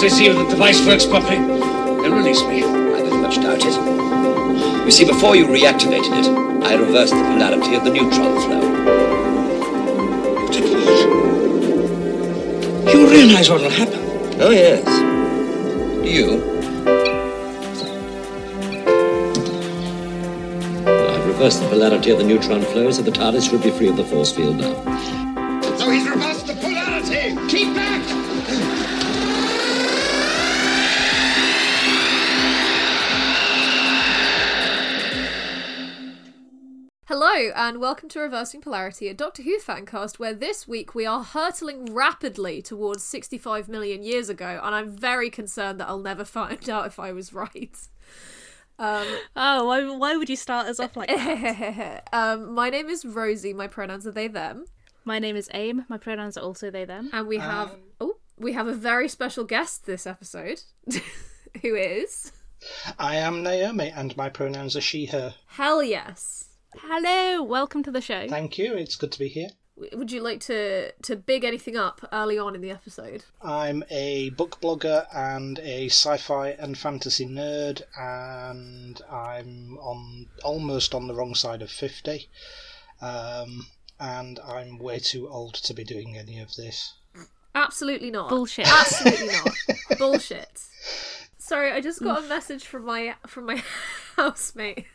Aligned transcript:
Once 0.00 0.12
they 0.14 0.18
see 0.18 0.32
that 0.32 0.42
the 0.42 0.48
device 0.48 0.80
works 0.86 1.04
properly, 1.04 1.36
they'll 1.36 2.16
release 2.16 2.40
me. 2.44 2.64
I 2.64 3.02
very 3.02 3.20
much 3.20 3.36
doubt 3.36 3.60
it. 3.60 4.86
You 4.86 4.90
see, 4.90 5.04
before 5.04 5.36
you 5.36 5.44
reactivated 5.44 6.24
it, 6.24 6.26
I 6.64 6.72
reversed 6.74 7.12
the 7.12 7.20
polarity 7.20 7.74
of 7.74 7.84
the 7.84 7.90
neutron 7.90 8.40
flow. 8.40 8.62
You 10.40 10.48
did? 10.48 10.64
You 12.94 13.10
realize 13.10 13.50
what 13.50 13.60
will 13.60 13.68
happen? 13.68 14.00
Oh, 14.40 14.48
yes. 14.48 14.82
Do 16.02 16.08
you? 16.08 16.40
I've 21.10 21.26
reversed 21.26 21.60
the 21.60 21.68
polarity 21.68 22.10
of 22.10 22.16
the 22.16 22.24
neutron 22.24 22.62
flow, 22.62 22.90
so 22.90 23.02
the 23.02 23.10
TARDIS 23.10 23.50
should 23.50 23.62
be 23.62 23.70
free 23.70 23.88
of 23.88 23.98
the 23.98 24.04
force 24.04 24.32
field 24.32 24.56
now. 24.56 25.29
And 37.60 37.78
welcome 37.78 38.08
to 38.08 38.18
Reversing 38.18 38.62
Polarity, 38.62 39.06
a 39.08 39.12
Doctor 39.12 39.42
Who 39.42 39.58
fancast 39.58 40.18
where 40.18 40.32
this 40.32 40.66
week 40.66 40.94
we 40.94 41.04
are 41.04 41.22
hurtling 41.22 41.94
rapidly 41.94 42.62
towards 42.62 43.04
65 43.04 43.68
million 43.68 44.02
years 44.02 44.30
ago, 44.30 44.58
and 44.64 44.74
I'm 44.74 44.96
very 44.96 45.28
concerned 45.28 45.78
that 45.78 45.86
I'll 45.86 45.98
never 45.98 46.24
find 46.40 46.70
out 46.70 46.86
if 46.86 46.98
I 46.98 47.12
was 47.12 47.34
right. 47.34 47.76
Um, 48.78 49.06
Oh, 49.36 49.66
why, 49.66 49.84
why 49.94 50.16
would 50.16 50.30
you 50.30 50.36
start 50.36 50.68
us 50.68 50.80
off 50.80 50.96
like 50.96 51.08
that? 51.08 52.08
um, 52.14 52.54
my 52.54 52.70
name 52.70 52.88
is 52.88 53.04
Rosie, 53.04 53.52
my 53.52 53.66
pronouns 53.66 54.06
are 54.06 54.10
they, 54.10 54.26
them, 54.26 54.64
My 55.04 55.18
name 55.18 55.36
is 55.36 55.50
Aim. 55.52 55.84
My 55.90 55.98
pronouns 55.98 56.38
are 56.38 56.42
also 56.42 56.70
they, 56.70 56.86
them. 56.86 57.10
and 57.12 57.28
we 57.28 57.36
have, 57.36 57.76
oh, 58.00 58.16
we 58.38 58.54
have 58.54 58.68
a 58.68 58.74
very 58.74 59.06
special 59.06 59.44
guest 59.44 59.84
this 59.84 60.06
episode, 60.06 60.62
who 61.60 61.74
is, 61.74 62.32
I 62.98 63.16
am 63.16 63.42
Naomi, 63.42 63.92
and 63.94 64.16
my 64.16 64.30
pronouns 64.30 64.76
are 64.76 64.80
she, 64.80 65.04
her. 65.04 65.34
hell 65.46 65.82
yes. 65.82 66.46
Hello, 66.76 67.42
welcome 67.42 67.82
to 67.82 67.90
the 67.90 68.00
show. 68.00 68.28
Thank 68.28 68.56
you, 68.56 68.74
it's 68.74 68.96
good 68.96 69.12
to 69.12 69.18
be 69.18 69.28
here. 69.28 69.50
Would 69.92 70.12
you 70.12 70.20
like 70.20 70.40
to, 70.40 70.92
to 70.92 71.16
big 71.16 71.42
anything 71.42 71.76
up 71.76 72.06
early 72.12 72.38
on 72.38 72.54
in 72.54 72.60
the 72.60 72.70
episode? 72.70 73.24
I'm 73.42 73.82
a 73.90 74.30
book 74.30 74.58
blogger 74.60 75.06
and 75.14 75.58
a 75.60 75.86
sci 75.86 76.16
fi 76.18 76.50
and 76.50 76.76
fantasy 76.76 77.26
nerd, 77.26 77.82
and 77.98 79.00
I'm 79.10 79.78
on 79.78 80.26
almost 80.44 80.94
on 80.94 81.06
the 81.08 81.14
wrong 81.14 81.34
side 81.34 81.62
of 81.62 81.70
50. 81.70 82.28
Um, 83.00 83.66
and 83.98 84.38
I'm 84.40 84.78
way 84.78 84.98
too 84.98 85.28
old 85.28 85.54
to 85.54 85.74
be 85.74 85.82
doing 85.82 86.16
any 86.16 86.38
of 86.40 86.54
this. 86.56 86.94
Absolutely 87.54 88.10
not. 88.10 88.28
Bullshit. 88.28 88.68
Absolutely 88.68 89.28
not. 89.28 89.48
Bullshit. 89.98 90.60
Sorry, 91.38 91.72
I 91.72 91.80
just 91.80 92.02
got 92.02 92.24
a 92.24 92.28
message 92.28 92.64
from 92.64 92.84
my 92.84 93.16
from 93.26 93.46
my 93.46 93.62
housemate. 94.16 94.86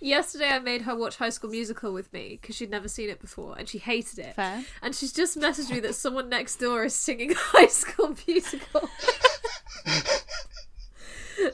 Yesterday, 0.00 0.48
I 0.50 0.58
made 0.58 0.82
her 0.82 0.94
watch 0.94 1.16
High 1.16 1.30
School 1.30 1.50
Musical 1.50 1.92
with 1.92 2.12
me 2.12 2.38
because 2.40 2.56
she'd 2.56 2.70
never 2.70 2.88
seen 2.88 3.08
it 3.08 3.20
before 3.20 3.56
and 3.58 3.68
she 3.68 3.78
hated 3.78 4.18
it. 4.18 4.34
Fair. 4.34 4.64
And 4.82 4.94
she's 4.94 5.12
just 5.12 5.38
messaged 5.38 5.70
me 5.70 5.80
that 5.80 5.94
someone 5.94 6.28
next 6.28 6.56
door 6.56 6.84
is 6.84 6.94
singing 6.94 7.32
High 7.36 7.66
School 7.68 8.14
Musical. 8.26 8.82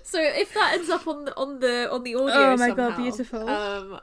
so 0.03 0.21
if 0.21 0.55
that 0.55 0.75
ends 0.75 0.91
up 0.91 1.07
on 1.07 1.25
the 1.25 1.37
on 1.37 1.61
the 1.61 1.91
on 1.91 2.03
the 2.03 2.15
audio, 2.15 2.53
Oh 2.53 2.57
my 2.57 2.71
God, 2.71 2.97
beautiful. 2.97 3.49
Um, 3.49 4.01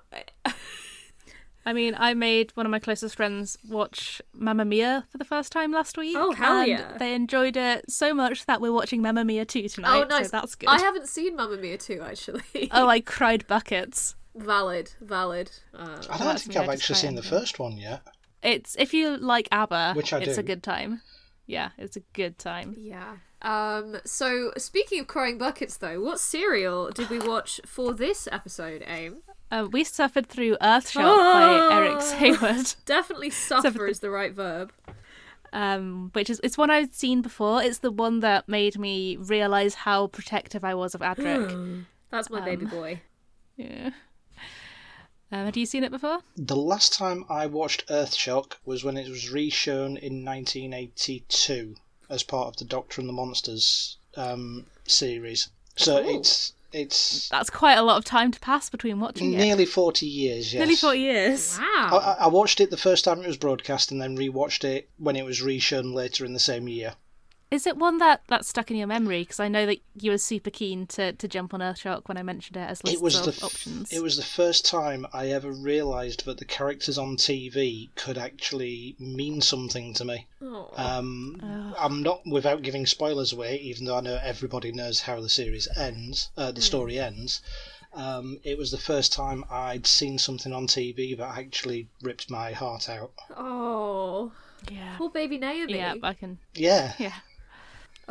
I 1.65 1.73
mean, 1.73 1.93
I 1.97 2.13
made 2.13 2.51
one 2.55 2.65
of 2.65 2.71
my 2.71 2.79
closest 2.79 3.15
friends 3.15 3.57
watch 3.67 4.21
Mamma 4.33 4.65
Mia 4.65 5.05
for 5.11 5.17
the 5.17 5.25
first 5.25 5.51
time 5.51 5.71
last 5.71 5.97
week. 5.97 6.15
Oh, 6.17 6.31
hell 6.31 6.61
and 6.61 6.67
yeah. 6.67 6.97
They 6.97 7.13
enjoyed 7.13 7.55
it 7.57 7.91
so 7.91 8.13
much 8.13 8.45
that 8.47 8.59
we're 8.61 8.73
watching 8.73 9.01
Mamma 9.03 9.23
Mia 9.23 9.45
2 9.45 9.67
tonight. 9.67 9.99
oh, 9.99 10.03
nice. 10.05 10.31
So 10.31 10.37
that's 10.37 10.55
good. 10.55 10.69
I 10.69 10.79
haven't 10.79 11.07
seen 11.07 11.35
Mamma 11.35 11.57
Mia 11.57 11.77
2, 11.77 12.01
actually. 12.01 12.69
Oh, 12.71 12.87
I 12.87 12.99
cried 13.05 13.45
buckets. 13.45 14.15
Valid, 14.35 14.91
valid. 15.01 15.51
Uh, 15.73 16.01
I 16.09 16.17
don't 16.17 16.39
think 16.39 16.57
I 16.57 16.63
I've 16.63 16.69
actually 16.69 16.95
seen 16.95 17.15
the 17.15 17.23
first 17.23 17.59
one 17.59 17.77
yet. 17.77 18.01
It's 18.43 18.75
if 18.79 18.93
you 18.93 19.17
like 19.17 19.47
ABBA, 19.51 19.93
Which 19.95 20.13
I 20.13 20.19
it's 20.19 20.35
do. 20.35 20.39
a 20.39 20.43
good 20.43 20.63
time. 20.63 21.01
Yeah, 21.45 21.69
it's 21.77 21.97
a 21.97 22.01
good 22.13 22.37
time. 22.37 22.75
Yeah. 22.77 23.17
Um. 23.41 23.97
So 24.05 24.51
speaking 24.57 24.99
of 24.99 25.07
crying 25.07 25.37
buckets, 25.37 25.77
though, 25.77 25.99
what 26.01 26.19
serial 26.19 26.89
did 26.91 27.09
we 27.09 27.19
watch 27.19 27.59
for 27.65 27.93
this 27.93 28.27
episode? 28.31 28.83
Aim. 28.87 29.23
Um, 29.51 29.71
we 29.71 29.83
suffered 29.83 30.27
through 30.27 30.57
Earthshock 30.61 31.03
by 31.03 31.69
Eric 31.75 31.99
Saward. 32.01 32.75
Definitely 32.85 33.29
suffer 33.31 33.87
is 33.87 33.99
the 33.99 34.11
right 34.11 34.31
verb. 34.33 34.71
um, 35.51 36.11
which 36.13 36.29
is 36.29 36.39
it's 36.43 36.57
one 36.57 36.69
I've 36.69 36.93
seen 36.93 37.21
before. 37.23 37.63
It's 37.63 37.79
the 37.79 37.91
one 37.91 38.19
that 38.19 38.47
made 38.47 38.77
me 38.77 39.17
realize 39.17 39.73
how 39.73 40.07
protective 40.07 40.63
I 40.63 40.75
was 40.75 40.93
of 40.93 41.01
Adric. 41.01 41.83
That's 42.11 42.29
my 42.29 42.41
baby 42.41 42.65
Um, 42.65 42.71
boy. 42.71 43.01
yeah. 43.57 43.89
Um, 45.31 45.45
had 45.45 45.55
you 45.57 45.65
seen 45.65 45.83
it 45.83 45.91
before? 45.91 46.19
The 46.35 46.55
last 46.55 46.93
time 46.93 47.23
I 47.29 47.45
watched 47.45 47.87
Earthshock 47.87 48.53
was 48.65 48.83
when 48.83 48.97
it 48.97 49.09
was 49.09 49.25
reshown 49.31 49.97
in 49.99 50.25
1982 50.25 51.75
as 52.09 52.23
part 52.23 52.47
of 52.47 52.57
the 52.57 52.65
Doctor 52.65 52.99
and 53.01 53.07
the 53.07 53.13
Monsters 53.13 53.97
um, 54.17 54.65
series. 54.87 55.49
So 55.75 56.01
Cool. 56.03 56.19
it's 56.19 56.53
it's 56.71 57.29
That's 57.29 57.49
quite 57.49 57.77
a 57.79 57.81
lot 57.81 57.97
of 57.97 58.05
time 58.05 58.31
to 58.31 58.39
pass 58.39 58.69
between 58.69 58.99
watching 58.99 59.33
it. 59.33 59.37
nearly 59.37 59.65
40 59.65 60.05
years. 60.05 60.53
Yes. 60.53 60.59
Nearly 60.59 60.75
forty 60.75 60.99
years. 60.99 61.57
Wow. 61.59 61.99
I- 62.19 62.25
I 62.25 62.27
watched 62.27 62.59
it 62.59 62.69
the 62.69 62.77
first 62.77 63.05
time 63.05 63.21
it 63.21 63.27
was 63.27 63.37
broadcast 63.37 63.91
and 63.91 63.99
then 63.99 64.15
rewatched 64.17 64.63
it 64.63 64.87
when 64.97 65.15
it 65.15 65.25
was 65.25 65.41
reshown 65.41 65.93
later 65.95 66.25
in 66.25 66.33
the 66.33 66.39
same 66.39 66.67
year. 66.67 66.93
Is 67.51 67.65
it 67.65 67.77
one 67.77 67.97
that 67.97 68.21
that's 68.27 68.47
stuck 68.47 68.69
in 68.69 68.77
your 68.77 68.85
memory? 68.85 69.21
Because 69.21 69.39
I 69.39 69.47
know 69.47 69.65
that 69.65 69.79
you 69.99 70.11
were 70.11 70.19
super 70.19 70.51
keen 70.51 70.85
to, 70.87 71.13
to 71.13 71.27
jump 71.27 71.53
on 71.53 71.61
Earthshock 71.61 72.07
when 72.07 72.15
I 72.17 72.21
mentioned 72.21 72.57
it 72.57 72.69
as 72.69 72.83
lists 72.83 72.99
It 72.99 73.03
was 73.03 73.15
of 73.17 73.25
the 73.25 73.31
f- 73.31 73.43
options. 73.43 73.91
it 73.91 74.03
was 74.03 74.17
the 74.17 74.23
first 74.23 74.67
time 74.67 75.07
I 75.13 75.29
ever 75.29 75.51
realised 75.51 76.25
that 76.25 76.37
the 76.37 76.45
characters 76.45 76.99
on 76.99 77.17
TV 77.17 77.89
could 77.95 78.19
actually 78.19 78.95
mean 78.99 79.41
something 79.41 79.95
to 79.95 80.05
me. 80.05 80.27
Oh. 80.43 80.69
Um, 80.75 81.73
I'm 81.77 82.03
not 82.03 82.21
without 82.27 82.61
giving 82.61 82.85
spoilers 82.85 83.33
away, 83.33 83.57
even 83.57 83.85
though 83.85 83.97
I 83.97 84.01
know 84.01 84.19
everybody 84.21 84.71
knows 84.71 85.01
how 85.01 85.19
the 85.19 85.29
series 85.29 85.67
ends, 85.75 86.29
uh, 86.37 86.51
the 86.51 86.61
story 86.61 86.99
ends. 86.99 87.41
Um, 87.95 88.39
it 88.43 88.59
was 88.59 88.69
the 88.69 88.77
first 88.77 89.11
time 89.11 89.43
I'd 89.49 89.87
seen 89.87 90.19
something 90.19 90.53
on 90.53 90.67
TV 90.67 91.17
that 91.17 91.37
actually 91.37 91.87
ripped 92.03 92.29
my 92.29 92.51
heart 92.51 92.87
out. 92.87 93.11
oh. 93.35 94.31
yeah. 94.69 94.95
Poor 94.97 95.09
baby 95.09 95.39
Naomi. 95.39 95.73
Yeah, 95.77 95.95
I 96.03 96.13
can. 96.13 96.37
Yeah, 96.53 96.93
Yeah. 96.99 97.13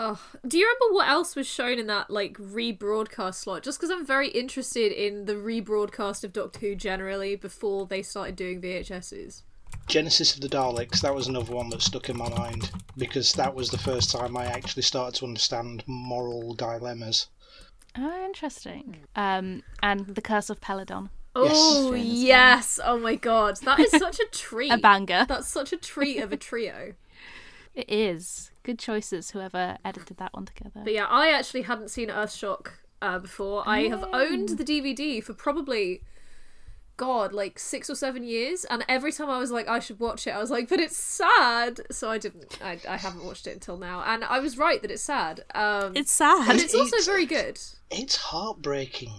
Oh, 0.00 0.20
do 0.46 0.56
you 0.56 0.64
remember 0.64 0.94
what 0.94 1.08
else 1.08 1.34
was 1.34 1.48
shown 1.48 1.80
in 1.80 1.88
that 1.88 2.08
like 2.08 2.34
rebroadcast 2.38 3.34
slot? 3.34 3.64
Just 3.64 3.80
because 3.80 3.90
I'm 3.90 4.06
very 4.06 4.28
interested 4.28 4.92
in 4.92 5.24
the 5.24 5.34
rebroadcast 5.34 6.22
of 6.22 6.32
Doctor 6.32 6.60
Who 6.60 6.74
generally 6.76 7.34
before 7.34 7.84
they 7.84 8.02
started 8.02 8.36
doing 8.36 8.62
VHSs. 8.62 9.42
Genesis 9.88 10.34
of 10.34 10.40
the 10.40 10.48
Daleks. 10.48 11.00
That 11.00 11.14
was 11.14 11.26
another 11.26 11.52
one 11.52 11.68
that 11.70 11.82
stuck 11.82 12.08
in 12.08 12.16
my 12.16 12.28
mind 12.28 12.70
because 12.96 13.32
that 13.32 13.52
was 13.54 13.70
the 13.70 13.78
first 13.78 14.12
time 14.12 14.36
I 14.36 14.44
actually 14.46 14.82
started 14.82 15.18
to 15.18 15.26
understand 15.26 15.82
moral 15.88 16.54
dilemmas. 16.54 17.26
Oh, 17.96 18.24
interesting. 18.24 18.98
Um, 19.16 19.64
and 19.82 20.06
the 20.06 20.22
Curse 20.22 20.48
of 20.48 20.60
Peladon, 20.60 21.08
Oh 21.34 21.92
Yes. 21.92 22.06
yes! 22.06 22.80
Oh 22.84 22.98
my 22.98 23.16
god, 23.16 23.56
that 23.64 23.80
is 23.80 23.90
such 23.90 24.20
a 24.20 24.26
treat. 24.32 24.70
a 24.70 24.78
banger. 24.78 25.24
That's 25.28 25.48
such 25.48 25.72
a 25.72 25.76
treat 25.76 26.18
of 26.20 26.32
a 26.32 26.36
trio. 26.36 26.94
It 27.74 27.88
is 27.90 28.50
good 28.68 28.78
choices. 28.78 29.30
Whoever 29.30 29.78
edited 29.84 30.18
that 30.18 30.34
one 30.34 30.44
together. 30.44 30.80
But 30.84 30.92
yeah, 30.92 31.06
I 31.06 31.30
actually 31.30 31.62
hadn't 31.62 31.88
seen 31.90 32.08
Earthshock 32.08 32.68
uh, 33.00 33.18
before. 33.18 33.62
I 33.66 33.88
have 33.88 34.04
owned 34.12 34.50
the 34.50 34.64
DVD 34.64 35.22
for 35.24 35.32
probably, 35.32 36.02
God, 36.98 37.32
like 37.32 37.58
six 37.58 37.88
or 37.88 37.94
seven 37.94 38.22
years, 38.24 38.64
and 38.66 38.84
every 38.88 39.12
time 39.12 39.30
I 39.30 39.38
was 39.38 39.50
like, 39.50 39.68
I 39.68 39.78
should 39.78 39.98
watch 40.00 40.26
it, 40.26 40.30
I 40.32 40.38
was 40.38 40.50
like, 40.50 40.68
but 40.68 40.80
it's 40.80 40.96
sad. 40.98 41.80
So 41.90 42.10
I 42.10 42.18
didn't. 42.18 42.58
I, 42.62 42.78
I 42.88 42.96
haven't 42.98 43.24
watched 43.24 43.46
it 43.46 43.52
until 43.54 43.78
now, 43.78 44.02
and 44.06 44.22
I 44.24 44.38
was 44.40 44.58
right 44.58 44.82
that 44.82 44.90
it's 44.90 45.02
sad. 45.02 45.44
Um, 45.54 45.96
It's 45.96 46.12
sad. 46.12 46.46
but 46.46 46.56
it's 46.56 46.74
also 46.74 46.96
It's- 46.96 47.06
very 47.06 47.24
good. 47.26 47.58
It's 47.90 48.16
heartbreaking. 48.16 49.14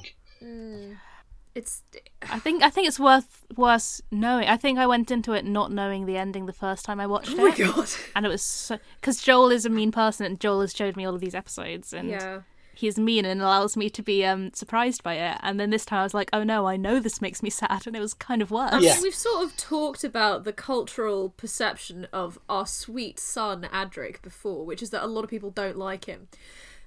It's 1.55 1.83
I 2.29 2.39
think 2.39 2.63
I 2.63 2.69
think 2.69 2.87
it's 2.87 2.99
worth 2.99 3.43
worth 3.57 4.01
knowing. 4.11 4.47
I 4.47 4.55
think 4.57 4.77
I 4.77 4.85
went 4.87 5.09
into 5.11 5.33
it 5.33 5.45
not 5.45 5.71
knowing 5.71 6.05
the 6.05 6.15
ending 6.17 6.45
the 6.45 6.53
first 6.53 6.85
time 6.85 6.99
I 6.99 7.07
watched 7.07 7.31
oh 7.37 7.43
my 7.47 7.49
it, 7.53 7.57
god. 7.57 7.89
and 8.15 8.25
it 8.25 8.29
was 8.29 8.71
because 9.01 9.21
Joel 9.21 9.51
is 9.51 9.65
a 9.65 9.69
mean 9.69 9.91
person, 9.91 10.25
and 10.25 10.39
Joel 10.39 10.61
has 10.61 10.73
showed 10.75 10.95
me 10.95 11.05
all 11.05 11.15
of 11.15 11.21
these 11.21 11.35
episodes, 11.35 11.91
and 11.91 12.09
Yeah. 12.09 12.41
he's 12.75 12.99
mean 12.99 13.25
and 13.25 13.41
allows 13.41 13.75
me 13.75 13.89
to 13.89 14.03
be 14.03 14.23
um 14.23 14.51
surprised 14.53 15.01
by 15.03 15.15
it. 15.15 15.37
And 15.41 15.59
then 15.59 15.71
this 15.71 15.85
time 15.85 16.01
I 16.01 16.03
was 16.03 16.13
like, 16.13 16.29
oh 16.33 16.43
no, 16.43 16.67
I 16.67 16.77
know 16.77 16.99
this 16.99 17.19
makes 17.19 17.41
me 17.41 17.49
sad, 17.61 17.87
and 17.87 17.95
it 17.95 17.99
was 17.99 18.13
kind 18.13 18.43
of 18.43 18.51
worse. 18.51 18.71
I 18.73 18.79
Yeah. 18.79 18.93
mean, 18.93 19.03
we've 19.03 19.15
sort 19.15 19.43
of 19.43 19.57
talked 19.57 20.03
about 20.03 20.43
the 20.43 20.53
cultural 20.53 21.29
perception 21.31 22.07
of 22.13 22.37
our 22.47 22.67
sweet 22.67 23.19
son 23.19 23.67
Adric 23.73 24.21
before, 24.21 24.65
which 24.65 24.83
is 24.83 24.91
that 24.91 25.03
a 25.03 25.07
lot 25.07 25.23
of 25.23 25.31
people 25.31 25.49
don't 25.49 25.77
like 25.77 26.05
him. 26.05 26.27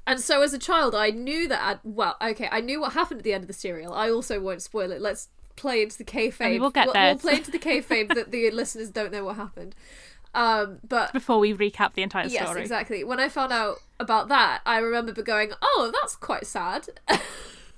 And 0.06 0.20
so 0.20 0.42
as 0.42 0.52
a 0.52 0.58
child, 0.58 0.94
I 0.94 1.10
knew 1.10 1.46
that. 1.48 1.62
Ad- 1.62 1.80
well, 1.84 2.16
okay, 2.20 2.48
I 2.50 2.60
knew 2.60 2.80
what 2.80 2.92
happened 2.92 3.20
at 3.20 3.24
the 3.24 3.32
end 3.32 3.44
of 3.44 3.48
the 3.48 3.54
serial. 3.54 3.92
I 3.94 4.10
also 4.10 4.40
won't 4.40 4.62
spoil 4.62 4.90
it. 4.90 5.00
Let's 5.00 5.28
play 5.56 5.82
into 5.82 5.98
the 5.98 6.04
kayfabe. 6.04 6.44
I 6.44 6.50
mean, 6.50 6.60
we'll 6.60 6.70
get 6.70 6.86
we'll, 6.86 6.94
there. 6.94 7.12
we'll 7.12 7.18
play 7.18 7.34
into 7.36 7.50
the 7.50 7.58
kayfabe 7.58 8.14
that 8.14 8.30
the 8.30 8.50
listeners 8.52 8.90
don't 8.90 9.12
know 9.12 9.24
what 9.24 9.36
happened. 9.36 9.74
Um, 10.34 10.78
but 10.86 11.12
Before 11.12 11.38
we 11.38 11.52
recap 11.52 11.94
the 11.94 12.02
entire 12.02 12.26
yes, 12.26 12.46
story. 12.46 12.62
exactly. 12.62 13.04
When 13.04 13.20
I 13.20 13.28
found 13.28 13.52
out 13.52 13.78
about 14.00 14.28
that, 14.28 14.62
I 14.64 14.78
remember 14.78 15.12
going, 15.22 15.52
"Oh, 15.60 15.92
that's 16.00 16.16
quite 16.16 16.46
sad." 16.46 16.88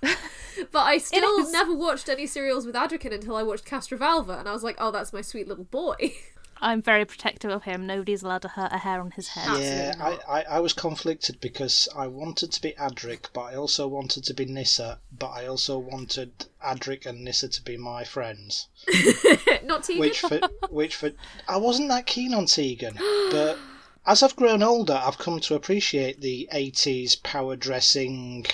but 0.01 0.79
I 0.79 0.99
still 0.99 1.51
never 1.51 1.75
watched 1.75 2.09
any 2.09 2.27
serials 2.27 2.65
with 2.65 2.77
Adric 2.77 3.05
in 3.05 3.13
until 3.13 3.37
I 3.37 3.43
watched 3.43 3.67
Castrovalva, 3.67 4.39
and 4.39 4.49
I 4.49 4.53
was 4.53 4.63
like, 4.63 4.77
"Oh, 4.79 4.91
that's 4.91 5.13
my 5.13 5.21
sweet 5.21 5.49
little 5.49 5.65
boy." 5.65 6.15
I'm 6.61 6.83
very 6.83 7.05
protective 7.05 7.51
of 7.51 7.65
him. 7.65 7.87
Nobody's 7.87 8.23
allowed 8.23 8.43
to 8.43 8.49
hurt 8.49 8.73
a 8.73 8.79
hair 8.79 9.01
on 9.01 9.11
his 9.13 9.29
head. 9.29 9.61
Yeah, 9.61 9.95
I, 10.01 10.19
I, 10.29 10.43
I 10.57 10.61
was 10.61 10.73
conflicted 10.73 11.41
because 11.41 11.89
I 11.95 12.07
wanted 12.07 12.53
to 12.53 12.63
be 12.63 12.73
Adric, 12.73 13.27
but 13.33 13.43
I 13.43 13.55
also 13.57 13.87
wanted 13.89 14.25
to 14.25 14.35
be 14.35 14.45
Nyssa, 14.45 15.01
but 15.19 15.31
I 15.31 15.47
also 15.47 15.79
wanted 15.79 16.47
Adric 16.63 17.07
and 17.07 17.25
Nyssa 17.25 17.49
to 17.49 17.63
be 17.63 17.77
my 17.77 18.05
friends. 18.05 18.69
Not 19.65 19.85
Tegan. 19.85 20.01
Which 20.01 20.21
for 20.21 20.41
which 20.71 20.97
for 20.97 21.13
I 21.49 21.57
wasn't 21.57 21.89
that 21.89 22.07
keen 22.07 22.35
on 22.35 22.47
Tegan, 22.47 22.95
but 23.31 23.59
as 24.07 24.23
I've 24.23 24.37
grown 24.37 24.63
older, 24.63 25.01
I've 25.03 25.19
come 25.19 25.41
to 25.41 25.55
appreciate 25.55 26.21
the 26.21 26.49
'80s 26.53 27.23
power 27.23 27.57
dressing, 27.57 28.47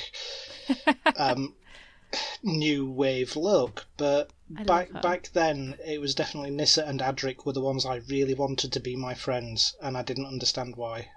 um, 1.17 1.55
new 2.43 2.91
wave 2.91 3.37
look. 3.37 3.87
But 3.97 4.31
back 4.49 4.91
her. 4.91 5.01
back 5.01 5.31
then, 5.33 5.77
it 5.85 6.01
was 6.01 6.15
definitely 6.15 6.51
Nyssa 6.51 6.87
and 6.87 7.01
Adric 7.01 7.45
were 7.45 7.53
the 7.53 7.61
ones 7.61 7.87
I 7.87 7.97
really 8.09 8.35
wanted 8.35 8.73
to 8.73 8.81
be 8.81 8.97
my 8.97 9.15
friends, 9.15 9.75
and 9.81 9.97
I 9.97 10.03
didn't 10.03 10.27
understand 10.27 10.77
why, 10.77 11.11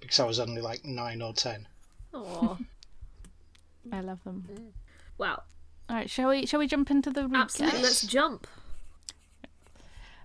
because 0.00 0.20
I 0.20 0.24
was 0.24 0.40
only 0.40 0.60
like 0.60 0.84
nine 0.84 1.22
or 1.22 1.32
ten. 1.32 1.68
Aw. 2.14 2.56
I 3.92 4.00
love 4.00 4.22
them. 4.24 4.72
Wow. 5.18 5.42
All 5.88 5.96
right, 5.96 6.10
shall 6.10 6.30
we? 6.30 6.46
Shall 6.46 6.60
we 6.60 6.66
jump 6.66 6.90
into 6.90 7.10
the 7.10 7.22
recap? 7.22 7.42
Absolutely. 7.42 7.82
Let's 7.82 8.06
jump. 8.06 8.46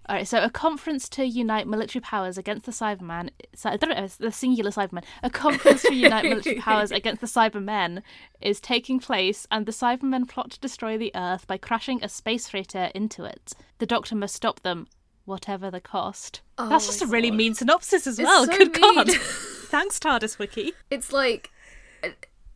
All 0.10 0.16
right, 0.16 0.28
so 0.28 0.44
a 0.44 0.50
conference 0.50 1.08
to 1.10 1.26
unite 1.26 1.68
military 1.68 2.02
powers 2.02 2.38
against 2.38 2.66
the 2.66 2.72
Cyberman. 2.72 3.30
I 3.64 3.78
don't 3.78 3.92
know, 3.92 4.04
it's 4.04 4.18
the 4.18 4.32
singular 4.32 4.72
Cyberman. 4.72 5.04
A 5.22 5.30
conference 5.30 5.84
to 5.84 5.94
unite 5.94 6.24
military 6.24 6.56
powers 6.56 6.92
against 6.92 7.22
the 7.22 7.28
Cybermen 7.28 8.02
is 8.42 8.60
taking 8.60 9.00
place, 9.00 9.46
and 9.52 9.66
the 9.66 9.72
Cybermen 9.72 10.28
plot 10.28 10.52
to 10.52 10.60
destroy 10.60 10.98
the 10.98 11.12
Earth 11.16 11.46
by 11.46 11.58
crashing 11.58 12.04
a 12.04 12.10
space 12.10 12.50
freighter 12.50 12.90
into 12.96 13.24
it. 13.24 13.54
The 13.78 13.86
Doctor 13.86 14.16
must 14.16 14.36
stop 14.36 14.62
them, 14.62 14.88
whatever 15.26 15.70
the 15.70 15.80
cost. 15.80 16.42
Oh 16.58 16.68
That's 16.68 16.88
just 16.88 17.04
a 17.04 17.08
really 17.08 17.32
mean 17.32 17.54
synopsis 17.54 18.08
as 18.08 18.18
well. 18.20 18.46
so 18.46 18.58
Good 18.58 18.74
God! 18.74 19.10
Thanks, 19.12 20.00
TARDIS 20.00 20.40
Wiki. 20.40 20.74
It's 20.90 21.14
like. 21.14 21.52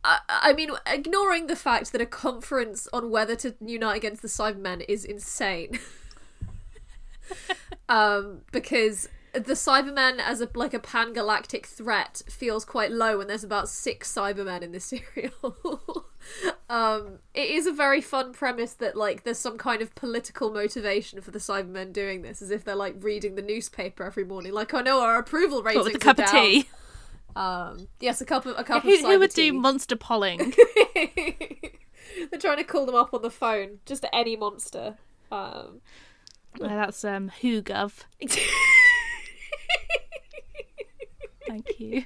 I 0.08 0.52
mean, 0.52 0.70
ignoring 0.86 1.48
the 1.48 1.56
fact 1.56 1.90
that 1.90 2.00
a 2.00 2.06
conference 2.06 2.86
on 2.92 3.10
whether 3.10 3.34
to 3.34 3.56
unite 3.60 3.96
against 3.96 4.22
the 4.22 4.28
Cybermen 4.28 4.84
is 4.88 5.04
insane. 5.04 5.80
um, 7.88 8.42
because 8.52 9.08
the 9.32 9.52
Cybermen 9.52 10.18
as 10.18 10.40
a 10.40 10.48
like 10.54 10.72
a 10.72 10.78
pan-galactic 10.78 11.66
threat 11.66 12.22
feels 12.28 12.64
quite 12.64 12.90
low, 12.90 13.20
and 13.20 13.28
there's 13.28 13.44
about 13.44 13.68
six 13.68 14.12
Cybermen 14.12 14.62
in 14.62 14.72
this 14.72 14.84
serial. 14.84 16.06
um, 16.70 17.18
it 17.34 17.50
is 17.50 17.66
a 17.66 17.72
very 17.72 18.00
fun 18.00 18.32
premise 18.32 18.72
that 18.74 18.96
like 18.96 19.24
there's 19.24 19.38
some 19.38 19.58
kind 19.58 19.82
of 19.82 19.94
political 19.94 20.50
motivation 20.50 21.20
for 21.20 21.30
the 21.30 21.38
Cybermen 21.38 21.92
doing 21.92 22.22
this, 22.22 22.40
as 22.40 22.50
if 22.50 22.64
they're 22.64 22.74
like 22.74 22.96
reading 23.00 23.34
the 23.34 23.42
newspaper 23.42 24.04
every 24.04 24.24
morning. 24.24 24.52
Like, 24.52 24.72
oh 24.72 24.80
no, 24.80 25.00
our 25.00 25.18
approval 25.18 25.62
ratings 25.62 25.84
with 25.84 25.96
a 25.96 25.98
cup 25.98 26.18
of 26.18 26.30
tea? 26.30 26.68
Um, 27.34 27.88
yes, 28.00 28.20
a 28.22 28.24
cup 28.24 28.46
of 28.46 28.58
a 28.58 28.64
cup 28.64 28.82
Who, 28.82 28.94
of 28.94 29.00
who 29.00 29.18
would 29.18 29.30
cyber 29.30 29.34
do 29.34 29.52
monster 29.52 29.96
polling? 29.96 30.54
They're 30.94 32.40
trying 32.40 32.56
to 32.56 32.64
call 32.64 32.86
them 32.86 32.94
up 32.94 33.12
on 33.12 33.20
the 33.20 33.30
phone. 33.30 33.80
Just 33.84 34.06
any 34.12 34.36
monster. 34.36 34.96
Um, 35.30 35.82
Uh, 36.60 36.68
that's 36.68 37.04
um, 37.04 37.30
WhoGov. 37.42 37.92
Thank 41.48 41.78
you. 41.78 42.04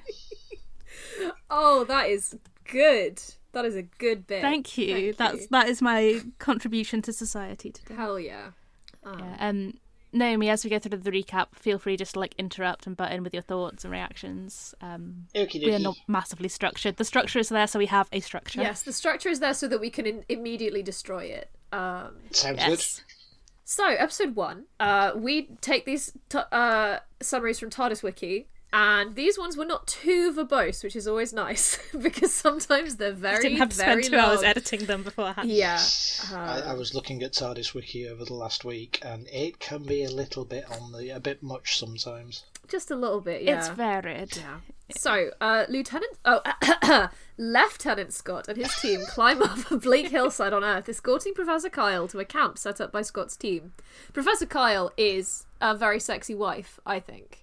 oh, 1.50 1.84
that 1.84 2.08
is 2.08 2.36
good. 2.70 3.22
That 3.52 3.64
is 3.64 3.74
a 3.74 3.82
good 3.82 4.26
bit. 4.26 4.42
Thank 4.42 4.78
you. 4.78 5.12
Thank 5.12 5.16
That's 5.16 5.40
you. 5.42 5.48
that 5.50 5.68
is 5.68 5.82
my 5.82 6.20
contribution 6.38 7.02
to 7.02 7.12
society 7.12 7.70
today. 7.70 7.94
Hell 7.94 8.20
yeah. 8.20 8.50
Yeah, 9.04 9.36
um, 9.40 9.74
Naomi, 10.12 10.50
as 10.50 10.62
we 10.62 10.70
go 10.70 10.78
through 10.78 10.98
the 10.98 11.10
recap, 11.10 11.46
feel 11.54 11.78
free 11.78 11.96
just 11.96 12.14
to 12.14 12.20
like 12.20 12.34
interrupt 12.36 12.86
and 12.86 12.96
butt 12.96 13.12
in 13.12 13.22
with 13.22 13.32
your 13.32 13.42
thoughts 13.42 13.84
and 13.84 13.92
reactions. 13.92 14.74
Um, 14.80 15.26
we 15.34 15.74
are 15.74 15.78
not 15.78 15.96
massively 16.06 16.48
structured. 16.48 16.96
The 16.96 17.04
structure 17.04 17.38
is 17.38 17.48
there, 17.48 17.66
so 17.66 17.78
we 17.78 17.86
have 17.86 18.08
a 18.12 18.20
structure. 18.20 18.60
Yes, 18.60 18.82
the 18.82 18.92
structure 18.92 19.28
is 19.28 19.40
there 19.40 19.54
so 19.54 19.68
that 19.68 19.80
we 19.80 19.88
can 19.88 20.06
in- 20.06 20.24
immediately 20.28 20.82
destroy 20.82 21.24
it. 21.24 21.50
Um, 21.72 22.16
Sounds 22.30 22.58
Yes. 22.58 23.02
So, 23.70 23.86
episode 23.86 24.34
one, 24.34 24.64
uh, 24.80 25.12
we 25.14 25.50
take 25.60 25.84
these 25.84 26.12
t- 26.28 26.40
uh, 26.50 26.98
summaries 27.22 27.60
from 27.60 27.70
TARDIS 27.70 28.02
Wiki, 28.02 28.48
and 28.72 29.14
these 29.14 29.38
ones 29.38 29.56
were 29.56 29.64
not 29.64 29.86
too 29.86 30.32
verbose, 30.32 30.82
which 30.82 30.96
is 30.96 31.06
always 31.06 31.32
nice 31.44 31.78
because 31.96 32.34
sometimes 32.34 32.96
they're 32.96 33.12
very, 33.12 33.44
Didn't 33.44 33.58
have 33.58 33.68
to 33.68 33.76
very 33.76 34.02
spend 34.02 34.14
two 34.14 34.18
hours 34.18 34.42
editing 34.42 34.86
them 34.86 35.04
beforehand. 35.04 35.48
Yeah. 35.52 35.80
I, 36.32 36.62
I 36.66 36.74
was 36.74 36.96
looking 36.96 37.22
at 37.22 37.30
TARDIS 37.30 37.72
Wiki 37.72 38.08
over 38.08 38.24
the 38.24 38.34
last 38.34 38.64
week, 38.64 38.98
and 39.04 39.28
it 39.28 39.60
can 39.60 39.84
be 39.84 40.02
a 40.02 40.10
little 40.10 40.44
bit 40.44 40.64
on 40.68 40.90
the 40.90 41.10
a 41.10 41.20
bit 41.20 41.40
much 41.40 41.78
sometimes. 41.78 42.42
Just 42.70 42.90
a 42.90 42.96
little 42.96 43.20
bit, 43.20 43.42
yeah. 43.42 43.58
It's 43.58 43.68
varied. 43.68 44.36
Yeah. 44.36 44.58
So, 44.96 45.30
uh, 45.40 45.64
Lieutenant, 45.68 46.16
oh, 46.24 47.08
Lieutenant 47.36 48.12
Scott 48.12 48.48
and 48.48 48.56
his 48.56 48.74
team 48.76 49.00
climb 49.06 49.42
up 49.42 49.70
a 49.70 49.76
bleak 49.76 50.08
hillside 50.08 50.52
on 50.52 50.64
Earth, 50.64 50.88
escorting 50.88 51.34
Professor 51.34 51.68
Kyle 51.68 52.08
to 52.08 52.18
a 52.18 52.24
camp 52.24 52.58
set 52.58 52.80
up 52.80 52.92
by 52.92 53.02
Scott's 53.02 53.36
team. 53.36 53.72
Professor 54.12 54.46
Kyle 54.46 54.92
is 54.96 55.46
a 55.60 55.74
very 55.74 56.00
sexy 56.00 56.34
wife, 56.34 56.78
I 56.86 57.00
think. 57.00 57.40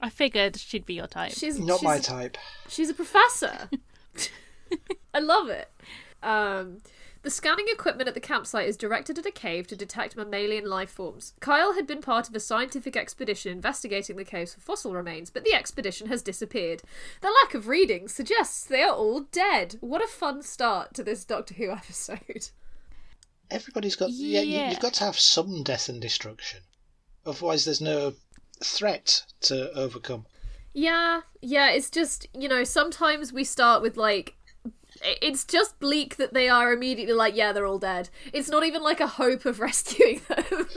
I 0.00 0.08
figured 0.10 0.56
she'd 0.56 0.84
be 0.84 0.94
your 0.94 1.06
type. 1.06 1.32
She's 1.32 1.58
Not 1.58 1.80
she's, 1.80 1.84
my 1.84 1.98
type. 1.98 2.36
She's 2.68 2.90
a 2.90 2.94
professor. 2.94 3.70
I 5.14 5.20
love 5.20 5.48
it. 5.48 5.70
Um, 6.22 6.78
the 7.22 7.30
scanning 7.30 7.66
equipment 7.68 8.08
at 8.08 8.14
the 8.14 8.20
campsite 8.20 8.68
is 8.68 8.76
directed 8.76 9.18
at 9.18 9.26
a 9.26 9.30
cave 9.30 9.66
to 9.68 9.76
detect 9.76 10.16
mammalian 10.16 10.68
life 10.68 10.90
forms. 10.90 11.34
Kyle 11.40 11.74
had 11.74 11.86
been 11.86 12.00
part 12.02 12.28
of 12.28 12.34
a 12.34 12.40
scientific 12.40 12.96
expedition 12.96 13.52
investigating 13.52 14.16
the 14.16 14.24
caves 14.24 14.54
for 14.54 14.60
fossil 14.60 14.92
remains, 14.94 15.30
but 15.30 15.44
the 15.44 15.54
expedition 15.54 16.08
has 16.08 16.22
disappeared. 16.22 16.82
The 17.20 17.32
lack 17.42 17.54
of 17.54 17.68
reading 17.68 18.08
suggests 18.08 18.64
they 18.64 18.82
are 18.82 18.94
all 18.94 19.20
dead. 19.32 19.76
What 19.80 20.02
a 20.02 20.08
fun 20.08 20.42
start 20.42 20.94
to 20.94 21.04
this 21.04 21.24
Doctor 21.24 21.54
Who 21.54 21.70
episode. 21.70 22.50
Everybody's 23.50 23.96
got 23.96 24.10
yeah. 24.10 24.40
you, 24.40 24.50
Yeah. 24.58 24.70
you've 24.70 24.80
got 24.80 24.94
to 24.94 25.04
have 25.04 25.18
some 25.18 25.62
death 25.62 25.88
and 25.88 26.00
destruction, 26.00 26.60
otherwise 27.26 27.64
there's 27.64 27.80
no 27.80 28.14
threat 28.64 29.24
to 29.42 29.70
overcome. 29.74 30.26
Yeah, 30.74 31.20
yeah, 31.42 31.70
it's 31.70 31.90
just, 31.90 32.26
you 32.34 32.48
know, 32.48 32.64
sometimes 32.64 33.30
we 33.32 33.44
start 33.44 33.82
with 33.82 33.96
like 33.98 34.34
it's 35.02 35.44
just 35.44 35.78
bleak 35.80 36.16
that 36.16 36.32
they 36.34 36.48
are 36.48 36.72
immediately 36.72 37.14
like, 37.14 37.34
yeah, 37.36 37.52
they're 37.52 37.66
all 37.66 37.78
dead. 37.78 38.08
It's 38.32 38.48
not 38.48 38.64
even 38.64 38.82
like 38.82 39.00
a 39.00 39.06
hope 39.06 39.44
of 39.44 39.60
rescuing 39.68 40.20
them. 40.28 40.68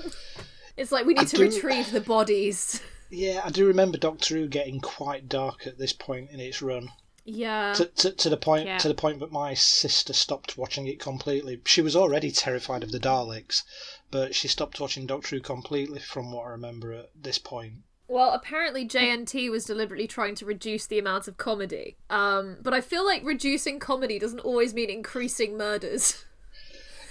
it's 0.77 0.91
like 0.91 1.05
we 1.05 1.13
need 1.13 1.21
I 1.21 1.25
to 1.25 1.37
do- 1.37 1.43
retrieve 1.43 1.91
the 1.91 2.01
bodies. 2.01 2.81
Yeah, 3.09 3.41
I 3.45 3.49
do 3.51 3.67
remember 3.67 3.97
Doctor 3.97 4.35
Who 4.35 4.47
getting 4.47 4.79
quite 4.81 5.29
dark 5.29 5.67
at 5.67 5.77
this 5.77 5.93
point 5.93 6.31
in 6.31 6.39
its 6.39 6.61
run. 6.61 6.89
Yeah. 7.23 7.73
To, 7.73 7.85
to, 7.85 8.11
to 8.11 8.29
the 8.29 8.37
point 8.37 8.65
Yeah. 8.67 8.77
to 8.79 8.87
the 8.87 8.93
point 8.93 9.19
that 9.19 9.31
my 9.31 9.53
sister 9.53 10.13
stopped 10.13 10.57
watching 10.57 10.85
it 10.87 10.99
completely. 10.99 11.61
She 11.65 11.81
was 11.81 11.95
already 11.95 12.29
terrified 12.31 12.83
of 12.83 12.91
the 12.91 12.99
Daleks, 12.99 13.63
but 14.11 14.35
she 14.35 14.47
stopped 14.47 14.79
watching 14.79 15.05
Doctor 15.07 15.35
Who 15.35 15.41
completely 15.41 15.99
from 15.99 16.31
what 16.31 16.45
I 16.45 16.49
remember 16.49 16.93
at 16.93 17.09
this 17.19 17.37
point. 17.39 17.73
Well, 18.07 18.33
apparently 18.33 18.87
JNT 18.87 19.49
was 19.49 19.65
deliberately 19.65 20.05
trying 20.07 20.35
to 20.35 20.45
reduce 20.45 20.85
the 20.85 20.99
amount 20.99 21.27
of 21.27 21.37
comedy. 21.37 21.95
Um, 22.09 22.57
but 22.61 22.73
I 22.73 22.81
feel 22.81 23.03
like 23.05 23.23
reducing 23.25 23.79
comedy 23.79 24.19
doesn't 24.19 24.41
always 24.41 24.73
mean 24.75 24.89
increasing 24.89 25.57
murders. 25.57 26.23
Yeah. 26.23 26.31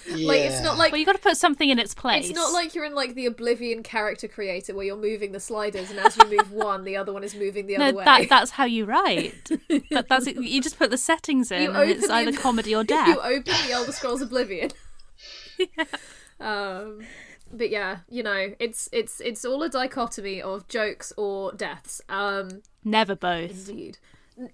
Like 0.07 0.43
it's 0.43 0.61
not 0.63 0.77
like 0.77 0.93
Well, 0.93 0.99
you 0.99 1.07
got 1.07 1.15
to 1.15 1.19
put 1.19 1.39
something 1.39 1.71
in 1.71 1.79
its 1.79 1.95
place. 1.95 2.29
It's 2.29 2.35
not 2.39 2.53
like 2.53 2.75
you're 2.75 2.85
in 2.85 2.95
like 2.95 3.15
the 3.15 3.25
Oblivion 3.25 3.83
character 3.83 4.29
creator 4.29 4.75
where 4.75 4.85
you're 4.85 4.99
moving 4.99 5.33
the 5.33 5.41
sliders 5.41 5.89
and 5.91 5.99
as 5.99 6.15
you 6.19 6.29
move 6.29 6.53
one, 6.53 6.85
the 6.85 6.95
other 6.99 7.11
one 7.11 7.25
is 7.25 7.35
moving 7.35 7.67
the 7.67 7.79
no, 7.79 7.87
other 7.87 7.97
way. 7.97 8.05
that 8.05 8.29
that's 8.29 8.51
how 8.51 8.67
you 8.67 8.85
write. 8.85 9.33
that, 9.91 10.05
that's 10.11 10.27
it. 10.27 10.37
You 10.37 10.61
just 10.61 10.77
put 10.79 10.91
the 10.91 10.99
settings 10.99 11.51
in, 11.51 11.63
You 11.63 11.69
and 11.69 11.77
open 11.79 11.89
it's 11.91 12.07
the- 12.09 12.13
either 12.13 12.33
comedy 12.37 12.75
or 12.75 12.85
death. 12.85 13.09
you 13.09 13.19
open 13.19 13.55
the 13.67 13.73
Elder 13.73 13.93
Scrolls 13.93 14.21
Oblivion. 14.21 14.73
Um, 16.39 17.01
but 17.55 17.71
yeah, 17.71 17.99
you 18.09 18.23
know, 18.23 18.55
it's 18.59 18.89
it's 18.93 19.21
it's 19.21 19.45
all 19.45 19.63
a 19.63 19.69
dichotomy 19.69 20.43
of 20.43 20.69
jokes 20.69 21.13
or 21.17 21.53
deaths. 21.53 22.01
Um, 22.09 22.63
Never 22.85 23.15
both. 23.15 23.69
Indeed. 23.69 23.99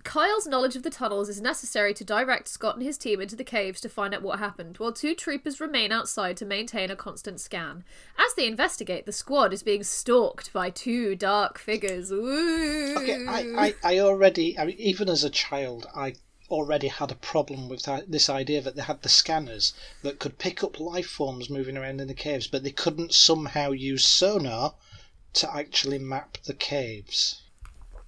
Kyle's 0.05 0.47
knowledge 0.47 0.77
of 0.77 0.83
the 0.83 0.91
tunnels 0.91 1.31
is 1.31 1.41
necessary 1.41 1.95
to 1.95 2.05
direct 2.05 2.49
Scott 2.49 2.77
and 2.77 2.85
his 2.85 2.99
team 2.99 3.19
into 3.19 3.35
the 3.35 3.45
caves 3.45 3.81
to 3.81 3.89
find 3.89 4.13
out 4.13 4.21
what 4.21 4.39
happened, 4.39 4.77
while 4.77 4.93
two 4.93 5.15
troopers 5.15 5.59
remain 5.59 5.91
outside 5.91 6.37
to 6.37 6.45
maintain 6.45 6.91
a 6.91 6.97
constant 6.97 7.41
scan. 7.41 7.83
As 8.19 8.35
they 8.35 8.47
investigate, 8.47 9.07
the 9.07 9.13
squad 9.13 9.55
is 9.55 9.63
being 9.63 9.83
stalked 9.83 10.53
by 10.53 10.69
two 10.69 11.17
dark 11.17 11.59
figures. 11.59 12.13
Ooh. 12.13 12.95
Okay, 12.99 13.25
I, 13.27 13.41
I, 13.57 13.75
I 13.83 13.99
already, 14.01 14.59
I 14.59 14.67
mean, 14.67 14.77
even 14.79 15.09
as 15.09 15.25
a 15.25 15.31
child, 15.31 15.87
I 15.97 16.13
already 16.51 16.89
had 16.89 17.11
a 17.11 17.17
problem 17.17 17.69
with 17.69 17.85
that, 17.85 18.11
this 18.11 18.29
idea 18.29 18.61
that 18.61 18.77
they 18.77 18.83
had 18.83 19.03
the 19.03 19.09
scanners 19.09 19.73
that 20.03 20.19
could 20.19 20.39
pick 20.39 20.63
up 20.65 20.81
life 20.81 21.07
forms 21.09 21.49
moving 21.49 21.77
around 21.77 22.01
in 22.01 22.09
the 22.09 22.15
caves, 22.15 22.47
but 22.47 22.63
they 22.65 22.71
couldn't 22.73 23.15
somehow 23.15 23.71
use 23.71 24.05
sonar 24.05 24.75
to 25.35 25.55
actually 25.55 25.99
map 25.99 26.39
the 26.45 26.55
caves? 26.55 27.43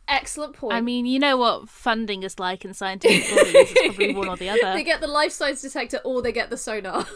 Excellent 0.09 0.55
point. 0.55 0.75
I 0.75 0.81
mean, 0.81 1.07
you 1.07 1.19
know 1.19 1.37
what 1.37 1.69
funding 1.69 2.23
is 2.23 2.39
like 2.39 2.65
in 2.65 2.75
scientific 2.75 3.23
bodies. 3.31 3.55
It's 3.55 3.73
probably 3.97 4.15
one 4.15 4.29
or 4.29 4.37
the 4.37 4.49
other. 4.51 4.73
they 4.75 4.83
get 4.85 5.01
the 5.01 5.07
life 5.07 5.33
science 5.33 5.63
detector 5.63 6.01
or 6.05 6.21
they 6.23 6.33
get 6.33 6.51
the 6.51 6.57
sonar. 6.57 7.07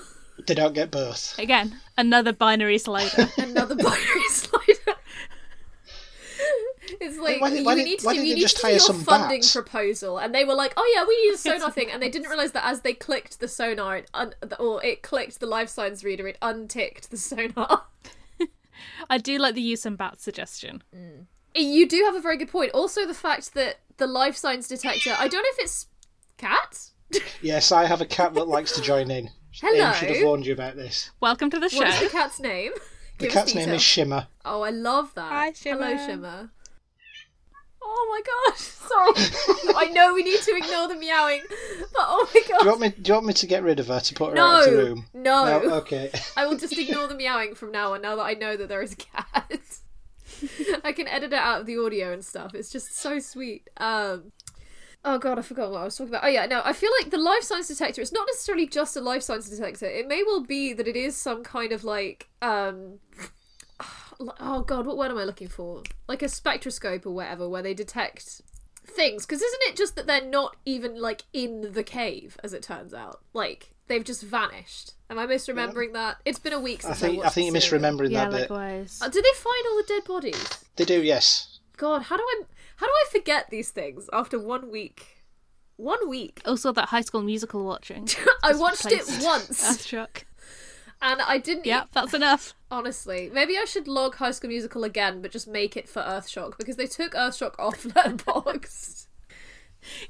They 0.46 0.54
don't 0.54 0.74
get 0.74 0.90
both. 0.90 1.36
Again, 1.38 1.80
another 1.96 2.32
binary 2.32 2.78
slider. 2.78 3.28
Another 3.38 3.74
binary 3.74 4.28
slider. 4.28 4.75
It's 7.00 7.18
like 7.18 7.40
Why 7.40 7.50
did- 7.50 7.58
you 7.60 7.64
why 7.64 7.74
did- 7.74 7.84
need 7.84 7.98
to 8.00 8.06
why 8.06 8.14
do, 8.14 8.24
you 8.26 8.34
need 8.34 8.40
just 8.40 8.56
to 8.58 8.62
do 8.66 8.72
your 8.72 8.80
funding 9.04 9.40
bats? 9.40 9.52
proposal, 9.52 10.18
and 10.18 10.34
they 10.34 10.44
were 10.44 10.54
like, 10.54 10.72
"Oh 10.76 10.92
yeah, 10.94 11.04
we 11.06 11.14
use 11.24 11.40
a 11.46 11.50
sonar 11.58 11.70
thing," 11.70 11.90
and 11.90 12.02
they 12.02 12.08
didn't 12.08 12.28
realize 12.28 12.52
that 12.52 12.64
as 12.66 12.80
they 12.82 12.94
clicked 12.94 13.40
the 13.40 13.48
sonar, 13.48 13.98
it 13.98 14.10
un- 14.14 14.34
or 14.58 14.82
it 14.84 15.02
clicked 15.02 15.40
the 15.40 15.46
life 15.46 15.68
science 15.68 16.02
reader, 16.04 16.26
it 16.28 16.38
unticked 16.42 17.10
the 17.10 17.16
sonar. 17.28 17.82
I 19.10 19.18
do 19.18 19.38
like 19.38 19.54
the 19.54 19.62
use 19.62 19.84
and 19.86 19.96
bat 19.98 20.20
suggestion. 20.20 20.82
Mm. 20.94 21.26
You 21.54 21.88
do 21.88 22.02
have 22.04 22.14
a 22.14 22.20
very 22.20 22.36
good 22.36 22.50
point. 22.50 22.72
Also, 22.72 23.06
the 23.06 23.14
fact 23.14 23.54
that 23.54 23.76
the 23.96 24.06
life 24.06 24.36
science 24.36 24.68
detector, 24.68 25.14
I 25.18 25.26
don't 25.28 25.42
know 25.42 25.48
if 25.52 25.58
it's 25.60 25.86
cat. 26.36 26.90
Yes, 27.40 27.72
I 27.72 27.86
have 27.86 28.00
a 28.00 28.06
cat 28.06 28.34
that 28.34 28.44
likes 28.48 28.72
to 28.72 28.82
join 28.82 29.10
in. 29.10 29.30
Hello. 29.52 29.86
Aim 29.88 29.94
should 29.94 30.10
have 30.10 30.24
warned 30.24 30.44
you 30.44 30.52
about 30.52 30.76
this. 30.76 31.10
Welcome 31.20 31.48
to 31.50 31.58
the 31.58 31.70
show. 31.70 31.78
What 31.78 31.88
is 31.88 32.00
the 32.00 32.08
cat's 32.10 32.40
name? 32.40 32.72
The 33.18 33.24
Give 33.26 33.32
cat's 33.32 33.54
name 33.54 33.70
is 33.70 33.80
Shimmer. 33.82 34.26
Oh, 34.44 34.60
I 34.60 34.68
love 34.70 35.14
that. 35.14 35.30
Hi, 35.32 35.52
Hello, 35.64 35.96
Shimmer. 35.96 36.50
Oh 37.88 38.06
my 38.10 38.50
gosh! 38.50 38.60
Sorry, 38.86 39.74
I 39.76 39.86
know 39.92 40.12
we 40.14 40.22
need 40.24 40.40
to 40.40 40.56
ignore 40.56 40.88
the 40.88 40.96
meowing, 40.96 41.42
but 41.92 42.02
oh 42.02 42.28
my 42.34 42.40
Do 42.40 42.46
you 42.46 42.58
god! 42.58 42.66
want 42.66 42.80
me? 42.80 42.88
Do 42.90 43.08
you 43.08 43.14
want 43.14 43.26
me 43.26 43.32
to 43.34 43.46
get 43.46 43.62
rid 43.62 43.78
of 43.80 43.86
her 43.88 44.00
to 44.00 44.14
put 44.14 44.36
her 44.36 44.38
out 44.38 44.66
of 44.66 44.70
the 44.70 44.76
room? 44.76 45.06
no. 45.14 45.44
No. 45.60 45.74
Okay. 45.76 46.10
I 46.36 46.46
will 46.46 46.56
just 46.56 46.76
ignore 46.76 47.06
the 47.06 47.14
meowing 47.14 47.54
from 47.54 47.70
now 47.72 47.94
on. 47.94 48.02
Now 48.02 48.16
that 48.16 48.22
I 48.24 48.34
know 48.34 48.56
that 48.56 48.68
there 48.68 48.82
is 48.82 48.92
a 48.92 48.96
cat, 48.96 49.60
I 50.84 50.92
can 50.92 51.06
edit 51.08 51.32
it 51.32 51.38
out 51.38 51.60
of 51.60 51.66
the 51.66 51.78
audio 51.78 52.12
and 52.12 52.24
stuff. 52.24 52.54
It's 52.54 52.70
just 52.70 52.96
so 52.96 53.18
sweet. 53.18 53.68
Um, 53.76 54.32
oh 55.04 55.18
god, 55.18 55.38
I 55.38 55.42
forgot 55.42 55.70
what 55.70 55.80
I 55.80 55.84
was 55.84 55.96
talking 55.96 56.12
about. 56.12 56.24
Oh 56.24 56.28
yeah, 56.28 56.46
no, 56.46 56.62
I 56.64 56.72
feel 56.72 56.90
like 57.00 57.10
the 57.10 57.18
life 57.18 57.42
science 57.42 57.68
detector. 57.68 58.02
It's 58.02 58.12
not 58.12 58.26
necessarily 58.26 58.66
just 58.66 58.96
a 58.96 59.00
life 59.00 59.22
science 59.22 59.48
detector. 59.48 59.86
It 59.86 60.08
may 60.08 60.22
well 60.24 60.42
be 60.42 60.72
that 60.72 60.88
it 60.88 60.96
is 60.96 61.16
some 61.16 61.44
kind 61.44 61.72
of 61.72 61.84
like 61.84 62.28
um. 62.42 62.98
Oh 64.40 64.62
god, 64.62 64.86
what 64.86 64.96
word 64.96 65.10
am 65.10 65.18
I 65.18 65.24
looking 65.24 65.48
for? 65.48 65.82
Like 66.08 66.22
a 66.22 66.28
spectroscope 66.28 67.06
or 67.06 67.12
whatever, 67.12 67.48
where 67.48 67.62
they 67.62 67.74
detect 67.74 68.42
things. 68.84 69.26
Because 69.26 69.42
isn't 69.42 69.62
it 69.62 69.76
just 69.76 69.96
that 69.96 70.06
they're 70.06 70.24
not 70.24 70.56
even 70.64 71.00
like 71.00 71.22
in 71.32 71.72
the 71.72 71.82
cave, 71.82 72.36
as 72.42 72.52
it 72.52 72.62
turns 72.62 72.94
out? 72.94 73.20
Like 73.32 73.70
they've 73.88 74.04
just 74.04 74.22
vanished. 74.22 74.92
Am 75.10 75.18
I 75.18 75.26
misremembering 75.26 75.92
that? 75.92 76.16
It's 76.24 76.38
been 76.38 76.52
a 76.52 76.60
week 76.60 76.82
since 76.82 77.02
I, 77.02 77.06
think 77.08 77.18
I 77.18 77.22
watched 77.24 77.34
think 77.34 77.52
you're 77.52 77.60
misremembering 77.60 78.10
yeah, 78.10 78.24
that 78.24 78.30
bit. 78.30 78.50
likewise. 78.50 78.98
Uh, 79.00 79.08
did 79.08 79.24
they 79.24 79.38
find 79.38 79.66
all 79.70 79.76
the 79.76 79.84
dead 79.86 80.04
bodies? 80.04 80.64
They 80.76 80.84
do, 80.84 81.02
yes. 81.02 81.60
God, 81.76 82.02
how 82.02 82.16
do 82.16 82.22
I 82.22 82.42
how 82.76 82.86
do 82.86 82.92
I 82.92 83.04
forget 83.10 83.50
these 83.50 83.70
things 83.70 84.08
after 84.12 84.38
one 84.38 84.70
week? 84.70 85.24
One 85.76 86.08
week. 86.08 86.40
Also, 86.46 86.72
that 86.72 86.88
High 86.88 87.02
School 87.02 87.22
Musical 87.22 87.64
watching. 87.64 88.08
I 88.42 88.54
watched 88.54 88.86
it 88.86 89.04
once, 89.22 89.62
Earthshock. 89.62 90.24
And 91.02 91.20
I 91.22 91.38
didn't. 91.38 91.66
Yep, 91.66 91.88
that's 91.92 92.14
enough. 92.14 92.54
Honestly, 92.70 93.30
maybe 93.32 93.56
I 93.56 93.64
should 93.64 93.86
log 93.86 94.16
High 94.16 94.32
School 94.32 94.48
Musical 94.48 94.84
again, 94.84 95.22
but 95.22 95.30
just 95.30 95.46
make 95.46 95.76
it 95.76 95.88
for 95.88 96.02
Earthshock 96.02 96.58
because 96.58 96.76
they 96.76 96.86
took 96.86 97.14
Earthshock 97.14 97.54
off 97.58 97.82
Letterboxd. 97.82 99.06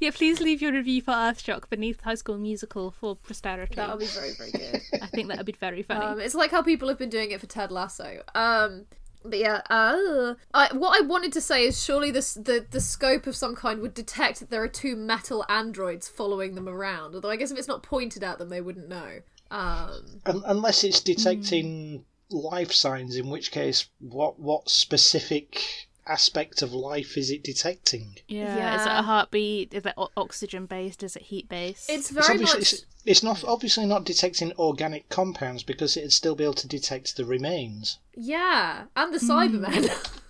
Yeah, 0.00 0.10
please 0.10 0.40
leave 0.40 0.62
your 0.62 0.72
review 0.72 1.02
for 1.02 1.12
Earthshock 1.12 1.68
beneath 1.68 2.00
High 2.00 2.14
School 2.14 2.38
Musical 2.38 2.90
for 2.90 3.16
posterity. 3.16 3.74
that 3.74 3.90
would 3.90 4.00
be 4.00 4.06
very 4.06 4.32
very 4.32 4.50
good. 4.50 4.80
I 5.02 5.06
think 5.06 5.28
that 5.28 5.38
would 5.38 5.46
be 5.46 5.52
very 5.52 5.82
funny. 5.82 6.04
Um, 6.04 6.20
it's 6.20 6.34
like 6.34 6.50
how 6.50 6.62
people 6.62 6.88
have 6.88 6.98
been 6.98 7.10
doing 7.10 7.30
it 7.30 7.40
for 7.40 7.46
Ted 7.46 7.70
Lasso. 7.70 8.22
Um, 8.34 8.86
but 9.22 9.38
yeah, 9.38 9.60
uh, 9.68 10.34
I, 10.54 10.72
what 10.72 10.96
I 10.96 11.04
wanted 11.04 11.32
to 11.34 11.40
say 11.40 11.66
is 11.66 11.82
surely 11.82 12.10
this 12.10 12.34
the 12.34 12.64
the 12.70 12.80
scope 12.80 13.26
of 13.26 13.36
some 13.36 13.54
kind 13.54 13.80
would 13.80 13.94
detect 13.94 14.40
that 14.40 14.50
there 14.50 14.62
are 14.62 14.68
two 14.68 14.96
metal 14.96 15.44
androids 15.48 16.08
following 16.08 16.54
them 16.54 16.68
around. 16.68 17.14
Although 17.14 17.30
I 17.30 17.36
guess 17.36 17.50
if 17.50 17.58
it's 17.58 17.68
not 17.68 17.82
pointed 17.82 18.22
at 18.22 18.38
them, 18.38 18.48
they 18.48 18.60
wouldn't 18.60 18.88
know. 18.88 19.20
Um, 19.50 20.20
Un- 20.26 20.42
unless 20.46 20.84
it's 20.84 21.00
detecting 21.00 22.04
life 22.30 22.72
signs, 22.72 23.16
in 23.16 23.30
which 23.30 23.50
case, 23.50 23.86
what 24.00 24.38
what 24.40 24.68
specific 24.68 25.62
aspect 26.08 26.62
of 26.62 26.72
life 26.72 27.16
is 27.16 27.30
it 27.30 27.42
detecting? 27.42 28.16
yeah, 28.28 28.76
is 28.80 28.82
it 28.86 28.92
a 28.92 29.02
heartbeat? 29.02 29.74
Is 29.74 29.84
it 29.86 29.94
o- 29.96 30.10
oxygen 30.16 30.66
based? 30.66 31.02
Is 31.02 31.16
it 31.16 31.22
heat 31.22 31.48
based? 31.48 31.88
it's 31.90 32.10
It's 32.10 32.10
very 32.10 32.34
obviously 32.38 32.58
much 32.60 32.72
it's, 32.72 32.86
it's 33.04 33.22
not 33.22 33.44
obviously 33.44 33.86
not 33.86 34.04
detecting 34.04 34.52
organic 34.58 35.08
compounds 35.08 35.62
because 35.62 35.96
it'd 35.96 36.12
still 36.12 36.34
be 36.34 36.44
able 36.44 36.54
to 36.54 36.68
detect 36.68 37.16
the 37.16 37.24
remains. 37.24 37.98
yeah, 38.16 38.84
and 38.96 39.12
the 39.14 39.18
Cybermen. 39.18 39.90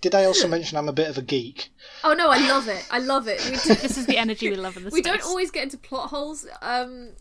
Did 0.00 0.14
I 0.14 0.24
also 0.26 0.46
mention 0.48 0.76
I'm 0.76 0.90
a 0.90 0.92
bit 0.92 1.08
of 1.08 1.16
a 1.16 1.22
geek? 1.22 1.70
oh 2.04 2.12
no, 2.12 2.28
I 2.28 2.36
love 2.46 2.68
it. 2.68 2.86
I 2.90 2.98
love 2.98 3.26
it. 3.26 3.42
We 3.46 3.52
do- 3.74 3.80
This 3.80 3.96
is 3.96 4.04
the 4.04 4.18
energy 4.18 4.50
we 4.50 4.56
love 4.56 4.76
in 4.76 4.84
the 4.84 4.90
we 4.90 5.00
space. 5.02 5.10
don't 5.12 5.24
always 5.24 5.50
get 5.50 5.62
into 5.64 5.78
plot 5.78 6.10
holes 6.10 6.46
um 6.60 7.12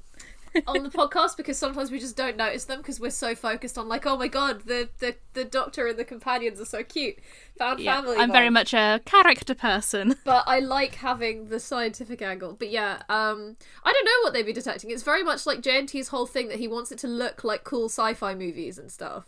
on 0.68 0.84
the 0.84 0.90
podcast 0.90 1.38
because 1.38 1.58
sometimes 1.58 1.92
we 1.92 2.00
just 2.00 2.16
don't 2.16 2.38
notice 2.38 2.66
them 2.66 2.80
because 2.80 3.00
we're 3.00 3.10
so 3.10 3.36
focused 3.36 3.78
on 3.78 3.88
like 3.88 4.06
oh 4.06 4.18
my 4.18 4.28
god 4.28 4.62
the 4.62 4.90
the, 5.00 5.16
the 5.34 5.44
doctor 5.44 5.88
and 5.88 5.98
the 5.98 6.06
companions 6.06 6.60
are 6.60 6.66
so 6.66 6.84
cute. 6.84 7.18
Found 7.58 7.80
Yeah, 7.80 7.96
family 7.96 8.18
I'm 8.18 8.32
very 8.32 8.50
much 8.50 8.74
a 8.74 9.02
character 9.06 9.56
person. 9.56 10.16
but 10.26 10.44
i 10.48 10.60
like 10.60 10.96
having 10.96 11.50
the 11.50 11.60
scientific 11.60 12.22
angle. 12.22 12.56
But 12.58 12.70
yeah 12.70 13.04
um 13.10 13.58
i 13.84 13.92
don't 13.92 14.06
know 14.06 14.24
what 14.24 14.34
they'd 14.34 14.46
be 14.46 14.54
detecting. 14.54 14.92
It's 14.92 15.04
very 15.04 15.24
much 15.24 15.46
like 15.46 15.62
jnt's 15.62 16.10
whole 16.10 16.26
thing 16.26 16.48
that 16.50 16.60
he 16.60 16.68
wants 16.68 16.92
it 16.92 17.00
to 17.00 17.08
look 17.08 17.44
like 17.44 17.64
cool 17.64 17.86
sci-fi 17.86 18.34
movies 18.36 18.78
and 18.78 18.92
stuff. 18.92 19.26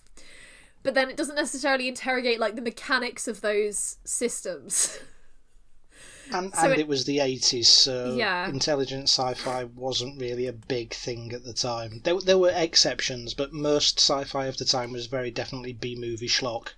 But 0.84 0.94
then 0.94 1.10
it 1.10 1.18
doesn't 1.18 1.36
necessarily 1.36 1.88
interrogate 1.88 2.40
like 2.40 2.56
the 2.56 2.62
mechanics 2.62 3.28
of 3.28 3.42
those 3.42 3.98
systems 4.04 5.00
And, 6.34 6.54
So 6.54 6.64
and 6.64 6.74
it- 6.74 6.80
it, 6.80 6.88
was 6.88 7.06
the 7.06 7.20
80s, 7.20 7.68
so 7.68 8.16
Yeah. 8.18 8.48
intelligent 8.50 9.04
sci-fi 9.10 9.66
wasn't 9.66 10.20
really 10.20 10.48
a 10.48 10.54
big 10.54 10.94
thing 10.94 11.32
at 11.34 11.44
the 11.44 11.54
time. 11.54 12.02
There, 12.04 12.20
there 12.20 12.38
were 12.38 12.52
exceptions, 12.56 13.34
but 13.34 13.54
most 13.54 14.00
sci-fi 14.00 14.46
of 14.48 14.58
the 14.58 14.66
time 14.66 14.92
was 14.92 15.06
very 15.06 15.32
definitely 15.32 15.74
B-movie 15.74 16.28
schlock. 16.28 16.70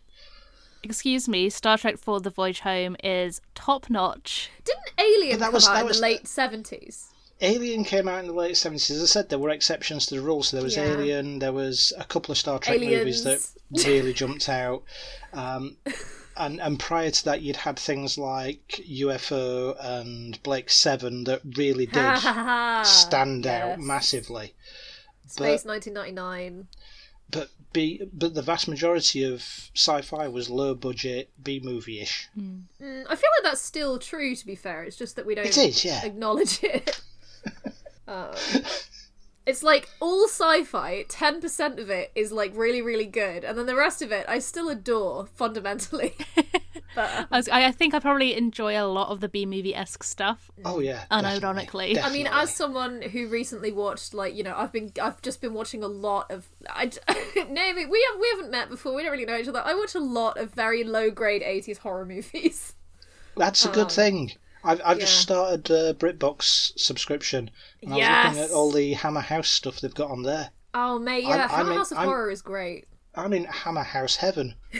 Excuse 0.84 1.28
me, 1.28 1.50
Star 1.50 1.78
Trek 1.78 1.98
for 1.98 2.20
The 2.20 2.30
Voyage 2.30 2.60
Home 2.62 2.96
is 3.04 3.42
top 3.56 3.90
notch. 3.90 4.50
didn't 4.64 4.92
alien 5.00 5.40
that 5.40 5.46
come 5.48 5.54
was- 5.56 5.68
out 5.68 5.74
that 5.76 5.82
in 5.82 5.88
was- 5.88 5.98
the 5.98 6.02
late 6.04 6.28
70s 6.28 7.06
Alien 7.40 7.84
came 7.84 8.08
out 8.08 8.22
in 8.22 8.26
the 8.28 8.34
late 8.34 8.58
70s. 8.58 8.90
As 8.96 9.04
I 9.04 9.06
said, 9.06 9.30
there 9.30 9.38
were 9.38 9.52
exceptions 9.52 10.08
to 10.08 10.16
the 10.16 10.22
rule. 10.22 10.42
So 10.42 10.58
there 10.58 10.64
was 10.64 10.76
Yeah. 10.76 10.86
Alien, 10.86 11.38
there 11.38 11.54
was 11.54 11.94
a 11.96 12.04
couple 12.04 12.32
of 12.32 12.38
Star 12.40 12.58
Trek 12.58 12.80
movies 12.80 13.24
that 13.26 13.40
Aliens. 13.74 13.86
really 13.86 14.14
jumped 14.14 14.50
out. 14.50 14.82
Um, 15.34 15.78
and, 16.38 16.62
and 16.62 16.80
prior 16.80 17.12
to 17.12 17.26
that, 17.26 17.42
you'd 17.42 17.56
had 17.56 17.78
things 17.78 18.18
like 18.18 18.82
UFO 18.90 19.76
and 19.80 20.42
Blake 20.44 20.70
7 20.70 21.24
that 21.26 21.42
really 21.58 21.86
did 21.88 22.18
stand 22.86 23.48
out 23.48 23.80
massively. 23.80 24.54
Space 25.28 25.66
1999. 25.66 26.68
But 27.30 27.50
B, 27.74 28.02
but 28.14 28.34
the 28.34 28.42
vast 28.42 28.68
majority 28.68 29.24
of 29.24 29.42
sci-fi 29.76 30.28
was 30.30 30.50
low 30.50 30.74
budget 30.74 31.30
B 31.42 31.60
movie 31.62 32.00
ish. 32.00 32.30
Mm, 32.40 32.64
I 32.82 33.16
feel 33.16 33.30
like 33.38 33.44
that's 33.44 33.62
still 33.62 34.00
true. 34.00 34.34
To 34.36 34.46
be 34.46 34.56
fair, 34.56 34.84
it's 34.84 34.96
just 34.96 35.18
that 35.18 35.26
we 35.26 35.36
don't 35.36 35.46
It 35.46 35.58
is, 35.58 35.84
yeah. 35.84 36.06
acknowledge 36.06 36.64
it. 36.64 37.02
um, 38.08 38.34
it's 39.48 39.64
like 39.64 39.90
all 40.02 40.28
sci-fi. 40.28 41.06
Ten 41.08 41.40
percent 41.40 41.80
of 41.80 41.90
it 41.90 42.12
is 42.14 42.32
like 42.32 42.52
really, 42.56 42.82
really 42.82 43.06
good, 43.06 43.44
and 43.46 43.58
then 43.58 43.66
the 43.66 43.76
rest 43.76 44.02
of 44.02 44.12
it 44.12 44.26
I 44.28 44.40
still 44.40 44.68
adore 44.68 45.26
fundamentally. 45.34 46.16
but 46.96 47.16
um, 47.16 47.28
I, 47.32 47.38
was, 47.38 47.48
I 47.50 47.66
I 47.66 47.72
think 47.72 47.94
I 47.94 48.00
probably 48.00 48.36
enjoy 48.36 48.80
a 48.80 48.84
lot 48.86 49.08
of 49.08 49.22
the 49.22 49.30
B 49.30 49.46
movie 49.46 49.74
esque 49.74 50.04
stuff. 50.04 50.52
Oh 50.66 50.80
yeah, 50.80 51.06
Unironically. 51.10 51.94
definitely, 51.94 52.00
I 52.02 52.10
mean, 52.10 52.28
as 52.28 52.54
someone 52.54 53.02
who 53.02 53.30
recently 53.30 53.72
watched, 53.72 54.14
like 54.14 54.36
you 54.36 54.44
know, 54.44 54.54
I've 54.56 54.74
been, 54.74 54.92
I've 55.02 55.22
just 55.22 55.40
been 55.40 55.54
watching 55.54 55.82
a 55.82 55.88
lot 55.88 56.30
of. 56.30 56.50
I 56.70 56.86
name 57.50 57.78
it. 57.78 57.90
We 57.90 58.06
have, 58.12 58.20
we 58.20 58.30
haven't 58.36 58.52
met 58.52 58.70
before. 58.70 58.94
We 58.94 59.04
don't 59.04 59.14
really 59.14 59.26
know 59.26 59.38
each 59.38 59.48
other. 59.48 59.62
I 59.64 59.74
watch 59.76 59.96
a 59.96 60.00
lot 60.00 60.38
of 60.38 60.54
very 60.54 60.84
low 60.84 61.10
grade 61.10 61.42
'80s 61.42 61.78
horror 61.78 62.06
movies. 62.06 62.74
That's 63.38 63.64
a 63.66 63.70
good 63.70 63.84
um, 63.84 63.90
thing. 63.90 64.32
I've, 64.68 64.82
I've 64.86 65.00
just 65.00 65.20
started 65.20 65.70
a 65.72 65.94
BritBox 65.94 66.78
subscription, 66.78 67.50
and 67.82 67.94
I 67.94 67.98
was 67.98 68.26
looking 68.36 68.44
at 68.44 68.52
all 68.52 68.72
the 68.72 68.94
Hammer 68.94 69.22
House 69.22 69.50
stuff 69.50 69.80
they've 69.82 69.94
got 69.94 70.12
on 70.12 70.24
there. 70.24 70.52
Oh 70.74 71.00
mate, 71.00 71.26
I'm- 71.26 71.38
yeah, 71.38 71.44
I'm 71.46 71.50
Hammer 71.50 71.72
in- 71.72 71.78
House 71.78 71.92
of 71.92 71.98
I'm- 72.00 72.08
Horror 72.08 72.30
is 72.32 72.42
great. 72.42 72.86
I'm 73.16 73.34
in 73.34 73.46
Hammer 73.46 73.84
House 73.84 74.18
heaven. 74.18 74.56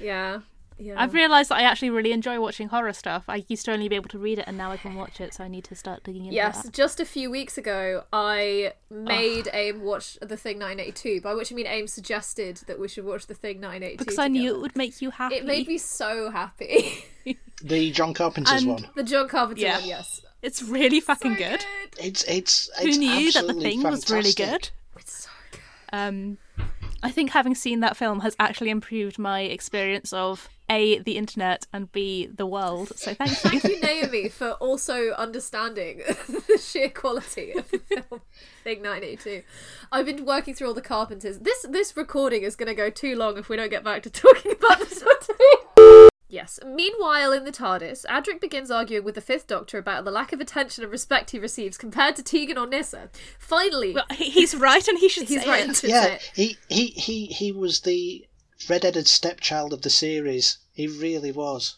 Yeah, 0.00 0.40
yeah. 0.78 0.94
I've 0.96 1.12
realised 1.14 1.50
that 1.50 1.56
I 1.58 1.62
actually 1.62 1.90
really 1.90 2.12
enjoy 2.12 2.40
watching 2.40 2.68
horror 2.68 2.92
stuff. 2.92 3.24
I 3.28 3.44
used 3.48 3.64
to 3.66 3.72
only 3.72 3.88
be 3.88 3.96
able 3.96 4.08
to 4.10 4.18
read 4.18 4.38
it, 4.38 4.44
and 4.46 4.56
now 4.56 4.70
I 4.70 4.76
can 4.76 4.94
watch 4.94 5.20
it, 5.20 5.34
so 5.34 5.44
I 5.44 5.48
need 5.48 5.64
to 5.64 5.74
start 5.74 6.04
digging 6.04 6.24
into 6.26 6.34
Yes, 6.36 6.62
that. 6.62 6.72
just 6.72 7.00
a 7.00 7.04
few 7.04 7.30
weeks 7.30 7.58
ago, 7.58 8.04
I 8.12 8.72
made 8.90 9.48
AIM 9.52 9.82
watch 9.82 10.14
The 10.20 10.36
Thing 10.36 10.58
1982, 10.58 11.20
by 11.20 11.34
which 11.34 11.52
I 11.52 11.54
mean 11.54 11.66
AIM 11.66 11.86
suggested 11.88 12.58
that 12.66 12.78
we 12.78 12.88
should 12.88 13.04
watch 13.04 13.26
The 13.26 13.34
Thing 13.34 13.56
1982. 13.60 13.98
Because 13.98 14.18
I 14.18 14.28
knew 14.28 14.54
it 14.54 14.60
would 14.60 14.76
make 14.76 15.00
you 15.02 15.10
happy. 15.10 15.36
It 15.36 15.44
made 15.46 15.66
me 15.68 15.78
so 15.78 16.30
happy. 16.30 17.04
The 17.62 17.90
John 17.90 18.14
Carpenter's 18.14 18.62
And- 18.62 18.70
one. 18.70 18.88
the 18.94 19.02
John 19.02 19.28
Carpenter 19.28 19.60
Yeah. 19.62 19.80
one, 19.80 19.88
yes. 19.88 20.20
It's 20.42 20.62
really 20.62 21.00
fucking 21.00 21.32
So 21.34 21.38
good. 21.38 21.64
It's 21.98 22.22
it's 22.24 22.70
it's 22.80 22.94
Who 22.96 23.00
knew 23.00 23.32
that 23.32 23.32
the 23.32 23.38
absolutely 23.48 23.70
thing 23.70 23.82
was 23.82 24.08
really 24.10 24.32
good? 24.32 24.70
It's 24.96 25.24
so 25.24 25.30
good. 25.50 25.60
Um, 25.92 26.38
I 27.02 27.10
think 27.10 27.30
having 27.30 27.54
seen 27.54 27.80
that 27.80 27.96
film 27.96 28.20
has 28.20 28.34
actually 28.40 28.70
improved 28.70 29.18
my 29.18 29.42
experience 29.42 30.12
of 30.12 30.48
A, 30.68 30.98
the 30.98 31.16
internet, 31.16 31.66
and 31.72 31.90
B, 31.92 32.26
the 32.26 32.46
world. 32.46 32.92
So 32.96 33.14
thank 33.14 33.30
you. 33.30 33.36
Thank 33.36 33.64
you, 33.64 33.80
Naomi, 33.80 34.28
for 34.28 34.52
also 34.52 35.10
understanding 35.12 35.98
the 36.28 36.58
sheer 36.60 36.90
quality 36.90 37.52
of 37.52 37.70
the 37.70 37.78
film 37.78 38.20
Thing 38.64 38.82
1982. 38.82 39.42
I've 39.92 40.06
been 40.06 40.24
working 40.24 40.54
through 40.54 40.68
all 40.68 40.74
the 40.74 40.82
Carpenters. 40.82 41.38
This 41.38 41.64
this 41.68 41.96
recording 41.96 42.42
is 42.42 42.56
going 42.56 42.68
to 42.68 42.74
go 42.74 42.90
too 42.90 43.14
long 43.14 43.38
if 43.38 43.48
we 43.48 43.56
don't 43.56 43.70
get 43.70 43.84
back 43.84 44.02
to 44.02 44.10
talking 44.10 44.52
about 44.52 44.80
this 44.80 45.02
one. 45.02 45.14
Yes. 46.28 46.60
Meanwhile, 46.66 47.32
in 47.32 47.44
the 47.44 47.50
TARDIS, 47.52 48.04
Adric 48.06 48.40
begins 48.40 48.70
arguing 48.70 49.04
with 49.04 49.14
the 49.14 49.20
Fifth 49.22 49.46
Doctor 49.46 49.78
about 49.78 50.04
the 50.04 50.10
lack 50.10 50.32
of 50.32 50.40
attention 50.40 50.84
and 50.84 50.92
respect 50.92 51.30
he 51.30 51.38
receives 51.38 51.78
compared 51.78 52.16
to 52.16 52.22
Tegan 52.22 52.58
or 52.58 52.66
Nyssa. 52.66 53.08
Finally, 53.38 53.94
Well, 53.94 54.04
he's 54.10 54.54
right 54.54 54.86
and 54.86 54.98
he 54.98 55.08
should 55.08 55.28
he's 55.28 55.42
say 55.42 55.48
right. 55.48 55.68
it. 55.70 55.82
Yeah, 55.88 56.04
it. 56.06 56.30
he, 56.34 56.56
he, 56.68 56.86
he, 56.88 57.26
he 57.26 57.50
was 57.52 57.80
the 57.80 58.26
red-headed 58.68 59.06
stepchild 59.06 59.72
of 59.72 59.80
the 59.82 59.90
series. 59.90 60.58
He 60.72 60.86
really 60.86 61.32
was. 61.32 61.76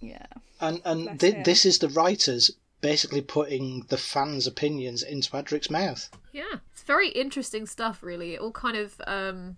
Yeah. 0.00 0.26
And 0.60 0.80
and 0.84 1.04
Bless 1.04 1.18
thi- 1.20 1.30
him. 1.30 1.42
this 1.44 1.64
is 1.64 1.78
the 1.78 1.88
writers 1.88 2.50
basically 2.80 3.20
putting 3.20 3.86
the 3.90 3.96
fans' 3.96 4.46
opinions 4.48 5.04
into 5.04 5.30
Adric's 5.30 5.70
mouth. 5.70 6.08
Yeah, 6.32 6.56
it's 6.72 6.82
very 6.82 7.10
interesting 7.10 7.66
stuff. 7.66 8.02
Really, 8.02 8.34
it 8.34 8.40
all 8.40 8.50
kind 8.50 8.76
of 8.76 9.00
um, 9.06 9.56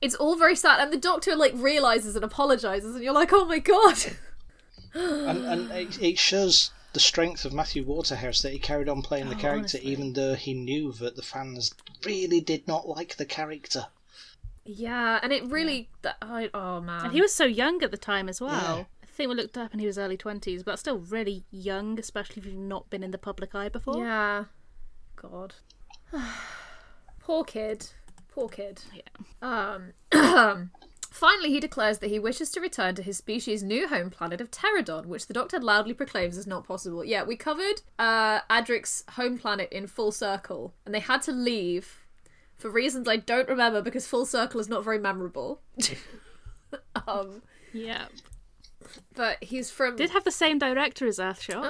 it's 0.00 0.14
all 0.14 0.36
very 0.36 0.56
sad, 0.56 0.80
and 0.80 0.92
the 0.92 0.96
Doctor 0.98 1.34
like 1.36 1.52
realizes 1.56 2.14
and 2.16 2.24
apologizes, 2.24 2.94
and 2.94 3.04
you're 3.04 3.12
like, 3.12 3.32
oh 3.32 3.44
my 3.44 3.58
god. 3.58 3.96
and 4.94 5.44
and 5.44 5.70
it, 5.72 6.02
it 6.02 6.18
shows 6.18 6.70
the 6.94 7.00
strength 7.00 7.44
of 7.44 7.52
Matthew 7.52 7.84
Waterhouse 7.84 8.40
that 8.42 8.52
he 8.52 8.58
carried 8.58 8.88
on 8.88 9.02
playing 9.02 9.28
the 9.28 9.36
Oh, 9.36 9.38
character 9.38 9.76
honestly. 9.78 9.92
even 9.92 10.14
though 10.14 10.34
he 10.34 10.54
knew 10.54 10.92
that 10.92 11.16
the 11.16 11.22
fans 11.22 11.74
really 12.04 12.40
did 12.40 12.66
not 12.66 12.88
like 12.88 13.16
the 13.16 13.26
character. 13.26 13.86
Yeah, 14.64 15.18
and 15.22 15.32
it 15.32 15.44
really. 15.44 15.88
That, 16.02 16.16
I, 16.22 16.50
oh 16.54 16.80
man. 16.80 17.04
And 17.06 17.12
he 17.12 17.20
was 17.20 17.32
so 17.34 17.44
young 17.44 17.82
at 17.82 17.90
the 17.90 17.96
time 17.98 18.28
as 18.28 18.40
well. 18.40 18.78
Yeah. 18.78 18.84
I 19.02 19.06
think 19.06 19.28
we 19.30 19.34
looked 19.36 19.58
up 19.58 19.72
and 19.72 19.80
he 19.80 19.86
was 19.86 19.98
early 19.98 20.16
20s, 20.16 20.64
but 20.64 20.78
still 20.78 20.98
really 20.98 21.44
young, 21.50 21.98
especially 21.98 22.40
if 22.40 22.46
you've 22.46 22.54
not 22.54 22.88
been 22.88 23.02
in 23.02 23.10
the 23.10 23.18
public 23.18 23.54
eye 23.54 23.68
before. 23.68 23.98
Yeah. 24.04 24.44
God. 25.16 25.54
Poor 27.20 27.44
kid. 27.44 27.88
Poor 28.38 28.48
kid. 28.48 28.82
Yeah. 28.94 29.02
Um. 30.12 30.70
Finally, 31.10 31.48
he 31.50 31.58
declares 31.58 31.98
that 31.98 32.10
he 32.10 32.18
wishes 32.20 32.50
to 32.50 32.60
return 32.60 32.94
to 32.94 33.02
his 33.02 33.16
species' 33.16 33.62
new 33.64 33.88
home 33.88 34.08
planet 34.10 34.40
of 34.40 34.50
Terradon, 34.52 35.06
which 35.06 35.26
the 35.26 35.34
Doctor 35.34 35.58
loudly 35.58 35.92
proclaims 35.94 36.36
is 36.38 36.46
not 36.46 36.64
possible. 36.64 37.04
Yeah, 37.04 37.24
we 37.24 37.34
covered 37.34 37.82
uh, 37.98 38.40
Adric's 38.48 39.02
home 39.12 39.36
planet 39.38 39.68
in 39.72 39.88
Full 39.88 40.12
Circle, 40.12 40.74
and 40.86 40.94
they 40.94 41.00
had 41.00 41.22
to 41.22 41.32
leave 41.32 42.04
for 42.56 42.70
reasons 42.70 43.08
I 43.08 43.16
don't 43.16 43.48
remember 43.48 43.82
because 43.82 44.06
Full 44.06 44.26
Circle 44.26 44.60
is 44.60 44.68
not 44.68 44.84
very 44.84 44.98
memorable. 45.00 45.60
um, 47.08 47.42
Yeah. 47.72 48.06
but 49.16 49.42
he's 49.42 49.70
from. 49.72 49.96
Did 49.96 50.10
have 50.10 50.24
the 50.24 50.30
same 50.30 50.58
director 50.60 51.06
as 51.08 51.18
Earthshock. 51.18 51.62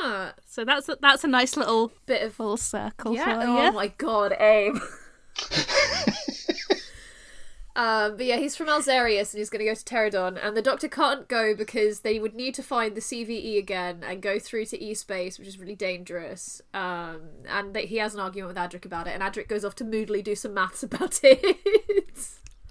ah 0.00 0.32
So 0.46 0.64
that's 0.64 0.88
a, 0.88 0.96
that's 1.00 1.22
a 1.22 1.28
nice 1.28 1.56
little 1.56 1.92
bit 2.06 2.22
of 2.22 2.34
full 2.34 2.56
circle 2.56 3.14
Yeah. 3.14 3.24
for 3.24 3.46
Oh 3.46 3.64
you. 3.66 3.72
my 3.72 3.88
god, 3.88 4.34
aim. 4.40 4.80
um, 7.76 8.16
but 8.16 8.24
yeah, 8.24 8.36
he's 8.36 8.56
from 8.56 8.68
Alzarius 8.68 9.32
and 9.32 9.38
he's 9.38 9.50
going 9.50 9.64
to 9.64 9.70
go 9.70 9.74
to 9.74 9.84
Terradon, 9.84 10.38
and 10.42 10.56
the 10.56 10.62
Doctor 10.62 10.88
can't 10.88 11.28
go 11.28 11.54
because 11.54 12.00
they 12.00 12.18
would 12.18 12.34
need 12.34 12.54
to 12.54 12.62
find 12.62 12.94
the 12.94 13.00
CVE 13.02 13.58
again 13.58 14.02
and 14.06 14.22
go 14.22 14.38
through 14.38 14.64
to 14.66 14.82
E 14.82 14.94
space, 14.94 15.38
which 15.38 15.46
is 15.48 15.58
really 15.58 15.74
dangerous. 15.74 16.62
Um, 16.72 17.20
and 17.48 17.74
that 17.74 17.84
he 17.84 17.96
has 17.98 18.14
an 18.14 18.20
argument 18.20 18.48
with 18.48 18.56
Adric 18.56 18.86
about 18.86 19.06
it, 19.06 19.10
and 19.10 19.22
Adric 19.22 19.48
goes 19.48 19.64
off 19.64 19.74
to 19.76 19.84
moodily 19.84 20.22
do 20.22 20.34
some 20.34 20.54
maths 20.54 20.82
about 20.82 21.20
it. 21.22 21.56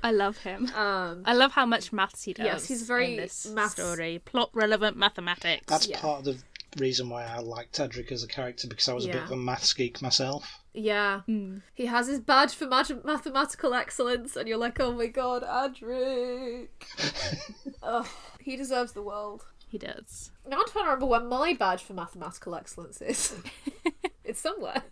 I 0.04 0.12
love 0.12 0.38
him. 0.40 0.70
um, 0.76 1.24
I 1.26 1.34
love 1.34 1.52
how 1.52 1.66
much 1.66 1.92
maths 1.94 2.24
he 2.24 2.34
does. 2.34 2.46
Yes, 2.46 2.68
he's 2.68 2.84
very 2.84 3.14
in 3.14 3.18
this 3.22 3.46
maths- 3.48 3.74
story. 3.74 4.22
Plot 4.26 4.50
relevant 4.54 4.98
mathematics. 4.98 5.64
That's 5.68 5.88
Yeah. 5.88 6.00
part 6.00 6.20
of 6.20 6.26
the 6.26 6.38
reason 6.78 7.10
why 7.10 7.26
I 7.26 7.40
liked 7.40 7.78
Adric 7.78 8.12
as 8.12 8.24
a 8.24 8.28
character 8.28 8.68
because 8.68 8.90
I 8.90 8.94
was 8.94 9.06
a 9.06 9.10
bit 9.10 9.24
of 9.24 9.32
a 9.32 9.38
maths 9.38 9.72
geek 9.74 10.02
myself. 10.02 10.60
Yeah, 10.76 11.22
he 11.74 11.86
has 11.86 12.08
his 12.08 12.20
badge 12.20 12.54
for 12.54 12.68
mag- 12.68 13.04
mathematical 13.06 13.74
excellence, 13.74 14.36
and 14.36 14.48
you're 14.48 14.58
like, 14.58 14.80
oh 14.80 14.92
my 14.92 15.08
god, 15.08 15.44
Adric. 15.44 16.68
oh, 17.84 18.10
he 18.40 18.56
deserves 18.56 18.92
the 18.92 19.02
world. 19.02 19.46
He 19.68 19.78
does. 19.78 20.32
Now 20.48 20.58
I'm 20.58 20.68
trying 20.68 20.86
to 20.86 20.90
remember 20.92 21.06
where 21.08 21.22
my 21.22 21.54
badge 21.54 21.84
for 21.84 21.94
mathematical 21.94 22.56
excellence 22.56 23.02
is. 23.02 23.36
it's 24.24 24.40
somewhere. 24.40 24.84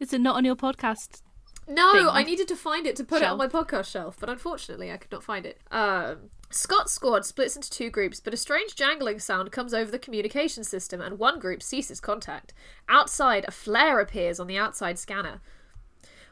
Is 0.00 0.12
it 0.12 0.20
not 0.20 0.36
on 0.36 0.44
your 0.44 0.56
podcast? 0.56 1.22
No, 1.68 1.92
Thing. 1.92 2.06
I 2.08 2.22
needed 2.22 2.48
to 2.48 2.56
find 2.56 2.86
it 2.86 2.96
to 2.96 3.04
put 3.04 3.20
it 3.20 3.26
on 3.26 3.36
my 3.36 3.46
podcast 3.46 3.90
shelf, 3.90 4.16
but 4.18 4.30
unfortunately 4.30 4.90
I 4.90 4.96
could 4.96 5.12
not 5.12 5.22
find 5.22 5.44
it. 5.44 5.60
Um, 5.70 6.30
Scott's 6.50 6.92
squad 6.92 7.26
splits 7.26 7.56
into 7.56 7.70
two 7.70 7.90
groups, 7.90 8.20
but 8.20 8.32
a 8.32 8.38
strange 8.38 8.74
jangling 8.74 9.18
sound 9.18 9.52
comes 9.52 9.74
over 9.74 9.90
the 9.90 9.98
communication 9.98 10.64
system, 10.64 11.00
and 11.00 11.18
one 11.18 11.38
group 11.38 11.62
ceases 11.62 12.00
contact. 12.00 12.54
Outside, 12.88 13.44
a 13.46 13.50
flare 13.50 14.00
appears 14.00 14.40
on 14.40 14.46
the 14.46 14.56
outside 14.56 14.98
scanner. 14.98 15.40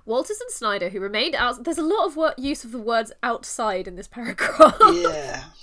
Walters 0.07 0.41
and 0.41 0.51
Snyder, 0.51 0.89
who 0.91 1.01
remained 1.01 1.35
out, 1.35 1.65
there's 1.65 1.79
a 1.79 1.83
lot 1.83 2.07
of 2.07 2.39
use 2.39 2.65
of 2.65 2.73
the 2.73 2.79
words 2.79 3.13
outside 3.23 3.89
in 3.89 3.97
this 3.97 4.09
paragraph. 4.09 4.77
Yeah. 4.93 5.45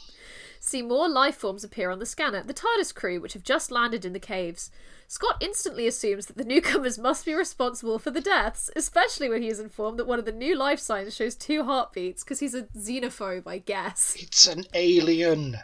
see 0.66 0.82
more 0.82 1.10
life 1.10 1.36
forms 1.36 1.64
appear 1.64 1.90
on 1.90 2.00
the 2.00 2.06
scanner, 2.06 2.42
the 2.44 2.54
TARDIS 2.54 2.94
crew, 2.96 3.20
which 3.20 3.34
have 3.34 3.44
just 3.44 3.70
landed 3.72 4.06
in 4.06 4.14
the 4.14 4.20
caves. 4.20 4.72
Scott 5.08 5.36
instantly 5.42 5.86
assumes 5.86 6.26
that 6.28 6.38
the 6.38 6.44
newcomers 6.46 6.98
must 6.98 7.26
be 7.26 7.34
responsible 7.34 8.00
for 8.00 8.10
the 8.12 8.22
deaths, 8.22 8.70
especially 8.76 9.30
when 9.30 9.42
he 9.42 9.50
is 9.50 9.60
informed 9.60 10.00
that 10.00 10.08
one 10.08 10.20
of 10.20 10.26
the 10.26 10.32
new 10.32 10.56
life 10.56 10.80
signs 10.80 11.16
shows 11.16 11.36
two 11.36 11.64
heartbeats, 11.64 12.24
because 12.24 12.40
he's 12.40 12.56
a 12.56 12.64
xenophobe, 12.78 13.46
I 13.46 13.58
guess. 13.60 14.16
It's 14.18 14.48
an 14.48 14.64
alien. 14.74 15.58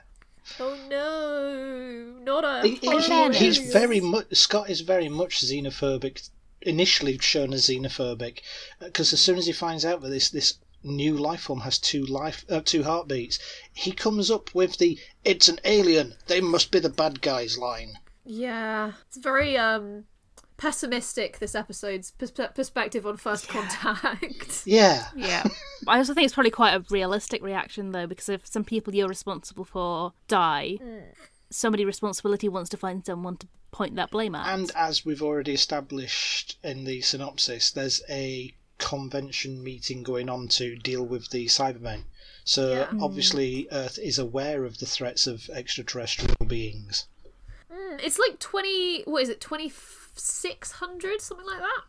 Oh 0.59 0.75
no, 0.89 2.21
not 2.23 2.43
a. 2.43 2.67
He- 2.67 2.75
he- 2.75 3.37
he's 3.37 3.71
very 3.71 3.99
much 4.01 4.27
Scott 4.35 4.69
is 4.69 4.81
very 4.81 5.07
much 5.09 5.41
xenophobic. 5.41 6.29
Initially 6.61 7.17
shown 7.19 7.53
as 7.53 7.67
xenophobic, 7.69 8.39
because 8.81 9.13
as 9.13 9.21
soon 9.21 9.37
as 9.37 9.45
he 9.45 9.53
finds 9.53 9.85
out 9.85 10.01
that 10.01 10.09
this 10.09 10.29
this 10.29 10.55
new 10.83 11.15
life 11.17 11.41
form 11.41 11.61
has 11.61 11.77
two 11.79 12.03
life 12.05 12.45
uh, 12.49 12.61
two 12.63 12.83
heartbeats, 12.83 13.39
he 13.73 13.91
comes 13.91 14.29
up 14.31 14.53
with 14.55 14.77
the 14.77 14.97
"It's 15.23 15.47
an 15.47 15.59
alien. 15.65 16.15
They 16.27 16.41
must 16.41 16.71
be 16.71 16.79
the 16.79 16.89
bad 16.89 17.21
guys" 17.21 17.57
line. 17.57 17.93
Yeah, 18.25 18.93
it's 19.07 19.17
very 19.17 19.57
um 19.57 20.05
pessimistic. 20.57 21.39
This 21.39 21.55
episode's 21.55 22.11
pers- 22.11 22.31
perspective 22.53 23.05
on 23.07 23.17
first 23.17 23.47
contact. 23.47 24.63
Yeah, 24.65 25.07
Yeah. 25.15 25.47
I 25.87 25.97
also 25.97 26.13
think 26.13 26.25
it's 26.25 26.33
probably 26.33 26.51
quite 26.51 26.73
a 26.75 26.83
realistic 26.89 27.41
reaction 27.41 27.91
though, 27.91 28.07
because 28.07 28.27
if 28.29 28.45
some 28.45 28.65
people 28.65 28.93
you're 28.93 29.07
responsible 29.07 29.63
for 29.63 30.11
die, 30.27 30.77
somebody 31.49 31.85
responsibility 31.85 32.49
wants 32.49 32.69
to 32.71 32.77
find 32.77 33.05
someone 33.05 33.37
to 33.37 33.47
point 33.71 33.95
that 33.95 34.11
blame 34.11 34.35
at. 34.35 34.47
and 34.47 34.71
as 34.75 35.05
we've 35.05 35.21
already 35.21 35.53
established 35.53 36.57
in 36.63 36.83
the 36.83 37.01
synopsis, 37.01 37.71
there's 37.71 38.01
a 38.09 38.53
convention 38.79 39.63
meeting 39.63 40.01
going 40.01 40.27
on 40.29 40.47
to 40.47 40.75
deal 40.75 41.05
with 41.05 41.29
the 41.29 41.45
Cybermen. 41.45 42.03
So 42.43 42.73
Yeah. 42.73 42.87
obviously, 42.99 43.67
Earth 43.71 43.99
is 43.99 44.17
aware 44.17 44.63
of 44.65 44.79
the 44.79 44.87
threats 44.87 45.27
of 45.27 45.49
extraterrestrial 45.51 46.35
beings. 46.47 47.05
Mm, 47.71 47.99
it's 48.03 48.17
like 48.17 48.39
twenty. 48.39 49.03
What 49.03 49.21
is 49.21 49.29
it? 49.29 49.39
Twenty 49.39 49.71
six 50.15 50.71
hundred, 50.73 51.21
something 51.21 51.45
like 51.45 51.59
that. 51.59 51.81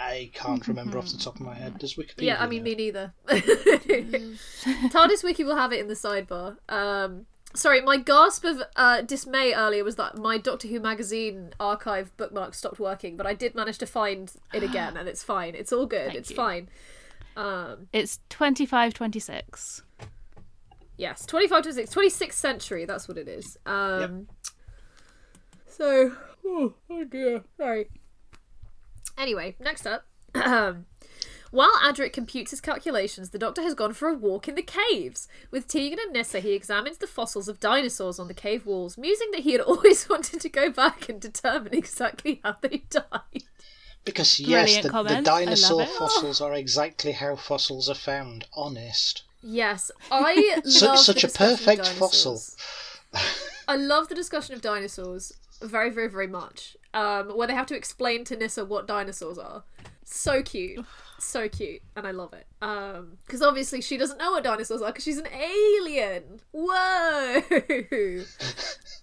I 0.00 0.30
can't 0.32 0.66
remember 0.68 0.96
off 0.98 1.08
the 1.10 1.18
top 1.18 1.36
of 1.36 1.40
my 1.40 1.54
head. 1.54 1.78
Does 1.78 1.94
Wikipedia? 1.94 2.22
Yeah, 2.22 2.42
I 2.42 2.46
mean 2.46 2.60
know? 2.62 2.70
me 2.70 2.74
neither. 2.76 3.12
TARDIS 3.28 5.24
Wiki 5.24 5.42
will 5.44 5.56
have 5.56 5.72
it 5.72 5.80
in 5.80 5.88
the 5.88 5.94
sidebar. 5.94 6.56
Um, 6.68 7.26
sorry, 7.54 7.80
my 7.80 7.96
gasp 7.96 8.44
of 8.44 8.62
uh, 8.76 9.00
dismay 9.02 9.52
earlier 9.54 9.84
was 9.84 9.96
that 9.96 10.16
my 10.18 10.38
Doctor 10.38 10.68
Who 10.68 10.80
magazine 10.80 11.50
archive 11.58 12.16
bookmark 12.16 12.54
stopped 12.54 12.78
working, 12.78 13.16
but 13.16 13.26
I 13.26 13.34
did 13.34 13.54
manage 13.54 13.78
to 13.78 13.86
find 13.86 14.32
it 14.52 14.62
again, 14.62 14.96
and 14.96 15.08
it's 15.08 15.22
fine. 15.22 15.54
It's 15.54 15.72
all 15.72 15.86
good. 15.86 16.06
Thank 16.06 16.18
it's 16.18 16.30
you. 16.30 16.36
fine. 16.36 16.68
Um, 17.36 17.88
It's 17.92 18.18
25 18.30 18.94
26. 18.94 19.82
yes, 20.96 21.24
25 21.26 21.62
to 21.64 21.72
6, 21.72 21.94
26th 21.94 22.32
century, 22.32 22.84
that's 22.84 23.06
what 23.08 23.16
it 23.16 23.28
is. 23.28 23.56
Um, 23.64 24.26
So, 25.66 26.12
oh, 26.44 26.74
oh 26.90 27.04
dear, 27.04 27.42
sorry. 27.56 27.88
Anyway, 29.16 29.54
next 29.60 29.86
up. 29.86 30.04
While 31.50 31.72
Adric 31.82 32.12
computes 32.12 32.50
his 32.50 32.60
calculations, 32.60 33.30
the 33.30 33.38
Doctor 33.38 33.62
has 33.62 33.74
gone 33.74 33.94
for 33.94 34.08
a 34.08 34.14
walk 34.14 34.48
in 34.48 34.54
the 34.54 34.62
caves. 34.62 35.28
With 35.50 35.66
Tegan 35.66 35.98
and 35.98 36.12
Nyssa, 36.12 36.40
he 36.40 36.52
examines 36.52 36.98
the 36.98 37.06
fossils 37.06 37.48
of 37.48 37.60
dinosaurs 37.60 38.18
on 38.18 38.28
the 38.28 38.34
cave 38.34 38.66
walls, 38.66 38.98
musing 38.98 39.30
that 39.30 39.40
he 39.40 39.52
had 39.52 39.60
always 39.62 40.08
wanted 40.08 40.40
to 40.40 40.48
go 40.48 40.70
back 40.70 41.08
and 41.08 41.20
determine 41.20 41.74
exactly 41.74 42.40
how 42.44 42.56
they 42.60 42.82
died. 42.90 43.44
Because 44.04 44.38
yes, 44.40 44.76
the, 44.76 44.82
the 44.82 44.88
comment. 44.90 45.28
I 45.28 45.32
love 45.32 45.44
dinosaur 45.44 45.86
fossils 45.86 46.40
are 46.40 46.54
exactly 46.54 47.12
how 47.12 47.36
fossils 47.36 47.90
are 47.90 47.94
found. 47.94 48.46
Honest. 48.54 49.22
Yes, 49.42 49.90
I 50.10 50.60
Su- 50.64 50.86
love 50.86 50.98
such 50.98 51.22
the 51.22 51.26
a 51.26 51.28
discussion 51.28 51.52
of 51.52 51.58
perfect 51.58 51.88
fossil. 51.88 52.40
I 53.66 53.76
love 53.76 54.08
the 54.08 54.14
discussion 54.14 54.54
of 54.54 54.60
dinosaurs 54.60 55.32
very, 55.60 55.90
very, 55.90 56.08
very 56.08 56.26
much. 56.26 56.76
Um, 56.94 57.36
where 57.36 57.46
they 57.46 57.54
have 57.54 57.66
to 57.66 57.76
explain 57.76 58.24
to 58.24 58.36
Nyssa 58.36 58.64
what 58.64 58.86
dinosaurs 58.86 59.38
are. 59.38 59.62
So 60.04 60.42
cute. 60.42 60.84
So 61.20 61.48
cute, 61.48 61.82
and 61.96 62.06
I 62.06 62.12
love 62.12 62.32
it. 62.32 62.46
Um, 62.62 63.18
because 63.26 63.42
obviously 63.42 63.80
she 63.80 63.96
doesn't 63.96 64.18
know 64.18 64.30
what 64.32 64.44
dinosaurs 64.44 64.82
are 64.82 64.86
because 64.90 65.04
she's 65.04 65.18
an 65.18 65.26
alien. 65.32 66.40
Whoa! 66.52 67.42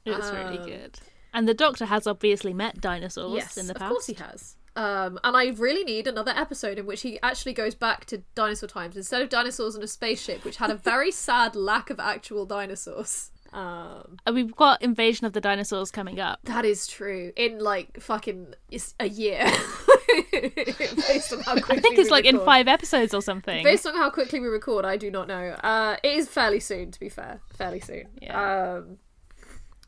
It's 0.08 0.32
really 0.32 0.60
Um, 0.60 0.66
good. 0.66 1.00
And 1.34 1.48
the 1.48 1.54
Doctor 1.54 1.86
has 1.86 2.08
obviously 2.08 2.54
met 2.54 2.80
dinosaurs 2.80 3.34
yes, 3.36 3.58
in 3.58 3.68
the 3.68 3.74
past. 3.74 3.84
of 3.84 3.90
course 3.90 4.06
he 4.08 4.14
has. 4.14 4.56
Um, 4.78 5.20
and 5.24 5.36
I 5.36 5.48
really 5.58 5.84
need 5.84 6.06
another 6.08 6.32
episode 6.36 6.78
in 6.78 6.86
which 6.86 7.02
he 7.02 7.20
actually 7.24 7.54
goes 7.54 7.76
back 7.76 8.06
to 8.06 8.20
dinosaur 8.36 8.68
times 8.70 8.96
instead 8.98 9.22
of 9.22 9.30
dinosaurs 9.30 9.76
on 9.76 9.82
a 9.84 9.88
spaceship, 9.88 10.44
which 10.46 10.58
had 10.58 10.70
a 10.70 10.76
very 10.76 11.12
sad 11.28 11.56
lack 11.56 11.90
of 11.90 12.00
actual 12.00 12.46
dinosaurs. 12.46 13.32
Um, 13.54 14.18
And 14.26 14.36
we've 14.36 14.56
got 14.56 14.82
Invasion 14.82 15.26
of 15.26 15.34
the 15.34 15.42
Dinosaurs 15.42 15.92
coming 15.92 16.20
up. 16.20 16.40
that 16.44 16.66
is 16.66 16.88
true. 16.88 17.32
In 17.36 17.60
like 17.60 18.00
fucking 18.02 18.54
a 19.00 19.08
year, 19.10 19.46
based 20.32 21.34
on 21.34 21.42
how 21.42 21.54
quickly 21.54 21.78
I 21.78 21.80
think 21.82 21.98
it's 21.98 22.10
like 22.10 22.26
in 22.26 22.40
five 22.40 22.68
episodes 22.68 23.14
or 23.14 23.22
something. 23.22 23.64
Based 23.64 23.86
on 23.86 23.96
how 23.96 24.10
quickly 24.10 24.40
we 24.40 24.48
record, 24.48 24.86
I 24.86 24.98
do 24.98 25.12
not 25.12 25.28
know. 25.28 25.56
Uh, 25.64 25.98
it 26.04 26.14
is 26.14 26.28
fairly 26.28 26.60
soon, 26.60 26.92
to 26.92 27.00
be 27.00 27.10
fair. 27.10 27.42
Fairly 27.54 27.80
soon. 27.80 28.08
Yeah. 28.22 28.76
Um, 28.78 28.98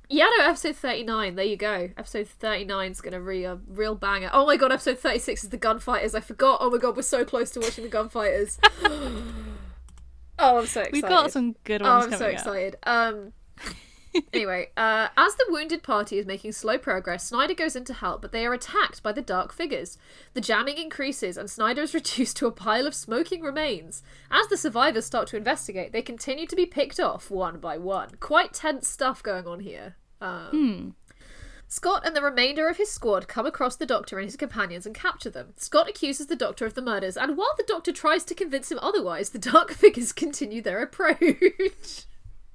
yeah, 0.09 0.27
no, 0.37 0.45
episode 0.45 0.75
39. 0.75 1.35
There 1.35 1.45
you 1.45 1.57
go. 1.57 1.89
Episode 1.97 2.27
39 2.27 2.91
is 2.91 3.01
going 3.01 3.13
to 3.13 3.19
be 3.19 3.43
a 3.43 3.59
real 3.67 3.95
banger. 3.95 4.29
Oh 4.31 4.45
my 4.45 4.55
god, 4.55 4.71
episode 4.71 4.99
36 4.99 5.43
is 5.43 5.49
the 5.49 5.57
gunfighters. 5.57 6.15
I 6.15 6.21
forgot. 6.21 6.59
Oh 6.61 6.69
my 6.69 6.77
god, 6.77 6.95
we're 6.95 7.01
so 7.01 7.25
close 7.25 7.51
to 7.51 7.59
watching 7.59 7.83
the 7.83 7.89
gunfighters. 7.89 8.57
oh, 8.83 10.59
I'm 10.59 10.65
so 10.65 10.81
excited. 10.81 10.93
We've 10.93 11.01
got 11.01 11.31
some 11.31 11.55
good 11.65 11.81
ones. 11.81 12.05
Oh, 12.05 12.13
I'm 12.13 12.17
so 12.17 12.27
up. 12.27 12.33
excited. 12.33 12.75
Um. 12.83 13.33
Anyway, 14.33 14.69
uh, 14.77 15.09
as 15.17 15.35
the 15.35 15.45
wounded 15.49 15.83
party 15.83 16.17
is 16.17 16.25
making 16.25 16.51
slow 16.51 16.77
progress, 16.77 17.27
Snyder 17.27 17.53
goes 17.53 17.75
in 17.75 17.85
to 17.85 17.93
help, 17.93 18.21
but 18.21 18.31
they 18.31 18.45
are 18.45 18.53
attacked 18.53 19.03
by 19.03 19.11
the 19.11 19.21
dark 19.21 19.53
figures. 19.53 19.97
The 20.33 20.41
jamming 20.41 20.77
increases, 20.77 21.37
and 21.37 21.49
Snyder 21.49 21.81
is 21.81 21.93
reduced 21.93 22.37
to 22.37 22.47
a 22.47 22.51
pile 22.51 22.87
of 22.87 22.95
smoking 22.95 23.41
remains. 23.41 24.03
As 24.31 24.47
the 24.47 24.57
survivors 24.57 25.05
start 25.05 25.27
to 25.29 25.37
investigate, 25.37 25.91
they 25.91 26.01
continue 26.01 26.47
to 26.47 26.55
be 26.55 26.65
picked 26.65 26.99
off 26.99 27.29
one 27.29 27.59
by 27.59 27.77
one. 27.77 28.11
Quite 28.19 28.53
tense 28.53 28.87
stuff 28.87 29.21
going 29.23 29.47
on 29.47 29.59
here. 29.59 29.95
Um, 30.19 30.51
Scott 31.69 32.03
and 32.05 32.15
the 32.15 32.21
remainder 32.21 32.69
of 32.69 32.77
his 32.77 32.89
squad 32.89 33.27
come 33.27 33.45
across 33.45 33.75
the 33.75 33.85
Doctor 33.85 34.17
and 34.17 34.25
his 34.25 34.37
companions 34.37 34.85
and 34.85 34.95
capture 34.95 35.29
them. 35.29 35.53
Scott 35.57 35.89
accuses 35.89 36.27
the 36.27 36.35
Doctor 36.35 36.65
of 36.65 36.75
the 36.75 36.81
murders, 36.81 37.17
and 37.17 37.37
while 37.37 37.53
the 37.57 37.65
Doctor 37.67 37.91
tries 37.91 38.23
to 38.25 38.35
convince 38.35 38.71
him 38.71 38.79
otherwise, 38.81 39.31
the 39.31 39.39
dark 39.39 39.71
figures 39.73 40.13
continue 40.13 40.61
their 40.61 40.81
approach. 40.81 42.05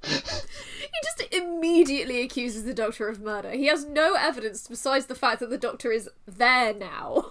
He 0.04 0.98
just 1.02 1.22
immediately 1.32 2.20
accuses 2.22 2.64
the 2.64 2.74
Doctor 2.74 3.08
of 3.08 3.20
murder. 3.20 3.50
He 3.50 3.66
has 3.66 3.84
no 3.84 4.14
evidence 4.14 4.66
besides 4.68 5.06
the 5.06 5.14
fact 5.14 5.40
that 5.40 5.50
the 5.50 5.58
Doctor 5.58 5.92
is 5.92 6.08
there 6.26 6.74
now. 6.74 7.24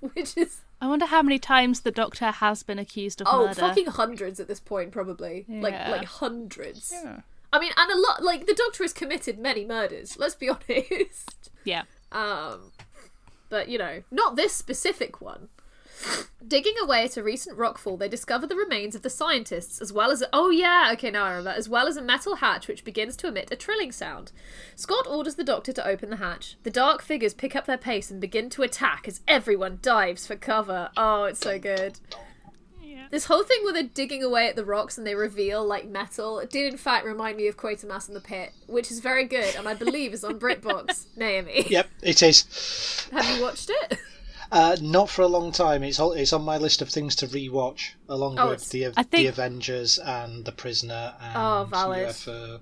Which 0.14 0.36
is 0.36 0.62
I 0.80 0.86
wonder 0.86 1.06
how 1.06 1.20
many 1.22 1.38
times 1.38 1.80
the 1.80 1.90
Doctor 1.90 2.30
has 2.30 2.62
been 2.62 2.78
accused 2.78 3.20
of 3.20 3.26
murder. 3.26 3.36
oh 3.36 3.46
murder. 3.48 3.60
fucking 3.60 3.86
hundreds 3.86 4.40
at 4.40 4.48
this 4.48 4.60
point 4.60 4.92
probably. 4.92 5.44
Like 5.48 5.74
like 5.88 6.04
hundreds. 6.04 6.92
Yeah. 6.92 7.20
I 7.52 7.60
mean 7.60 7.72
and 7.76 7.90
a 7.90 7.98
lot 7.98 8.22
like 8.22 8.46
the 8.46 8.54
Doctor 8.54 8.84
has 8.84 8.92
committed 8.92 9.38
many 9.38 9.64
murders, 9.64 10.16
let's 10.18 10.34
be 10.34 10.48
honest. 10.70 11.50
Yeah. 11.64 11.82
Um, 12.12 12.72
but 13.50 13.68
you 13.68 13.78
know, 13.78 14.02
not 14.10 14.36
this 14.36 14.54
specific 14.54 15.20
one. 15.20 15.48
Digging 16.46 16.74
away 16.82 17.04
at 17.04 17.16
a 17.16 17.22
recent 17.22 17.56
rockfall, 17.58 17.98
they 17.98 18.08
discover 18.08 18.46
the 18.46 18.56
remains 18.56 18.94
of 18.94 19.02
the 19.02 19.10
scientists, 19.10 19.80
as 19.80 19.92
well 19.92 20.10
as 20.10 20.22
a, 20.22 20.28
oh 20.32 20.50
yeah, 20.50 20.90
okay, 20.94 21.10
now 21.10 21.24
I 21.24 21.30
remember, 21.30 21.50
as 21.50 21.68
well 21.68 21.86
as 21.86 21.96
a 21.96 22.02
metal 22.02 22.36
hatch 22.36 22.66
which 22.66 22.84
begins 22.84 23.14
to 23.16 23.28
emit 23.28 23.52
a 23.52 23.56
trilling 23.56 23.92
sound. 23.92 24.32
Scott 24.74 25.06
orders 25.06 25.36
the 25.36 25.44
doctor 25.44 25.72
to 25.74 25.86
open 25.86 26.10
the 26.10 26.16
hatch. 26.16 26.56
The 26.64 26.70
dark 26.70 27.02
figures 27.02 27.34
pick 27.34 27.54
up 27.54 27.66
their 27.66 27.78
pace 27.78 28.10
and 28.10 28.20
begin 28.20 28.50
to 28.50 28.62
attack 28.62 29.06
as 29.06 29.20
everyone 29.28 29.78
dives 29.82 30.26
for 30.26 30.34
cover. 30.34 30.90
Oh, 30.96 31.24
it's 31.24 31.40
so 31.40 31.58
good. 31.58 32.00
This 33.10 33.24
whole 33.24 33.42
thing 33.42 33.64
where 33.64 33.72
they're 33.72 33.82
digging 33.82 34.22
away 34.22 34.46
at 34.48 34.54
the 34.54 34.64
rocks 34.64 34.96
and 34.96 35.04
they 35.04 35.16
reveal 35.16 35.64
like 35.66 35.88
metal 35.88 36.40
did 36.48 36.72
in 36.72 36.78
fact 36.78 37.04
remind 37.04 37.36
me 37.36 37.48
of 37.48 37.56
Quatermass 37.56 38.06
in 38.08 38.14
the 38.14 38.20
Pit, 38.20 38.52
which 38.68 38.88
is 38.90 39.00
very 39.00 39.24
good 39.24 39.56
and 39.56 39.68
I 39.68 39.74
believe 39.74 40.12
is 40.12 40.22
on 40.22 40.38
BritBox. 40.38 41.06
Naomi, 41.16 41.66
Yep, 41.68 41.88
it 42.02 42.22
is. 42.22 43.08
have 43.12 43.36
you 43.36 43.42
watched 43.42 43.70
it? 43.70 43.98
Uh, 44.52 44.76
not 44.80 45.08
for 45.08 45.22
a 45.22 45.26
long 45.28 45.52
time. 45.52 45.82
It's 45.84 46.00
all, 46.00 46.12
it's 46.12 46.32
on 46.32 46.42
my 46.42 46.56
list 46.58 46.82
of 46.82 46.88
things 46.88 47.14
to 47.16 47.26
rewatch, 47.26 47.90
along 48.08 48.38
Oh, 48.38 48.48
with 48.50 48.68
the 48.70 48.86
I 48.86 48.90
think- 49.04 49.10
the 49.10 49.26
Avengers 49.28 49.98
and 49.98 50.44
the 50.44 50.52
Prisoner 50.52 51.14
and 51.20 51.36
Oh, 51.36 51.66
valid. 51.70 52.08
UFO. 52.08 52.60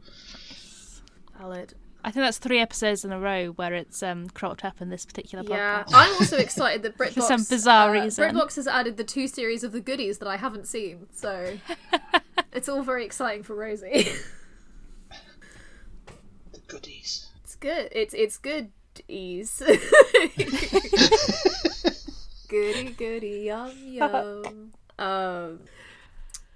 Valid. 1.38 1.74
I 2.04 2.10
think 2.10 2.24
that's 2.26 2.38
three 2.38 2.60
episodes 2.60 3.04
in 3.04 3.12
a 3.12 3.18
row 3.18 3.48
where 3.56 3.74
it's 3.74 4.02
um, 4.02 4.28
cropped 4.30 4.64
up 4.64 4.80
in 4.80 4.88
this 4.88 5.04
particular 5.04 5.42
podcast. 5.44 5.90
Yeah. 5.90 5.96
I'm 5.98 6.12
also 6.14 6.36
excited 6.36 6.82
that 6.82 6.96
BritBox 6.98 7.22
some 7.22 7.44
bizarre 7.48 7.90
uh, 7.96 8.02
reason. 8.04 8.24
BritBox 8.34 8.56
has 8.56 8.66
added 8.68 8.96
the 8.96 9.04
two 9.04 9.26
series 9.26 9.64
of 9.64 9.72
the 9.72 9.80
goodies 9.80 10.18
that 10.18 10.28
I 10.28 10.36
haven't 10.36 10.66
seen, 10.68 11.06
so 11.12 11.58
it's 12.52 12.68
all 12.68 12.82
very 12.82 13.04
exciting 13.04 13.42
for 13.42 13.54
Rosie. 13.54 14.08
The 16.52 16.60
goodies. 16.66 17.28
it's 17.44 17.56
good. 17.56 17.88
It's 17.92 18.14
it's 18.14 18.36
good. 18.38 18.70
Ease. 19.06 19.62
Goody 22.48 22.90
goody 22.90 23.40
yum 23.46 23.72
yum. 23.86 24.72
Um, 24.98 25.60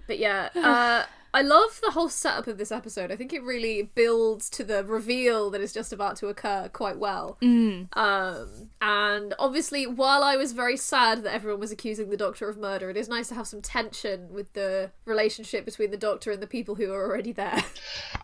but 0.05 0.19
yeah, 0.19 0.49
uh, 0.53 1.03
I 1.33 1.41
love 1.41 1.79
the 1.81 1.91
whole 1.91 2.09
setup 2.09 2.45
of 2.47 2.57
this 2.57 2.73
episode. 2.73 3.09
I 3.09 3.15
think 3.15 3.31
it 3.31 3.41
really 3.41 3.83
builds 3.95 4.49
to 4.49 4.65
the 4.65 4.83
reveal 4.83 5.49
that 5.51 5.61
is 5.61 5.71
just 5.71 5.93
about 5.93 6.17
to 6.17 6.27
occur 6.27 6.69
quite 6.73 6.97
well. 6.99 7.37
Um, 7.41 8.69
and 8.81 9.33
obviously, 9.39 9.87
while 9.87 10.21
I 10.23 10.35
was 10.35 10.51
very 10.51 10.75
sad 10.75 11.23
that 11.23 11.33
everyone 11.33 11.61
was 11.61 11.71
accusing 11.71 12.09
the 12.09 12.17
Doctor 12.17 12.49
of 12.49 12.57
murder, 12.57 12.89
it 12.89 12.97
is 12.97 13.07
nice 13.07 13.29
to 13.29 13.35
have 13.35 13.47
some 13.47 13.61
tension 13.61 14.33
with 14.33 14.51
the 14.51 14.91
relationship 15.05 15.63
between 15.63 15.89
the 15.91 15.97
Doctor 15.97 16.31
and 16.31 16.43
the 16.43 16.47
people 16.47 16.75
who 16.75 16.91
are 16.91 17.05
already 17.05 17.31
there. 17.31 17.63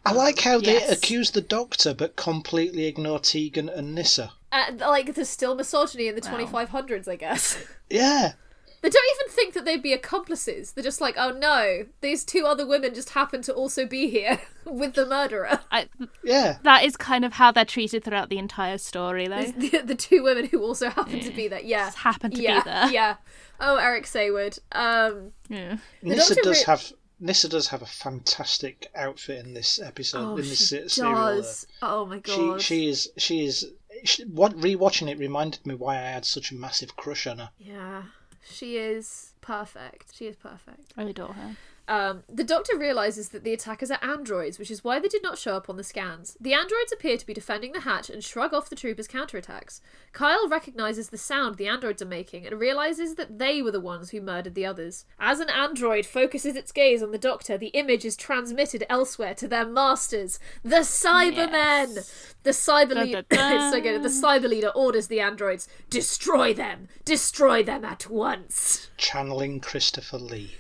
I 0.06 0.12
like 0.12 0.40
how 0.42 0.60
they 0.60 0.74
Yes. 0.74 0.92
accuse 0.92 1.32
the 1.32 1.40
Doctor 1.42 1.94
but 1.94 2.18
completely 2.18 2.88
ignore 2.88 3.20
Tegan 3.20 3.70
and 3.70 3.96
Nyssa. 3.96 4.34
Uh, 4.52 4.72
like, 4.80 5.14
there's 5.16 5.30
still 5.30 5.56
misogyny 5.56 6.08
in 6.08 6.16
the 6.16 6.22
2500s, 6.22 7.08
I 7.08 7.16
guess. 7.16 7.58
Yeah, 7.90 8.34
They 8.82 8.90
don't 8.90 9.06
even 9.20 9.34
think 9.34 9.54
that 9.56 9.66
they'd 9.66 9.82
be 9.82 9.94
accomplices. 9.94 10.72
They're 10.74 10.84
just 10.84 11.02
like, 11.02 11.16
oh 11.18 11.32
no, 11.32 11.86
these 12.02 12.24
two 12.24 12.46
other 12.46 12.68
women 12.68 12.94
just 12.94 13.10
happen 13.10 13.42
to 13.44 13.54
also 13.54 13.86
be 13.88 14.10
here 14.10 14.40
with 14.66 14.94
the 14.94 15.06
murderer. 15.08 15.60
I, 15.72 15.90
yeah. 16.24 16.58
that 16.64 16.84
is 16.84 16.96
kind 16.96 17.26
of 17.26 17.34
how 17.34 17.52
they're 17.52 17.66
treated 17.66 18.04
throughout 18.04 18.30
the 18.30 18.38
entire 18.38 18.78
story, 18.78 19.28
though. 19.28 19.44
The, 19.44 19.82
the 19.84 19.96
two 19.96 20.22
women 20.24 20.46
who 20.46 20.62
also 20.62 20.90
happen 20.90 21.20
to 21.20 21.32
be 21.32 21.48
there. 21.48 21.62
Yeah. 21.62 21.86
Just 21.88 21.98
happen 21.98 22.30
to 22.32 22.38
be 22.38 22.46
there. 22.46 22.88
Yeah. 22.92 23.16
Oh, 23.60 23.78
Eric 23.78 24.06
Saward. 24.06 24.60
Um, 24.72 25.32
Yeah. 25.50 25.78
Nyssa 26.04 26.36
Doctor 26.36 26.42
does 26.50 26.58
re- 26.60 26.64
have 26.68 26.94
Nyssa 27.20 27.50
does 27.50 27.68
have 27.70 27.82
a 27.82 27.86
fantastic 27.88 28.88
outfit 28.96 29.44
in 29.46 29.54
this 29.54 29.82
episode. 29.82 30.20
oh, 30.24 30.32
in 30.38 30.44
this 30.44 30.58
she 30.58 30.64
se- 30.64 30.88
serial. 30.90 31.16
does. 31.16 31.68
Oh 31.82 32.06
my 32.06 32.20
god. 32.20 32.32
She 32.34 32.38
god. 32.38 32.62
she 32.62 32.88
is 32.90 33.10
she 33.18 33.46
is. 33.46 33.66
She, 34.04 34.24
what 34.26 34.54
rewatching 34.54 35.10
it 35.10 35.18
reminded 35.18 35.66
me 35.66 35.76
why 35.76 35.96
I 35.98 36.12
had 36.12 36.26
such 36.26 36.52
a 36.52 36.56
massive 36.56 36.96
crush 36.96 37.28
on 37.28 37.40
her. 37.40 37.52
Yeah. 37.58 38.04
She 38.50 38.78
is 38.78 39.34
perfect. 39.42 40.16
She 40.16 40.26
is 40.26 40.36
perfect. 40.36 40.94
I 40.98 41.04
adore 41.04 41.34
her. 41.34 41.56
Um, 41.90 42.22
the 42.30 42.44
doctor 42.44 42.78
realizes 42.78 43.30
that 43.30 43.44
the 43.44 43.52
attackers 43.52 43.90
are 43.90 43.98
androids, 44.04 44.60
which 44.60 44.70
is 44.70 44.84
why 44.84 45.00
they 45.00 45.08
did 45.08 45.24
not 45.24 45.40
show 45.40 45.56
up 45.56 45.72
on 45.72 45.76
the 45.76 45.84
scans. 45.84 46.38
The 46.40 46.54
androids 46.54 46.92
appear 46.94 47.18
to 47.18 47.26
be 47.26 47.34
defending 47.34 47.72
the 47.72 47.80
hatch 47.80 48.12
and 48.12 48.24
shrug 48.24 48.54
off 48.54 48.70
the 48.70 48.76
troopers' 48.76 49.08
counterattacks. 49.08 49.82
Kyle 50.14 50.48
recognizes 50.48 51.10
the 51.10 51.18
sound 51.18 51.56
the 51.56 51.68
androids 51.68 52.04
are 52.04 52.06
making 52.06 52.46
and 52.46 52.60
realizes 52.60 53.16
that 53.16 53.40
they 53.40 53.64
were 53.64 53.72
the 53.72 53.80
ones 53.80 54.12
who 54.12 54.22
murdered 54.22 54.54
the 54.54 54.68
others. 54.68 55.06
As 55.20 55.40
an 55.40 55.50
android 55.50 56.06
focuses 56.06 56.56
its 56.56 56.72
gaze 56.72 57.02
on 57.02 57.12
the 57.12 57.18
doctor, 57.18 57.58
the 57.58 57.68
image 57.68 58.06
is 58.06 58.16
transmitted 58.16 58.86
elsewhere 58.88 59.34
to 59.34 59.48
their 59.48 59.66
masters, 59.66 60.40
the 60.62 60.82
Cybermen. 60.82 62.08
The 62.44 62.52
cyber 62.52 62.96
leader, 63.04 63.24
da, 63.24 63.36
da. 63.36 63.56
it's 63.56 63.76
so 63.76 63.82
good. 63.82 64.04
The 64.04 64.10
cyber 64.10 64.48
leader 64.48 64.70
orders 64.70 65.08
the 65.08 65.20
androids, 65.20 65.68
destroy 65.90 66.54
them, 66.54 66.88
destroy 67.04 67.64
them 67.64 67.84
at 67.84 68.10
once. 68.10 68.90
Channeling 68.96 69.60
Christopher 69.60 70.20
Lee. 70.20 70.52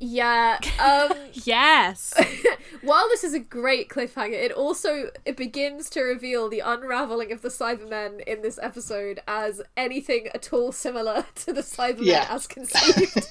Yeah. 0.00 0.58
Um. 0.80 1.12
Yes. 1.44 2.14
While 2.82 3.08
this 3.08 3.22
is 3.24 3.32
a 3.34 3.38
great 3.38 3.88
cliffhanger, 3.88 4.32
it 4.34 4.52
also 4.52 5.10
it 5.24 5.36
begins 5.36 5.88
to 5.90 6.02
reveal 6.02 6.48
the 6.48 6.60
unraveling 6.60 7.32
of 7.32 7.42
the 7.42 7.48
Cybermen 7.48 8.22
in 8.26 8.42
this 8.42 8.58
episode 8.62 9.20
as 9.28 9.60
anything 9.76 10.28
at 10.34 10.52
all 10.52 10.72
similar 10.72 11.24
to 11.36 11.52
the 11.52 11.60
Cybermen 11.62 12.04
Yeah. 12.06 12.26
as 12.30 12.46
conceived. 12.46 13.26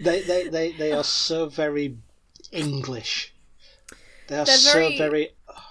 They 0.00 0.22
they, 0.22 0.48
they, 0.48 0.72
they 0.72 0.92
are 0.92 1.04
so 1.04 1.48
very 1.48 1.96
English. 2.52 3.34
They 4.28 4.38
are 4.38 4.44
They're 4.44 4.56
so 4.56 4.72
very- 4.78 4.98
very. 4.98 5.28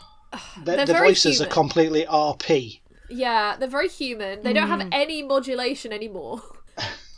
The, 0.64 0.76
the 0.78 0.86
very 0.88 1.08
voices 1.10 1.38
human. 1.38 1.50
are 1.50 1.54
completely 1.54 2.06
RP. 2.06 2.82
yeah, 3.10 3.56
they're 3.58 3.70
very 3.70 3.88
human. 3.90 4.44
They 4.44 4.52
don't 4.54 4.68
Hmm. 4.70 4.80
have 4.82 4.90
any 4.92 5.24
modulation 5.24 5.94
anymore. 5.94 6.42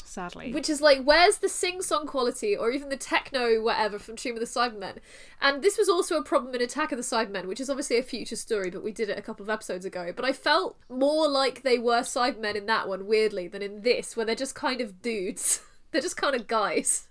Sadly. 0.09 0.51
which 0.51 0.69
is 0.69 0.81
like 0.81 1.03
where's 1.03 1.37
the 1.37 1.49
sing 1.49 1.81
song 1.81 2.07
quality 2.07 2.55
or 2.55 2.71
even 2.71 2.89
the 2.89 2.97
techno 2.97 3.61
whatever 3.61 3.99
from 3.99 4.15
Tomb 4.15 4.35
of 4.35 4.39
the 4.39 4.45
Cybermen 4.45 4.95
and 5.39 5.61
this 5.61 5.77
was 5.77 5.87
also 5.87 6.17
a 6.17 6.23
problem 6.23 6.55
in 6.55 6.61
Attack 6.61 6.91
of 6.91 6.97
the 6.97 7.03
Cybermen 7.03 7.45
which 7.45 7.59
is 7.59 7.69
obviously 7.69 7.97
a 7.97 8.03
future 8.03 8.35
story 8.35 8.69
but 8.69 8.83
we 8.83 8.91
did 8.91 9.09
it 9.09 9.17
a 9.19 9.21
couple 9.21 9.43
of 9.43 9.49
episodes 9.49 9.85
ago 9.85 10.11
but 10.15 10.25
I 10.25 10.33
felt 10.33 10.77
more 10.89 11.27
like 11.27 11.61
they 11.61 11.77
were 11.77 12.01
Cybermen 12.01 12.55
in 12.55 12.65
that 12.65 12.87
one 12.87 13.05
weirdly 13.05 13.47
than 13.47 13.61
in 13.61 13.81
this 13.81 14.17
where 14.17 14.25
they're 14.25 14.35
just 14.35 14.55
kind 14.55 14.81
of 14.81 15.01
dudes 15.01 15.61
they're 15.91 16.01
just 16.01 16.17
kind 16.17 16.35
of 16.35 16.47
guys 16.47 17.07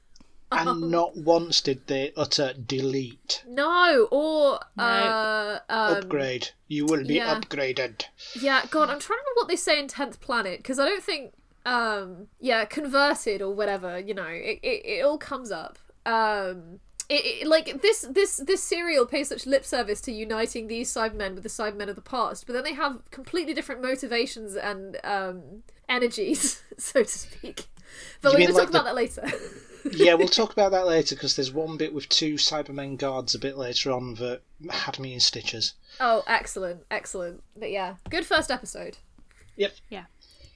And 0.50 0.90
not 0.90 1.14
once 1.14 1.60
did 1.60 1.86
they 1.88 2.10
utter 2.16 2.54
delete. 2.54 3.44
no 3.46 4.08
or 4.10 4.60
uh 4.78 5.58
um, 5.68 5.96
Upgrade. 5.96 6.48
You 6.68 6.86
will 6.86 7.04
be 7.04 7.14
yeah. 7.16 7.38
upgraded. 7.38 8.04
Yeah, 8.34 8.62
God, 8.70 8.88
I'm 8.88 8.98
trying 8.98 9.18
to 9.18 9.24
remember 9.24 9.30
what 9.34 9.48
they 9.48 9.56
say 9.56 9.78
in 9.78 9.88
Tenth 9.88 10.20
Planet 10.22 10.58
because 10.60 10.78
I 10.78 10.86
don't 10.86 11.02
think, 11.02 11.34
um, 11.66 12.28
yeah, 12.40 12.64
converted 12.64 13.42
or 13.42 13.54
whatever. 13.54 13.98
You 13.98 14.14
know, 14.14 14.26
it 14.26 14.60
it, 14.62 14.84
it 14.84 15.04
all 15.04 15.18
comes 15.18 15.50
up. 15.50 15.78
Um, 16.06 16.80
it, 17.08 17.42
it 17.42 17.46
like 17.46 17.82
this 17.82 18.06
this 18.10 18.36
this 18.36 18.62
serial 18.62 19.06
pays 19.06 19.28
such 19.28 19.46
lip 19.46 19.64
service 19.64 20.00
to 20.02 20.12
uniting 20.12 20.68
these 20.68 20.92
Cybermen 20.92 21.34
with 21.34 21.42
the 21.42 21.48
Cybermen 21.48 21.88
of 21.88 21.96
the 21.96 22.02
past, 22.02 22.46
but 22.46 22.52
then 22.52 22.64
they 22.64 22.74
have 22.74 23.10
completely 23.10 23.54
different 23.54 23.82
motivations 23.82 24.54
and 24.54 24.98
um 25.04 25.62
energies, 25.88 26.62
so 26.78 27.02
to 27.02 27.08
speak. 27.08 27.66
But 28.20 28.32
we're 28.32 28.38
mean 28.38 28.48
going 28.48 28.56
to 28.56 28.72
talk 28.72 28.72
the- 28.72 28.80
about 28.80 28.84
that 28.84 28.94
later. 28.94 29.26
yeah, 29.92 30.14
we'll 30.14 30.28
talk 30.28 30.52
about 30.52 30.72
that 30.72 30.86
later 30.86 31.14
because 31.14 31.36
there's 31.36 31.52
one 31.52 31.76
bit 31.76 31.94
with 31.94 32.08
two 32.08 32.34
Cybermen 32.34 32.98
guards 32.98 33.34
a 33.34 33.38
bit 33.38 33.56
later 33.56 33.92
on 33.92 34.14
that 34.16 34.42
had 34.70 34.98
me 34.98 35.14
in 35.14 35.20
stitches. 35.20 35.74
oh, 36.00 36.22
excellent, 36.26 36.82
excellent. 36.90 37.42
But 37.56 37.70
yeah, 37.70 37.94
good 38.10 38.26
first 38.26 38.50
episode. 38.50 38.98
Yep. 39.56 39.72
Yeah. 39.88 40.04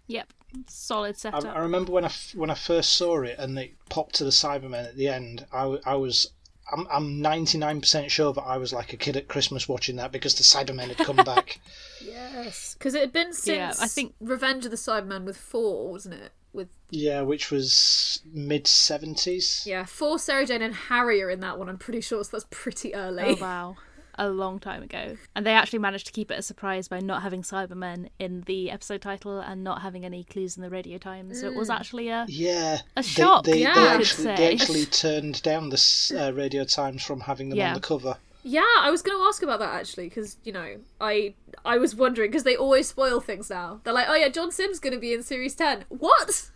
Yep. 0.06 0.32
Solid 0.68 1.14
I, 1.16 1.18
setup. 1.18 1.44
I 1.56 1.58
remember 1.60 1.92
when 1.92 2.04
I 2.04 2.08
f- 2.08 2.34
when 2.34 2.50
I 2.50 2.54
first 2.54 2.94
saw 2.94 3.22
it 3.22 3.36
and 3.38 3.58
it 3.58 3.72
popped 3.88 4.14
to 4.16 4.24
the 4.24 4.30
Cybermen 4.30 4.84
at 4.88 4.96
the 4.96 5.08
end. 5.08 5.46
I 5.52 5.94
was 5.94 6.30
I'm 6.72 6.86
I'm 6.90 7.20
99% 7.22 8.08
sure 8.08 8.32
that 8.32 8.42
I 8.42 8.56
was 8.56 8.72
like 8.72 8.92
a 8.92 8.96
kid 8.96 9.16
at 9.16 9.28
Christmas 9.28 9.68
watching 9.68 9.96
that 9.96 10.12
because 10.12 10.34
the 10.34 10.42
Cybermen 10.42 10.88
had 10.88 10.98
come 10.98 11.16
back. 11.16 11.60
Yes, 12.04 12.74
because 12.74 12.94
it 12.94 13.00
had 13.00 13.12
been 13.12 13.32
since 13.32 13.78
Yeah, 13.78 13.84
I 13.84 13.86
think- 13.86 14.14
Revenge 14.20 14.64
of 14.64 14.70
the 14.72 14.76
Cybermen 14.76 15.24
with 15.24 15.36
four, 15.36 15.92
wasn't 15.92 16.14
it? 16.16 16.32
With 16.52 16.68
yeah, 16.90 17.20
which 17.20 17.50
was 17.52 18.20
mid 18.32 18.64
70s. 18.64 19.64
Yeah, 19.66 19.84
four 19.84 20.18
Sarah 20.18 20.44
Jane 20.46 20.62
and 20.62 20.74
Harry 20.74 21.22
are 21.22 21.30
in 21.30 21.40
that 21.40 21.58
one. 21.58 21.68
I'm 21.68 21.78
pretty 21.78 22.00
sure, 22.00 22.24
so 22.24 22.30
that's 22.32 22.46
pretty 22.50 22.94
early. 22.94 23.22
Oh 23.24 23.36
wow. 23.40 23.76
A 24.18 24.28
long 24.28 24.58
time 24.58 24.82
ago. 24.82 25.16
And 25.34 25.46
they 25.46 25.52
actually 25.52 25.78
managed 25.78 26.06
to 26.06 26.12
keep 26.12 26.30
it 26.30 26.38
a 26.38 26.42
surprise 26.42 26.86
by 26.86 27.00
not 27.00 27.22
having 27.22 27.42
Cybermen 27.42 28.08
in 28.18 28.42
the 28.42 28.70
episode 28.70 29.00
title 29.00 29.40
and 29.40 29.64
not 29.64 29.80
having 29.82 30.04
any 30.04 30.24
clues 30.24 30.56
in 30.56 30.62
the 30.62 30.70
radio 30.70 30.98
time. 30.98 31.32
So 31.34 31.46
it 31.46 31.54
was 31.54 31.70
actually 31.70 32.08
a 32.08 32.26
Yeah, 32.28 32.80
A 32.96 33.02
they- 33.02 33.08
shock, 33.08 33.44
They, 33.44 33.62
yeah, 33.62 33.74
they, 33.74 33.80
I 33.80 33.92
could 33.92 34.00
actually, 34.02 34.24
they 34.36 34.52
actually 34.52 34.86
turned 35.04 35.42
down 35.42 35.70
the 35.70 36.16
uh, 36.18 36.32
Radio 36.32 36.64
Times 36.64 37.02
from 37.02 37.20
having 37.20 37.48
them 37.48 37.58
Yeah. 37.58 37.68
on 37.68 37.74
the 37.74 37.80
cover. 37.80 38.16
Yeah, 38.44 38.62
I 38.80 38.90
was 38.90 39.02
going 39.02 39.16
to 39.16 39.22
ask 39.24 39.42
about 39.42 39.60
that 39.60 39.72
actually, 39.72 40.08
because 40.08 40.36
you 40.44 40.52
know, 40.52 40.76
I 41.00 41.34
I 41.64 41.78
was 41.78 41.94
wondering 41.94 42.28
because 42.30 42.42
they 42.42 42.56
always 42.56 42.88
spoil 42.88 43.20
things 43.20 43.48
now. 43.48 43.80
They're 43.84 43.94
like, 43.94 44.08
oh 44.08 44.14
yeah, 44.14 44.28
John 44.30 44.50
Sim's 44.50 44.80
going 44.80 44.94
to 44.94 44.98
be 44.98 45.12
in 45.14 45.22
series 45.22 45.54
ten. 45.54 45.84
What? 45.88 46.50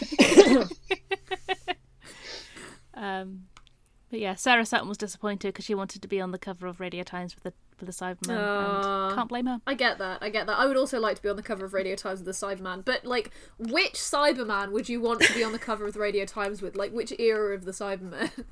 um 2.94 3.46
but 4.14 4.20
yeah, 4.20 4.36
Sarah 4.36 4.64
Sutton 4.64 4.88
was 4.88 4.96
disappointed 4.96 5.48
because 5.48 5.64
she 5.64 5.74
wanted 5.74 6.00
to 6.02 6.06
be 6.06 6.20
on 6.20 6.30
the 6.30 6.38
cover 6.38 6.68
of 6.68 6.78
Radio 6.78 7.02
Times 7.02 7.34
with 7.34 7.42
the 7.42 7.52
with 7.80 7.88
the 7.88 8.04
Cybermen, 8.04 8.38
Aw. 8.38 9.06
and 9.08 9.16
can't 9.16 9.28
blame 9.28 9.46
her. 9.46 9.60
I 9.66 9.74
get 9.74 9.98
that. 9.98 10.18
I 10.22 10.30
get 10.30 10.46
that. 10.46 10.56
I 10.56 10.66
would 10.66 10.76
also 10.76 11.00
like 11.00 11.16
to 11.16 11.22
be 11.22 11.28
on 11.28 11.34
the 11.34 11.42
cover 11.42 11.64
of 11.64 11.74
Radio 11.74 11.96
Times 11.96 12.20
with 12.22 12.26
the 12.26 12.46
Cyberman, 12.46 12.84
but 12.84 13.04
like, 13.04 13.32
which 13.58 13.94
Cyberman 13.94 14.70
would 14.70 14.88
you 14.88 15.00
want 15.00 15.20
to 15.22 15.34
be 15.34 15.42
on 15.42 15.50
the 15.50 15.58
cover 15.58 15.88
of 15.88 15.96
Radio 15.96 16.24
Times 16.26 16.62
with? 16.62 16.76
Like, 16.76 16.92
which 16.92 17.12
era 17.18 17.56
of 17.56 17.64
the 17.64 17.72
Cyberman? 17.72 18.30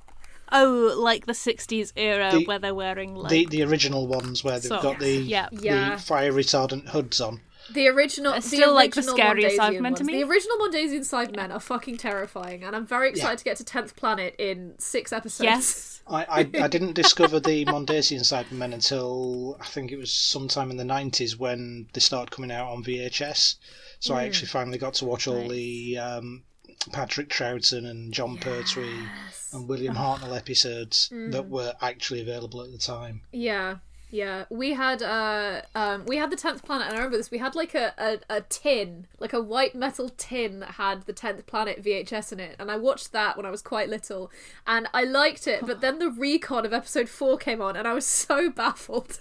Oh, 0.55 0.95
like 0.99 1.25
the 1.25 1.33
'60s 1.33 1.93
era 1.97 2.31
The- 2.33 2.45
where 2.45 2.59
they're 2.59 2.75
wearing 2.75 3.15
like 3.15 3.31
The 3.31 3.47
the 3.47 3.63
original 3.63 4.07
ones 4.07 4.45
where 4.45 4.55
they've 4.59 4.69
socks. 4.69 4.83
got 4.83 4.99
the 4.99 5.11
yeah, 5.13 5.49
Yeah. 5.51 5.95
the 5.95 6.03
fire 6.03 6.31
retardant 6.33 6.89
hoods 6.89 7.21
on. 7.23 7.41
The 7.73 7.89
original, 7.89 8.33
They're 8.33 8.41
the 8.41 8.47
still, 8.49 8.75
like, 8.75 8.93
the 8.95 9.01
original 9.01 9.17
scariest 9.17 9.59
Mondasian 9.59 9.79
Cybermen 9.81 9.97
to 9.97 10.05
me. 10.05 10.13
The 10.23 10.29
original 10.29 10.57
Mondasian 10.59 11.01
Cybermen 11.01 11.51
are 11.53 11.61
fucking 11.61 11.97
terrifying, 11.99 12.65
and 12.65 12.75
I'm 12.75 12.87
very 12.87 13.09
excited 13.11 13.31
Yeah. 13.33 13.37
to 13.37 13.45
get 13.45 13.57
to 13.59 13.65
Tenth 13.65 13.97
Planet 13.97 14.35
in 14.39 14.75
six 14.79 15.13
episodes. 15.13 15.45
yes, 15.45 16.03
I, 16.07 16.25
I, 16.25 16.39
I 16.65 16.69
didn't 16.69 16.95
discover 16.95 17.39
the 17.41 17.65
Mondasian 17.67 18.21
Cybermen 18.21 18.75
until 18.75 19.57
I 19.61 19.65
think 19.67 19.93
it 19.93 19.97
was 19.97 20.13
sometime 20.13 20.71
in 20.71 20.77
the 20.77 20.85
90s 20.85 21.37
when 21.39 21.89
they 21.93 22.01
started 22.01 22.31
coming 22.31 22.51
out 22.51 22.69
on 22.71 22.83
VHS. 22.83 23.57
So 24.01 24.15
I 24.15 24.25
actually 24.25 24.49
finally 24.49 24.79
got 24.79 24.95
to 24.95 25.05
watch 25.05 25.29
all 25.29 25.47
the 25.49 25.97
um, 25.99 26.43
Patrick 26.91 27.29
Troughton 27.29 27.89
and 27.89 28.13
Jon 28.13 28.37
Pertwee 28.37 29.07
and 29.53 29.69
William 29.69 29.95
Hartnell 29.95 30.37
episodes 30.37 31.09
that 31.13 31.49
were 31.49 31.75
actually 31.81 32.21
available 32.21 32.63
at 32.63 32.73
the 32.73 32.79
time. 32.79 33.21
Yeah, 33.31 33.77
yeah. 34.13 34.45
We 34.51 34.75
had 34.75 35.03
uh 35.03 35.63
um 35.75 36.05
we 36.05 36.19
had 36.19 36.31
the 36.31 36.37
tenth 36.37 36.63
planet, 36.63 36.87
and 36.87 36.95
I 36.95 36.99
remember 36.99 37.17
this. 37.17 37.31
We 37.31 37.39
had 37.39 37.55
like 37.55 37.75
a, 37.75 37.95
a, 37.97 38.19
a 38.29 38.41
tin, 38.43 39.07
like 39.19 39.33
a 39.33 39.41
white 39.41 39.75
metal 39.75 40.11
tin 40.11 40.61
that 40.61 40.73
had 40.73 41.03
the 41.05 41.15
tenth 41.15 41.47
planet 41.47 41.83
VHS 41.83 42.31
in 42.31 42.39
it, 42.39 42.57
and 42.59 42.71
I 42.71 42.77
watched 42.77 43.13
that 43.13 43.39
when 43.39 43.47
I 43.47 43.51
was 43.51 43.63
quite 43.63 43.89
little, 43.89 44.31
and 44.67 44.87
I 44.93 45.05
liked 45.05 45.47
it. 45.47 45.67
But 45.67 45.81
then 45.81 45.99
the 45.99 46.11
recon 46.11 46.67
of 46.67 46.75
episode 46.75 47.09
four 47.09 47.39
came 47.39 47.63
on, 47.63 47.75
and 47.75 47.89
I 47.89 47.95
was 47.95 48.07
so 48.07 48.51
baffled 48.55 49.19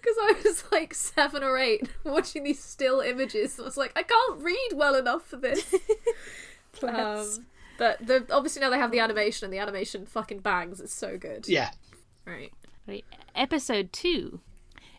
because 0.00 0.16
I 0.22 0.34
was 0.44 0.64
like 0.70 0.94
seven 0.94 1.42
or 1.42 1.58
eight 1.58 1.88
watching 2.04 2.44
these 2.44 2.62
still 2.62 3.00
images. 3.00 3.58
I 3.58 3.64
was 3.64 3.76
like, 3.76 3.92
I 3.96 4.04
can't 4.04 4.40
read 4.40 4.70
well 4.74 4.94
enough 4.94 5.26
for 5.26 5.36
this. 5.36 5.74
um, 6.84 7.46
but 7.76 8.06
the, 8.06 8.24
obviously 8.30 8.60
now 8.60 8.70
they 8.70 8.78
have 8.78 8.92
the 8.92 9.00
animation, 9.00 9.46
and 9.46 9.52
the 9.52 9.58
animation 9.58 10.06
fucking 10.06 10.38
bangs. 10.38 10.80
It's 10.80 10.94
so 10.94 11.18
good. 11.18 11.48
Yeah. 11.48 11.70
Right. 12.24 12.52
Right. 12.88 13.04
Episode 13.34 13.92
2. 13.92 14.40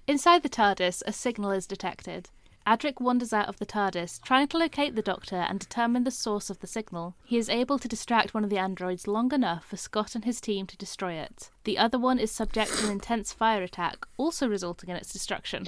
Inside 0.07 0.43
the 0.43 0.49
TARDIS, 0.49 1.01
a 1.07 1.11
signal 1.11 1.49
is 1.49 1.65
detected. 1.65 2.29
Adric 2.67 3.01
wanders 3.01 3.33
out 3.33 3.49
of 3.49 3.57
the 3.57 3.65
TARDIS, 3.65 4.21
trying 4.21 4.47
to 4.49 4.57
locate 4.59 4.93
the 4.93 5.01
Doctor 5.01 5.37
and 5.37 5.59
determine 5.59 6.03
the 6.03 6.11
source 6.11 6.51
of 6.51 6.59
the 6.59 6.67
signal. 6.67 7.15
He 7.25 7.37
is 7.37 7.49
able 7.49 7.79
to 7.79 7.87
distract 7.87 8.35
one 8.35 8.43
of 8.43 8.51
the 8.51 8.59
androids 8.59 9.07
long 9.07 9.33
enough 9.33 9.65
for 9.65 9.75
Scott 9.75 10.13
and 10.13 10.23
his 10.23 10.39
team 10.39 10.67
to 10.67 10.77
destroy 10.77 11.13
it. 11.13 11.49
The 11.63 11.79
other 11.79 11.97
one 11.97 12.19
is 12.19 12.31
subject 12.31 12.77
to 12.77 12.85
an 12.85 12.91
intense 12.91 13.33
fire 13.33 13.63
attack, 13.63 14.05
also 14.17 14.47
resulting 14.47 14.91
in 14.91 14.95
its 14.95 15.11
destruction. 15.11 15.65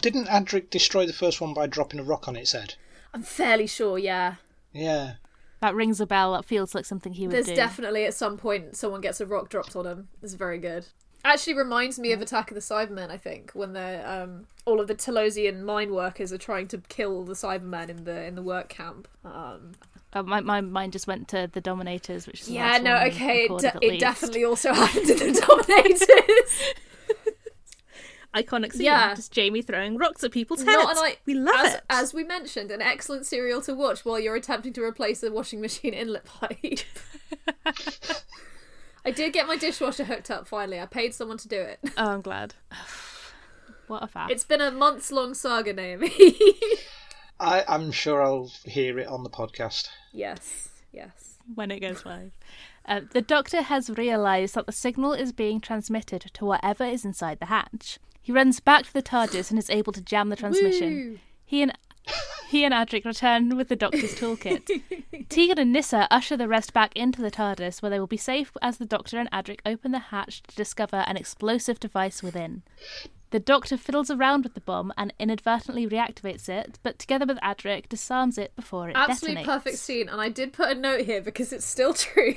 Didn't 0.00 0.28
Adric 0.28 0.70
destroy 0.70 1.04
the 1.04 1.12
first 1.12 1.40
one 1.40 1.52
by 1.52 1.66
dropping 1.66 1.98
a 1.98 2.04
rock 2.04 2.28
on 2.28 2.36
its 2.36 2.52
head? 2.52 2.76
I'm 3.12 3.24
fairly 3.24 3.66
sure. 3.66 3.98
Yeah. 3.98 4.36
Yeah. 4.72 5.14
That 5.60 5.74
rings 5.74 6.00
a 6.00 6.06
bell. 6.06 6.34
That 6.34 6.44
feels 6.44 6.76
like 6.76 6.84
something 6.84 7.14
he 7.14 7.26
would 7.26 7.34
There's 7.34 7.46
do. 7.46 7.56
definitely 7.56 8.04
at 8.04 8.14
some 8.14 8.36
point 8.36 8.76
someone 8.76 9.00
gets 9.00 9.20
a 9.20 9.26
rock 9.26 9.48
dropped 9.48 9.74
on 9.74 9.84
him. 9.84 10.08
It's 10.22 10.34
very 10.34 10.58
good. 10.58 10.86
Actually 11.32 11.54
reminds 11.54 11.98
me 11.98 12.12
of 12.12 12.20
Attack 12.22 12.50
of 12.50 12.54
the 12.54 12.60
Cybermen, 12.60 13.10
I 13.10 13.16
think, 13.16 13.50
when 13.52 13.72
they're 13.72 14.06
um, 14.06 14.46
all 14.64 14.80
of 14.80 14.86
the 14.86 14.94
Telosian 14.94 15.62
mine 15.62 15.92
workers 15.92 16.32
are 16.32 16.38
trying 16.38 16.68
to 16.68 16.78
kill 16.88 17.24
the 17.24 17.34
Cybermen 17.34 17.88
in 17.88 18.04
the 18.04 18.24
in 18.24 18.34
the 18.34 18.42
work 18.42 18.68
camp. 18.68 19.08
Um, 19.24 19.72
Uh, 20.12 20.22
my, 20.22 20.40
my 20.40 20.60
mind 20.60 20.92
just 20.92 21.06
went 21.06 21.28
to 21.28 21.50
the 21.52 21.60
Dominators, 21.60 22.26
which 22.26 22.42
is 22.42 22.48
yeah, 22.50 22.78
no, 22.78 22.96
okay, 23.06 23.40
it, 23.40 23.42
recorded 23.50 23.72
de- 23.72 23.76
at 23.76 23.82
it 23.94 24.00
definitely 24.00 24.44
also 24.44 24.72
happened 24.82 25.10
in 25.10 25.18
the 25.32 25.40
Dominators. 25.40 26.74
iconic 28.34 28.72
scene. 28.72 28.84
Yeah. 28.86 29.14
Just 29.14 29.32
Jamie 29.32 29.62
throwing 29.62 29.96
rocks 29.96 30.22
at 30.22 30.30
people's 30.30 30.62
heads. 30.62 30.72
Not 30.84 30.96
an 30.96 31.02
I- 31.02 31.16
we 31.26 31.34
love 31.34 31.66
as, 31.66 31.74
it. 31.74 31.80
As 31.90 32.14
we 32.14 32.22
mentioned, 32.24 32.70
an 32.70 32.82
excellent 32.82 33.26
serial 33.26 33.60
to 33.62 33.74
watch 33.74 34.04
while 34.04 34.20
you're 34.20 34.36
attempting 34.36 34.72
to 34.74 34.82
replace 34.82 35.22
a 35.22 35.30
washing 35.32 35.60
machine 35.60 35.94
inlet 35.94 36.24
pipe. 36.24 36.80
I 39.06 39.12
did 39.12 39.32
get 39.32 39.46
my 39.46 39.56
dishwasher 39.56 40.04
hooked 40.04 40.32
up 40.32 40.48
finally. 40.48 40.80
I 40.80 40.86
paid 40.86 41.14
someone 41.14 41.38
to 41.38 41.48
do 41.48 41.60
it. 41.60 41.78
Oh, 41.96 42.10
I'm 42.10 42.22
glad. 42.22 42.54
what 43.86 44.02
a 44.02 44.08
fact. 44.08 44.32
It's 44.32 44.44
been 44.44 44.60
a 44.60 44.72
months 44.72 45.12
long 45.12 45.32
saga, 45.32 45.72
Naomi. 45.72 46.12
I, 47.38 47.64
I'm 47.68 47.92
sure 47.92 48.20
I'll 48.20 48.50
hear 48.64 48.98
it 48.98 49.06
on 49.06 49.22
the 49.22 49.30
podcast. 49.30 49.88
yes, 50.12 50.70
yes. 50.92 51.38
when 51.54 51.70
it 51.70 51.78
goes 51.78 52.04
live. 52.04 52.32
Uh, 52.84 53.02
the 53.12 53.22
Doctor 53.22 53.62
has 53.62 53.90
realised 53.90 54.56
that 54.56 54.66
the 54.66 54.72
signal 54.72 55.12
is 55.12 55.32
being 55.32 55.60
transmitted 55.60 56.22
to 56.34 56.44
whatever 56.44 56.84
is 56.84 57.04
inside 57.04 57.38
the 57.38 57.46
hatch. 57.46 58.00
He 58.20 58.32
runs 58.32 58.58
back 58.58 58.86
to 58.86 58.92
the 58.92 59.02
TARDIS 59.02 59.50
and 59.50 59.58
is 59.58 59.70
able 59.70 59.92
to 59.92 60.00
jam 60.00 60.30
the 60.30 60.36
transmission. 60.36 60.94
Woo. 61.12 61.18
He 61.44 61.62
and 61.62 61.72
he 62.48 62.64
and 62.64 62.72
Adric 62.74 63.04
return 63.04 63.56
with 63.56 63.68
the 63.68 63.76
Doctor's 63.76 64.14
toolkit. 64.14 64.82
Tegan 65.28 65.58
and 65.58 65.72
Nyssa 65.72 66.06
usher 66.10 66.36
the 66.36 66.48
rest 66.48 66.72
back 66.72 66.92
into 66.96 67.20
the 67.22 67.30
TARDIS, 67.30 67.82
where 67.82 67.90
they 67.90 67.98
will 67.98 68.06
be 68.06 68.16
safe 68.16 68.52
as 68.62 68.78
the 68.78 68.86
Doctor 68.86 69.18
and 69.18 69.30
Adric 69.32 69.60
open 69.66 69.92
the 69.92 69.98
hatch 69.98 70.42
to 70.44 70.54
discover 70.56 71.04
an 71.06 71.16
explosive 71.16 71.80
device 71.80 72.22
within. 72.22 72.62
The 73.30 73.40
Doctor 73.40 73.76
fiddles 73.76 74.10
around 74.10 74.44
with 74.44 74.54
the 74.54 74.60
bomb 74.60 74.92
and 74.96 75.12
inadvertently 75.18 75.86
reactivates 75.88 76.48
it, 76.48 76.78
but 76.84 76.98
together 76.98 77.26
with 77.26 77.38
Adric, 77.40 77.88
disarms 77.88 78.38
it 78.38 78.54
before 78.54 78.88
it 78.88 78.96
Absolutely 78.96 79.42
detonates. 79.42 79.46
perfect 79.46 79.78
scene, 79.78 80.08
and 80.08 80.20
I 80.20 80.28
did 80.28 80.52
put 80.52 80.70
a 80.70 80.74
note 80.74 81.00
here 81.06 81.20
because 81.20 81.52
it's 81.52 81.66
still 81.66 81.92
true. 81.94 82.36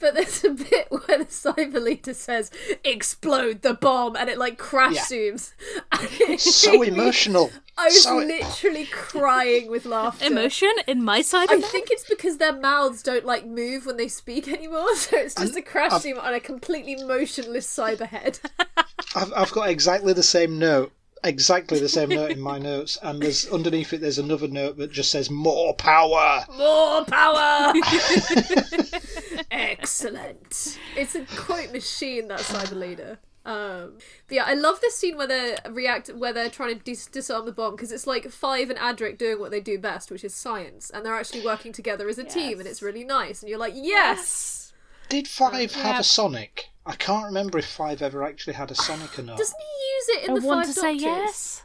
But 0.00 0.14
there's 0.14 0.42
a 0.42 0.50
bit 0.50 0.88
where 0.90 1.18
the 1.18 1.24
cyber 1.26 1.80
leader 1.80 2.14
says, 2.14 2.50
"Explode 2.84 3.62
the 3.62 3.74
bomb," 3.74 4.16
and 4.16 4.28
it 4.28 4.36
like 4.36 4.58
crash 4.58 4.94
Yeah. 4.96 5.02
zooms. 5.04 5.52
So 6.40 6.82
emotional. 6.82 7.50
I 7.78 7.86
was 7.86 8.02
So- 8.02 8.16
literally 8.18 8.84
crying 8.86 9.70
with 9.70 9.86
laughter. 9.86 10.26
Emotion 10.26 10.72
in 10.86 11.02
my 11.02 11.22
side 11.22 11.50
I 11.50 11.54
of 11.56 11.64
think 11.64 11.88
it's 11.90 12.04
because 12.08 12.36
their 12.36 12.52
mouths 12.52 13.02
don't 13.02 13.24
like 13.24 13.46
move 13.46 13.86
when 13.86 13.96
they 13.96 14.08
speak 14.08 14.46
anymore, 14.48 14.94
so 14.96 15.16
it's 15.16 15.34
just 15.34 15.56
a 15.56 15.62
crash 15.62 15.92
I've- 15.92 16.02
team 16.02 16.18
on 16.18 16.34
a 16.34 16.40
completely 16.40 16.96
motionless 17.04 17.66
cyberhead. 17.66 18.40
I've, 19.14 19.32
I've 19.34 19.52
got 19.52 19.68
exactly 19.70 20.12
the 20.12 20.22
same 20.22 20.58
note. 20.58 20.92
Exactly 21.24 21.78
the 21.78 21.88
same 21.88 22.08
note 22.08 22.32
in 22.32 22.40
my 22.40 22.58
notes, 22.58 22.98
and 23.00 23.22
there's 23.22 23.46
underneath 23.48 23.92
it. 23.92 24.00
There's 24.00 24.18
another 24.18 24.48
note 24.48 24.76
that 24.78 24.90
just 24.90 25.12
says 25.12 25.30
"more 25.30 25.72
power." 25.74 26.44
More 26.58 27.04
power! 27.04 27.72
Excellent. 29.50 30.78
It's 30.96 31.14
a 31.14 31.24
quote 31.36 31.72
machine, 31.72 32.26
that 32.28 32.40
cyber 32.40 32.76
leader. 32.76 33.18
Um, 33.44 33.94
but 34.28 34.34
yeah, 34.36 34.44
I 34.46 34.54
love 34.54 34.80
this 34.80 34.96
scene 34.96 35.16
where 35.16 35.26
they 35.26 35.56
react, 35.68 36.08
where 36.10 36.32
they're 36.32 36.48
trying 36.48 36.78
to 36.78 36.84
dis- 36.84 37.06
disarm 37.06 37.44
the 37.44 37.52
bomb 37.52 37.74
because 37.74 37.90
it's 37.90 38.06
like 38.06 38.30
Five 38.30 38.70
and 38.70 38.78
Adric 38.78 39.18
doing 39.18 39.40
what 39.40 39.50
they 39.50 39.60
do 39.60 39.78
best, 39.78 40.10
which 40.10 40.22
is 40.24 40.34
science, 40.34 40.90
and 40.90 41.04
they're 41.04 41.16
actually 41.16 41.44
working 41.44 41.72
together 41.72 42.08
as 42.08 42.18
a 42.18 42.24
team, 42.24 42.60
and 42.60 42.68
it's 42.68 42.82
really 42.82 43.04
nice. 43.04 43.42
And 43.42 43.50
you're 43.50 43.58
like, 43.58 43.74
yes. 43.76 44.72
Did 45.08 45.26
Five 45.26 45.72
have 45.74 45.94
Yeah. 45.94 46.00
a 46.00 46.04
Sonic? 46.04 46.68
I 46.86 46.94
can't 46.94 47.26
remember 47.26 47.58
if 47.58 47.66
Five 47.66 48.00
ever 48.00 48.22
actually 48.24 48.54
had 48.54 48.70
a 48.70 48.74
Sonic 48.74 49.18
or 49.18 49.22
not. 49.22 49.38
Doesn't 49.38 49.58
he 49.58 49.94
use 49.94 50.22
it 50.22 50.28
in 50.28 50.36
I 50.36 50.40
the 50.40 50.46
want 50.46 50.66
Five 50.66 50.74
to 50.74 50.80
say 50.80 50.92
yes. 50.94 51.62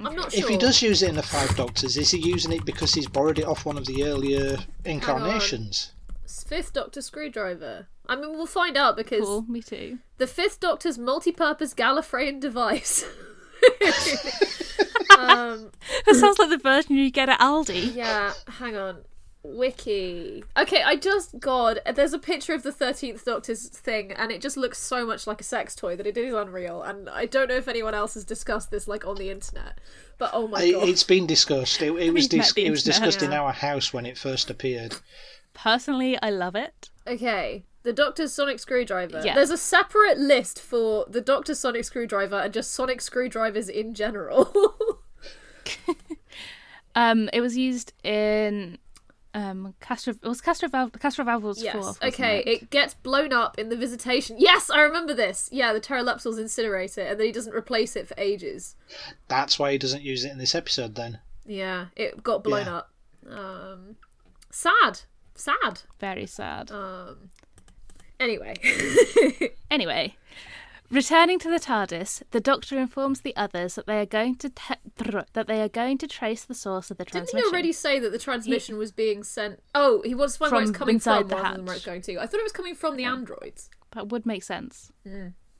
I'm 0.00 0.16
not 0.16 0.32
sure. 0.32 0.40
If 0.40 0.48
he 0.48 0.56
does 0.56 0.82
use 0.82 1.02
it 1.02 1.08
in 1.10 1.14
the 1.14 1.22
Five 1.22 1.54
Doctors, 1.56 1.96
is 1.96 2.10
he 2.10 2.18
using 2.18 2.50
it 2.52 2.64
because 2.64 2.92
he's 2.92 3.06
borrowed 3.08 3.38
it 3.38 3.46
off 3.46 3.64
one 3.64 3.78
of 3.78 3.86
the 3.86 4.04
earlier 4.04 4.58
incarnations? 4.84 5.92
Fifth 6.26 6.72
Doctor 6.72 7.00
screwdriver. 7.02 7.88
I 8.06 8.16
mean, 8.16 8.32
we'll 8.32 8.46
find 8.46 8.76
out 8.76 8.96
because 8.96 9.24
Cool, 9.24 9.42
me 9.42 9.62
too. 9.62 9.98
the 10.18 10.26
Fifth 10.26 10.60
Doctor's 10.60 10.98
multi-purpose 10.98 11.74
Gallifreyan 11.74 12.40
device. 12.40 13.04
um, 15.18 15.70
That 16.06 16.14
sounds 16.16 16.38
like 16.38 16.50
the 16.50 16.58
version 16.62 16.96
you 16.96 17.10
get 17.10 17.28
at 17.28 17.40
Aldi. 17.40 17.94
yeah, 17.94 18.32
hang 18.48 18.76
on. 18.76 18.98
Wiki. 19.46 20.42
Okay, 20.56 20.82
I 20.82 20.96
just 20.96 21.38
God, 21.38 21.78
there's 21.94 22.14
a 22.14 22.18
picture 22.18 22.54
of 22.54 22.62
the 22.62 22.72
Thirteenth 22.72 23.26
Doctor's 23.26 23.68
thing, 23.68 24.10
and 24.12 24.32
it 24.32 24.40
just 24.40 24.56
looks 24.56 24.78
so 24.78 25.04
much 25.06 25.26
like 25.26 25.38
a 25.40 25.44
sex 25.44 25.74
toy 25.74 25.96
that 25.96 26.06
it 26.06 26.16
is 26.16 26.32
unreal. 26.32 26.82
And 26.82 27.10
I 27.10 27.26
don't 27.26 27.48
know 27.48 27.54
if 27.56 27.68
anyone 27.68 27.94
else 27.94 28.14
has 28.14 28.24
discussed 28.24 28.70
this 28.70 28.88
like 28.88 29.06
on 29.06 29.16
the 29.16 29.30
internet, 29.30 29.78
but 30.16 30.30
oh 30.32 30.48
my 30.48 30.62
It, 30.62 30.72
god, 30.72 30.88
it's 30.88 31.02
been 31.02 31.26
discussed. 31.26 31.82
It, 31.82 31.92
it 31.96 32.10
was 32.14 32.26
dis- 32.26 32.54
it 32.56 32.70
was 32.70 32.86
internet. 32.86 33.02
discussed 33.10 33.22
in 33.22 33.34
our 33.34 33.52
house 33.52 33.92
when 33.92 34.06
it 34.06 34.16
first 34.16 34.48
appeared. 34.48 34.96
Personally, 35.54 36.18
I 36.20 36.30
love 36.30 36.54
it. 36.54 36.90
Okay, 37.06 37.64
the 37.82 37.92
Doctor's 37.92 38.32
sonic 38.32 38.58
screwdriver. 38.58 39.22
Yeah. 39.24 39.34
There's 39.34 39.50
a 39.50 39.56
separate 39.56 40.18
list 40.18 40.60
for 40.60 41.06
the 41.08 41.20
Doctor's 41.20 41.60
sonic 41.60 41.84
screwdriver 41.84 42.36
and 42.36 42.52
just 42.52 42.72
sonic 42.72 43.00
screwdrivers 43.00 43.68
in 43.68 43.94
general. 43.94 44.52
Um, 46.94 47.28
it 47.32 47.40
was 47.40 47.56
used 47.56 47.92
in 48.04 48.78
um 49.34 49.74
Castro. 49.80 50.14
It 50.22 50.28
was 50.28 50.40
Castro 50.40 50.68
Val. 50.68 50.90
Castro 50.90 51.24
Val 51.24 51.40
was 51.40 51.62
yes. 51.62 51.74
fourth. 51.74 52.02
okay, 52.02 52.38
it? 52.46 52.48
it 52.48 52.70
gets 52.70 52.94
blown 52.94 53.32
up 53.32 53.58
in 53.58 53.68
the 53.68 53.76
visitation. 53.76 54.36
Yes, 54.38 54.70
I 54.70 54.80
remember 54.82 55.12
this. 55.12 55.48
Yeah, 55.50 55.72
the 55.72 55.80
Terileptils 55.80 56.38
incinerate 56.38 56.96
it, 56.96 57.10
and 57.10 57.18
then 57.18 57.26
he 57.26 57.32
doesn't 57.32 57.52
replace 57.54 57.96
it 57.96 58.06
for 58.06 58.14
ages. 58.16 58.76
That's 59.28 59.58
why 59.58 59.72
he 59.72 59.78
doesn't 59.78 60.02
use 60.02 60.24
it 60.24 60.30
in 60.30 60.38
this 60.38 60.54
episode. 60.54 60.94
Then 60.94 61.18
Yeah, 61.44 61.86
it 61.96 62.22
got 62.22 62.44
blown 62.44 62.66
Yeah. 62.66 62.76
up. 62.76 62.90
Um, 63.28 63.96
sad, 64.50 65.00
sad. 65.34 65.82
very 66.00 66.26
sad. 66.26 66.70
Um, 66.70 67.30
anyway, 68.20 68.54
Anyway, 69.70 70.16
returning 70.90 71.38
to 71.40 71.50
the 71.50 71.58
TARDIS, 71.58 72.22
the 72.30 72.40
Doctor 72.40 72.78
informs 72.78 73.22
the 73.22 73.34
others 73.36 73.74
that 73.74 73.86
they 73.86 73.98
are 74.00 74.06
going 74.06 74.36
to 74.36 74.48
te- 74.50 74.74
that 75.32 75.46
they 75.46 75.60
are 75.60 75.68
going 75.68 75.98
to 75.98 76.06
trace 76.06 76.44
the 76.44 76.54
source 76.54 76.90
of 76.90 76.96
the 76.98 77.04
transmission. 77.04 77.36
didn't 77.38 77.46
he 77.50 77.52
already 77.52 77.72
say 77.72 77.98
that 77.98 78.12
the 78.12 78.18
transmission 78.18 78.78
was 78.78 78.92
being 78.92 79.24
sent? 79.24 79.60
Oh, 79.74 80.02
he 80.04 80.14
wants 80.14 80.34
to 80.34 80.38
find 80.40 80.52
where 80.52 80.62
it's 80.62 80.70
From 80.70 80.78
coming 80.78 81.00
from 81.00 81.28
the 81.28 81.34
rather 81.36 81.56
than 81.56 81.64
where 81.66 81.74
hatch. 81.74 81.78
it's 81.78 81.86
going 81.86 82.02
to. 82.02 82.18
I 82.20 82.26
thought 82.26 82.40
it 82.40 82.44
was 82.44 82.52
coming 82.52 82.74
from 82.76 82.96
the 82.96 83.04
androids. 83.04 83.70
That 83.92 84.08
would 84.10 84.24
make 84.26 84.42
sense. 84.44 84.92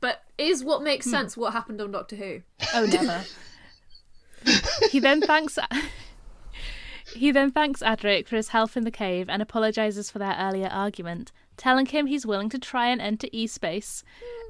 But 0.01 0.23
is 0.39 0.63
what 0.65 0.79
Hmm. 0.79 0.85
makes 0.85 1.11
sense 1.11 1.37
what 1.37 1.53
happened 1.53 1.81
on 1.81 1.91
Doctor 1.93 2.17
Who? 2.17 2.43
Oh, 2.75 2.85
never. 2.87 3.25
he 4.91 5.01
then 5.01 5.21
thanks. 5.23 5.59
He 7.15 7.31
then 7.31 7.51
thanks 7.51 7.81
Adric 7.81 8.27
for 8.29 8.37
his 8.37 8.49
help 8.49 8.77
in 8.77 8.85
the 8.85 8.91
cave 8.91 9.29
and 9.29 9.41
apologizes 9.41 10.11
for 10.11 10.19
their 10.19 10.37
earlier 10.39 10.69
argument, 10.69 11.33
telling 11.57 11.87
him 11.87 12.07
he's 12.07 12.27
willing 12.27 12.49
to 12.51 12.59
try 12.59 12.89
and 12.89 13.01
enter 13.01 13.29
E 13.33 13.47
space. 13.47 14.03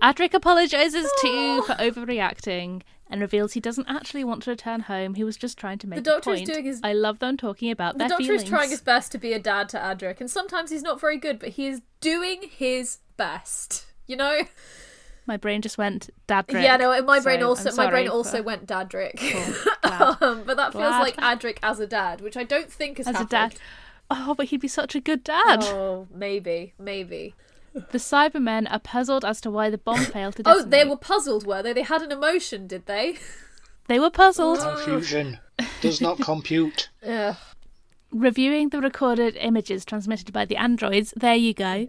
Adric 0.03 0.33
apologizes 0.35 1.11
too 1.21 1.63
for 1.67 1.75
overreacting 1.75 2.83
and 3.11 3.21
reveals 3.21 3.53
he 3.53 3.61
doesn't 3.61 3.87
actually 3.89 4.25
want 4.25 4.43
to 4.43 4.51
return 4.51 4.81
home. 4.81 5.15
He 5.15 5.25
was 5.25 5.37
just 5.37 5.59
trying 5.59 5.79
to 5.79 5.87
make 5.87 6.03
The 6.03 6.11
a 6.11 6.15
Doctor 6.15 6.31
is 6.33 6.43
doing 6.43 6.65
his- 6.65 6.81
I 6.83 6.95
love 6.95 7.19
them 7.19 7.37
talking 7.37 7.71
about 7.71 7.95
The 7.95 7.99
their 8.01 8.09
Doctor 8.09 8.25
feelings. 8.25 8.43
is 8.45 8.49
trying 8.49 8.71
his 8.71 8.81
best 8.81 9.13
to 9.13 9.19
be 9.19 9.33
a 9.35 9.39
dad 9.39 9.69
to 9.71 9.79
Adric, 9.79 10.21
and 10.21 10.31
sometimes 10.31 10.71
he's 10.71 10.83
not 10.83 11.01
very 11.01 11.19
good, 11.19 11.39
but 11.39 11.51
he 11.51 11.67
is 11.67 11.83
doing 12.01 12.49
his 12.51 12.99
best. 13.17 13.85
You 14.07 14.17
know? 14.17 14.41
My 15.27 15.37
brain 15.37 15.63
just 15.63 15.79
went 15.79 16.11
Dadric. 16.29 16.63
Yeah, 16.63 16.77
no. 16.77 17.03
My 17.03 17.21
brain 17.21 17.41
so 17.41 17.49
also, 17.49 17.71
I'm 17.71 17.77
my 17.77 17.91
brain 17.91 18.09
also 18.09 18.39
but 18.39 18.45
went 18.45 18.67
Dadric. 18.67 19.19
glad. 19.83 20.23
um, 20.23 20.43
but 20.45 20.57
that 20.57 20.73
feels 20.73 20.85
Glad. 20.85 21.01
like 21.01 21.17
Adric 21.17 21.59
as 21.63 21.81
a 21.81 21.87
dad, 21.87 22.21
which 22.21 22.37
I 22.37 22.45
don't 22.45 22.71
think 22.71 23.01
is 23.01 23.07
As 23.07 23.21
a 23.21 23.25
dad. 23.25 23.55
Oh, 24.11 24.35
but 24.35 24.47
he'd 24.47 24.61
be 24.61 24.69
such 24.69 24.95
a 24.95 25.01
good 25.01 25.25
dad. 25.25 25.61
Oh, 25.63 26.07
maybe, 26.13 26.75
maybe. 26.79 27.35
The 27.73 27.99
Cybermen 27.99 28.71
are 28.71 28.79
puzzled 28.79 29.25
as 29.25 29.41
to 29.41 29.51
why 29.51 29.71
the 29.71 29.79
bomb 29.79 30.05
failed 30.05 30.37
to 30.37 30.43
Oh, 30.47 30.63
they 30.63 30.85
were 30.85 30.97
puzzled, 30.97 31.47
were 31.47 31.63
they? 31.63 31.73
They 31.73 31.83
had 31.83 32.03
an 32.03 32.13
emotion, 32.13 32.67
did 32.67 32.87
they? 32.87 33.17
They 33.89 33.99
were 33.99 34.11
puzzled. 34.11 34.61
confusion 34.61 35.39
does 35.81 36.01
not 36.01 36.19
compute. 36.21 36.91
Ugh. 37.07 37.37
Reviewing 38.13 38.69
the 38.69 38.81
recorded 38.81 39.37
images 39.37 39.85
transmitted 39.85 40.33
by 40.33 40.45
the 40.45 40.57
androids, 40.57 41.13
there 41.17 41.35
you 41.35 41.53
go. 41.53 41.89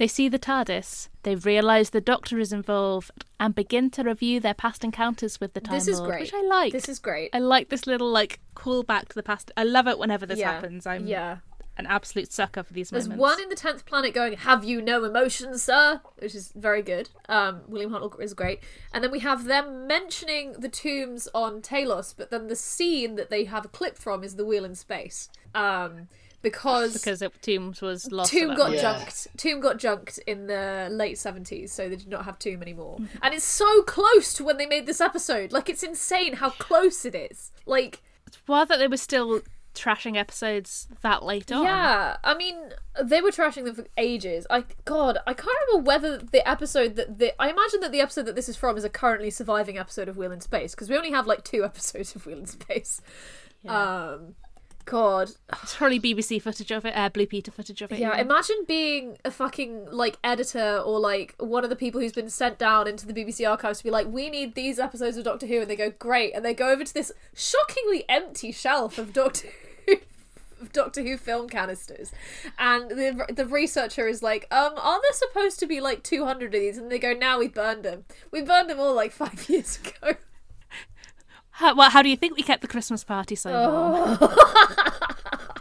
They 0.00 0.08
see 0.08 0.30
the 0.30 0.38
TARDIS. 0.38 1.10
They 1.24 1.34
realise 1.34 1.90
the 1.90 2.00
Doctor 2.00 2.38
is 2.38 2.54
involved 2.54 3.10
and 3.38 3.54
begin 3.54 3.90
to 3.90 4.02
review 4.02 4.40
their 4.40 4.54
past 4.54 4.82
encounters 4.82 5.38
with 5.42 5.52
the 5.52 5.60
Time 5.60 5.74
This 5.74 5.88
is 5.88 5.98
Lord, 5.98 6.12
great. 6.12 6.20
which 6.22 6.32
I 6.32 6.40
like. 6.40 6.72
This 6.72 6.88
is 6.88 6.98
great. 6.98 7.28
I 7.34 7.38
like 7.38 7.68
this 7.68 7.86
little 7.86 8.08
like 8.08 8.40
call 8.54 8.82
back 8.82 9.10
to 9.10 9.14
the 9.14 9.22
past. 9.22 9.52
I 9.58 9.64
love 9.64 9.86
it 9.86 9.98
whenever 9.98 10.24
this 10.24 10.38
yeah. 10.38 10.52
happens. 10.52 10.86
I'm 10.86 11.06
yeah. 11.06 11.40
an 11.76 11.84
absolute 11.84 12.32
sucker 12.32 12.62
for 12.62 12.72
these 12.72 12.88
There's 12.88 13.08
moments. 13.08 13.20
one 13.20 13.42
in 13.42 13.50
the 13.50 13.54
tenth 13.54 13.84
planet 13.84 14.14
going, 14.14 14.38
"Have 14.38 14.64
you 14.64 14.80
no 14.80 15.04
emotions, 15.04 15.64
sir?" 15.64 16.00
Which 16.18 16.34
is 16.34 16.50
very 16.56 16.80
good. 16.80 17.10
Um, 17.28 17.60
William 17.68 17.92
Hunt 17.92 18.10
is 18.20 18.32
great, 18.32 18.60
and 18.94 19.04
then 19.04 19.10
we 19.10 19.18
have 19.18 19.44
them 19.44 19.86
mentioning 19.86 20.52
the 20.52 20.70
tombs 20.70 21.28
on 21.34 21.60
Telos, 21.60 22.14
but 22.14 22.30
then 22.30 22.48
the 22.48 22.56
scene 22.56 23.16
that 23.16 23.28
they 23.28 23.44
have 23.44 23.66
a 23.66 23.68
clip 23.68 23.98
from 23.98 24.24
is 24.24 24.36
the 24.36 24.46
wheel 24.46 24.64
in 24.64 24.76
space. 24.76 25.28
Um, 25.54 26.08
because 26.42 26.94
because 26.94 27.22
it, 27.22 27.32
Tombs 27.42 27.80
was 27.80 28.10
lost. 28.10 28.30
Tomb 28.30 28.54
got. 28.54 28.72
Yeah. 28.72 28.80
junked. 28.80 29.26
Tomb 29.36 29.60
got 29.60 29.78
junked 29.78 30.18
in 30.26 30.46
the 30.46 30.88
late 30.90 31.18
seventies, 31.18 31.72
so 31.72 31.88
they 31.88 31.96
did 31.96 32.08
not 32.08 32.24
have 32.24 32.38
Tomb 32.38 32.62
anymore. 32.62 32.96
Mm-hmm. 32.96 33.18
And 33.22 33.34
it's 33.34 33.44
so 33.44 33.82
close 33.82 34.34
to 34.34 34.44
when 34.44 34.56
they 34.56 34.66
made 34.66 34.86
this 34.86 35.00
episode. 35.00 35.52
Like 35.52 35.68
it's 35.68 35.82
insane 35.82 36.34
how 36.34 36.50
close 36.50 37.04
it 37.04 37.14
is. 37.14 37.52
Like 37.66 38.02
Well, 38.46 38.66
that 38.66 38.78
they 38.78 38.88
were 38.88 38.96
still 38.96 39.42
trashing 39.74 40.16
episodes 40.16 40.88
that 41.02 41.22
late 41.22 41.50
on. 41.52 41.64
Yeah, 41.64 42.16
I 42.24 42.34
mean, 42.34 42.56
they 43.02 43.20
were 43.20 43.30
trashing 43.30 43.64
them 43.64 43.74
for 43.74 43.86
ages. 43.96 44.46
I 44.50 44.64
God, 44.84 45.18
I 45.26 45.34
can't 45.34 45.56
remember 45.68 45.86
whether 45.86 46.18
the 46.18 46.46
episode 46.48 46.96
that 46.96 47.18
the 47.18 47.40
I 47.40 47.50
imagine 47.50 47.80
that 47.80 47.92
the 47.92 48.00
episode 48.00 48.26
that 48.26 48.34
this 48.34 48.48
is 48.48 48.56
from 48.56 48.76
is 48.76 48.84
a 48.84 48.90
currently 48.90 49.30
surviving 49.30 49.78
episode 49.78 50.08
of 50.08 50.16
Wheel 50.16 50.32
in 50.32 50.40
Space 50.40 50.74
because 50.74 50.88
we 50.88 50.96
only 50.96 51.10
have 51.10 51.26
like 51.26 51.44
two 51.44 51.64
episodes 51.70 52.14
of 52.14 52.26
Wheel 52.26 52.38
in 52.38 52.46
Space. 52.46 53.00
Um, 53.66 54.36
God, 54.90 55.30
It's 55.62 55.76
probably 55.76 56.00
BBC 56.00 56.42
footage 56.42 56.70
of 56.72 56.84
it, 56.84 56.90
uh, 56.96 57.08
Blue 57.10 57.26
Peter 57.26 57.50
footage 57.52 57.80
of 57.80 57.92
it. 57.92 58.00
yeah. 58.00 58.16
Imagine 58.20 58.64
being 58.66 59.18
a 59.24 59.30
fucking 59.30 59.86
like 59.92 60.18
editor 60.24 60.78
or 60.84 60.98
like 60.98 61.34
one 61.38 61.62
of 61.62 61.70
the 61.70 61.76
people 61.76 62.00
who's 62.00 62.12
been 62.12 62.28
sent 62.28 62.58
down 62.58 62.88
into 62.88 63.06
the 63.06 63.12
BBC 63.14 63.48
archives 63.48 63.78
to 63.78 63.84
be 63.84 63.90
like, 63.90 64.08
we 64.08 64.28
need 64.28 64.54
these 64.56 64.80
episodes 64.80 65.16
of 65.16 65.24
Doctor 65.24 65.46
Who, 65.46 65.60
and 65.60 65.70
they 65.70 65.76
go 65.76 65.90
great, 65.96 66.34
and 66.34 66.44
they 66.44 66.54
go 66.54 66.70
over 66.70 66.82
to 66.82 66.92
this 66.92 67.12
shockingly 67.34 68.04
empty 68.08 68.50
shelf 68.50 68.98
of 68.98 69.12
Doctor 69.12 69.48
Who. 69.86 69.94
of 70.60 70.72
Doctor 70.72 71.02
Who 71.02 71.16
film 71.16 71.48
canisters, 71.48 72.10
and 72.58 72.90
the 72.90 73.26
the 73.32 73.46
researcher 73.46 74.08
is 74.08 74.22
like, 74.24 74.46
um, 74.50 74.72
are 74.76 75.00
there 75.00 75.12
supposed 75.12 75.58
to 75.60 75.66
be 75.66 75.80
like 75.80 76.02
two 76.02 76.24
hundred 76.24 76.46
of 76.54 76.60
these? 76.60 76.76
And 76.78 76.90
they 76.90 76.98
go, 76.98 77.12
now 77.12 77.38
we 77.38 77.46
burned 77.48 77.84
them. 77.84 78.04
We 78.32 78.42
burned 78.42 78.68
them 78.68 78.80
all 78.80 78.94
like 78.94 79.12
five 79.24 79.48
years 79.48 79.78
ago. 79.78 80.16
How, 81.60 81.74
well, 81.74 81.90
how 81.90 82.00
do 82.02 82.08
you 82.08 82.16
think 82.16 82.36
we 82.36 82.42
kept 82.42 82.62
the 82.62 82.68
Christmas 82.68 83.04
party 83.04 83.34
so 83.36 83.50
Oh. 83.52 85.46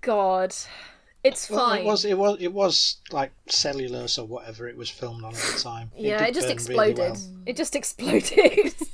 God, 0.00 0.54
it's 1.24 1.50
Well, 1.50 1.68
fine. 1.68 1.80
it 1.82 1.84
was 1.84 2.04
it 2.04 2.16
was 2.18 2.36
it 2.40 2.52
was 2.52 2.96
like 3.10 3.32
cellulose 3.48 4.18
or 4.18 4.26
whatever 4.26 4.68
it 4.68 4.76
was 4.76 4.88
filmed 4.88 5.24
on 5.24 5.34
at 5.34 5.40
the 5.40 5.60
time. 5.60 5.90
yeah, 5.96 6.18
did 6.18 6.28
it 6.28 6.34
just 6.34 6.46
burn 6.48 6.76
really 6.76 6.90
exploded. 6.92 6.98
well. 7.12 7.42
It 7.46 7.56
just 7.56 7.76
exploded. 7.76 8.74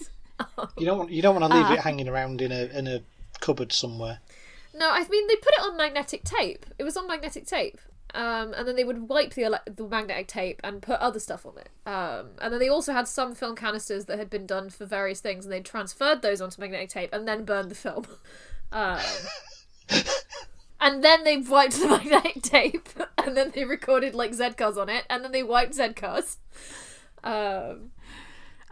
You 0.76 0.86
don't 0.86 0.99
want 0.99 1.11
you 1.12 1.22
don't 1.22 1.38
want 1.40 1.53
to 1.53 1.57
leave 1.57 1.66
Ah. 1.66 1.74
it 1.74 1.80
hanging 1.80 2.09
around 2.09 2.40
in 2.42 2.51
a 2.51 2.64
in 2.76 2.88
a 2.88 3.01
cupboard 3.40 3.72
somewhere. 3.72 4.18
No, 4.74 4.90
I 4.90 5.07
mean 5.09 5.28
they 5.28 5.36
put 5.36 5.53
it 5.57 5.61
on 5.62 5.76
magnetic 5.76 6.24
tape. 6.24 6.66
It 6.78 6.82
was 6.84 6.96
on 6.96 7.07
magnetic 7.07 7.46
tape, 7.46 7.78
Um, 8.14 8.52
and 8.52 8.68
then 8.68 8.76
they 8.76 8.84
would 8.84 9.08
wipe 9.08 9.34
the 9.34 9.44
ele- 9.44 9.62
the 9.64 9.88
magnetic 9.88 10.26
tape 10.26 10.60
and 10.62 10.82
put 10.82 11.00
other 11.00 11.18
stuff 11.18 11.46
on 11.46 11.54
it. 11.56 11.70
Um, 11.86 12.30
and 12.40 12.52
then 12.52 12.60
they 12.60 12.68
also 12.68 12.92
had 12.92 13.08
some 13.08 13.34
film 13.34 13.56
canisters 13.56 14.04
that 14.04 14.18
had 14.18 14.28
been 14.28 14.46
done 14.46 14.68
for 14.70 14.84
various 14.84 15.20
things, 15.20 15.46
and 15.46 15.52
they 15.52 15.60
transferred 15.60 16.20
those 16.20 16.40
onto 16.40 16.60
magnetic 16.60 16.90
tape 16.90 17.10
and 17.12 17.26
then 17.26 17.44
burned 17.44 17.70
the 17.70 17.74
film. 17.74 18.06
Um, 18.74 19.00
and 20.80 21.04
then 21.04 21.24
they 21.24 21.36
wiped 21.36 21.78
the 21.78 21.88
magnetic 21.88 22.42
tape, 22.42 22.88
and 23.18 23.36
then 23.36 23.52
they 23.54 23.66
recorded 23.66 24.14
like 24.14 24.32
Z 24.32 24.52
cars 24.56 24.78
on 24.78 24.88
it, 24.88 25.04
and 25.10 25.22
then 25.22 25.30
they 25.30 25.42
wiped 25.42 25.74
Z 25.74 25.92
cars. 25.92 26.38
Um, 27.22 27.90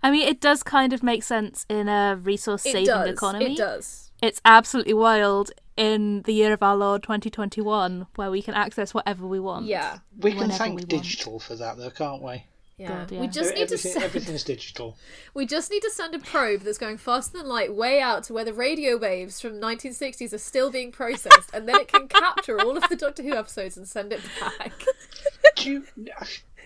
I 0.02 0.10
mean, 0.10 0.26
it 0.26 0.40
does 0.40 0.62
kind 0.62 0.92
of 0.92 1.02
make 1.02 1.22
sense 1.22 1.66
in 1.68 1.88
a 1.88 2.16
resource 2.16 2.62
saving 2.62 2.88
economy. 2.88 3.52
It 3.52 3.58
does. 3.58 4.10
It's 4.22 4.40
absolutely 4.44 4.94
wild 4.94 5.50
in 5.80 6.20
the 6.22 6.34
year 6.34 6.52
of 6.52 6.62
our 6.62 6.76
Lord 6.76 7.02
2021, 7.02 8.06
where 8.16 8.30
we 8.30 8.42
can 8.42 8.52
access 8.52 8.92
whatever 8.92 9.26
we 9.26 9.40
want. 9.40 9.64
Yeah. 9.64 10.00
We 10.18 10.32
can 10.32 10.50
thank 10.50 10.76
we 10.76 10.82
want. 10.82 10.88
digital 10.88 11.40
for 11.40 11.56
that, 11.56 11.78
though, 11.78 11.88
can't 11.88 12.22
we? 12.22 12.44
Yeah. 12.76 12.88
God, 12.88 13.12
yeah. 13.12 13.20
We 13.20 13.28
just 13.28 13.54
need 13.54 13.68
to 13.68 13.74
Everything, 13.74 13.92
send, 13.92 14.04
everything's 14.04 14.44
digital. 14.44 14.98
we 15.34 15.46
just 15.46 15.70
need 15.70 15.80
to 15.80 15.90
send 15.90 16.14
a 16.14 16.18
probe 16.18 16.60
that's 16.60 16.76
going 16.76 16.98
faster 16.98 17.38
than 17.38 17.48
light 17.48 17.74
way 17.74 17.98
out 17.98 18.24
to 18.24 18.34
where 18.34 18.44
the 18.44 18.52
radio 18.52 18.98
waves 18.98 19.40
from 19.40 19.52
1960s 19.54 20.34
are 20.34 20.38
still 20.38 20.70
being 20.70 20.92
processed, 20.92 21.48
and 21.54 21.66
then 21.66 21.76
it 21.76 21.88
can 21.88 22.08
capture 22.08 22.60
all 22.60 22.76
of 22.76 22.86
the 22.90 22.96
Doctor 22.96 23.22
Who 23.22 23.34
episodes 23.34 23.78
and 23.78 23.88
send 23.88 24.12
it 24.12 24.20
back. 24.38 24.84
Do 25.56 25.70
you? 25.70 25.86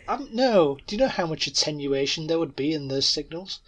Um, 0.09 0.29
no. 0.33 0.79
Do 0.89 0.97
you 0.97 1.01
know 1.01 1.09
how 1.09 1.27
much 1.27 1.47
attenuation 1.47 2.27
there 2.27 2.41
would 2.41 2.57
be 2.57 2.73
in 2.75 2.89
those 2.89 3.07
signals? 3.07 3.61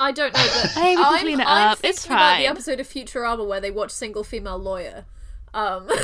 I 0.00 0.12
don't 0.12 0.32
know, 0.34 0.40
but 0.62 0.70
Hey, 0.72 0.96
we 0.96 1.02
can 1.02 1.04
I'm, 1.14 1.20
clean 1.20 1.40
it 1.40 1.46
I'm 1.46 1.68
up. 1.72 1.78
It's 1.84 2.00
thinking 2.06 2.16
about 2.16 2.38
the 2.38 2.46
episode 2.46 2.80
of 2.80 2.88
Futurama 2.88 3.46
where 3.46 3.60
they 3.60 3.70
watch 3.70 3.90
single 3.90 4.24
female 4.24 4.58
lawyer. 4.58 5.04
Um, 5.54 5.88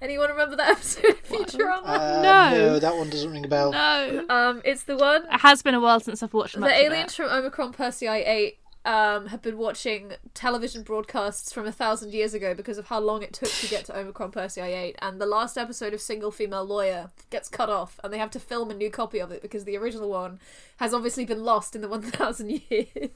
anyone 0.00 0.30
remember 0.30 0.56
that 0.56 0.70
episode 0.70 1.04
of 1.10 1.22
Futurama? 1.24 1.82
Uh, 1.84 2.22
No. 2.22 2.50
no, 2.50 2.78
that 2.78 2.96
one 2.96 3.10
doesn't 3.10 3.30
ring 3.30 3.44
a 3.44 3.48
bell. 3.48 3.72
No. 3.72 4.24
um, 4.28 4.62
it's 4.64 4.84
the 4.84 4.96
one 4.96 5.24
It 5.32 5.40
has 5.40 5.62
been 5.62 5.74
a 5.74 5.80
while 5.80 6.00
since 6.00 6.22
I've 6.22 6.34
watched 6.34 6.56
much 6.56 6.70
the 6.70 6.76
of 6.86 6.92
aliens 6.92 7.12
it. 7.12 7.16
from 7.16 7.30
Omicron 7.30 7.72
Persei 7.72 8.26
8 8.26 8.58
um, 8.84 9.26
have 9.28 9.40
been 9.42 9.56
watching 9.56 10.12
television 10.34 10.82
broadcasts 10.82 11.52
from 11.52 11.66
a 11.66 11.72
thousand 11.72 12.12
years 12.12 12.34
ago 12.34 12.54
because 12.54 12.76
of 12.78 12.86
how 12.88 13.00
long 13.00 13.22
it 13.22 13.32
took 13.32 13.48
to 13.50 13.66
get 13.68 13.84
to 13.86 13.96
Omicron 13.98 14.30
Persei 14.32 14.74
8. 14.76 14.96
And 15.00 15.20
the 15.20 15.26
last 15.26 15.56
episode 15.56 15.94
of 15.94 16.00
Single 16.00 16.30
Female 16.30 16.64
Lawyer 16.64 17.10
gets 17.30 17.48
cut 17.48 17.70
off, 17.70 17.98
and 18.04 18.12
they 18.12 18.18
have 18.18 18.30
to 18.32 18.40
film 18.40 18.70
a 18.70 18.74
new 18.74 18.90
copy 18.90 19.18
of 19.18 19.30
it 19.30 19.40
because 19.42 19.64
the 19.64 19.76
original 19.76 20.10
one 20.10 20.38
has 20.78 20.92
obviously 20.92 21.24
been 21.24 21.44
lost 21.44 21.74
in 21.74 21.80
the 21.82 21.88
1,000 21.94 22.62
years. 22.68 23.10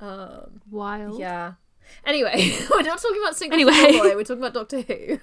Um, 0.00 0.60
Wild. 0.70 1.18
yeah. 1.20 1.52
Anyway, 2.04 2.56
we're 2.70 2.82
not 2.82 3.00
talking 3.00 3.20
about 3.22 3.36
Single 3.36 3.54
Anyway. 3.60 3.72
Female 3.72 4.04
Lawyer, 4.04 4.16
we're 4.16 4.24
talking 4.24 4.42
about 4.42 4.54
Doctor 4.54 4.80
Who. 4.80 5.18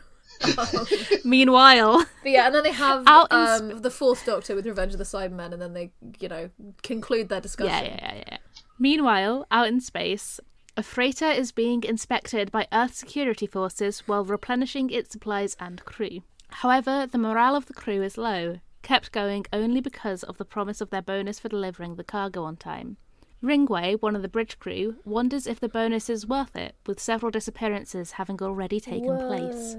Um, 0.58 0.88
Meanwhile, 1.26 2.06
but 2.24 2.32
yeah, 2.32 2.46
and 2.48 2.56
then 2.56 2.64
they 2.64 2.72
have 2.72 3.06
um, 3.08 3.82
the 3.82 3.92
fourth 3.92 4.26
Doctor 4.26 4.56
with 4.56 4.66
Revenge 4.66 4.94
of 4.94 4.98
the 4.98 5.04
Cybermen, 5.04 5.52
and 5.54 5.62
then 5.62 5.74
they, 5.74 5.92
you 6.20 6.30
know, 6.30 6.50
conclude 6.82 7.30
their 7.30 7.42
discussion. 7.42 7.86
yeah, 7.86 7.96
yeah, 8.02 8.14
yeah, 8.16 8.24
yeah. 8.28 8.38
Meanwhile, 8.82 9.46
out 9.52 9.68
in 9.68 9.80
space, 9.80 10.40
a 10.76 10.82
freighter 10.82 11.30
is 11.30 11.52
being 11.52 11.84
inspected 11.84 12.52
by 12.52 12.68
Earth 12.74 12.96
security 12.96 13.46
forces 13.46 14.00
while 14.08 14.26
replenishing 14.26 14.90
its 14.90 15.12
supplies 15.12 15.56
and 15.60 15.86
crew. 15.86 16.24
However, 16.50 17.06
the 17.06 17.20
morale 17.20 17.56
of 17.56 17.68
the 17.68 17.76
crew 17.76 18.02
is 18.02 18.18
low, 18.18 18.60
kept 18.82 19.12
going 19.12 19.46
only 19.54 19.82
because 19.82 20.24
of 20.24 20.40
the 20.40 20.46
promise 20.46 20.82
of 20.82 20.90
their 20.90 21.04
bonus 21.04 21.38
for 21.38 21.48
delivering 21.48 21.94
the 21.94 22.04
cargo 22.04 22.44
on 22.44 22.58
time. 22.58 22.98
Ringway, 23.44 24.02
one 24.02 24.16
of 24.16 24.24
the 24.24 24.28
bridge 24.28 24.58
crew, 24.58 24.96
wonders 25.06 25.46
if 25.46 25.60
the 25.60 25.70
bonus 25.70 26.10
is 26.10 26.26
worth 26.26 26.56
it, 26.56 26.74
with 26.88 27.00
several 27.00 27.30
disappearances 27.30 28.14
having 28.14 28.42
already 28.42 28.80
taken 28.80 29.16
place. 29.28 29.76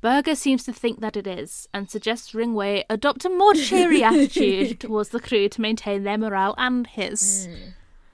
Berger 0.00 0.36
seems 0.36 0.62
to 0.62 0.72
think 0.72 1.00
that 1.00 1.16
it 1.16 1.26
is, 1.26 1.68
and 1.74 1.90
suggests 1.90 2.34
Ringway 2.34 2.84
adopt 2.88 3.24
a 3.24 3.30
more 3.30 3.54
cheery 3.54 4.04
attitude 4.12 4.78
towards 4.78 5.08
the 5.08 5.18
crew 5.18 5.48
to 5.48 5.60
maintain 5.60 6.04
their 6.04 6.18
morale 6.18 6.54
and 6.56 6.86
his. 6.86 7.46
Hmm. 7.46 7.70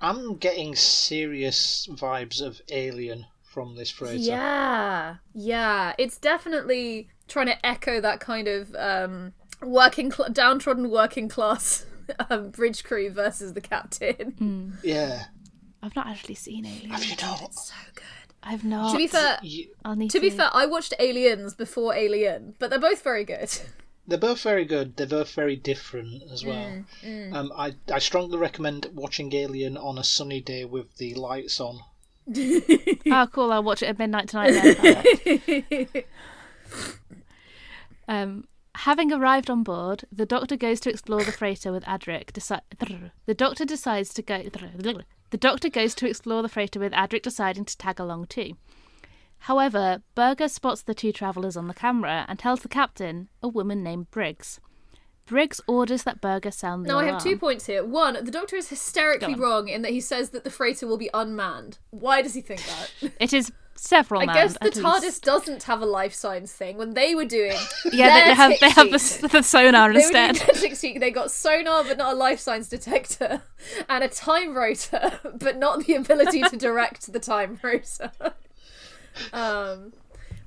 I'm 0.06 0.36
getting 0.36 0.74
serious 0.76 1.88
vibes 1.90 2.40
of 2.40 2.60
Alien 2.70 3.26
from 3.42 3.74
this 3.74 3.90
phrase. 3.90 4.26
Yeah, 4.26 5.16
yeah. 5.34 5.94
It's 5.98 6.18
definitely 6.18 7.08
trying 7.28 7.46
to 7.46 7.66
echo 7.66 8.00
that 8.00 8.20
kind 8.20 8.46
of 8.46 8.74
um, 8.76 9.32
working, 9.62 10.12
cl- 10.12 10.30
downtrodden 10.30 10.90
working 10.90 11.28
class 11.28 11.86
um, 12.30 12.50
bridge 12.50 12.84
crew 12.84 13.10
versus 13.10 13.52
the 13.54 13.60
captain. 13.60 14.76
Yeah. 14.82 15.24
I've 15.82 15.96
not 15.96 16.06
actually 16.06 16.34
seen 16.36 16.66
Alien. 16.66 16.90
Have 16.90 17.04
you 17.04 17.16
not? 17.20 17.54
So 17.54 17.74
good. 17.94 18.04
I've 18.42 18.64
not. 18.64 18.92
To 18.92 18.96
be 18.98 19.06
fair, 19.08 19.38
You- 19.42 19.68
I'll 19.84 19.96
need 19.96 20.10
to 20.10 20.20
be 20.20 20.30
fair, 20.30 20.50
I 20.52 20.66
watched 20.66 20.94
Aliens 21.00 21.54
before 21.54 21.94
Alien, 21.94 22.54
but 22.60 22.70
they're 22.70 22.78
both 22.78 23.02
very 23.02 23.24
good. 23.24 23.50
They're 24.08 24.18
both 24.18 24.40
very 24.42 24.64
good. 24.64 24.96
They're 24.96 25.06
both 25.06 25.32
very 25.34 25.56
different 25.56 26.22
as 26.30 26.44
well. 26.44 26.84
Mm, 27.04 27.32
Um, 27.34 27.52
I 27.56 27.74
I 27.92 27.98
strongly 27.98 28.38
recommend 28.38 28.86
watching 28.94 29.32
Alien 29.34 29.76
on 29.76 29.98
a 29.98 30.04
sunny 30.04 30.40
day 30.40 30.64
with 30.64 30.96
the 30.98 31.14
lights 31.14 31.60
on. 31.60 31.80
oh, 32.36 33.28
cool. 33.32 33.52
I'll 33.52 33.62
watch 33.62 33.82
it 33.82 33.86
at 33.86 33.98
midnight 33.98 34.28
tonight. 34.28 34.52
Then. 34.52 36.04
Um, 38.08 38.46
having 38.76 39.12
arrived 39.12 39.50
on 39.50 39.62
board, 39.64 40.04
the 40.12 40.26
Doctor 40.26 40.56
goes 40.56 40.78
to 40.80 40.90
explore 40.90 41.24
the 41.24 41.32
freighter 41.32 41.72
with 41.72 41.84
Adric. 41.84 42.26
Deci- 42.32 43.10
the 43.26 43.34
Doctor 43.34 43.64
decides 43.64 44.14
to 44.14 44.22
go. 44.22 44.44
The 45.30 45.36
Doctor 45.36 45.68
goes 45.68 45.94
to 45.96 46.08
explore 46.08 46.42
the 46.42 46.48
freighter 46.48 46.78
with 46.78 46.92
Adric 46.92 47.22
deciding 47.22 47.64
to 47.64 47.76
tag 47.76 47.98
along 47.98 48.26
too. 48.26 48.52
However, 49.46 50.02
Berger 50.16 50.48
spots 50.48 50.82
the 50.82 50.92
two 50.92 51.12
travellers 51.12 51.56
on 51.56 51.68
the 51.68 51.74
camera 51.74 52.24
and 52.26 52.36
tells 52.36 52.62
the 52.62 52.68
captain, 52.68 53.28
a 53.40 53.46
woman 53.46 53.80
named 53.80 54.10
Briggs. 54.10 54.58
Briggs 55.24 55.60
orders 55.68 56.02
that 56.02 56.20
Berger 56.20 56.50
sound 56.50 56.84
the 56.84 56.88
Now 56.88 56.98
I 56.98 57.04
have 57.04 57.22
two 57.22 57.36
points 57.36 57.66
here. 57.66 57.84
One, 57.84 58.14
the 58.24 58.32
Doctor 58.32 58.56
is 58.56 58.70
hysterically 58.70 59.34
Go 59.34 59.44
on. 59.44 59.50
wrong 59.50 59.68
in 59.68 59.82
that 59.82 59.92
he 59.92 60.00
says 60.00 60.30
that 60.30 60.42
the 60.42 60.50
freighter 60.50 60.88
will 60.88 60.98
be 60.98 61.10
unmanned. 61.14 61.78
Why 61.90 62.22
does 62.22 62.34
he 62.34 62.40
think 62.40 62.60
that? 62.64 63.12
It 63.20 63.32
is 63.32 63.52
several. 63.76 64.20
I 64.22 64.26
manned, 64.26 64.36
guess 64.36 64.58
the 64.58 64.66
at 64.66 64.72
TARDIS 64.72 65.02
least. 65.02 65.22
doesn't 65.22 65.62
have 65.62 65.80
a 65.80 65.86
life 65.86 66.14
signs 66.14 66.52
thing. 66.52 66.76
When 66.76 66.94
they 66.94 67.14
were 67.14 67.24
doing, 67.24 67.56
Yeah, 67.92 68.14
they, 68.18 68.24
they 68.30 68.34
have 68.34 68.52
they 68.60 68.70
have 68.70 68.90
the, 68.90 69.28
the 69.30 69.42
sonar 69.44 69.92
They 69.92 70.00
instead. 70.02 70.34
tick 70.34 70.98
They 70.98 71.12
got 71.12 71.30
sonar, 71.30 71.84
but 71.84 71.98
not 71.98 72.14
a 72.14 72.16
life 72.16 72.40
signs 72.40 72.68
detector, 72.68 73.42
and 73.88 74.02
a 74.02 74.08
time 74.08 74.56
rotor, 74.56 75.20
but 75.38 75.56
not 75.56 75.86
the 75.86 75.94
ability 75.94 76.42
to 76.42 76.56
direct 76.56 77.12
the 77.12 77.20
time 77.20 77.60
rotor. 77.62 78.10
Um, 79.32 79.92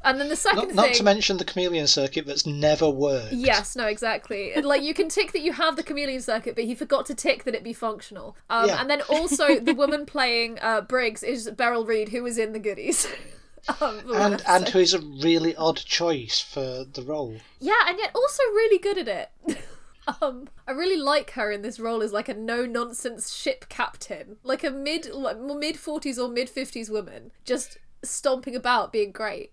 and 0.02 0.20
then 0.20 0.30
the 0.30 0.36
second 0.36 0.70
Not, 0.70 0.76
not 0.76 0.86
thing, 0.88 0.96
to 0.96 1.04
mention 1.04 1.38
the 1.38 1.46
chameleon 1.46 1.86
circuit 1.88 2.26
that's 2.26 2.46
never 2.46 2.90
worked. 2.90 3.34
Yes, 3.34 3.76
no, 3.76 3.86
exactly. 3.86 4.54
Like 4.62 4.82
you 4.82 4.94
can 4.94 5.10
tick 5.10 5.34
that 5.34 5.42
you 5.42 5.52
have 5.54 5.76
the 5.76 5.84
chameleon 5.84 6.22
circuit, 6.22 6.56
but 6.56 6.64
he 6.64 6.74
forgot 6.74 7.06
to 7.08 7.16
tick 7.16 7.44
that 7.44 7.54
it 7.54 7.64
be 7.64 7.74
functional. 7.74 8.38
Um, 8.50 8.68
Yeah. 8.68 8.80
And 8.80 8.90
then 8.90 9.02
also 9.10 9.60
the 9.60 9.74
woman 9.74 10.06
playing 10.06 10.58
uh, 10.62 10.82
Briggs 10.82 11.22
is 11.22 11.50
Beryl 11.52 11.86
Reid, 11.86 12.10
who 12.10 12.24
was 12.24 12.38
in 12.38 12.54
the 12.54 12.60
goodies. 12.60 13.08
um, 13.82 14.02
And 14.14 14.42
and 14.48 14.70
who's 14.70 14.94
a 14.94 15.02
really 15.02 15.54
odd 15.58 15.78
choice 15.78 16.40
for 16.40 16.86
the 16.86 17.02
role. 17.02 17.36
yeah, 17.60 17.88
and 17.88 18.00
yet 18.00 18.12
also 18.16 18.44
really 18.44 18.78
good 18.78 18.98
at 18.98 19.08
it. 19.10 19.58
um, 20.22 20.48
I 20.66 20.72
really 20.72 20.96
like 20.98 21.32
her 21.32 21.52
in 21.52 21.62
this 21.62 21.78
role 21.78 22.02
as 22.02 22.14
like 22.14 22.30
a 22.30 22.34
no 22.34 22.66
nonsense 22.66 23.34
ship 23.34 23.66
captain, 23.68 24.38
like 24.44 24.64
a 24.64 24.72
mid 24.72 25.08
like, 25.12 25.38
mid 25.40 25.78
forties 25.78 26.18
or 26.18 26.30
mid 26.30 26.50
fifties 26.50 26.90
woman, 26.90 27.32
just 27.44 27.78
stomping 28.04 28.56
about, 28.56 28.92
being 28.92 29.12
great. 29.12 29.52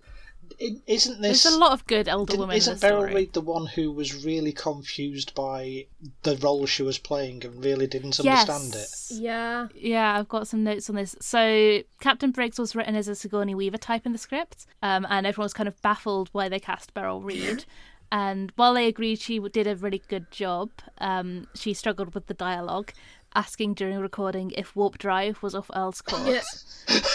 I- 0.60 0.76
Isn't 0.86 1.20
this? 1.22 1.42
There's 1.42 1.54
a 1.56 1.58
lot 1.58 1.72
of 1.72 1.84
good 1.86 2.06
elder 2.06 2.36
women 2.38 2.56
Isn't 2.56 2.74
this 2.74 2.80
Beryl 2.80 3.00
story. 3.02 3.14
Reed 3.14 3.32
the 3.32 3.40
one 3.40 3.66
who 3.66 3.90
was 3.90 4.24
really 4.24 4.52
confused 4.52 5.34
by 5.34 5.86
the 6.22 6.36
role 6.36 6.66
she 6.66 6.84
was 6.84 6.98
playing 6.98 7.44
and 7.44 7.64
really 7.64 7.88
didn't 7.88 8.18
Yes. 8.22 8.48
understand 8.48 8.74
it? 8.80 8.88
Yeah. 9.20 9.66
Yeah, 9.74 10.16
I've 10.16 10.28
got 10.28 10.46
some 10.46 10.62
notes 10.62 10.88
on 10.88 10.94
this. 10.94 11.16
So 11.20 11.80
Captain 12.00 12.30
Briggs 12.30 12.60
was 12.60 12.76
written 12.76 12.94
as 12.94 13.08
a 13.08 13.16
Sigourney 13.16 13.56
Weaver 13.56 13.78
type 13.78 14.06
in 14.06 14.12
the 14.12 14.18
script, 14.18 14.66
um, 14.82 15.04
and 15.10 15.26
everyone 15.26 15.46
was 15.46 15.52
kind 15.52 15.66
of 15.68 15.82
baffled 15.82 16.28
why 16.30 16.48
they 16.48 16.60
cast 16.60 16.94
Beryl 16.94 17.20
Reid. 17.22 17.64
and 18.12 18.52
while 18.54 18.72
they 18.74 18.86
agreed 18.86 19.18
she 19.18 19.40
did 19.40 19.66
a 19.66 19.74
really 19.74 20.00
good 20.06 20.30
job, 20.30 20.70
um, 20.98 21.48
she 21.56 21.74
struggled 21.74 22.14
with 22.14 22.28
the 22.28 22.34
dialogue, 22.34 22.92
asking 23.34 23.74
during 23.74 23.98
recording 23.98 24.52
if 24.52 24.76
warp 24.76 24.96
drive 24.96 25.42
was 25.42 25.56
off 25.56 25.68
Earl's 25.74 26.00
course. 26.02 26.84
Yeah. 26.88 27.00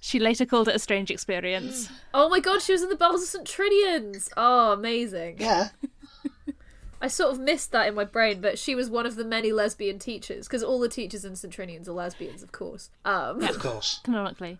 She 0.00 0.18
later 0.18 0.46
called 0.46 0.66
it 0.68 0.74
a 0.74 0.78
strange 0.78 1.10
experience. 1.10 1.88
Oh 2.12 2.28
my 2.28 2.40
god, 2.40 2.60
she 2.62 2.72
was 2.72 2.82
in 2.82 2.88
the 2.88 2.96
Belles 2.96 3.22
of 3.22 3.28
St. 3.28 3.46
Trinian's! 3.46 4.28
Oh, 4.36 4.72
amazing. 4.72 5.36
Yeah. 5.38 5.68
I 7.02 7.06
sort 7.08 7.32
of 7.32 7.38
missed 7.38 7.70
that 7.72 7.86
in 7.86 7.94
my 7.94 8.04
brain, 8.04 8.40
but 8.40 8.58
she 8.58 8.74
was 8.74 8.90
one 8.90 9.06
of 9.06 9.14
the 9.16 9.24
many 9.24 9.52
lesbian 9.52 9.98
teachers, 9.98 10.46
because 10.48 10.62
all 10.62 10.80
the 10.80 10.88
teachers 10.88 11.24
in 11.24 11.36
St. 11.36 11.54
Trinians 11.54 11.86
are 11.88 11.92
lesbians, 11.92 12.42
of 12.42 12.50
course. 12.52 12.90
Um, 13.04 13.42
Of 13.48 13.58
course. 13.60 14.00
Canonically. 14.04 14.58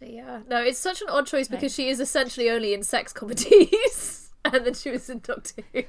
yeah. 0.00 0.40
No, 0.48 0.62
it's 0.62 0.78
such 0.78 1.00
an 1.02 1.08
odd 1.08 1.26
choice 1.26 1.48
because 1.48 1.74
she 1.74 1.88
is 1.88 2.00
essentially 2.00 2.50
only 2.50 2.74
in 2.74 2.82
sex 2.82 3.12
comedies. 3.12 4.30
and 4.44 4.64
then 4.66 4.74
she 4.74 4.90
was 4.90 5.08
in 5.08 5.20
Doctor 5.20 5.62
Who. 5.72 5.82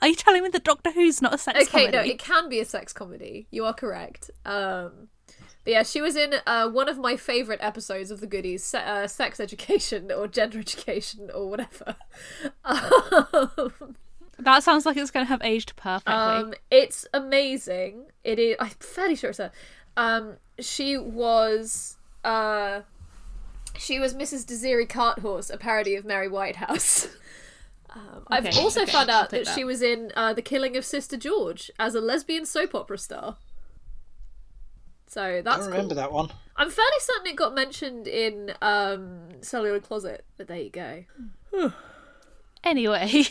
Are 0.00 0.08
you 0.08 0.14
telling 0.14 0.42
me 0.42 0.48
that 0.50 0.64
Doctor 0.64 0.90
Who's 0.92 1.20
not 1.22 1.34
a 1.34 1.38
sex 1.38 1.58
okay, 1.62 1.86
comedy? 1.90 1.96
no, 1.96 2.02
it 2.14 2.18
can 2.18 2.48
be 2.48 2.60
a 2.60 2.64
sex 2.64 2.92
comedy. 2.92 3.46
You 3.50 3.64
are 3.64 3.74
correct. 3.74 4.30
Um, 4.44 5.08
But 5.68 5.72
yeah, 5.72 5.82
she 5.82 6.00
was 6.00 6.16
in 6.16 6.36
uh, 6.46 6.70
one 6.70 6.88
of 6.88 6.96
my 6.96 7.18
favorite 7.18 7.58
episodes 7.60 8.10
of 8.10 8.20
The 8.20 8.26
Goodies, 8.26 8.64
se- 8.64 8.84
uh, 8.86 9.06
sex 9.06 9.38
education 9.38 10.10
or 10.10 10.26
gender 10.26 10.58
education 10.60 11.30
or 11.34 11.50
whatever. 11.50 11.94
Um, 12.64 13.94
That 14.38 14.62
sounds 14.62 14.86
like 14.86 14.96
it's 14.96 15.10
going 15.10 15.26
to 15.26 15.28
have 15.28 15.42
aged 15.42 15.76
perfectly. 15.76 16.14
um, 16.14 16.54
it's 16.70 17.06
amazing. 17.12 18.06
It 18.24 18.38
is. 18.38 18.56
I'm 18.58 18.70
fairly 18.80 19.14
sure 19.14 19.28
it's 19.28 19.40
her. 19.40 19.52
Um, 19.94 20.38
she 20.58 20.96
was. 20.96 21.98
Uh, 22.24 22.80
she 23.76 23.98
was 23.98 24.14
Mrs. 24.14 24.46
Desiree 24.46 24.86
Carthorse, 24.86 25.50
a 25.50 25.58
parody 25.58 25.96
of 25.96 26.06
Mary 26.06 26.28
Whitehouse. 26.28 27.08
Um, 27.90 28.24
I've 28.28 28.56
also 28.58 28.82
okay, 28.82 28.92
found 28.92 29.08
out 29.08 29.30
that, 29.30 29.46
that. 29.46 29.54
she 29.54 29.64
was 29.64 29.80
in 29.80 30.12
uh, 30.14 30.34
The 30.34 30.42
Killing 30.42 30.76
of 30.76 30.84
Sister 30.84 31.16
George 31.16 31.70
as 31.78 31.94
a 31.94 32.02
lesbian 32.02 32.44
soap 32.44 32.74
opera 32.74 32.98
star. 32.98 33.38
So 35.08 35.22
I 35.22 35.40
that's 35.40 35.60
don't 35.60 35.70
remember 35.70 35.94
cool. 35.94 36.02
that 36.02 36.12
one. 36.12 36.30
I'm 36.56 36.70
fairly 36.70 37.00
certain 37.00 37.26
it 37.28 37.36
got 37.36 37.54
mentioned 37.54 38.06
in 38.06 38.52
um, 38.60 39.20
Celluloid 39.40 39.84
Closet, 39.84 40.24
but 40.36 40.48
there 40.48 40.60
you 40.60 40.70
go. 40.70 41.04
Anyway, 42.64 43.22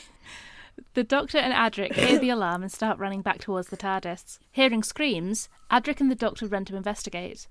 the 0.93 1.03
Doctor 1.03 1.38
and 1.38 1.53
Adric 1.53 1.93
hear 1.93 2.17
the 2.17 2.30
alarm 2.30 2.63
and 2.63 2.71
start 2.71 2.97
running 2.97 3.21
back 3.21 3.39
towards 3.39 3.67
the 3.67 3.78
TARDIS. 3.78 4.39
Hearing 4.51 4.84
screams, 4.84 5.49
Adric 5.69 5.99
and 5.99 6.09
the 6.09 6.15
Doctor 6.15 6.47
run 6.47 6.63
to 6.65 6.78
investigate. 6.78 7.45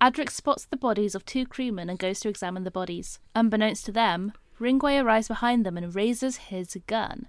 Adric 0.00 0.30
spots 0.30 0.66
the 0.66 0.76
bodies 0.76 1.14
of 1.14 1.24
two 1.24 1.46
crewmen 1.46 1.88
and 1.88 1.98
goes 1.98 2.20
to 2.20 2.28
examine 2.28 2.64
the 2.64 2.70
bodies. 2.70 3.18
Unbeknownst 3.34 3.86
to 3.86 3.92
them, 3.92 4.32
Ringway 4.60 5.02
arrives 5.02 5.28
behind 5.28 5.64
them 5.64 5.76
and 5.76 5.94
raises 5.94 6.36
his 6.36 6.76
gun. 6.86 7.28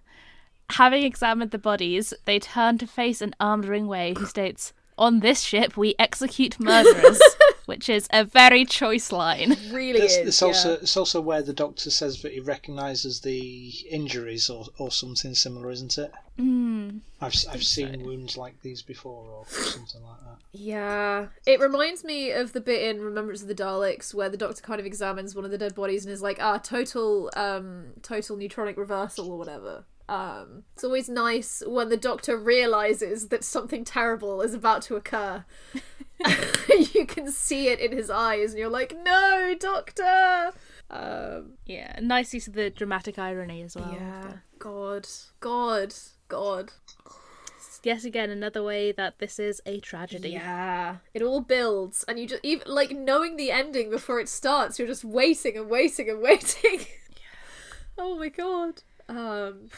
Having 0.72 1.04
examined 1.04 1.52
the 1.52 1.58
bodies, 1.58 2.14
they 2.26 2.40
turn 2.40 2.78
to 2.80 2.88
face 2.88 3.22
an 3.22 3.36
armed 3.40 3.66
Ringway 3.66 4.18
who 4.18 4.26
states, 4.26 4.74
On 4.98 5.20
this 5.22 5.42
ship, 5.42 5.76
we 5.76 5.96
execute 5.98 6.60
murderers, 6.60 7.20
which 7.66 7.90
is 7.90 8.08
a 8.14 8.24
very 8.24 8.64
choice 8.66 9.12
line. 9.12 9.58
Really 9.72 10.00
It's, 10.00 10.14
is. 10.18 10.28
it's 10.28 10.42
yeah. 10.42 10.48
also 10.48 10.74
it's 10.74 10.96
also 10.98 11.20
where 11.22 11.42
the 11.42 11.54
doctor 11.54 11.90
says 11.90 12.22
that 12.22 12.34
he 12.34 12.40
recognises 12.40 13.22
the 13.22 13.70
injuries 13.90 14.50
or, 14.50 14.66
or 14.78 14.92
something 14.92 15.34
similar, 15.34 15.72
isn't 15.72 15.98
it? 15.98 16.12
Mm. 16.40 17.00
I've 17.22 17.34
s- 17.34 17.48
I've 17.48 17.64
seen 17.64 18.04
wounds 18.04 18.38
like 18.38 18.62
these 18.62 18.82
before 18.82 19.26
or 19.30 19.46
something 19.48 20.02
like 20.04 20.20
that. 20.26 20.38
Yeah, 20.52 21.28
it 21.48 21.60
reminds 21.60 22.04
me 22.04 22.32
of 22.32 22.54
the 22.54 22.62
bit 22.62 22.84
in 22.84 23.02
Remembrance 23.02 23.42
of 23.42 23.48
the 23.48 23.56
Daleks 23.56 24.14
where 24.14 24.30
the 24.30 24.38
Doctor 24.38 24.62
kind 24.62 24.80
of 24.80 24.86
examines 24.86 25.34
one 25.36 25.46
of 25.46 25.52
the 25.52 25.58
dead 25.58 25.74
bodies 25.76 26.06
and 26.06 26.14
is 26.14 26.22
like, 26.22 26.38
"Ah, 26.42 26.58
total, 26.60 27.32
um, 27.36 27.94
total 28.04 28.38
neutronic 28.38 28.78
reversal 28.78 29.32
or 29.32 29.38
whatever." 29.38 29.86
Um, 30.10 30.64
it's 30.74 30.84
always 30.84 31.08
nice 31.08 31.64
when 31.66 31.90
the 31.90 31.98
Doctor 31.98 32.38
realizes 32.38 33.30
that 33.30 33.44
something 33.44 33.84
terrible 33.86 34.42
is 34.42 34.54
about 34.54 34.82
to 34.84 34.96
occur. 34.96 35.46
you 36.94 37.06
can 37.06 37.32
see 37.32 37.68
it 37.68 37.80
in 37.80 37.92
his 37.92 38.10
eyes, 38.10 38.52
and 38.52 38.60
you're 38.60 38.70
like, 38.70 38.96
"No, 39.04 39.56
Doctor." 39.60 40.52
Um, 40.90 41.54
Yeah, 41.66 41.98
nice 42.02 42.34
use 42.34 42.48
of 42.48 42.54
the 42.54 42.70
dramatic 42.70 43.18
irony 43.18 43.62
as 43.62 43.76
well. 43.76 43.92
yeah, 43.94 44.34
God, 44.60 45.08
God, 45.40 45.94
God. 46.28 46.72
Yes, 47.84 48.06
again, 48.06 48.30
another 48.30 48.64
way 48.64 48.94
that 48.94 49.20
this 49.20 49.40
is 49.40 49.62
a 49.66 49.82
tragedy. 49.82 50.30
Yeah, 50.30 50.98
it 51.14 51.22
all 51.22 51.42
builds, 51.42 52.06
and 52.08 52.18
you 52.18 52.28
just 52.28 52.46
even 52.46 52.72
like 52.72 52.92
knowing 52.92 53.36
the 53.36 53.52
ending 53.52 53.90
before 53.90 54.22
it 54.22 54.30
starts. 54.30 54.80
You're 54.80 54.88
just 54.88 55.04
waiting 55.04 55.58
and 55.58 55.70
waiting 55.70 56.10
and 56.10 56.22
waiting. 56.22 56.86
oh 57.98 58.18
my 58.18 58.30
god. 58.30 58.84
Um, 59.18 59.70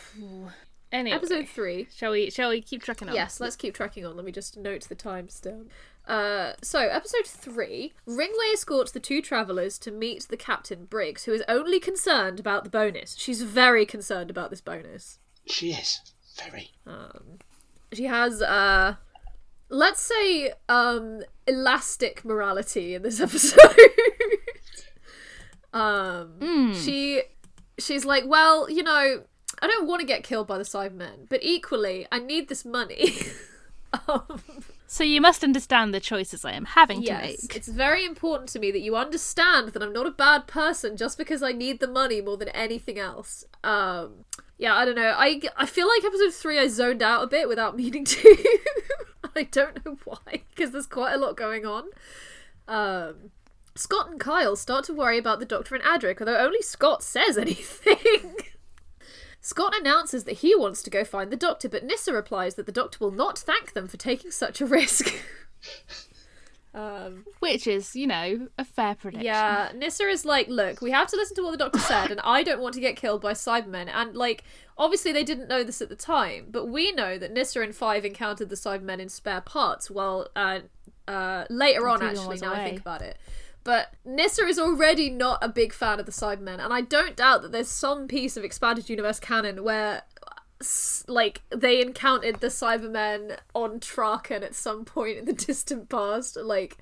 Anyway, 0.91 1.15
episode 1.15 1.47
three. 1.47 1.87
shall 1.93 2.11
we? 2.11 2.29
Shall 2.29 2.49
we 2.49 2.61
keep 2.61 2.81
tracking 2.81 3.09
on? 3.09 3.15
Yes, 3.15 3.41
let's 3.41 3.55
keep 3.55 3.73
tracking 3.73 4.05
on. 4.05 4.15
Let 4.15 4.23
me 4.25 4.31
just 4.31 4.55
note 4.55 4.83
the 4.83 4.95
times 4.95 5.39
down. 5.41 5.69
Uh, 6.07 6.53
so 6.61 6.79
episode 6.79 7.25
three, 7.25 7.93
Ringway 8.07 8.53
escorts 8.53 8.91
the 8.91 8.99
two 8.99 9.21
travelers 9.21 9.77
to 9.79 9.91
meet 9.91 10.27
the 10.29 10.37
captain 10.37 10.85
Briggs, 10.85 11.25
who 11.25 11.33
is 11.33 11.43
only 11.49 11.79
concerned 11.79 12.39
about 12.39 12.63
the 12.63 12.69
bonus. 12.69 13.15
She's 13.17 13.41
very 13.41 13.85
concerned 13.85 14.29
about 14.29 14.51
this 14.51 14.61
bonus. 14.61 15.19
She 15.47 15.71
is 15.71 15.99
very. 16.37 16.71
she 17.93 18.03
has 18.05 18.41
uh 18.41 18.95
let's 19.69 20.01
say 20.01 20.53
um 20.69 21.23
elastic 21.47 22.23
morality 22.23 22.93
in 22.93 23.01
this 23.01 23.19
episode 23.27 23.59
um 25.73 26.73
she 26.73 27.21
she's 27.79 28.05
like 28.05 28.23
well 28.25 28.69
you 28.69 28.83
know 28.83 29.23
i 29.61 29.67
don't 29.67 29.87
want 29.87 29.99
to 30.01 30.05
get 30.07 30.23
killed 30.23 30.47
by 30.47 30.57
the 30.57 30.63
cybermen 30.63 31.27
but 31.29 31.39
equally 31.43 32.05
i 32.11 32.19
need 32.19 32.47
this 32.49 32.65
money. 32.65 33.13
Um, 34.09 34.41
So 34.87 35.05
you 35.05 35.21
must 35.21 35.41
understand 35.41 35.93
the 35.93 36.01
choices 36.01 36.43
I 36.43 36.51
am 36.51 36.65
having 36.65 36.99
to 36.99 37.05
yes 37.05 37.43
make. 37.43 37.55
it's 37.55 37.69
very 37.69 38.03
important 38.05 38.49
to 38.49 38.59
me 38.59 38.69
that 38.71 38.81
you 38.81 38.97
understand 38.97 39.69
that 39.69 39.81
i'm 39.81 39.93
not 39.93 40.05
a 40.05 40.11
bad 40.11 40.47
person 40.47 40.97
just 40.97 41.17
because 41.17 41.41
i 41.41 41.53
need 41.53 41.79
the 41.79 41.87
money 41.87 42.19
more 42.19 42.35
than 42.35 42.49
anything 42.49 42.99
else. 42.99 43.45
Um 43.63 44.25
yeah 44.57 44.75
i 44.75 44.83
don't 44.83 44.95
know. 44.95 45.13
I 45.15 45.39
i 45.55 45.65
feel 45.65 45.87
like 45.87 46.03
episode 46.03 46.33
3 46.33 46.59
i 46.59 46.67
zoned 46.67 47.01
out 47.01 47.23
a 47.23 47.27
bit 47.27 47.47
without 47.47 47.77
meaning 47.81 48.03
to. 48.03 48.45
I 49.33 49.43
don't 49.43 49.85
know 49.85 49.97
why 50.03 50.41
because 50.49 50.71
there's 50.71 50.87
quite 50.87 51.13
a 51.13 51.17
lot 51.17 51.37
going 51.37 51.65
on. 51.65 51.85
Um 52.67 53.31
Scott 53.75 54.09
and 54.09 54.19
Kyle 54.19 54.55
start 54.55 54.85
to 54.85 54.93
worry 54.93 55.17
about 55.17 55.39
the 55.39 55.45
Doctor 55.45 55.75
and 55.75 55.83
Adric, 55.83 56.19
although 56.21 56.37
only 56.37 56.61
Scott 56.61 57.03
says 57.03 57.37
anything. 57.37 58.35
Scott 59.41 59.77
announces 59.77 60.23
that 60.23 60.37
he 60.37 60.55
wants 60.55 60.81
to 60.83 60.89
go 60.89 61.03
find 61.03 61.31
the 61.31 61.37
Doctor, 61.37 61.69
but 61.69 61.83
Nyssa 61.83 62.13
replies 62.13 62.55
that 62.55 62.65
the 62.65 62.71
Doctor 62.71 62.97
will 62.99 63.11
not 63.11 63.37
thank 63.37 63.73
them 63.73 63.87
for 63.87 63.97
taking 63.97 64.31
such 64.31 64.59
a 64.59 64.65
risk. 64.65 65.13
um, 66.73 67.25
Which 67.39 67.67
is, 67.67 67.95
you 67.95 68.07
know, 68.07 68.47
a 68.57 68.65
fair 68.65 68.95
prediction. 68.95 69.25
yeah, 69.25 69.71
Nyssa 69.75 70.07
is 70.07 70.25
like, 70.25 70.47
look, 70.47 70.81
we 70.81 70.89
have 70.91 71.09
to 71.09 71.15
listen 71.15 71.35
to 71.35 71.43
what 71.43 71.51
the 71.51 71.57
Doctor 71.57 71.77
said, 71.79 72.09
and 72.09 72.21
I 72.21 72.41
don't 72.41 72.61
want 72.61 72.73
to 72.73 72.81
get 72.81 72.95
killed 72.95 73.21
by 73.21 73.33
Cybermen. 73.33 73.87
And, 73.93 74.15
like, 74.15 74.45
obviously 74.79 75.11
they 75.11 75.23
didn't 75.23 75.47
know 75.47 75.63
this 75.63 75.81
at 75.81 75.89
the 75.89 75.95
time, 75.95 76.47
but 76.49 76.67
we 76.67 76.91
know 76.93 77.19
that 77.19 77.31
Nyssa 77.31 77.61
and 77.61 77.75
Five 77.75 78.03
encountered 78.03 78.49
the 78.49 78.55
Cybermen 78.55 78.99
in 78.99 79.09
spare 79.09 79.41
parts, 79.41 79.91
well, 79.91 80.27
uh, 80.35 80.61
uh, 81.07 81.45
later 81.51 81.87
on, 81.87 82.01
actually, 82.01 82.37
now 82.37 82.53
I 82.53 82.63
think 82.63 82.79
about 82.79 83.01
it. 83.03 83.17
But 83.65 83.93
Nyssa 84.05 84.45
is 84.45 84.59
already 84.59 85.09
not 85.09 85.39
a 85.41 85.49
big 85.49 85.73
fan 85.73 85.99
of 85.99 86.05
the 86.05 86.11
Cybermen, 86.11 86.63
and 86.63 86.71
I 86.71 86.81
don't 86.81 87.15
doubt 87.17 87.41
that 87.41 87.51
there's 87.51 87.67
some 87.67 88.07
piece 88.07 88.37
of 88.37 88.43
expanded 88.43 88.89
universe 88.89 89.19
canon 89.19 89.63
where, 89.63 90.03
like, 91.07 91.41
they 91.49 91.81
encountered 91.81 92.41
the 92.41 92.47
Cybermen 92.47 93.39
on 93.55 93.79
Traken 93.79 94.43
at 94.43 94.53
some 94.53 94.85
point 94.85 95.17
in 95.17 95.25
the 95.25 95.33
distant 95.47 95.89
past. 95.89 96.37
Like, 96.37 96.77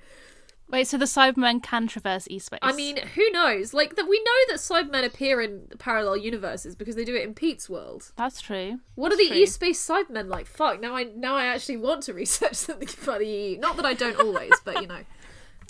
Wait, 0.68 0.86
so 0.86 0.98
the 0.98 1.06
Cybermen 1.06 1.62
can 1.62 1.86
traverse 1.86 2.26
e-space? 2.28 2.58
I 2.60 2.72
mean, 2.72 2.96
who 2.98 3.30
knows? 3.30 3.72
Like, 3.72 3.96
that 3.96 4.06
we 4.08 4.18
know 4.18 4.52
that 4.52 4.56
Cybermen 4.56 5.06
appear 5.06 5.40
in 5.40 5.68
parallel 5.78 6.18
universes 6.18 6.74
because 6.74 6.96
they 6.96 7.04
do 7.04 7.14
it 7.14 7.22
in 7.22 7.32
Pete's 7.32 7.70
world. 7.70 8.12
that's 8.16 8.42
true. 8.42 8.80
What 8.94 9.10
are 9.10 9.16
the 9.16 9.28
true. 9.28 9.36
E-space 9.38 9.86
Cybermen 9.86 10.28
like? 10.28 10.46
Fuck, 10.46 10.82
now 10.82 10.94
I 10.94 11.04
now 11.04 11.34
I 11.34 11.46
actually 11.46 11.78
want 11.78 12.02
to 12.04 12.12
research 12.22 12.54
something 12.56 12.88
about 13.02 13.20
the 13.20 13.26
E. 13.26 13.56
Not 13.58 13.76
that 13.76 13.86
I 13.86 13.94
don't 13.94 14.18
always, 14.20 14.52
but 14.66 14.82
you 14.82 14.86
know. 14.86 15.00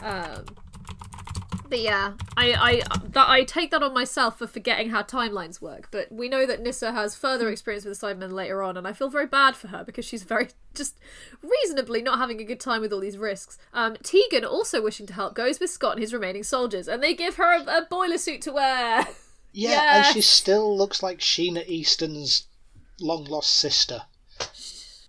Um, 0.03 0.45
but 1.69 1.81
yeah, 1.81 2.13
I 2.37 2.53
I 2.53 2.83
that 3.11 3.29
I 3.29 3.43
take 3.43 3.71
that 3.73 3.83
on 3.83 3.93
myself 3.93 4.39
for 4.39 4.47
forgetting 4.47 4.91
how 4.91 5.03
timelines 5.03 5.61
work. 5.61 5.89
But 5.91 6.13
we 6.13 6.29
know 6.29 6.47
that 6.47 6.63
Nyssa 6.63 6.93
has 6.93 7.17
further 7.17 7.49
experience 7.49 7.85
with 7.85 7.99
the 7.99 8.07
Cybermen 8.07 8.33
later 8.33 8.63
on, 8.63 8.77
and 8.77 8.87
I 8.87 8.93
feel 8.93 9.09
very 9.09 9.27
bad 9.27 9.57
for 9.57 9.69
her 9.69 9.83
because 9.83 10.05
she's 10.05 10.23
very 10.23 10.51
just 10.75 10.99
reasonably 11.43 12.01
not 12.01 12.19
having 12.19 12.41
a 12.41 12.45
good 12.45 12.61
time 12.61 12.81
with 12.81 12.93
all 12.93 13.01
these 13.01 13.19
risks. 13.19 13.59
Um, 13.73 13.97
Tegan, 14.03 14.45
also 14.45 14.83
wishing 14.83 15.07
to 15.07 15.15
help, 15.15 15.35
goes 15.35 15.59
with 15.59 15.71
Scott 15.71 15.95
and 15.95 16.01
his 16.01 16.13
remaining 16.13 16.45
soldiers, 16.45 16.87
and 16.87 17.03
they 17.03 17.15
give 17.15 17.37
her 17.37 17.57
a, 17.57 17.63
a 17.63 17.87
boiler 17.91 18.19
suit 18.19 18.41
to 18.43 18.53
wear. 18.53 19.07
Yeah, 19.57 20.07
and 20.07 20.13
she 20.13 20.21
still 20.21 20.77
looks 20.77 21.01
like 21.01 21.21
Sheena 21.21 21.65
Easton's 21.69 22.49
long 23.01 23.23
lost 23.27 23.55
sister. 23.55 24.03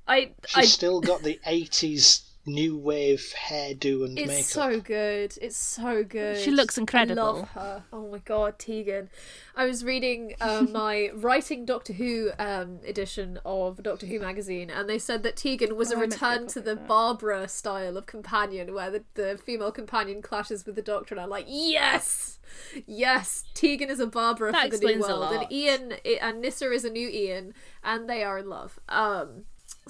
I 0.08 0.34
She's 0.46 0.56
I 0.56 0.62
still 0.66 1.02
got 1.02 1.24
the 1.24 1.40
80s 1.48 2.22
new 2.46 2.78
wave 2.78 3.34
hairdo 3.48 4.06
and 4.06 4.18
It's 4.20 4.28
makeup. 4.28 4.40
It's 4.40 4.48
so 4.48 4.80
good. 4.80 5.38
It's 5.42 5.58
so 5.58 6.04
good. 6.04 6.38
She 6.38 6.52
looks 6.52 6.78
I 6.78 6.82
incredible. 6.82 7.24
love 7.24 7.50
her. 7.50 7.84
Oh 7.92 8.08
my 8.12 8.20
god, 8.20 8.60
Tegan. 8.60 9.10
I 9.56 9.66
was 9.66 9.84
reading 9.84 10.36
uh, 10.40 10.66
my 10.72 11.10
writing 11.16 11.66
Doctor 11.66 11.94
Who 11.94 12.32
um, 12.38 12.80
edition 12.86 13.40
of 13.46 13.82
Doctor 13.82 14.06
Who 14.06 14.20
magazine, 14.20 14.70
and 14.70 14.88
they 14.90 15.00
said 15.00 15.24
that 15.24 15.36
Tegan 15.36 15.76
was 15.76 15.92
a 15.92 15.96
Oh, 15.96 15.98
I 15.98 16.00
meant 16.02 16.12
to 16.14 16.20
go 16.20 16.30
return 16.30 16.48
to 16.48 16.62
the 16.62 16.76
that. 16.76 16.88
Barbara 16.88 17.48
style 17.48 17.98
of 17.98 18.06
companion, 18.06 18.74
where 18.74 18.92
the, 18.92 19.04
the 19.16 19.40
female 19.44 19.72
companion 19.72 20.22
clashes 20.22 20.66
with 20.66 20.76
the 20.76 20.82
Doctor, 20.82 21.16
and 21.16 21.22
I'm 21.22 21.30
like, 21.30 21.46
yes, 21.48 22.40
yes, 22.86 23.46
Tegan 23.56 23.90
is 23.90 24.00
a 24.00 24.08
Barbara 24.08 24.52
That 24.52 24.72
for 24.72 24.78
the 24.78 24.86
new 24.86 24.92
explains 24.94 25.08
a 25.08 25.20
world, 25.20 25.34
and. 25.42 25.52
Ian 25.52 25.94
and 26.22 26.42
Nyssa 26.42 26.72
is 26.72 26.86
a 26.86 26.90
new 26.90 27.08
Ian, 27.10 27.54
and 27.84 28.10
they 28.10 28.24
are 28.24 28.38
in 28.38 28.50
love. 28.50 28.80
Um, 28.88 29.46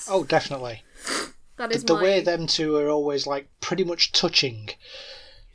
Oh, 0.10 0.24
definitely. 0.24 0.84
that 1.58 1.70
The, 1.70 1.76
is 1.76 1.84
the 1.84 1.94
my 1.96 2.02
way 2.04 2.22
them 2.22 2.48
two 2.48 2.76
are 2.78 2.90
always 2.90 3.26
like 3.28 3.48
pretty 3.62 3.84
much 3.84 4.12
touching. 4.12 4.70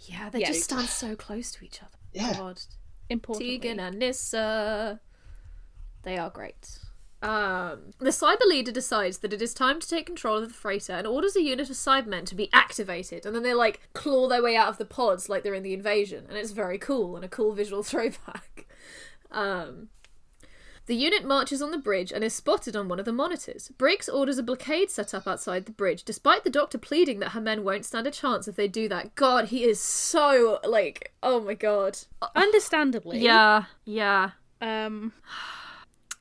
yeah. 0.01 0.29
They 0.31 0.41
Yeah. 0.41 0.49
just 0.49 0.65
stand 0.65 0.89
so 0.89 1.15
close 1.17 1.53
to 1.53 1.65
each 1.65 1.81
other. 1.83 1.91
Yeah. 2.13 2.35
God. 2.37 2.61
Importantly. 3.09 3.59
Tegan 3.59 3.81
and 3.81 3.99
Nyssa. 3.99 5.01
They 6.03 6.17
are 6.17 6.31
great. 6.31 6.79
Um, 7.23 7.91
the 7.99 8.09
cyber 8.11 8.47
leader 8.47 8.73
decides 8.73 9.19
that 9.19 9.35
it 9.35 9.43
is 9.43 9.53
time 9.53 9.79
to 9.79 9.87
take 9.87 10.07
control 10.07 10.39
of 10.39 10.49
the 10.49 10.55
freighter 10.55 10.95
and 10.95 11.07
orders 11.07 11.37
a 11.37 11.43
unit 11.43 11.69
of 11.69 11.77
cybermen 11.77 12.25
to 12.27 12.35
be 12.35 12.49
activated. 12.53 13.27
And 13.27 13.37
then 13.37 13.43
they 13.43 13.53
like 13.53 13.81
claw 13.93 14.27
their 14.27 14.43
way 14.43 14.57
out 14.57 14.69
of 14.69 14.79
the 14.79 14.87
pods 14.87 15.29
like 15.29 15.43
they're 15.43 15.53
in 15.55 15.63
the 15.63 15.75
invasion, 15.75 16.25
and 16.29 16.39
it's 16.39 16.53
very 16.53 16.79
cool 16.79 17.17
and 17.17 17.25
a 17.25 17.29
cool 17.29 17.53
visual 17.53 17.83
throwback. 17.91 18.67
Um, 19.31 19.89
the 20.87 20.95
unit 20.95 21.25
marches 21.25 21.63
on 21.63 21.71
the 21.71 21.79
bridge 21.79 22.13
and 22.13 22.25
is 22.25 22.35
spotted 22.35 22.75
on 22.75 22.89
one 22.89 22.99
of 22.99 23.05
the 23.05 23.13
monitors. 23.13 23.71
Briggs 23.79 24.09
orders 24.09 24.39
a 24.39 24.43
blockade 24.43 24.91
set 24.91 25.15
up 25.15 25.27
outside 25.27 25.67
the 25.67 25.73
bridge, 25.73 26.03
despite 26.05 26.45
the 26.45 26.51
doctor 26.51 26.79
pleading 26.79 27.21
that 27.21 27.31
her 27.31 27.41
men 27.41 27.65
won't 27.65 27.85
stand 27.85 28.07
a 28.07 28.11
chance 28.11 28.49
if 28.49 28.57
they 28.57 28.69
do 28.69 28.89
that. 28.89 29.15
God, 29.15 29.47
he 29.47 29.65
is 29.65 29.81
so 29.81 30.59
like, 30.65 31.13
oh 31.23 31.41
my 31.41 31.55
god. 31.55 31.99
Understandably. 32.35 33.19
Yeah, 33.21 33.65
yeah. 33.85 34.31
Um. 34.61 35.13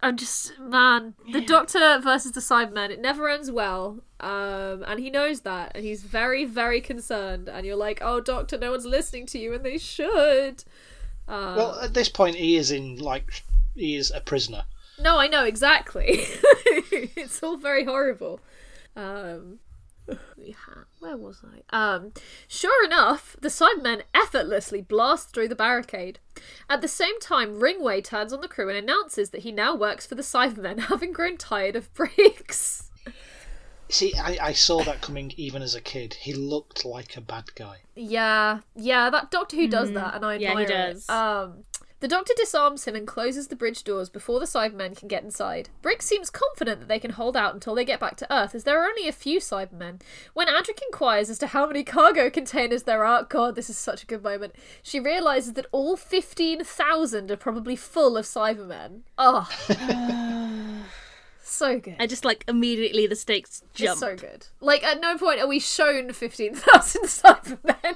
I'm 0.01 0.15
just 0.15 0.57
man, 0.59 1.15
the 1.33 1.41
Doctor 1.41 1.99
versus 2.01 2.31
the 2.31 2.39
Cybermen. 2.39 2.89
It 2.89 3.01
never 3.01 3.27
ends 3.27 3.51
well, 3.51 3.99
um, 4.21 4.81
and 4.87 4.97
he 4.97 5.09
knows 5.09 5.41
that, 5.41 5.73
and 5.75 5.83
he's 5.83 6.03
very, 6.03 6.45
very 6.45 6.79
concerned. 6.79 7.49
And 7.49 7.65
you're 7.65 7.75
like, 7.75 7.99
"Oh, 8.01 8.21
Doctor, 8.21 8.57
no 8.57 8.71
one's 8.71 8.85
listening 8.85 9.25
to 9.25 9.37
you, 9.37 9.53
and 9.53 9.65
they 9.65 9.77
should." 9.77 10.63
Uh, 11.27 11.53
Well, 11.57 11.79
at 11.81 11.93
this 11.93 12.07
point, 12.07 12.37
he 12.37 12.55
is 12.55 12.71
in 12.71 12.97
like 12.99 13.29
he 13.29 13.41
is 13.79 14.11
a 14.11 14.21
prisoner. 14.21 14.63
no, 14.99 15.17
I 15.17 15.27
know 15.27 15.43
exactly. 15.45 16.19
it's 16.91 17.41
all 17.41 17.57
very 17.57 17.85
horrible. 17.85 18.39
Um, 18.95 19.59
where 20.99 21.17
was 21.17 21.41
I? 21.43 21.95
Um, 21.95 22.13
sure 22.47 22.85
enough, 22.85 23.35
the 23.39 23.49
Cybermen 23.49 24.03
effortlessly 24.13 24.81
blast 24.81 25.33
through 25.33 25.47
the 25.47 25.55
barricade. 25.55 26.19
At 26.69 26.81
the 26.81 26.87
same 26.87 27.19
time, 27.19 27.59
Ringway 27.59 28.03
turns 28.03 28.33
on 28.33 28.41
the 28.41 28.47
crew 28.47 28.69
and 28.69 28.77
announces 28.77 29.29
that 29.31 29.41
he 29.41 29.51
now 29.51 29.75
works 29.75 30.05
for 30.05 30.15
the 30.15 30.21
Cybermen, 30.21 30.79
having 30.87 31.13
grown 31.13 31.37
tired 31.37 31.75
of 31.75 31.93
Briggs. 31.93 32.89
See, 33.91 34.13
I, 34.15 34.37
I 34.41 34.53
saw 34.53 34.83
that 34.83 35.01
coming 35.01 35.33
even 35.35 35.63
as 35.63 35.73
a 35.73 35.81
kid. 35.81 36.13
He 36.13 36.33
looked 36.33 36.85
like 36.85 37.17
a 37.17 37.21
bad 37.21 37.55
guy. 37.55 37.77
Yeah, 37.95 38.59
yeah, 38.75 39.09
that 39.09 39.31
Doctor 39.31 39.55
Who 39.55 39.67
does 39.67 39.91
that, 39.93 40.13
and 40.13 40.23
I 40.23 40.35
yeah, 40.35 40.59
he 40.59 40.65
does. 40.65 41.05
it. 41.05 41.09
Um, 41.09 41.63
the 41.99 42.07
Doctor 42.07 42.33
disarms 42.37 42.85
him 42.85 42.95
and 42.95 43.05
closes 43.05 43.47
the 43.47 43.55
bridge 43.55 43.83
doors 43.83 44.09
before 44.09 44.39
the 44.39 44.45
Cybermen 44.45 44.95
can 44.95 45.09
get 45.09 45.23
inside. 45.23 45.69
Briggs 45.81 46.05
seems 46.05 46.29
confident 46.29 46.79
that 46.79 46.87
they 46.87 46.99
can 46.99 47.11
hold 47.11 47.35
out 47.35 47.53
until 47.53 47.75
they 47.75 47.83
get 47.83 47.99
back 47.99 48.15
to 48.17 48.33
Earth, 48.33 48.55
as 48.55 48.63
there 48.63 48.81
are 48.81 48.87
only 48.87 49.07
a 49.07 49.13
few 49.13 49.39
Cybermen. 49.39 50.01
When 50.33 50.47
Adric 50.47 50.79
inquires 50.81 51.29
as 51.29 51.37
to 51.39 51.47
how 51.47 51.67
many 51.67 51.83
cargo 51.83 52.29
containers 52.29 52.83
there 52.83 53.03
are, 53.03 53.23
God, 53.23 53.55
this 53.55 53.69
is 53.69 53.77
such 53.77 54.03
a 54.03 54.05
good 54.05 54.23
moment. 54.23 54.55
She 54.81 54.99
realizes 54.99 55.53
that 55.53 55.65
all 55.71 55.97
fifteen 55.97 56.63
thousand 56.63 57.31
are 57.31 57.37
probably 57.37 57.75
full 57.75 58.15
of 58.15 58.25
Cybermen. 58.25 59.01
Oh, 59.17 59.49
so 61.43 61.79
good. 61.79 61.97
I 61.99 62.07
just 62.07 62.23
like 62.23 62.45
immediately 62.47 63.07
the 63.07 63.15
stakes 63.17 63.63
jump. 63.73 63.91
It's 63.91 63.99
so 63.99 64.15
good. 64.15 64.47
Like 64.61 64.83
at 64.83 65.01
no 65.01 65.17
point 65.17 65.41
are 65.41 65.47
we 65.47 65.59
shown 65.59 66.13
fifteen 66.13 66.55
thousand 66.55 67.03
Cybermen, 67.07 67.95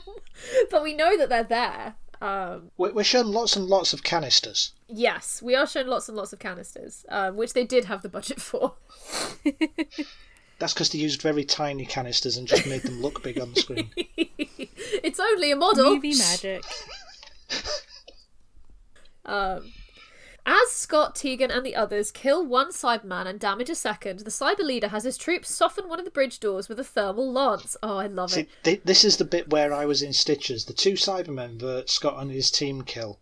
but 0.69 0.83
we 0.83 0.93
know 0.93 1.17
that 1.17 1.29
they're 1.29 1.43
there. 1.43 1.95
Um, 2.21 2.71
We're 2.77 2.93
we're 2.93 3.03
shown 3.03 3.31
lots 3.31 3.55
and 3.55 3.65
lots 3.65 3.91
of 3.93 4.03
canisters. 4.03 4.71
yes, 4.87 5.41
we 5.41 5.55
are 5.55 5.67
shown 5.67 5.87
lots 5.87 6.07
and 6.07 6.15
lots 6.17 6.31
of 6.31 6.39
canisters, 6.39 7.05
um, 7.09 7.35
which 7.35 7.53
they 7.53 7.65
did 7.65 7.85
have 7.85 8.01
the 8.01 8.09
budget 8.09 8.39
for. 8.49 8.73
That's 10.59 10.73
because 10.73 10.91
they 10.91 10.99
used 10.99 11.21
very 11.21 11.43
tiny 11.43 11.85
canisters 11.85 12.37
and 12.37 12.47
just 12.47 12.65
made 12.67 12.83
them 12.83 13.01
look 13.01 13.21
big 13.23 13.39
on 13.39 13.53
the 13.53 13.59
screen. 13.59 13.89
it's 13.97 15.19
only 15.19 15.51
a 15.51 15.55
model. 15.55 15.95
Movie 15.95 16.15
magic. 16.15 16.63
Um, 19.25 19.71
as 20.45 20.71
Scott, 20.71 21.15
Tegan, 21.15 21.49
and 21.51 21.65
the 21.65 21.75
others 21.75 22.11
kill 22.11 22.45
one 22.45 22.71
Cyberman 22.71 23.27
and 23.27 23.39
damage 23.39 23.69
a 23.69 23.75
second, 23.75 24.19
the 24.19 24.29
Cyber 24.31 24.59
leader 24.63 24.89
has 24.89 25.03
his 25.03 25.17
troops 25.17 25.49
soften 25.49 25.87
one 25.87 25.99
of 25.99 26.05
the 26.05 26.11
bridge 26.11 26.39
doors 26.39 26.67
with 26.67 26.79
a 26.79 26.83
thermal 26.83 27.31
lance. 27.31 27.77
Oh, 27.81 27.97
I 27.97 28.07
love 28.07 28.31
See, 28.31 28.41
it. 28.41 28.49
thi- 28.63 28.81
this 28.83 29.03
is 29.05 29.17
the 29.17 29.25
bit 29.25 29.49
where 29.49 29.73
I 29.73 29.85
was 29.85 30.01
in 30.01 30.11
stitches. 30.13 30.65
The 30.65 30.73
two 30.73 30.93
Cybermen 30.93 31.59
that 31.59 31.89
Scott 31.89 32.21
and 32.21 32.31
his 32.31 32.51
team 32.51 32.81
kill. 32.81 33.19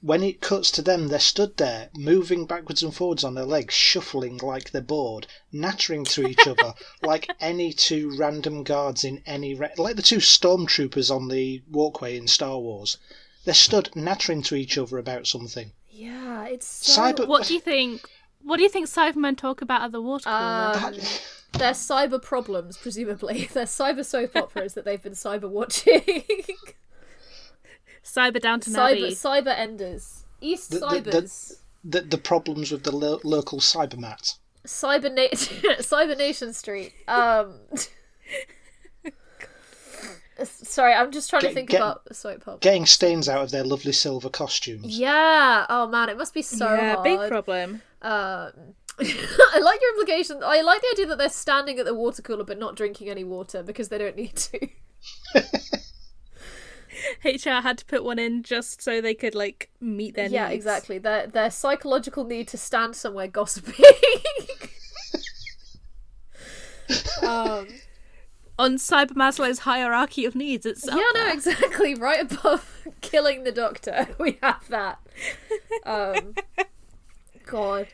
When 0.00 0.22
it 0.22 0.42
cuts 0.42 0.70
to 0.72 0.82
them, 0.82 1.08
they're 1.08 1.18
stood 1.18 1.56
there, 1.56 1.88
moving 1.96 2.44
backwards 2.44 2.82
and 2.82 2.94
forwards 2.94 3.24
on 3.24 3.34
their 3.34 3.46
legs, 3.46 3.72
shuffling 3.72 4.36
like 4.36 4.70
they're 4.70 4.82
bored, 4.82 5.26
nattering 5.50 6.04
to 6.04 6.26
each 6.28 6.46
other 6.46 6.74
like 7.02 7.30
any 7.40 7.72
two 7.72 8.14
random 8.16 8.64
guards 8.64 9.02
in 9.02 9.22
any. 9.24 9.54
Re- 9.54 9.70
like 9.78 9.96
the 9.96 10.02
two 10.02 10.18
stormtroopers 10.18 11.10
on 11.10 11.28
the 11.28 11.62
walkway 11.70 12.16
in 12.18 12.28
Star 12.28 12.58
Wars. 12.58 12.98
They're 13.44 13.54
stood 13.54 13.96
nattering 13.96 14.42
to 14.42 14.54
each 14.56 14.76
other 14.76 14.98
about 14.98 15.26
something. 15.26 15.72
Yeah, 15.96 16.46
it's 16.46 16.66
so. 16.66 17.00
Cyber. 17.00 17.26
What 17.28 17.46
do 17.46 17.54
you 17.54 17.60
think? 17.60 18.08
What 18.42 18.56
do 18.56 18.62
you 18.64 18.68
think 18.68 18.86
Cybermen 18.88 19.36
talk 19.36 19.62
about 19.62 19.82
at 19.82 19.92
the 19.92 20.02
water 20.02 20.24
cooler? 20.24 20.72
Um, 20.74 20.94
they're 21.52 21.70
cyber 21.72 22.20
problems, 22.20 22.76
presumably. 22.76 23.48
They're 23.54 23.64
cyber 23.64 24.04
soap 24.04 24.34
operas 24.34 24.74
that 24.74 24.84
they've 24.84 25.00
been 25.02 25.12
cyber 25.12 25.48
watching. 25.48 26.02
Cyber 28.04 28.40
Downton 28.40 28.72
cyber 28.74 29.06
cyber 29.12 29.56
enders. 29.56 30.24
East 30.40 30.72
The- 30.72 30.78
the- 30.80 31.10
Cybers. 31.12 31.52
the, 31.84 32.00
the 32.02 32.18
problems 32.18 32.72
with 32.72 32.82
the 32.82 32.90
lo- 32.94 33.20
local 33.24 33.60
cybermat. 33.60 34.36
Cyber 34.66 35.14
Na- 35.14 35.28
Cyber 35.78 36.18
Nation 36.18 36.52
Street. 36.52 36.92
Um 37.06 37.54
Sorry, 40.42 40.92
I'm 40.92 41.12
just 41.12 41.30
trying 41.30 41.42
to 41.42 41.52
think 41.52 41.70
get- 41.70 41.80
about 41.80 42.02
a 42.08 42.14
soap 42.14 42.42
opera. 42.48 42.58
Getting 42.60 42.86
stains 42.86 43.28
out 43.28 43.44
of 43.44 43.50
their 43.50 43.64
lovely 43.64 43.92
silver 43.92 44.28
costumes. 44.28 44.98
Yeah. 44.98 45.66
Oh 45.68 45.86
man, 45.86 46.08
it 46.08 46.18
must 46.18 46.34
be 46.34 46.42
so 46.42 46.72
yeah, 46.74 46.94
hard. 46.94 47.04
big 47.04 47.28
problem. 47.28 47.82
Um, 48.02 48.50
I 49.00 49.60
like 49.60 49.80
your 49.80 49.90
implication. 49.98 50.42
I 50.44 50.60
like 50.62 50.80
the 50.80 50.88
idea 50.92 51.06
that 51.06 51.18
they're 51.18 51.28
standing 51.28 51.78
at 51.78 51.84
the 51.84 51.94
water 51.94 52.22
cooler 52.22 52.44
but 52.44 52.58
not 52.58 52.76
drinking 52.76 53.08
any 53.10 53.24
water 53.24 53.62
because 53.62 53.88
they 53.88 53.98
don't 53.98 54.16
need 54.16 54.36
to. 54.36 54.68
HR 57.24 57.60
had 57.60 57.78
to 57.78 57.84
put 57.84 58.04
one 58.04 58.18
in 58.18 58.42
just 58.42 58.82
so 58.82 59.00
they 59.00 59.14
could 59.14 59.34
like 59.34 59.70
meet 59.80 60.14
their 60.14 60.28
yeah, 60.28 60.48
needs. 60.48 60.56
exactly. 60.56 60.98
Their 60.98 61.26
their 61.26 61.50
psychological 61.50 62.24
need 62.24 62.48
to 62.48 62.56
stand 62.58 62.96
somewhere 62.96 63.28
gossiping. 63.28 63.84
um, 67.22 67.66
On 68.58 68.76
Cyber 68.76 69.12
Maslow's 69.12 69.60
hierarchy 69.60 70.24
of 70.24 70.36
needs, 70.36 70.64
it's 70.64 70.86
yeah, 70.86 71.02
no, 71.14 71.32
exactly. 71.32 71.94
Right 72.04 72.20
above 72.20 72.86
killing 73.00 73.44
the 73.44 73.52
doctor, 73.52 74.08
we 74.18 74.38
have 74.42 74.68
that. 74.68 74.98
Um, 75.84 76.34
God. 77.44 77.88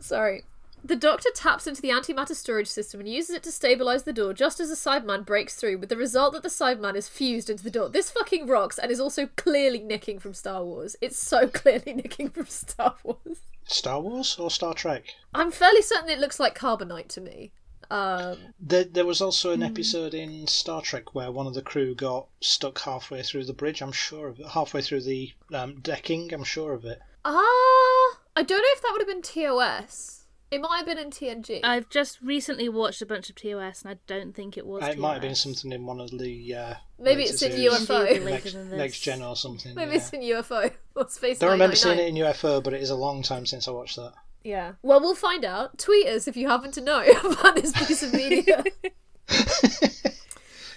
Sorry. 0.00 0.44
The 0.82 0.96
doctor 0.96 1.30
taps 1.34 1.66
into 1.66 1.82
the 1.82 1.90
antimatter 1.90 2.34
storage 2.34 2.68
system 2.68 3.00
and 3.00 3.08
uses 3.08 3.34
it 3.34 3.42
to 3.42 3.50
stabilize 3.50 4.04
the 4.04 4.12
door 4.12 4.32
just 4.32 4.60
as 4.60 4.68
the 4.68 4.76
Cyberman 4.76 5.26
breaks 5.26 5.56
through, 5.56 5.78
with 5.78 5.88
the 5.88 5.96
result 5.96 6.32
that 6.34 6.44
the 6.44 6.48
Cyberman 6.48 6.94
is 6.94 7.08
fused 7.08 7.50
into 7.50 7.64
the 7.64 7.72
door. 7.72 7.88
This 7.88 8.10
fucking 8.10 8.46
rocks 8.46 8.78
and 8.78 8.92
is 8.92 9.00
also 9.00 9.26
clearly 9.36 9.80
nicking 9.80 10.20
from 10.20 10.32
Star 10.32 10.62
Wars. 10.64 10.94
It's 11.00 11.18
so 11.18 11.48
clearly 11.48 11.92
nicking 11.92 12.30
from 12.30 12.46
Star 12.46 12.94
Wars. 13.02 13.40
Star 13.64 14.00
Wars 14.00 14.36
or 14.38 14.48
Star 14.48 14.74
Trek? 14.74 15.06
I'm 15.34 15.50
fairly 15.50 15.82
certain 15.82 16.08
it 16.08 16.20
looks 16.20 16.38
like 16.38 16.56
carbonite 16.56 17.08
to 17.08 17.20
me. 17.20 17.50
Um, 17.90 18.38
There, 18.58 18.84
there 18.84 19.06
was 19.06 19.20
also 19.20 19.52
an 19.52 19.62
episode 19.62 20.14
in 20.14 20.46
Star 20.46 20.82
Trek 20.82 21.14
where 21.14 21.30
one 21.30 21.46
of 21.46 21.54
the 21.54 21.62
crew 21.62 21.94
got 21.94 22.26
stuck 22.40 22.80
halfway 22.80 23.22
through 23.22 23.44
the 23.44 23.52
bridge. 23.52 23.80
I'm 23.82 23.92
sure 23.92 24.28
of 24.28 24.40
it. 24.40 24.46
Halfway 24.48 24.82
through 24.82 25.02
the 25.02 25.32
um, 25.52 25.80
decking. 25.80 26.32
I'm 26.32 26.44
sure 26.44 26.72
of 26.72 26.84
it. 26.84 27.00
ah, 27.24 28.18
I 28.36 28.42
don't 28.42 28.58
know 28.58 28.64
if 28.72 28.82
that 28.82 28.90
would 28.92 29.00
have 29.00 29.08
been 29.08 29.22
TOS. 29.22 30.16
It 30.48 30.60
might 30.60 30.76
have 30.76 30.86
been 30.86 30.98
in 30.98 31.10
TNG. 31.10 31.60
I've 31.64 31.88
just 31.88 32.20
recently 32.22 32.68
watched 32.68 33.02
a 33.02 33.06
bunch 33.06 33.28
of 33.28 33.34
TOS, 33.34 33.82
and 33.82 33.90
I 33.90 33.96
don't 34.06 34.32
think 34.32 34.56
it 34.56 34.64
was. 34.64 34.86
it 34.86 34.96
might 34.96 35.14
have 35.14 35.22
been 35.22 35.34
something 35.34 35.72
in 35.72 35.84
one 35.86 36.00
of 36.00 36.16
the. 36.16 36.54
Uh, 36.54 36.74
Maybe 37.00 37.24
it's 37.24 37.42
in 37.42 37.50
series. 37.52 37.86
UFO. 37.88 38.24
Next, 38.24 38.54
next 38.54 39.00
gen 39.00 39.22
or 39.22 39.34
something. 39.34 39.74
Maybe 39.74 39.92
yeah. 39.92 39.96
it's 39.96 40.10
in 40.10 40.20
UFO 40.20 40.72
or 40.94 41.08
Space 41.08 41.40
Don't 41.40 41.50
remember 41.50 41.74
seeing 41.74 41.98
it 41.98 42.08
in 42.08 42.14
UFO, 42.14 42.62
but 42.62 42.74
it 42.74 42.80
is 42.80 42.90
a 42.90 42.94
long 42.94 43.22
time 43.22 43.44
since 43.44 43.66
I 43.66 43.72
watched 43.72 43.96
that. 43.96 44.12
Yeah. 44.46 44.74
Well, 44.82 45.00
we'll 45.00 45.16
find 45.16 45.44
out. 45.44 45.76
Tweet 45.76 46.06
us 46.06 46.28
if 46.28 46.36
you 46.36 46.48
happen 46.48 46.70
to 46.72 46.80
know 46.80 47.02
about 47.24 47.56
this 47.56 47.72
piece 47.72 48.02
of 48.02 48.12
media. 48.14 48.62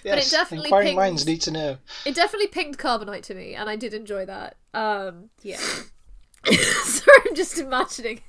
Yes, 0.02 0.30
definitely 0.30 0.68
inquiring 0.68 0.86
pings- 0.88 0.96
minds 0.96 1.26
need 1.26 1.42
to 1.42 1.50
know. 1.50 1.76
it 2.06 2.14
definitely 2.14 2.46
pinged 2.46 2.78
carbonite 2.78 3.20
to 3.24 3.34
me, 3.34 3.54
and 3.54 3.68
I 3.68 3.76
did 3.76 3.92
enjoy 3.92 4.24
that. 4.24 4.56
Um, 4.72 5.28
Yeah. 5.42 5.58
sorry, 6.44 7.18
I'm 7.28 7.34
just 7.34 7.58
imagining 7.58 8.22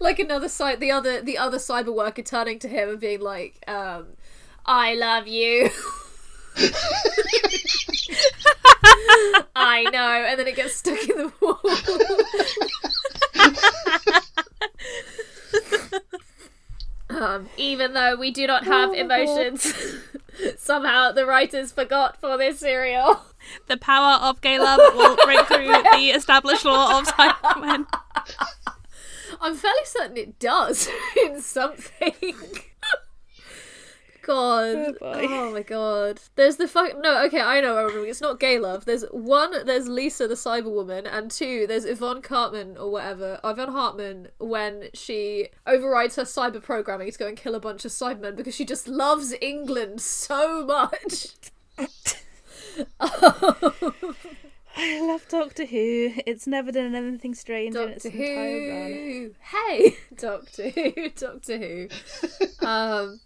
like 0.00 0.18
another 0.18 0.48
side, 0.48 0.80
the 0.80 0.90
other 0.90 1.20
the 1.20 1.36
other 1.36 1.58
cyber 1.58 1.94
worker 1.94 2.22
turning 2.22 2.58
to 2.60 2.68
him 2.68 2.88
and 2.88 2.98
being 2.98 3.20
like, 3.20 3.62
um, 3.68 4.16
"I 4.64 4.94
love 4.94 5.28
you." 5.28 5.68
I 9.54 9.84
know, 9.92 10.26
and 10.28 10.38
then 10.38 10.46
it 10.46 10.56
gets 10.56 10.74
stuck 10.74 11.08
in 11.08 11.16
the 11.18 11.32
wall. 11.40 11.60
um, 17.10 17.48
even 17.56 17.94
though 17.94 18.16
we 18.16 18.30
do 18.30 18.46
not 18.46 18.64
have 18.64 18.92
emotions, 18.92 19.72
somehow 20.56 21.12
the 21.12 21.26
writers 21.26 21.72
forgot 21.72 22.20
for 22.20 22.36
this 22.36 22.60
serial. 22.60 23.22
The 23.66 23.76
power 23.76 24.20
of 24.22 24.40
gay 24.40 24.58
love 24.58 24.80
will 24.94 25.16
break 25.24 25.46
through 25.46 25.66
the 25.92 26.12
established 26.14 26.64
law 26.64 26.98
of 26.98 27.08
Cybermen. 27.08 27.86
I'm 29.40 29.56
fairly 29.56 29.84
certain 29.84 30.16
it 30.16 30.38
does 30.38 30.88
in 31.24 31.40
something. 31.40 32.34
God. 34.22 34.96
Oh. 35.00 35.02
Oh, 35.02 35.52
my 35.52 35.62
god. 35.62 36.20
There's 36.36 36.56
the 36.56 36.68
fuck. 36.68 37.00
No, 37.00 37.24
okay, 37.26 37.40
I 37.40 37.60
know. 37.60 37.78
I'm. 37.78 38.04
It's 38.04 38.20
not 38.20 38.40
gay 38.40 38.58
love. 38.58 38.84
There's 38.84 39.04
one. 39.10 39.66
There's 39.66 39.88
Lisa 39.88 40.28
the 40.28 40.34
Cyberwoman, 40.34 41.08
and 41.10 41.30
two. 41.30 41.66
There's 41.66 41.84
Yvonne 41.84 42.22
Cartman 42.22 42.76
or 42.76 42.90
whatever. 42.90 43.40
Yvonne 43.44 43.72
Hartman 43.72 44.28
when 44.38 44.88
she 44.94 45.48
overrides 45.66 46.16
her 46.16 46.22
cyber 46.22 46.62
programming 46.62 47.10
to 47.10 47.18
go 47.18 47.26
and 47.26 47.36
kill 47.36 47.54
a 47.54 47.60
bunch 47.60 47.84
of 47.84 47.90
Cybermen 47.90 48.36
because 48.36 48.54
she 48.54 48.64
just 48.64 48.88
loves 48.88 49.34
England 49.40 50.00
so 50.00 50.64
much. 50.64 51.28
I 54.74 55.00
love 55.02 55.28
Doctor 55.28 55.66
Who. 55.66 56.12
It's 56.26 56.46
never 56.46 56.72
done 56.72 56.94
anything 56.94 57.34
strange 57.34 57.76
in 57.76 57.90
its 57.90 58.04
Doctor 58.04 58.18
entire 58.18 58.70
run. 58.70 58.92
Who. 58.92 59.34
Hey, 59.40 59.96
Doctor 60.16 60.70
Who. 60.70 61.10
Doctor 61.10 61.58
Who. 61.58 61.88
um, 62.66 63.20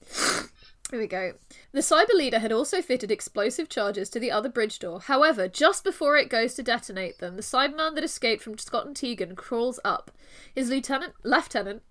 here 0.91 1.01
we 1.01 1.07
go. 1.07 1.33
The 1.73 1.81
cyber 1.81 2.15
leader 2.15 2.39
had 2.39 2.53
also 2.53 2.81
fitted 2.81 3.11
explosive 3.11 3.69
charges 3.69 4.09
to 4.11 4.21
the 4.21 4.31
other 4.31 4.49
bridge 4.49 4.79
door. 4.79 5.01
However, 5.01 5.49
just 5.49 5.85
before 5.85 6.17
it 6.17 6.31
goes 6.31 6.55
to 6.55 6.63
detonate 6.63 7.19
them, 7.19 7.37
the 7.37 7.43
Cyberman 7.43 7.95
that 7.95 8.05
escaped 8.05 8.43
from 8.43 8.59
Scott 8.59 8.87
and 8.87 8.95
Tegan 8.95 9.35
crawls 9.35 9.81
up. 9.85 10.11
His 10.55 10.71
lieutenant, 10.71 11.15
lieutenant, 11.25 11.83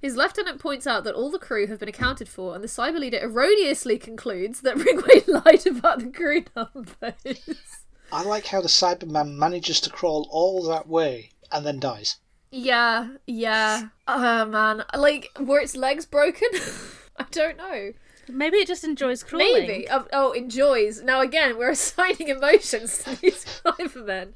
his 0.00 0.16
lieutenant 0.16 0.60
points 0.60 0.86
out 0.86 1.04
that 1.04 1.14
all 1.14 1.30
the 1.30 1.38
crew 1.38 1.66
have 1.66 1.78
been 1.78 1.88
accounted 1.88 2.28
for, 2.28 2.54
and 2.54 2.64
the 2.64 2.68
cyber 2.68 2.98
leader 2.98 3.18
erroneously 3.20 3.98
concludes 3.98 4.62
that 4.62 4.76
Ringway 4.78 5.28
lied 5.44 5.66
about 5.66 5.98
the 5.98 6.10
crew 6.10 6.44
numbers. 6.56 7.84
I 8.10 8.22
like 8.22 8.46
how 8.46 8.60
the 8.60 8.68
Cyberman 8.68 9.34
manages 9.34 9.80
to 9.82 9.90
crawl 9.90 10.26
all 10.30 10.62
that 10.68 10.88
way 10.88 11.30
and 11.50 11.66
then 11.66 11.80
dies. 11.80 12.16
Yeah, 12.50 13.08
yeah. 13.26 13.88
Oh 14.06 14.44
man, 14.44 14.84
like 14.94 15.30
were 15.40 15.60
its 15.60 15.76
legs 15.76 16.04
broken? 16.04 16.48
I 17.16 17.24
don't 17.30 17.56
know. 17.56 17.92
Maybe 18.28 18.58
it 18.58 18.68
just 18.68 18.84
enjoys 18.84 19.22
crawling. 19.22 19.66
Maybe. 19.66 19.86
Oh, 19.90 20.06
oh, 20.12 20.32
enjoys. 20.32 21.02
Now 21.02 21.20
again, 21.20 21.58
we're 21.58 21.70
assigning 21.78 22.28
emotions 22.28 22.98
to 23.04 23.20
these 23.20 23.44
Cybermen. 23.64 24.34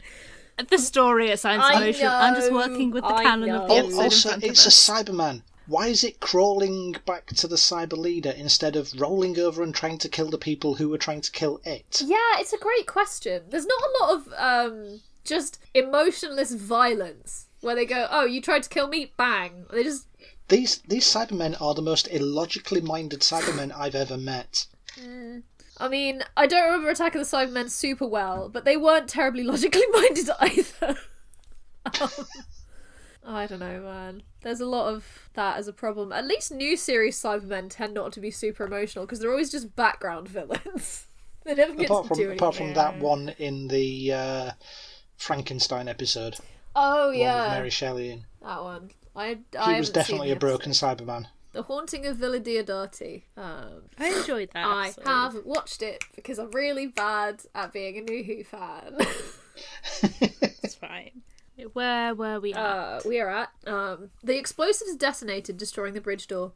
The 0.68 0.78
story 0.78 1.30
assigns 1.30 1.62
I 1.64 1.76
emotion. 1.76 2.09
I'm 2.09 2.34
just 2.34 2.53
working 2.53 2.91
with 2.91 3.05
the 3.05 3.14
I 3.14 3.22
canon 3.22 3.51
of 3.51 3.68
the 3.68 3.68
know. 3.68 3.74
Episode 3.76 4.03
also, 4.03 4.30
it's 4.43 4.66
a. 4.66 4.70
Cyberman. 4.70 5.43
Why 5.66 5.89
is 5.89 6.05
it 6.05 6.20
crawling 6.20 6.95
back 7.07 7.26
to 7.26 7.49
the 7.49 7.57
cyber 7.57 7.97
leader 7.97 8.30
instead 8.30 8.76
of 8.76 8.93
rolling 8.99 9.39
over 9.39 9.62
and 9.64 9.74
trying 9.74 9.99
to 9.99 10.09
kill 10.09 10.30
the 10.30 10.39
people 10.39 10.74
who 10.74 10.89
were 10.89 10.99
trying 10.99 11.20
to 11.22 11.30
kill 11.32 11.61
it? 11.64 12.01
Yeah, 12.05 12.39
it's 12.39 12.53
a 12.53 12.59
great 12.59 12.87
question. 12.87 13.43
There's 13.51 13.66
not 13.66 13.82
a 13.82 14.05
lot 14.05 14.14
of 14.14 14.32
um 14.39 15.01
just 15.24 15.59
emotionless 15.74 16.55
violence 16.55 17.47
where 17.61 17.74
they 17.74 17.84
go, 17.84 18.07
"Oh, 18.11 18.24
you 18.24 18.41
tried 18.41 18.62
to 18.62 18.68
kill 18.68 18.89
me, 18.89 19.12
bang." 19.16 19.66
They 19.70 19.82
just 19.82 20.07
These 20.49 20.79
these 20.87 21.05
Cybermen 21.05 21.61
are 21.61 21.75
the 21.75 21.83
most 21.83 22.07
illogically 22.09 22.81
minded 22.81 23.21
Cybermen 23.21 23.73
I've 23.77 23.95
ever 23.97 24.17
met. 24.17 24.67
I 25.79 25.89
mean, 25.89 26.23
I 26.37 26.47
don't 26.47 26.65
remember 26.65 26.89
Attack 26.91 27.15
of 27.17 27.29
the 27.29 27.37
Cybermen 27.37 27.69
super 27.69 28.07
well, 28.07 28.49
but 28.49 28.65
they 28.65 28.77
weren't 28.77 29.09
terribly 29.09 29.43
logically 29.53 29.87
minded 29.93 30.31
either. 30.41 30.97
um, 32.01 32.09
I 33.27 33.47
don't 33.47 33.59
know, 33.59 33.81
man. 33.83 34.23
There's 34.43 34.61
a 34.61 34.67
lot 34.67 34.95
of 34.95 35.29
that 35.35 35.59
as 35.59 35.67
a 35.67 35.73
problem. 35.73 36.13
At 36.13 36.27
least 36.27 36.53
new 36.53 36.77
series 36.77 37.21
Cybermen 37.21 37.67
tend 37.69 37.93
not 37.95 38.13
to 38.13 38.21
be 38.21 38.31
super 38.31 38.65
emotional 38.65 39.05
because 39.05 39.19
they're 39.19 39.31
always 39.33 39.51
just 39.51 39.75
background 39.75 40.29
villains. 40.31 41.07
they 41.45 41.55
never 41.55 41.75
get 41.75 41.87
Apart 41.87 42.05
to 42.05 42.09
from 42.09 42.17
do 42.19 42.23
anything. 42.31 42.39
apart 42.39 42.55
from 42.55 42.75
that 42.75 42.99
one 42.99 43.31
in 43.39 43.67
the 43.69 44.13
uh, 44.13 44.51
Frankenstein 45.17 45.89
episode, 45.89 46.37
oh 46.77 47.11
the 47.11 47.19
one 47.25 47.37
with 47.37 47.47
yeah, 47.47 47.49
Mary 47.49 47.71
Shelley 47.71 48.11
in. 48.13 48.25
that 48.43 48.63
one. 48.63 48.91
I, 49.17 49.39
I 49.59 49.75
He 49.75 49.81
was 49.81 49.91
definitely 49.91 50.31
a 50.31 50.37
broken. 50.37 50.73
Cyberman. 50.73 51.27
The 51.53 51.62
Haunting 51.62 52.05
of 52.05 52.17
Villa 52.19 52.39
Diodati. 52.39 53.23
Um, 53.37 53.85
I 53.99 54.09
enjoyed 54.09 54.51
that. 54.53 54.67
I 54.67 54.89
episode. 54.89 55.07
have 55.07 55.37
watched 55.47 55.81
it 55.81 56.05
because 56.14 56.39
I'm 56.39 56.51
really 56.51 56.87
bad 56.87 57.43
at 57.55 57.73
being 57.73 57.97
a 57.97 58.03
New 58.03 58.23
Who 58.23 58.45
fan. 58.45 58.99
It's 60.62 60.75
fine. 60.75 61.23
Where 61.73 62.14
were 62.14 62.39
we 62.39 62.53
at? 62.53 62.61
uh, 62.61 63.01
we 63.07 63.19
are 63.19 63.31
at. 63.31 63.49
Um, 63.67 64.11
the 64.23 64.37
explosives 64.37 64.95
detonated, 64.97 65.57
destroying 65.57 65.95
the 65.95 66.01
bridge 66.03 66.27
door. 66.27 66.53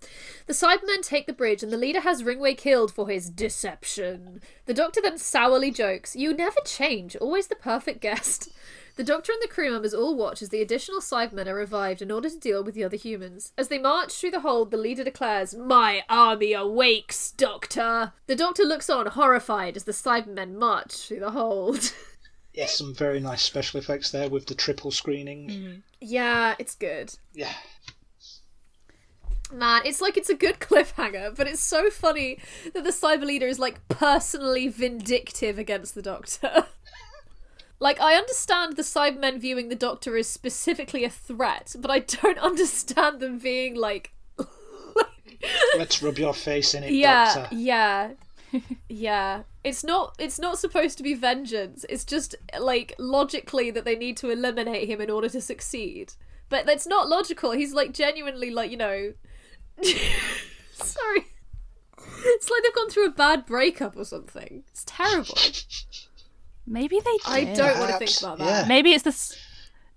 The 0.47 0.53
Cybermen 0.53 1.01
take 1.01 1.27
the 1.27 1.33
bridge, 1.33 1.63
and 1.63 1.73
the 1.73 1.79
leader 1.79 2.01
has 2.01 2.23
Ringway 2.23 2.59
killed 2.59 2.93
for 2.93 3.09
his 3.09 3.31
deception. 3.31 4.43
The 4.67 4.75
Doctor 4.75 5.01
then 5.01 5.17
sourly 5.17 5.71
jokes, 5.71 6.15
"You 6.15 6.35
never 6.35 6.61
change, 6.67 7.17
always 7.17 7.47
the 7.47 7.57
perfect 7.57 8.01
guest." 8.03 8.51
The 8.97 9.05
Doctor 9.05 9.33
and 9.33 9.41
the 9.43 9.49
crew 9.49 9.71
members 9.71 9.95
all 9.95 10.17
watch 10.17 10.43
as 10.43 10.49
the 10.51 10.61
additional 10.61 11.01
Cybermen 11.01 11.47
are 11.47 11.55
revived 11.55 12.03
in 12.03 12.11
order 12.11 12.29
to 12.29 12.39
deal 12.39 12.63
with 12.63 12.75
the 12.75 12.85
other 12.85 12.97
humans. 12.97 13.53
As 13.57 13.69
they 13.69 13.79
march 13.79 14.13
through 14.13 14.33
the 14.33 14.41
hold, 14.41 14.71
the 14.71 14.77
leader 14.77 15.05
declares, 15.05 15.55
"My 15.55 16.05
army 16.09 16.53
awakes, 16.53 17.33
Doctor." 17.33 18.13
The 18.27 18.37
Doctor 18.37 18.65
looks 18.65 18.91
on, 18.91 19.07
horrified, 19.07 19.77
as 19.77 19.85
the 19.85 19.93
Cybermen 19.93 20.55
march 20.55 20.95
through 21.09 21.21
the 21.21 21.31
hold. 21.33 21.93
Yes, 22.53 22.77
some 22.77 22.95
very 22.95 23.21
nice 23.21 23.43
special 23.43 23.79
effects 23.79 24.11
there 24.11 24.29
with 24.29 24.47
the 24.47 24.57
triple 24.57 24.91
screening. 24.91 25.49
Mm. 25.49 25.83
yeah, 26.01 26.57
it's 26.59 26.75
good. 26.75 27.15
Yeah. 27.33 27.53
Man, 29.53 29.83
it's 29.85 30.01
like 30.01 30.17
it's 30.17 30.31
a 30.31 30.35
good 30.35 30.59
cliffhanger, 30.61 31.35
but 31.37 31.47
it's 31.47 31.63
so 31.63 31.91
funny 31.91 32.39
that 32.75 32.85
the 32.85 32.91
cyber 32.91 33.25
leader 33.25 33.47
is 33.47 33.59
like 33.59 33.87
personally 33.89 34.69
vindictive 34.69 35.59
against 35.59 35.95
the 35.95 36.03
doctor. 36.03 36.67
like, 37.81 37.99
I 38.01 38.15
understand 38.15 38.77
the 38.77 38.83
Cybermen 38.83 39.41
viewing 39.41 39.71
the 39.71 39.75
doctor 39.75 40.17
as 40.17 40.29
specifically 40.29 41.03
a 41.03 41.11
threat, 41.11 41.75
but 41.79 41.91
I 41.91 42.01
don't 42.01 42.39
understand 42.51 43.21
them 43.21 43.39
being 43.39 43.75
like. 43.75 44.13
Let's 45.79 46.03
rub 46.03 46.19
your 46.19 46.35
face 46.35 46.75
in 46.75 46.85
it, 46.85 46.93
yeah, 46.93 47.35
Doctor. 47.35 47.55
yeah, 47.57 48.11
yeah. 48.89 49.43
It's 49.65 49.83
not. 49.83 50.15
It's 50.19 50.39
not 50.39 50.59
supposed 50.59 50.99
to 50.99 51.03
be 51.03 51.15
vengeance. 51.15 51.87
It's 51.89 52.05
just 52.05 52.35
like 52.59 52.95
logically 52.99 53.71
that 53.71 53.87
they 53.87 53.97
need 53.97 54.19
to 54.19 54.31
eliminate 54.31 54.89
him 54.89 55.01
in 55.01 55.11
order 55.11 55.31
to 55.31 55.41
succeed. 55.41 56.13
But 56.51 56.67
that's 56.67 56.87
not 56.87 57.09
logical. 57.09 57.53
He's 57.53 57.73
like 57.73 57.93
genuinely 57.93 58.51
like 58.51 58.71
you 58.71 58.77
know. 58.77 59.15
Sorry. 60.73 61.27
It's 62.23 62.51
like 62.51 62.63
they've 62.63 62.75
gone 62.75 62.91
through 62.91 63.07
a 63.07 63.11
bad 63.13 63.47
breakup 63.47 63.97
or 63.97 64.05
something. 64.05 64.65
It's 64.71 64.85
terrible. 64.87 65.37
Maybe 66.71 67.01
they 67.01 67.11
did. 67.11 67.27
I 67.27 67.55
don't 67.55 67.79
want 67.81 67.91
to 67.93 67.99
think 67.99 68.19
about 68.21 68.39
that. 68.39 68.63
yeah. 68.63 68.65
Maybe 68.69 68.93
it's 68.93 69.03
this. 69.05 69.37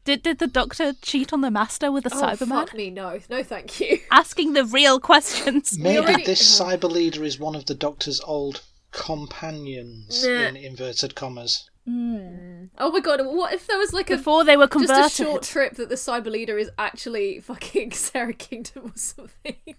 Did 0.06 0.24
did 0.24 0.40
the 0.40 0.48
Doctor 0.48 0.94
cheat 1.02 1.32
on 1.32 1.42
the 1.42 1.52
Master 1.52 1.92
with 1.92 2.04
the 2.04 2.10
Oh 2.14 2.22
Cyberman? 2.22 2.48
fuck 2.50 2.74
me, 2.74 2.90
no, 2.90 3.20
no, 3.30 3.44
thank 3.44 3.80
you. 3.80 4.00
Asking 4.12 4.52
the 4.54 4.66
real 4.66 5.00
questions. 5.00 5.78
Maybe 5.80 6.00
already- 6.00 6.26
this 6.26 6.60
cyber 6.60 6.92
leader 6.92 7.24
is 7.24 7.40
one 7.40 7.56
of 7.56 7.68
the 7.68 7.76
Doctor's 7.76 8.20
old 8.22 8.64
companions, 8.92 10.26
Nah. 10.26 10.48
in 10.48 10.56
inverted 10.58 11.16
commas. 11.16 11.70
Hmm. 11.86 12.66
Oh 12.78 12.92
my 12.92 13.00
god, 13.02 13.22
what 13.26 13.54
if 13.54 13.68
there 13.68 13.78
was 13.78 13.94
like 13.94 14.10
a 14.10 14.18
Before 14.18 14.44
they 14.44 14.58
were 14.58 14.68
just 14.68 15.20
a 15.20 15.24
short 15.24 15.44
trip 15.44 15.76
that 15.76 15.90
the 15.90 15.96
cyber 15.96 16.32
leader 16.32 16.58
is 16.58 16.70
actually 16.78 17.40
fucking 17.40 17.92
Sara 18.06 18.34
Kingdom 18.34 18.86
or 18.88 18.92
something. 18.98 19.58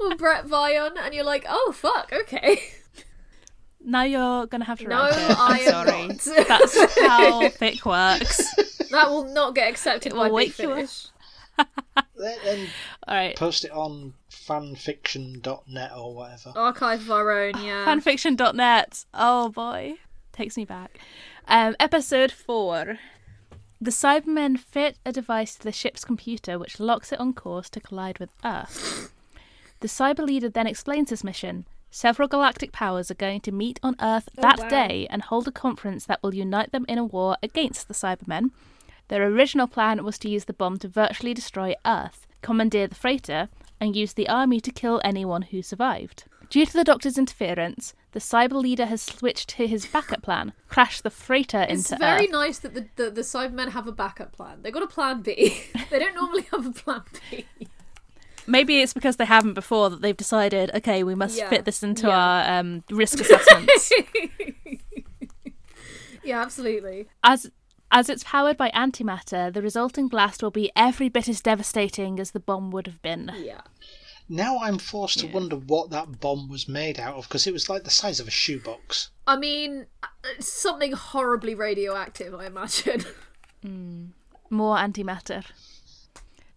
or 0.00 0.14
Bret 0.16 0.46
Vyon, 0.46 0.92
and 0.98 1.14
you're 1.14 1.24
like, 1.24 1.44
oh 1.48 1.72
fuck, 1.76 2.12
okay. 2.12 2.60
Now 3.84 4.02
you're 4.04 4.46
gonna 4.46 4.64
have 4.64 4.78
to 4.80 4.88
No, 4.88 5.02
rank 5.04 5.16
it. 5.16 5.36
I'm 5.38 5.52
I 5.52 5.58
am 5.60 5.70
sorry. 5.86 6.06
not. 6.08 6.18
That's 6.48 6.98
how 7.00 7.40
fic 7.48 7.84
works. 7.84 8.88
that 8.90 9.10
will 9.10 9.24
not 9.32 9.54
get 9.54 9.68
accepted 9.70 10.12
It 10.12 10.16
by 10.16 10.28
will 10.28 10.36
Big 10.38 10.48
wake. 10.48 10.52
Finish. 10.52 11.06
Then- 12.16 12.38
Then 12.44 12.68
All 13.08 13.14
right. 13.14 13.36
post 13.36 13.64
it 13.64 13.70
on 13.72 14.14
fanfiction.net 14.30 15.92
or 15.96 16.14
whatever. 16.14 16.52
Archive 16.56 17.00
of 17.02 17.10
our 17.10 17.30
own, 17.30 17.62
yeah. 17.62 17.84
Fanfiction.net. 17.86 19.04
Oh 19.14 19.48
boy. 19.48 19.94
Takes 20.32 20.56
me 20.56 20.64
back. 20.64 20.98
Um, 21.48 21.76
episode 21.80 22.32
4. 22.32 22.98
The 23.80 23.90
Cybermen 23.90 24.58
fit 24.58 24.96
a 25.04 25.10
device 25.12 25.56
to 25.56 25.64
the 25.64 25.72
ship's 25.72 26.04
computer 26.04 26.58
which 26.58 26.78
locks 26.78 27.12
it 27.12 27.18
on 27.20 27.32
course 27.34 27.68
to 27.70 27.80
collide 27.80 28.18
with 28.20 28.30
Earth. 28.44 29.12
The 29.80 29.88
cyber 29.88 30.20
leader 30.24 30.48
then 30.48 30.68
explains 30.68 31.10
his 31.10 31.24
mission. 31.24 31.66
Several 31.94 32.26
galactic 32.26 32.72
powers 32.72 33.10
are 33.10 33.14
going 33.14 33.42
to 33.42 33.52
meet 33.52 33.78
on 33.82 33.96
Earth 34.00 34.26
oh, 34.38 34.40
that 34.40 34.60
wow. 34.60 34.68
day 34.70 35.06
and 35.10 35.20
hold 35.20 35.46
a 35.46 35.52
conference 35.52 36.06
that 36.06 36.22
will 36.22 36.34
unite 36.34 36.72
them 36.72 36.86
in 36.88 36.96
a 36.96 37.04
war 37.04 37.36
against 37.42 37.86
the 37.86 37.92
Cybermen. 37.92 38.50
Their 39.08 39.22
original 39.24 39.66
plan 39.66 40.02
was 40.02 40.16
to 40.20 40.30
use 40.30 40.46
the 40.46 40.54
bomb 40.54 40.78
to 40.78 40.88
virtually 40.88 41.34
destroy 41.34 41.74
Earth, 41.84 42.26
commandeer 42.40 42.86
the 42.86 42.94
freighter, 42.94 43.50
and 43.78 43.94
use 43.94 44.14
the 44.14 44.26
army 44.26 44.58
to 44.60 44.70
kill 44.70 45.02
anyone 45.04 45.42
who 45.42 45.60
survived. 45.60 46.24
Due 46.48 46.64
to 46.64 46.72
the 46.72 46.82
Doctor's 46.82 47.18
interference, 47.18 47.92
the 48.12 48.20
cyber 48.20 48.54
leader 48.54 48.86
has 48.86 49.02
switched 49.02 49.50
to 49.50 49.66
his 49.66 49.84
backup 49.84 50.22
plan 50.22 50.54
crash 50.70 51.02
the 51.02 51.10
freighter 51.10 51.66
It's 51.68 51.90
into 51.90 51.94
It's 51.94 52.00
very 52.00 52.24
Earth. 52.24 52.32
nice 52.32 52.58
that 52.60 52.72
the, 52.72 52.88
the, 52.96 53.10
the 53.10 53.20
Cybermen 53.20 53.72
have 53.72 53.86
a 53.86 53.92
backup 53.92 54.32
plan. 54.32 54.62
They've 54.62 54.72
got 54.72 54.82
a 54.82 54.86
plan 54.86 55.20
B. 55.20 55.62
they 55.90 55.98
don't 55.98 56.14
normally 56.14 56.46
have 56.52 56.64
a 56.64 56.72
plan 56.72 57.02
B. 57.30 57.44
Maybe 58.46 58.80
it's 58.80 58.92
because 58.92 59.16
they 59.16 59.24
haven't 59.24 59.54
before 59.54 59.88
that 59.90 60.02
they've 60.02 60.16
decided, 60.16 60.70
okay, 60.74 61.04
we 61.04 61.14
must 61.14 61.38
Yeah. 61.38 61.48
fit 61.48 61.64
this 61.64 61.82
into 61.82 62.08
Yeah. 62.08 62.18
our 62.18 62.58
um, 62.60 62.82
risk 62.90 63.20
assessments. 63.20 63.92
yeah, 66.24 66.42
absolutely. 66.42 67.08
as 67.22 67.50
As 67.94 68.08
it's 68.08 68.24
powered 68.24 68.56
by 68.56 68.70
antimatter, 68.70 69.52
the 69.52 69.60
resulting 69.60 70.08
blast 70.08 70.42
will 70.42 70.50
be 70.50 70.72
every 70.74 71.10
bit 71.10 71.28
as 71.28 71.42
devastating 71.42 72.18
as 72.18 72.30
the 72.30 72.40
bomb 72.40 72.70
would 72.70 72.86
have 72.86 73.02
been. 73.02 73.30
Yeah. 73.38 73.60
Now 74.28 74.58
I'm 74.60 74.78
forced 74.78 75.18
to 75.18 75.26
wonder 75.26 75.56
what 75.56 75.90
that 75.90 76.20
bomb 76.20 76.48
was 76.48 76.66
made 76.66 76.98
out 76.98 77.16
of 77.16 77.24
because 77.28 77.46
it 77.46 77.52
was 77.52 77.68
like 77.68 77.84
the 77.84 77.90
size 77.90 78.18
of 78.18 78.26
a 78.26 78.30
shoebox. 78.30 79.10
I 79.26 79.36
mean, 79.36 79.86
uh, 80.02 80.06
something 80.38 80.92
horribly 80.92 81.54
radioactive, 81.54 82.34
I 82.34 82.46
imagine. 82.46 83.04
More 84.48 84.76
antimatter. 84.76 85.44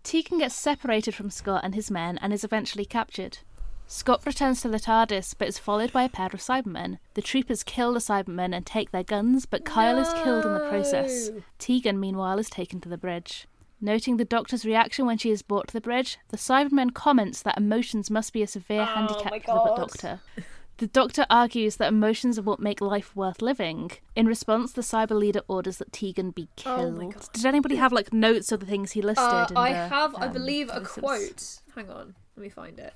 Tegan 0.06 0.38
gets 0.38 0.54
separated 0.54 1.16
from 1.16 1.32
Scott 1.32 1.62
and 1.64 1.74
his 1.74 1.90
men 1.90 2.20
and 2.20 2.32
is 2.32 2.44
eventually 2.44 2.86
captured. 2.86 3.40
Scott 3.88 4.24
returns 4.24 4.62
to 4.62 4.70
the 4.70 4.80
TARDIS 4.80 5.34
but 5.36 5.48
is 5.48 5.58
followed 5.58 5.92
by 5.92 6.04
a 6.04 6.10
pair 6.10 6.28
of 6.28 6.40
Cybermen. 6.40 7.00
The 7.16 7.24
troopers 7.24 7.64
kill 7.64 7.92
the 7.92 8.00
Cybermen 8.00 8.56
and 8.56 8.66
take 8.68 8.92
their 8.92 9.04
guns, 9.04 9.48
but 9.48 9.66
Kyle 9.66 9.98
is 9.98 10.14
killed 10.24 10.46
in 10.46 10.54
the 10.54 10.70
process. 10.70 11.30
No. 11.30 11.42
Tegan, 11.58 12.00
meanwhile, 12.00 12.38
is 12.38 12.52
taken 12.52 12.80
to 12.82 12.90
the 12.90 13.00
bridge. 13.00 13.48
Noting 13.82 14.18
the 14.18 14.26
Doctor's 14.26 14.64
reaction 14.64 15.08
when 15.08 15.18
she 15.18 15.32
is 15.32 15.42
brought 15.42 15.68
to 15.70 15.74
the 15.74 15.82
bridge, 15.82 16.20
the 16.30 16.38
Cyberman 16.38 16.94
comments 16.94 17.42
that 17.42 17.58
emotions 17.58 18.12
must 18.12 18.32
be 18.32 18.44
a 18.44 18.48
severe 18.48 18.84
oh 18.84 18.86
handicap 18.86 19.34
Oh 19.34 19.36
my 19.36 19.40
for 19.40 19.70
the 19.70 19.76
Doctor. 19.76 20.20
The 20.78 20.88
Doctor 20.88 21.26
argues 21.30 21.78
that 21.78 21.88
emotions 21.88 22.38
are 22.38 22.42
what 22.42 22.60
make 22.60 22.82
life 22.82 23.16
worth 23.16 23.42
living. 23.42 23.92
In 24.14 24.26
response, 24.26 24.74
the 24.74 24.82
Cyber 24.82 25.18
leader 25.18 25.42
orders 25.48 25.78
that 25.78 25.94
Tegan 25.94 26.32
be 26.32 26.50
Oh 26.66 26.76
killed. 26.76 27.14
God. 27.14 27.28
Did 27.32 27.46
anybody 27.46 27.78
have 27.78 27.94
like 27.94 28.12
notes 28.12 28.52
of 28.52 28.60
the 28.60 28.66
things 28.66 28.92
he 28.92 29.02
listed? 29.02 29.24
Uh, 29.24 29.48
I 29.56 29.72
the, 29.72 29.88
have, 29.88 30.16
I 30.16 30.28
um, 30.28 30.34
believe, 30.34 30.70
a 30.74 30.82
quote. 30.82 31.60
Hang 31.76 31.90
on, 31.90 32.14
let 32.36 32.44
me 32.44 32.50
find 32.50 32.78
it. 32.78 32.94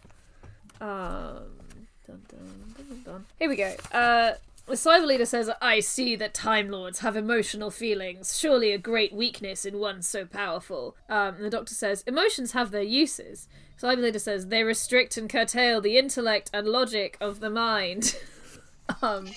Um, 0.82 1.58
dun, 2.06 2.22
dun, 2.28 2.64
dun, 2.76 2.86
dun, 2.90 3.02
dun. 3.06 3.26
Here 3.38 3.50
we 3.50 3.56
go. 3.56 3.74
Uh, 3.94 4.34
the 4.66 4.76
cyber 4.76 5.08
leader 5.08 5.26
says, 5.26 5.50
"I 5.62 5.80
see 5.80 6.18
that 6.18 6.34
Time 6.34 6.70
Lords 6.70 7.00
have 7.00 7.16
emotional 7.16 7.72
feelings. 7.72 8.38
Surely 8.38 8.72
a 8.74 8.78
great 8.78 9.14
weakness 9.14 9.66
in 9.66 9.80
one 9.80 10.02
so 10.02 10.26
powerful." 10.26 10.98
Um, 11.08 11.36
and 11.36 11.46
the 11.46 11.50
Doctor 11.50 11.74
says, 11.74 12.04
"Emotions 12.06 12.52
have 12.52 12.72
their 12.72 12.84
uses." 12.84 13.48
Leader 13.82 14.20
says, 14.20 14.48
"They 14.48 14.64
restrict 14.64 15.18
and 15.18 15.30
curtail 15.30 15.82
the 15.82 15.98
intellect 15.98 16.50
and 16.54 16.68
logic 16.68 17.18
of 17.20 17.40
the 17.40 17.50
mind." 17.50 18.16
um. 19.02 19.30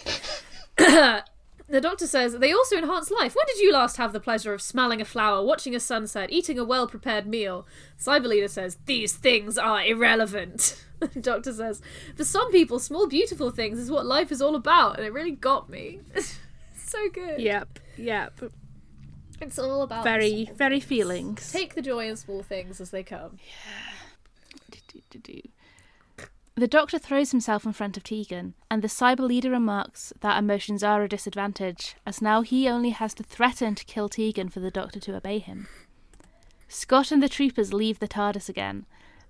The 1.69 1.81
doctor 1.81 2.07
says 2.07 2.39
they 2.39 2.53
also 2.53 2.77
enhance 2.77 3.11
life. 3.11 3.35
When 3.35 3.47
did 3.47 3.59
you 3.59 3.73
last 3.73 3.97
have 3.97 4.13
the 4.13 4.21
pleasure 4.21 4.53
of 4.53 4.61
smelling 4.61 5.01
a 5.01 5.07
flower, 5.07 5.43
watching 5.43 5.75
a 5.75 5.81
sunset, 5.81 6.31
eating 6.31 6.59
a 6.59 6.65
well 6.65 6.87
prepared 6.87 7.27
meal? 7.27 7.67
Cyber 7.99 8.27
leader 8.27 8.49
says 8.49 8.77
these 8.85 9.15
things 9.15 9.57
are 9.57 9.83
irrelevant. 9.83 10.79
The 11.03 11.21
doctor 11.21 11.53
says 11.53 11.83
for 12.15 12.25
some 12.25 12.53
people, 12.53 12.79
small 12.79 13.09
beautiful 13.09 13.51
things 13.51 13.77
is 13.81 13.91
what 13.91 14.07
life 14.07 14.31
is 14.31 14.41
all 14.41 14.55
about, 14.55 14.99
and 14.99 15.05
it 15.05 15.13
really 15.13 15.33
got 15.33 15.69
me. 15.69 15.99
so 16.77 17.09
good. 17.09 17.41
Yep, 17.41 17.81
yep. 17.97 18.41
It's 19.41 19.59
all 19.59 19.83
about 19.83 20.05
Very, 20.05 20.49
very 20.55 20.79
feelings. 20.79 21.51
Take 21.51 21.75
the 21.75 21.83
joy 21.83 22.07
in 22.09 22.15
small 22.17 22.45
things 22.45 22.81
as 22.81 22.91
they 22.91 23.03
come. 23.03 23.39
The 26.55 26.69
Doctor 26.69 26.99
throws 26.99 27.31
himself 27.31 27.65
in 27.65 27.73
front 27.73 27.97
of 27.97 28.05
Tegan, 28.05 28.55
and 28.71 28.83
the 28.83 28.89
cyber 28.89 29.21
leader 29.21 29.51
remarks 29.51 30.13
that 30.21 30.39
emotions 30.39 30.83
are 30.83 31.03
a 31.03 31.09
disadvantage, 31.09 31.97
as 32.07 32.21
now 32.21 32.43
he 32.43 32.69
only 32.69 32.91
has 32.91 33.15
to 33.15 33.23
threaten 33.23 33.75
to 33.75 33.85
kill 33.87 34.09
Tegan 34.09 34.51
for 34.51 34.61
the 34.61 34.71
Doctor 34.71 35.01
to 35.01 35.17
obey 35.17 35.39
him. 35.39 35.69
Scott 36.69 37.11
and 37.11 37.23
the 37.23 37.29
troopers 37.29 37.73
leave 37.73 38.01
the 38.01 38.09
TARDIS 38.09 38.49
again, 38.49 38.85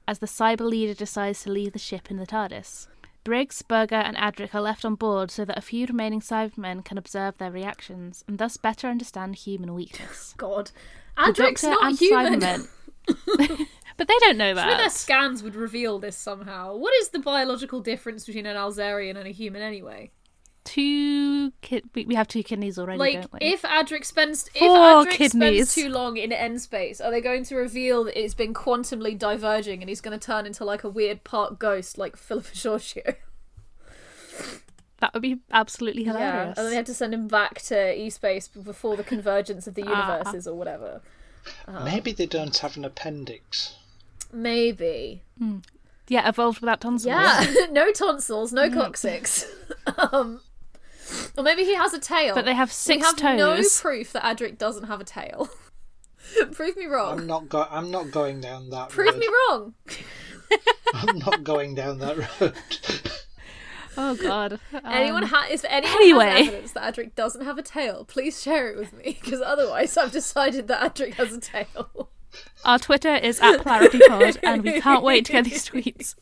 as 0.07 0.19
the 0.19 0.27
cyber 0.27 0.69
leader 0.69 0.95
decides 0.95 1.43
to 1.43 1.51
leave 1.51 1.73
the 1.73 1.79
ship 1.79 2.11
in 2.11 2.17
the 2.17 2.27
TARDIS. 2.27 2.89
Briggs, 3.25 3.63
Berger, 3.63 3.95
and 3.95 4.17
Adric 4.17 4.53
are 4.53 4.61
left 4.61 4.85
on 4.85 4.97
board 4.97 5.31
so 5.31 5.45
that 5.45 5.57
a 5.57 5.63
few 5.63 5.87
remaining 5.87 6.21
Cybermen 6.21 6.85
can 6.85 6.99
observe 6.99 7.39
their 7.39 7.53
reactions 7.53 8.25
and 8.27 8.39
thus 8.39 8.57
better 8.57 8.89
understand 8.89 9.37
human 9.37 9.75
weakness. 9.75 10.35
God, 10.37 10.73
Adric's 11.17 11.63
not 11.63 11.85
and 11.85 11.99
human. 11.99 12.67
Cybermen. 13.93 13.97
but 13.99 14.09
they 14.09 14.19
don't 14.21 14.37
know 14.39 14.55
Maybe 14.55 14.77
their 14.77 14.91
scans 14.91 15.43
would 15.43 15.55
reveal 15.55 15.99
this 15.99 16.17
somehow. 16.17 16.77
What 16.77 16.93
is 17.01 17.09
the 17.11 17.19
biological 17.19 17.81
difference 17.81 18.25
between 18.27 18.47
an 18.47 18.57
Alzarian 18.57 19.17
and 19.17 19.27
a 19.27 19.33
human 19.33 19.63
anyway? 19.63 20.11
Two 20.65 21.51
kid- 21.61 21.89
we 21.95 22.05
we 22.07 22.15
have 22.15 22.29
two 22.29 22.45
kidneys 22.45 22.79
already, 22.79 22.99
like 22.99 23.15
don't 23.15 23.33
we? 23.33 23.39
if 23.41 23.63
Adric 23.63 24.05
spends 24.05 24.47
if 24.55 24.61
Four 24.61 24.77
Adric 25.05 25.11
kidneys. 25.11 25.71
spends 25.71 25.75
too 25.75 25.89
long 25.89 26.17
in 26.17 26.31
end 26.33 26.61
space, 26.61 27.01
are 27.01 27.11
they 27.11 27.21
going 27.21 27.43
to 27.47 27.57
reveal 27.57 28.05
that 28.05 28.17
it's 28.17 28.35
been 28.35 28.55
quantumly 28.55 29.19
diverging 29.19 29.83
and 29.83 29.89
he's 29.89 30.01
going 30.01 30.17
to 30.17 30.25
turn 30.25 30.47
into 30.47 30.65
like 30.65 30.85
a 30.85 30.89
weird 30.89 31.25
part 31.25 31.59
ghost 31.59 31.99
like 31.99 32.17
Philip 32.17 32.53
Giorgio? 32.53 33.03
That 35.01 35.13
would 35.15 35.23
be 35.23 35.41
absolutely 35.51 36.05
Yeah, 36.05 36.13
hilarious. 36.13 36.59
and 36.59 36.65
then 36.65 36.71
they 36.71 36.77
have 36.77 36.85
to 36.87 36.95
send 36.95 37.13
him 37.13 37.27
back 37.27 37.61
to 37.63 37.93
E 38.01 38.09
space 38.09 38.47
before 38.47 38.97
the 38.97 39.03
convergence 39.03 39.67
of 39.67 39.75
the 39.75 39.83
Ah. 39.85 40.13
universes 40.19 40.47
or 40.47 40.55
whatever. 40.57 41.01
Maybe 41.85 42.13
they 42.13 42.27
don't 42.27 42.57
have 42.59 42.77
an 42.77 42.85
appendix. 42.85 43.75
Maybe. 44.33 45.23
yeah, 46.09 46.29
evolved 46.29 46.61
without 46.61 46.81
tonsils. 46.81 47.07
Yeah, 47.07 47.45
no 47.71 47.93
tonsils, 47.93 48.53
no 48.53 48.71
coccyx. 48.71 49.47
um, 50.13 50.41
or 51.37 51.45
maybe 51.45 51.65
he 51.65 51.75
has 51.75 51.93
a 51.93 51.99
tail. 51.99 52.35
But 52.35 52.45
they 52.45 52.55
have 52.55 52.69
we 52.71 52.73
six 52.75 53.07
have 53.07 53.37
no 53.37 53.63
proof 53.81 54.13
that 54.13 54.23
Adric 54.23 54.59
doesn't 54.59 54.85
have 54.85 55.01
a 55.01 55.05
tail. 55.05 55.49
Prove 56.53 56.77
me 56.77 56.87
wrong. 56.87 57.21
I'm 57.21 57.27
not 57.27 57.49
go- 57.49 57.67
I'm 57.71 57.91
not 57.91 58.11
going 58.11 58.41
down 58.41 58.71
that 58.71 58.81
road. 58.85 58.91
Prove 58.91 59.15
road. 59.15 59.19
me 59.21 59.29
wrong. 59.49 59.75
I'm 60.95 61.19
not 61.19 61.45
going 61.45 61.75
down 61.75 61.99
that 61.99 62.41
road. 62.41 62.55
Oh 63.97 64.15
god. 64.15 64.59
Anyone 64.85 65.25
Um, 65.25 65.29
ha- 65.31 65.49
if 65.51 65.65
anyone 65.69 65.93
anyway. 66.01 66.31
has 66.31 66.49
evidence 66.49 66.73
that 66.73 66.95
Adric 66.95 67.15
doesn't 67.15 67.45
have 67.45 67.59
a 67.59 67.63
tail, 67.63 68.05
please 68.07 68.41
share 68.41 68.71
it 68.71 68.79
with 68.79 68.93
me 68.95 69.19
because 69.23 69.43
otherwise 69.43 69.97
I've 69.99 70.13
decided 70.13 70.69
that 70.69 70.95
Adric 70.95 71.15
has 71.15 71.35
a 71.35 71.41
tail. 71.41 72.09
Our 72.65 72.79
Twitter 72.79 73.15
is 73.15 73.41
at 73.41 73.61
PolarityPod, 73.61 74.39
and 74.43 74.63
we 74.63 74.81
can't 74.81 75.03
wait 75.03 75.27
to 75.27 75.33
get 75.33 75.45
these 75.45 75.69
tweets. 75.69 76.15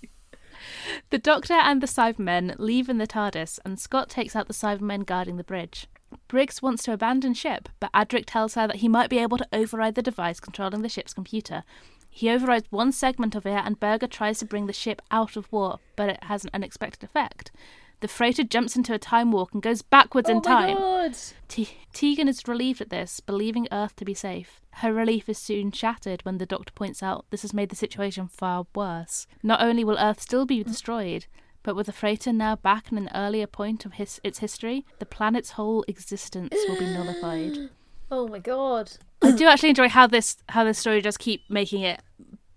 The 1.11 1.19
Doctor 1.19 1.55
and 1.55 1.81
the 1.81 1.87
Cybermen 1.87 2.57
leave 2.59 2.89
in 2.89 2.99
the 2.99 3.07
TARDIS, 3.07 3.59
and 3.65 3.79
Scott 3.79 4.09
takes 4.09 4.35
out 4.35 4.49
the 4.49 4.55
Cybermen 4.55 5.07
guarding 5.07 5.37
the 5.37 5.45
bridge. 5.45 5.87
Briggs 6.27 6.61
wants 6.61 6.83
to 6.85 6.93
abandon 6.93 7.35
ship, 7.35 7.69
but 7.79 7.93
Adric 7.93 8.25
tells 8.27 8.55
her 8.55 8.67
that 8.67 8.77
he 8.77 8.89
might 8.89 9.11
be 9.11 9.19
able 9.19 9.39
to 9.39 9.49
override 9.53 9.95
the 9.95 10.03
device 10.03 10.41
controlling 10.41 10.83
the 10.83 10.89
ship's 10.89 11.15
computer. 11.15 11.63
He 12.09 12.29
overrides 12.29 12.67
one 12.71 12.91
segment 12.91 13.37
of 13.37 13.47
it, 13.47 13.63
and 13.65 13.79
Berger 13.79 14.09
tries 14.09 14.41
to 14.41 14.45
bring 14.45 14.67
the 14.67 14.73
ship 14.73 15.01
out 15.11 15.37
of 15.37 15.51
warp, 15.53 15.81
but 15.95 16.09
it 16.09 16.25
has 16.25 16.45
an 16.45 16.51
unexpected 16.53 17.05
effect. 17.05 17.53
The 18.01 18.09
freighter 18.09 18.43
jumps 18.45 18.77
into 18.77 18.95
a 18.95 18.99
time 18.99 19.31
warp 19.31 19.53
and 19.53 19.63
goes 19.63 19.83
backwards 19.83 20.29
oh 20.29 20.33
in 20.33 20.37
my 20.39 20.43
time. 20.43 21.13
Te- 21.49 21.77
Tegan 21.93 22.29
is 22.29 22.47
relieved 22.49 22.81
at 22.81 22.91
this, 22.91 23.21
believing 23.21 23.69
Earth 23.71 23.95
to 23.97 24.05
be 24.05 24.15
safe. 24.15 24.61
Her 24.75 24.93
relief 24.93 25.29
is 25.29 25.37
soon 25.39 25.71
shattered 25.73 26.23
when 26.25 26.39
the 26.39 26.47
Doctor 26.47 26.73
points 26.75 27.03
out 27.03 27.27
this 27.31 27.43
has 27.43 27.53
made 27.53 27.69
the 27.69 27.77
situation 27.77 28.27
far 28.29 28.67
worse. 28.75 29.27
Not 29.43 29.61
only 29.63 29.85
will 29.85 29.99
Earth 29.99 30.21
still 30.21 30.47
be 30.47 30.63
destroyed, 30.65 31.27
but 31.63 31.77
with 31.77 31.87
the 31.87 31.93
freighter 31.93 32.33
now 32.33 32.57
back 32.57 32.91
in 32.91 32.97
an 32.97 33.11
earlier 33.15 33.47
point 33.47 33.85
of 33.85 33.95
his- 33.95 34.21
its 34.25 34.39
history, 34.39 34.87
the 34.99 35.05
planet's 35.07 35.51
whole 35.53 35.85
existence 35.89 36.55
will 36.69 36.79
be 36.79 36.87
nullified. 36.87 37.69
Oh 38.13 38.27
my 38.27 38.41
god! 38.41 38.91
I 39.23 39.31
do 39.31 39.47
actually 39.47 39.69
enjoy 39.69 39.89
how 39.89 40.09
this 40.09 40.37
how 40.49 40.65
this 40.65 40.81
story 40.81 41.01
does 41.01 41.17
keep 41.17 41.43
making 41.49 41.83
it 41.83 42.03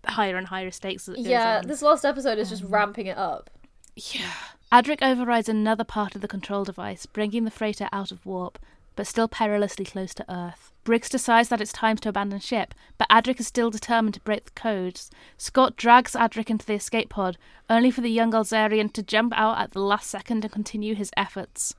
higher 0.08 0.36
and 0.36 0.48
higher 0.48 0.72
stakes. 0.72 1.08
as 1.08 1.14
it 1.14 1.18
goes 1.18 1.28
Yeah, 1.28 1.58
on. 1.60 1.68
this 1.68 1.84
last 1.84 2.06
episode 2.06 2.40
is 2.40 2.48
Um, 2.52 2.58
just 2.58 2.72
ramping 2.72 3.06
it 3.06 3.20
up. 3.20 3.52
Adric 4.74 5.04
overrides 5.04 5.48
another 5.48 5.84
part 5.84 6.16
of 6.16 6.22
the 6.22 6.28
control 6.28 6.64
device, 6.64 7.06
bringing 7.06 7.46
the 7.46 7.52
freighter 7.52 7.88
out 7.92 8.12
of 8.12 8.26
warp, 8.26 8.58
but 8.96 9.06
still 9.06 9.28
perilously 9.28 9.86
close 9.86 10.16
to 10.16 10.26
Earth. 10.34 10.72
Briggs 10.84 11.10
decides 11.10 11.50
that 11.50 11.62
it's 11.62 11.72
time 11.72 11.96
to 11.98 12.10
abandon 12.10 12.40
ship, 12.40 12.74
but 12.98 13.08
Adric 13.08 13.40
is 13.40 13.46
still 13.46 13.70
determined 13.70 14.16
to 14.16 14.20
break 14.22 14.46
the 14.46 14.52
codes. 14.52 15.12
Scott 15.38 15.78
drags 15.78 16.14
Adric 16.14 16.50
into 16.50 16.66
the 16.66 16.74
escape 16.74 17.10
pod, 17.10 17.38
only 17.70 17.92
for 17.92 18.02
the 18.02 18.10
young 18.10 18.32
Alzarian 18.32 18.92
to 18.94 19.04
jump 19.04 19.32
out 19.36 19.60
at 19.60 19.74
the 19.74 19.80
last 19.80 20.10
second 20.10 20.44
and 20.44 20.52
continue 20.52 20.96
his 20.96 21.12
efforts. 21.16 21.76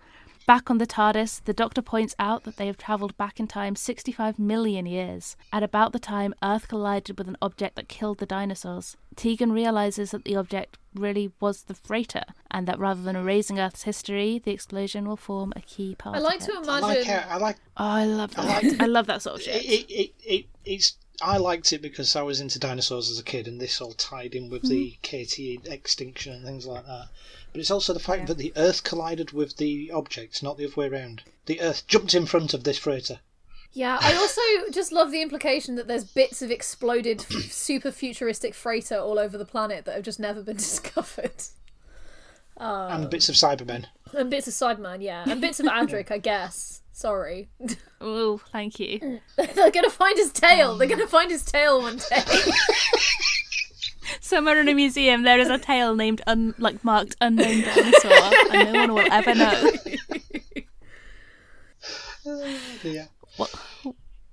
Back 0.47 0.70
on 0.70 0.76
the 0.76 0.86
TARDIS, 0.86 1.42
the 1.45 1.55
Doctor 1.55 1.80
points 1.80 2.14
out 2.18 2.45
that 2.45 2.59
they 2.59 2.66
have 2.66 2.76
travelled 2.76 3.16
back 3.16 3.40
in 3.40 3.47
time 3.47 3.74
65 3.76 4.38
million 4.38 4.84
years, 4.84 5.36
at 5.51 5.62
about 5.62 5.92
the 5.92 5.99
time 5.99 6.34
Earth 6.42 6.68
collided 6.68 7.16
with 7.16 7.28
an 7.28 7.38
object 7.40 7.76
that 7.76 7.88
killed 7.88 8.18
the 8.18 8.26
dinosaurs. 8.26 8.99
Tegan 9.16 9.53
realises 9.53 10.11
that 10.11 10.24
the 10.26 10.36
object 10.36 10.76
really 10.95 11.32
was 11.40 11.62
the 11.62 11.72
freighter, 11.74 12.24
and 12.51 12.68
that 12.68 12.78
rather 12.78 13.01
than 13.01 13.16
erasing 13.16 13.59
Earth's 13.59 13.84
history, 13.84 14.38
the 14.38 14.51
explosion 14.51 15.09
will 15.09 15.16
form 15.16 15.55
a 15.57 15.62
key 15.62 15.95
part 15.95 16.16
I 16.16 16.18
like 16.18 16.40
of 16.42 16.47
to 16.47 16.53
it. 16.53 16.68
I 16.68 16.78
imagine. 16.78 16.82
like 16.82 17.05
how, 17.07 17.34
I 17.34 17.38
like 17.38 17.57
Oh, 17.78 17.84
I 17.86 18.05
love 18.05 18.34
that. 18.34 18.64
I 18.80 18.86
love 18.86 19.07
that 19.07 19.22
sort 19.22 19.36
of 19.36 19.40
it, 19.40 19.45
shit. 19.45 19.64
it, 19.64 19.90
it, 19.90 20.14
it, 20.26 20.47
it's 20.66 20.99
I 21.23 21.37
liked 21.37 21.73
it 21.73 21.81
because 21.81 22.17
I 22.17 22.23
was 22.23 22.41
into 22.41 22.59
dinosaurs 22.59 23.11
as 23.11 23.19
a 23.19 23.25
kid, 23.25 23.47
and 23.47 23.61
this 23.61 23.81
all 23.81 23.93
tied 23.93 24.35
in 24.35 24.51
with 24.51 24.62
the 24.62 24.97
mm-hmm. 25.03 25.62
KT 25.62 25.73
extinction 25.73 26.33
and 26.33 26.45
things 26.45 26.67
like 26.67 26.87
that. 26.87 27.09
But 27.53 27.61
it's 27.61 27.71
also 27.71 27.93
the 27.93 28.01
fact 28.01 28.27
that 28.27 28.39
the 28.39 28.53
Earth 28.57 28.83
collided 28.83 29.31
with 29.31 29.57
the 29.57 29.91
object, 29.93 30.43
not 30.43 30.57
the 30.57 30.65
other 30.65 30.75
way 30.75 30.89
around. 30.89 31.23
The 31.47 31.61
Earth 31.61 31.87
jumped 31.87 32.15
in 32.15 32.27
front 32.27 32.53
of 32.53 32.65
this 32.65 32.79
freighter. 32.79 33.21
Yeah, 33.73 33.99
I 34.01 34.15
also 34.15 34.41
just 34.73 34.93
love 34.93 35.11
the 35.11 35.23
implication 35.23 35.77
that 35.77 35.87
there's 35.87 36.05
bits 36.05 36.43
of 36.43 36.51
exploded 36.51 37.21
super 37.51 37.93
futuristic 37.93 38.55
freighter 38.55 38.97
all 38.97 39.19
over 39.19 39.39
the 39.39 39.45
planet 39.45 39.85
that 39.85 39.95
have 39.95 40.05
just 40.05 40.21
never 40.21 40.43
been 40.43 40.57
discovered. 40.59 41.45
and 42.57 43.05
um, 43.05 43.11
bits 43.11 43.29
of 43.29 43.37
Cybermen. 43.37 43.87
And 44.12 44.31
bits 44.31 44.49
of 44.49 44.55
Cybermen, 44.55 45.03
yeah. 45.03 45.25
And 45.29 45.41
bits 45.41 45.61
of 45.61 45.67
Adric, 45.73 46.11
I 46.11 46.19
guess. 46.19 46.83
Sorry. 46.97 47.49
Oh, 48.01 48.38
thank 48.53 48.78
you. 48.78 49.20
They're 49.36 49.70
gonna 49.72 49.90
find 49.90 50.16
his 50.16 50.30
tail. 50.32 50.78
They're 50.78 50.86
gonna 50.88 51.09
find 51.09 51.28
his 51.28 51.45
tail 51.45 51.82
one 51.82 51.97
day. 51.97 52.22
Somewhere 54.20 54.61
in 54.61 54.68
a 54.68 54.74
museum, 54.74 55.24
there 55.24 55.40
is 55.40 55.49
a 55.51 55.59
tail 55.59 55.97
named 55.97 56.22
un- 56.28 56.55
like 56.57 56.84
marked 56.84 57.16
unknown 57.20 57.62
dinosaur, 57.62 58.12
and 58.53 58.72
no 58.72 58.80
one 58.80 58.95
will 58.95 59.12
ever 59.12 59.34
know. 59.34 59.70
Yeah. 62.82 63.07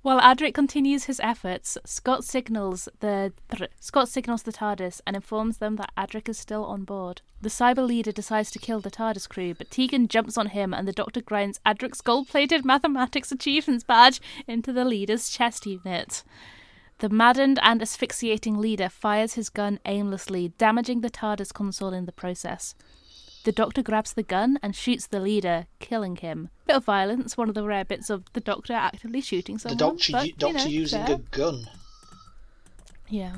While 0.02 0.20
Adric 0.20 0.52
continues 0.52 1.04
his 1.04 1.20
efforts, 1.20 1.78
Scott 1.84 2.24
signals 2.24 2.88
the 2.98 3.32
Scott 3.78 4.08
signals 4.08 4.42
the 4.42 4.50
TARDIS 4.50 5.00
and 5.06 5.14
informs 5.14 5.58
them 5.58 5.76
that 5.76 5.92
Adric 5.96 6.28
is 6.28 6.36
still 6.36 6.64
on 6.64 6.82
board. 6.82 7.22
The 7.40 7.48
cyber 7.48 7.86
leader 7.86 8.10
decides 8.10 8.50
to 8.50 8.58
kill 8.58 8.80
the 8.80 8.90
TARDIS 8.90 9.28
crew, 9.28 9.54
but 9.54 9.70
Tegan 9.70 10.08
jumps 10.08 10.36
on 10.36 10.48
him 10.48 10.74
and 10.74 10.88
the 10.88 10.92
Doctor 10.92 11.20
grinds 11.20 11.60
Adric's 11.64 12.00
gold-plated 12.00 12.64
mathematics 12.64 13.30
achievements 13.30 13.84
badge 13.84 14.20
into 14.48 14.72
the 14.72 14.84
leader's 14.84 15.28
chest 15.28 15.66
unit. 15.66 16.24
The 16.98 17.08
maddened 17.08 17.60
and 17.62 17.80
asphyxiating 17.80 18.58
leader 18.58 18.88
fires 18.88 19.34
his 19.34 19.50
gun 19.50 19.78
aimlessly, 19.86 20.48
damaging 20.58 21.02
the 21.02 21.10
TARDIS 21.10 21.52
console 21.52 21.92
in 21.92 22.06
the 22.06 22.12
process. 22.12 22.74
The 23.44 23.52
Doctor 23.52 23.82
grabs 23.82 24.12
the 24.12 24.22
gun 24.22 24.58
and 24.62 24.74
shoots 24.76 25.06
the 25.06 25.18
leader, 25.18 25.66
killing 25.80 26.16
him. 26.16 26.48
Bit 26.66 26.76
of 26.76 26.84
violence, 26.84 27.36
one 27.36 27.48
of 27.48 27.54
the 27.56 27.64
rare 27.64 27.84
bits 27.84 28.08
of 28.08 28.24
the 28.34 28.40
Doctor 28.40 28.72
actively 28.72 29.20
shooting 29.20 29.56
The 29.56 29.60
someone. 29.60 29.78
doctor, 29.78 30.12
but, 30.12 30.24
u- 30.26 30.28
you 30.28 30.34
doctor 30.38 30.58
know, 30.58 30.64
using 30.66 31.04
fair. 31.06 31.16
a 31.16 31.18
gun. 31.18 31.66
Yeah. 33.08 33.36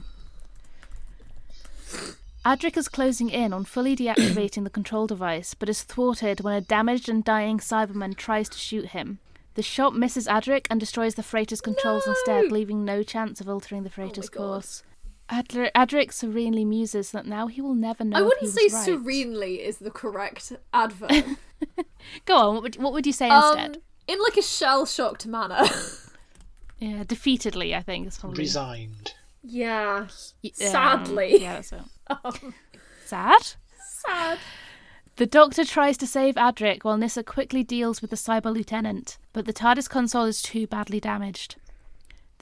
Adric 2.45 2.77
is 2.77 2.89
closing 2.89 3.31
in 3.31 3.55
on 3.55 3.65
fully 3.65 3.97
deactivating 3.97 4.65
the 4.65 4.71
control 4.71 5.07
device, 5.07 5.55
but 5.55 5.69
is 5.71 5.83
thwarted 5.83 6.43
when 6.43 6.55
a 6.55 6.61
damaged 6.61 7.09
and 7.09 7.25
dying 7.25 7.59
Cyberman 7.59 8.15
tries 8.17 8.51
to 8.51 8.59
shoot 8.59 8.89
him. 8.91 9.19
The 9.55 9.63
shot 9.63 9.95
misses 9.97 10.27
Adric 10.27 10.67
and 10.69 10.79
destroys 10.79 11.15
the 11.15 11.23
freighter's 11.23 11.63
controls 11.63 12.07
instead, 12.07 12.53
leaving 12.53 12.85
no 12.85 13.03
chance 13.03 13.41
of 13.41 13.49
altering 13.49 13.85
the 13.85 13.91
freighter's 13.91 14.27
oh 14.27 14.37
God. 14.37 14.39
course. 14.39 14.83
Adler- 15.31 15.71
Adric 15.75 16.13
serenely 16.13 16.65
muses 16.65 17.11
that 17.13 17.27
now 17.27 17.47
he 17.47 17.61
will 17.61 17.75
never 17.75 18.05
know. 18.05 18.19
I 18.19 18.23
wouldn't 18.23 18.41
he 18.43 18.49
say 18.49 18.65
was 18.65 18.75
right. 18.75 18.85
serenely 18.85 19.55
is 19.63 19.79
the 19.79 19.91
correct 19.91 20.53
adverb. 20.75 21.25
Go 22.27 22.37
on. 22.37 22.55
What 22.55 22.63
would, 22.63 22.77
what 22.77 22.93
would 22.93 23.07
you 23.07 23.13
say 23.13 23.29
um, 23.31 23.57
instead? 23.59 23.83
in 24.07 24.21
like 24.23 24.37
a 24.37 24.43
shell 24.43 24.87
shocked 24.87 25.27
manner. 25.27 25.65
Yeah, 26.81 27.05
defeatedly. 27.05 27.75
I 27.75 27.81
think 27.83 28.09
is 28.09 28.19
probably 28.19 28.41
Resigned. 28.43 29.15
yeah. 29.43 30.09
Y- 30.43 30.51
sadly. 30.53 31.41
Yeah, 31.41 31.55
that's 31.55 31.73
it. 31.73 31.81
Um, 32.25 32.53
Sad. 33.07 33.53
sad. 34.05 34.39
The 35.17 35.25
Doctor 35.25 35.65
tries 35.65 35.97
to 35.99 36.07
save 36.07 36.35
Adric 36.35 36.83
while 36.83 36.99
Nyssa 36.99 37.23
quickly 37.23 37.63
deals 37.63 38.03
with 38.03 38.11
the 38.11 38.17
Cyber 38.17 38.53
Lieutenant, 38.53 39.17
but 39.33 39.47
the 39.47 39.53
TARDIS 39.55 39.89
console 39.89 40.25
is 40.25 40.43
too 40.43 40.67
badly 40.67 41.01
damaged. 41.01 41.57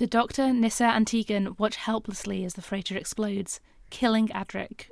The 0.03 0.09
Doctor, 0.09 0.53
Nyssa, 0.53 0.87
and 0.87 1.07
Tegan 1.07 1.55
watch 1.59 1.77
helplessly 1.77 2.45
as 2.45 2.55
the 2.55 2.61
freighter 2.61 2.97
explodes, 2.97 3.61
killing 3.91 4.27
Adric. 4.31 4.87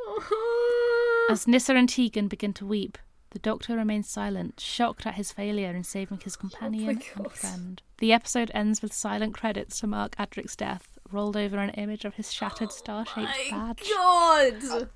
As 1.29 1.49
Nyssa 1.49 1.75
and 1.75 1.89
Tegan 1.89 2.29
begin 2.29 2.53
to 2.53 2.65
weep, 2.65 2.97
the 3.31 3.41
Doctor 3.41 3.75
remains 3.75 4.09
silent, 4.09 4.61
shocked 4.61 5.07
at 5.07 5.15
his 5.15 5.33
failure 5.33 5.71
in 5.75 5.83
saving 5.83 6.21
his 6.21 6.37
oh 6.37 6.43
companion 6.43 7.03
and 7.17 7.33
friend. 7.33 7.83
The 7.99 8.13
episode 8.13 8.53
ends 8.55 8.83
with 8.83 8.93
silent 8.93 9.35
credits 9.35 9.81
to 9.81 9.89
mark 9.89 10.15
Adric's 10.15 10.55
death, 10.55 10.97
rolled 11.11 11.37
over 11.37 11.59
an 11.59 11.71
image 11.71 12.05
of 12.05 12.15
his 12.15 12.33
shattered 12.33 12.69
oh 12.71 12.77
star-shaped 12.77 13.51
My 13.51 13.75
badge. 13.75 13.91
God. 13.93 14.89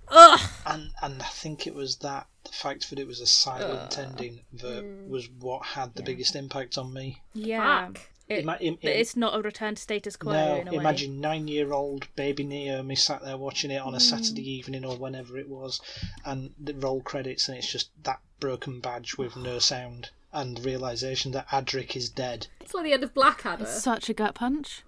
And 0.65 0.91
and 1.03 1.23
I 1.23 1.27
think 1.27 1.67
it 1.67 1.75
was 1.75 1.97
that 1.97 2.29
the 2.45 2.53
fact 2.53 2.89
that 2.91 3.01
it 3.01 3.09
was 3.09 3.21
a 3.21 3.27
silent 3.27 3.99
ending 3.99 4.45
that 4.53 4.85
mm. 4.85 5.09
was 5.09 5.29
what 5.41 5.67
had 5.67 5.93
the 5.97 6.05
biggest 6.05 6.37
impact 6.37 6.79
on 6.79 6.93
me. 6.93 7.21
Yeah, 7.33 7.87
Fuck. 7.87 8.01
It, 8.29 8.41
Ima- 8.41 8.59
im- 8.61 8.79
it's 8.81 9.17
not 9.17 9.39
a 9.39 9.43
return 9.43 9.75
to 9.75 9.83
status 9.83 10.17
quo 10.17 10.33
no, 10.33 10.55
in 10.57 10.69
a 10.69 10.73
imagine 10.73 11.21
nine-year-old 11.21 12.09
baby 12.17 12.45
Naomi 12.45 12.95
sat 12.97 13.23
there 13.23 13.37
watching 13.37 13.71
it 13.71 13.83
on 13.83 13.95
a 13.95 14.01
Saturday 14.01 14.49
evening 14.51 14.85
or 14.85 14.97
whenever 14.97 15.37
it 15.39 15.49
was, 15.49 15.81
and 16.25 16.53
the 16.59 16.75
roll 16.75 17.01
credits, 17.03 17.49
and 17.49 17.59
it's 17.59 17.71
just 17.71 17.91
that 18.03 18.21
broken 18.41 18.81
badge 18.81 19.17
with 19.19 19.37
no 19.37 19.59
sound 19.59 20.11
and 20.33 20.65
realization 20.65 21.33
that 21.33 21.49
Adric 21.49 21.95
is 21.97 22.09
dead. 22.09 22.47
It's 22.61 22.75
like 22.75 22.85
the 22.85 22.93
end 22.93 23.05
of 23.05 23.15
Blackadder 23.15 23.67
Such 23.67 24.09
a 24.09 24.15
gut 24.15 24.35
punch. 24.35 24.83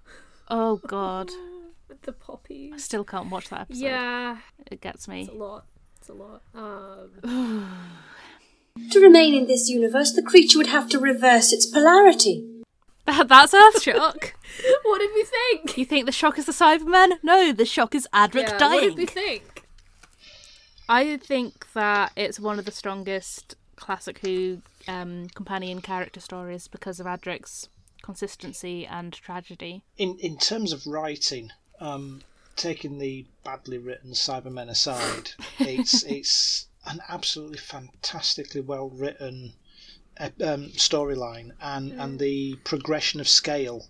Oh 0.49 0.77
god. 0.87 1.31
with 1.89 2.03
the 2.03 2.13
poppies. 2.13 2.73
I 2.75 2.79
still 2.79 3.05
can't 3.05 3.31
watch 3.31 3.49
that 3.51 3.61
episode. 3.63 3.85
Yeah, 3.85 4.39
It 4.71 4.81
gets 4.81 5.07
me. 5.07 5.23
it's 5.23 5.31
a 5.31 5.35
lot. 5.35 5.67
It's 5.99 6.09
a 6.09 6.15
lot. 6.15 6.43
Um, 6.55 7.67
To 8.91 9.01
remain 9.01 9.35
in 9.35 9.47
this 9.47 9.71
universe, 9.71 10.13
the 10.13 10.23
creature 10.23 10.59
would 10.59 10.67
have 10.67 10.89
to 10.91 10.99
reverse 10.99 11.51
its 11.51 11.65
polarity. 11.65 12.56
That's 13.27 13.55
Earth 13.55 13.83
shock. 13.83 14.35
what 14.83 14.99
did 14.99 15.11
we 15.15 15.25
think? 15.25 15.79
you 15.79 15.85
think 15.85 16.07
the 16.07 16.13
shock 16.13 16.39
is 16.39 16.47
the 16.47 16.53
Cybermen? 16.53 17.19
No, 17.23 17.53
the 17.53 17.65
shock 17.65 17.95
is 17.95 18.09
Adric 18.13 18.49
Yeah, 18.49 18.69
what 18.69 18.81
did 18.81 18.97
we 18.97 19.07
think? 19.07 19.65
I 20.89 21.17
think 21.17 21.73
that 21.75 22.13
it's 22.17 22.41
one 22.41 22.59
of 22.59 22.65
the 22.65 22.73
strongest 22.73 23.55
classic 23.77 24.19
Who 24.21 24.63
um, 24.89 25.29
companion 25.35 25.81
character 25.81 26.21
stories 26.21 26.67
because 26.69 26.99
of 26.99 27.07
Adric's 27.07 27.69
consistency 28.03 28.87
and 28.87 29.13
tragedy. 29.13 29.83
In 29.97 30.17
in 30.19 30.39
terms 30.39 30.73
of 30.73 30.87
writing, 30.87 31.51
um, 31.81 32.23
taking 32.57 32.99
the 32.99 33.27
badly 33.45 33.79
written 33.79 34.13
Cybermen 34.13 34.69
aside, 34.69 35.31
it's 35.59 36.03
it's 36.05 36.67
an 36.87 37.01
absolutely 37.09 37.59
fantastically 37.59 38.61
well 38.61 38.89
written 38.89 39.55
um, 40.21 40.69
storyline, 40.71 41.53
and 41.61 41.93
and 41.93 42.19
the 42.19 42.57
progression 42.65 43.21
of 43.21 43.29
scale 43.29 43.87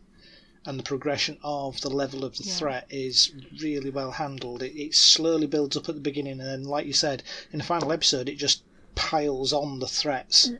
and 0.66 0.78
the 0.78 0.82
progression 0.82 1.38
of 1.44 1.80
the 1.80 1.88
level 1.88 2.24
of 2.24 2.36
the 2.36 2.42
threat 2.42 2.86
is 2.90 3.32
really 3.62 3.88
well 3.88 4.10
handled. 4.10 4.62
It, 4.62 4.76
it 4.76 4.94
slowly 4.94 5.46
builds 5.46 5.76
up 5.76 5.88
at 5.88 5.94
the 5.94 6.00
beginning, 6.00 6.40
and 6.40 6.48
then, 6.48 6.64
like 6.64 6.86
you 6.86 6.92
said, 6.92 7.22
in 7.52 7.58
the 7.58 7.64
final 7.64 7.92
episode, 7.92 8.28
it 8.28 8.36
just 8.36 8.64
piles 8.96 9.52
on 9.52 9.78
the 9.78 9.86
threats. 9.86 10.50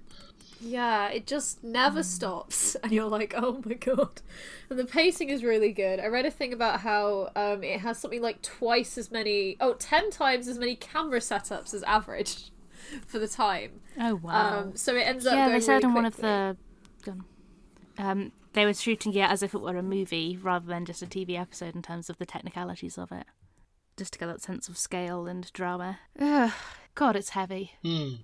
Yeah, 0.60 1.08
it 1.08 1.26
just 1.26 1.62
never 1.62 2.02
stops, 2.02 2.74
and 2.82 2.92
you're 2.92 3.08
like, 3.08 3.34
oh 3.36 3.60
my 3.64 3.74
god. 3.74 4.22
And 4.70 4.78
the 4.78 4.84
pacing 4.84 5.30
is 5.30 5.42
really 5.42 5.72
good. 5.72 5.98
I 5.98 6.06
read 6.06 6.26
a 6.26 6.30
thing 6.30 6.52
about 6.52 6.80
how 6.80 7.30
um, 7.34 7.64
it 7.64 7.80
has 7.80 7.98
something 7.98 8.22
like 8.22 8.42
twice 8.42 8.96
as 8.96 9.10
many, 9.10 9.56
oh, 9.60 9.74
ten 9.74 10.10
times 10.10 10.46
as 10.46 10.58
many 10.58 10.76
camera 10.76 11.18
setups 11.18 11.74
as 11.74 11.82
average 11.82 12.50
for 13.06 13.18
the 13.18 13.28
time. 13.28 13.80
Oh 14.00 14.16
wow. 14.16 14.60
Um, 14.60 14.76
so 14.76 14.94
it 14.94 15.00
ends 15.00 15.26
up 15.26 15.34
yeah, 15.34 15.46
going 15.46 15.52
they 15.52 15.60
said 15.60 15.74
really 15.74 15.84
in 15.84 15.94
one 15.94 16.04
of 16.06 16.16
the 16.16 16.56
um, 17.98 18.32
they 18.52 18.64
were 18.64 18.74
shooting 18.74 19.14
it 19.14 19.30
as 19.30 19.42
if 19.42 19.54
it 19.54 19.60
were 19.60 19.76
a 19.76 19.82
movie 19.82 20.38
rather 20.42 20.66
than 20.66 20.84
just 20.84 21.02
a 21.02 21.06
TV 21.06 21.38
episode 21.38 21.74
in 21.74 21.82
terms 21.82 22.10
of 22.10 22.18
the 22.18 22.26
technicalities 22.26 22.98
of 22.98 23.12
it, 23.12 23.26
just 23.96 24.12
to 24.14 24.18
get 24.18 24.26
that 24.26 24.42
sense 24.42 24.68
of 24.68 24.76
scale 24.76 25.26
and 25.26 25.52
drama. 25.52 25.98
Ugh, 26.20 26.52
God, 26.94 27.16
it's 27.16 27.30
heavy. 27.30 27.72
Hmm. 27.82 28.14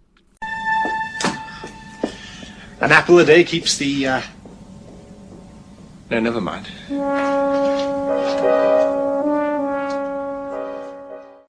An 2.81 2.91
apple 2.91 3.19
a 3.19 3.25
day 3.25 3.45
keeps 3.45 3.79
the. 3.79 4.07
Uh... 4.07 4.23
No, 6.11 6.21
never 6.21 6.41
mind. 6.41 6.69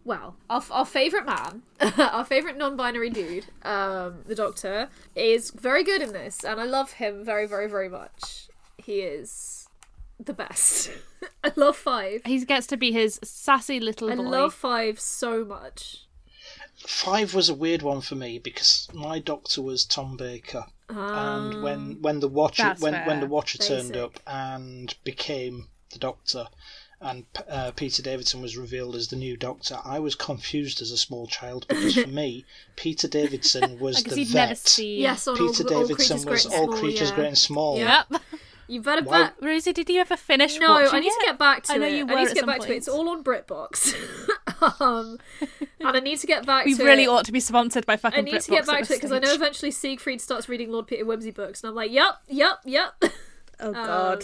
Well, 0.06 0.36
our, 0.49 0.62
our 0.70 0.86
favorite 0.86 1.26
man, 1.26 1.64
our 1.97 2.26
favorite 2.26 2.58
non-binary 2.58 3.10
dude, 3.10 3.45
um, 3.64 4.24
the 4.26 4.36
Doctor, 4.36 4.89
is 5.16 5.51
very 5.51 5.84
good 5.84 6.01
in 6.01 6.12
this, 6.12 6.43
and 6.43 6.60
I 6.60 6.66
love 6.66 6.93
him 6.93 7.24
very, 7.24 7.47
very, 7.47 7.68
very 7.70 7.88
much. 7.88 8.49
He 8.78 8.99
is 8.99 9.68
the 10.20 10.34
best. 10.34 10.91
I 11.43 11.54
love 11.56 11.78
Five. 11.78 12.22
He 12.26 12.43
gets 12.43 12.68
to 12.68 12.78
be 12.78 12.91
his 12.91 13.20
sassy 13.24 13.80
little 13.80 14.12
I 14.12 14.16
boy. 14.16 14.24
love 14.24 14.54
Five 14.54 14.99
so 14.99 15.45
much. 15.45 16.06
Five 16.76 17.34
was 17.34 17.47
a 17.47 17.54
weird 17.54 17.82
one 17.82 18.01
for 18.01 18.16
me 18.16 18.39
because 18.39 18.89
my 18.93 19.20
doctor 19.20 19.62
was 19.62 19.86
Tom 19.86 20.18
Baker, 20.18 20.66
and 20.89 21.64
when 21.64 22.01
when 22.01 22.20
the 22.20 22.28
watcher 22.28 22.76
when 22.80 22.93
fair. 22.93 23.08
when 23.08 23.20
the 23.22 23.28
watcher 23.28 23.58
turned 23.58 23.95
up 23.95 24.20
and 24.28 24.93
became 25.06 25.70
the 25.91 25.99
doctor, 25.99 26.47
and 27.04 27.26
uh, 27.49 27.72
Peter 27.76 28.01
Davison 28.01 28.41
was 28.41 28.58
revealed 28.58 28.95
as 28.95 29.10
the 29.10 29.16
new 29.16 29.36
doctor, 29.38 29.78
I 29.84 29.99
was 29.99 30.16
confused 30.16 30.82
as 30.82 30.91
a 30.91 30.97
small 30.97 31.28
child 31.28 31.66
because 31.68 31.95
for 31.95 32.08
me, 32.08 32.45
Peter 32.76 33.08
Davison 33.08 33.80
was 33.80 34.04
the 34.04 34.20
you'd 34.20 34.30
vet. 34.30 34.49
never 34.49 34.56
seen. 34.56 35.01
Yes, 35.01 35.28
on 35.28 35.36
Peter 35.38 35.64
all, 35.68 35.74
all 35.76 35.88
Davison 35.88 36.18
creatures 36.24 36.26
was 36.26 36.45
great 36.45 36.60
all 36.60 36.68
creatures 36.80 37.10
yeah. 37.10 37.16
great 37.16 37.28
and 37.28 37.38
small. 37.38 37.78
Yep. 37.78 38.14
You 38.68 38.82
better 38.82 39.04
Why- 39.04 39.24
bet. 39.24 39.34
Rosie, 39.41 39.74
did 39.74 39.89
you 39.89 39.99
ever 39.99 40.16
finish 40.16 40.58
No, 40.58 40.70
watching 40.72 40.95
I 40.95 40.99
need 41.01 41.10
to 41.12 41.22
get 41.26 41.38
back 41.38 41.64
to 41.64 41.74
I 41.74 41.78
know 41.78 41.86
it. 41.86 41.93
you 41.97 42.08
I 42.08 42.16
need 42.16 42.30
to 42.30 42.34
get 42.34 42.39
some 42.39 42.47
back 42.47 42.62
to 42.62 42.74
it. 42.74 42.78
It's 42.78 42.88
all 42.88 43.10
on 43.10 43.22
BritBox. 43.24 43.93
um, 44.82 45.18
and 45.82 45.97
I 45.97 45.99
need 45.99 46.18
to 46.20 46.28
get 46.28 46.45
back 46.45 46.66
We 46.66 46.76
to 46.76 46.84
really 46.84 47.04
it. 47.04 47.10
ought 47.10 47.26
to 47.26 47.34
be 47.34 47.41
sponsored 47.41 47.86
by 47.86 47.97
fucking 47.97 48.20
I 48.20 48.22
need 48.22 48.39
to 48.39 48.51
get 48.51 48.66
back 48.66 48.86
to 48.86 48.93
it 48.93 48.97
because 48.97 49.12
I 49.12 49.20
know 49.20 49.34
eventually 49.34 49.70
Siegfried 49.70 50.22
starts 50.22 50.47
reading 50.47 50.72
Lord 50.72 50.88
Peter 50.88 51.04
Wimsey 51.06 51.36
books, 51.36 51.62
and 51.62 51.70
I'm 51.70 51.76
like, 51.76 51.91
yep, 51.91 52.16
yep, 52.30 52.60
yep. 52.66 52.93
Oh 53.60 53.74
Um, 53.74 54.20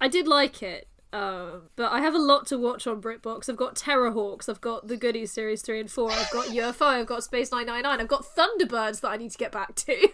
I 0.00 0.08
did 0.08 0.26
like 0.28 0.62
it. 0.62 0.86
Um, 1.14 1.70
but 1.76 1.92
I 1.92 2.00
have 2.00 2.14
a 2.14 2.18
lot 2.18 2.44
to 2.48 2.58
watch 2.58 2.88
on 2.88 3.00
BritBox. 3.00 3.48
I've 3.48 3.56
got 3.56 3.76
Terrahawks, 3.76 4.48
I've 4.48 4.60
got 4.60 4.88
the 4.88 4.96
Goodies 4.96 5.30
series 5.30 5.62
three 5.62 5.78
and 5.78 5.88
four, 5.88 6.10
I've 6.10 6.30
got 6.30 6.46
UFO, 6.48 6.86
I've 6.86 7.06
got 7.06 7.22
Space 7.22 7.52
Nine 7.52 7.66
Nine 7.66 7.84
Nine, 7.84 8.00
I've 8.00 8.08
got 8.08 8.24
Thunderbirds 8.36 9.00
that 9.00 9.10
I 9.10 9.16
need 9.16 9.30
to 9.30 9.38
get 9.38 9.52
back 9.52 9.76
to. 9.76 10.08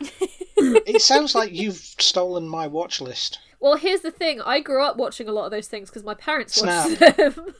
it 0.56 1.02
sounds 1.02 1.34
like 1.34 1.52
you've 1.52 1.76
stolen 1.76 2.48
my 2.48 2.66
watch 2.66 3.02
list. 3.02 3.38
Well, 3.60 3.76
here's 3.76 4.00
the 4.00 4.10
thing. 4.10 4.40
I 4.40 4.60
grew 4.60 4.82
up 4.82 4.96
watching 4.96 5.28
a 5.28 5.32
lot 5.32 5.44
of 5.44 5.50
those 5.50 5.68
things 5.68 5.90
because 5.90 6.04
my 6.04 6.14
parents 6.14 6.60
watched 6.62 6.96
Snap. 6.96 7.16
them. 7.16 7.54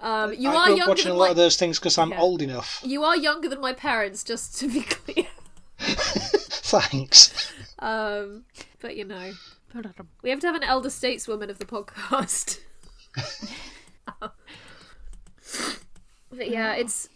um, 0.00 0.34
you 0.34 0.50
I 0.50 0.54
are 0.54 0.64
grew 0.66 0.72
up 0.72 0.78
younger 0.78 0.88
watching 0.88 1.04
than 1.04 1.12
a 1.16 1.18
lot 1.18 1.24
my... 1.26 1.30
of 1.30 1.36
those 1.36 1.56
things 1.56 1.78
because 1.78 1.98
I'm 1.98 2.10
Yeah. 2.10 2.20
old 2.20 2.42
enough. 2.42 2.80
You 2.84 3.04
are 3.04 3.16
younger 3.16 3.48
than 3.48 3.60
my 3.60 3.72
parents, 3.72 4.24
just 4.24 4.58
to 4.58 4.68
be 4.68 4.80
clear. 4.88 5.26
Thanks. 5.78 7.52
Um, 7.78 8.44
but 8.80 8.96
you 8.96 9.04
know, 9.04 9.32
we 10.22 10.30
have 10.30 10.40
to 10.40 10.46
have 10.46 10.56
an 10.56 10.62
elder 10.62 10.88
stateswoman 10.88 11.48
of 11.50 11.58
the 11.58 11.64
podcast. 11.64 12.58
but 16.30 16.48
yeah, 16.50 16.74
it's 16.74 17.08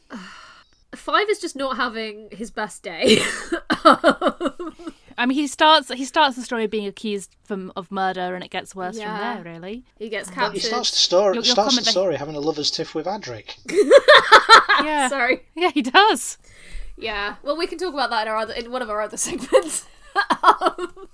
five 0.94 1.28
is 1.28 1.40
just 1.40 1.56
not 1.56 1.76
having 1.76 2.28
his 2.32 2.50
best 2.50 2.82
day. 2.82 3.18
I 5.16 5.26
mean, 5.26 5.36
he 5.38 5.46
starts 5.46 5.92
he 5.92 6.04
starts 6.04 6.34
the 6.36 6.42
story 6.42 6.66
being 6.66 6.86
accused 6.86 7.36
from 7.44 7.72
of 7.76 7.90
murder, 7.92 8.34
and 8.34 8.42
it 8.44 8.50
gets 8.50 8.74
worse 8.74 8.96
Yeah. 8.98 9.34
from 9.36 9.44
there. 9.44 9.52
Really, 9.54 9.84
he 9.98 10.08
gets 10.08 10.28
captured. 10.30 10.54
He 10.54 10.60
starts 10.60 10.90
the 10.90 10.96
story. 10.96 11.34
Your- 11.34 11.44
your 11.44 11.52
starts 11.54 11.76
the 11.76 11.84
story 11.84 12.16
having 12.16 12.34
a 12.34 12.40
lovers' 12.40 12.70
tiff 12.70 12.94
with 12.94 13.06
Adric. 13.06 13.54
yeah, 14.84 15.08
Sorry. 15.16 15.44
yeah, 15.54 15.70
he 15.70 15.82
does. 15.82 16.38
Yeah. 16.96 17.36
Well, 17.42 17.56
we 17.56 17.66
can 17.66 17.78
talk 17.78 17.94
about 17.94 18.10
that 18.10 18.22
in 18.26 18.28
our 18.32 18.36
other 18.38 18.54
in 18.54 18.70
one 18.72 18.82
of 18.82 18.90
our 18.90 19.00
other 19.00 19.16
segments. 19.16 19.86
Um, 20.42 21.08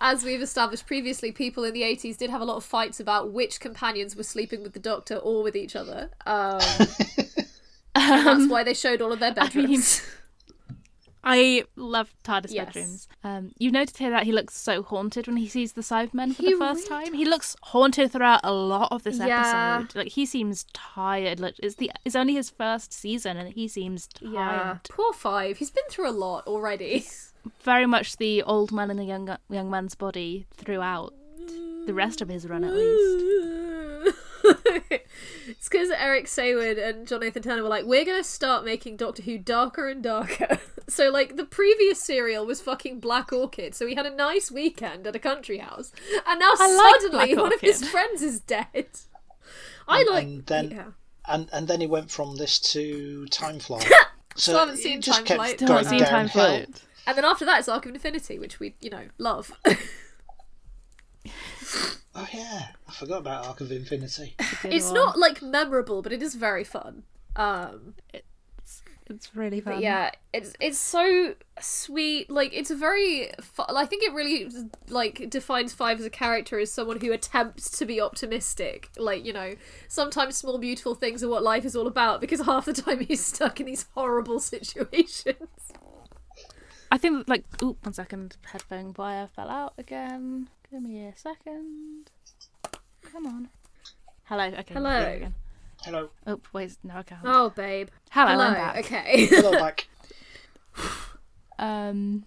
As 0.00 0.22
we've 0.22 0.40
established 0.42 0.86
previously, 0.86 1.32
people 1.32 1.64
in 1.64 1.74
the 1.74 1.82
80s 1.82 2.16
did 2.16 2.30
have 2.30 2.40
a 2.40 2.44
lot 2.44 2.56
of 2.56 2.64
fights 2.64 3.00
about 3.00 3.32
which 3.32 3.58
companions 3.58 4.14
were 4.14 4.22
sleeping 4.22 4.62
with 4.62 4.72
the 4.72 4.78
doctor 4.78 5.16
or 5.16 5.42
with 5.42 5.56
each 5.56 5.74
other. 5.74 6.10
Um, 6.24 6.60
that's 7.94 8.48
why 8.48 8.62
they 8.62 8.74
showed 8.74 9.02
all 9.02 9.12
of 9.12 9.18
their 9.18 9.34
bedrooms. 9.34 10.02
I 11.24 11.64
love 11.74 12.14
TARDIS 12.22 12.52
Yes. 12.52 12.66
bedrooms. 12.66 13.08
Um, 13.24 13.50
you 13.58 13.72
noticed 13.72 13.98
here 13.98 14.10
that 14.10 14.22
he 14.22 14.32
looks 14.32 14.56
so 14.56 14.82
haunted 14.84 15.26
when 15.26 15.36
he 15.36 15.48
sees 15.48 15.72
the 15.72 15.80
Cybermen 15.82 16.34
for 16.34 16.42
He 16.42 16.52
the 16.52 16.58
first 16.58 16.88
really 16.88 17.06
time. 17.06 17.14
He 17.14 17.24
looks 17.24 17.56
haunted 17.64 18.12
throughout 18.12 18.40
a 18.44 18.52
lot 18.52 18.88
of 18.92 19.02
this 19.02 19.18
Yeah. 19.18 19.80
episode. 19.80 19.98
Like 19.98 20.08
he 20.12 20.24
seems 20.24 20.64
tired. 20.72 21.40
Like 21.40 21.56
it's 21.58 21.74
the 21.74 21.90
it's 22.04 22.14
only 22.14 22.34
his 22.34 22.48
first 22.50 22.92
season, 22.92 23.36
and 23.36 23.52
he 23.52 23.66
seems 23.66 24.06
tired. 24.06 24.32
yeah. 24.32 24.78
Poor 24.88 25.12
Five. 25.12 25.58
He's 25.58 25.70
been 25.70 25.84
through 25.90 26.08
a 26.08 26.12
lot 26.12 26.46
already. 26.46 27.04
Very 27.62 27.86
much 27.86 28.16
the 28.16 28.42
old 28.42 28.72
man 28.72 28.90
in 28.90 28.96
the 28.96 29.04
young 29.04 29.36
young 29.48 29.70
man's 29.70 29.94
body 29.94 30.46
throughout 30.54 31.14
the 31.86 31.94
rest 31.94 32.20
of 32.20 32.28
his 32.28 32.46
run, 32.46 32.64
at 32.64 32.74
least. 32.74 34.16
it's 35.48 35.68
because 35.68 35.90
Eric 35.90 36.26
Saward 36.26 36.78
and 36.78 37.06
John 37.06 37.20
Nathan 37.20 37.42
Turner 37.42 37.62
were 37.62 37.68
like, 37.68 37.84
we're 37.84 38.04
going 38.04 38.20
to 38.20 38.28
start 38.28 38.64
making 38.64 38.96
Doctor 38.96 39.22
Who 39.22 39.38
darker 39.38 39.88
and 39.88 40.02
darker. 40.02 40.58
so, 40.88 41.10
like, 41.10 41.36
the 41.36 41.44
previous 41.44 42.00
serial 42.00 42.46
was 42.46 42.60
fucking 42.60 43.00
Black 43.00 43.32
Orchid, 43.32 43.74
so 43.74 43.86
he 43.86 43.94
had 43.94 44.06
a 44.06 44.14
nice 44.14 44.50
weekend 44.50 45.06
at 45.06 45.16
a 45.16 45.18
country 45.18 45.58
house. 45.58 45.92
And 46.26 46.38
now 46.40 46.50
I 46.58 46.98
suddenly 47.00 47.34
Black 47.34 47.42
one 47.42 47.54
of 47.54 47.60
his 47.60 47.88
friends 47.88 48.22
is 48.22 48.40
dead. 48.40 48.86
I 49.88 50.04
like. 50.10 50.24
and 50.24 50.46
then 50.46 50.70
yeah. 50.70 50.84
and 51.26 51.48
and 51.52 51.66
then 51.66 51.80
he 51.80 51.86
went 51.86 52.10
from 52.10 52.36
this 52.36 52.58
to 52.72 53.26
Time 53.26 53.58
Flight. 53.58 53.90
So 54.34 54.52
Still 54.52 54.58
haven't 54.60 54.76
seen 54.76 55.00
Time 55.00 55.24
kept 55.24 55.36
Flight. 55.36 55.56
Still 55.56 55.68
haven't 55.68 55.90
seen 55.90 56.04
Time. 56.04 56.28
Flight. 56.28 56.68
And 57.08 57.16
then 57.16 57.24
after 57.24 57.46
that, 57.46 57.58
it's 57.60 57.68
Arc 57.70 57.86
of 57.86 57.94
Infinity, 57.94 58.38
which 58.38 58.60
we, 58.60 58.74
you 58.80 58.90
know, 58.90 59.06
love. 59.18 59.50
Oh 62.14 62.26
yeah, 62.32 62.68
I 62.88 62.92
forgot 62.92 63.18
about 63.18 63.46
Arc 63.46 63.60
of 63.60 63.70
Infinity. 63.70 64.34
It's 64.64 64.86
one. 64.86 64.94
not, 64.94 65.18
like, 65.18 65.40
memorable, 65.40 66.02
but 66.02 66.12
it 66.12 66.20
is 66.20 66.34
very 66.34 66.64
fun. 66.64 67.04
Um, 67.36 67.94
It's 69.10 69.34
really 69.36 69.60
fun. 69.60 69.80
Yeah, 69.80 70.10
it's 70.32 70.52
it's 70.60 70.78
so 70.78 71.34
sweet. 71.60 72.30
Like 72.30 72.52
it's 72.52 72.70
a 72.70 72.76
very. 72.76 73.30
Fu- 73.40 73.62
I 73.68 73.86
think 73.86 74.02
it 74.02 74.12
really 74.12 74.48
like 74.88 75.30
defines 75.30 75.72
Five 75.72 76.00
as 76.00 76.04
a 76.06 76.10
character 76.10 76.58
as 76.58 76.70
someone 76.70 77.00
who 77.00 77.12
attempts 77.12 77.70
to 77.78 77.86
be 77.86 78.00
optimistic. 78.00 78.90
Like 78.98 79.24
you 79.24 79.32
know, 79.32 79.54
sometimes 79.86 80.36
small 80.36 80.58
beautiful 80.58 80.94
things 80.94 81.22
are 81.24 81.28
what 81.28 81.42
life 81.42 81.64
is 81.64 81.74
all 81.74 81.86
about. 81.86 82.20
Because 82.20 82.40
half 82.42 82.66
the 82.66 82.74
time 82.74 83.00
he's 83.08 83.24
stuck 83.24 83.60
in 83.60 83.66
these 83.66 83.86
horrible 83.94 84.40
situations. 84.54 85.36
I 86.90 86.98
think 86.98 87.28
like 87.28 87.44
oop, 87.62 87.84
one 87.84 87.92
second, 87.92 88.36
headphone 88.50 88.94
wire 88.96 89.28
fell 89.34 89.48
out 89.50 89.74
again. 89.78 90.48
Give 90.70 90.82
me 90.82 91.06
a 91.06 91.16
second. 91.16 92.10
Come 93.02 93.26
on. 93.26 93.48
Hello. 94.24 94.44
Okay. 94.44 94.74
Hello. 94.74 94.90
there. 94.90 95.32
Hello, 95.84 96.10
Oh 96.26 96.40
wait, 96.52 96.76
no 96.82 96.96
I 96.96 97.02
can't. 97.02 97.20
Oh, 97.24 97.50
babe. 97.50 97.88
Hello, 98.10 98.30
Hello. 98.32 98.44
I'm 98.44 98.54
back. 98.54 98.78
Okay. 98.78 99.26
hello 99.30 99.52
back. 99.52 99.86
Um, 101.58 102.24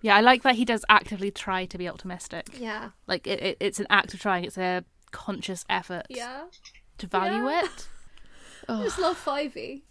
yeah, 0.00 0.14
I 0.16 0.20
like 0.20 0.42
that 0.44 0.54
he 0.54 0.64
does 0.64 0.84
actively 0.88 1.30
try 1.32 1.64
to 1.66 1.76
be 1.78 1.88
optimistic. 1.88 2.46
yeah. 2.56 2.90
Like 3.08 3.26
it, 3.26 3.42
it, 3.42 3.56
it's 3.58 3.80
an 3.80 3.86
act 3.90 4.14
of 4.14 4.20
trying. 4.20 4.44
It's 4.44 4.56
a 4.58 4.84
conscious 5.10 5.64
effort 5.68 6.06
Yeah. 6.08 6.44
to 6.98 7.06
value 7.08 7.48
Yeah. 7.48 7.64
it. 7.64 7.88
I 8.68 8.82
just 8.84 8.98
love 9.00 9.22
Fivey. 9.22 9.82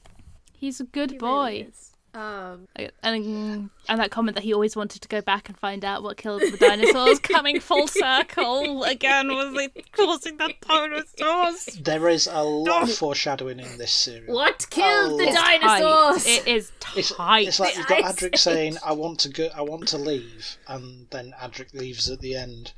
He's 0.53 0.79
a 0.79 0.85
good 0.85 1.11
He 1.11 1.17
boy. 1.17 1.45
really 1.47 1.61
is. 1.63 1.91
Um. 2.17 2.67
and 3.03 3.69
and 3.89 3.99
that 3.99 4.09
comment 4.09 4.35
that 4.35 4.43
he 4.43 4.53
always 4.53 4.75
wanted 4.75 5.01
to 5.03 5.07
go 5.07 5.21
back 5.21 5.49
and 5.49 5.57
find 5.57 5.85
out 5.85 6.01
what 6.01 6.17
killed 6.17 6.41
the 6.41 6.57
dinosaurs 6.57 7.19
coming 7.19 7.59
full 7.59 7.87
circle 8.05 8.83
again 8.83 9.27
was 9.27 9.53
it 9.55 9.91
causing 9.91 10.37
the 10.37 10.53
dinosaurs 10.67 11.65
There 11.79 12.09
is 12.09 12.27
a 12.31 12.41
lot 12.43 12.83
of 12.89 12.93
foreshadowing 12.95 13.59
in 13.59 13.77
this 13.77 13.91
series. 13.91 14.29
What 14.29 14.67
killed 14.71 15.19
the 15.19 15.25
It's 15.27 15.35
dinosaurs? 15.35 16.25
it 16.25 16.47
is 16.47 16.71
It's, 16.95 17.15
tight 17.15 17.47
it's 17.47 17.59
like 17.59 17.77
you've 17.77 17.87
got 17.87 18.03
Adric 18.15 18.33
Age. 18.33 18.39
saying, 18.39 18.77
"I 18.83 18.93
want 18.93 19.19
to 19.19 19.29
go, 19.29 19.49
I 19.53 19.61
want 19.61 19.87
to 19.89 19.97
leave," 19.97 20.57
and 20.67 21.07
then 21.11 21.35
Adric 21.39 21.73
leaves 21.73 22.09
at 22.09 22.19
the 22.21 22.35
end, 22.35 22.73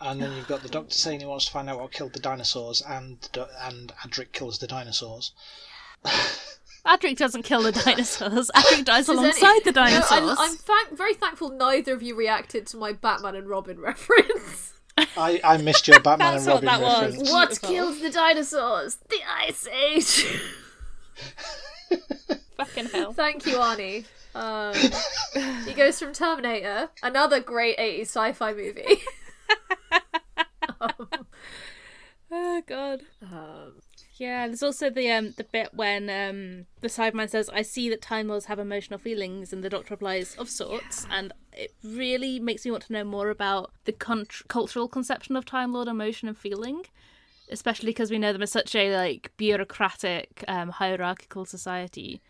and 0.00 0.20
then 0.20 0.32
you've 0.36 0.48
got 0.48 0.62
the 0.62 0.68
Doctor 0.68 0.94
saying 0.94 1.20
he 1.20 1.26
wants 1.26 1.46
to 1.46 1.52
find 1.52 1.70
out 1.70 1.80
what 1.80 1.92
killed 1.92 2.12
the 2.12 2.20
dinosaurs, 2.20 2.82
and 2.82 3.26
and 3.62 3.92
Adric 4.04 4.32
kills 4.32 4.58
the 4.58 4.66
dinosaurs. 4.66 5.32
Adric 6.86 7.16
doesn't 7.16 7.42
kill 7.42 7.62
the 7.62 7.72
dinosaurs 7.84 8.50
Adric 8.54 8.84
dies 8.84 9.06
Does 9.06 9.10
any- 9.10 9.18
alongside 9.18 9.60
the 9.64 9.72
No, 9.72 9.84
dinosaurs 9.84 10.10
I'm, 10.10 10.28
I'm 10.38 10.56
thank- 10.56 10.96
very 10.96 11.14
thankful 11.14 11.50
neither 11.50 11.94
of 11.94 12.02
you 12.02 12.14
reacted 12.14 12.66
to 12.68 12.76
my 12.76 12.92
Batman 12.92 13.34
and 13.36 13.48
Robin 13.48 13.78
reference. 13.88 14.74
I, 15.16 15.40
I 15.42 15.56
missed 15.58 15.88
your 15.88 16.00
Batman 16.00 16.36
and 16.36 16.36
That's 16.38 16.46
what 16.46 16.64
Robin 16.64 16.66
that 16.66 16.80
was. 16.80 17.02
reference. 17.12 17.30
What 17.32 17.48
Beautiful. 17.48 17.68
killed 17.70 18.00
the 18.02 18.10
dinosaurs? 18.10 18.96
The 19.08 19.18
Ice 19.46 19.66
Age. 19.68 20.40
fucking 22.56 22.86
hell 22.86 23.12
Thank 23.12 23.46
you, 23.46 23.56
Arnie. 23.56 24.04
Um, 24.34 24.74
he 25.66 25.74
goes 25.74 25.98
from 25.98 26.12
Terminator, 26.14 26.88
another 27.02 27.38
great 27.40 27.76
80s 27.78 28.00
sci-fi 28.02 28.52
movie. 28.54 29.02
oh 32.30 32.62
god 32.66 33.02
Um, 33.22 33.74
Yeah, 34.22 34.46
there's 34.46 34.62
also 34.62 34.88
the 34.88 35.10
um 35.10 35.34
the 35.36 35.42
bit 35.42 35.70
when 35.74 36.08
um 36.08 36.66
the 36.80 36.86
Cyberman 36.86 37.28
says, 37.28 37.50
"I 37.52 37.62
see 37.62 37.90
that 37.90 38.00
Time 38.00 38.28
Lords 38.28 38.44
have 38.44 38.60
emotional 38.60 39.00
feelings," 39.00 39.52
and 39.52 39.64
the 39.64 39.68
Doctor 39.68 39.94
replies, 39.94 40.36
"Of 40.36 40.48
sorts," 40.48 41.08
and 41.10 41.32
it 41.52 41.74
really 41.82 42.38
makes 42.38 42.64
me 42.64 42.70
want 42.70 42.84
to 42.84 42.92
know 42.92 43.02
more 43.02 43.30
about 43.30 43.72
the 43.84 43.90
con- 43.90 44.28
cultural 44.46 44.86
conception 44.86 45.34
of 45.34 45.44
Time 45.44 45.72
Lord 45.72 45.88
emotion 45.88 46.28
and 46.28 46.38
feeling, 46.38 46.84
especially 47.50 47.88
because 47.88 48.12
we 48.12 48.18
know 48.20 48.32
them 48.32 48.44
as 48.44 48.52
such 48.52 48.76
a 48.76 48.94
like 48.96 49.32
bureaucratic, 49.38 50.44
um, 50.46 50.68
hierarchical 50.68 51.44
society. 51.44 52.22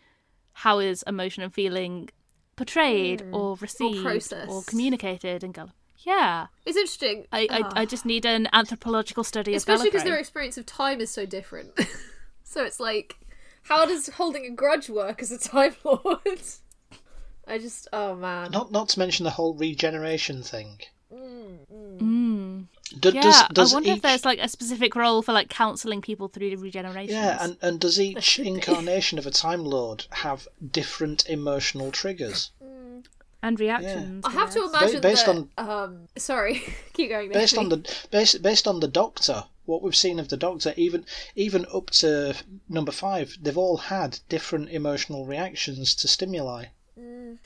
How 0.53 0.79
is 0.79 1.03
emotion 1.05 1.43
and 1.43 1.53
feeling 1.53 2.09
portrayed 2.55 3.21
or 3.31 3.55
received 3.57 3.99
or, 3.99 4.01
processed. 4.01 4.67
communicated 4.67 5.43
in 5.43 5.53
Gallifrey? 5.53 5.82
Yeah, 6.05 6.47
it's 6.65 6.77
interesting. 6.77 7.25
I, 7.31 7.47
I, 7.49 7.61
Ah. 7.63 7.73
I 7.77 7.85
just 7.85 8.05
need 8.05 8.25
an 8.25 8.49
anthropological 8.51 9.23
study 9.23 9.55
Especially 9.55 9.87
of 9.87 9.93
because 9.93 10.03
their 10.03 10.17
experience 10.17 10.57
of 10.57 10.65
time 10.65 10.99
is 10.99 11.09
so 11.09 11.25
different. 11.25 11.71
so 12.43 12.63
it's 12.63 12.79
like, 12.79 13.17
how 13.63 13.85
does 13.85 14.09
holding 14.09 14.45
a 14.45 14.49
grudge 14.49 14.89
work 14.89 15.21
as 15.21 15.31
a 15.31 15.37
Time 15.39 15.75
Lord? 15.83 16.19
I 17.47 17.57
just, 17.57 17.87
oh 17.93 18.15
man. 18.15 18.51
Not 18.51 18.71
not 18.71 18.89
to 18.89 18.99
mention 18.99 19.23
the 19.23 19.29
whole 19.31 19.53
regeneration 19.53 20.43
thing. 20.43 20.79
Mm. 21.13 22.67
Do, 22.99 23.09
Yeah, 23.09 23.21
does, 23.21 23.47
does 23.53 23.73
I 23.73 23.75
wonder 23.75 23.89
each, 23.89 23.95
if 23.97 24.01
there's 24.01 24.25
like 24.25 24.39
a 24.39 24.47
specific 24.47 24.95
role 24.95 25.21
for 25.21 25.31
like 25.33 25.49
counselling 25.49 26.01
people 26.01 26.27
through 26.27 26.51
the 26.51 26.55
regeneration. 26.57 27.15
yeah, 27.15 27.37
and, 27.41 27.57
and 27.61 27.79
does 27.79 27.99
each 27.99 28.39
incarnation 28.39 29.17
of 29.17 29.25
a 29.25 29.31
Time 29.31 29.63
Lord 29.63 30.05
have 30.11 30.47
different 30.71 31.27
emotional 31.29 31.91
triggers? 31.91 32.51
and 33.43 33.59
reactions. 33.59 34.25
I 34.25 34.31
have 34.31 34.49
to 34.51 34.59
yes. 34.61 34.69
imagine 34.73 35.01
based 35.01 35.25
that. 35.27 35.47
um, 35.57 36.07
sorry, 36.17 36.63
keep 36.93 37.09
going. 37.09 37.31
based 37.31 37.57
on 37.57 37.69
the 37.69 37.87
based, 38.09 38.41
based 38.41 38.67
on 38.67 38.79
the 38.79 38.87
Doctor, 38.87 39.43
what 39.65 39.83
we've 39.83 39.95
seen 39.95 40.17
of 40.19 40.29
the 40.29 40.37
Doctor, 40.37 40.73
even 40.77 41.05
even 41.35 41.65
up 41.71 41.91
to 41.91 42.35
number 42.67 42.91
five, 42.91 43.37
they've 43.39 43.57
all 43.57 43.77
had 43.77 44.19
different 44.29 44.69
emotional 44.69 45.25
reactions 45.27 45.93
to 45.95 46.07
stimuli. 46.07 46.65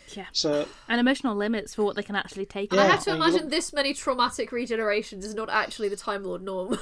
Yeah. 0.10 0.26
So 0.34 0.68
and 0.88 1.00
emotional 1.00 1.36
limits 1.36 1.74
for 1.76 1.84
what 1.84 1.96
they 1.96 2.04
can 2.04 2.16
actually 2.16 2.46
take. 2.46 2.74
I 2.74 2.86
have 2.86 3.04
to 3.06 3.16
imagine 3.16 3.42
look- 3.42 3.50
this 3.50 3.74
many 3.74 3.94
traumatic 3.94 4.52
regenerations 4.52 5.24
is 5.24 5.34
not 5.34 5.50
actually 5.50 5.90
the 5.90 5.96
Time 5.98 6.24
Lord 6.24 6.44
norm. 6.44 6.78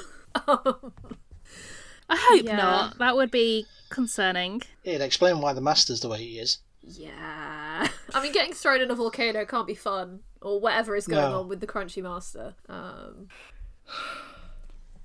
Um, 0.48 0.94
I 2.10 2.18
hope 2.20 2.44
Yeah. 2.46 2.58
not. 2.58 2.98
That 2.98 3.16
would 3.16 3.32
be 3.32 3.66
concerning. 3.90 4.62
it'd 4.84 5.02
explain 5.02 5.40
why 5.40 5.54
the 5.54 5.62
Master's 5.62 6.02
the 6.02 6.10
way 6.10 6.20
he 6.20 6.40
is. 6.40 6.58
Yeah. 6.86 7.88
I 8.14 8.22
mean, 8.24 8.32
getting 8.32 8.54
thrown 8.54 8.82
in 8.82 8.92
a 8.92 8.96
volcano 8.96 9.46
can't 9.46 9.68
be 9.68 9.76
fun, 9.76 10.22
or 10.42 10.60
whatever 10.60 10.96
is 10.96 11.08
going 11.08 11.22
No. 11.32 11.40
on 11.42 11.48
with 11.48 11.60
the 11.60 11.68
Crunchy 11.68 12.02
Master. 12.04 12.56
Um, 12.70 13.28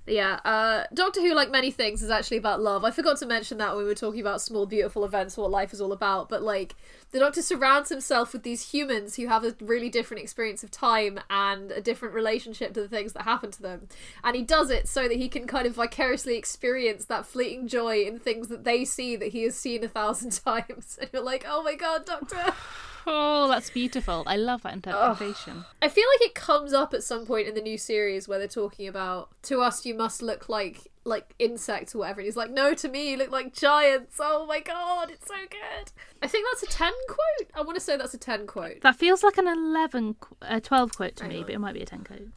yeah, 0.07 0.39
uh, 0.43 0.85
Doctor 0.93 1.21
Who, 1.21 1.35
like 1.35 1.51
many 1.51 1.69
things, 1.69 2.01
is 2.01 2.09
actually 2.09 2.37
about 2.37 2.59
love. 2.59 2.83
I 2.83 2.89
forgot 2.89 3.17
to 3.17 3.27
mention 3.27 3.59
that 3.59 3.75
when 3.75 3.83
we 3.83 3.87
were 3.87 3.95
talking 3.95 4.19
about 4.19 4.41
small, 4.41 4.65
beautiful 4.65 5.05
events, 5.05 5.37
what 5.37 5.51
life 5.51 5.73
is 5.73 5.79
all 5.81 5.91
about. 5.91 6.27
But, 6.27 6.41
like, 6.41 6.75
the 7.11 7.19
Doctor 7.19 7.43
surrounds 7.43 7.89
himself 7.89 8.33
with 8.33 8.41
these 8.41 8.71
humans 8.71 9.15
who 9.15 9.27
have 9.27 9.43
a 9.43 9.55
really 9.61 9.89
different 9.89 10.23
experience 10.23 10.63
of 10.63 10.71
time 10.71 11.19
and 11.29 11.71
a 11.71 11.81
different 11.81 12.15
relationship 12.15 12.73
to 12.73 12.81
the 12.81 12.87
things 12.87 13.13
that 13.13 13.23
happen 13.23 13.51
to 13.51 13.61
them. 13.61 13.87
And 14.23 14.35
he 14.35 14.41
does 14.41 14.71
it 14.71 14.87
so 14.87 15.07
that 15.07 15.17
he 15.17 15.29
can 15.29 15.45
kind 15.45 15.67
of 15.67 15.75
vicariously 15.75 16.35
experience 16.35 17.05
that 17.05 17.27
fleeting 17.27 17.67
joy 17.67 18.01
in 18.01 18.17
things 18.17 18.47
that 18.47 18.63
they 18.63 18.85
see 18.85 19.15
that 19.17 19.29
he 19.29 19.43
has 19.43 19.55
seen 19.55 19.83
a 19.83 19.87
thousand 19.87 20.31
times. 20.45 20.97
And 20.99 21.11
you're 21.13 21.21
like, 21.21 21.45
oh 21.47 21.61
my 21.61 21.75
god, 21.75 22.05
Doctor. 22.05 22.53
Oh, 23.07 23.47
that's 23.47 23.69
beautiful. 23.69 24.23
I 24.27 24.35
love 24.37 24.63
that 24.63 24.73
interpretation. 24.73 25.65
I 25.81 25.89
feel 25.89 26.05
like 26.15 26.27
it 26.29 26.35
comes 26.35 26.73
up 26.73 26.93
at 26.93 27.03
some 27.03 27.25
point 27.25 27.47
in 27.47 27.55
the 27.55 27.61
new 27.61 27.77
series 27.77 28.27
where 28.27 28.39
they're 28.39 28.47
talking 28.47 28.87
about 28.87 29.29
to 29.43 29.61
us 29.61 29.85
you 29.85 29.93
must 29.95 30.21
look 30.21 30.49
like 30.49 30.87
like 31.03 31.33
insects 31.39 31.95
or 31.95 31.99
whatever. 31.99 32.19
And 32.19 32.25
he's 32.25 32.37
like, 32.37 32.51
no, 32.51 32.73
to 32.75 32.87
me 32.87 33.11
you 33.11 33.17
look 33.17 33.31
like 33.31 33.53
giants. 33.53 34.17
Oh 34.19 34.45
my 34.45 34.59
god, 34.59 35.09
it's 35.09 35.27
so 35.27 35.35
good. 35.49 35.91
I 36.21 36.27
think 36.27 36.47
that's 36.51 36.63
a 36.63 36.77
ten 36.77 36.93
quote. 37.07 37.49
I 37.55 37.61
want 37.61 37.75
to 37.75 37.81
say 37.81 37.97
that's 37.97 38.13
a 38.13 38.19
ten 38.19 38.45
quote. 38.45 38.81
That 38.81 38.95
feels 38.95 39.23
like 39.23 39.37
an 39.37 39.47
11, 39.47 40.15
a 40.43 40.55
uh, 40.55 40.59
12 40.59 40.95
quote 40.95 41.15
to 41.17 41.23
Hang 41.23 41.31
me, 41.33 41.39
on. 41.39 41.43
but 41.45 41.53
it 41.55 41.59
might 41.59 41.73
be 41.73 41.81
a 41.81 41.85
10 41.85 42.03
quote. 42.03 42.27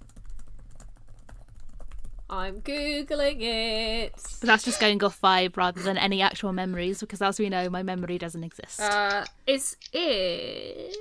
I'm 2.34 2.60
googling 2.60 3.40
it. 3.40 4.12
But 4.40 4.46
that's 4.46 4.64
just 4.64 4.80
going 4.80 5.02
off 5.02 5.20
vibe 5.20 5.56
rather 5.56 5.80
than 5.80 5.96
any 5.96 6.20
actual 6.22 6.52
memories, 6.52 7.00
because 7.00 7.22
as 7.22 7.38
we 7.38 7.48
know, 7.48 7.70
my 7.70 7.82
memory 7.82 8.18
doesn't 8.18 8.44
exist. 8.44 8.80
Uh, 8.80 9.24
it's 9.46 9.76
in. 9.92 10.92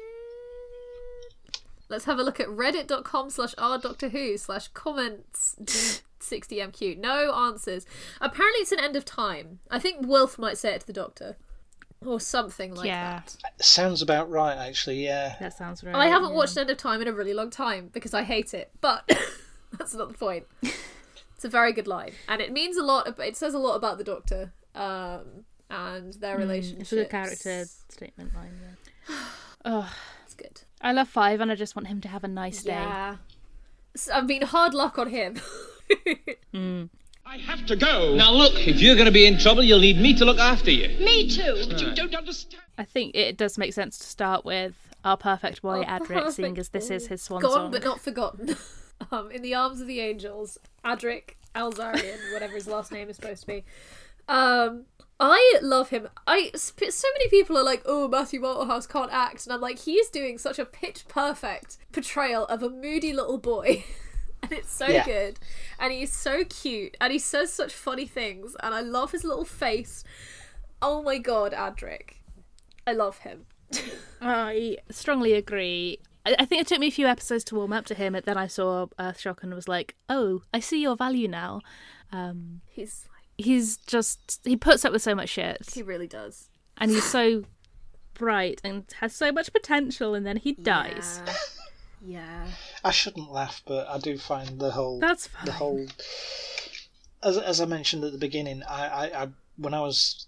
Let's 1.90 2.06
have 2.06 2.18
a 2.20 2.24
look 2.24 2.40
at 2.40 2.48
reddit.com 2.48 3.30
slash 3.30 3.54
r 3.58 3.78
doctor 3.78 4.10
who 4.10 4.38
slash 4.38 4.68
comments 4.70 5.56
60mq. 6.20 6.98
No 6.98 7.34
answers. 7.34 7.86
Apparently, 8.20 8.62
it's 8.62 8.72
an 8.72 8.80
end 8.80 8.96
of 8.96 9.06
time. 9.06 9.60
I 9.70 9.80
think 9.80 10.08
Wilf 10.08 10.40
might 10.40 10.58
say 10.58 10.74
it 10.74 10.82
to 10.82 10.88
the 10.88 10.94
doctor. 10.94 11.38
Or 12.06 12.20
something 12.20 12.76
like 12.76 12.88
Yeah. 12.88 13.22
that. 13.22 13.64
Sounds 13.64 14.02
about 14.02 14.30
right, 14.30 14.58
actually. 14.58 15.04
Yeah. 15.06 15.36
that 15.40 15.54
sounds 15.54 15.84
right. 15.84 15.96
I 15.96 16.08
haven't 16.08 16.30
yeah. 16.32 16.36
watched 16.36 16.58
End 16.58 16.70
of 16.70 16.78
Time 16.78 17.02
in 17.02 17.08
a 17.08 17.14
really 17.14 17.34
long 17.34 17.50
time 17.50 17.90
because 17.94 18.14
I 18.14 18.24
hate 18.24 18.54
it, 18.54 18.72
but 18.82 19.08
that's 19.78 19.94
not 19.94 20.10
the 20.12 20.18
point. 20.18 20.46
It's 21.44 21.50
a 21.50 21.52
very 21.52 21.74
good 21.74 21.88
line, 21.88 22.14
and 22.30 22.42
it 22.42 22.54
means 22.54 22.78
a 22.78 22.84
lot. 22.84 23.20
It 23.20 23.36
says 23.36 23.54
a 23.54 23.60
lot 23.60 23.76
about 23.76 23.98
the 23.98 24.06
Doctor 24.06 24.54
um, 24.76 25.44
and 25.70 26.14
their 26.14 26.38
relationship. 26.38 26.78
Mm, 26.78 26.82
It's 26.84 26.92
a 26.94 26.96
good 26.96 27.10
character 27.10 27.66
statement 27.90 28.34
line. 28.34 28.54
Yeah. 29.10 29.16
oh, 29.66 29.94
It's 30.24 30.36
good. 30.36 30.62
I 30.80 30.94
love 30.94 31.10
Five, 31.10 31.42
and 31.42 31.52
I 31.52 31.56
just 31.56 31.76
want 31.76 31.90
him 31.90 32.00
to 32.00 32.08
have 32.08 32.24
a 32.24 32.30
nice 32.30 32.64
day. 32.64 32.72
Yeah. 32.72 33.18
S- 33.94 34.10
I 34.14 34.22
mean, 34.22 34.44
hard 34.44 34.74
luck 34.74 34.98
on 34.98 35.10
him. 35.10 35.36
I 37.26 37.38
have 37.46 37.66
to 37.66 37.76
go. 37.76 38.16
Now 38.16 38.32
look, 38.32 38.54
if 38.66 38.80
you're 38.80 38.96
going 38.96 39.08
to 39.08 39.12
be 39.12 39.26
in 39.26 39.38
trouble, 39.38 39.64
you'll 39.64 39.80
need 39.82 40.00
me 40.00 40.14
to 40.14 40.24
look 40.24 40.40
after 40.40 40.72
you. 40.72 40.98
Me 41.04 41.28
too. 41.30 41.66
But 41.68 41.82
you 41.82 41.94
don't 41.94 42.16
understand. 42.16 42.64
I 42.78 42.86
think 42.86 43.16
it 43.18 43.36
does 43.36 43.58
make 43.58 43.74
sense 43.74 43.98
to 43.98 44.06
start 44.06 44.46
with 44.46 44.76
our 45.04 45.18
perfect 45.18 45.62
boy 45.62 45.82
Our 45.84 46.00
Adric, 46.00 46.32
seeing 46.32 46.58
as 46.58 46.70
this 46.70 46.90
is 46.90 47.08
his 47.08 47.22
swan 47.22 47.42
Gone 47.42 47.52
song. 47.52 47.72
but 47.72 47.84
not 47.84 48.00
forgotten. 48.00 48.56
um, 49.12 49.32
in 49.32 49.42
the 49.42 49.54
arms 49.56 49.82
of 49.82 49.88
the 49.88 50.00
angels, 50.00 50.58
Adric 50.86 51.36
Alzarian, 51.56 52.34
whatever 52.34 52.54
his 52.54 52.68
last 52.68 52.92
name 52.92 53.10
is 53.10 53.16
supposed 53.18 53.42
to 53.42 53.48
be. 53.48 53.66
Um, 54.28 54.86
I 55.20 55.60
love 55.62 55.90
him. 55.90 56.08
I 56.28 56.52
so 56.56 57.08
many 57.14 57.30
people 57.30 57.58
are 57.58 57.64
like, 57.64 57.84
"Oh, 57.86 58.08
Matthew 58.08 58.42
Waterhouse 58.42 58.88
can't 58.88 59.12
act," 59.12 59.46
and 59.46 59.54
I'm 59.54 59.62
like, 59.62 59.80
he's 59.80 60.10
doing 60.10 60.38
such 60.38 60.60
a 60.60 60.66
pitch 60.66 61.06
perfect 61.08 61.78
portrayal 61.92 62.46
of 62.46 62.64
a 62.64 62.70
moody 62.70 63.14
little 63.14 63.38
boy. 63.38 63.84
And 64.44 64.52
it's 64.52 64.74
so 64.74 64.88
Yeah. 64.88 65.06
good. 65.06 65.40
And 65.80 65.94
he's 65.94 66.12
so 66.12 66.44
cute. 66.44 66.98
And 67.00 67.14
he 67.14 67.18
says 67.20 67.54
such 67.54 67.72
funny 67.74 68.06
things. 68.06 68.58
And 68.62 68.74
I 68.76 68.82
love 68.82 69.14
his 69.14 69.24
little 69.24 69.46
face. 69.46 70.04
Oh 70.82 71.02
my 71.02 71.18
god, 71.18 71.54
Adric. 71.54 72.16
I 72.86 72.92
love 72.92 73.20
him. 73.20 73.46
I 74.22 74.80
strongly 74.90 75.32
agree. 75.32 76.00
I, 76.26 76.36
I 76.40 76.46
think 76.46 76.62
it 76.62 76.68
took 76.68 76.80
me 76.80 76.88
a 76.88 76.92
few 76.92 77.08
episodes 77.08 77.44
to 77.46 77.56
warm 77.56 77.74
up 77.74 77.86
to 77.88 77.96
him, 77.96 78.16
and 78.16 78.26
then 78.26 78.38
I 78.38 78.48
saw 78.48 78.88
Earthshock 79.00 79.44
and 79.44 79.54
was 79.54 79.68
like, 79.68 79.96
"Oh, 80.10 80.42
I 80.54 80.60
see 80.60 80.82
your 80.82 80.96
value 80.96 81.28
now." 81.28 81.62
Um, 82.12 82.62
He's 82.70 83.08
like, 83.14 83.46
he's 83.46 83.78
just 83.78 84.40
he 84.44 84.56
puts 84.56 84.86
up 84.86 84.92
with 84.94 85.02
so 85.02 85.16
much 85.16 85.30
shit, 85.30 85.58
he 85.74 85.82
really 85.82 86.08
does. 86.08 86.50
and 86.78 86.92
he's 86.92 87.04
so 87.04 87.44
bright 88.14 88.62
and 88.64 88.86
has 89.00 89.16
so 89.16 89.32
much 89.32 89.52
potential, 89.52 90.14
and 90.14 90.26
then 90.26 90.38
he 90.38 90.54
dies. 90.54 91.22
Yeah. 91.26 91.34
yeah. 92.06 92.48
I 92.84 92.92
shouldn't 92.92 93.32
laugh, 93.32 93.62
but 93.66 93.88
I 93.88 93.98
do 93.98 94.18
find 94.18 94.60
the 94.60 94.72
whole 94.72 95.00
That's 95.00 95.28
fine. 95.28 95.46
the 95.46 95.52
whole 95.54 95.88
as 97.24 97.38
as 97.38 97.62
I 97.62 97.66
mentioned 97.66 98.04
at 98.04 98.12
the 98.12 98.18
beginning, 98.18 98.62
I, 98.64 98.88
I, 98.88 99.24
I 99.24 99.28
when 99.58 99.74
I 99.74 99.80
was 99.82 100.28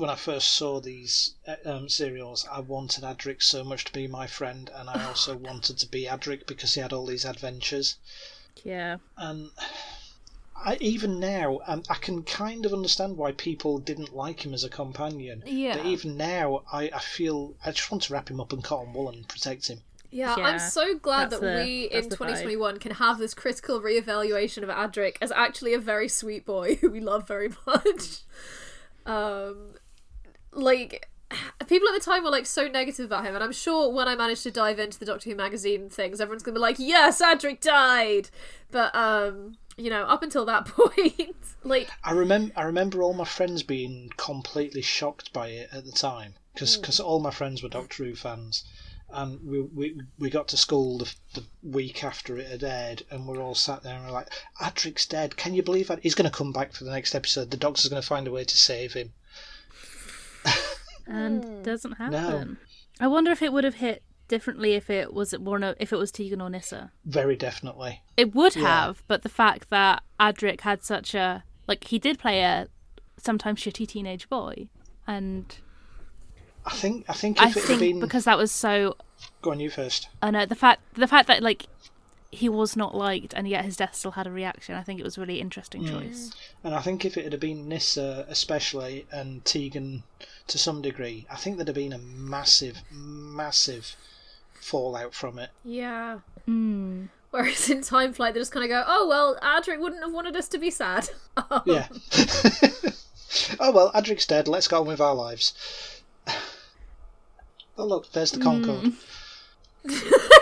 when 0.00 0.10
I 0.10 0.16
first 0.16 0.48
saw 0.54 0.80
these 0.80 1.34
uh, 1.46 1.56
um, 1.64 1.88
serials, 1.88 2.46
I 2.50 2.60
wanted 2.60 3.04
Adric 3.04 3.42
so 3.42 3.62
much 3.62 3.84
to 3.84 3.92
be 3.92 4.06
my 4.08 4.26
friend, 4.26 4.70
and 4.74 4.88
I 4.88 5.04
also 5.04 5.36
wanted 5.48 5.78
to 5.78 5.86
be 5.86 6.06
Adric 6.06 6.46
because 6.46 6.74
he 6.74 6.80
had 6.80 6.92
all 6.92 7.06
these 7.06 7.24
adventures. 7.24 7.96
Yeah, 8.64 8.96
And 9.16 9.50
I, 10.56 10.76
even 10.80 11.18
now, 11.18 11.60
um, 11.66 11.82
I 11.88 11.94
can 11.94 12.22
kind 12.22 12.66
of 12.66 12.72
understand 12.72 13.16
why 13.16 13.32
people 13.32 13.78
didn't 13.78 14.14
like 14.14 14.44
him 14.44 14.52
as 14.52 14.64
a 14.64 14.68
companion. 14.68 15.42
Yeah. 15.46 15.76
But 15.76 15.86
even 15.86 16.16
now, 16.16 16.62
I, 16.72 16.90
I 16.92 16.98
feel 16.98 17.54
I 17.64 17.70
just 17.70 17.90
want 17.90 18.02
to 18.04 18.12
wrap 18.12 18.30
him 18.30 18.40
up 18.40 18.52
in 18.52 18.60
cotton 18.60 18.92
wool 18.92 19.08
and 19.08 19.26
protect 19.26 19.68
him. 19.68 19.80
Yeah, 20.10 20.34
Yeah, 20.36 20.44
I'm 20.44 20.58
so 20.58 20.98
glad 20.98 21.30
that 21.30 21.40
the- 21.40 21.64
we 21.64 21.84
in 21.84 22.08
the 22.08 22.16
vibe. 22.16 22.42
2021 22.42 22.78
can 22.78 22.92
have 22.92 23.18
this 23.18 23.32
critical 23.32 23.80
reevaluation 23.80 24.62
of 24.62 24.68
Adric 24.68 25.16
as 25.20 25.32
actually 25.32 25.72
a 25.72 25.78
very 25.78 26.08
sweet 26.08 26.44
boy 26.44 26.74
who 26.80 26.90
we 26.90 27.00
love 27.00 27.26
very 27.28 27.50
much. 27.66 28.20
Um, 29.06 29.74
like 30.52 31.08
people 31.68 31.88
at 31.88 31.94
the 31.94 32.04
time 32.04 32.24
were 32.24 32.30
like 32.30 32.46
so 32.46 32.66
negative 32.66 33.06
about 33.06 33.24
him, 33.24 33.34
and 33.34 33.44
I'm 33.44 33.52
sure 33.52 33.92
when 33.92 34.08
I 34.08 34.16
managed 34.16 34.42
to 34.42 34.50
dive 34.50 34.78
into 34.78 34.98
the 34.98 35.06
Doctor 35.06 35.30
Who 35.30 35.36
magazine 35.36 35.88
things, 35.88 36.20
everyone's 36.20 36.42
gonna 36.42 36.56
be 36.56 36.60
like, 36.60 36.78
"Yes, 36.78 37.22
Adric 37.22 37.60
died," 37.60 38.30
but 38.70 38.94
um, 38.94 39.56
you 39.76 39.90
know, 39.90 40.02
up 40.02 40.22
until 40.22 40.44
that 40.46 40.66
point, 40.66 41.36
like, 41.62 41.88
I 42.02 42.12
remember 42.12 42.52
I 42.56 42.64
remember 42.64 43.02
all 43.02 43.14
my 43.14 43.24
friends 43.24 43.62
being 43.62 44.10
completely 44.16 44.82
shocked 44.82 45.32
by 45.32 45.48
it 45.48 45.68
at 45.72 45.84
the 45.84 45.92
time 45.92 46.34
because 46.52 46.76
because 46.76 47.00
all 47.00 47.20
my 47.20 47.30
friends 47.30 47.62
were 47.62 47.68
Doctor 47.68 48.04
Who 48.04 48.16
fans, 48.16 48.64
and 49.08 49.40
we 49.46 49.60
we, 49.60 50.00
we 50.18 50.30
got 50.30 50.48
to 50.48 50.56
school 50.56 50.98
the, 50.98 51.14
the 51.34 51.44
week 51.62 52.02
after 52.02 52.36
it 52.38 52.48
had 52.48 52.64
aired, 52.64 53.04
and 53.10 53.26
we're 53.26 53.40
all 53.40 53.54
sat 53.54 53.82
there 53.82 53.94
and 53.94 54.04
we're 54.04 54.10
like, 54.10 54.30
"Adric's 54.60 55.06
dead! 55.06 55.36
Can 55.36 55.54
you 55.54 55.62
believe 55.62 55.88
that? 55.88 56.00
He's 56.02 56.16
going 56.16 56.30
to 56.30 56.36
come 56.36 56.52
back 56.52 56.72
for 56.72 56.84
the 56.84 56.90
next 56.90 57.14
episode. 57.14 57.50
The 57.50 57.56
Doctor's 57.56 57.88
going 57.88 58.02
to 58.02 58.08
find 58.08 58.26
a 58.26 58.32
way 58.32 58.44
to 58.44 58.56
save 58.56 58.94
him." 58.94 59.12
And 61.10 61.44
hmm. 61.44 61.62
doesn't 61.62 61.92
happen. 61.92 62.58
I 63.00 63.06
wonder 63.06 63.30
if 63.30 63.42
it 63.42 63.52
would 63.52 63.64
have 63.64 63.76
hit 63.76 64.02
differently 64.28 64.74
if 64.74 64.88
it 64.88 65.12
was 65.12 65.32
one 65.32 65.62
of, 65.62 65.76
if 65.80 65.92
it 65.92 65.96
was 65.96 66.12
Tegan 66.12 66.40
or 66.40 66.48
Nyssa. 66.48 66.92
Very 67.04 67.36
definitely. 67.36 68.02
It 68.16 68.34
would 68.34 68.54
Yeah. 68.54 68.62
have, 68.62 69.02
but 69.08 69.22
the 69.22 69.28
fact 69.28 69.70
that 69.70 70.02
Adric 70.18 70.60
had 70.60 70.84
such 70.84 71.14
a 71.14 71.44
like 71.66 71.84
he 71.84 71.98
did 71.98 72.18
play 72.18 72.42
a 72.42 72.68
sometimes 73.16 73.60
shitty 73.60 73.86
teenage 73.86 74.28
boy, 74.28 74.68
and 75.06 75.56
I 76.64 76.70
think 76.72 77.04
I 77.08 77.12
think 77.12 77.40
I 77.40 77.48
if 77.48 77.56
it 77.56 77.60
had 77.60 77.66
think 77.66 77.80
been 77.80 78.00
because 78.00 78.24
that 78.24 78.38
was 78.38 78.52
so 78.52 78.96
go 79.42 79.50
on 79.50 79.60
you 79.60 79.70
first. 79.70 80.08
I 80.22 80.30
know 80.30 80.46
the 80.46 80.54
fact 80.54 80.82
the 80.94 81.08
fact 81.08 81.26
that 81.28 81.42
like 81.42 81.66
he 82.32 82.48
was 82.48 82.76
not 82.76 82.94
liked 82.94 83.34
and 83.34 83.48
yet 83.48 83.64
his 83.64 83.76
death 83.76 83.94
still 83.94 84.12
had 84.12 84.26
a 84.26 84.30
reaction. 84.30 84.74
I 84.74 84.82
think 84.82 85.00
it 85.00 85.04
was 85.04 85.18
a 85.18 85.20
really 85.20 85.40
interesting 85.40 85.84
choice. 85.84 86.32
And 86.62 86.74
I 86.74 86.80
think 86.80 87.04
if 87.04 87.16
it 87.16 87.30
had 87.30 87.40
been 87.40 87.68
Nyssa, 87.68 88.24
especially, 88.28 89.06
and 89.10 89.44
Tegan 89.44 90.04
to 90.46 90.58
some 90.58 90.80
degree, 90.80 91.26
I 91.30 91.36
think 91.36 91.56
there'd 91.56 91.68
have 91.68 91.74
been 91.74 91.92
a 91.92 91.98
massive, 91.98 92.82
massive 92.90 93.96
fallout 94.60 95.14
from 95.14 95.38
it. 95.38 95.50
yeah. 95.64 96.20
Mm. 96.48 97.08
Whereas 97.30 97.70
in 97.70 97.82
Time 97.82 98.12
Flight, 98.12 98.34
they 98.34 98.40
just 98.40 98.50
kind 98.50 98.64
of 98.64 98.70
go, 98.70 98.82
"Oh 98.86 99.06
well, 99.08 99.38
Adric 99.40 99.78
wouldn't 99.78 100.02
have 100.02 100.12
wanted 100.12 100.34
us 100.34 100.48
to 100.48 100.58
be 100.58 100.70
sad." 100.70 101.10
Yeah. 101.64 101.86
oh 103.60 103.70
well, 103.70 103.92
Adric's 103.92 104.26
dead. 104.26 104.48
Let's 104.48 104.66
go 104.66 104.80
on 104.80 104.86
with 104.86 105.00
our 105.00 105.14
lives. 105.14 105.54
Oh 107.78 107.84
look, 107.86 108.10
there's 108.12 108.32
the 108.32 108.40
Concorde. 108.40 108.92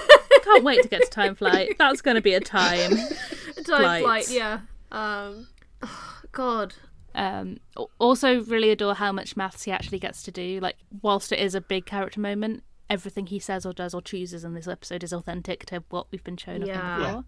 Can't 0.53 0.65
wait 0.65 0.83
to 0.83 0.89
get 0.89 1.03
to 1.05 1.11
Time 1.11 1.35
Flight. 1.35 1.77
That's 1.79 2.01
going 2.01 2.15
to 2.17 2.21
be 2.21 2.35
a 2.35 2.41
time. 2.41 2.91
Time 2.97 3.65
Flight. 3.65 4.03
Flight, 4.03 4.31
yeah. 4.31 4.61
Um, 4.93 5.49
God, 6.33 6.75
Um, 7.15 7.59
also, 7.99 8.43
really 8.45 8.71
adore 8.71 8.95
how 8.95 9.13
much 9.13 9.37
maths 9.37 9.65
he 9.65 9.73
actually 9.73 9.99
gets 9.99 10.23
to 10.25 10.31
do. 10.31 10.61
Like, 10.61 10.77
whilst 11.03 11.33
it 11.33 11.39
is 11.39 11.55
a 11.55 11.61
big 11.61 11.85
character 11.87 12.21
moment, 12.21 12.63
everything 12.91 13.27
he 13.27 13.39
says 13.39 13.67
or 13.67 13.73
does 13.73 13.93
or 13.95 14.01
chooses 14.01 14.45
in 14.45 14.55
this 14.55 14.67
episode 14.69 15.03
is 15.05 15.13
authentic 15.13 15.67
to 15.67 15.83
what 15.91 16.07
we've 16.11 16.25
been 16.25 16.37
shown 16.37 16.63
of 16.63 16.69
Yeah. 16.69 16.97
him 16.97 17.03
before. 17.07 17.25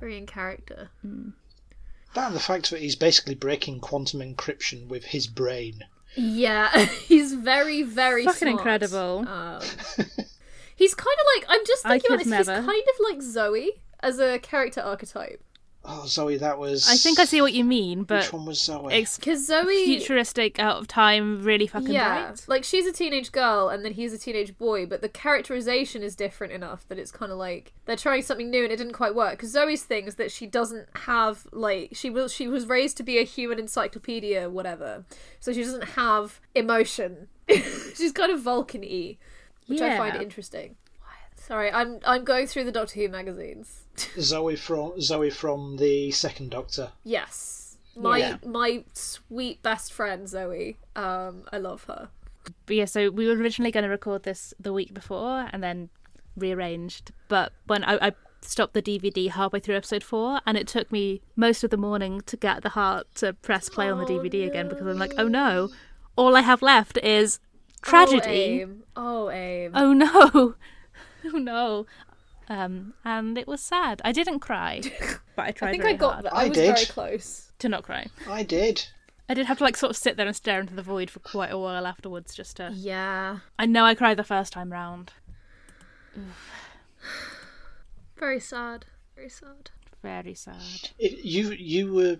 very 0.00 0.16
in 0.18 0.26
character. 0.26 0.90
That 2.14 2.26
and 2.28 2.36
the 2.36 2.40
fact 2.40 2.70
that 2.70 2.80
he's 2.80 2.96
basically 2.96 3.34
breaking 3.34 3.80
quantum 3.80 4.20
encryption 4.20 4.86
with 4.88 5.04
his 5.04 5.26
brain. 5.26 5.84
Yeah, 6.14 6.84
he's 7.06 7.32
very, 7.32 7.82
very 7.82 8.24
Fucking 8.24 8.38
smart. 8.38 8.52
incredible. 8.52 9.24
Um, 9.28 9.62
He's 10.82 10.94
kind 10.94 11.16
of 11.20 11.26
like 11.36 11.46
I'm 11.48 11.64
just 11.64 11.82
thinking 11.84 12.10
about 12.10 12.24
could 12.24 12.32
this. 12.32 12.48
He's 12.48 12.48
kind 12.48 12.66
of 12.68 13.10
like 13.10 13.22
Zoe 13.22 13.70
as 14.00 14.18
a 14.18 14.40
character 14.40 14.80
archetype. 14.80 15.40
Oh, 15.84 16.04
Zoe, 16.06 16.36
that 16.38 16.58
was. 16.58 16.88
I 16.88 16.94
think 16.94 17.20
I 17.20 17.24
see 17.24 17.40
what 17.40 17.52
you 17.52 17.64
mean, 17.64 18.04
but 18.04 18.22
Which 18.22 18.32
one 18.32 18.46
was 18.46 18.60
Zoe? 18.60 18.92
it's 18.94 19.16
Because 19.16 19.46
Zoe, 19.46 19.84
futuristic, 19.84 20.58
out 20.60 20.76
of 20.76 20.86
time, 20.86 21.42
really 21.42 21.66
fucking 21.66 21.92
yeah, 21.92 22.26
bright. 22.28 22.44
like 22.48 22.64
she's 22.64 22.86
a 22.86 22.92
teenage 22.92 23.32
girl 23.32 23.68
and 23.68 23.84
then 23.84 23.92
he's 23.92 24.12
a 24.12 24.18
teenage 24.18 24.58
boy, 24.58 24.86
but 24.86 25.02
the 25.02 25.08
characterization 25.08 26.02
is 26.02 26.14
different 26.16 26.52
enough 26.52 26.86
that 26.88 26.98
it's 26.98 27.12
kind 27.12 27.30
of 27.32 27.38
like 27.38 27.72
they're 27.84 27.96
trying 27.96 28.22
something 28.22 28.50
new 28.50 28.64
and 28.64 28.72
it 28.72 28.76
didn't 28.76 28.92
quite 28.92 29.14
work. 29.14 29.32
Because 29.32 29.50
Zoe's 29.50 29.82
thing 29.82 30.06
is 30.06 30.16
that 30.16 30.32
she 30.32 30.46
doesn't 30.46 30.88
have 30.94 31.46
like 31.52 31.90
she 31.92 32.10
will 32.10 32.28
she 32.28 32.46
was 32.48 32.66
raised 32.66 32.96
to 32.96 33.02
be 33.02 33.18
a 33.18 33.24
human 33.24 33.58
encyclopedia, 33.58 34.50
whatever. 34.50 35.04
So 35.38 35.52
she 35.52 35.62
doesn't 35.62 35.90
have 35.90 36.40
emotion. 36.56 37.28
she's 37.48 38.12
kind 38.12 38.32
of 38.32 38.40
Vulcan-y, 38.40 39.18
which 39.66 39.80
I 39.80 39.96
find 39.96 40.22
interesting. 40.22 40.76
Sorry, 41.36 41.72
I'm 41.72 41.98
I'm 42.06 42.24
going 42.24 42.46
through 42.46 42.64
the 42.64 42.72
Doctor 42.72 43.00
Who 43.00 43.08
magazines. 43.08 43.82
Zoe 44.20 44.54
from 44.56 45.00
Zoe 45.00 45.28
from 45.30 45.76
the 45.76 46.10
second 46.12 46.50
Doctor. 46.50 46.92
Yes. 47.04 47.76
My 47.96 48.18
Yeah. 48.18 48.36
my 48.46 48.84
sweet 48.92 49.60
best 49.62 49.92
friend 49.92 50.28
Zoe. 50.28 50.78
Um, 50.94 51.42
I 51.52 51.58
love 51.58 51.84
her. 51.84 52.10
But 52.66 52.76
yeah, 52.76 52.84
so 52.84 53.10
we 53.10 53.26
were 53.26 53.34
originally 53.34 53.70
going 53.72 53.82
to 53.84 53.90
record 53.90 54.22
this 54.22 54.54
the 54.58 54.72
week 54.72 54.94
before 54.94 55.48
and 55.52 55.62
then 55.62 55.90
rearranged. 56.36 57.12
But 57.28 57.52
when 57.66 57.84
I, 57.84 58.08
I 58.08 58.12
stopped 58.40 58.74
the 58.74 58.82
DVD 58.82 59.28
halfway 59.30 59.60
through 59.60 59.76
episode 59.76 60.02
four, 60.02 60.40
and 60.46 60.56
it 60.56 60.66
took 60.66 60.90
me 60.90 61.22
most 61.36 61.62
of 61.64 61.70
the 61.70 61.76
morning 61.76 62.20
to 62.26 62.36
get 62.36 62.62
the 62.62 62.70
heart 62.70 63.06
to 63.16 63.32
press 63.32 63.68
play 63.68 63.90
on 63.90 63.98
the 63.98 64.04
DVD 64.06 64.46
again 64.46 64.68
because 64.68 64.86
I'm 64.86 64.98
like, 64.98 65.14
oh 65.18 65.28
no, 65.28 65.70
all 66.16 66.36
I 66.36 66.40
have 66.40 66.62
left 66.62 66.98
is 66.98 67.40
tragedy. 67.82 68.64
Oh, 68.64 68.68
aim. 68.68 68.82
Oh, 68.96 69.30
aim. 69.30 69.72
Oh 69.74 69.92
no, 69.92 70.54
oh 71.34 71.38
no. 71.38 71.86
Um, 72.48 72.94
and 73.04 73.38
it 73.38 73.46
was 73.46 73.60
sad. 73.60 74.02
I 74.04 74.12
didn't 74.12 74.40
cry, 74.40 74.80
but 75.36 75.46
I 75.46 75.50
tried 75.52 75.68
I 75.68 75.70
think 75.72 75.82
very 75.84 75.94
I 75.94 75.96
got 75.96 76.12
hard 76.14 76.24
that. 76.26 76.34
I 76.34 76.44
I 76.44 76.48
was 76.48 76.56
did. 76.58 76.74
very 76.74 76.86
close. 76.86 77.52
to 77.60 77.68
not 77.68 77.82
cry. 77.84 78.06
I 78.28 78.42
did. 78.42 78.86
I 79.28 79.34
did 79.34 79.46
have 79.46 79.58
to 79.58 79.64
like 79.64 79.76
sort 79.76 79.90
of 79.90 79.96
sit 79.96 80.16
there 80.16 80.26
and 80.26 80.36
stare 80.36 80.60
into 80.60 80.74
the 80.74 80.82
void 80.82 81.08
for 81.08 81.20
quite 81.20 81.50
a 81.52 81.58
while 81.58 81.86
afterwards, 81.86 82.34
just 82.34 82.56
to. 82.56 82.70
Yeah. 82.74 83.38
I 83.58 83.66
know 83.66 83.84
I 83.84 83.94
cried 83.94 84.16
the 84.18 84.24
first 84.24 84.52
time 84.52 84.72
round. 84.72 85.12
Very 88.18 88.40
sad. 88.40 88.86
Very 89.16 89.28
sad. 89.28 89.70
Very 90.02 90.34
sad. 90.34 90.90
It, 90.98 91.24
you 91.24 91.50
you 91.52 91.92
were 91.94 92.16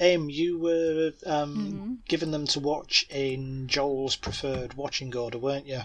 Aim. 0.00 0.30
You 0.30 0.58
were 0.58 1.12
um, 1.26 1.56
Mm-hmm. 1.56 1.92
given 2.08 2.30
them 2.30 2.46
to 2.48 2.60
watch 2.60 3.06
in 3.10 3.66
Joel's 3.68 4.16
preferred 4.16 4.74
watching 4.74 5.14
order, 5.16 5.38
weren't 5.38 5.66
you? 5.66 5.82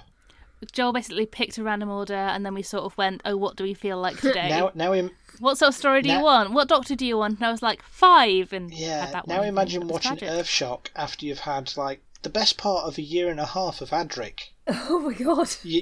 Joel 0.71 0.93
basically 0.93 1.25
picked 1.25 1.57
a 1.57 1.63
random 1.63 1.89
order, 1.91 2.15
and 2.15 2.43
then 2.45 2.53
we 2.55 2.63
sort 2.63 2.85
of 2.85 2.97
went, 2.97 3.21
"Oh, 3.25 3.37
what 3.37 3.55
do 3.55 3.63
we 3.63 3.73
feel 3.73 3.97
like 3.99 4.19
today? 4.19 4.49
Now 4.55 4.71
now 4.73 4.93
im- 4.93 5.11
what 5.39 5.57
sort 5.57 5.69
of 5.69 5.75
story 5.75 6.01
do 6.01 6.09
you 6.09 6.21
want? 6.21 6.51
What 6.51 6.69
Doctor 6.69 6.95
do 6.95 7.05
you 7.05 7.17
want?" 7.17 7.37
And 7.39 7.45
I 7.45 7.51
was 7.51 7.61
like, 7.61 7.83
five, 7.83 8.51
and 8.53 8.71
had 8.71 8.79
yeah. 8.79 9.11
that 9.11 9.27
Now 9.27 9.39
one. 9.39 9.47
imagine 9.47 9.87
watching. 9.87 10.15
Earthshock 10.17 10.87
after 10.95 11.25
you've 11.25 11.39
had 11.39 11.75
like 11.77 12.01
the 12.25 12.29
best 12.29 12.57
part 12.57 12.83
of 12.85 12.97
a 12.97 13.01
year 13.01 13.29
and 13.29 13.39
a 13.39 13.45
half 13.45 13.79
of 13.81 13.91
Adric. 13.91 14.39
Oh 14.67 14.99
my 14.99 15.13
god. 15.13 15.47
Because 15.61 15.61
he, 15.63 15.79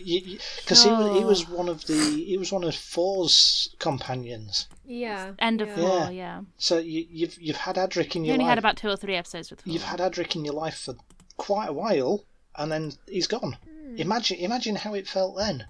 was, 0.68 0.84
he 1.18 1.24
Oh. 1.24 1.28
was 1.28 1.48
one 1.48 1.70
of 1.70 1.86
the 1.88 1.95
he 2.28 2.38
was 2.38 2.52
one 2.52 2.64
of 2.65 2.76
Four's 2.76 3.74
companions. 3.80 4.68
Yeah. 4.86 5.32
End 5.40 5.61
of 5.61 5.70
yeah. 5.70 5.76
four, 5.76 5.99
Yeah. 5.99 6.10
yeah. 6.11 6.41
So 6.57 6.78
you, 6.80 7.06
you've 7.10 7.38
you've 7.41 7.57
had 7.68 7.78
Adric 7.78 8.15
in 8.15 8.24
You 8.24 8.28
your 8.28 8.34
You 8.34 8.34
only 8.34 8.44
life. 8.45 8.49
had 8.52 8.57
about 8.60 8.78
two 8.78 8.90
or 8.90 8.98
three 8.98 9.15
episodes 9.15 9.49
with. 9.49 9.61
You've 9.65 9.84
had 9.84 9.99
Adric 9.99 10.36
in 10.36 10.44
your 10.45 10.53
life 10.53 10.78
for 10.78 10.95
quite 11.38 11.70
a 11.70 11.74
while, 11.74 12.26
and 12.57 12.70
then 12.72 12.91
he's 13.07 13.28
gone. 13.28 13.57
Hmm. 13.65 13.95
Imagine 13.98 14.38
imagine 14.40 14.76
how 14.76 14.94
it 14.95 15.07
felt 15.07 15.38
then. 15.38 15.65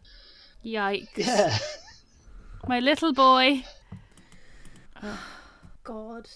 Yikes! 0.66 1.10
Yeah. 1.18 1.56
My 2.68 2.80
little 2.80 3.14
boy. 3.14 3.64
God. 5.84 6.28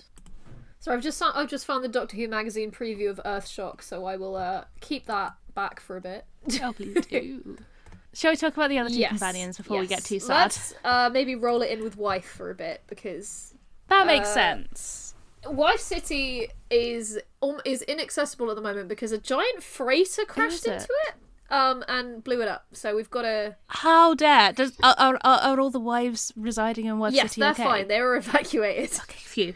So 0.88 0.94
I've 0.94 1.04
just 1.04 1.22
I've 1.22 1.50
just 1.50 1.66
found 1.66 1.84
the 1.84 1.90
Doctor 1.90 2.16
Who 2.16 2.30
magazine 2.30 2.72
preview 2.72 3.10
of 3.10 3.20
Earthshock, 3.26 3.82
so 3.82 4.06
I 4.06 4.16
will 4.16 4.38
uh, 4.38 4.64
keep 4.80 5.06
that 5.08 5.34
back 5.54 5.82
for 5.82 5.98
a 5.98 6.02
bit. 6.02 6.24
Oh, 6.64 6.72
please 6.72 7.06
do. 7.08 7.58
Shall 8.14 8.32
we 8.32 8.38
talk 8.38 8.54
about 8.54 8.70
the 8.70 8.78
other 8.78 8.90
two 8.90 8.96
Yes, 8.96 9.10
companions 9.10 9.58
before 9.58 9.82
we 9.82 9.88
get 9.88 10.06
too 10.06 10.22
sad? 10.22 10.44
Let's 10.44 10.74
uh, 10.86 11.10
maybe 11.12 11.36
roll 11.36 11.62
it 11.62 11.72
in 11.72 11.84
with 11.84 11.98
Wife 11.98 12.30
for 12.30 12.52
a 12.52 12.56
bit 12.56 12.84
because 12.88 13.54
That 13.90 14.08
makes 14.08 14.30
uh, 14.30 14.34
sense. 14.34 15.14
Wife 15.46 15.82
City 15.82 16.48
is 16.72 17.20
um, 17.42 17.60
is 17.66 17.82
inaccessible 17.82 18.50
at 18.50 18.56
the 18.56 18.62
moment 18.62 18.88
because 18.88 19.12
a 19.12 19.18
giant 19.18 19.62
freighter 19.62 20.24
crashed 20.24 20.68
it? 20.68 20.72
into 20.72 20.88
it 21.10 21.16
um 21.50 21.84
and 21.90 22.24
blew 22.24 22.42
it 22.42 22.48
up. 22.48 22.66
So 22.72 22.96
we've 22.96 23.10
got 23.10 23.26
a. 23.26 23.58
How 23.68 24.14
dare? 24.14 24.54
Does 24.54 24.72
are, 24.82 24.96
are, 24.98 25.20
are 25.22 25.60
all 25.60 25.70
the 25.70 25.82
wives 25.82 26.32
residing 26.38 26.86
in 26.86 26.98
Wife 26.98 27.14
yes, 27.14 27.32
City 27.32 27.42
they're 27.42 27.52
okay? 27.52 27.64
fine. 27.66 27.88
They 27.90 28.00
were 28.00 28.16
evacuated. 28.16 28.98
Okay, 29.02 29.20
phew. 29.20 29.54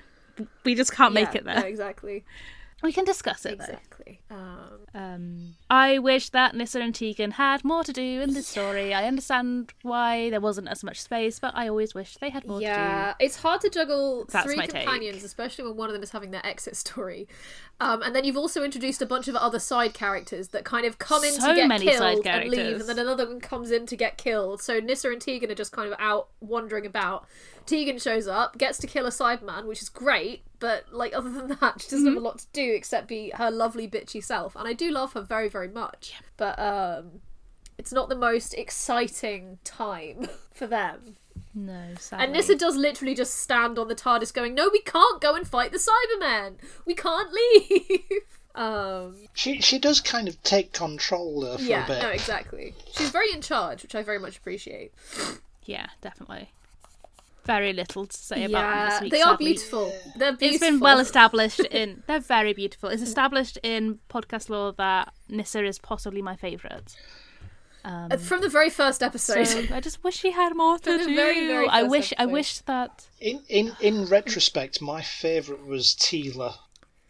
We 0.64 0.76
just 0.76 0.94
can't 0.94 1.14
make 1.14 1.36
it 1.36 1.44
there. 1.46 1.60
No, 1.60 1.66
exactly. 1.66 2.24
We 2.82 2.92
can 2.92 3.06
discuss 3.06 3.46
it. 3.46 3.54
Exactly. 3.54 4.22
Um, 4.30 4.80
Um, 4.94 5.56
I 5.70 6.00
wish 6.00 6.30
that 6.30 6.54
Nyssa 6.54 6.82
and 6.82 6.94
Tegan 6.94 7.32
had 7.32 7.64
more 7.64 7.84
to 7.84 7.94
do 7.94 8.22
in 8.22 8.34
this 8.34 8.48
story. 8.48 8.94
I 8.94 9.08
understand 9.08 9.72
why 9.84 10.30
there 10.30 10.42
wasn't 10.42 10.68
as 10.68 10.84
much 10.84 11.02
space, 11.02 11.40
but 11.40 11.56
I 11.56 11.70
always 11.70 11.94
wish 11.94 12.18
they 12.18 12.30
had 12.30 12.46
more 12.46 12.62
yeah, 12.62 13.14
it's 13.20 13.38
hard 13.38 13.62
to 13.62 13.70
juggle 13.70 14.26
That's 14.30 14.46
three 14.46 14.58
my 14.58 14.66
take. 14.66 14.84
companions, 14.84 15.24
especially 15.24 15.64
when 15.66 15.78
one 15.78 15.90
of 15.90 15.94
them 15.94 16.04
is 16.04 16.12
having 16.12 16.32
their 16.32 16.46
exit 16.46 16.76
story. 16.76 17.28
Um, 17.80 18.02
and 18.04 18.14
then 18.16 18.26
you've 18.26 18.38
also 18.38 18.64
introduced 18.64 19.02
a 19.02 19.06
bunch 19.06 19.28
of 19.28 19.36
other 19.36 19.60
side 19.60 19.94
characters 19.94 20.50
that 20.50 20.66
kind 20.66 20.86
of 20.86 21.00
come 21.00 21.24
in 21.24 21.32
So 21.34 21.48
to 21.48 21.56
get 21.56 21.70
side 21.70 21.82
killed 21.82 22.28
and 22.28 22.50
leave, 22.50 22.80
and 22.82 22.90
then 22.90 23.00
another 23.00 23.26
one 23.26 23.40
comes 23.40 23.72
in 23.72 23.86
to 23.88 23.96
get 23.96 24.18
killed. 24.18 24.62
So 24.62 24.80
Nyssa 24.80 25.10
and 25.10 25.22
Tegan 25.22 25.50
are 25.52 25.56
just 25.56 25.72
kind 25.72 25.92
of 25.92 25.98
out 26.00 26.28
wandering 26.42 26.86
about. 26.86 27.26
Tegan 27.66 27.98
shows 27.98 28.28
up, 28.28 28.58
gets 28.58 28.78
to 28.80 28.88
kill 28.88 29.06
a 29.06 29.10
Cyberman, 29.10 29.66
which 29.68 29.82
is 29.82 29.90
great, 29.90 30.44
but 30.62 30.86
like 30.94 31.14
other 31.14 31.30
than 31.30 31.50
that, 31.60 31.82
she 31.82 31.90
doesn't 31.90 32.00
Mm-hmm. 32.06 32.14
have 32.14 32.18
a 32.24 32.26
lot 32.26 32.40
to 32.40 32.46
do 32.54 32.74
except 32.74 33.08
be 33.10 33.32
her 33.36 33.52
lovely 33.52 33.88
bitchy 33.90 34.24
self. 34.24 34.56
And 34.56 34.66
I 34.68 34.74
do 34.74 34.90
love 34.92 35.12
her 35.14 35.22
very, 35.22 35.50
very 35.50 35.68
much. 35.68 36.14
But 36.38 36.58
um, 36.58 37.20
it's 37.78 37.92
not 37.92 38.08
the 38.08 38.16
most 38.16 38.54
exciting 38.54 39.58
time 39.66 40.30
for 40.54 40.68
them. 40.68 41.18
No, 41.54 41.96
sadly. 42.00 42.24
And 42.24 42.34
Nyssa 42.34 42.56
does 42.56 42.78
literally 42.78 43.14
just 43.16 43.34
stand 43.40 43.78
on 43.78 43.90
the 43.90 43.96
TARDIS 43.96 44.34
going, 44.34 44.54
No, 44.56 44.70
we 44.72 44.82
can't 44.82 45.20
go 45.20 45.36
and 45.36 45.46
fight 45.46 45.72
the 45.74 45.80
Cybermen. 45.80 46.56
We 46.86 46.94
can't 46.96 47.30
leave. 47.34 48.22
um 48.56 49.16
She 49.34 49.60
she 49.62 49.80
does 49.80 50.00
kind 50.02 50.28
of 50.28 50.42
take 50.44 50.74
control 50.74 51.42
there 51.42 51.58
for 51.58 51.64
Yeah, 51.64 51.86
a 51.86 51.88
bit. 51.88 52.02
no, 52.04 52.10
exactly. 52.10 52.74
She's 52.94 53.10
very 53.10 53.32
in 53.34 53.42
charge, 53.42 53.82
which 53.84 53.96
I 53.96 54.04
very 54.04 54.20
much 54.20 54.38
appreciate. 54.38 54.94
Yeah, 55.66 55.88
definitely. 56.02 56.52
Very 57.46 57.74
little 57.74 58.06
to 58.06 58.18
say 58.18 58.44
about 58.46 58.62
them 58.62 58.90
this 58.90 59.02
week. 59.02 59.12
they 59.12 59.22
are 59.22 59.38
beautiful. 59.38 59.94
They're 60.16 60.32
beautiful. 60.34 60.48
It's 60.48 60.60
been 60.60 60.80
well 60.80 61.00
established 61.00 61.60
in. 61.72 62.04
They're 62.08 62.20
very 62.20 62.54
beautiful. 62.54 62.90
It's 62.90 63.02
established 63.02 63.58
in 63.64 64.00
podcast 64.10 64.50
lore 64.50 64.74
that 64.74 65.12
Nyssa 65.28 65.66
is 65.66 65.80
possibly 65.80 66.22
my 66.22 66.36
favourite. 66.36 66.96
Uh, 67.84 68.16
From 68.18 68.42
the 68.42 68.50
very 68.50 68.70
first 68.70 69.02
episode. 69.02 69.46
So 69.46 69.66
I 69.74 69.80
just 69.80 70.04
wish 70.04 70.18
she 70.18 70.30
had 70.32 70.56
more 70.56 70.78
to 70.78 70.98
do. 71.00 71.16
very, 71.16 71.48
very 71.48 71.68
I 71.68 71.82
first 71.82 71.90
wish. 71.92 72.14
I 72.14 72.24
episode. 72.24 72.32
wish 72.34 72.58
that. 72.60 73.08
In 73.20 73.42
in 73.50 73.76
in 73.82 74.06
retrospect, 74.06 74.82
my 74.84 75.02
favourite 75.02 75.66
was 75.66 75.96
Tila, 75.96 76.54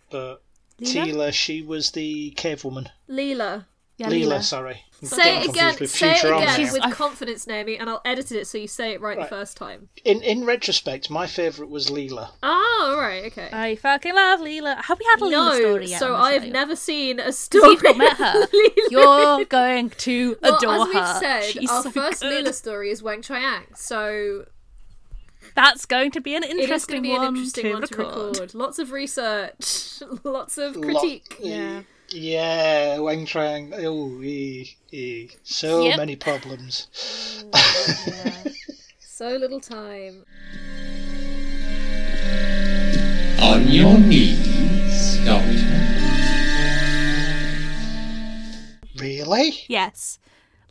but 0.09 0.41
Leela? 0.79 1.05
Tila 1.07 1.33
she 1.33 1.61
was 1.61 1.91
the 1.91 2.31
cave 2.37 2.63
woman. 2.63 2.87
Leela. 3.09 3.65
Yeah, 4.01 4.07
Leela, 4.09 4.37
Leela. 4.37 4.43
sorry. 4.43 4.83
I'm 5.01 5.07
Say 5.07 5.41
it 5.41 5.49
again. 5.49 5.87
Say 5.87 6.11
it 6.11 6.23
again 6.23 6.45
now. 6.45 6.73
with 6.73 6.83
I've- 6.83 6.93
confidence, 6.93 7.47
Naomi, 7.47 7.75
and 7.77 7.89
I'll 7.89 8.01
edit 8.05 8.31
it 8.31 8.45
so 8.45 8.59
you 8.59 8.67
say 8.67 8.91
it 8.91 9.01
right, 9.01 9.17
Right. 9.17 9.23
the 9.27 9.35
first 9.35 9.57
time. 9.57 9.89
In 10.05 10.21
in 10.21 10.45
retrospect, 10.45 11.09
my 11.09 11.25
favourite 11.25 11.71
was 11.71 11.87
Leela. 11.89 12.29
Oh, 12.43 12.95
right, 12.99 13.25
okay. 13.31 13.49
I 13.51 13.75
fucking 13.77 14.13
love 14.13 14.41
Leela. 14.41 14.83
Have 14.83 14.99
we 14.99 15.05
had 15.05 15.19
a 15.21 15.25
Leela 15.25 15.57
story 15.57 15.85
yet? 15.87 15.99
so 15.99 16.15
I 16.15 16.33
have 16.33 16.43
show? 16.43 16.49
never 16.49 16.75
seen 16.75 17.19
a 17.19 17.31
story. 17.45 17.71
You've 17.71 17.83
not 17.83 17.97
met 17.97 18.17
her. 18.17 18.33
Leela. 18.45 18.91
You're 18.91 19.45
going 19.45 19.89
to 19.89 20.37
well, 20.43 20.55
adore 20.57 20.73
as 20.75 20.87
we've 20.93 21.17
said, 21.29 21.43
She's 21.45 21.69
our 21.71 21.81
so 21.83 21.89
first 21.91 22.21
good. 22.21 22.45
Leela 22.45 22.53
story 22.53 22.91
is 22.91 23.01
Weng-Chiang, 23.01 23.63
so 23.75 24.45
That's 25.55 25.85
going 25.87 26.11
to 26.11 26.21
be 26.21 26.35
an 26.35 26.43
it 26.43 26.51
is 26.51 26.53
going 26.53 26.61
interesting 26.61 26.95
to 26.97 27.01
be 27.01 27.11
an 27.15 27.21
one 27.21 27.27
interesting 27.35 27.63
to 27.65 27.73
one 27.73 27.81
to 27.87 27.95
record. 27.97 28.35
record. 28.37 28.53
Lots 28.53 28.77
of 28.79 28.91
research, 28.91 30.01
lots 30.23 30.57
of 30.59 30.75
Lot- 30.75 30.83
critique. 31.01 31.37
Yeah. 31.39 31.81
Yeah, 32.13 32.97
Weng-Chiang. 32.97 33.73
Oh, 33.77 34.21
eh, 34.21 34.65
eh. 34.91 35.27
so 35.43 35.85
Yep. 35.85 35.97
many 35.97 36.15
problems. 36.15 36.87
So 39.21 39.29
little 39.37 39.59
time. 39.59 40.25
On 43.39 43.67
your 43.67 43.99
knees, 43.99 45.23
Doctor. 45.23 45.81
Really? 48.97 49.53
Yes. 49.67 50.17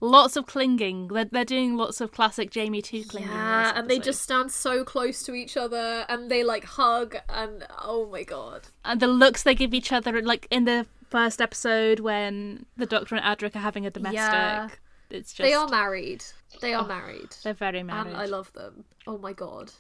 Lots 0.01 0.37
of 0.37 0.47
clinging. 0.47 1.09
They're, 1.09 1.27
they're 1.27 1.45
doing 1.45 1.77
lots 1.77 2.01
of 2.01 2.11
classic 2.13 2.51
Jamie 2.51 2.81
2 2.81 3.05
clinging. 3.05 3.31
Yeah, 3.31 3.73
and 3.75 3.89
they 3.89 3.99
just 3.99 4.23
stand 4.23 4.51
so 4.51 4.83
close 4.83 5.23
to 5.25 5.35
each 5.35 5.57
other, 5.57 6.07
and 6.09 6.31
they 6.31 6.43
like 6.43 6.65
hug, 6.65 7.17
and 7.29 7.67
oh 7.83 8.09
my 8.11 8.23
god. 8.23 8.69
And 8.85 9.01
the 9.01 9.07
looks 9.07 9.43
they 9.43 9.55
give 9.55 9.75
each 9.75 9.93
other, 9.93 10.23
like 10.23 10.47
in 10.51 10.65
the 10.65 10.87
first 11.11 11.41
episode 11.41 12.01
when 12.01 12.65
the 12.77 12.87
Doctor 12.87 13.17
and 13.17 13.25
Adric 13.25 13.55
are 13.57 13.61
having 13.61 13.85
a 13.85 13.91
domestic. 13.91 14.19
Yeah. 14.19 14.69
It's 15.11 15.33
just 15.33 15.47
They 15.47 15.55
are 15.55 15.69
married. 15.69 16.25
They 16.61 16.73
are 16.73 16.85
oh, 16.85 16.89
married. 16.89 17.35
they're 17.43 17.53
very 17.53 17.83
married. 17.83 18.13
And 18.13 18.17
I 18.17 18.27
love 18.27 18.53
them. 18.53 18.85
Oh 19.07 19.19
my 19.19 19.33
god. 19.33 19.73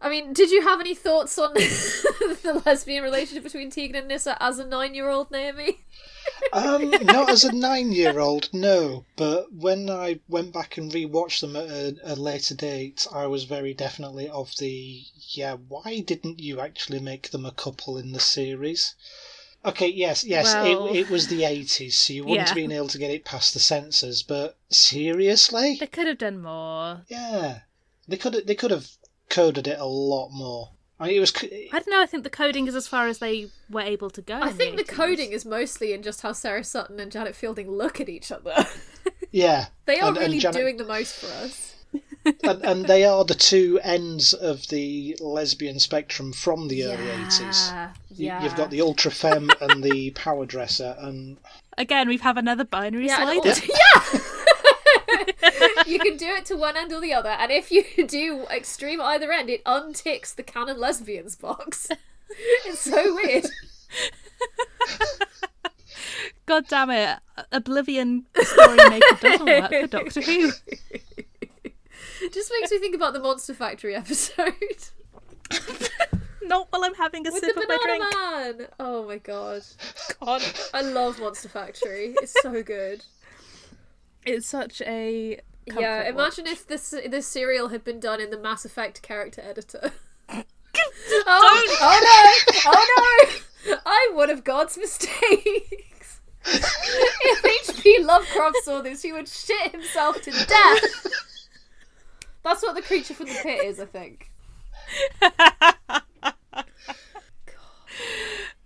I 0.00 0.08
mean, 0.08 0.32
did 0.32 0.50
you 0.50 0.62
have 0.62 0.80
any 0.80 0.94
thoughts 0.94 1.38
on 1.38 1.54
the 1.54 2.62
lesbian 2.64 3.02
relationship 3.02 3.42
between 3.44 3.70
Tegan 3.70 3.96
and 3.96 4.08
Nyssa 4.08 4.40
as 4.42 4.58
a 4.58 4.64
nine-year-old 4.66 5.30
Naomi? 5.30 5.78
Um, 6.52 6.90
not 7.02 7.30
as 7.30 7.44
a 7.44 7.52
nine-year-old, 7.68 8.50
no. 8.52 9.04
But 9.16 9.52
when 9.52 9.90
I 9.90 10.20
went 10.28 10.52
back 10.52 10.76
and 10.78 10.92
rewatched 10.92 11.40
them 11.40 11.56
at 11.56 11.68
a, 11.68 11.96
a 12.04 12.14
later 12.14 12.54
date, 12.54 13.06
I 13.12 13.26
was 13.26 13.44
very 13.44 13.74
definitely 13.74 14.28
of 14.28 14.52
the 14.58 15.02
yeah. 15.30 15.54
Why 15.54 16.00
didn't 16.00 16.38
you 16.38 16.60
actually 16.60 17.00
make 17.00 17.30
them 17.30 17.44
a 17.44 17.50
couple 17.52 17.98
in 17.98 18.12
the 18.12 18.20
series? 18.20 18.94
Okay, 19.64 19.88
yes, 19.88 20.22
yes, 20.24 20.54
Well- 20.54 20.86
it, 20.94 20.96
it 20.96 21.10
was 21.10 21.26
the 21.26 21.42
eighties, 21.44 21.98
so 21.98 22.12
you 22.12 22.22
wouldn't 22.22 22.38
Yeah. 22.42 22.46
have 22.46 22.54
been 22.54 22.70
able 22.72 22.88
to 22.88 22.98
get 22.98 23.10
it 23.10 23.24
past 23.24 23.52
the 23.52 23.60
censors. 23.60 24.22
But 24.22 24.56
seriously, 24.70 25.76
They 25.80 25.86
could 25.88 26.06
have 26.06 26.18
done 26.18 26.40
more. 26.40 27.02
yeah, 27.08 27.60
they 28.06 28.16
could 28.16 28.46
they 28.46 28.54
could 28.54 28.70
have 28.70 28.88
coded 29.30 29.66
it 29.68 29.78
a 29.78 29.84
lot 29.86 30.30
more. 30.30 30.70
I 31.00 31.06
mean, 31.08 31.16
it 31.16 31.20
was 31.20 31.30
c- 31.30 31.68
I 31.72 31.78
don't 31.78 31.90
know. 31.90 32.02
I 32.02 32.06
think 32.06 32.24
the 32.24 32.30
coding 32.30 32.66
is 32.66 32.74
as 32.74 32.88
far 32.88 33.06
as 33.06 33.18
they 33.18 33.48
were 33.70 33.82
able 33.82 34.10
to 34.10 34.20
go. 34.20 34.40
I 34.40 34.50
think 34.50 34.76
the 34.76 34.82
80s. 34.84 34.88
coding 34.96 35.32
is 35.32 35.44
mostly 35.44 35.92
in 35.92 36.02
just 36.02 36.22
how 36.22 36.32
Sarah 36.32 36.64
Sutton 36.64 36.98
and 36.98 37.12
Janet 37.12 37.36
Fielding 37.36 37.70
look 37.70 38.00
at 38.00 38.08
each 38.08 38.32
other. 38.32 38.66
yeah. 39.30 39.66
they 39.86 40.00
are 40.00 40.08
and- 40.08 40.16
and 40.16 40.26
really 40.26 40.38
Janet- 40.40 40.60
doing 40.60 40.76
the 40.76 40.84
most 40.84 41.14
for 41.16 41.26
us. 41.44 41.76
and, 42.42 42.62
and 42.64 42.84
they 42.86 43.04
are 43.04 43.24
the 43.24 43.34
two 43.34 43.78
ends 43.82 44.34
of 44.34 44.66
the 44.68 45.16
lesbian 45.20 45.78
spectrum 45.78 46.32
from 46.34 46.68
the 46.68 46.84
early 46.84 47.08
eighties. 47.10 47.70
Yeah, 47.70 47.90
You, 48.10 48.26
yeah. 48.26 48.42
You've 48.42 48.56
got 48.56 48.70
the 48.70 48.80
ultra 48.82 49.10
femme 49.10 49.50
and 49.62 49.82
the 49.82 50.10
power 50.10 50.44
dresser, 50.44 50.96
and 50.98 51.38
Again, 51.78 52.08
we 52.08 52.16
have 52.18 52.36
another 52.36 52.64
binary 52.64 53.06
yeah, 53.06 53.30
and 53.30 53.40
slide. 53.42 53.48
also- 53.48 53.66
yeah. 54.14 54.20
You 55.88 55.98
can 55.98 56.16
do 56.16 56.26
it 56.28 56.44
to 56.46 56.56
one 56.56 56.76
end 56.76 56.92
or 56.92 57.00
the 57.00 57.12
other, 57.14 57.30
and 57.30 57.50
if 57.50 57.70
you 57.72 57.84
do 58.06 58.42
extreme 58.50 59.00
either 59.00 59.32
end, 59.32 59.50
it 59.50 59.64
unticks 59.64 60.34
the 60.34 60.42
canon 60.42 60.78
lesbians 60.78 61.36
box. 61.36 61.88
It's 62.66 62.80
so 62.80 63.14
weird. 63.14 63.46
God 66.46 66.66
damn 66.68 66.90
it! 66.90 67.18
Oblivion 67.52 68.26
story 68.40 68.76
maker 68.88 69.16
doesn't 69.20 69.46
work 69.46 69.70
for 69.70 69.86
Doctor 69.86 70.20
Who. 70.20 70.50
Just 72.32 72.52
makes 72.52 72.70
me 72.70 72.78
think 72.78 72.94
about 72.94 73.12
the 73.12 73.20
Monster 73.20 73.54
Factory 73.54 73.94
episode 73.94 74.52
Not 76.42 76.66
while 76.70 76.84
I'm 76.84 76.94
having 76.94 77.26
a 77.26 77.30
with 77.32 77.42
sip 77.44 77.54
the 77.54 77.62
of 77.62 77.68
my 77.68 77.78
banana 77.82 78.04
drink. 78.10 78.58
man. 78.58 78.68
Oh 78.80 79.06
my 79.06 79.18
god, 79.18 79.62
God, 80.20 80.42
I 80.74 80.82
love 80.82 81.18
Monster 81.20 81.48
Factory. 81.48 82.14
It's 82.22 82.34
so 82.42 82.62
good. 82.62 83.04
it's 84.26 84.46
such 84.48 84.80
a 84.82 85.40
yeah, 85.76 86.08
imagine 86.08 86.44
watch. 86.44 86.52
if 86.52 86.66
this 86.66 86.90
this 86.90 87.26
serial 87.26 87.68
had 87.68 87.84
been 87.84 88.00
done 88.00 88.20
in 88.20 88.30
the 88.30 88.38
Mass 88.38 88.64
Effect 88.64 89.02
character 89.02 89.42
editor. 89.44 89.92
oh, 90.30 90.44
oh 91.26 92.40
no! 92.54 92.70
Oh 92.72 93.32
no! 93.66 93.76
I'm 93.84 94.14
one 94.14 94.30
of 94.30 94.44
God's 94.44 94.78
mistakes. 94.78 96.20
if 96.44 97.44
H.P. 97.70 98.02
Lovecraft 98.02 98.56
saw 98.62 98.80
this, 98.80 99.02
he 99.02 99.12
would 99.12 99.28
shit 99.28 99.72
himself 99.72 100.22
to 100.22 100.30
death. 100.30 101.06
That's 102.42 102.62
what 102.62 102.74
the 102.74 102.82
creature 102.82 103.14
from 103.14 103.26
the 103.26 103.38
pit 103.42 103.64
is, 103.64 103.80
I 103.80 103.86
think. 103.86 104.30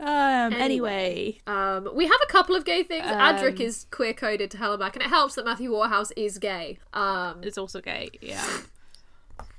Um. 0.04 0.52
Anyway, 0.52 1.38
Um, 1.46 1.88
we 1.94 2.06
have 2.06 2.18
a 2.22 2.26
couple 2.26 2.56
of 2.56 2.64
gay 2.64 2.82
things. 2.82 3.06
Adric 3.06 3.56
Um, 3.60 3.62
is 3.62 3.86
queer 3.92 4.12
coded 4.12 4.50
to 4.50 4.56
Hellebuck, 4.58 4.94
and 4.94 5.02
it 5.02 5.08
helps 5.08 5.36
that 5.36 5.44
Matthew 5.44 5.70
Waterhouse 5.72 6.10
is 6.16 6.38
gay. 6.38 6.78
Um, 6.92 7.40
it's 7.44 7.56
also 7.56 7.80
gay. 7.80 8.10
Yeah. 8.20 8.44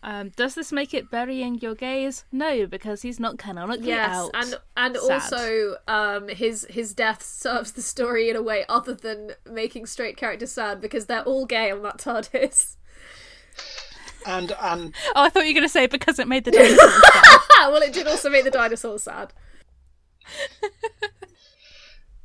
Um. 0.04 0.30
Does 0.36 0.54
this 0.56 0.74
make 0.74 0.94
it 0.94 1.10
burying 1.10 1.60
your 1.62 1.76
gays? 1.76 2.26
No, 2.30 2.68
because 2.68 3.04
he's 3.04 3.22
not 3.22 3.38
canonically 3.38 3.88
yes, 3.88 4.10
out. 4.14 4.32
and 4.34 4.56
and 4.76 4.98
Sad. 4.98 5.14
also 5.22 5.76
um, 5.88 6.28
his 6.28 6.68
his 6.70 6.94
death 6.94 7.24
serves 7.24 7.72
the 7.72 7.82
story 7.82 8.30
in 8.30 8.36
a 8.36 8.42
way 8.42 8.66
other 8.68 8.94
than 8.94 9.32
making 9.50 9.86
straight 9.86 10.18
characters 10.18 10.52
sad 10.52 10.82
because 10.82 11.06
they're 11.06 11.24
all 11.24 11.46
gay 11.46 11.72
on 11.72 11.84
that 11.84 12.00
TARDIS. 12.00 12.76
and 14.26 14.52
and 14.62 14.94
Oh, 15.16 15.24
I 15.24 15.30
thought 15.30 15.44
you 15.44 15.50
were 15.52 15.60
going 15.60 15.64
to 15.64 15.70
say 15.70 15.88
because 15.88 16.20
it 16.20 16.28
made 16.28 16.44
the 16.44 16.52
dinosaurs 16.52 16.92
sad. 17.02 17.40
Well, 17.72 17.82
it 17.82 17.94
did 17.94 18.08
also 18.08 18.30
make 18.30 18.44
the 18.44 18.52
dinosaurs 18.52 19.04
sad. 19.04 19.32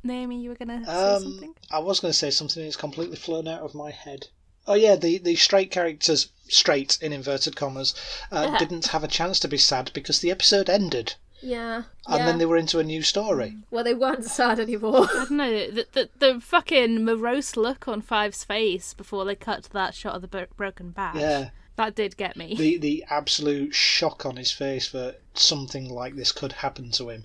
Naomi, 0.03 0.41
you 0.41 0.49
were 0.49 0.55
going 0.55 0.79
to 0.79 0.85
say 0.85 0.91
um, 0.91 1.23
something? 1.23 1.53
I 1.71 1.79
was 1.79 1.99
going 1.99 2.11
to 2.11 2.17
say 2.17 2.31
something 2.31 2.63
that's 2.63 2.75
completely 2.77 3.17
flown 3.17 3.47
out 3.47 3.61
of 3.61 3.75
my 3.75 3.91
head. 3.91 4.27
Oh 4.67 4.75
yeah, 4.75 4.95
the 4.95 5.17
the 5.17 5.35
straight 5.35 5.71
characters, 5.71 6.29
straight 6.47 6.97
in 7.01 7.11
inverted 7.11 7.55
commas, 7.55 7.95
uh, 8.31 8.57
didn't 8.59 8.87
have 8.87 9.03
a 9.03 9.07
chance 9.07 9.39
to 9.39 9.47
be 9.47 9.57
sad 9.57 9.91
because 9.93 10.19
the 10.19 10.29
episode 10.31 10.69
ended, 10.69 11.15
Yeah, 11.41 11.83
and 12.07 12.19
yeah. 12.19 12.25
then 12.25 12.37
they 12.37 12.45
were 12.45 12.57
into 12.57 12.77
a 12.79 12.83
new 12.83 13.01
story. 13.01 13.55
well, 13.71 13.83
they 13.83 13.95
weren't 13.95 14.25
sad 14.25 14.59
anymore. 14.59 15.05
I 15.09 15.13
don't 15.13 15.31
know. 15.31 15.71
The, 15.71 15.87
the, 15.93 16.09
the 16.19 16.39
fucking 16.39 17.03
morose 17.03 17.57
look 17.57 17.87
on 17.87 18.01
Five's 18.01 18.43
face 18.43 18.93
before 18.93 19.25
they 19.25 19.35
cut 19.35 19.63
to 19.63 19.73
that 19.73 19.95
shot 19.95 20.15
of 20.15 20.21
the 20.21 20.27
bro- 20.27 20.45
broken 20.55 20.91
back. 20.91 21.15
Yeah, 21.15 21.49
That 21.77 21.95
did 21.95 22.15
get 22.15 22.37
me. 22.37 22.55
the 22.55 22.77
the 22.77 23.05
absolute 23.09 23.73
shock 23.73 24.23
on 24.25 24.35
his 24.35 24.51
face 24.51 24.91
that 24.91 25.19
something 25.33 25.89
like 25.89 26.15
this 26.15 26.31
could 26.31 26.51
happen 26.53 26.91
to 26.91 27.09
him. 27.09 27.23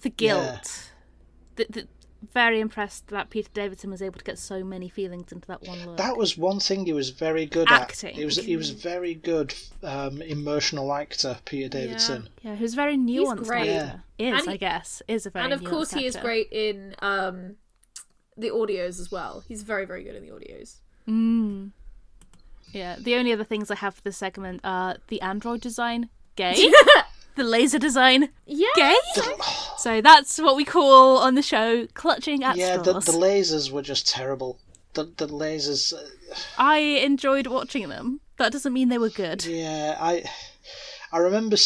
The 0.00 0.10
guilt. 0.10 0.90
The, 1.56 1.66
the, 1.68 1.88
very 2.32 2.58
impressed 2.58 3.08
that 3.08 3.30
Peter 3.30 3.48
Davison 3.54 3.90
was 3.90 4.02
able 4.02 4.18
to 4.18 4.24
get 4.24 4.38
so 4.38 4.64
many 4.64 4.88
feelings 4.88 5.30
into 5.30 5.46
that 5.48 5.62
one 5.62 5.86
look. 5.86 5.96
That 5.98 6.16
was 6.16 6.36
one 6.36 6.58
thing 6.58 6.84
he 6.84 6.92
was 6.92 7.10
very 7.10 7.46
good 7.46 7.68
Acting. 7.70 8.10
at. 8.10 8.16
He 8.16 8.24
was 8.24 8.36
he 8.36 8.56
was 8.56 8.70
a 8.70 8.74
very 8.74 9.14
good 9.14 9.54
um, 9.82 10.20
emotional 10.22 10.92
actor, 10.92 11.38
Peter 11.44 11.68
Davison. 11.68 12.28
yeah, 12.42 12.56
he 12.56 12.62
was 12.62 12.74
very 12.74 12.96
nuanced. 12.96 13.44
great. 13.44 13.68
actor. 13.70 14.02
Is 14.18 14.44
he- 14.44 14.50
I 14.50 14.56
guess 14.56 15.00
is 15.06 15.26
a 15.26 15.30
very 15.30 15.44
and 15.44 15.52
of 15.52 15.62
course, 15.62 15.92
he 15.92 16.06
is 16.06 16.16
great 16.16 16.48
in 16.50 16.96
um, 17.00 17.54
the 18.36 18.50
audios 18.50 19.00
as 19.00 19.10
well. 19.10 19.44
He's 19.46 19.62
very, 19.62 19.84
very 19.84 20.04
good 20.04 20.16
in 20.16 20.22
the 20.24 20.32
audios. 20.32 20.76
Mm. 21.06 21.70
Yeah. 22.72 22.96
The 22.98 23.14
only 23.14 23.32
other 23.32 23.44
things 23.44 23.70
I 23.70 23.76
have 23.76 23.94
for 23.94 24.02
this 24.02 24.16
segment 24.16 24.60
are 24.64 24.96
the 25.08 25.20
android 25.20 25.60
design, 25.60 26.08
gay. 26.36 26.54
the 27.38 27.44
laser 27.44 27.78
design, 27.78 28.28
Yeah, 28.46 28.66
gay. 28.76 28.96
So 29.78 30.00
that's 30.00 30.38
what 30.38 30.56
we 30.56 30.64
call 30.64 31.18
on 31.18 31.34
the 31.34 31.42
show 31.42 31.86
clutching 31.94 32.44
at 32.44 32.56
Yeah, 32.56 32.76
the, 32.76 33.00
straws. 33.00 33.06
the 33.06 33.12
lasers 33.12 33.70
were 33.70 33.82
just 33.82 34.06
terrible. 34.08 34.58
The 34.94 35.04
the 35.16 35.28
lasers. 35.28 35.92
uh, 35.92 36.34
I 36.58 36.78
enjoyed 36.78 37.46
watching 37.46 37.88
them. 37.88 38.20
That 38.36 38.52
doesn't 38.52 38.72
mean 38.72 38.88
they 38.88 38.98
were 38.98 39.10
good. 39.10 39.44
Yeah, 39.44 39.96
I 40.00 40.24
I 41.12 41.18
remember 41.18 41.56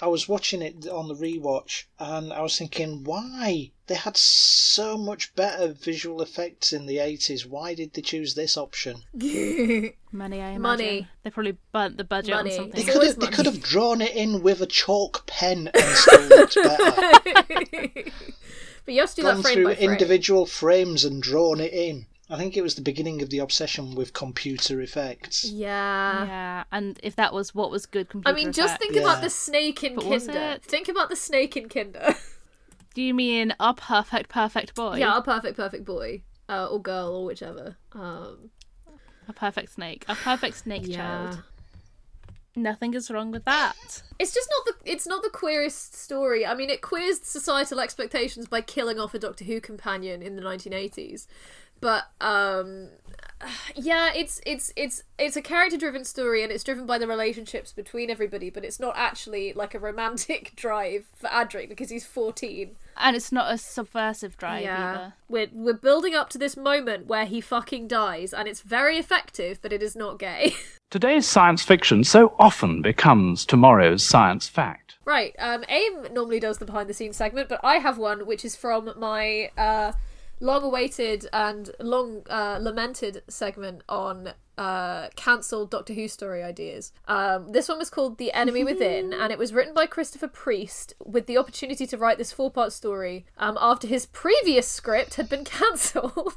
I 0.00 0.06
was 0.06 0.28
watching 0.28 0.62
it 0.62 0.86
on 0.86 1.08
the 1.08 1.14
rewatch, 1.14 1.84
and 1.98 2.32
I 2.32 2.40
was 2.42 2.58
thinking, 2.58 3.04
why 3.04 3.70
they 3.86 3.94
had 3.96 4.16
so 4.16 4.96
much 4.96 5.34
better 5.34 5.68
visual 5.68 6.22
effects 6.22 6.72
in 6.72 6.86
the 6.86 6.98
eighties? 6.98 7.44
Why 7.46 7.74
did 7.74 7.92
they 7.94 8.02
choose 8.02 8.34
this 8.34 8.56
option? 8.56 9.02
Money, 9.14 9.92
I 10.40 10.50
imagine. 10.50 10.60
Money. 10.62 11.08
They 11.22 11.30
probably 11.30 11.56
burnt 11.72 11.96
the 11.98 12.04
budget 12.04 12.34
Money. 12.34 12.50
on 12.52 12.56
something. 12.56 12.84
They 12.86 12.90
could 12.92 13.02
have 13.02 13.18
they 13.18 13.26
could 13.28 13.46
have 13.46 13.60
drawn 13.62 14.00
it 14.00 14.14
in 14.14 14.42
with 14.42 14.60
a 14.62 14.66
chalk 14.66 15.26
pen 15.26 15.70
and 15.74 15.84
still 15.96 16.22
looked 16.28 16.54
better. 16.54 17.32
but 18.84 18.94
you 18.94 19.00
have 19.00 19.10
to 19.10 19.16
do 19.16 19.22
Gone 19.22 19.36
that 19.36 19.42
frame 19.42 19.54
through 19.54 19.64
by 19.66 19.74
frame. 19.74 19.90
individual 19.90 20.46
frames 20.46 21.04
and 21.04 21.22
drawn 21.22 21.60
it 21.60 21.72
in. 21.72 22.06
I 22.30 22.38
think 22.38 22.56
it 22.56 22.62
was 22.62 22.74
the 22.74 22.80
beginning 22.82 23.20
of 23.20 23.28
the 23.28 23.38
obsession 23.40 23.94
with 23.94 24.14
computer 24.14 24.80
effects. 24.80 25.44
Yeah. 25.44 26.24
Yeah, 26.26 26.64
and 26.72 26.98
if 27.02 27.16
that 27.16 27.34
was 27.34 27.54
what 27.54 27.70
was 27.70 27.84
good 27.84 28.08
computer 28.08 28.30
I 28.34 28.34
mean, 28.34 28.50
just 28.52 28.66
effect- 28.70 28.82
think 28.82 28.94
Yeah. 28.94 29.02
about 29.02 29.20
the 29.22 29.28
snake 29.30 29.84
in 29.84 29.94
But 29.96 30.06
was 30.06 30.24
Kinda. 30.26 30.52
it? 30.52 30.62
Think 30.64 30.88
about 30.88 31.10
the 31.10 31.16
snake 31.16 31.54
in 31.56 31.68
Kinda. 31.68 32.16
Do 32.94 33.02
you 33.02 33.12
mean 33.12 33.52
a 33.58 33.74
perfect, 33.74 34.30
perfect 34.30 34.74
boy? 34.74 34.96
yeah, 34.96 35.16
a 35.16 35.22
perfect, 35.22 35.56
perfect 35.56 35.84
boy. 35.84 36.22
Uh, 36.48 36.66
or 36.66 36.80
girl, 36.80 37.14
or 37.14 37.24
whichever. 37.24 37.76
Um, 37.92 38.50
A 39.28 39.32
perfect 39.32 39.72
snake. 39.72 40.04
A 40.08 40.14
perfect 40.14 40.58
snake 40.58 40.86
yeah. 40.86 40.96
child. 40.96 41.42
Nothing 42.56 42.94
is 42.94 43.10
wrong 43.10 43.32
with 43.32 43.44
that. 43.46 44.02
It's 44.20 44.32
just 44.32 44.48
not 44.48 44.76
the 44.84 44.92
it's 44.92 45.08
not 45.08 45.22
the 45.24 45.30
queerest 45.30 45.94
story. 45.96 46.46
I 46.46 46.54
mean, 46.54 46.70
it 46.70 46.82
queers 46.82 47.20
societal 47.22 47.80
expectations 47.80 48.46
by 48.46 48.60
killing 48.60 49.00
off 49.00 49.12
a 49.12 49.18
Doctor 49.18 49.44
Who 49.44 49.60
companion 49.60 50.22
in 50.22 50.36
the 50.36 50.42
1980s. 50.42 51.26
But 51.80 52.04
um 52.20 52.88
yeah, 53.74 54.10
it's 54.14 54.40
it's 54.46 54.72
it's 54.76 55.02
it's 55.18 55.36
a 55.36 55.42
character 55.42 55.76
driven 55.76 56.04
story 56.04 56.42
and 56.42 56.50
it's 56.50 56.64
driven 56.64 56.86
by 56.86 56.98
the 56.98 57.06
relationships 57.06 57.72
between 57.72 58.10
everybody, 58.10 58.50
but 58.50 58.64
it's 58.64 58.80
not 58.80 58.94
actually 58.96 59.52
like 59.52 59.74
a 59.74 59.78
romantic 59.78 60.52
drive 60.56 61.06
for 61.14 61.28
Adric 61.28 61.68
because 61.68 61.90
he's 61.90 62.06
14. 62.06 62.76
And 62.96 63.16
it's 63.16 63.32
not 63.32 63.52
a 63.52 63.58
subversive 63.58 64.36
drive 64.36 64.66
either. 64.66 65.14
We're 65.28 65.48
we're 65.52 65.74
building 65.74 66.14
up 66.14 66.30
to 66.30 66.38
this 66.38 66.56
moment 66.56 67.06
where 67.06 67.26
he 67.26 67.40
fucking 67.40 67.88
dies 67.88 68.32
and 68.32 68.48
it's 68.48 68.60
very 68.60 68.98
effective, 68.98 69.58
but 69.60 69.72
it 69.72 69.82
is 69.82 69.96
not 69.96 70.18
gay. 70.18 70.54
Today's 70.90 71.26
science 71.26 71.62
fiction 71.62 72.04
so 72.04 72.34
often 72.38 72.80
becomes 72.80 73.44
tomorrow's 73.44 74.04
science 74.04 74.48
fact. 74.48 74.96
Right. 75.04 75.34
Um, 75.38 75.64
AIM 75.68 76.14
normally 76.14 76.40
does 76.40 76.58
the 76.58 76.64
behind 76.64 76.88
the 76.88 76.94
scenes 76.94 77.16
segment, 77.16 77.48
but 77.48 77.60
I 77.62 77.76
have 77.76 77.98
one 77.98 78.26
which 78.26 78.44
is 78.44 78.56
from 78.56 78.90
my 78.96 79.50
uh, 79.58 79.92
long-awaited 80.40 81.26
and 81.32 81.70
long 81.80 82.22
uh, 82.28 82.58
lamented 82.60 83.22
segment 83.28 83.82
on 83.88 84.34
uh, 84.56 85.08
cancelled 85.16 85.70
Doctor 85.70 85.94
Who 85.94 86.08
story 86.08 86.42
ideas. 86.42 86.92
Um, 87.08 87.52
this 87.52 87.68
one 87.68 87.78
was 87.78 87.90
called 87.90 88.18
The 88.18 88.32
Enemy 88.32 88.64
Within, 88.64 89.12
and 89.12 89.32
it 89.32 89.38
was 89.38 89.52
written 89.52 89.74
by 89.74 89.86
Christopher 89.86 90.28
Priest 90.28 90.94
with 91.04 91.26
the 91.26 91.38
opportunity 91.38 91.86
to 91.86 91.98
write 91.98 92.18
this 92.18 92.32
four-part 92.32 92.72
story 92.72 93.26
um, 93.36 93.58
after 93.60 93.86
his 93.86 94.06
previous 94.06 94.68
script 94.68 95.14
had 95.14 95.28
been 95.28 95.44
cancelled. 95.44 96.34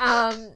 um, 0.00 0.54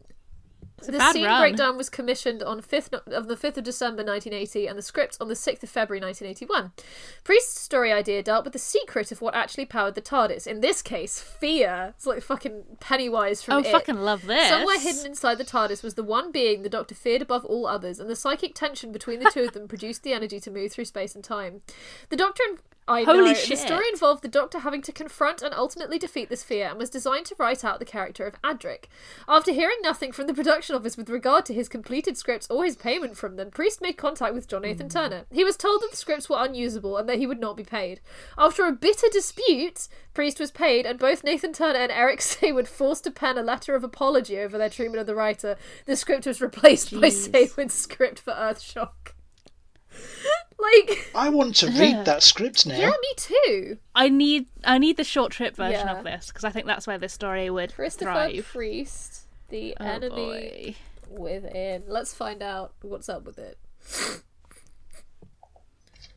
the 0.86 1.12
scene 1.12 1.24
run. 1.24 1.40
breakdown 1.40 1.76
was 1.76 1.88
commissioned 1.88 2.42
on 2.42 2.60
5th 2.60 2.92
of 3.12 3.28
the 3.28 3.36
5th 3.36 3.58
of 3.58 3.64
December 3.64 4.02
1980 4.02 4.66
and 4.66 4.78
the 4.78 4.82
script 4.82 5.16
on 5.20 5.28
the 5.28 5.34
6th 5.34 5.62
of 5.62 5.68
February 5.70 6.00
1981. 6.00 6.72
Priest's 7.24 7.60
story 7.60 7.92
idea 7.92 8.22
dealt 8.22 8.44
with 8.44 8.52
the 8.52 8.58
secret 8.58 9.12
of 9.12 9.20
what 9.20 9.34
actually 9.34 9.64
powered 9.66 9.94
the 9.94 10.00
TARDIS. 10.02 10.46
In 10.46 10.60
this 10.60 10.82
case, 10.82 11.20
fear. 11.20 11.94
It's 11.96 12.06
like 12.06 12.22
fucking 12.22 12.64
Pennywise 12.80 13.42
from 13.42 13.54
Oh, 13.54 13.58
It. 13.58 13.66
fucking 13.70 14.00
love 14.00 14.26
this. 14.26 14.48
Somewhere 14.48 14.78
hidden 14.80 15.06
inside 15.06 15.38
the 15.38 15.44
TARDIS 15.44 15.82
was 15.82 15.94
the 15.94 16.02
one 16.02 16.32
being 16.32 16.62
the 16.62 16.68
Doctor 16.68 16.94
feared 16.94 17.22
above 17.22 17.44
all 17.44 17.66
others, 17.66 18.00
and 18.00 18.08
the 18.10 18.16
psychic 18.16 18.54
tension 18.54 18.92
between 18.92 19.20
the 19.20 19.30
two 19.30 19.42
of 19.42 19.52
them 19.52 19.68
produced 19.72 20.02
the 20.02 20.12
energy 20.12 20.40
to 20.40 20.50
move 20.50 20.72
through 20.72 20.84
space 20.86 21.14
and 21.14 21.22
time. 21.22 21.62
The 22.08 22.16
Doctor 22.16 22.42
and 22.48 22.58
I 22.88 23.04
Holy 23.04 23.26
know. 23.26 23.34
shit. 23.34 23.50
The 23.50 23.66
story 23.66 23.84
involved 23.92 24.22
the 24.22 24.28
Doctor 24.28 24.60
having 24.60 24.82
to 24.82 24.92
confront 24.92 25.40
and 25.40 25.54
ultimately 25.54 25.98
defeat 25.98 26.28
this 26.28 26.42
fear 26.42 26.68
and 26.68 26.78
was 26.78 26.90
designed 26.90 27.26
to 27.26 27.36
write 27.38 27.64
out 27.64 27.78
the 27.78 27.84
character 27.84 28.26
of 28.26 28.40
Adric. 28.42 28.84
After 29.28 29.52
hearing 29.52 29.76
nothing 29.82 30.10
from 30.10 30.26
the 30.26 30.34
production 30.34 30.74
office 30.74 30.96
with 30.96 31.08
regard 31.08 31.46
to 31.46 31.54
his 31.54 31.68
completed 31.68 32.16
scripts 32.16 32.48
or 32.50 32.64
his 32.64 32.76
payment 32.76 33.16
from 33.16 33.36
them, 33.36 33.50
Priest 33.50 33.80
made 33.80 33.96
contact 33.96 34.34
with 34.34 34.48
John 34.48 34.62
Nathan 34.62 34.86
hmm. 34.86 34.92
Turner. 34.92 35.24
He 35.30 35.44
was 35.44 35.56
told 35.56 35.82
that 35.82 35.92
the 35.92 35.96
scripts 35.96 36.28
were 36.28 36.42
unusable 36.44 36.96
and 36.96 37.08
that 37.08 37.18
he 37.18 37.26
would 37.26 37.40
not 37.40 37.56
be 37.56 37.64
paid. 37.64 38.00
After 38.36 38.66
a 38.66 38.72
bitter 38.72 39.06
dispute, 39.12 39.86
Priest 40.12 40.40
was 40.40 40.50
paid, 40.50 40.84
and 40.84 40.98
both 40.98 41.24
Nathan 41.24 41.52
Turner 41.52 41.78
and 41.78 41.92
Eric 41.92 42.20
Saward 42.20 42.66
forced 42.66 43.04
to 43.04 43.10
pen 43.10 43.38
a 43.38 43.42
letter 43.42 43.74
of 43.76 43.84
apology 43.84 44.38
over 44.38 44.58
their 44.58 44.70
treatment 44.70 45.00
of 45.00 45.06
the 45.06 45.14
writer. 45.14 45.56
The 45.86 45.96
script 45.96 46.26
was 46.26 46.40
replaced 46.40 46.90
by 46.92 47.08
Jeez. 47.08 47.30
Saward's 47.30 47.74
script 47.74 48.18
for 48.18 48.32
Earthshock. 48.32 49.14
like, 50.62 51.10
I 51.14 51.28
want 51.28 51.56
to 51.56 51.66
read 51.68 52.04
that 52.04 52.22
script 52.22 52.66
now. 52.66 52.76
yeah, 52.76 52.90
me 52.90 53.14
too. 53.16 53.78
I 53.94 54.08
need 54.08 54.46
I 54.64 54.78
need 54.78 54.96
the 54.96 55.04
short 55.04 55.32
trip 55.32 55.56
version 55.56 55.86
Yeah. 55.88 55.98
of 55.98 56.04
this 56.04 56.28
because 56.28 56.44
I 56.44 56.50
think 56.50 56.66
that's 56.66 56.86
where 56.86 56.98
this 56.98 57.12
story 57.12 57.50
would 57.50 57.74
Christopher 57.74 58.12
thrive. 58.12 58.46
Priest, 58.52 59.26
the 59.48 59.76
Oh, 59.80 59.84
enemy 59.84 60.76
boy. 61.10 61.20
within. 61.22 61.82
Let's 61.86 62.14
find 62.14 62.42
out 62.42 62.72
what's 62.82 63.08
up 63.08 63.24
with 63.24 63.38
it. 63.38 63.58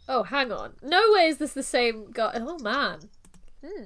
Oh, 0.08 0.24
hang 0.24 0.52
on. 0.52 0.74
No 0.84 1.02
way 1.14 1.26
is 1.28 1.38
this 1.38 1.54
the 1.54 1.64
same 1.64 2.12
guy. 2.12 2.34
Oh 2.36 2.60
man. 2.60 3.00
Hmm. 3.66 3.86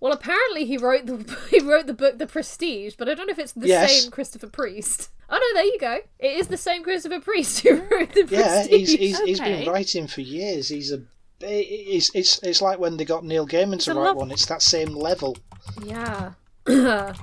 Well, 0.00 0.12
apparently 0.12 0.66
he 0.66 0.76
wrote 0.76 1.06
the 1.06 1.38
he 1.50 1.60
wrote 1.60 1.86
the 1.86 1.94
book 1.94 2.18
The 2.18 2.26
Prestige, 2.26 2.94
but 2.98 3.08
I 3.08 3.14
don't 3.14 3.26
know 3.26 3.32
if 3.32 3.38
it's 3.38 3.52
the 3.52 3.66
Yes. 3.68 4.02
same 4.02 4.10
Christopher 4.10 4.48
Priest. 4.48 5.10
Oh 5.30 5.36
no, 5.36 5.58
there 5.60 5.64
you 5.64 5.78
go. 5.78 5.98
It 6.18 6.36
is 6.38 6.48
the 6.48 6.56
same 6.58 6.82
Christopher 6.84 7.20
Priest 7.20 7.60
who 7.60 7.76
wrote 7.90 8.12
The 8.12 8.26
Yeah, 8.28 8.42
Prestige. 8.66 8.70
he's 8.70 8.92
he's, 8.92 9.20
he's 9.20 9.40
been 9.40 9.68
writing 9.68 10.06
for 10.06 10.20
years. 10.20 10.68
He's 10.68 10.92
a 10.92 11.02
it's, 11.40 12.10
it's 12.14 12.38
it's 12.42 12.62
like 12.62 12.78
when 12.78 12.96
they 12.96 13.04
got 13.04 13.24
Neil 13.24 13.46
Gaiman 13.46 13.80
to 13.84 13.94
write 13.94 14.04
lov- 14.08 14.16
one. 14.16 14.30
It's 14.30 14.46
that 14.46 14.62
same 14.62 14.94
level. 14.94 15.36
Yeah. 15.84 16.32
and 16.66 17.14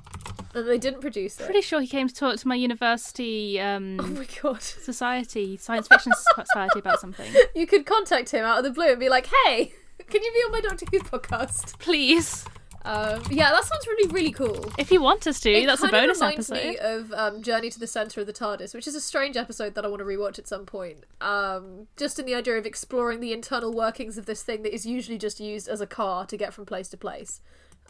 they 0.53 0.77
didn't 0.77 1.02
produce 1.02 1.39
it. 1.39 1.45
Pretty 1.45 1.61
sure 1.61 1.81
he 1.81 1.88
came 1.88 2.07
to 2.07 2.14
talk 2.14 2.38
to 2.38 2.48
my 2.48 2.56
university 2.56 3.60
um, 3.60 3.99
Oh 3.99 4.06
my 4.07 4.27
god. 4.41 4.61
society, 4.61 5.57
science 5.57 5.88
fiction 5.88 6.11
society 6.45 6.80
about 6.80 6.99
something. 6.99 7.31
You 7.56 7.65
could 7.65 7.85
contact 7.85 8.31
him 8.31 8.43
out 8.45 8.60
of 8.60 8.64
the 8.64 8.72
blue 8.72 8.91
and 8.91 8.99
be 8.99 9.10
like, 9.10 9.27
"Hey, 9.45 9.73
can 10.07 10.22
you 10.23 10.31
be 10.31 10.39
on 10.45 10.52
my 10.52 10.61
Doctor 10.61 10.85
Who 10.91 10.99
podcast?" 10.99 11.80
Please, 11.80 12.45
Um, 12.83 13.21
yeah, 13.29 13.51
that 13.51 13.63
sounds 13.63 13.85
really, 13.87 14.09
really 14.09 14.31
cool. 14.31 14.71
if 14.79 14.91
you 14.91 15.01
want 15.01 15.27
us 15.27 15.39
to, 15.41 15.51
It 15.51 15.67
that's 15.67 15.81
a 15.83 15.85
of 15.85 15.91
bonus 15.91 16.17
reminds 16.19 16.49
episode. 16.51 16.67
me 16.69 16.77
of 16.77 17.13
um, 17.13 17.43
Journey 17.43 17.69
to 17.69 17.79
the 17.79 17.85
Center 17.85 18.21
of 18.21 18.27
the 18.27 18.33
TARDIS, 18.33 18.73
which 18.73 18.87
is 18.87 18.95
a 18.95 19.01
strange 19.01 19.37
episode 19.37 19.75
that 19.75 19.85
I 19.85 19.87
want 19.87 19.99
to 19.99 20.05
rewatch 20.05 20.39
at 20.39 20.47
some 20.47 20.65
point. 20.65 21.05
Um, 21.21 21.87
just 21.95 22.17
in 22.17 22.25
the 22.25 22.33
idea 22.33 22.57
of 22.57 22.65
exploring 22.65 23.19
the 23.19 23.33
internal 23.33 23.71
workings 23.71 24.17
of 24.17 24.25
this 24.25 24.41
thing 24.41 24.63
that 24.63 24.73
is 24.73 24.85
usually 24.85 25.19
just 25.19 25.39
used 25.39 25.67
as 25.67 25.79
a 25.79 25.87
car 25.87 26.25
to 26.25 26.35
get 26.37 26.53
from 26.53 26.65
place 26.65 26.89
to 26.89 26.97
place, 26.97 27.41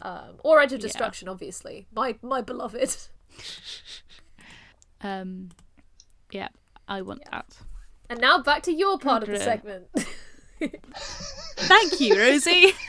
um, 0.02 0.36
or 0.44 0.60
Edge 0.60 0.72
of 0.74 0.80
Destruction, 0.80 1.28
obviously. 1.28 1.86
My 1.94 2.16
my 2.22 2.40
beloved. 2.42 2.96
Um, 5.04 5.48
yeah, 6.30 6.48
I 6.86 7.02
want 7.02 7.22
that. 7.30 7.56
And 8.08 8.20
now 8.20 8.38
back 8.38 8.62
to 8.62 8.72
your 8.72 8.98
part 8.98 9.24
of 9.24 9.28
the 9.28 9.40
segment. 9.40 9.86
Thank 11.56 12.00
you, 12.00 12.16
Rosie. 12.16 12.72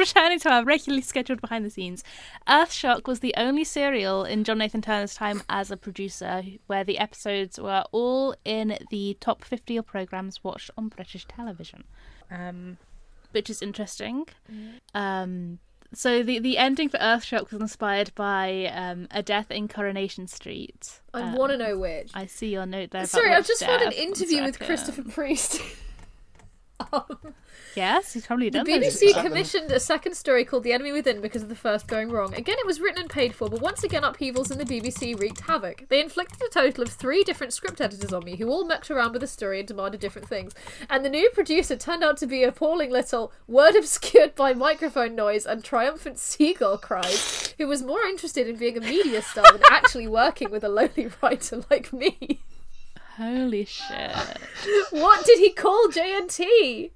Returning 0.00 0.38
to 0.40 0.50
our 0.50 0.64
regularly 0.64 1.02
scheduled 1.02 1.42
behind 1.42 1.64
the 1.64 1.70
scenes, 1.70 2.02
Earthshock 2.48 3.06
was 3.06 3.20
the 3.20 3.34
only 3.36 3.64
serial 3.64 4.24
in 4.24 4.44
John 4.44 4.56
Nathan 4.58 4.80
Turner's 4.80 5.14
time 5.14 5.42
as 5.50 5.70
a 5.70 5.76
producer 5.76 6.42
where 6.68 6.84
the 6.84 6.98
episodes 6.98 7.60
were 7.60 7.84
all 7.92 8.34
in 8.44 8.78
the 8.90 9.16
top 9.20 9.44
50 9.44 9.76
of 9.76 9.86
programmes 9.86 10.42
watched 10.42 10.70
on 10.78 10.88
British 10.88 11.26
television, 11.26 11.84
um, 12.30 12.78
which 13.32 13.50
is 13.50 13.60
interesting. 13.60 14.24
Um, 14.94 15.58
so 15.92 16.22
the, 16.22 16.38
the 16.38 16.56
ending 16.56 16.88
for 16.88 16.96
Earthshock 16.98 17.50
was 17.52 17.60
inspired 17.60 18.12
by 18.14 18.70
um, 18.72 19.06
a 19.10 19.22
death 19.22 19.50
in 19.50 19.68
Coronation 19.68 20.26
Street. 20.28 21.00
I 21.12 21.20
Um, 21.22 21.34
want 21.34 21.52
to 21.52 21.58
know 21.58 21.76
which. 21.78 22.10
I 22.14 22.24
see 22.24 22.48
your 22.48 22.64
note 22.64 22.90
there. 22.92 23.04
Sorry, 23.04 23.34
I've 23.34 23.46
just 23.46 23.62
found 23.64 23.82
an 23.82 23.92
interview 23.92 24.42
with. 24.44 24.58
Christopher 24.58 25.02
Priest. 25.02 25.60
um, 26.92 27.34
Yes, 27.74 28.12
he's 28.12 28.26
probably 28.26 28.50
The 28.50 28.58
done 28.58 28.80
those 28.80 29.00
BBC 29.00 29.20
commissioned 29.22 29.70
a 29.70 29.80
second 29.80 30.16
story 30.16 30.44
called 30.44 30.64
The 30.64 30.72
Enemy 30.72 30.92
Within 30.92 31.20
because 31.20 31.42
of 31.42 31.48
the 31.48 31.54
first 31.54 31.86
going 31.86 32.10
wrong. 32.10 32.34
Again, 32.34 32.56
it 32.58 32.66
was 32.66 32.80
written 32.80 33.02
and 33.02 33.10
paid 33.10 33.34
for, 33.34 33.48
but 33.48 33.60
once 33.60 33.84
again, 33.84 34.02
upheavals 34.02 34.50
in 34.50 34.58
the 34.58 34.64
BBC 34.64 35.18
wreaked 35.18 35.42
havoc. 35.42 35.86
They 35.88 36.00
inflicted 36.00 36.42
a 36.42 36.48
total 36.48 36.82
of 36.82 36.90
three 36.90 37.22
different 37.22 37.52
script 37.52 37.80
editors 37.80 38.12
on 38.12 38.24
me 38.24 38.36
who 38.36 38.48
all 38.48 38.64
mucked 38.64 38.90
around 38.90 39.12
with 39.12 39.20
the 39.20 39.26
story 39.26 39.60
and 39.60 39.68
demanded 39.68 40.00
different 40.00 40.28
things. 40.28 40.52
And 40.88 41.04
the 41.04 41.10
new 41.10 41.30
producer 41.30 41.76
turned 41.76 42.02
out 42.02 42.16
to 42.18 42.26
be 42.26 42.42
appalling 42.42 42.90
little, 42.90 43.32
word 43.46 43.76
obscured 43.76 44.34
by 44.34 44.52
microphone 44.52 45.14
noise 45.14 45.46
and 45.46 45.62
triumphant 45.62 46.18
seagull 46.18 46.78
cries, 46.78 47.54
who 47.58 47.68
was 47.68 47.82
more 47.82 48.02
interested 48.02 48.48
in 48.48 48.56
being 48.56 48.76
a 48.76 48.80
media 48.80 49.22
star 49.22 49.44
than 49.52 49.62
actually 49.70 50.08
working 50.08 50.50
with 50.50 50.64
a 50.64 50.68
lowly 50.68 51.10
writer 51.22 51.62
like 51.70 51.92
me. 51.92 52.40
Holy 53.20 53.66
shit. 53.66 54.16
What 54.92 55.26
did 55.26 55.38
he 55.38 55.52
call 55.52 55.88
JNT? 55.88 56.90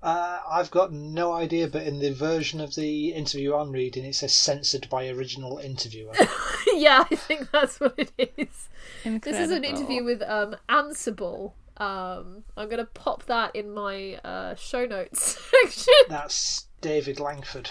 Uh, 0.00 0.38
I've 0.48 0.70
got 0.70 0.92
no 0.92 1.32
idea, 1.32 1.66
but 1.66 1.82
in 1.82 1.98
the 1.98 2.12
version 2.12 2.60
of 2.60 2.76
the 2.76 3.12
interview 3.12 3.54
I'm 3.54 3.72
reading, 3.72 4.04
it 4.04 4.14
says 4.14 4.32
censored 4.32 4.88
by 4.88 5.08
original 5.08 5.58
interviewer. 5.58 6.14
yeah, 6.74 7.04
I 7.10 7.16
think 7.16 7.50
that's 7.50 7.80
what 7.80 7.94
it 7.98 8.12
is. 8.38 8.68
This 9.04 9.38
is 9.38 9.50
an 9.50 9.64
interview 9.64 10.04
with 10.04 10.22
um 10.22 10.54
Ansible. 10.68 11.52
Um, 11.78 12.44
I'm 12.56 12.68
gonna 12.68 12.84
pop 12.84 13.24
that 13.24 13.54
in 13.56 13.72
my 13.72 14.20
uh, 14.24 14.54
show 14.54 14.86
notes 14.86 15.36
section. 15.64 15.94
That's 16.08 16.66
David 16.80 17.18
Langford. 17.18 17.70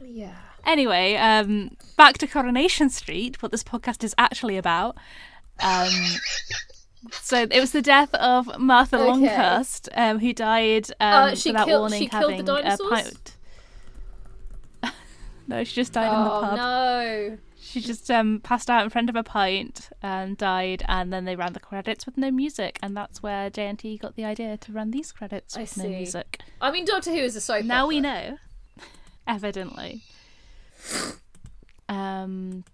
Yeah. 0.00 0.36
Anyway, 0.66 1.16
um, 1.16 1.76
back 1.96 2.18
to 2.18 2.26
Coronation 2.26 2.90
Street, 2.90 3.42
what 3.42 3.50
this 3.50 3.64
podcast 3.64 4.04
is 4.04 4.14
actually 4.18 4.56
about. 4.56 4.96
Um, 5.62 5.90
so 7.12 7.42
it 7.50 7.60
was 7.60 7.72
the 7.72 7.82
death 7.82 8.12
of 8.14 8.58
Martha 8.58 8.96
Okay. 8.96 9.06
Longhurst, 9.10 9.88
um, 9.94 10.18
who 10.18 10.32
died 10.32 10.90
um, 11.00 11.30
Uh, 11.30 11.34
she 11.34 11.50
without 11.50 11.66
killed- 11.66 11.80
warning, 11.80 12.00
she 12.00 12.08
killed 12.08 12.22
the 12.30 12.36
having 12.36 12.44
dinosaurs? 12.46 12.90
a 12.90 12.94
pint. 12.94 13.36
no, 15.46 15.64
she 15.64 15.74
just 15.74 15.92
died 15.92 16.12
in 16.12 16.24
the 16.24 16.30
Oh 16.32 16.40
pub. 16.40 16.56
no. 16.56 17.38
She 17.60 17.80
just 17.80 18.10
um, 18.10 18.40
passed 18.40 18.68
out 18.68 18.82
in 18.82 18.90
front 18.90 19.08
of 19.08 19.16
a 19.16 19.22
pint 19.22 19.88
and 20.02 20.36
died, 20.36 20.82
and 20.88 21.12
then 21.12 21.24
they 21.24 21.36
ran 21.36 21.52
the 21.54 21.60
credits 21.60 22.04
with 22.04 22.18
no 22.18 22.30
music, 22.30 22.78
and 22.82 22.94
that's 22.96 23.22
where 23.22 23.48
J 23.50 23.66
and 23.68 23.78
T 23.78 23.96
got 23.96 24.14
the 24.16 24.24
idea 24.24 24.56
to 24.58 24.72
run 24.72 24.90
these 24.90 25.10
credits 25.12 25.56
I 25.56 25.60
with 25.62 25.76
no 25.78 25.84
see. 25.84 25.90
music. 25.90 26.40
I 26.60 26.70
mean, 26.72 26.84
Doctor 26.84 27.10
Who 27.12 27.18
is 27.18 27.34
a 27.36 27.40
soap 27.40 27.64
Now 27.64 27.86
we 27.86 28.00
know, 28.00 28.38
evidently. 29.26 30.02
Um, 31.88 32.64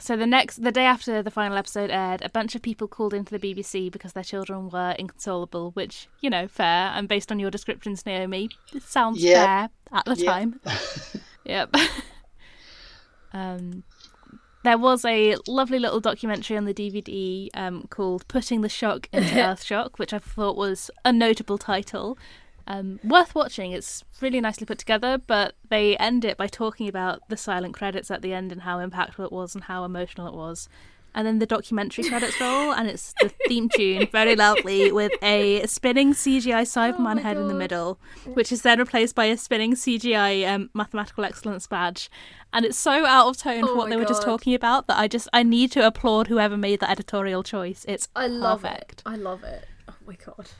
so 0.00 0.16
the 0.16 0.26
next, 0.26 0.62
the 0.62 0.72
day 0.72 0.84
after 0.84 1.22
the 1.22 1.30
final 1.30 1.56
episode 1.56 1.90
aired, 1.90 2.22
a 2.22 2.28
bunch 2.28 2.54
of 2.54 2.62
people 2.62 2.86
called 2.88 3.12
into 3.14 3.36
the 3.36 3.54
BBC 3.54 3.90
because 3.90 4.12
their 4.12 4.22
children 4.24 4.68
were 4.70 4.94
inconsolable. 4.98 5.70
Which 5.72 6.08
you 6.20 6.30
know, 6.30 6.48
fair. 6.48 6.90
And 6.94 7.08
based 7.08 7.30
on 7.32 7.38
your 7.38 7.50
descriptions, 7.50 8.04
Naomi, 8.06 8.50
it 8.74 8.82
sounds 8.82 9.22
Yeah. 9.22 9.68
fair 9.68 9.70
at 9.92 10.04
the 10.04 10.16
Yeah. 10.16 10.30
time. 10.32 10.60
yep. 11.44 11.74
um, 13.32 13.82
there 14.64 14.78
was 14.78 15.04
a 15.04 15.36
lovely 15.46 15.78
little 15.78 16.00
documentary 16.00 16.56
on 16.56 16.64
the 16.64 16.74
DVD 16.74 17.48
um, 17.54 17.86
called 17.90 18.26
"Putting 18.28 18.60
the 18.62 18.68
Shock 18.68 19.08
into 19.12 19.40
Earth 19.40 19.62
Shock," 19.62 19.98
which 19.98 20.12
I 20.12 20.18
thought 20.18 20.56
was 20.56 20.90
a 21.04 21.12
notable 21.12 21.58
title. 21.58 22.18
Um, 22.70 23.00
worth 23.02 23.34
watching. 23.34 23.72
It's 23.72 24.04
really 24.20 24.40
nicely 24.40 24.66
put 24.66 24.78
together, 24.78 25.16
but 25.26 25.54
they 25.70 25.96
end 25.96 26.24
it 26.24 26.36
by 26.36 26.46
talking 26.48 26.86
about 26.86 27.20
the 27.30 27.36
silent 27.36 27.72
credits 27.74 28.10
at 28.10 28.20
the 28.20 28.32
end 28.34 28.52
and 28.52 28.60
how 28.62 28.78
impactful 28.78 29.24
it 29.24 29.32
was 29.32 29.54
and 29.54 29.64
how 29.64 29.84
emotional 29.84 30.26
it 30.28 30.34
was. 30.34 30.68
and 31.14 31.26
then 31.26 31.38
the 31.38 31.46
documentary 31.46 32.04
credits 32.04 32.38
roll, 32.40 32.70
and 32.72 32.86
it's 32.86 33.14
the 33.22 33.30
theme 33.48 33.68
tune, 33.70 34.06
very 34.12 34.36
loudly, 34.36 34.92
with 34.92 35.10
a 35.22 35.66
spinning 35.66 36.12
CGI 36.12 36.62
Cyberman 36.62 36.98
my 37.16 37.20
head 37.20 37.38
in 37.38 37.48
the 37.48 37.54
middle, 37.54 37.98
which 38.34 38.52
is 38.52 38.60
then 38.62 38.78
replaced 38.78 39.14
by 39.14 39.24
a 39.24 39.36
spinning 39.38 39.72
CGI 39.72 40.46
um, 40.46 40.68
mathematical 40.74 41.24
excellence 41.24 41.66
badge. 41.66 42.10
And 42.52 42.66
it's 42.66 42.78
so 42.78 43.06
out 43.06 43.26
of 43.28 43.38
tone 43.38 43.62
for 43.64 43.70
Oh 43.70 43.76
what 43.76 43.88
my 43.88 43.90
they 43.90 43.96
were 43.96 44.04
just 44.04 44.22
talking 44.22 44.52
about 44.54 44.86
that 44.88 44.98
I 44.98 45.08
just 45.08 45.26
I 45.32 45.42
need 45.42 45.72
to 45.72 45.84
applaud 45.86 46.26
whoever 46.28 46.56
made 46.58 46.80
that 46.80 46.90
editorial 46.90 47.42
choice. 47.42 47.86
It's 47.88 48.08
I 48.14 48.26
love 48.26 48.62
perfect. 48.62 49.00
it. 49.00 49.02
I 49.06 49.16
love 49.16 49.42
it. 49.42 49.64
Oh 49.88 49.94
my 50.06 50.16
god. 50.24 50.50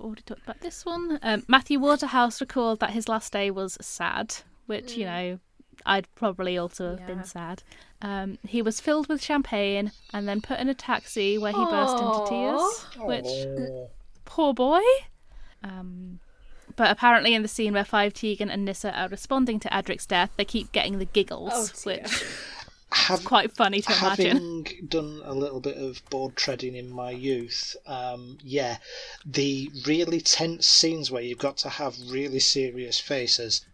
Already 0.00 0.22
talked 0.22 0.42
about 0.44 0.60
this 0.60 0.84
one. 0.86 1.18
Um, 1.22 1.44
Matthew 1.48 1.80
Waterhouse 1.80 2.40
recalled 2.40 2.80
that 2.80 2.90
his 2.90 3.08
last 3.08 3.32
day 3.32 3.50
was 3.50 3.76
sad, 3.80 4.34
which, 4.66 4.96
you 4.96 5.04
know, 5.04 5.40
I'd 5.86 6.06
probably 6.14 6.56
also 6.56 6.90
have 6.90 7.00
Yeah. 7.00 7.06
been 7.06 7.24
sad. 7.24 7.62
Um, 8.00 8.38
he 8.46 8.62
was 8.62 8.80
filled 8.80 9.08
with 9.08 9.22
champagne 9.22 9.90
and 10.12 10.28
then 10.28 10.40
put 10.40 10.60
in 10.60 10.68
a 10.68 10.74
taxi 10.74 11.36
where 11.36 11.52
he 11.52 11.64
burst 11.64 11.98
into 11.98 12.26
tears, 12.28 12.84
which, 13.06 13.26
Oh. 13.26 13.90
poor 14.24 14.54
boy. 14.54 14.80
Um, 15.64 16.20
but 16.76 16.90
apparently, 16.92 17.34
in 17.34 17.42
the 17.42 17.48
scene 17.48 17.72
where 17.72 17.84
Five 17.84 18.14
Tegan 18.14 18.50
and 18.50 18.64
Nyssa 18.64 18.96
are 18.96 19.08
responding 19.08 19.58
to 19.60 19.68
Adric's 19.70 20.06
death, 20.06 20.30
they 20.36 20.44
keep 20.44 20.70
getting 20.70 20.98
the 20.98 21.06
giggles, 21.06 21.52
Oh, 21.52 21.68
which 21.90 22.24
Have, 22.90 23.20
is 23.20 23.26
quite 23.26 23.52
funny 23.52 23.82
to 23.82 23.92
imagine. 23.92 24.26
having 24.26 24.86
done 24.88 25.20
a 25.24 25.34
little 25.34 25.60
bit 25.60 25.76
of 25.76 26.02
board 26.08 26.36
treading 26.36 26.74
in 26.74 26.90
my 26.90 27.10
youth, 27.10 27.76
um, 27.86 28.38
yeah, 28.42 28.78
the 29.26 29.70
really 29.86 30.20
tense 30.20 30.66
scenes 30.66 31.10
where 31.10 31.22
you've 31.22 31.38
got 31.38 31.58
to 31.58 31.68
have 31.68 31.96
really 32.08 32.40
serious 32.40 32.98
faces. 32.98 33.64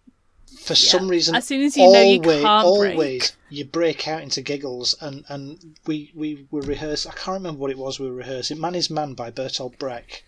For 0.61 0.75
some 0.75 1.09
reason, 1.09 1.35
As 1.35 1.47
soon 1.47 1.63
as 1.63 1.77
you 1.77 1.93
know 1.93 2.01
you 2.01 2.21
can't 2.21 2.47
always 2.65 2.97
break. 2.97 3.31
you 3.51 3.65
break 3.65 4.07
out 4.07 4.23
into 4.23 4.41
giggles, 4.41 4.95
and, 5.01 5.25
and 5.29 5.77
we 5.87 6.13
we 6.15 6.47
were 6.51 6.63
rehearsed. 6.63 7.07
I 7.09 7.13
can't 7.13 7.35
remember 7.35 7.61
what 7.61 7.71
it 7.71 7.79
was 7.79 7.99
we 7.99 8.09
were 8.09 8.15
rehearsing. 8.15 8.61
Man 8.61 8.75
is 8.75 8.89
Man 8.89 9.15
by 9.15 9.31
Bertolt 9.31 9.79
Brecht. 9.79 10.23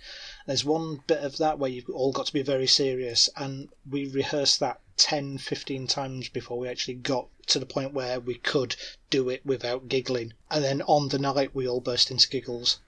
There's 0.47 0.64
one 0.64 1.01
bit 1.06 1.24
of 1.24 1.39
that 1.39 1.59
where 1.59 1.70
you've 1.70 1.90
all 1.90 2.12
got 2.12 2.27
to 2.27 2.32
be 2.32 2.43
very 2.43 2.66
serious, 2.68 3.28
and 3.36 3.68
we 3.89 4.06
rehearsed 4.06 4.60
that 4.60 4.81
10, 4.97 5.39
15 5.39 5.86
times 5.89 6.28
before 6.28 6.59
we 6.59 6.68
actually 6.68 6.94
got 6.94 7.27
to 7.48 7.59
the 7.59 7.66
point 7.66 7.93
where 7.93 8.20
we 8.20 8.35
could 8.35 8.77
do 9.10 9.28
it 9.28 9.44
without 9.44 9.89
giggling. 9.89 10.32
And 10.51 10.64
then 10.64 10.82
on 10.82 11.09
the 11.09 11.18
night, 11.18 11.55
we 11.55 11.66
all 11.68 11.81
burst 11.81 12.10
into 12.10 12.28
giggles. 12.28 12.78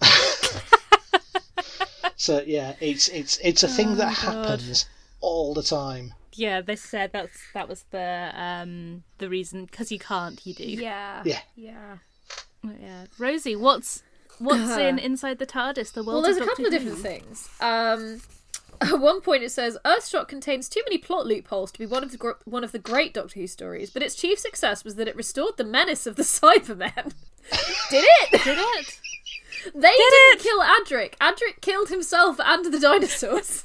so 2.16 2.42
yeah, 2.46 2.74
it's 2.80 3.08
it's 3.08 3.38
it's 3.42 3.62
a 3.62 3.68
thing 3.68 3.96
that 3.96 4.08
happens 4.08 4.86
all 5.20 5.54
the 5.54 5.62
time. 5.62 6.14
Yeah, 6.32 6.60
they 6.60 6.76
said 6.76 7.12
that's 7.12 7.38
that 7.54 7.68
was 7.68 7.84
the 7.90 8.32
um 8.34 9.04
the 9.18 9.28
reason 9.28 9.66
because 9.66 9.92
you 9.92 9.98
can't, 9.98 10.44
you 10.46 10.54
do. 10.54 10.64
Yeah. 10.64 11.22
Yeah. 11.24 11.40
Yeah. 11.56 11.98
Yeah, 12.80 13.04
Rosie, 13.18 13.56
what's 13.56 14.02
what's 14.38 14.76
in 14.76 14.98
inside 14.98 15.38
the 15.38 15.46
TARDIS? 15.46 15.92
The 15.92 16.02
world. 16.02 16.22
Well, 16.22 16.22
there's 16.22 16.36
a 16.36 16.46
couple 16.46 16.66
of 16.66 16.70
different 16.70 16.98
things. 16.98 17.48
Um, 17.60 18.20
at 18.80 19.00
one 19.00 19.20
point, 19.20 19.42
it 19.42 19.50
says 19.50 19.78
Earthshock 19.84 20.28
contains 20.28 20.68
too 20.68 20.82
many 20.86 20.98
plot 20.98 21.26
loopholes 21.26 21.72
to 21.72 21.78
be 21.78 21.86
one 21.86 22.02
of 22.02 22.10
the 22.10 22.18
gr- 22.18 22.30
one 22.44 22.64
of 22.64 22.72
the 22.72 22.78
great 22.78 23.14
Doctor 23.14 23.40
Who 23.40 23.46
stories, 23.46 23.90
but 23.90 24.02
its 24.02 24.14
chief 24.14 24.38
success 24.38 24.84
was 24.84 24.96
that 24.96 25.08
it 25.08 25.16
restored 25.16 25.56
the 25.56 25.64
menace 25.64 26.06
of 26.06 26.16
the 26.16 26.22
Cybermen. 26.24 27.12
Did 27.90 28.04
it? 28.22 28.42
Did 28.44 28.58
it? 28.58 29.00
They 29.74 29.92
didn't 29.92 30.40
kill 30.40 30.60
Adric. 30.60 31.16
Adric 31.18 31.60
killed 31.62 31.88
himself 31.88 32.38
and 32.40 32.66
the 32.66 32.78
dinosaurs. 32.78 33.64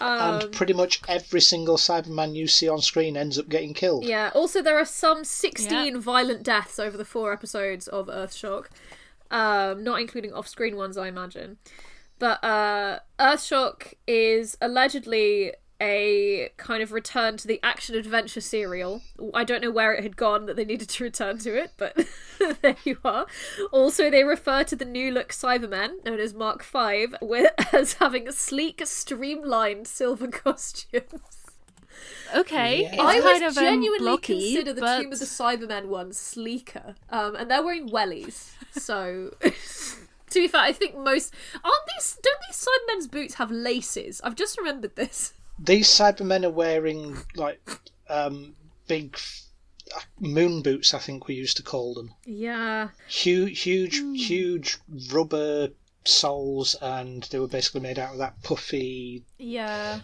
Um, 0.00 0.40
and 0.40 0.52
pretty 0.52 0.72
much 0.72 1.02
every 1.08 1.42
single 1.42 1.76
Cyberman 1.76 2.34
you 2.34 2.46
see 2.46 2.68
on 2.68 2.80
screen 2.80 3.16
ends 3.16 3.38
up 3.38 3.48
getting 3.50 3.74
killed. 3.74 4.04
Yeah. 4.04 4.30
Also, 4.34 4.62
there 4.62 4.78
are 4.78 4.86
some 4.86 5.24
16 5.24 6.00
violent 6.00 6.42
deaths 6.42 6.78
over 6.78 6.96
the 6.96 7.04
four 7.04 7.32
episodes 7.32 7.86
of 7.88 8.06
Earthshock, 8.06 8.66
um, 9.30 9.82
not 9.84 10.00
including 10.00 10.32
off-screen 10.32 10.76
ones, 10.76 10.96
I 10.96 11.08
imagine. 11.08 11.58
But 12.18 12.42
uh, 12.44 12.98
Earthshock 13.18 13.94
is 14.06 14.56
allegedly 14.60 15.52
a 15.80 16.50
kind 16.58 16.82
of 16.82 16.92
return 16.92 17.38
to 17.38 17.48
the 17.48 17.58
action 17.62 17.94
adventure 17.94 18.42
serial. 18.42 19.00
I 19.32 19.44
don't 19.44 19.62
know 19.62 19.70
where 19.70 19.94
it 19.94 20.02
had 20.02 20.16
gone 20.16 20.44
that 20.46 20.56
they 20.56 20.64
needed 20.64 20.90
to 20.90 21.04
return 21.04 21.38
to 21.38 21.56
it, 21.56 21.72
but 21.78 21.96
there 22.60 22.76
you 22.84 22.98
are. 23.04 23.26
Also, 23.72 24.10
they 24.10 24.24
refer 24.24 24.62
to 24.64 24.76
the 24.76 24.84
new 24.84 25.10
look 25.10 25.30
Cybermen, 25.30 26.04
known 26.04 26.20
as 26.20 26.34
Mark 26.34 26.62
V, 26.62 27.06
with, 27.22 27.50
as 27.72 27.94
having 27.94 28.30
sleek, 28.30 28.82
streamlined 28.84 29.86
silver 29.86 30.28
costumes. 30.28 31.46
Okay, 32.34 32.82
Yeah. 32.82 32.92
it's 32.92 33.00
I 33.00 33.20
kind 33.20 33.24
would 33.24 33.50
of 33.50 33.58
um, 33.58 33.64
genuinely 33.64 34.06
blocky, 34.06 34.54
consider 34.54 34.72
the 34.74 34.80
but... 34.80 35.00
Tomb 35.00 35.12
of 35.12 35.18
the 35.18 35.24
Cybermen 35.24 35.86
one 35.86 36.12
sleeker, 36.12 36.94
um, 37.08 37.34
and 37.36 37.50
they're 37.50 37.64
wearing 37.64 37.88
wellies. 37.88 38.50
So, 38.72 39.34
to 39.42 40.40
be 40.40 40.48
fair, 40.48 40.60
I 40.60 40.72
think 40.72 40.96
most 40.96 41.34
aren't 41.64 41.86
these. 41.96 42.18
Don't 42.22 42.38
these 42.48 42.66
Cybermen's 42.66 43.06
boots 43.08 43.34
have 43.34 43.50
laces? 43.50 44.20
I've 44.22 44.36
just 44.36 44.58
remembered 44.58 44.96
this. 44.96 45.32
These 45.58 45.88
Cybermen 45.88 46.44
are 46.44 46.50
wearing 46.50 47.18
like 47.36 47.60
um, 48.08 48.54
big 48.88 49.18
moon 50.18 50.62
boots. 50.62 50.94
I 50.94 50.98
think 50.98 51.26
we 51.26 51.34
used 51.34 51.56
to 51.58 51.62
call 51.62 51.94
them. 51.94 52.14
Yeah, 52.24 52.88
Huge, 53.08 53.60
huge, 53.60 53.96
huge 54.26 54.78
rubber 55.12 55.68
soles, 56.04 56.74
and 56.80 57.24
they 57.24 57.38
were 57.38 57.46
basically 57.48 57.80
made 57.82 57.98
out 57.98 58.12
of 58.12 58.18
that 58.18 58.42
puffy 58.42 59.22
yeah, 59.38 59.96
Yeah, 59.96 60.00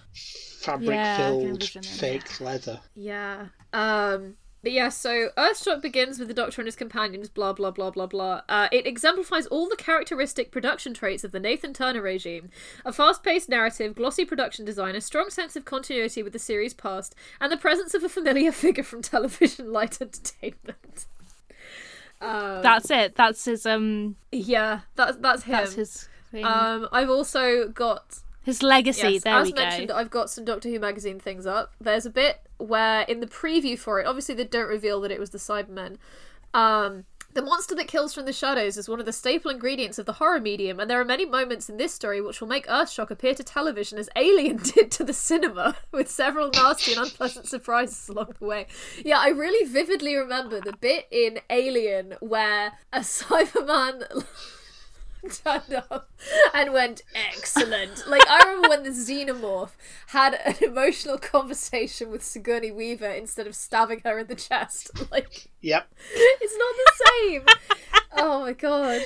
fabric-filled 0.60 1.62
them, 1.62 1.82
fake 1.82 2.40
leather. 2.40 2.80
yeah. 2.94 3.47
Um, 3.72 4.36
but 4.66 4.72
yeah, 4.72 4.88
so 4.88 5.28
Earthshock 5.38 5.80
begins 5.80 6.18
with 6.18 6.26
the 6.26 6.34
Doctor 6.34 6.60
and 6.60 6.66
his 6.66 6.74
companions, 6.74 7.28
blah 7.28 7.52
blah 7.52 7.70
blah 7.70 7.93
blah 7.93 8.06
blah. 8.06 8.43
Uh, 8.48 8.66
it 8.72 8.84
exemplifies 8.84 9.47
all 9.47 9.68
the 9.68 9.76
characteristic 9.76 10.51
production 10.51 10.93
traits 10.93 11.22
of 11.22 11.30
the 11.30 11.38
Nathan 11.38 11.72
Turner 11.72 12.02
regime: 12.02 12.51
a 12.84 12.93
fast-paced 12.93 13.48
narrative, 13.48 13.94
glossy 13.94 14.24
production 14.24 14.64
design, 14.64 14.97
a 14.97 15.01
strong 15.01 15.30
sense 15.30 15.55
of 15.55 15.64
continuity 15.64 16.20
with 16.20 16.32
the 16.32 16.40
series 16.40 16.74
past, 16.74 17.14
and 17.40 17.52
the 17.52 17.56
presence 17.56 17.94
of 17.94 18.02
a 18.02 18.09
familiar 18.09 18.51
figure 18.66 18.82
from 18.82 19.02
television 19.02 19.72
light 19.72 19.98
entertainment. 20.02 21.06
Um, 22.20 22.60
That's 22.60 22.90
it. 22.90 23.14
That's 23.14 23.44
his 23.44 23.66
um. 23.66 24.16
yeah, 24.32 24.80
that's 24.97 25.16
that's 25.18 25.44
him. 25.44 25.52
That's 25.52 25.74
his 25.74 26.09
thing. 26.32 26.44
Um, 26.44 26.88
I've 26.90 27.10
also 27.10 27.68
got 27.68 28.18
his 28.43 28.64
legacy. 28.64 29.10
Yes, 29.10 29.22
there 29.22 29.34
as 29.34 29.47
we 29.47 29.52
mentioned, 29.52 29.88
go. 29.90 29.94
I've 29.94 30.10
got 30.10 30.28
some 30.28 30.44
Doctor 30.44 30.68
Who 30.70 30.80
magazine 30.80 31.20
things 31.20 31.47
up. 31.47 31.72
There's 31.80 32.05
a 32.05 32.10
bit 32.10 32.45
where 32.58 33.02
in 33.02 33.20
the 33.20 33.26
preview 33.26 33.78
for 33.78 34.00
it, 34.00 34.06
obviously 34.06 34.34
they 34.34 34.44
don't 34.44 34.68
reveal 34.68 35.00
that 35.02 35.10
it 35.10 35.20
was 35.20 35.30
the 35.30 35.38
Cybermen. 35.38 35.96
Um, 36.54 37.04
the 37.36 37.42
monster 37.42 37.74
that 37.74 37.86
kills 37.86 38.14
from 38.14 38.24
the 38.24 38.32
shadows 38.32 38.78
is 38.78 38.88
one 38.88 38.98
of 38.98 39.04
the 39.04 39.12
staple 39.12 39.50
ingredients 39.50 39.98
of 39.98 40.06
the 40.06 40.14
horror 40.14 40.40
medium, 40.40 40.80
and 40.80 40.90
there 40.90 40.98
are 40.98 41.04
many 41.04 41.26
moments 41.26 41.68
in 41.68 41.76
this 41.76 41.92
story 41.92 42.18
which 42.18 42.40
will 42.40 42.48
make 42.48 42.66
Earthshock 42.66 43.10
appear 43.10 43.34
to 43.34 43.44
television 43.44 43.98
as 43.98 44.08
Alien 44.16 44.56
did 44.74 44.90
to 44.92 45.04
the 45.04 45.12
cinema, 45.12 45.76
with 45.92 46.10
several 46.10 46.48
nasty 46.48 46.94
and 46.94 47.02
unpleasant 47.02 47.46
surprises 47.46 48.08
along 48.08 48.36
the 48.38 48.46
way. 48.46 48.66
Yeah, 49.04 49.18
I 49.18 49.28
really 49.28 49.70
vividly 49.70 50.14
remember 50.14 50.62
the 50.62 50.72
bit 50.72 51.08
in 51.10 51.40
Alien 51.50 52.14
where 52.20 52.72
a 52.90 53.00
Cyberman 53.00 54.24
turned 55.44 55.74
up 55.74 56.10
and 56.55 56.72
went 56.72 57.02
excellent. 57.14 58.05
Like 58.09 58.26
I 58.28 58.38
remember 58.47 58.68
when 58.68 58.82
the 58.84 58.90
xenomorph 58.90 59.70
had 60.09 60.34
an 60.34 60.55
emotional 60.62 61.18
conversation 61.18 62.10
with 62.10 62.22
Sigourney 62.24 62.70
Weaver 62.70 63.10
instead 63.10 63.47
of 63.47 63.55
stabbing 63.55 64.01
her 64.05 64.18
in 64.18 64.26
the 64.26 64.34
chest. 64.34 64.90
Like 65.10 65.51
Yep. 65.60 65.93
it's 66.14 66.56
not 66.59 66.74
the 66.76 66.93
same. 67.09 67.43
oh 68.18 68.40
my 68.40 68.52
god. 68.52 69.02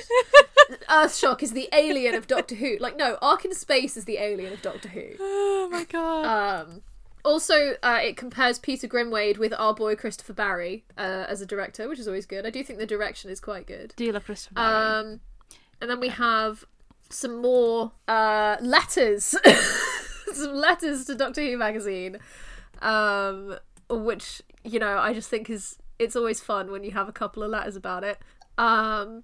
Earthshock 0.89 1.43
is 1.43 1.51
the 1.51 1.69
alien 1.73 2.15
of 2.15 2.27
Doctor 2.27 2.55
Who. 2.55 2.77
Like 2.79 2.97
no, 2.97 3.17
Ark 3.21 3.45
in 3.45 3.53
Space 3.53 3.97
is 3.97 4.05
the 4.05 4.17
alien 4.17 4.53
of 4.53 4.61
Doctor 4.61 4.89
Who. 4.89 5.01
oh 5.19 5.69
my 5.71 5.83
god. 5.85 6.25
Um, 6.65 6.81
also, 7.23 7.75
uh, 7.83 7.99
it 8.01 8.17
compares 8.17 8.57
Peter 8.57 8.87
Grimwade 8.87 9.37
with 9.37 9.53
our 9.53 9.75
boy 9.75 9.95
Christopher 9.95 10.33
Barry 10.33 10.85
uh, 10.97 11.25
as 11.29 11.39
a 11.39 11.45
director, 11.45 11.87
which 11.87 11.99
is 11.99 12.07
always 12.07 12.25
good. 12.25 12.45
I 12.45 12.49
do 12.49 12.63
think 12.63 12.79
the 12.79 12.85
direction 12.87 13.29
is 13.29 13.39
quite 13.39 13.67
good. 13.67 13.93
Do 13.95 14.05
you 14.05 14.11
love 14.11 14.25
Christopher? 14.25 14.55
Barry? 14.55 14.75
Um, 15.13 15.19
and 15.81 15.89
then 15.89 15.99
we 15.99 16.09
have 16.09 16.63
some 17.09 17.41
more 17.41 17.91
uh, 18.07 18.57
letters, 18.61 19.35
some 20.33 20.53
letters 20.53 21.05
to 21.05 21.15
Doctor 21.15 21.41
Who 21.41 21.57
magazine, 21.57 22.19
um, 22.81 23.57
which 23.89 24.41
you 24.63 24.79
know 24.79 24.97
I 24.97 25.13
just 25.13 25.29
think 25.29 25.49
is 25.49 25.77
it's 25.99 26.15
always 26.15 26.39
fun 26.39 26.71
when 26.71 26.83
you 26.83 26.91
have 26.91 27.09
a 27.09 27.11
couple 27.11 27.43
of 27.43 27.49
letters 27.49 27.75
about 27.75 28.03
it. 28.03 28.19
Um, 28.57 29.23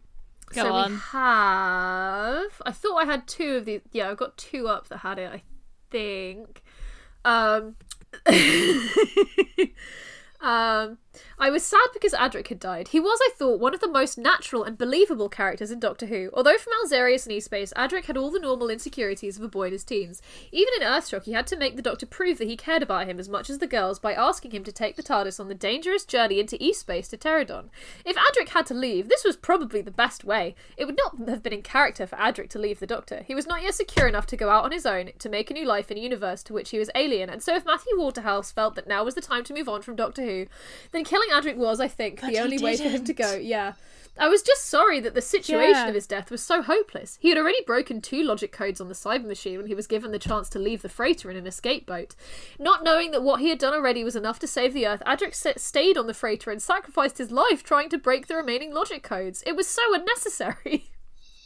Go 0.53 0.63
so 0.63 0.73
on. 0.73 0.91
we 0.91 0.97
have. 1.11 2.61
I 2.65 2.71
thought 2.71 2.97
I 2.97 3.05
had 3.05 3.27
two 3.27 3.55
of 3.55 3.65
these. 3.65 3.81
Yeah, 3.91 4.09
I've 4.09 4.17
got 4.17 4.37
two 4.37 4.67
up 4.67 4.87
that 4.89 4.97
had 4.99 5.19
it. 5.19 5.31
I 5.31 5.43
think. 5.91 6.63
Um, 7.25 7.75
um, 10.41 10.97
I 11.39 11.49
was 11.49 11.65
sad 11.65 11.87
because 11.93 12.13
Adric 12.13 12.47
had 12.47 12.59
died. 12.59 12.89
He 12.89 12.99
was, 12.99 13.19
I 13.21 13.31
thought, 13.37 13.59
one 13.59 13.73
of 13.73 13.79
the 13.79 13.87
most 13.87 14.17
natural 14.17 14.63
and 14.63 14.77
believable 14.77 15.29
characters 15.29 15.71
in 15.71 15.79
Doctor 15.79 16.07
Who. 16.07 16.29
Although 16.33 16.57
from 16.57 16.73
Alzarius 16.83 17.25
and 17.25 17.33
E-Space, 17.33 17.73
Adric 17.75 18.05
had 18.05 18.17
all 18.17 18.31
the 18.31 18.39
normal 18.39 18.69
insecurities 18.69 19.37
of 19.37 19.43
a 19.43 19.47
boy 19.47 19.67
in 19.67 19.73
his 19.73 19.83
teens. 19.83 20.21
Even 20.51 20.73
in 20.79 20.87
Earthshock, 20.87 21.23
he 21.23 21.33
had 21.33 21.47
to 21.47 21.57
make 21.57 21.75
the 21.75 21.81
Doctor 21.81 22.05
prove 22.05 22.37
that 22.37 22.47
he 22.47 22.57
cared 22.57 22.83
about 22.83 23.07
him 23.07 23.19
as 23.19 23.29
much 23.29 23.49
as 23.49 23.59
the 23.59 23.67
girls 23.67 23.99
by 23.99 24.13
asking 24.13 24.51
him 24.51 24.63
to 24.63 24.71
take 24.71 24.95
the 24.95 25.03
TARDIS 25.03 25.39
on 25.39 25.47
the 25.47 25.55
dangerous 25.55 26.05
journey 26.05 26.39
into 26.39 26.61
E-Space 26.63 27.07
to 27.09 27.17
Terradon. 27.17 27.69
If 28.05 28.15
Adric 28.15 28.49
had 28.49 28.65
to 28.67 28.73
leave, 28.73 29.09
this 29.09 29.23
was 29.23 29.37
probably 29.37 29.81
the 29.81 29.91
best 29.91 30.23
way. 30.23 30.55
It 30.75 30.85
would 30.85 30.97
not 30.97 31.29
have 31.29 31.43
been 31.43 31.53
in 31.53 31.61
character 31.61 32.07
for 32.07 32.15
Adric 32.15 32.49
to 32.49 32.59
leave 32.59 32.79
the 32.79 32.87
Doctor. 32.87 33.23
He 33.27 33.35
was 33.35 33.47
not 33.47 33.63
yet 33.63 33.75
secure 33.75 34.07
enough 34.07 34.25
to 34.27 34.37
go 34.37 34.49
out 34.49 34.65
on 34.65 34.71
his 34.71 34.85
own 34.85 35.11
to 35.19 35.29
make 35.29 35.49
a 35.49 35.53
new 35.53 35.65
life 35.65 35.91
in 35.91 35.97
a 35.97 36.01
universe 36.01 36.43
to 36.43 36.53
which 36.53 36.71
he 36.71 36.79
was 36.79 36.89
alien, 36.95 37.29
and 37.29 37.41
so 37.41 37.55
if 37.55 37.65
Matthew 37.65 37.97
Waterhouse 37.97 38.51
felt 38.51 38.75
that 38.75 38.87
now 38.87 39.03
was 39.03 39.15
the 39.15 39.21
time 39.21 39.43
to 39.45 39.53
move 39.53 39.69
on 39.69 39.81
from 39.81 39.95
Doctor 39.95 40.23
Who, 40.23 40.47
then 40.91 41.03
killing 41.07 41.29
Adric 41.31 41.55
was, 41.57 41.79
I 41.79 41.87
think, 41.87 42.21
But 42.21 42.27
the 42.27 42.33
he 42.33 42.39
only 42.39 42.57
way 42.59 42.77
for 42.77 42.89
him 42.89 43.03
to 43.05 43.13
go. 43.13 43.33
Yeah. 43.35 43.73
I 44.19 44.27
was 44.29 44.41
just 44.41 44.65
sorry 44.65 44.99
that 45.01 45.13
the 45.13 45.21
situation 45.21 45.75
Yeah. 45.75 45.87
of 45.89 45.93
his 45.93 46.07
death 46.07 46.31
was 46.31 46.41
so 46.41 46.63
hopeless. 46.63 47.19
He 47.21 47.29
had 47.29 47.37
already 47.37 47.61
broken 47.67 48.01
two 48.01 48.23
logic 48.23 48.51
codes 48.51 48.81
on 48.81 48.87
the 48.87 48.95
cyber 48.95 49.25
machine 49.25 49.57
when 49.57 49.67
he 49.67 49.75
was 49.75 49.85
given 49.85 50.11
the 50.11 50.17
chance 50.17 50.49
to 50.49 50.59
leave 50.59 50.81
the 50.81 50.89
freighter 50.89 51.29
in 51.29 51.37
an 51.37 51.45
escape 51.45 51.85
boat. 51.85 52.15
Not 52.57 52.83
knowing 52.83 53.11
that 53.11 53.21
what 53.21 53.41
he 53.41 53.49
had 53.49 53.59
done 53.59 53.75
already 53.75 54.03
was 54.03 54.15
enough 54.15 54.39
to 54.39 54.47
save 54.47 54.73
the 54.73 54.87
Earth, 54.87 55.03
Adric 55.05 55.35
stayed 55.59 55.97
on 55.99 56.07
the 56.07 56.15
freighter 56.15 56.49
and 56.49 56.59
sacrificed 56.61 57.19
his 57.19 57.31
life 57.31 57.61
trying 57.63 57.89
to 57.89 57.97
break 57.99 58.25
the 58.25 58.35
remaining 58.35 58.73
logic 58.73 59.03
codes. 59.03 59.43
It 59.45 59.55
was 59.55 59.67
so 59.67 59.81
unnecessary. 59.93 60.89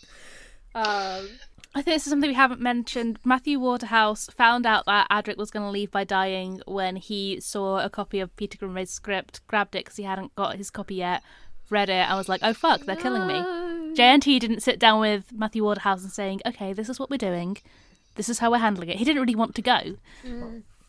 um, 0.73 1.27
I 1.73 1.81
think 1.81 1.95
this 1.95 2.05
is 2.05 2.09
something 2.09 2.29
we 2.29 2.33
haven't 2.35 2.59
mentioned. 2.59 3.17
Matthew 3.23 3.57
Waterhouse 3.59 4.27
found 4.35 4.65
out 4.65 4.85
that 4.87 5.07
Adric 5.09 5.37
was 5.37 5.51
going 5.51 5.65
to 5.65 5.71
leave 5.71 5.89
by 5.91 6.03
dying 6.03 6.61
when 6.65 6.97
he 6.97 7.39
saw 7.39 7.79
a 7.79 7.89
copy 7.89 8.19
of 8.19 8.35
Peter 8.35 8.57
Grimwade's 8.57 8.91
script, 8.91 9.39
grabbed 9.47 9.75
it 9.75 9.85
because 9.85 9.95
he 9.95 10.03
hadn't 10.03 10.35
got 10.35 10.57
his 10.57 10.69
copy 10.69 10.95
yet, 10.95 11.23
read 11.69 11.89
it, 11.89 11.93
and 12.09 12.17
was 12.17 12.27
like, 12.27 12.41
oh 12.43 12.53
fuck, 12.53 12.81
they're 12.81 12.97
killing 12.97 13.25
me. 13.25 13.35
JNT 13.95 14.39
didn't 14.41 14.59
sit 14.61 14.79
down 14.79 14.99
with 14.99 15.31
Matthew 15.31 15.63
Waterhouse 15.63 16.03
and 16.03 16.11
saying, 16.11 16.41
okay, 16.45 16.73
this 16.73 16.89
is 16.89 16.99
what 16.99 17.09
we're 17.09 17.17
doing, 17.17 17.57
this 18.15 18.27
is 18.27 18.39
how 18.39 18.51
we're 18.51 18.57
handling 18.57 18.89
it. 18.89 18.97
He 18.97 19.05
didn't 19.05 19.21
really 19.21 19.35
want 19.35 19.55
to 19.55 19.61
go. 19.61 19.79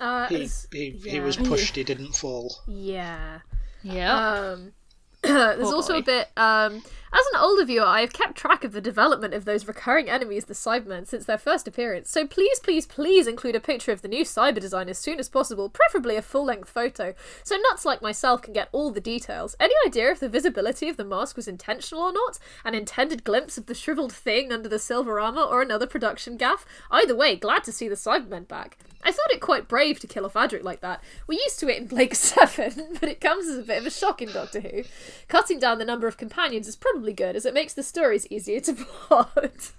uh, 0.00 0.26
He, 0.28 0.34
it's- 0.34 0.66
he, 0.72 0.90
he 1.04 1.20
was 1.20 1.36
pushed, 1.36 1.76
he 1.76 1.84
didn't 1.84 2.16
fall. 2.16 2.56
Yeah. 2.66 3.38
Yeah. 3.84 4.14
Um, 4.54 4.72
there's 5.22 5.58
Poor 5.60 5.74
also 5.74 5.94
a 5.98 6.02
bit. 6.02 6.28
Um, 6.36 6.82
as 7.12 7.26
an 7.32 7.40
older 7.40 7.64
viewer, 7.64 7.84
I 7.84 8.00
have 8.00 8.12
kept 8.12 8.36
track 8.36 8.64
of 8.64 8.72
the 8.72 8.80
development 8.80 9.34
of 9.34 9.44
those 9.44 9.68
recurring 9.68 10.08
enemies, 10.08 10.46
the 10.46 10.54
Cybermen, 10.54 11.06
since 11.06 11.26
their 11.26 11.38
first 11.38 11.68
appearance. 11.68 12.10
So 12.10 12.26
please, 12.26 12.58
please, 12.58 12.86
please 12.86 13.26
include 13.26 13.54
a 13.54 13.60
picture 13.60 13.92
of 13.92 14.02
the 14.02 14.08
new 14.08 14.24
cyber 14.24 14.60
design 14.60 14.88
as 14.88 14.98
soon 14.98 15.18
as 15.18 15.28
possible, 15.28 15.68
preferably 15.68 16.16
a 16.16 16.22
full 16.22 16.44
length 16.44 16.70
photo, 16.70 17.14
so 17.42 17.56
nuts 17.56 17.84
like 17.84 18.00
myself 18.00 18.40
can 18.40 18.52
get 18.52 18.68
all 18.72 18.90
the 18.90 19.00
details. 19.00 19.54
Any 19.60 19.74
idea 19.86 20.10
if 20.10 20.20
the 20.20 20.28
visibility 20.28 20.88
of 20.88 20.96
the 20.96 21.04
mask 21.04 21.36
was 21.36 21.48
intentional 21.48 22.04
or 22.04 22.12
not? 22.12 22.38
An 22.64 22.74
intended 22.74 23.24
glimpse 23.24 23.58
of 23.58 23.66
the 23.66 23.74
shriveled 23.74 24.12
thing 24.12 24.52
under 24.52 24.68
the 24.68 24.78
silver 24.78 25.20
armor, 25.20 25.42
or 25.42 25.60
another 25.60 25.86
production 25.86 26.36
gaff? 26.36 26.64
Either 26.90 27.14
way, 27.14 27.36
glad 27.36 27.64
to 27.64 27.72
see 27.72 27.88
the 27.88 27.94
Cybermen 27.94 28.48
back. 28.48 28.78
I 29.04 29.10
thought 29.10 29.32
it 29.32 29.40
quite 29.40 29.66
brave 29.66 29.98
to 30.00 30.06
kill 30.06 30.24
off 30.24 30.34
Adric 30.34 30.62
like 30.62 30.80
that. 30.80 31.02
We're 31.26 31.40
used 31.40 31.58
to 31.60 31.68
it 31.68 31.78
in 31.78 31.88
Blake 31.88 32.14
7, 32.14 32.98
but 33.00 33.08
it 33.08 33.20
comes 33.20 33.48
as 33.48 33.58
a 33.58 33.62
bit 33.62 33.78
of 33.78 33.86
a 33.86 33.90
shock 33.90 34.22
in 34.22 34.32
Doctor 34.32 34.60
Who. 34.60 34.84
Cutting 35.26 35.58
down 35.58 35.78
the 35.78 35.84
number 35.84 36.06
of 36.06 36.16
companions 36.16 36.68
is 36.68 36.76
probably 36.76 37.01
good, 37.10 37.34
as 37.34 37.44
it 37.44 37.54
makes 37.54 37.74
the 37.74 37.82
stories 37.82 38.26
easier 38.30 38.60
to 38.60 38.72
plot. 38.74 39.72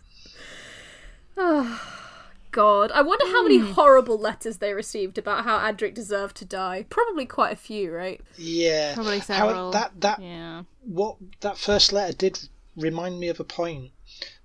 Oh, 1.38 1.82
God. 2.52 2.92
I 2.92 3.02
wonder 3.02 3.26
how 3.26 3.44
many 3.44 3.60
hmm. 3.60 3.72
horrible 3.72 4.18
letters 4.18 4.58
they 4.58 4.74
received 4.74 5.18
about 5.18 5.44
how 5.44 5.58
Adric 5.60 5.94
deserved 5.94 6.38
to 6.38 6.46
die. 6.46 6.86
Probably 6.90 7.26
quite 7.26 7.54
a 7.54 7.58
few, 7.58 7.92
right? 7.92 8.22
Yeah. 8.38 8.94
Probably 8.94 9.20
How- 9.20 9.72
that 9.72 10.02
that 10.02 10.22
yeah. 10.22 10.64
what 10.82 11.18
that 11.40 11.58
first 11.58 11.94
letter 11.94 12.14
did 12.14 12.40
remind 12.76 13.20
me 13.20 13.30
of 13.30 13.40
a 13.40 13.44
point. 13.44 13.92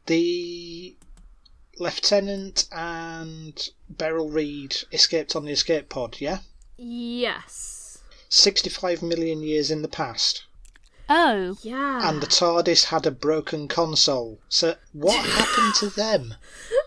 The 0.07 0.97
lieutenant 1.79 2.67
and 2.73 3.69
Beryl 3.89 4.31
Reid 4.31 4.77
escaped 4.93 5.37
on 5.37 5.45
the 5.45 5.53
escape 5.53 5.89
pod. 5.89 6.17
Yeah, 6.19 6.39
Yes. 6.77 7.99
sixty-five 8.29 9.03
million 9.03 9.43
years 9.43 9.71
in 9.71 9.83
the 9.83 9.89
past, 9.89 10.45
Oh, 11.09 11.57
Yeah. 11.63 12.09
and 12.09 12.21
the 12.23 12.27
TARDIS 12.27 12.85
had 12.87 13.07
a 13.07 13.11
broken 13.11 13.67
console. 13.69 14.39
So 14.49 14.77
what 14.93 15.25
happened 15.27 15.75
to 15.77 15.89
them? 15.91 16.35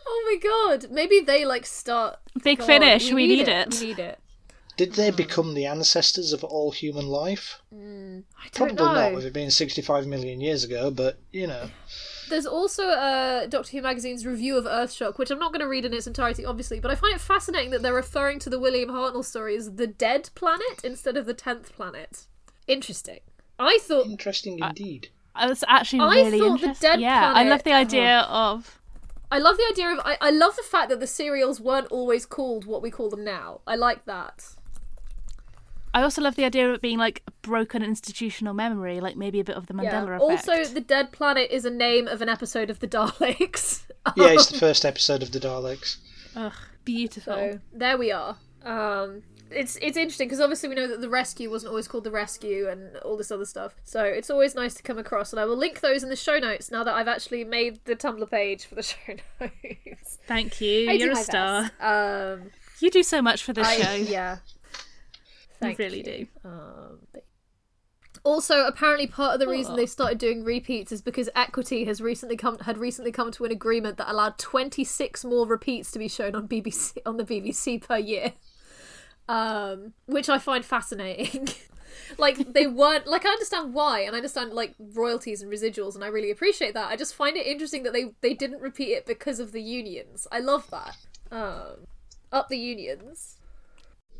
Oh 0.07 0.23
my 0.25 0.37
god. 0.37 0.91
Maybe 0.91 1.19
they, 1.19 1.43
like, 1.45 1.65
start. 1.65 2.19
Big 2.43 2.59
God, 2.59 2.65
finish, 2.67 3.11
we 3.11 3.27
need 3.27 3.47
it. 3.47 3.79
We 3.79 3.87
need 3.87 3.99
it. 3.99 4.19
Did 4.77 4.93
they 4.93 5.11
become 5.11 5.53
the 5.53 5.65
ancestors 5.65 6.33
of 6.33 6.43
all 6.43 6.71
human 6.71 7.05
life? 7.07 7.61
I 7.71 7.75
don't 7.75 8.23
Probably 8.53 8.75
know. 8.75 8.93
not, 8.93 9.13
with 9.13 9.25
it 9.25 9.33
being 9.33 9.49
sixty-five 9.49 10.07
million 10.07 10.39
years 10.41 10.63
ago. 10.63 10.89
But 10.89 11.19
you 11.31 11.45
know, 11.45 11.69
There's 12.29 12.45
also 12.45 12.87
uh, 12.87 13.45
Doctor 13.47 13.71
Who 13.71 13.81
magazine's 13.81 14.25
review 14.25 14.57
of 14.57 14.63
Earthshock, 14.65 15.17
which 15.19 15.29
I'm 15.29 15.37
not 15.39 15.51
going 15.51 15.59
to 15.59 15.67
read 15.67 15.85
in 15.85 15.93
its 15.93 16.07
entirety, 16.07 16.45
obviously, 16.45 16.79
but 16.79 16.89
I 16.89 16.95
find 16.95 17.13
it 17.13 17.21
fascinating 17.21 17.71
that 17.71 17.81
they're 17.83 17.93
referring 17.93 18.39
to 18.39 18.49
the 18.49 18.59
William 18.59 18.89
Hartnell 18.89 19.25
story 19.25 19.55
as 19.57 19.75
the 19.75 19.87
dead 19.87 20.29
planet 20.35 20.83
instead 20.83 21.17
of 21.17 21.25
the 21.25 21.33
tenth 21.33 21.75
planet. 21.75 22.25
Interesting. 22.65 23.19
I 23.61 23.79
thought 23.81 24.07
interesting 24.07 24.59
indeed. 24.59 25.09
that's 25.35 25.63
actually 25.67 26.01
I 26.01 26.15
really 26.15 26.39
thought 26.39 26.59
the 26.59 26.65
interesting. 26.67 26.89
dead 26.89 27.01
yeah, 27.01 27.33
I 27.33 27.43
love 27.43 27.63
the 27.63 27.73
idea 27.73 28.21
of. 28.21 28.79
I 29.31 29.39
love 29.39 29.55
the 29.55 29.67
idea 29.71 29.91
of 29.93 29.99
I, 30.03 30.17
I 30.19 30.29
love 30.29 30.55
the 30.55 30.63
fact 30.63 30.89
that 30.89 30.99
the 30.99 31.07
serials 31.07 31.61
weren't 31.61 31.87
always 31.87 32.25
called 32.25 32.65
what 32.65 32.81
we 32.81 32.91
call 32.91 33.09
them 33.09 33.23
now. 33.23 33.61
I 33.65 33.75
like 33.75 34.05
that. 34.05 34.55
I 35.93 36.03
also 36.03 36.21
love 36.21 36.35
the 36.35 36.45
idea 36.45 36.69
of 36.69 36.75
it 36.75 36.81
being 36.81 36.97
like 36.97 37.23
broken 37.41 37.83
institutional 37.83 38.53
memory, 38.53 39.01
like 39.01 39.17
maybe 39.17 39.39
a 39.39 39.43
bit 39.43 39.57
of 39.57 39.67
the 39.67 39.73
Mandela 39.73 40.15
effect. 40.15 40.47
Also, 40.47 40.73
the 40.73 40.81
dead 40.81 41.11
planet 41.11 41.51
is 41.51 41.65
a 41.65 41.69
name 41.69 42.07
of 42.07 42.21
an 42.21 42.29
episode 42.29 42.69
of 42.69 42.79
the 42.79 42.87
Daleks. 42.87 43.83
Yeah, 44.15 44.29
it's 44.29 44.47
the 44.47 44.57
first 44.57 44.83
episode 44.83 45.21
of 45.21 45.31
the 45.31 45.39
Daleks. 45.39 45.97
Ugh, 46.35 46.55
beautiful. 46.85 47.35
So 47.35 47.59
there 47.71 47.99
we 47.99 48.11
are. 48.11 48.35
Um, 48.63 49.21
it's 49.51 49.75
it's 49.81 49.97
interesting 49.97 50.27
because 50.27 50.39
obviously 50.39 50.69
we 50.69 50.75
know 50.75 50.87
that 50.87 51.01
the 51.01 51.09
rescue 51.09 51.49
wasn't 51.49 51.69
always 51.71 51.87
called 51.87 52.03
the 52.03 52.11
rescue 52.11 52.67
and 52.69 52.97
all 52.97 53.17
this 53.17 53.31
other 53.31 53.45
stuff. 53.45 53.75
So 53.83 54.03
it's 54.03 54.29
always 54.29 54.55
nice 54.55 54.73
to 54.75 54.83
come 54.83 54.97
across, 54.97 55.31
and 55.33 55.39
I 55.39 55.45
will 55.45 55.57
link 55.57 55.81
those 55.81 56.03
in 56.03 56.09
the 56.09 56.15
show 56.15 56.39
notes 56.39 56.71
now 56.71 56.83
that 56.83 56.93
I've 56.93 57.07
actually 57.07 57.43
made 57.43 57.83
the 57.85 57.95
Tumblr 57.95 58.29
page 58.29 58.65
for 58.65 58.75
the 58.75 58.83
show 58.91 58.97
notes. 59.39 60.17
Thank 60.27 60.61
you. 60.61 60.89
I 60.89 60.93
You're 60.93 61.11
a 61.11 61.15
star. 61.17 61.71
Um, 61.79 62.51
You 62.79 62.89
do 62.89 63.03
so 63.03 63.21
much 63.21 63.43
for 63.43 63.53
this 63.53 63.67
I- 63.67 63.79
show. 63.81 63.93
yeah. 63.93 64.37
Thank 65.59 65.77
you 65.77 65.85
really 65.85 65.97
you. 65.99 66.03
do. 66.03 66.27
Um, 66.49 66.99
also, 68.23 68.65
apparently, 68.65 69.07
part 69.07 69.33
of 69.33 69.39
the 69.39 69.47
reason 69.47 69.75
they 69.75 69.85
started 69.87 70.17
doing 70.19 70.43
repeats 70.43 70.91
is 70.91 71.01
because 71.01 71.27
Equity 71.35 71.85
has 71.85 72.01
recently 72.01 72.37
come 72.37 72.59
had 72.59 72.77
recently 72.77 73.11
come 73.11 73.31
to 73.31 73.45
an 73.45 73.51
agreement 73.51 73.97
that 73.97 74.09
allowed 74.11 74.37
twenty 74.37 74.83
six 74.83 75.25
more 75.25 75.47
repeats 75.47 75.91
to 75.91 75.99
be 75.99 76.07
shown 76.07 76.35
on 76.35 76.47
BBC 76.47 76.97
on 77.05 77.17
the 77.17 77.23
BBC 77.23 77.81
per 77.81 77.97
year, 77.97 78.33
um, 79.31 79.93
which 80.07 80.27
I 80.27 80.39
find 80.39 80.65
fascinating. 80.65 81.47
like 82.17 82.51
they 82.53 82.67
weren't 82.67 83.07
like 83.07 83.25
I 83.25 83.29
understand 83.29 83.73
why, 83.73 84.01
and 84.01 84.13
I 84.13 84.17
understand 84.17 84.51
like 84.51 84.75
royalties 84.77 85.41
and 85.41 85.49
residuals, 85.49 85.95
and 85.95 86.03
I 86.03 86.07
really 86.07 86.31
appreciate 86.31 86.73
that. 86.73 86.89
I 86.89 86.97
just 86.97 87.15
find 87.15 87.37
it 87.37 87.47
interesting 87.47 87.83
that 87.83 87.93
they 87.93 88.11
they 88.19 88.33
didn't 88.33 88.61
repeat 88.61 88.89
it 88.89 89.05
because 89.05 89.39
of 89.39 89.53
the 89.53 89.61
unions. 89.61 90.27
I 90.31 90.39
love 90.39 90.69
that. 90.71 90.97
Um, 91.31 91.87
up 92.33 92.49
the 92.49 92.57
unions. 92.57 93.37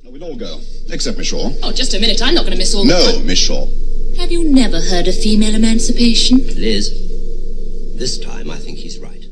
We'll 0.05 0.23
all 0.23 0.37
go, 0.37 0.59
except 0.89 1.17
Miss 1.17 1.27
Shaw. 1.27 1.51
Oh, 1.61 1.73
just 1.73 1.93
a 1.93 1.99
minute. 1.99 2.21
I'm 2.23 2.33
not 2.33 2.41
going 2.41 2.53
to 2.53 2.57
miss 2.57 2.73
all 2.73 2.85
No, 2.85 3.19
Miss 3.23 3.37
Shaw. 3.37 3.67
Have 4.17 4.31
you 4.31 4.43
never 4.43 4.79
heard 4.79 5.07
of 5.07 5.15
female 5.15 5.53
emancipation? 5.53 6.37
Liz, 6.37 6.89
this 7.99 8.17
time 8.17 8.49
I 8.49 8.57
think 8.57 8.79
he's 8.79 8.97
right. 8.97 9.25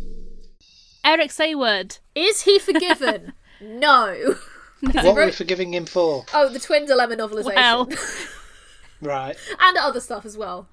Eric 1.03 1.31
Saward. 1.31 1.99
Is 2.14 2.41
he 2.41 2.60
forgiven? 2.60 3.34
no. 3.61 4.35
What 4.81 5.15
were 5.15 5.26
we 5.26 5.31
forgiving 5.31 5.73
him 5.73 5.85
for? 5.85 6.26
Oh, 6.34 6.49
the 6.49 6.60
Twin 6.60 6.85
Dilemma 6.85 7.15
novelization. 7.15 7.56
Well. 7.56 7.89
Right. 9.01 9.38
and 9.60 9.77
other 9.77 10.01
stuff 10.01 10.26
as 10.26 10.38
well. 10.38 10.68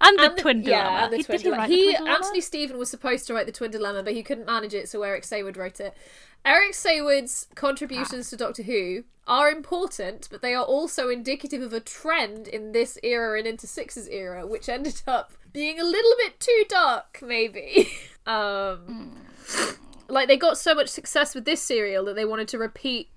And 0.00 0.18
the 0.18 0.22
And 0.24 0.36
the- 0.38 0.40
Twin 0.42 0.62
Dilemma. 0.62 0.82
Yeah, 0.82 1.04
and 1.04 1.12
the 1.12 1.16
He- 1.18 1.22
Twin 1.24 1.36
did 1.36 1.42
he 1.42 1.44
Dilemma. 1.50 1.60
write 1.62 1.68
the 1.68 1.74
He, 1.74 1.82
Twin 1.84 1.96
Dilemma? 2.04 2.14
Anthony 2.16 2.40
Steven 2.40 2.78
was 2.78 2.90
supposed 2.90 3.26
to 3.26 3.34
write 3.34 3.44
the 3.46 3.52
Twin 3.52 3.70
Dilemma, 3.70 4.02
but 4.02 4.14
he 4.14 4.22
couldn't 4.22 4.46
manage 4.46 4.72
it, 4.72 4.88
so 4.88 5.02
Eric 5.02 5.24
Saward 5.24 5.56
wrote 5.58 5.78
it. 5.78 5.94
Eric 6.42 6.72
Saward's 6.72 7.48
contributions 7.54 8.30
to 8.30 8.36
Doctor 8.38 8.62
Who 8.62 9.04
are 9.26 9.50
important, 9.50 10.26
but 10.30 10.40
they 10.40 10.54
are 10.54 10.64
also 10.64 11.10
indicative 11.10 11.60
of 11.60 11.74
a 11.74 11.80
trend 11.80 12.48
in 12.48 12.72
this 12.72 12.96
era 13.02 13.36
and 13.38 13.46
into 13.46 13.66
Six's 13.66 14.08
era, 14.08 14.46
which 14.46 14.70
ended 14.70 15.02
up 15.06 15.32
being 15.52 15.78
a 15.78 15.84
little 15.84 16.14
bit 16.16 16.40
too 16.40 16.64
dark, 16.66 17.18
maybe. 17.20 17.90
um, 18.26 19.20
like 20.08 20.28
they 20.28 20.38
got 20.38 20.56
so 20.56 20.74
much 20.74 20.88
success 20.88 21.34
with 21.34 21.44
this 21.44 21.60
serial 21.60 22.06
that 22.06 22.14
they 22.16 22.24
wanted 22.24 22.48
to 22.48 22.58
repeat 22.58 23.10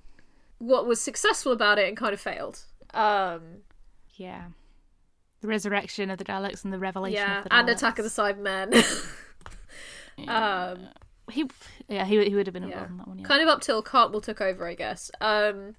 what 0.59 0.85
was 0.87 0.99
successful 1.01 1.51
about 1.51 1.77
it 1.79 1.87
and 1.87 1.97
kind 1.97 2.13
of 2.13 2.19
failed. 2.21 2.61
Um, 2.93 3.41
Yeah. 4.15 4.45
The 5.41 5.47
resurrection 5.47 6.09
of 6.09 6.17
the 6.19 6.23
Daleks 6.23 6.63
and 6.63 6.71
the 6.71 6.79
revelation 6.79 7.15
yeah, 7.19 7.39
of 7.39 7.43
the 7.43 7.49
Daleks. 7.49 7.59
and 7.59 7.69
Attack 7.69 7.99
of 7.99 8.05
the 8.05 8.09
Cybermen. 8.11 9.09
um, 10.29 10.87
he, 11.31 11.49
yeah, 11.89 12.05
he, 12.05 12.23
he 12.29 12.35
would 12.35 12.47
have 12.47 12.53
been 12.53 12.63
Yeah. 12.63 12.69
involved 12.85 12.91
in 12.91 12.97
that 12.97 13.07
one. 13.07 13.19
Yeah. 13.19 13.25
kind 13.25 13.41
of 13.41 13.49
up 13.49 13.61
till 13.61 13.81
Cartmel 13.83 14.21
took 14.21 14.39
over, 14.41 14.67
I 14.67 14.75
guess. 14.75 15.11
Um, 15.19 15.75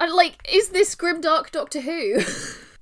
And 0.00 0.12
like, 0.12 0.38
is 0.50 0.70
this 0.70 0.94
grimdark 0.94 1.50
Doctor 1.50 1.80
Who? 1.82 2.20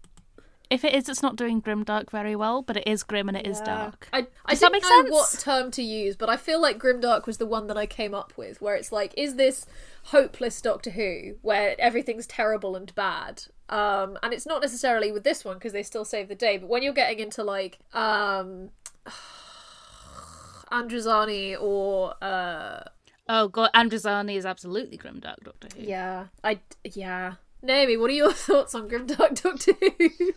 If 0.72 0.84
it 0.84 0.94
is, 0.94 1.08
it's 1.08 1.22
not 1.22 1.36
doing 1.36 1.60
grimdark 1.60 2.10
very 2.10 2.34
well, 2.34 2.62
but 2.62 2.76
it 2.78 2.86
is 2.86 3.02
grim 3.02 3.28
and 3.28 3.36
it 3.36 3.46
is 3.46 3.58
Yeah. 3.58 3.64
dark. 3.66 4.08
I, 4.12 4.26
I 4.46 4.52
Does 4.52 4.60
that 4.60 4.72
make 4.72 4.82
know 4.82 4.88
sense? 4.88 5.10
what 5.10 5.30
term 5.38 5.70
to 5.72 5.82
use, 5.82 6.16
but 6.16 6.30
I 6.30 6.36
feel 6.38 6.60
like 6.62 6.78
grimdark 6.78 7.26
was 7.26 7.36
the 7.36 7.46
one 7.46 7.66
that 7.66 7.76
I 7.76 7.86
came 7.86 8.14
up 8.14 8.32
with, 8.38 8.62
where 8.62 8.74
it's 8.74 8.90
like, 8.90 9.12
is 9.16 9.34
this 9.36 9.66
hopeless 10.04 10.60
Doctor 10.62 10.90
Who, 10.90 11.36
where 11.42 11.76
everything's 11.78 12.26
terrible 12.26 12.74
and 12.74 12.94
bad? 12.94 13.44
Um, 13.68 14.18
and 14.22 14.32
it's 14.32 14.46
not 14.46 14.62
necessarily 14.62 15.12
with 15.12 15.24
this 15.24 15.44
one 15.44 15.56
because 15.56 15.72
they 15.72 15.82
still 15.82 16.04
save 16.06 16.28
the 16.28 16.34
day, 16.34 16.56
but 16.56 16.68
when 16.70 16.82
you're 16.82 16.92
getting 16.94 17.18
into 17.20 17.42
like 17.44 17.78
um, 17.92 18.70
Androzani 20.72 21.56
or 21.60 22.14
uh, 22.22 22.84
Oh 23.28 23.48
god, 23.48 23.70
Androzani 23.74 24.36
is 24.36 24.46
absolutely 24.46 24.98
grimdark 24.98 25.44
Doctor 25.44 25.68
Who. 25.76 25.82
yeah, 25.84 26.26
I 26.42 26.60
yeah. 26.84 27.34
Naomi, 27.62 27.96
what 27.96 28.10
are 28.10 28.14
your 28.14 28.32
thoughts 28.48 28.74
on 28.74 28.88
grimdark 28.88 29.40
Doctor 29.42 29.72
Who? 29.80 30.32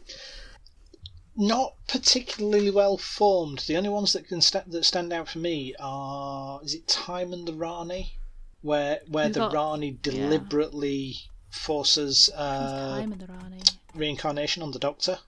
Not 1.37 1.73
particularly 1.87 2.71
well 2.71 2.97
formed. 2.97 3.59
The 3.67 3.75
only 3.75 3.89
ones 3.89 4.13
that 4.13 4.27
can 4.27 4.39
sta- 4.41 4.63
that 4.67 4.85
stand 4.85 5.11
out 5.11 5.27
for 5.27 5.39
me 5.39 5.75
are 5.79 6.61
is 6.63 6.73
it 6.73 6.87
Time 6.87 7.33
and 7.33 7.45
the 7.45 7.53
Rani, 7.53 8.13
where 8.61 8.99
where 9.09 9.25
You've 9.25 9.33
the 9.33 9.39
got- 9.41 9.53
Rani 9.53 9.87
yeah. 9.89 9.97
deliberately 10.01 11.15
forces 11.49 12.29
uh, 12.35 12.99
Time 12.99 13.11
and 13.11 13.19
the 13.21 13.27
Rani. 13.27 13.59
reincarnation 13.93 14.63
on 14.63 14.71
the 14.71 14.79
Doctor 14.79 15.19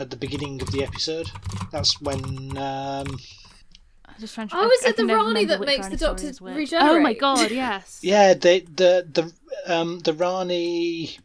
at 0.00 0.08
the 0.10 0.16
beginning 0.16 0.62
of 0.62 0.70
the 0.70 0.82
episode. 0.84 1.30
That's 1.70 2.00
when 2.00 2.56
um, 2.56 3.18
I'm 4.06 4.20
just 4.20 4.34
to. 4.34 4.48
Oh, 4.52 4.70
is 4.70 4.86
I 4.86 4.88
it 4.90 4.96
can 4.96 5.06
the 5.06 5.14
Rani 5.16 5.44
that 5.46 5.60
makes 5.60 5.82
Rani 5.86 5.96
the 5.96 5.98
story 5.98 6.32
Doctor 6.32 6.44
regenerate? 6.54 6.90
Oh 6.96 7.00
my 7.00 7.12
god, 7.12 7.50
yes. 7.50 8.00
yeah 8.02 8.32
they 8.32 8.60
the 8.60 9.06
the 9.12 9.32
um, 9.66 9.98
the 10.00 10.14
Rani 10.14 11.18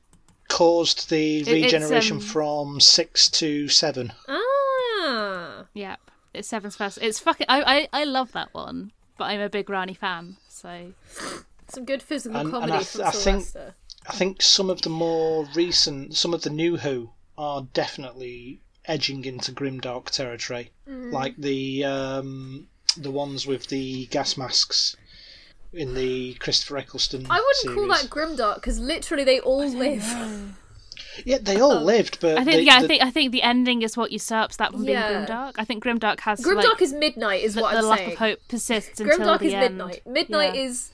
caused 0.48 1.10
the 1.10 1.40
it's, 1.40 1.50
regeneration 1.50 2.18
um, 2.18 2.22
from 2.24 2.80
six 2.80 3.30
to 3.32 3.68
seven. 3.68 4.14
Ah. 4.28 5.66
Yep. 5.74 6.00
It's 6.34 6.48
Seven's 6.48 6.76
first. 6.76 7.00
It's 7.02 7.20
fucking. 7.20 7.48
I, 7.50 7.88
I 7.94 8.02
I 8.02 8.04
love 8.04 8.32
that 8.34 8.54
one, 8.54 8.92
but 9.18 9.26
I'm 9.26 9.40
a 9.42 9.50
big 9.50 9.70
Rani 9.70 9.94
fan. 9.94 10.38
So 10.50 10.94
Some 11.68 11.86
good 11.86 12.02
physical 12.02 12.38
And- 12.38 12.48
and 12.48 12.54
comedy 12.54 12.74
I 12.74 12.84
from 12.84 13.02
th- 13.02 13.08
I 13.08 13.12
think- 13.12 13.46
I 14.10 14.14
think 14.14 14.42
some 14.42 14.70
of 14.70 14.84
the 14.84 14.90
more 14.90 15.46
recent, 15.54 16.16
some 16.16 16.34
of 16.34 16.44
the 16.44 16.50
new 16.50 16.78
Who 16.78 17.12
are 17.38 17.64
definitely 17.74 18.62
edging 18.86 19.26
into 19.26 19.52
grimdark 19.52 20.06
territory, 20.12 20.72
Mm. 20.88 21.12
like 21.12 21.36
the 21.38 21.84
um, 21.84 22.68
the 22.96 23.12
ones 23.12 23.46
with 23.46 23.68
the 23.68 24.06
gas 24.08 24.38
masks 24.38 24.96
in 25.74 25.94
the 25.94 26.34
Christopher 26.36 26.78
Eccleston. 26.78 27.26
I 27.30 27.40
wouldn't 27.40 27.78
call 27.78 27.88
that 27.90 28.10
grimdark 28.10 28.56
because 28.56 28.80
literally 28.80 29.24
they 29.24 29.40
all 29.40 29.68
live. 29.68 30.04
Yeah, 31.26 31.40
they 31.42 31.60
all 31.60 31.72
um, 31.80 31.84
lived, 31.84 32.20
but 32.20 32.38
I 32.38 32.44
think 32.44 32.58
the- 32.58 32.64
yeah, 32.64 32.80
the- 32.80 32.86
I 32.86 32.88
think 32.88 33.04
I 33.04 33.12
think 33.12 33.32
the 33.32 33.42
ending 33.44 33.82
is 33.82 33.98
what 33.98 34.12
usurps 34.12 34.58
that 34.58 34.72
from 34.72 34.84
Yeah. 34.84 35.08
being 35.10 35.26
grimdark. 35.26 35.54
I 35.58 35.66
think 35.66 35.84
grimdark 35.84 36.20
has 36.22 36.42
Grimdark 36.42 36.64
like, 36.74 36.82
is 36.82 36.94
midnight, 36.94 37.44
is 37.44 37.56
the, 37.56 37.62
what 37.62 37.72
the 37.74 37.80
I'm 37.80 37.86
lack 37.86 38.00
saying. 38.00 38.12
of 38.14 38.18
hope 38.20 38.40
persists 38.48 39.00
until 39.00 39.18
Grimdark 39.20 39.40
the 39.40 39.46
is 39.48 39.54
end. 39.54 39.78
midnight. 39.78 40.02
Midnight 40.06 40.56
Yeah. 40.56 40.62
is 40.62 40.92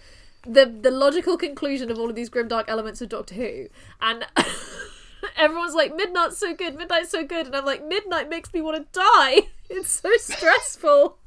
the 0.47 0.65
the 0.65 0.91
logical 0.91 1.37
conclusion 1.37 1.91
of 1.91 1.99
all 1.99 2.09
of 2.09 2.15
these 2.15 2.29
grimdark 2.29 2.65
elements 2.67 3.01
of 3.01 3.09
Doctor 3.09 3.35
Who, 3.35 3.67
and 4.01 4.25
everyone's 5.37 5.75
like, 5.75 5.95
"Midnight's 5.95 6.37
so 6.37 6.53
good, 6.53 6.75
Midnight's 6.75 7.09
so 7.09 7.23
good," 7.25 7.45
and 7.47 7.55
I'm 7.55 7.65
like, 7.65 7.85
"Midnight 7.85 8.29
makes 8.29 8.53
me 8.53 8.61
want 8.61 8.77
to 8.77 8.99
die. 8.99 9.47
It's 9.69 10.01
so 10.01 10.11
stressful." 10.17 11.17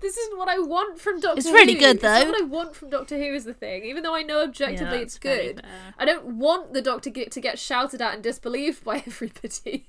This 0.00 0.16
isn't 0.16 0.38
what 0.38 0.48
I 0.48 0.58
want 0.58 0.98
from 1.00 1.20
Doctor 1.20 1.38
It's 1.38 1.48
Who. 1.48 1.54
really 1.54 1.74
good, 1.74 2.00
though. 2.00 2.24
what 2.24 2.40
I 2.42 2.44
want 2.44 2.74
from 2.74 2.90
Doctor 2.90 3.16
Who 3.16 3.34
is 3.34 3.44
the 3.44 3.54
thing. 3.54 3.84
Even 3.84 4.02
though 4.02 4.14
I 4.14 4.22
know 4.22 4.42
objectively 4.42 4.98
Yeah, 4.98 5.02
it's 5.02 5.18
good. 5.18 5.62
I 5.98 6.04
don't 6.04 6.38
want 6.38 6.72
the 6.72 6.82
Doctor 6.82 7.10
get, 7.10 7.30
to 7.32 7.40
get 7.40 7.58
shouted 7.58 8.02
at 8.02 8.14
and 8.14 8.22
disbelieved 8.22 8.84
by 8.84 8.96
everybody. 9.06 9.88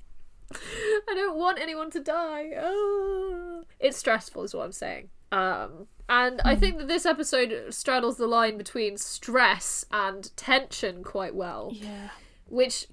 I 0.54 1.14
don't 1.14 1.36
want 1.36 1.58
anyone 1.60 1.90
to 1.92 2.00
die. 2.00 2.50
Oh. 2.58 3.64
It's 3.80 3.96
stressful, 3.96 4.44
is 4.44 4.54
what 4.54 4.64
I'm 4.64 4.72
saying. 4.72 5.08
Um, 5.32 5.86
and 6.08 6.42
I 6.44 6.54
think 6.56 6.78
that 6.78 6.88
this 6.88 7.06
episode 7.06 7.72
straddles 7.72 8.18
the 8.18 8.26
line 8.26 8.58
between 8.58 8.98
stress 8.98 9.86
and 9.90 10.34
tension 10.36 11.02
quite 11.02 11.34
well. 11.34 11.70
Yeah. 11.72 12.10
Which 12.48 12.86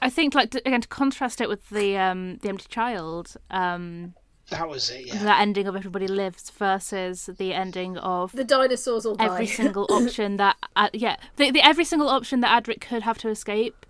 I 0.00 0.08
think 0.08 0.34
like 0.34 0.50
to, 0.52 0.62
again 0.66 0.80
to 0.80 0.88
contrast 0.88 1.42
it 1.42 1.48
with 1.48 1.68
the 1.68 1.98
um 1.98 2.38
the 2.38 2.48
empty 2.48 2.66
child 2.68 3.36
um 3.50 4.14
that 4.58 4.68
was 4.68 4.90
it. 4.90 5.06
Yeah, 5.06 5.22
that 5.24 5.40
ending 5.40 5.66
of 5.66 5.76
everybody 5.76 6.06
lives 6.06 6.50
versus 6.50 7.28
the 7.38 7.52
ending 7.52 7.96
of 7.98 8.32
the 8.32 8.44
dinosaurs 8.44 9.06
all 9.06 9.14
die. 9.16 9.26
every 9.26 9.46
single 9.60 9.86
option 9.90 10.36
that 10.36 10.56
uh, 10.76 10.88
yeah 10.92 11.16
the, 11.36 11.50
the 11.50 11.62
every 11.62 11.84
single 11.84 12.08
option 12.08 12.40
that 12.40 12.64
Adric 12.64 12.80
could 12.80 13.02
have 13.02 13.18
to 13.18 13.28
escape 13.28 13.86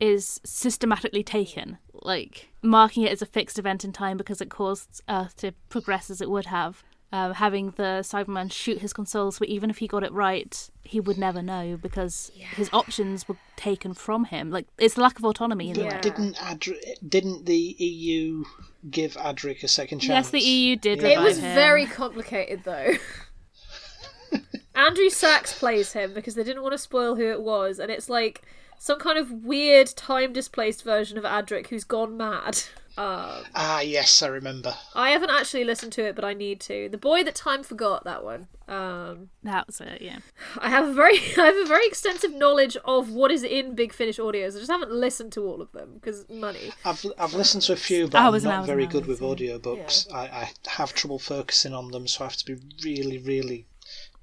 is 0.00 0.40
systematically 0.44 1.22
taken 1.22 1.78
like 2.02 2.50
marking 2.62 3.04
it 3.04 3.12
as 3.12 3.22
a 3.22 3.26
fixed 3.26 3.58
event 3.58 3.84
in 3.84 3.92
time 3.92 4.16
because 4.16 4.40
it 4.40 4.50
caused 4.50 5.02
Earth 5.08 5.36
to 5.36 5.52
progress 5.68 6.10
as 6.10 6.20
it 6.20 6.28
would 6.30 6.46
have 6.46 6.82
um, 7.16 7.32
having 7.34 7.66
the 7.82 8.00
Cyberman 8.02 8.50
shoot 8.50 8.78
his 8.80 8.92
consoles 8.92 9.38
but 9.38 9.48
even 9.48 9.70
if 9.70 9.78
he 9.78 9.86
got 9.86 10.02
it 10.02 10.12
right 10.12 10.70
he 10.82 10.98
would 11.00 11.16
never 11.18 11.42
know 11.42 11.78
because 11.80 12.30
his 12.56 12.68
options 12.72 13.28
were 13.28 13.36
taken 13.56 13.94
from 13.94 14.24
him 14.24 14.50
like 14.50 14.66
it's 14.78 14.94
the 14.94 15.00
lack 15.00 15.18
of 15.18 15.24
autonomy 15.24 15.70
in 15.70 15.78
a 15.78 15.82
way 15.84 15.88
But 15.90 16.02
didn't 16.02 16.36
Adri- 16.36 16.96
didn't 17.08 17.46
the 17.46 17.56
EU 17.78 18.44
give 18.90 19.14
Adric 19.14 19.62
a 19.62 19.68
second 19.68 20.00
chance? 20.00 20.08
yes 20.08 20.30
the 20.30 20.40
EU 20.40 20.76
did 20.76 21.00
Yeah. 21.02 21.20
It 21.20 21.20
was 21.20 21.38
him. 21.38 21.54
very 21.54 21.86
complicated 21.86 22.62
though. 22.64 22.94
Andrew 24.74 25.08
Sachs 25.08 25.56
plays 25.56 25.92
him 25.92 26.12
because 26.14 26.34
they 26.34 26.42
didn't 26.42 26.62
want 26.62 26.72
to 26.72 26.78
spoil 26.78 27.14
who 27.14 27.30
it 27.30 27.40
was, 27.40 27.78
and 27.78 27.92
it's 27.92 28.08
like 28.08 28.42
some 28.76 28.98
kind 28.98 29.16
of 29.18 29.30
weird 29.30 29.86
time 29.96 30.32
displaced 30.32 30.82
version 30.82 31.16
of 31.16 31.22
Adric 31.24 31.68
who's 31.68 31.84
gone 31.84 32.16
mad. 32.16 32.58
Um, 32.96 33.44
Ah, 33.54 33.80
yes, 33.80 34.22
I 34.22 34.28
remember. 34.28 34.74
I 34.94 35.10
haven't 35.10 35.30
actually 35.30 35.64
listened 35.64 35.92
to 35.94 36.04
it, 36.04 36.14
but 36.14 36.24
I 36.24 36.32
need 36.32 36.60
to. 36.62 36.88
The 36.88 36.98
boy 36.98 37.24
that 37.24 37.34
time 37.34 37.62
forgot 37.62 38.04
that 38.04 38.24
one. 38.24 38.48
Um, 38.66 39.28
that 39.42 39.66
was 39.66 39.78
it 39.82 40.00
yeah 40.00 40.20
I 40.58 40.70
have 40.70 40.88
a 40.88 40.94
very, 40.94 41.18
I 41.36 41.42
have 41.44 41.56
a 41.56 41.66
very 41.66 41.86
extensive 41.86 42.32
knowledge 42.32 42.78
of 42.86 43.10
what 43.10 43.30
is 43.30 43.42
in 43.42 43.74
Big 43.74 43.92
Finish 43.92 44.18
audios. 44.18 44.56
I 44.56 44.60
just 44.60 44.70
haven't 44.70 44.90
listened 44.92 45.32
to 45.32 45.42
all 45.44 45.60
of 45.60 45.70
them 45.72 45.94
because 45.94 46.26
money. 46.30 46.72
I've 46.84 47.04
I've 47.18 47.34
listened 47.34 47.62
to 47.64 47.74
a 47.74 47.76
few, 47.76 48.08
but 48.08 48.18
Hours 48.18 48.46
I'm 48.46 48.60
not 48.60 48.66
very 48.66 48.86
good 48.86 49.04
hours, 49.04 49.20
with 49.20 49.38
audiobooks. 49.38 50.10
I, 50.12 50.22
I 50.26 50.50
have 50.66 50.94
trouble 50.94 51.18
focusing 51.18 51.74
on 51.74 51.90
them, 51.90 52.06
so 52.06 52.24
I 52.24 52.28
have 52.28 52.36
to 52.38 52.56
be 52.56 52.62
really, 52.82 53.18
really 53.18 53.66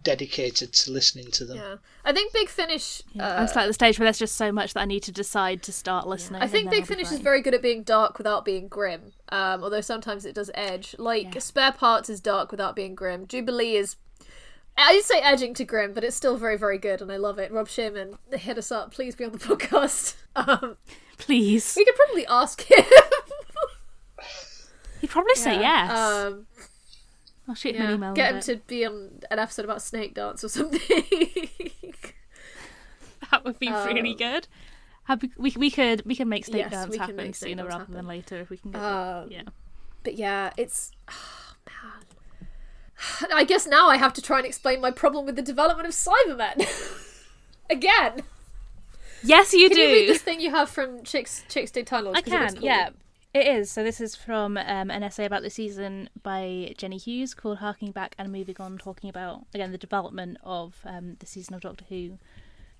dedicated 0.03 0.73
to 0.73 0.91
listening 0.91 1.32
to 1.32 1.45
them. 1.45 1.57
Yeah, 1.57 1.76
I 2.03 2.14
think 2.14 2.34
Big 2.34 2.49
Finish. 2.49 3.02
I'm 3.15 3.22
uh, 3.22 3.40
just 3.41 3.57
at 3.57 3.68
the 3.68 3.73
stage 3.73 3.99
where 3.99 4.06
there's 4.06 4.19
just 4.19 4.36
so 4.36 4.52
much 4.52 4.73
that 4.73 4.82
I 4.82 4.86
need 4.86 5.03
to 5.03 5.11
decide 5.11 5.64
to 5.64 5.72
start 5.72 6.07
listening. 6.07 6.41
I 6.41 6.48
think 6.48 6.69
Big 6.69 6.82
I'll 6.82 6.88
Finish 6.88 7.11
is 7.11 7.19
very 7.19 7.41
good 7.41 7.53
at 7.53 7.61
being 7.61 7.84
dark 7.84 8.18
without 8.18 8.45
being 8.45 8.68
grim. 8.68 9.14
Um, 9.30 9.64
although 9.64 9.82
sometimes 9.82 10.26
it 10.26 10.36
does 10.36 10.52
edge. 10.53 10.95
Like 10.98 11.40
Spare 11.41 11.72
Parts 11.72 12.10
is 12.10 12.19
dark 12.19 12.52
without 12.52 12.76
being 12.76 12.95
grim. 12.95 13.28
Jubilee 13.28 13.76
is. 13.76 13.95
I'd 14.78 15.03
say 15.03 15.19
edging 15.19 15.53
to 15.56 15.65
grim, 15.65 15.94
but 15.94 16.03
it's 16.03 16.15
still 16.15 16.38
very, 16.38 16.57
very 16.57 16.78
good, 16.78 17.02
and 17.02 17.11
I 17.11 17.18
love 17.18 17.40
it. 17.40 17.52
Rob 17.52 17.68
Shearman, 17.68 18.18
hit 18.32 18.57
us 18.57 18.72
up. 18.72 18.94
Please 18.94 19.15
be 19.15 19.26
on 19.26 19.34
the 19.34 19.38
podcast. 19.38 20.15
Um, 20.36 20.78
Please. 21.18 21.76
we 21.76 21.86
could 21.86 21.95
probably 21.95 22.26
ask 22.26 22.64
him. 22.64 22.86
He'd 25.02 25.10
probably 25.10 25.36
say 25.36 25.60
yes. 25.60 25.91
Um, 25.91 26.48
I'll 27.52 27.56
shoot 27.56 27.76
him 27.76 27.86
an 27.86 27.94
email. 27.95 28.14
get 28.14 28.30
him 28.30 28.36
with 28.38 28.45
to 28.45 28.56
be 28.68 28.86
on 28.86 29.19
an 29.30 29.38
episode 29.40 29.65
about 29.65 29.82
Snake 29.82 30.14
Dance 30.14 30.41
or 30.44 30.48
something. 30.49 30.80
That 33.30 33.45
would 33.45 33.60
be 33.60 33.69
really 33.69 34.11
Um, 34.11 34.18
good. 34.18 34.48
Happy, 35.03 35.32
we 35.38 35.53
we 35.57 35.69
could 35.72 36.03
we 36.06 36.15
can 36.15 36.28
make 36.30 36.45
Snake 36.45 36.64
Yes, 36.64 36.72
Dance 36.72 36.95
happen 36.98 37.34
sooner 37.34 37.64
rather 37.65 37.80
happen. 37.80 37.94
than 37.94 38.07
later 38.07 38.38
if 38.40 38.49
we 38.49 38.57
can 38.57 38.72
get 38.72 38.82
Um, 38.82 39.28
it. 39.28 39.32
Yeah. 39.34 39.41
But 40.03 40.15
yeah, 40.15 40.52
it's. 40.57 40.91
Oh, 41.10 41.53
man. 41.68 43.30
I 43.34 43.44
guess 43.44 43.68
now 43.68 43.88
I 43.90 43.98
have 43.98 44.14
to 44.14 44.22
try 44.22 44.38
and 44.38 44.45
explain 44.45 44.82
my 44.82 44.91
problem 44.91 45.26
with 45.26 45.36
the 45.36 45.41
development 45.41 45.88
of 45.88 45.94
Cybermen. 45.94 46.65
Again. 47.69 48.23
Yes, 49.23 49.53
you 49.53 49.69
Can 49.69 49.78
do. 49.78 49.82
you 49.84 50.07
this 50.07 50.22
thing 50.22 50.41
you 50.41 50.49
have 50.52 50.69
from 50.69 51.03
Chicks 51.03 51.44
Chicks 51.48 51.72
Time 51.72 52.06
Lords? 52.06 52.18
I 52.18 52.22
can, 52.22 52.57
yeah. 52.61 52.90
It 53.34 53.48
is. 53.48 53.72
So 53.72 53.82
this 53.82 54.02
is 54.02 54.14
from 54.14 54.58
um, 54.58 54.91
an 54.91 55.03
essay 55.03 55.24
about 55.24 55.41
the 55.41 55.49
season 55.49 56.10
by 56.22 56.74
Jenny 56.78 56.98
Hughes 56.98 57.34
called 57.34 57.60
"Harking 57.60 57.91
Back 57.91 58.14
and 58.18 58.30
Moving 58.30 58.58
On," 58.60 58.78
talking 58.78 59.10
about 59.10 59.45
again 59.53 59.72
the 59.72 59.78
development 59.78 60.38
of 60.44 60.76
um, 60.86 61.16
the 61.20 61.26
season 61.26 61.53
of 61.56 61.62
Doctor 61.62 61.86
Who, 61.88 62.18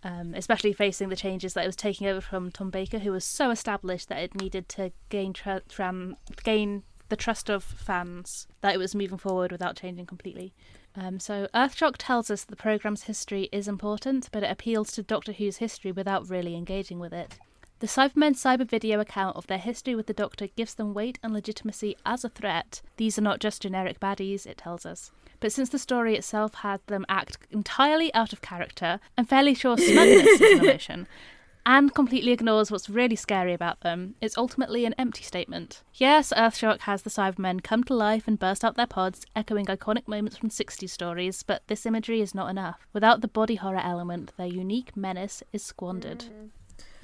um, 0.04 0.34
especially 0.36 0.74
facing 0.74 1.08
the 1.08 1.16
changes 1.16 1.54
that 1.54 1.64
it 1.64 1.68
was 1.68 1.78
taking 1.78 2.06
over 2.06 2.20
from 2.20 2.52
Tom 2.52 2.70
Baker, 2.70 3.00
who 3.00 3.14
was 3.14 3.24
so 3.24 3.50
established 3.50 4.10
that 4.10 4.22
it 4.22 4.36
needed 4.36 4.68
to 4.70 4.92
gain 5.08 5.32
tra- 5.32 5.62
tram- 5.70 6.18
gain 6.44 6.84
the 7.08 7.16
trust 7.16 7.50
of 7.50 7.64
fans 7.64 8.48
that 8.60 8.74
it 8.74 8.78
was 8.78 8.94
moving 8.94 9.18
forward 9.18 9.54
without 9.54 9.78
changing 9.78 10.06
completely. 10.06 10.54
Um, 10.96 11.22
so 11.22 11.48
Earthshock 11.54 11.96
tells 11.98 12.30
us 12.30 12.44
the 12.44 12.58
programme's 12.58 13.04
history 13.04 13.48
is 13.54 13.70
important, 13.70 14.28
but 14.34 14.44
it 14.44 14.52
appeals 14.52 14.92
to 14.94 15.04
Doctor 15.04 15.32
Who's 15.32 15.58
history 15.58 15.94
without 15.94 16.30
really 16.30 16.56
engaging 16.56 17.00
with 17.00 17.14
it. 17.14 17.38
The 17.82 17.88
Cybermen's 17.88 18.40
cyber 18.40 18.70
video 18.70 19.00
account 19.00 19.36
of 19.36 19.48
their 19.48 19.58
history 19.58 19.96
with 19.96 20.06
the 20.06 20.14
Doctor 20.14 20.46
gives 20.56 20.76
them 20.76 20.94
weight 20.94 21.18
and 21.24 21.34
legitimacy 21.34 21.96
as 22.06 22.24
a 22.24 22.30
threat. 22.30 22.84
These 22.98 23.18
are 23.18 23.24
not 23.24 23.40
just 23.40 23.64
generic 23.64 24.00
baddies, 24.00 24.46
it 24.46 24.60
tells 24.60 24.86
us. 24.86 25.12
but 25.40 25.52
since 25.52 25.70
the 25.70 25.80
story 25.80 26.16
itself 26.16 26.54
had 26.54 26.80
them 26.86 27.08
act 27.10 27.40
entirely 27.50 28.14
out 28.14 28.34
of 28.34 28.42
character, 28.44 29.00
I'm 29.18 29.26
fairly 29.26 29.56
sure 29.56 29.78
smugness 29.80 30.28
is 30.28 30.42
an 30.42 30.60
omission, 30.60 31.08
and 31.66 31.92
completely 31.96 32.32
ignores 32.32 32.70
what's 32.70 32.88
really 32.88 33.16
scary 33.16 33.52
about 33.52 33.80
them, 33.80 34.14
it's 34.22 34.38
ultimately 34.38 34.86
an 34.86 34.94
empty 35.00 35.24
statement. 35.24 35.82
Yes, 35.96 36.32
Earthshock 36.38 36.82
has 36.82 37.02
the 37.02 37.10
Cybermen 37.10 37.64
come 37.64 37.84
to 37.86 37.96
life 37.96 38.28
and 38.28 38.38
burst 38.38 38.64
out 38.64 38.76
their 38.76 38.86
pods, 38.86 39.26
echoing 39.36 39.66
iconic 39.66 40.08
moments 40.08 40.38
from 40.38 40.50
60s 40.50 40.88
stories, 40.92 41.42
but 41.42 41.64
this 41.66 41.88
imagery 41.88 42.22
is 42.22 42.36
not 42.36 42.52
enough. 42.52 42.86
Without 42.94 43.22
the 43.22 43.28
body 43.28 43.56
horror 43.56 43.82
element, 43.84 44.34
their 44.38 44.46
unique 44.46 44.96
menace 44.96 45.42
is 45.52 45.64
squandered. 45.64 46.26
Mm. 46.26 46.50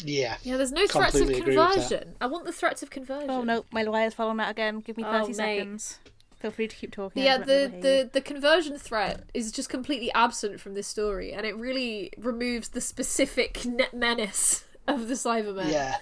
Yeah. 0.04 0.38
Yeah, 0.44 0.58
there's 0.58 0.72
no 0.72 0.86
threats 0.88 1.16
of 1.16 1.22
Completely 1.22 1.42
agree 1.42 1.58
with 1.58 1.68
that. 1.68 1.74
conversion. 1.90 2.16
I 2.22 2.28
want 2.28 2.46
the 2.46 2.52
threats 2.52 2.84
of 2.84 2.90
conversion. 2.90 3.30
Oh 3.30 3.42
no, 3.42 3.66
my 3.72 3.84
wire's 3.84 4.14
fallen 4.14 4.40
out 4.40 4.52
again. 4.52 4.80
Give 4.82 4.98
me 4.98 5.04
Oh, 5.06 5.12
30 5.12 5.28
mate. 5.30 5.36
seconds. 5.36 6.00
Feel 6.40 6.52
free 6.52 6.68
to 6.68 6.76
keep 6.76 6.92
talking. 6.92 7.24
Yeah, 7.24 7.36
I 7.36 7.38
just 7.40 7.50
went 7.50 7.82
the, 7.82 7.88
the, 8.04 8.10
the 8.14 8.22
conversion 8.22 8.78
threat 8.78 9.24
is 9.34 9.52
just 9.52 9.70
completely 9.70 10.12
absent 10.14 10.60
from 10.60 10.76
this 10.76 10.88
story, 10.88 11.34
and 11.34 11.48
it 11.48 11.56
really 11.58 12.12
removes 12.18 12.70
the 12.70 12.82
specific 12.82 13.66
net 13.66 13.94
menace 13.94 14.64
of 14.88 15.08
the 15.08 15.16
Cybermen. 15.16 15.72
Yeah. 15.72 15.96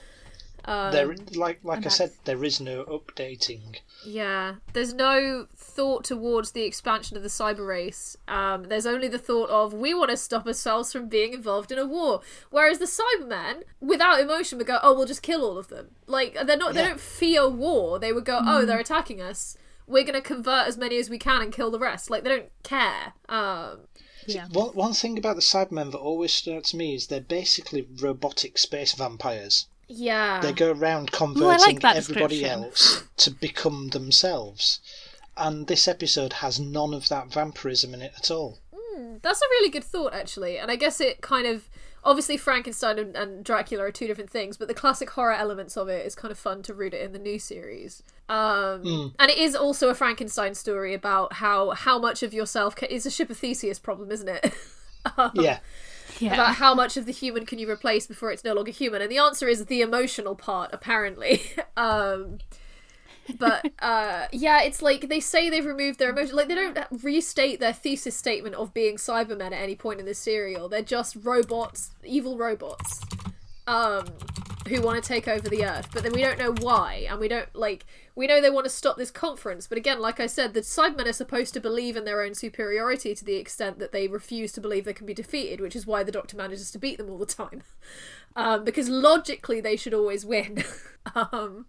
Um, 0.67 0.91
there, 0.91 1.15
like 1.35 1.59
like 1.63 1.85
I 1.85 1.89
said, 1.89 2.11
there 2.25 2.43
is 2.43 2.59
no 2.59 2.83
updating. 2.85 3.77
Yeah, 4.03 4.55
there's 4.73 4.93
no 4.93 5.47
thought 5.55 6.03
towards 6.03 6.51
the 6.51 6.63
expansion 6.63 7.15
of 7.17 7.23
the 7.23 7.29
cyber 7.29 7.67
race. 7.67 8.17
Um, 8.27 8.63
there's 8.63 8.85
only 8.87 9.07
the 9.07 9.19
thought 9.19 9.49
of 9.49 9.73
we 9.73 9.93
want 9.93 10.09
to 10.11 10.17
stop 10.17 10.47
ourselves 10.47 10.91
from 10.91 11.07
being 11.07 11.33
involved 11.33 11.71
in 11.71 11.77
a 11.77 11.85
war. 11.85 12.21
Whereas 12.49 12.79
the 12.79 12.85
Cybermen, 12.85 13.63
without 13.79 14.19
emotion, 14.19 14.57
would 14.57 14.67
go, 14.67 14.79
"Oh, 14.81 14.93
we'll 14.95 15.05
just 15.05 15.21
kill 15.21 15.43
all 15.43 15.57
of 15.57 15.67
them." 15.67 15.91
Like 16.07 16.33
they're 16.45 16.57
not, 16.57 16.73
they 16.73 16.83
don't 16.83 16.99
fear 16.99 17.47
war. 17.47 17.99
They 17.99 18.11
would 18.11 18.25
go, 18.25 18.37
"Oh, 18.41 18.61
Mm. 18.63 18.67
they're 18.67 18.79
attacking 18.79 19.21
us. 19.21 19.57
We're 19.87 20.03
gonna 20.03 20.21
convert 20.21 20.67
as 20.67 20.77
many 20.77 20.97
as 20.97 21.09
we 21.11 21.19
can 21.19 21.41
and 21.43 21.53
kill 21.53 21.69
the 21.69 21.79
rest." 21.79 22.09
Like 22.09 22.23
they 22.23 22.29
don't 22.29 22.51
care. 22.63 23.13
Um, 23.29 23.81
Yeah. 24.27 24.47
One 24.51 24.69
one 24.69 24.93
thing 24.93 25.17
about 25.19 25.35
the 25.35 25.43
Cybermen 25.43 25.91
that 25.91 25.99
always 25.99 26.33
stood 26.33 26.55
out 26.57 26.63
to 26.65 26.77
me 26.77 26.95
is 26.95 27.05
they're 27.05 27.21
basically 27.21 27.87
robotic 28.01 28.57
space 28.57 28.93
vampires. 28.93 29.67
Yeah, 29.87 30.39
They 30.41 30.53
go 30.53 30.71
around 30.71 31.09
Ooh, 31.13 31.17
converting 31.17 31.79
like 31.79 31.95
everybody 31.95 32.45
else 32.45 33.03
to 33.17 33.31
become 33.31 33.89
themselves. 33.89 34.79
And 35.37 35.67
this 35.67 35.87
episode 35.87 36.33
has 36.33 36.59
none 36.59 36.93
of 36.93 37.09
that 37.09 37.27
vampirism 37.31 37.93
in 37.93 38.01
it 38.01 38.13
at 38.17 38.31
all. 38.31 38.59
That's 39.21 39.41
a 39.41 39.45
really 39.51 39.69
good 39.69 39.83
thought, 39.83 40.13
actually. 40.13 40.57
And 40.57 40.71
I 40.71 40.75
guess 40.75 41.01
it 41.01 41.21
kind 41.21 41.47
of. 41.47 41.69
Obviously, 42.03 42.37
Frankenstein 42.37 42.99
and, 42.99 43.15
and 43.15 43.43
Dracula 43.43 43.85
are 43.85 43.91
two 43.91 44.05
different 44.05 44.29
things, 44.29 44.57
but 44.57 44.67
the 44.67 44.75
classic 44.75 45.09
horror 45.09 45.33
elements 45.33 45.75
of 45.75 45.89
it 45.89 46.05
is 46.05 46.13
kind 46.13 46.31
of 46.31 46.37
fun 46.37 46.61
to 46.61 46.73
root 46.73 46.93
it 46.93 47.01
in 47.01 47.13
the 47.13 47.19
new 47.19 47.39
series. 47.39 48.03
Um, 48.29 48.83
Mm. 48.83 49.15
And 49.17 49.31
it 49.31 49.39
is 49.39 49.55
also 49.55 49.89
a 49.89 49.95
Frankenstein 49.95 50.53
story 50.53 50.93
about 50.93 51.33
how 51.33 51.71
how 51.71 51.97
much 51.97 52.21
of 52.21 52.31
yourself 52.31 52.75
ca- 52.75 52.85
is 52.91 53.07
a 53.07 53.09
ship 53.11 53.31
of 53.31 53.37
Theseus 53.39 53.79
problem, 53.79 54.11
isn't 54.11 54.29
it? 54.29 54.53
Um, 55.17 55.31
Yeah. 55.35 55.57
Yeah. 56.19 56.33
About 56.33 56.55
how 56.55 56.73
much 56.73 56.97
of 56.97 57.05
the 57.05 57.11
human 57.11 57.45
can 57.45 57.59
you 57.59 57.69
replace 57.69 58.07
before 58.07 58.31
it's 58.31 58.43
no 58.43 58.53
longer 58.53 58.71
human, 58.71 59.01
and 59.01 59.11
the 59.11 59.17
answer 59.17 59.47
is 59.47 59.65
the 59.65 59.81
emotional 59.81 60.35
part, 60.35 60.69
apparently. 60.71 61.41
um, 61.77 62.39
but 63.39 63.71
uh, 63.79 64.27
yeah, 64.31 64.61
it's 64.61 64.81
like 64.81 65.09
they 65.09 65.19
say 65.19 65.49
they've 65.49 65.65
removed 65.65 65.99
their 65.99 66.11
emotion. 66.11 66.35
Like 66.35 66.47
they 66.47 66.55
don't 66.55 66.77
restate 67.03 67.59
their 67.59 67.73
thesis 67.73 68.15
statement 68.15 68.55
of 68.55 68.73
being 68.73 68.97
Cybermen 68.97 69.47
at 69.47 69.53
any 69.53 69.75
point 69.75 69.99
in 69.99 70.05
the 70.05 70.13
serial. 70.13 70.69
They're 70.69 70.81
just 70.81 71.17
robots, 71.23 71.91
evil 72.03 72.37
robots, 72.37 73.01
um, 73.67 74.05
who 74.67 74.81
want 74.81 75.01
to 75.01 75.07
take 75.07 75.27
over 75.27 75.47
the 75.47 75.65
Earth. 75.65 75.89
But 75.93 76.03
then 76.03 76.13
we 76.13 76.21
don't 76.21 76.39
know 76.39 76.53
why, 76.59 77.05
and 77.09 77.19
we 77.19 77.27
don't 77.27 77.53
like. 77.55 77.85
We 78.15 78.27
know 78.27 78.41
they 78.41 78.49
want 78.49 78.65
to 78.65 78.69
stop 78.69 78.97
this 78.97 79.11
conference, 79.11 79.67
but 79.67 79.77
again, 79.77 79.99
like 79.99 80.19
I 80.19 80.27
said, 80.27 80.53
the 80.53 80.61
Cybermen 80.61 81.07
are 81.07 81.13
supposed 81.13 81.53
to 81.53 81.59
believe 81.59 81.95
in 81.97 82.05
their 82.05 82.21
own 82.21 82.33
superiority 82.33 83.13
to 83.13 83.25
the 83.25 83.35
extent 83.35 83.79
that 83.79 83.91
they 83.91 84.07
refuse 84.07 84.51
to 84.53 84.61
believe 84.61 84.85
they 84.85 84.93
can 84.93 85.05
be 85.05 85.13
defeated, 85.13 85.61
which 85.61 85.75
is 85.75 85.85
why 85.85 86.03
the 86.03 86.11
Doctor 86.11 86.37
manages 86.37 86.71
to 86.71 86.79
beat 86.79 86.97
them 86.97 87.09
all 87.09 87.17
the 87.17 87.25
time. 87.25 87.63
Um, 88.37 88.65
because 88.65 88.89
logically 88.89 89.61
they 89.61 89.77
should 89.77 89.93
always 89.93 90.25
win. 90.25 90.61
um, 91.15 91.67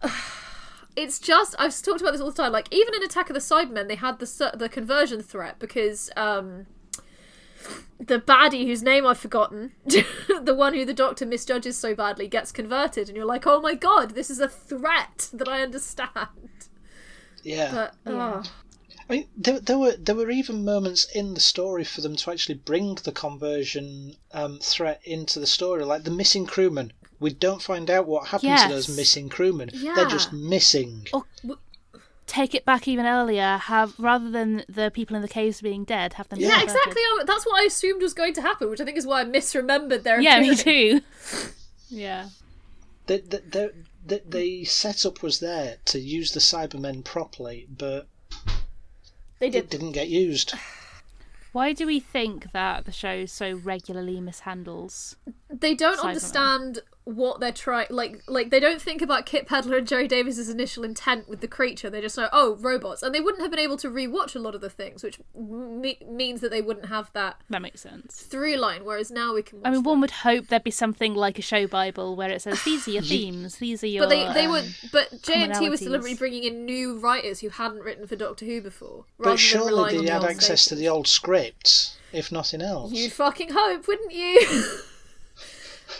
it's 0.96 1.18
just 1.18 1.56
I've 1.58 1.76
talked 1.82 2.00
about 2.00 2.12
this 2.12 2.20
all 2.20 2.30
the 2.30 2.40
time. 2.40 2.52
Like 2.52 2.72
even 2.72 2.94
in 2.94 3.02
Attack 3.02 3.30
of 3.30 3.34
the 3.34 3.40
Cybermen, 3.40 3.88
they 3.88 3.96
had 3.96 4.20
the 4.20 4.52
the 4.54 4.68
conversion 4.68 5.22
threat 5.22 5.58
because 5.58 6.10
um, 6.16 6.66
the 7.98 8.18
baddie 8.18 8.66
whose 8.66 8.82
name 8.82 9.06
I've 9.06 9.18
forgotten, 9.18 9.72
the 9.84 10.54
one 10.54 10.74
who 10.74 10.84
the 10.84 10.94
Doctor 10.94 11.26
misjudges 11.26 11.78
so 11.78 11.94
badly, 11.94 12.28
gets 12.28 12.52
converted, 12.52 13.08
and 13.08 13.16
you're 13.16 13.26
like, 13.26 13.46
oh 13.46 13.60
my 13.60 13.74
god, 13.74 14.10
this 14.14 14.30
is 14.30 14.40
a 14.40 14.48
threat 14.48 15.30
that 15.32 15.48
I 15.48 15.62
understand. 15.62 16.08
Yeah. 17.42 17.70
But 17.72 17.94
oh. 18.06 18.42
I 19.08 19.12
mean, 19.12 19.28
there, 19.36 19.60
there 19.60 19.78
were 19.78 19.96
there 19.96 20.14
were 20.14 20.30
even 20.30 20.64
moments 20.64 21.04
in 21.14 21.34
the 21.34 21.40
story 21.40 21.84
for 21.84 22.00
them 22.00 22.16
to 22.16 22.30
actually 22.30 22.56
bring 22.56 22.94
the 22.96 23.12
conversion 23.12 24.16
um, 24.32 24.58
threat 24.60 25.00
into 25.04 25.40
the 25.40 25.46
story, 25.46 25.84
like 25.84 26.04
the 26.04 26.10
missing 26.10 26.46
crewmen. 26.46 26.92
We 27.20 27.32
don't 27.32 27.62
find 27.62 27.90
out 27.90 28.06
what 28.06 28.28
happened 28.28 28.58
to 28.58 28.68
those 28.68 28.94
missing 28.94 29.28
crewmen. 29.28 29.70
Yeah. 29.72 29.94
They're 29.94 30.06
just 30.06 30.32
missing. 30.32 31.06
Or 31.12 31.24
w- 31.42 31.60
take 32.26 32.54
it 32.54 32.64
back 32.64 32.86
even 32.88 33.06
earlier. 33.06 33.56
Have 33.58 33.94
rather 33.98 34.30
than 34.30 34.64
the 34.68 34.90
people 34.92 35.14
in 35.16 35.22
the 35.22 35.28
caves 35.28 35.60
being 35.60 35.84
dead, 35.84 36.14
have 36.14 36.28
them. 36.28 36.40
yeah, 36.40 36.62
exactly. 36.62 37.00
I- 37.00 37.24
That's 37.26 37.44
what 37.46 37.60
I 37.62 37.66
assumed 37.66 38.02
was 38.02 38.14
going 38.14 38.34
to 38.34 38.42
happen, 38.42 38.70
which 38.70 38.80
I 38.80 38.84
think 38.84 38.96
is 38.96 39.06
why 39.06 39.20
I 39.20 39.24
misremembered 39.24 40.02
their. 40.02 40.20
Yeah, 40.20 40.40
me 40.40 40.54
too. 40.56 41.00
Yeah. 41.90 42.28
The, 43.06 43.18
the, 43.18 43.42
the, 43.50 43.72
the, 44.06 44.22
the 44.26 44.64
setup 44.64 45.22
was 45.22 45.38
there 45.38 45.76
to 45.84 45.98
use 46.00 46.32
the 46.32 46.40
Cybermen 46.40 47.04
properly, 47.04 47.66
but 47.70 48.08
They 49.38 49.50
did. 49.50 49.64
it 49.66 49.70
did. 49.70 49.78
didn't 49.78 49.92
get 49.92 50.08
used. 50.08 50.54
Why 51.52 51.72
do 51.72 51.86
we 51.86 52.00
think 52.00 52.50
that 52.52 52.84
the 52.84 52.90
show 52.90 53.26
so 53.26 53.52
regularly 53.52 54.16
mishandles? 54.16 55.14
they 55.50 55.74
don't 55.74 55.98
Cybermen. 56.00 56.04
understand 56.08 56.78
what 57.04 57.38
they're 57.38 57.52
trying 57.52 57.86
like 57.90 58.22
like 58.26 58.48
they 58.48 58.58
don't 58.58 58.80
think 58.80 59.02
about 59.02 59.26
Kit 59.26 59.46
Pedler 59.46 59.76
and 59.76 59.86
Gerry 59.86 60.08
Davis's 60.08 60.48
initial 60.48 60.84
intent 60.84 61.28
with 61.28 61.42
the 61.42 61.46
creature 61.48 61.90
they 61.90 62.00
just 62.00 62.16
know 62.16 62.28
oh 62.32 62.56
robots 62.56 63.02
and 63.02 63.14
they 63.14 63.20
wouldn't 63.20 63.42
have 63.42 63.50
been 63.50 63.60
able 63.60 63.76
to 63.76 63.90
rewatch 63.90 64.34
a 64.34 64.38
lot 64.38 64.54
of 64.54 64.62
the 64.62 64.70
things 64.70 65.02
which 65.02 65.20
me- 65.34 65.98
means 66.08 66.40
that 66.40 66.50
they 66.50 66.62
wouldn't 66.62 66.86
have 66.86 67.10
that 67.12 67.36
That 67.50 67.60
makes 67.60 67.82
sense. 67.82 68.22
through 68.22 68.56
line 68.56 68.86
whereas 68.86 69.10
now 69.10 69.34
we 69.34 69.42
can 69.42 69.58
watch 69.58 69.66
I 69.66 69.70
mean, 69.70 69.82
them. 69.82 69.84
one 69.84 70.00
would 70.00 70.10
hope 70.12 70.46
there'd 70.48 70.64
be 70.64 70.70
something 70.70 71.14
like 71.14 71.38
a 71.38 71.42
show 71.42 71.66
bible 71.66 72.16
where 72.16 72.30
it 72.30 72.40
says 72.40 72.62
these 72.64 72.88
are 72.88 72.92
your 72.92 73.02
themes, 73.14 73.56
these 73.58 73.84
are 73.84 73.86
your. 73.86 74.04
but 74.04 74.08
they 74.08 74.32
they 74.32 74.48
would 74.48 74.64
um, 74.64 74.70
but 74.90 75.10
JNT 75.20 75.68
was 75.68 75.80
deliberately 75.80 76.14
bringing 76.16 76.44
in 76.44 76.64
new 76.64 76.98
writers 76.98 77.40
who 77.40 77.50
hadn't 77.50 77.80
written 77.80 78.06
for 78.06 78.16
Doctor 78.16 78.46
Who 78.46 78.62
before 78.62 79.04
rather 79.18 79.24
But 79.24 79.24
than 79.30 79.36
surely 79.36 79.68
relying 79.68 79.98
on 79.98 80.04
they 80.04 80.06
the 80.08 80.12
had 80.14 80.22
old 80.22 80.30
access 80.30 80.64
to 80.66 80.74
the 80.74 80.88
old 80.88 81.06
scripts, 81.06 81.98
if 82.14 82.32
nothing 82.32 82.62
else. 82.62 82.92
you'd 82.92 83.12
fucking 83.12 83.50
hope 83.52 83.86
wouldn't 83.86 84.12
you 84.12 84.40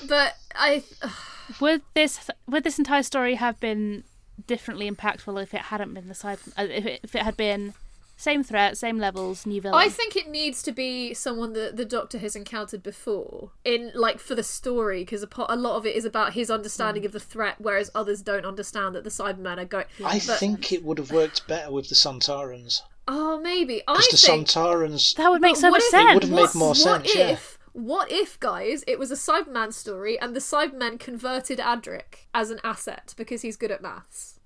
but 0.09 0.35
I 0.55 0.83
Would 1.61 1.83
this 1.95 2.31
would 2.49 2.65
this 2.65 2.79
entire 2.79 3.03
story 3.03 3.35
have 3.35 3.61
been 3.61 4.05
differently 4.47 4.91
impactful 4.91 5.43
if 5.43 5.53
it 5.55 5.61
hadn't 5.63 5.93
been 5.95 6.09
the 6.09 6.15
side? 6.15 6.39
uh, 6.59 6.63
If 6.65 6.87
it, 6.87 7.01
if 7.03 7.15
it 7.15 7.23
had 7.23 7.37
been 7.37 7.75
same 8.17 8.43
threat, 8.45 8.79
same 8.79 8.99
levels, 8.99 9.45
new 9.45 9.61
villain? 9.61 9.79
I 9.79 9.89
think 9.89 10.17
it 10.17 10.29
needs 10.29 10.63
to 10.63 10.73
be 10.73 11.13
someone 11.15 11.53
that 11.55 11.77
the 11.77 11.85
Doctor 11.85 12.17
has 12.19 12.35
encountered 12.37 12.83
before, 12.83 13.51
in 13.65 13.91
like 13.95 14.21
for 14.21 14.35
the 14.35 14.43
story, 14.43 15.01
because 15.03 15.23
a, 15.23 15.27
po- 15.27 15.47
a 15.49 15.57
lot 15.57 15.77
of 15.77 15.85
it 15.85 15.97
is 15.97 16.05
about 16.05 16.33
his 16.35 16.49
understanding 16.51 17.05
of 17.05 17.13
the 17.13 17.21
threat, 17.21 17.57
whereas 17.59 17.91
others 17.95 18.23
don't 18.23 18.47
understand 18.47 18.95
that 18.95 19.03
the 19.05 19.11
Cybermen 19.11 19.59
are 19.59 19.65
going. 19.65 19.87
I 20.05 20.21
but- 20.27 20.39
think 20.39 20.73
it 20.73 20.85
would 20.85 20.99
have 20.99 21.11
worked 21.11 21.47
better 21.49 21.71
with 21.73 21.89
the 21.89 21.95
Sontarans. 21.97 22.81
Oh, 23.09 23.39
maybe. 23.41 23.83
I 23.87 23.95
Because 23.95 24.09
the 24.23 24.27
think 24.29 24.47
Sontarans. 24.49 25.15
that 25.17 25.29
would 25.31 25.43
make 25.43 25.57
so 25.57 25.71
much 25.71 25.83
if- 25.83 25.91
sense. 25.91 26.11
It 26.11 26.15
would 26.15 26.23
have 26.23 26.33
made 26.33 26.55
more 26.55 26.69
what 26.69 26.77
sense, 26.77 27.11
if? 27.11 27.17
yeah. 27.19 27.37
What 27.75 28.11
if, 28.11 28.39
guys, 28.39 28.85
it 28.87 29.01
was 29.01 29.11
a 29.11 29.17
Cyberman 29.17 29.73
story 29.73 30.19
and 30.19 30.35
the 30.35 30.41
Cybermen 30.41 30.99
converted 31.01 31.59
Adric 31.59 32.27
as 32.33 32.51
an 32.51 32.61
asset 32.63 33.15
because 33.17 33.43
he's 33.43 33.57
good 33.57 33.73
at 33.73 33.83
maths, 33.83 34.39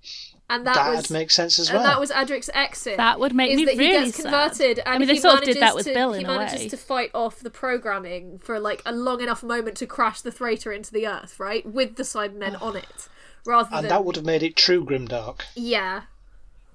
and 0.49 0.65
that 0.65 0.73
That'd 0.73 0.95
was 0.97 1.11
make 1.11 1.29
sense 1.29 1.59
as 1.59 1.69
and 1.69 1.77
well. 1.77 1.85
that 1.85 1.99
was 1.99 2.09
Adric's 2.09 2.49
exit. 2.55 2.97
That 2.97 3.19
would 3.19 3.35
make 3.35 3.51
is 3.51 3.57
me 3.57 3.65
that 3.65 3.73
he 3.75 3.79
really 3.79 4.05
gets 4.05 4.15
sad. 4.17 4.23
converted, 4.23 4.79
and 4.79 4.87
I 4.87 4.97
mean, 4.97 5.07
they 5.07 5.13
he 5.13 5.19
sort 5.19 5.35
of 5.37 5.43
did 5.43 5.57
that 5.57 5.59
manages 5.59 5.75
with 5.75 5.85
to, 5.85 5.93
Bill 5.93 6.13
he 6.13 6.19
in 6.21 6.25
a 6.25 6.27
manages 6.27 6.59
way. 6.61 6.69
to 6.69 6.77
fight 6.77 7.11
off 7.13 7.39
the 7.39 7.51
programming 7.51 8.39
for 8.39 8.59
like 8.59 8.81
a 8.83 8.91
long 8.91 9.21
enough 9.21 9.43
moment 9.43 9.77
to 9.77 9.85
crash 9.85 10.21
the 10.21 10.31
freighter 10.31 10.71
into 10.71 10.91
the 10.91 11.05
Earth, 11.05 11.39
right, 11.39 11.63
with 11.65 11.97
the 11.97 12.03
Cybermen 12.03 12.59
on 12.59 12.75
it, 12.77 13.07
rather 13.45 13.69
and 13.71 13.83
than 13.83 13.89
that 13.89 14.05
would 14.05 14.15
have 14.15 14.25
made 14.25 14.41
it 14.41 14.55
true 14.55 14.83
grimdark. 14.83 15.41
yeah. 15.55 16.01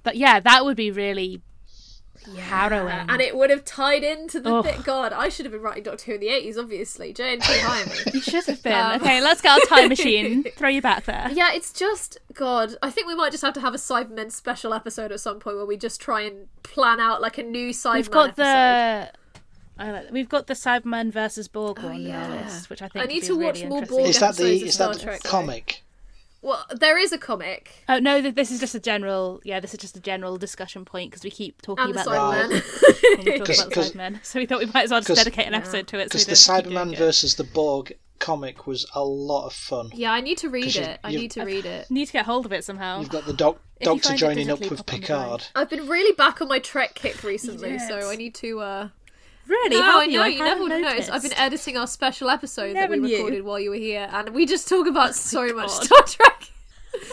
But 0.05 0.17
yeah, 0.17 0.39
that 0.39 0.65
would 0.65 0.77
be 0.77 0.93
really 0.93 1.43
harrowing. 2.39 3.07
And 3.09 3.21
it 3.21 3.37
would 3.37 3.51
have 3.51 3.65
tied 3.65 4.03
into 4.03 4.41
the 4.41 4.55
Ugh. 4.57 4.65
bit. 4.65 4.85
God, 4.85 5.13
I 5.13 5.29
should 5.29 5.45
have 5.47 5.53
been 5.53 5.61
writing 5.63 5.83
Doctor 5.83 6.07
Who 6.07 6.15
in 6.15 6.21
the 6.21 6.29
eighties, 6.29 6.57
obviously. 6.59 7.13
JNT 7.13 7.43
hire 7.43 7.87
me. 8.07 8.13
You 8.15 8.21
should 8.21 8.45
have 8.47 8.63
been. 8.63 8.73
Um, 8.73 9.01
okay, 9.01 9.21
let's 9.21 9.41
get 9.41 9.53
our 9.53 9.67
time 9.79 9.89
machine. 9.91 10.45
Throw 10.57 10.69
you 10.69 10.81
back 10.83 11.05
there. 11.05 11.29
Yeah, 11.33 11.53
it's 11.53 11.73
just 11.73 12.19
God. 12.33 12.77
I 12.83 12.91
think 12.91 13.07
we 13.07 13.15
might 13.15 13.31
just 13.33 13.43
have 13.45 13.55
to 13.55 13.61
have 13.61 13.75
a 13.75 13.79
Cybermen 13.79 14.33
special 14.33 14.73
episode 14.75 15.13
at 15.13 15.21
some 15.21 15.39
point 15.41 15.57
where 15.57 15.67
we 15.67 15.77
just 15.77 16.01
try 16.01 16.23
and 16.23 16.49
plan 16.63 17.01
out 17.01 17.21
like 17.21 17.39
a 17.39 17.43
new 17.43 17.71
Cybermen 17.71 17.95
We've 17.95 18.11
got 18.11 18.29
episode. 18.39 18.43
the. 18.45 19.11
I 19.77 19.91
like, 19.91 20.11
we've 20.13 20.29
got 20.29 20.47
the 20.47 20.55
Cyberman 20.55 21.11
versus 21.13 21.49
Borg 21.49 21.79
one 21.83 21.97
Oh, 21.97 21.99
yeah. 21.99 22.25
on 22.25 22.31
our 22.31 22.45
list, 22.45 22.71
which 22.71 22.81
I 22.81 22.87
think 22.89 23.05
I 23.05 23.09
need 23.09 23.25
to 23.25 23.37
be 23.37 23.45
watch 23.45 23.57
really 23.57 23.69
more. 23.69 23.83
Borg 23.83 24.07
Is 24.07 24.21
that 24.21 24.37
the 24.37 24.65
is 24.67 24.79
that 24.79 24.95
the 25.01 25.21
comic? 25.25 25.83
Well, 26.45 26.65
there 26.71 26.99
is 26.99 27.11
a 27.11 27.19
comic. 27.19 27.73
Oh 27.89 27.99
no, 27.99 28.21
th- 28.21 28.35
this 28.35 28.51
is 28.51 28.61
just 28.61 28.75
a 28.75 28.81
general. 28.81 29.41
Yeah, 29.45 29.61
this 29.61 29.73
is 29.75 29.81
just 29.81 29.97
a 29.97 30.01
general 30.01 30.37
discussion 30.37 30.85
point 30.85 31.11
because 31.11 31.25
we 31.25 31.31
keep 31.31 31.63
talking 31.63 31.87
And 31.87 31.95
the 31.95 32.03
about 32.03 32.35
Cybermen. 32.51 33.27
when 33.27 33.39
Cause- 33.47 33.65
the 33.65 33.71
cause- 33.75 33.93
Cybermen. 33.93 34.25
So 34.25 34.39
we 34.39 34.47
thought 34.47 34.59
we 34.59 34.67
might 34.67 34.85
as 34.85 34.91
well 34.91 35.01
just 35.01 35.09
'cause- 35.09 35.19
dedicate 35.19 35.47
an 35.47 35.55
episode 35.55 35.87
to 35.89 35.99
it. 35.99 36.13
So 36.13 36.19
Because 36.19 36.27
we 36.29 36.35
the 36.35 36.45
don't 36.47 36.65
keep 36.65 36.73
doing 36.75 36.87
Cyberman 36.95 36.99
versus 36.99 37.35
the 37.37 37.45
Borg 37.45 37.97
comic 38.19 38.67
was 38.67 38.87
a 38.95 39.03
lot 39.05 39.47
of 39.47 39.53
fun. 39.55 39.91
Yeah, 39.95 40.13
I 40.13 40.21
need 40.21 40.39
to 40.39 40.49
read 40.51 40.65
'Cause 40.65 40.77
you- 40.77 40.83
it. 40.83 41.01
I 41.03 41.11
need 41.11 41.31
to 41.33 41.45
read 41.45 41.65
it. 41.67 41.91
Need 41.91 42.07
to 42.07 42.13
get 42.13 42.27
hold 42.27 42.47
of 42.47 42.53
it 42.53 42.63
somehow. 42.65 43.01
You've 43.01 43.09
got 43.09 43.27
the 43.27 43.33
doc- 43.33 43.61
Doctor 43.83 44.15
joining 44.15 44.51
up 44.51 44.61
with 44.61 44.69
pop 44.71 44.79
on 44.95 45.01
the 45.01 45.07
Picard. 45.07 45.45
I've 45.55 45.69
been 45.69 45.89
really 45.89 46.13
back 46.15 46.41
on 46.41 46.49
my 46.49 46.59
Trek 46.59 46.95
kick 46.95 47.23
recently, 47.23 47.73
Yes. 47.73 47.89
so 47.89 48.09
I 48.09 48.17
need 48.17 48.35
to. 48.37 48.61
uh 48.61 48.89
Really? 49.47 49.79
No, 49.79 50.01
I 50.01 50.05
you? 50.05 50.13
know 50.19 50.23
I 50.25 50.29
you 50.29 50.39
never 50.39 50.69
have 50.69 50.81
noticed. 50.83 51.11
I've 51.11 51.23
been 51.23 51.35
editing 51.35 51.77
our 51.77 51.87
special 51.87 52.31
episode 52.31 52.69
that 52.77 52.89
Never 52.91 52.95
we 52.95 53.01
knew. 53.01 53.17
recorded 53.17 53.45
while 53.45 53.61
you 53.61 53.71
were 53.71 53.77
here, 53.77 54.09
and 54.13 54.31
we 54.31 54.47
just 54.47 54.69
talk 54.69 54.87
about 54.87 55.15
so 55.33 55.53
much 55.55 55.71
Star 55.71 56.03
Trek. 56.05 56.51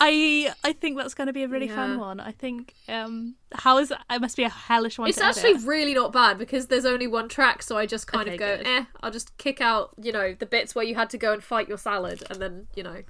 I 0.00 0.54
I 0.62 0.72
think 0.72 0.96
that's 0.96 1.14
going 1.14 1.26
to 1.26 1.32
be 1.32 1.42
a 1.42 1.48
really 1.48 1.66
fun 1.66 1.98
one. 1.98 2.20
I 2.20 2.30
think 2.30 2.74
um 2.88 3.34
how 3.52 3.78
is 3.78 3.90
it 3.90 4.20
must 4.20 4.36
be 4.36 4.44
a 4.44 4.48
hellish 4.48 4.98
one. 4.98 5.08
It's 5.08 5.20
actually 5.20 5.54
edit. 5.54 5.66
really 5.66 5.94
not 5.94 6.12
bad 6.12 6.38
because 6.38 6.68
there's 6.68 6.84
only 6.84 7.08
one 7.08 7.28
track, 7.28 7.62
so 7.62 7.76
I 7.76 7.84
just 7.86 8.06
kind 8.06 8.28
Okay, 8.28 8.34
of 8.34 8.38
go, 8.38 8.56
good. 8.58 8.66
eh, 8.66 8.84
I'll 9.02 9.10
just 9.10 9.36
kick 9.38 9.60
out, 9.60 9.90
you 10.00 10.12
know, 10.12 10.34
the 10.38 10.46
bits 10.46 10.74
where 10.76 10.84
you 10.84 10.94
had 10.94 11.10
to 11.10 11.18
go 11.18 11.32
and 11.32 11.42
fight 11.42 11.68
your 11.68 11.78
salad, 11.78 12.22
and 12.30 12.40
then, 12.40 12.68
you 12.76 12.84
know, 12.84 13.02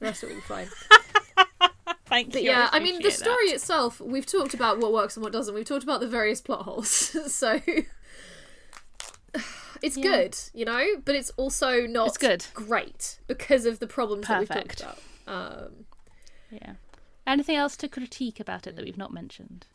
the 0.00 0.06
rest 0.06 0.24
of 0.24 0.30
it 0.30 0.34
will 0.34 0.40
be 0.40 0.46
fine. 0.46 0.68
Thank 2.12 2.32
But 2.34 2.42
you. 2.42 2.50
yeah, 2.50 2.68
I 2.72 2.78
mean, 2.78 3.00
the 3.02 3.10
story 3.10 3.46
that. 3.48 3.54
itself, 3.54 3.98
we've 3.98 4.26
talked 4.26 4.52
about 4.52 4.78
what 4.78 4.92
works 4.92 5.16
and 5.16 5.24
what 5.24 5.32
doesn't. 5.32 5.54
We've 5.54 5.64
talked 5.64 5.82
about 5.82 6.00
the 6.00 6.06
various 6.06 6.42
plot 6.42 6.62
holes, 6.62 6.88
so 7.32 7.60
it's 9.82 9.96
Yeah. 9.96 10.02
good, 10.02 10.38
you 10.52 10.64
know, 10.66 10.84
but 11.04 11.14
it's 11.14 11.30
also 11.38 11.86
not 11.86 12.08
It's 12.08 12.18
good. 12.18 12.44
great 12.52 13.18
because 13.26 13.64
of 13.64 13.78
the 13.78 13.86
problems 13.86 14.28
that 14.28 14.40
we've 14.40 14.48
talked 14.48 14.80
about. 14.82 14.98
Um, 15.26 15.86
Yeah. 16.50 16.74
Anything 17.26 17.56
else 17.56 17.76
to 17.78 17.88
critique 17.88 18.38
about 18.40 18.66
it 18.66 18.76
that 18.76 18.84
we've 18.84 18.98
not 18.98 19.12
mentioned? 19.12 19.66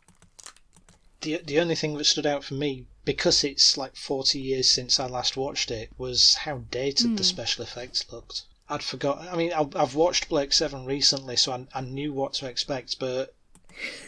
The 1.22 1.38
the 1.44 1.58
only 1.58 1.74
thing 1.74 1.94
that 1.96 2.04
stood 2.04 2.26
out 2.26 2.44
for 2.44 2.54
me, 2.54 2.86
because 3.04 3.42
it's 3.42 3.76
like 3.76 3.96
forty 3.96 4.38
years 4.38 4.70
since 4.70 5.00
I 5.00 5.06
last 5.08 5.36
watched 5.36 5.72
it, 5.72 5.90
was 5.98 6.34
how 6.36 6.58
dated 6.70 7.16
the 7.16 7.24
Hmm. 7.24 7.34
special 7.34 7.64
effects 7.64 8.04
looked. 8.12 8.42
I'd 8.70 8.82
forgot. 8.82 9.26
I 9.30 9.36
mean, 9.36 9.52
I've, 9.52 9.74
I've 9.74 9.94
watched 9.94 10.28
Blake 10.28 10.52
Seven 10.52 10.84
recently, 10.84 11.36
so 11.36 11.52
I, 11.52 11.66
I 11.74 11.80
knew 11.80 12.12
what 12.12 12.34
to 12.34 12.46
expect. 12.46 12.98
But 12.98 13.34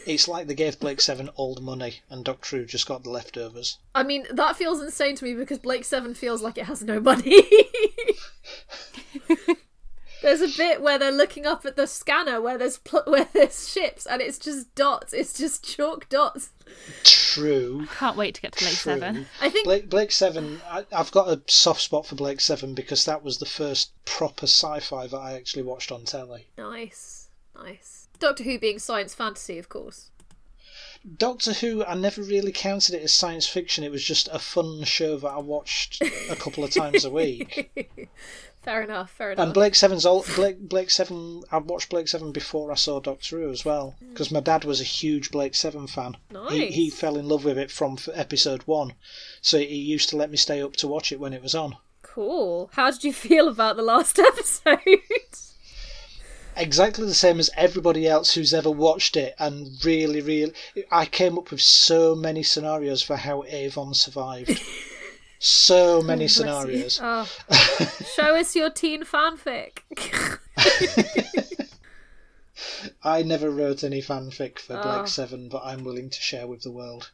it's 0.05 0.27
like 0.27 0.47
they 0.47 0.53
gave 0.53 0.79
Blake 0.79 1.01
Seven 1.01 1.29
all 1.29 1.55
the 1.55 1.61
money, 1.61 2.01
and 2.09 2.23
Doctor 2.23 2.57
Who 2.57 2.65
just 2.65 2.87
got 2.87 3.03
the 3.03 3.09
leftovers. 3.09 3.77
I 3.95 4.03
mean, 4.03 4.25
that 4.31 4.55
feels 4.55 4.81
insane 4.81 5.15
to 5.17 5.25
me 5.25 5.33
because 5.33 5.59
Blake 5.59 5.85
Seven 5.85 6.13
feels 6.13 6.41
like 6.41 6.57
it 6.57 6.65
has 6.65 6.83
no 6.83 6.99
money. 6.99 7.43
there's 10.21 10.41
a 10.41 10.57
bit 10.57 10.81
where 10.81 10.97
they're 10.99 11.11
looking 11.11 11.45
up 11.45 11.65
at 11.65 11.75
the 11.75 11.87
scanner 11.87 12.41
where 12.41 12.57
there's 12.57 12.77
pl- 12.77 13.03
where 13.07 13.27
there's 13.33 13.69
ships 13.69 14.05
and 14.05 14.21
it's 14.21 14.37
just 14.39 14.73
dots. 14.75 15.13
It's 15.13 15.33
just 15.37 15.63
chalk 15.63 16.09
dots. 16.09 16.49
True. 17.03 17.87
Can't 17.97 18.17
wait 18.17 18.35
to 18.35 18.41
get 18.41 18.53
to 18.53 18.63
Blake 18.63 18.75
True. 18.75 18.93
Seven. 18.93 19.25
I 19.41 19.49
think 19.49 19.65
Blake 19.65 19.89
Blake 19.89 20.11
Seven. 20.11 20.61
I, 20.69 20.85
I've 20.91 21.11
got 21.11 21.27
a 21.27 21.41
soft 21.47 21.81
spot 21.81 22.05
for 22.05 22.15
Blake 22.15 22.39
Seven 22.39 22.73
because 22.73 23.05
that 23.05 23.23
was 23.23 23.37
the 23.39 23.45
first 23.45 23.91
proper 24.05 24.45
sci-fi 24.45 25.07
that 25.07 25.17
I 25.17 25.33
actually 25.33 25.63
watched 25.63 25.91
on 25.91 26.05
telly. 26.05 26.47
nice, 26.57 27.29
nice. 27.55 28.07
Doctor 28.19 28.43
Who 28.43 28.59
being 28.59 28.79
science 28.79 29.13
fantasy, 29.15 29.57
of 29.57 29.67
course. 29.67 30.11
Doctor 31.17 31.53
Who, 31.53 31.83
I 31.83 31.95
never 31.95 32.21
really 32.21 32.51
counted 32.51 32.93
it 32.93 33.01
as 33.01 33.11
science 33.11 33.47
fiction. 33.47 33.83
It 33.83 33.89
was 33.91 34.03
just 34.03 34.27
a 34.31 34.37
fun 34.37 34.83
show 34.83 35.17
that 35.17 35.29
I 35.29 35.39
watched 35.39 35.99
a 36.29 36.35
couple 36.35 36.63
of 36.63 36.69
times 36.69 37.03
a 37.05 37.09
week. 37.09 37.71
Fair 38.61 38.83
enough. 38.83 39.09
Fair 39.11 39.31
enough. 39.31 39.43
And 39.43 39.53
Blake 39.53 39.73
Seven's 39.73 40.05
all 40.05 40.23
Blake 40.35 40.59
Blake 40.59 40.91
Seven. 40.91 41.43
I 41.51 41.57
watched 41.57 41.89
Blake 41.89 42.07
Seven 42.07 42.31
before 42.31 42.71
I 42.71 42.75
saw 42.75 42.99
Doctor 42.99 43.39
Who 43.39 43.51
as 43.51 43.65
well 43.65 43.95
hmm. 43.99 44.09
because 44.09 44.31
my 44.31 44.39
dad 44.39 44.65
was 44.65 44.79
a 44.79 44.85
huge 44.85 45.31
Blake 45.31 45.55
Seven 45.55 45.87
fan. 45.87 46.17
He, 46.49 46.67
he 46.67 46.89
fell 46.89 47.17
in 47.17 47.27
love 47.27 47.43
with 47.43 47.57
it 47.57 47.71
from 47.71 47.97
episode 48.13 48.61
one, 48.63 48.93
so 49.41 49.57
he 49.57 49.75
used 49.75 50.09
to 50.09 50.17
let 50.17 50.29
me 50.29 50.37
stay 50.37 50.61
up 50.61 50.75
to 50.77 50.87
watch 50.87 51.11
it 51.11 51.19
when 51.19 51.33
it 51.33 51.41
was 51.41 51.55
on. 51.55 51.77
Cool. 52.03 52.69
How 52.73 52.91
did 52.91 53.03
you 53.03 53.13
feel 53.27 53.47
about 53.47 53.77
the 53.77 53.83
last 53.83 54.19
episode? 54.19 54.79
exactly 56.57 57.05
the 57.05 57.13
same 57.13 57.39
as 57.39 57.49
everybody 57.55 58.07
else 58.07 58.33
who's 58.33 58.53
ever 58.53 58.69
watched 58.69 59.15
it 59.15 59.33
and 59.39 59.69
really 59.85 60.19
really 60.19 60.53
i 60.91 61.05
came 61.05 61.37
up 61.37 61.49
with 61.49 61.61
so 61.61 62.13
many 62.13 62.43
scenarios 62.43 63.01
for 63.01 63.15
how 63.15 63.41
avon 63.47 63.93
survived 63.93 64.61
so 65.43 65.97
oh, 65.97 66.01
many 66.01 66.25
Bless 66.25 66.35
scenarios 66.35 66.99
Oh. 67.01 67.27
Show 68.15 68.35
us 68.35 68.55
your 68.55 68.69
teen 68.69 69.03
fanfic. 69.03 69.79
i 73.03 73.23
never 73.23 73.49
wrote 73.49 73.83
any 73.83 74.01
fanfic 74.01 74.59
for 74.59 74.77
Oh. 74.77 74.81
Blake 74.83 75.07
7 75.07 75.49
but 75.49 75.63
i'm 75.65 75.83
willing 75.83 76.09
to 76.11 76.21
share 76.21 76.45
with 76.45 76.61
the 76.61 76.71
world 76.71 77.09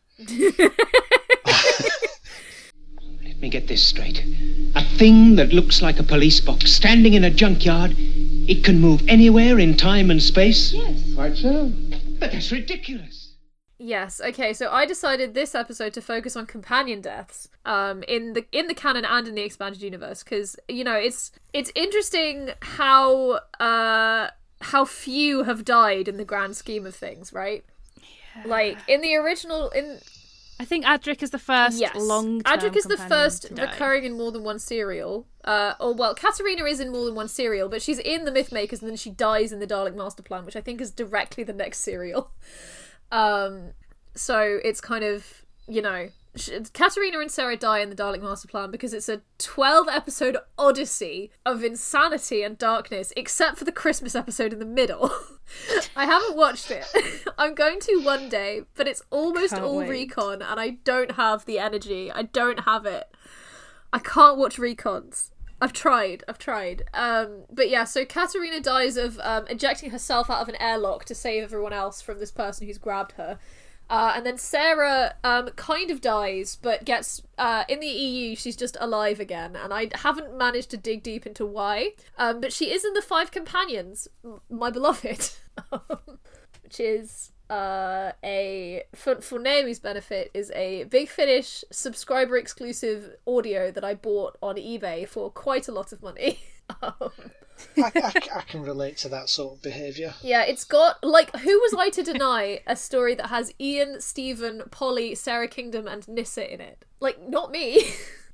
Let 3.24 3.40
me 3.42 3.50
get 3.50 3.68
this 3.68 3.84
straight. 3.84 4.24
A 4.76 4.84
thing 4.98 5.36
that 5.36 5.54
looks 5.54 5.82
like 5.82 6.00
a 6.00 6.04
police 6.04 6.42
box 6.42 6.72
standing 6.72 7.14
in 7.14 7.24
a 7.24 7.30
junkyard. 7.30 7.94
It 7.96 8.64
can 8.64 8.80
move 8.80 9.04
anywhere 9.08 9.60
in 9.60 9.78
time 9.78 10.10
and 10.10 10.22
space? 10.24 10.74
Yes. 10.74 11.14
Quite 11.14 11.38
so. 11.38 11.72
But 12.20 12.32
that's 12.32 12.52
ridiculous. 12.52 13.17
Yes. 13.80 14.20
Okay. 14.20 14.54
So 14.54 14.72
I 14.72 14.86
decided 14.86 15.34
this 15.34 15.54
episode 15.54 15.94
to 15.94 16.02
focus 16.02 16.36
on 16.36 16.46
companion 16.46 17.02
deaths, 17.02 17.48
um, 17.66 18.04
in 18.04 18.34
the 18.34 18.46
in 18.52 18.68
the 18.68 18.74
canon 18.74 19.06
and 19.06 19.28
in 19.28 19.36
the 19.36 19.44
expanded 19.44 19.82
universe, 19.82 20.24
because 20.24 20.56
you 20.68 20.84
know 20.84 20.96
it's 20.96 21.32
it's 21.54 21.72
interesting 21.76 22.52
how 22.62 23.40
uh 23.60 24.30
how 24.62 24.86
few 24.86 25.44
have 25.44 25.64
died 25.64 26.08
in 26.08 26.18
the 26.18 26.26
grand 26.26 26.56
scheme 26.56 26.86
of 26.86 26.96
things, 26.96 27.32
right? 27.32 27.64
Yeah. 27.98 28.44
Like 28.46 28.78
in 28.88 29.02
the 29.02 29.16
original, 29.16 29.70
in 29.70 30.00
I 30.60 30.66
think 30.66 30.86
Adric 30.86 31.22
is 31.22 31.30
the 31.30 31.40
first 31.40 31.80
yes, 31.80 31.96
long. 31.96 32.42
Adric 32.42 32.76
is 32.76 32.86
the 32.86 32.98
first 32.98 33.46
recurring 33.52 34.06
in 34.06 34.18
more 34.18 34.32
than 34.32 34.44
one 34.44 34.58
serial. 34.58 35.28
Uh, 35.44 35.76
or 35.80 35.94
well, 35.94 36.16
Katarina 36.16 36.64
is 36.64 36.80
in 36.80 36.92
more 36.92 37.06
than 37.06 37.14
one 37.14 37.28
serial, 37.28 37.70
but 37.70 37.82
she's 37.82 38.00
in 38.00 38.26
the 38.26 38.32
Mythmakers 38.32 38.82
and 38.82 38.90
then 38.90 38.98
she 38.98 39.12
dies 39.12 39.52
in 39.52 39.60
the 39.60 39.68
Dalek 39.68 39.96
Master 39.96 40.24
Plan, 40.24 40.46
which 40.46 40.56
I 40.56 40.62
think 40.62 40.82
is 40.82 40.90
directly 40.90 41.44
the 41.44 41.54
next 41.54 41.82
serial. 41.82 42.32
Um, 43.12 43.72
so 44.16 44.60
it's 44.64 44.82
kind 44.82 45.04
of 45.04 45.44
you 45.68 45.82
know, 45.82 46.10
Katarina 46.74 47.20
and 47.20 47.32
Sara 47.32 47.58
die 47.58 47.80
in 47.80 47.90
the 47.90 47.96
Dalek 47.96 48.22
Master 48.22 48.48
Plan 48.48 48.72
because 48.72 48.94
it's 48.94 49.10
a 49.10 49.22
twelve 49.38 49.88
episode 49.90 50.38
odyssey 50.58 51.32
of 51.46 51.64
insanity 51.64 52.42
and 52.44 52.58
darkness, 52.58 53.12
except 53.18 53.58
for 53.58 53.66
the 53.66 53.72
Christmas 53.72 54.16
episode 54.16 54.54
in 54.54 54.60
the 54.60 54.66
middle. 54.66 55.12
I 55.96 56.06
haven't 56.06 56.38
watched 56.38 56.72
it. 56.72 56.86
I'm 57.38 57.54
going 57.54 57.80
to 57.82 58.02
one 58.04 58.30
day, 58.30 58.62
but 58.76 58.88
it's 58.88 59.02
almost 59.10 59.54
Can't 59.54 59.66
all 59.66 59.78
wait. 59.78 59.90
recon, 59.90 60.42
and 60.42 60.60
I 60.60 60.72
don't 60.84 61.12
have 61.12 61.46
the 61.46 61.60
energy. 61.60 62.12
I 62.12 62.24
don't 62.24 62.62
have 62.62 62.86
it. 62.86 63.08
I 63.92 64.00
can't 64.00 64.38
watch 64.38 64.58
recons. 64.58 65.32
I've 65.60 65.74
tried. 65.74 66.24
I've 66.28 66.38
tried. 66.38 66.84
Um, 66.94 67.44
but 67.52 67.70
yeah, 67.70 67.84
so 67.84 68.06
Katarina 68.06 68.60
dies 68.60 68.98
of 68.98 69.20
um, 69.22 69.46
ejecting 69.48 69.90
herself 69.90 70.30
out 70.30 70.42
of 70.42 70.50
an 70.50 70.56
airlock 70.62 71.06
to 71.06 71.16
save 71.16 71.44
everyone 71.44 71.74
else 71.74 72.02
from 72.02 72.20
this 72.20 72.32
person 72.32 72.68
who's 72.68 72.78
grabbed 72.78 73.14
her. 73.14 73.40
Uh, 73.90 74.14
and 74.16 74.26
then 74.26 74.38
Sara 74.38 75.16
um, 75.24 75.50
kind 75.56 75.90
of 75.90 76.02
dies, 76.02 76.58
but 76.62 76.84
gets 76.84 77.22
uh, 77.38 77.64
in 77.70 77.80
the 77.80 77.88
EU. 77.88 78.36
She's 78.36 78.58
just 78.58 78.76
alive 78.82 79.20
again, 79.20 79.56
and 79.56 79.74
I 79.74 79.90
haven't 79.96 80.38
managed 80.38 80.70
to 80.72 80.78
dig 80.78 81.04
deep 81.04 81.26
into 81.26 81.46
why. 81.46 81.94
Um, 82.18 82.42
but 82.42 82.52
she 82.52 82.74
is 82.74 82.84
in 82.84 82.94
the 82.94 83.02
Five 83.02 83.32
Companions, 83.32 84.10
my 84.50 84.70
beloved, 84.70 85.32
which 86.64 86.80
is 86.82 87.32
uh, 87.50 88.12
a 88.24 88.84
for 88.96 89.22
for 89.22 89.40
Naomi's 89.40 89.80
benefit 89.80 90.32
is 90.34 90.52
a 90.52 90.86
Big 90.86 91.10
Finish 91.10 91.64
subscriber 91.72 92.38
exclusive 92.38 93.16
audio 93.26 93.72
that 93.72 93.84
I 93.84 93.94
bought 93.94 94.38
on 94.42 94.56
eBay 94.56 95.08
for 95.08 95.30
quite 95.30 95.68
a 95.68 95.72
lot 95.72 95.92
of 95.92 96.02
money. 96.02 96.40
um, 96.82 96.94
I, 97.78 97.92
I, 97.96 98.12
I 98.36 98.42
can 98.42 98.62
relate 98.62 98.98
to 98.98 99.10
that 99.10 99.30
sort 99.30 99.56
of 99.56 99.62
behaviour. 99.62 100.14
yeah, 100.22 100.44
it's 100.44 100.64
got 100.64 101.04
like 101.04 101.36
who 101.38 101.60
was 101.60 101.74
I 101.78 101.90
to 101.90 102.04
deny 102.04 102.62
a 102.68 102.76
story 102.76 103.16
that 103.16 103.28
has 103.28 103.54
Ian, 103.60 104.02
Stephen, 104.02 104.64
Polly, 104.70 105.16
Sara 105.16 105.48
Kingdom, 105.48 105.88
and 105.88 106.08
Nyssa 106.08 106.54
in 106.54 106.62
it? 106.62 106.86
Like 107.00 107.28
not 107.28 107.52
me. 107.52 107.84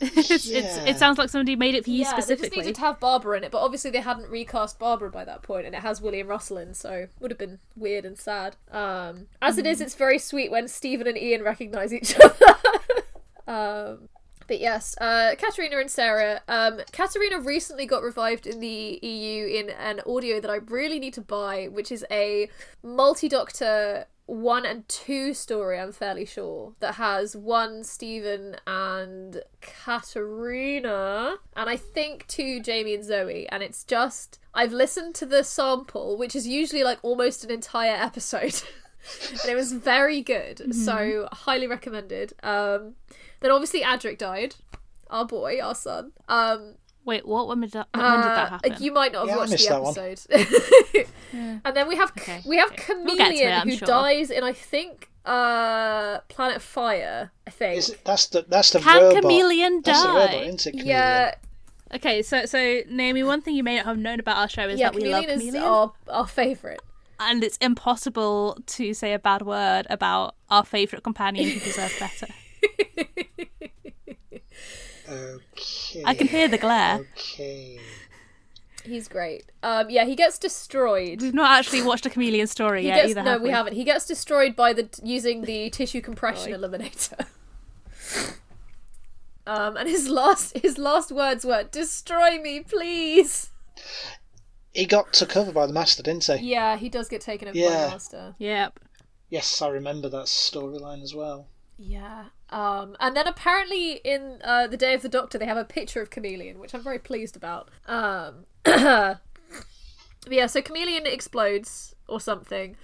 it's, 0.00 0.30
it's, 0.30 0.46
Yeah. 0.46 0.84
it 0.84 0.98
sounds 0.98 1.18
like 1.18 1.28
somebody 1.30 1.56
made 1.56 1.74
it 1.74 1.84
for 1.84 1.90
you 1.90 1.98
yeah, 1.98 2.10
they 2.10 2.16
just 2.16 2.28
specifically. 2.28 2.58
needed 2.60 2.74
to 2.76 2.80
have 2.82 3.00
Barbara 3.00 3.36
in 3.38 3.44
it, 3.44 3.50
but 3.50 3.58
obviously 3.60 3.90
they 3.90 4.00
hadn't 4.00 4.28
recast 4.30 4.78
Barbara 4.78 5.10
by 5.10 5.24
that 5.24 5.42
point, 5.42 5.66
and 5.66 5.74
it 5.74 5.82
has 5.82 6.00
William 6.00 6.26
Russell 6.28 6.58
in, 6.58 6.74
so 6.74 7.08
would 7.20 7.30
have 7.30 7.38
been 7.38 7.58
weird 7.76 8.04
and 8.04 8.18
sad. 8.18 8.56
Um, 8.70 9.26
as 9.42 9.58
it 9.58 9.66
is, 9.66 9.80
it's 9.80 9.94
very 9.94 10.18
sweet 10.18 10.50
when 10.50 10.68
Stephen 10.68 11.06
and 11.06 11.16
Ian 11.18 11.42
recognise 11.42 11.92
each 11.92 12.14
other. 12.18 12.34
um, 13.46 14.08
but 14.46 14.60
yes, 14.60 14.96
uh, 14.98 15.34
Katarina 15.36 15.76
and 15.78 15.90
Sara. 15.90 16.40
Um, 16.48 16.80
Katarina 16.90 17.38
recently 17.40 17.84
got 17.84 18.02
revived 18.02 18.46
in 18.46 18.60
the 18.60 18.98
EU 19.02 19.46
in 19.46 19.68
an 19.70 20.00
audio 20.06 20.40
that 20.40 20.50
I 20.50 20.56
really 20.56 20.98
need 20.98 21.12
to 21.14 21.20
buy, 21.20 21.66
which 21.66 21.92
is 21.92 22.04
a 22.10 22.48
multi-doctor 22.82 24.06
one 24.28 24.66
and 24.66 24.86
two 24.88 25.32
story, 25.32 25.80
I'm 25.80 25.90
fairly 25.90 26.26
sure, 26.26 26.74
that 26.80 26.96
has 26.96 27.34
one 27.34 27.82
Stephen 27.82 28.56
and 28.66 29.42
Katarina, 29.62 31.36
and 31.56 31.70
I 31.70 31.76
think 31.76 32.26
two 32.26 32.60
Jamie 32.60 32.94
and 32.94 33.04
Zoe. 33.04 33.48
And 33.48 33.62
it's 33.62 33.84
just, 33.84 34.38
I've 34.52 34.72
listened 34.72 35.14
to 35.16 35.26
the 35.26 35.42
sample, 35.42 36.18
which 36.18 36.36
is 36.36 36.46
usually 36.46 36.84
like 36.84 36.98
almost 37.02 37.42
an 37.42 37.50
entire 37.50 37.96
episode. 37.96 38.62
and 39.40 39.50
it 39.50 39.54
was 39.54 39.72
very 39.72 40.20
good, 40.20 40.74
so 40.74 41.26
highly 41.32 41.66
recommended. 41.66 42.34
Um, 42.42 42.96
then 43.40 43.50
obviously 43.50 43.80
Adric 43.80 44.18
died, 44.18 44.56
our 45.08 45.24
boy, 45.24 45.58
our 45.58 45.74
son. 45.74 46.12
Um, 46.28 46.74
Wait, 47.08 47.24
what? 47.26 47.48
When 47.48 47.60
did 47.62 47.72
that, 47.72 47.88
when 47.94 48.04
did 48.04 48.24
that 48.24 48.46
uh, 48.46 48.50
happen? 48.50 48.76
You 48.84 48.92
might 48.92 49.12
not 49.12 49.20
have 49.20 49.28
Yeah, 49.28 49.34
I 49.34 49.38
watched 49.38 49.52
missed 49.52 49.68
the 49.68 49.74
that 49.74 49.82
one. 49.82 49.98
episode. 49.98 51.06
Yeah. 51.32 51.58
And 51.64 51.76
then 51.76 51.86
we 51.88 51.96
have 51.96 52.10
Okay, 52.18 52.40
we 52.46 52.56
have 52.56 52.70
okay. 52.72 52.94
We'll 53.04 53.14
it, 53.14 53.18
Kamelion 53.18 53.64
who 53.64 53.76
sure. 53.76 53.86
dies 53.86 54.30
in 54.30 54.42
I 54.44 54.52
think 54.54 55.10
uh 55.26 56.20
Planet 56.28 56.62
Fire. 56.62 57.30
I 57.46 57.50
think. 57.50 57.78
Is 57.78 57.90
it, 57.90 58.04
that's 58.04 58.26
the 58.28 58.44
that's 58.48 58.70
the 58.70 58.80
Can 58.80 59.02
robot. 59.02 59.22
Kamelion 59.22 59.84
That's 59.84 60.02
the 60.02 60.08
robot, 60.08 60.30
die? 60.30 60.36
isn't 60.44 60.66
it? 60.66 60.74
Kamelion? 60.76 60.86
yeah, 60.86 61.34
Okay, 61.94 62.22
so 62.22 62.44
so 62.46 62.80
Naomi, 62.88 63.22
one 63.22 63.40
thing 63.42 63.54
you 63.56 63.62
may 63.64 63.76
not 63.76 63.84
have 63.86 63.98
known 63.98 64.20
about 64.20 64.36
our 64.38 64.48
show 64.48 64.66
is 64.68 64.78
yeah. 64.80 64.90
that 64.90 64.94
we 65.00 65.08
love 65.12 65.24
Kamelion 65.24 65.48
is 65.48 65.54
our 65.54 65.92
our 66.08 66.26
favorite. 66.26 66.80
and 67.20 67.44
it's 67.44 67.58
impossible 67.58 68.58
to 68.76 68.94
say 68.94 69.12
a 69.12 69.18
bad 69.18 69.42
word 69.42 69.86
about 69.90 70.34
our 70.50 70.64
favorite 70.64 71.02
companion 71.02 71.44
who 71.50 71.60
deserves 71.60 71.98
better. 71.98 72.28
Okay. 75.08 76.02
I 76.04 76.14
can 76.14 76.28
hear 76.28 76.48
the 76.48 76.58
glare. 76.58 77.00
Okay. 77.12 77.78
He's 78.84 79.08
great. 79.08 79.44
Um, 79.62 79.90
yeah, 79.90 80.04
he 80.04 80.14
gets 80.14 80.38
destroyed. 80.38 81.20
We've 81.20 81.34
not 81.34 81.58
actually 81.58 81.82
watched 81.82 82.06
a 82.06 82.10
Kamelion 82.10 82.48
story 82.48 82.82
He 82.82 82.88
yet 82.88 82.96
gets 82.96 83.10
either. 83.10 83.22
no, 83.22 83.30
have 83.32 83.42
we 83.42 83.50
haven't. 83.50 83.74
He 83.74 83.84
gets 83.84 84.06
destroyed 84.06 84.56
by 84.56 84.72
the 84.72 84.88
using 85.02 85.42
the 85.42 85.70
tissue 85.70 86.00
compression 86.00 86.52
eliminator. 86.52 87.26
um, 89.46 89.76
and 89.76 89.88
his 89.88 90.08
last 90.08 90.56
his 90.58 90.78
last 90.78 91.12
words 91.12 91.44
were 91.44 91.64
"Destroy 91.64 92.40
me, 92.40 92.60
please." 92.60 93.50
He 94.72 94.86
got 94.86 95.12
took 95.12 95.36
over 95.36 95.52
by 95.52 95.66
the 95.66 95.72
master, 95.72 96.02
didn't 96.02 96.24
he? 96.24 96.52
Yeah, 96.52 96.76
he 96.76 96.88
does 96.88 97.08
get 97.08 97.20
taken 97.20 97.48
over 97.48 97.58
by 97.58 97.70
the 97.70 97.90
master. 97.90 98.34
Yep. 98.38 98.80
Yes, 99.30 99.60
I 99.60 99.68
remember 99.68 100.08
that 100.08 100.26
storyline 100.26 101.02
as 101.02 101.14
well. 101.14 101.48
Yeah. 101.76 102.26
Um, 102.50 102.96
and 102.98 103.16
then 103.16 103.26
apparently 103.26 104.00
in 104.04 104.40
uh, 104.42 104.66
the 104.66 104.76
Day 104.76 104.94
of 104.94 105.02
the 105.02 105.08
Doctor 105.08 105.36
they 105.38 105.46
have 105.46 105.56
a 105.56 105.64
picture 105.64 106.00
of 106.00 106.10
Kamelion, 106.10 106.56
which 106.56 106.74
I'm 106.74 106.82
very 106.82 106.98
pleased 106.98 107.36
about. 107.36 107.68
Um, 107.86 108.46
yeah, 108.66 109.16
so 110.46 110.62
Kamelion 110.62 111.06
explodes 111.06 111.94
or 112.08 112.20
something. 112.20 112.76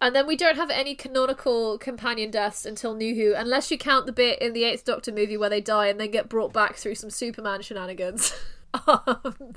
And 0.00 0.14
then 0.14 0.26
we 0.26 0.36
don't 0.36 0.56
have 0.56 0.70
any 0.70 0.94
canonical 0.94 1.78
companion 1.78 2.30
deaths 2.30 2.66
until 2.66 2.94
New 2.94 3.14
Who, 3.14 3.34
unless 3.34 3.70
you 3.70 3.78
count 3.78 4.04
the 4.04 4.12
bit 4.12 4.40
in 4.40 4.52
the 4.52 4.64
Eighth 4.64 4.84
Doctor 4.84 5.10
movie 5.10 5.38
where 5.38 5.48
they 5.48 5.62
die 5.62 5.86
and 5.86 5.98
then 5.98 6.10
get 6.10 6.28
brought 6.28 6.52
back 6.52 6.76
through 6.76 6.96
some 6.96 7.08
Superman 7.08 7.62
shenanigans. 7.62 8.34
um, 8.86 9.54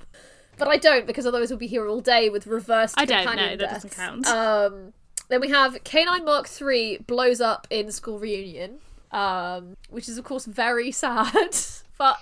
but 0.58 0.68
I 0.70 0.78
don't, 0.78 1.06
because 1.06 1.26
otherwise 1.26 1.50
we'll 1.50 1.60
be 1.60 1.68
here 1.68 1.88
all 1.88 2.00
day 2.00 2.30
with 2.30 2.48
reversed 2.48 2.96
I 2.98 3.06
don't 3.06 3.26
companion 3.26 3.58
know, 3.60 3.66
that 3.66 3.74
doesn't 3.74 3.92
count. 3.92 4.28
Um, 4.28 4.94
then 5.28 5.42
we 5.42 5.50
have 5.50 5.76
K9 5.84 6.24
Mark 6.24 6.50
III 6.62 7.00
blows 7.06 7.42
up 7.42 7.68
in 7.70 7.92
school 7.92 8.18
reunion, 8.18 8.80
um, 9.12 9.76
which 9.90 10.08
is 10.10 10.18
of 10.18 10.26
course 10.26 10.46
very 10.46 10.92
sad. 11.04 11.54
Fuck. 11.98 12.22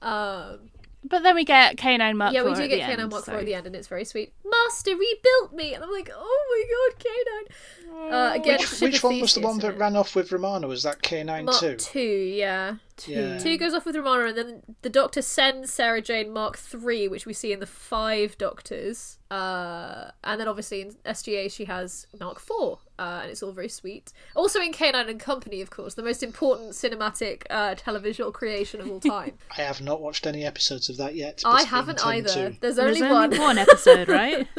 Um, 0.00 0.70
But 1.04 1.22
then 1.22 1.34
we 1.34 1.44
get 1.44 1.76
K9 1.76 2.16
Mark 2.16 2.32
yeah, 2.34 2.42
we 2.42 2.54
do 2.54 2.68
get 2.68 2.80
Canine 2.80 3.06
K9 3.08 3.10
Mark 3.10 3.24
so- 3.24 3.32
at 3.34 3.44
the 3.44 3.54
end, 3.54 3.66
and 3.66 3.74
it's 3.76 3.88
very 3.88 4.04
sweet. 4.04 4.32
Master 4.44 4.90
rebuilt 4.92 5.52
me, 5.52 5.74
and 5.74 5.82
I'm 5.82 5.90
like, 5.90 6.10
oh 6.14 6.46
my 6.50 6.64
god, 6.74 7.04
K9. 7.04 7.81
Uh, 7.92 8.32
again, 8.34 8.58
Which, 8.58 8.80
which 8.80 9.02
one 9.02 9.20
was 9.20 9.34
the 9.34 9.40
one 9.40 9.58
that 9.60 9.74
it? 9.74 9.78
ran 9.78 9.96
off 9.96 10.14
with 10.14 10.32
Romana? 10.32 10.66
Was 10.68 10.82
that 10.82 11.00
K9 11.02 11.44
Mark 11.44 11.60
too? 11.60 11.76
two, 11.76 12.00
yeah. 12.00 12.76
Two. 12.98 13.12
Yeah. 13.12 13.38
Two 13.38 13.56
goes 13.56 13.72
off 13.72 13.86
with 13.86 13.96
Romana, 13.96 14.26
and 14.26 14.36
then 14.36 14.62
the 14.82 14.90
Doctor 14.90 15.22
sends 15.22 15.72
Sarah 15.72 16.02
Jane 16.02 16.30
Mark 16.30 16.58
three, 16.58 17.08
which 17.08 17.24
we 17.24 17.32
see 17.32 17.52
in 17.52 17.60
the 17.60 17.66
five 17.66 18.36
Doctors. 18.36 19.18
Uh, 19.30 20.10
and 20.24 20.38
then 20.38 20.46
obviously 20.46 20.82
in 20.82 20.90
SJA 21.06 21.50
she 21.50 21.64
has 21.64 22.06
Mark 22.20 22.38
four, 22.38 22.80
uh, 22.98 23.20
and 23.22 23.30
it's 23.30 23.42
all 23.42 23.52
very 23.52 23.68
sweet. 23.70 24.12
Also 24.36 24.60
in 24.60 24.72
K9 24.72 25.08
and 25.08 25.18
Company, 25.18 25.62
of 25.62 25.70
course, 25.70 25.94
the 25.94 26.02
most 26.02 26.22
important 26.22 26.72
cinematic 26.72 27.44
uh, 27.48 27.74
televisual 27.76 28.32
creation 28.32 28.80
of 28.82 28.90
all 28.90 29.00
time. 29.16 29.32
I 29.56 29.62
have 29.62 29.80
not 29.80 30.02
watched 30.02 30.26
any 30.26 30.44
episodes 30.44 30.90
of 30.90 30.98
that 30.98 31.14
yet. 31.14 31.42
I 31.46 31.62
haven't 31.62 32.04
either. 32.06 32.54
There's 32.60 32.76
There's 32.76 32.78
only, 32.78 33.02
only 33.02 33.38
one. 33.38 33.38
one 33.38 33.58
episode, 33.58 34.08
right? 34.08 34.46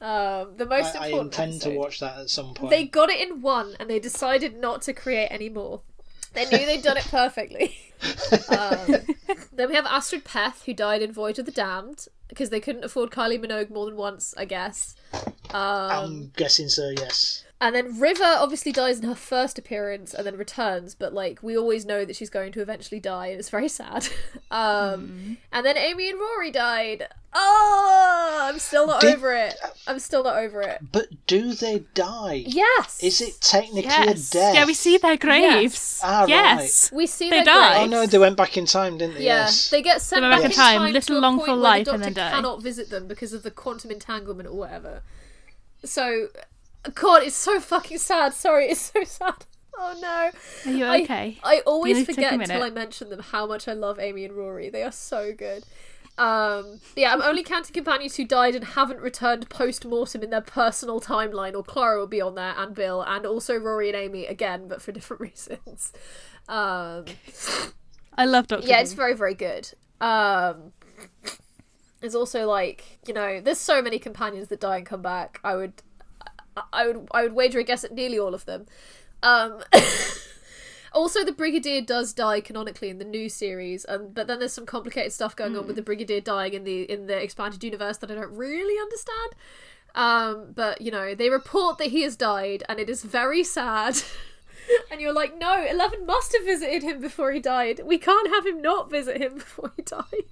um, 0.00 0.56
the 0.56 0.66
most 0.66 0.94
I, 0.96 1.04
I 1.04 1.06
important. 1.06 1.34
intend 1.34 1.62
to 1.62 1.70
watch 1.70 2.00
that 2.00 2.18
at 2.18 2.30
some 2.30 2.54
point. 2.54 2.70
They 2.70 2.84
got 2.84 3.10
it 3.10 3.26
in 3.26 3.40
one, 3.40 3.76
and 3.80 3.88
they 3.88 3.98
decided 3.98 4.58
not 4.58 4.82
to 4.82 4.92
create 4.92 5.28
any 5.30 5.48
more. 5.48 5.80
They 6.34 6.44
knew 6.44 6.66
they'd 6.66 6.82
done 6.82 6.98
it 6.98 7.06
perfectly. 7.10 7.76
um, 8.50 8.96
then 9.52 9.68
we 9.68 9.74
have 9.74 9.86
Astrid 9.86 10.24
Peth, 10.24 10.64
who 10.66 10.74
died 10.74 11.00
in 11.00 11.12
Voyage 11.12 11.38
of 11.38 11.46
the 11.46 11.52
Damned 11.52 12.08
because 12.28 12.50
they 12.50 12.60
couldn't 12.60 12.84
afford 12.84 13.10
Kylie 13.10 13.42
Minogue 13.42 13.70
more 13.70 13.86
than 13.86 13.96
once, 13.96 14.34
I 14.36 14.44
guess. 14.44 14.96
Um, 15.14 15.30
I'm 15.54 16.32
guessing 16.36 16.68
so. 16.68 16.90
Yes. 16.90 17.44
And 17.60 17.74
then 17.74 17.98
River 17.98 18.24
obviously 18.24 18.70
dies 18.72 18.98
in 19.00 19.08
her 19.08 19.14
first 19.14 19.58
appearance 19.58 20.12
and 20.14 20.26
then 20.26 20.36
returns, 20.36 20.94
but 20.94 21.12
like 21.14 21.42
we 21.42 21.56
always 21.56 21.86
know 21.86 22.04
that 22.04 22.14
she's 22.16 22.30
going 22.30 22.52
to 22.52 22.60
eventually 22.60 23.00
die, 23.00 23.28
and 23.28 23.38
it's 23.38 23.48
very 23.50 23.68
sad. 23.68 24.08
um, 24.50 25.38
And 25.52 25.64
then 25.64 25.76
Amy 25.78 26.10
and 26.10 26.18
Rory 26.20 26.50
died. 26.50 27.08
Oh, 27.38 28.38
I'm 28.50 28.58
still 28.58 28.86
not 28.86 29.00
Did- 29.02 29.16
over 29.16 29.34
it. 29.34 29.54
I'm 29.86 29.98
still 29.98 30.22
not 30.24 30.36
over 30.36 30.62
it. 30.62 30.78
But 30.90 31.08
do 31.26 31.52
they 31.54 31.80
die? 31.94 32.44
Yes. 32.46 33.02
Is 33.02 33.20
it 33.20 33.40
technically 33.40 33.82
yes. 33.90 34.30
a 34.30 34.32
death? 34.32 34.54
Yeah, 34.54 34.64
we 34.66 34.72
see 34.74 34.96
their 34.98 35.16
graves. 35.18 36.00
Ah, 36.02 36.20
right. 36.20 36.28
yes. 36.28 36.90
We 36.92 37.06
see 37.06 37.28
They 37.30 37.36
their 37.36 37.44
died. 37.44 37.82
Oh 37.82 37.86
no, 37.86 38.06
they 38.06 38.18
went 38.18 38.36
back 38.38 38.56
in 38.56 38.64
time, 38.66 38.96
didn't 38.98 39.16
they? 39.16 39.24
Yeah, 39.24 39.44
Yes. 39.44 39.68
they 39.70 39.82
get 39.82 40.00
sent 40.02 40.22
They 40.22 40.28
back, 40.28 40.36
in 40.38 40.42
back 40.44 40.50
in 40.50 40.56
time, 40.56 40.78
time 40.80 40.92
little 40.92 41.20
long 41.20 41.40
for 41.44 41.54
life 41.54 41.84
the 41.86 41.92
and 41.92 42.02
doctor 42.02 42.14
then 42.14 42.30
die. 42.30 42.36
cannot 42.36 42.62
visit 42.62 42.88
them 42.90 43.06
because 43.06 43.32
of 43.34 43.42
the 43.42 43.50
quantum 43.50 43.90
entanglement 43.90 44.48
or 44.48 44.56
whatever. 44.56 45.02
So, 45.84 46.28
God, 46.94 47.22
it's 47.22 47.36
so 47.36 47.60
fucking 47.60 47.98
sad. 47.98 48.34
Sorry, 48.34 48.66
it's 48.66 48.92
so 48.92 49.04
sad. 49.04 49.34
Oh 49.78 49.94
no. 50.00 50.70
Are 50.70 50.74
you 50.74 50.86
okay? 51.04 51.38
I, 51.44 51.56
Do 51.56 51.62
always 51.66 51.90
you 51.90 51.96
need 51.96 52.06
to 52.06 52.14
take 52.14 52.30
forget 52.30 52.32
until 52.32 52.62
I 52.62 52.70
mention 52.70 53.10
them 53.10 53.20
how 53.20 53.46
much 53.46 53.68
I 53.68 53.74
love 53.74 53.98
Amy 53.98 54.24
and 54.24 54.34
Rory. 54.34 54.70
They 54.70 54.82
are 54.82 54.90
so 54.90 55.34
good. 55.34 55.64
Um, 56.18 56.80
yeah, 56.96 57.12
I'm 57.12 57.20
only 57.20 57.42
counting 57.42 57.74
companions 57.74 58.16
who 58.16 58.24
died 58.24 58.54
and 58.54 58.64
haven't 58.64 59.00
returned 59.00 59.50
post 59.50 59.84
mortem 59.84 60.22
in 60.22 60.30
their 60.30 60.40
personal 60.40 60.98
timeline, 61.00 61.54
or 61.54 61.62
Clara 61.62 61.98
will 61.98 62.06
be 62.06 62.22
on 62.22 62.36
there, 62.36 62.54
and 62.56 62.74
Bill, 62.74 63.02
and 63.02 63.26
also 63.26 63.54
Rory 63.56 63.88
and 63.88 63.96
Amy 63.96 64.24
again, 64.24 64.66
but 64.66 64.80
for 64.80 64.92
different 64.92 65.20
reasons. 65.20 65.92
Um, 66.48 67.04
I 68.16 68.24
love 68.24 68.46
Doctor 68.46 68.66
yeah, 68.66 68.80
it's 68.80 68.94
very 68.94 69.12
very 69.14 69.34
good. 69.34 69.70
Um, 70.00 70.72
there's 72.00 72.14
also 72.14 72.46
like 72.46 73.00
you 73.06 73.12
know, 73.12 73.40
there's 73.42 73.58
so 73.58 73.82
many 73.82 73.98
companions 73.98 74.48
that 74.48 74.60
die 74.60 74.78
and 74.78 74.86
come 74.86 75.02
back. 75.02 75.38
I 75.44 75.54
would, 75.54 75.82
I- 76.72 76.86
would, 76.86 77.08
I 77.12 77.22
would 77.22 77.34
wager 77.34 77.58
a 77.58 77.64
guess 77.64 77.84
at 77.84 77.92
nearly 77.92 78.18
all 78.18 78.34
of 78.34 78.44
them. 78.44 78.66
Um, 79.22 79.62
also, 80.92 81.24
the 81.24 81.32
Brigadier 81.32 81.80
does 81.80 82.12
die 82.12 82.40
canonically 82.40 82.90
in 82.90 82.98
the 82.98 83.04
new 83.04 83.28
series, 83.28 83.84
and 83.84 84.14
but 84.14 84.26
then 84.26 84.38
there's 84.38 84.52
some 84.52 84.66
complicated 84.66 85.12
stuff 85.12 85.36
going 85.36 85.56
on 85.56 85.66
with 85.66 85.76
the 85.76 85.82
Brigadier 85.82 86.20
dying 86.20 86.54
in 86.54 86.64
the 86.64 86.82
in 86.82 87.06
the 87.06 87.20
expanded 87.20 87.62
universe 87.62 87.98
that 87.98 88.10
I 88.10 88.14
don't 88.14 88.36
really 88.36 88.80
understand. 88.80 89.34
Um, 89.94 90.52
but 90.54 90.80
you 90.80 90.90
know, 90.90 91.14
they 91.14 91.30
report 91.30 91.78
that 91.78 91.88
he 91.88 92.02
has 92.02 92.16
died, 92.16 92.62
and 92.68 92.78
it 92.78 92.88
is 92.90 93.02
very 93.02 93.42
sad. 93.42 93.96
and 94.90 95.00
you're 95.00 95.12
like, 95.12 95.38
no, 95.38 95.64
Eleven 95.64 96.06
must 96.06 96.36
have 96.36 96.44
visited 96.44 96.82
him 96.82 97.00
before 97.00 97.32
he 97.32 97.40
died. 97.40 97.80
We 97.84 97.98
can't 97.98 98.28
have 98.28 98.46
him 98.46 98.60
not 98.60 98.90
visit 98.90 99.20
him 99.20 99.34
before 99.38 99.72
he 99.76 99.82
died. 99.82 100.24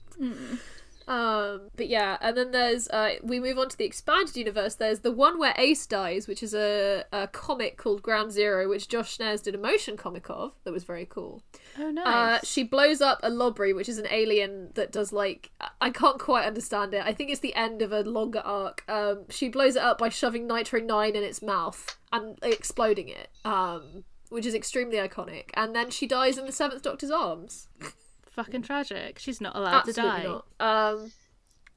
Um, 1.07 1.69
but 1.77 1.89
yeah, 1.89 2.17
and 2.21 2.37
then 2.37 2.51
there's 2.51 2.89
uh, 2.89 3.15
we 3.23 3.39
move 3.41 3.59
on 3.59 3.69
to 3.69 3.77
the 3.77 3.85
expanded 3.85 4.37
universe. 4.37 4.75
There's 4.77 5.01
the 5.01 5.13
one 5.13 5.39
where 5.39 5.55
Ace 5.59 5.87
dies, 5.87 6.27
which 6.27 6.43
is 6.43 6.55
a, 6.55 7.05
a 7.13 7.29
comic 7.29 7.77
called 7.77 8.03
Ground 8.03 8.33
Zero, 8.33 8.69
which 8.69 8.89
Josh 8.89 9.15
Snares 9.17 9.43
did 9.43 9.55
a 9.55 9.59
motion 9.59 9.97
comic 9.97 10.27
of. 10.31 10.53
That 10.65 10.73
was 10.73 10.85
very 10.85 11.07
cool. 11.07 11.43
Oh, 11.79 11.89
Uh, 11.89 11.93
nice. 11.93 12.47
she 12.47 12.63
blows 12.63 13.01
up 13.01 13.21
a 13.23 13.31
Lobry, 13.31 13.75
which 13.75 13.89
is 13.89 13.99
an 13.99 14.07
alien 14.11 14.71
that 14.75 14.93
does 14.93 15.13
like 15.13 15.51
I- 15.61 15.69
I 15.81 15.91
can't 15.91 16.19
quite 16.19 16.47
understand 16.47 16.95
it. 16.95 17.03
I 17.05 17.13
think 17.13 17.31
it's 17.31 17.41
the 17.41 17.55
end 17.55 17.83
of 17.83 17.93
a 17.93 18.01
longer 18.01 18.41
arc. 18.45 18.85
Um, 18.89 19.25
she 19.29 19.49
blows 19.49 19.77
it 19.77 19.83
up 19.83 19.99
by 19.99 20.09
shoving 20.09 20.47
Nitro 20.47 20.81
Nine 20.81 21.15
in 21.17 21.23
its 21.23 21.43
mouth 21.43 21.99
and 22.13 22.39
exploding 22.43 23.09
it. 23.09 23.29
Um, 23.45 24.05
which 24.31 24.47
is 24.47 24.55
extremely 24.55 24.97
iconic. 24.97 25.51
And 25.55 25.77
then 25.77 25.91
she 25.91 26.07
dies 26.07 26.39
in 26.39 26.47
the 26.47 26.53
Seventh 26.53 26.83
Doctor's 26.83 27.11
arms. 27.11 27.69
Fucking 28.35 28.63
tragic. 28.63 29.19
She's 29.21 29.41
not 29.41 29.55
allowed 29.55 29.87
Absolutely 29.89 30.23
to 30.23 30.27
die. 30.27 30.41
not. 30.59 30.95
Um, 30.95 31.13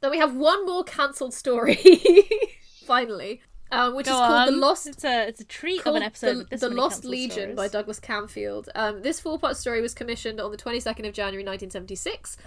then 0.01 0.11
we 0.11 0.17
have 0.17 0.35
one 0.35 0.65
more 0.65 0.83
cancelled 0.83 1.35
story. 1.35 1.77
Finally, 2.85 3.41
um, 3.71 3.95
which 3.95 4.07
Go 4.07 4.13
is 4.13 4.17
called 4.17 4.47
the. 4.47 4.51
Lost. 4.53 4.87
It's 4.87 5.03
a 5.03 5.27
it's 5.27 5.41
a 5.41 5.45
treat 5.45 5.79
of 5.79 5.83
called 5.83 5.97
an 5.97 6.03
episode. 6.03 6.33
The, 6.33 6.37
with 6.39 6.49
this 6.49 6.61
The 6.61 6.69
Lost 6.69 7.05
Legion 7.05 7.33
stories. 7.33 7.55
by 7.55 7.67
Douglas 7.67 7.99
Camfield. 7.99 8.69
Um, 8.73 9.03
this 9.03 9.19
four-part 9.19 9.55
story 9.57 9.81
was 9.81 9.93
commissioned 9.93 10.39
on 10.39 10.49
the 10.49 10.57
22nd 10.57 11.07
of 11.07 11.13
January 11.13 11.43
1976. 11.43 12.37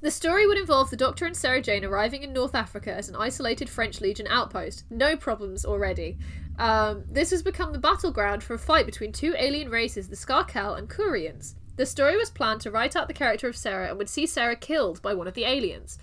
The 0.00 0.10
story 0.10 0.46
would 0.46 0.58
involve 0.58 0.90
the 0.90 0.96
Doctor 0.96 1.24
and 1.24 1.36
Sarah 1.36 1.62
Jane 1.62 1.84
arriving 1.84 2.24
in 2.24 2.32
North 2.32 2.56
Africa 2.56 2.92
as 2.92 3.08
an 3.08 3.14
isolated 3.16 3.68
French 3.68 4.00
Legion 4.00 4.26
outpost. 4.28 4.84
No 4.90 5.16
problems 5.16 5.64
already. 5.64 6.18
Um, 6.58 7.04
this 7.08 7.30
has 7.30 7.42
become 7.42 7.72
the 7.72 7.78
battleground 7.78 8.42
for 8.42 8.54
a 8.54 8.58
fight 8.58 8.86
between 8.86 9.12
two 9.12 9.34
alien 9.38 9.70
races, 9.70 10.08
the 10.08 10.16
Skarkel 10.16 10.76
and 10.76 10.88
Kurians. 10.88 11.54
The 11.76 11.86
story 11.86 12.16
was 12.16 12.30
planned 12.30 12.60
to 12.62 12.70
write 12.70 12.94
out 12.94 13.08
the 13.08 13.14
character 13.14 13.48
of 13.48 13.56
Sarah 13.56 13.88
and 13.88 13.98
would 13.98 14.10
see 14.10 14.26
Sarah 14.26 14.56
killed 14.56 15.00
by 15.00 15.14
one 15.14 15.26
of 15.26 15.34
the 15.34 15.44
aliens. 15.44 15.98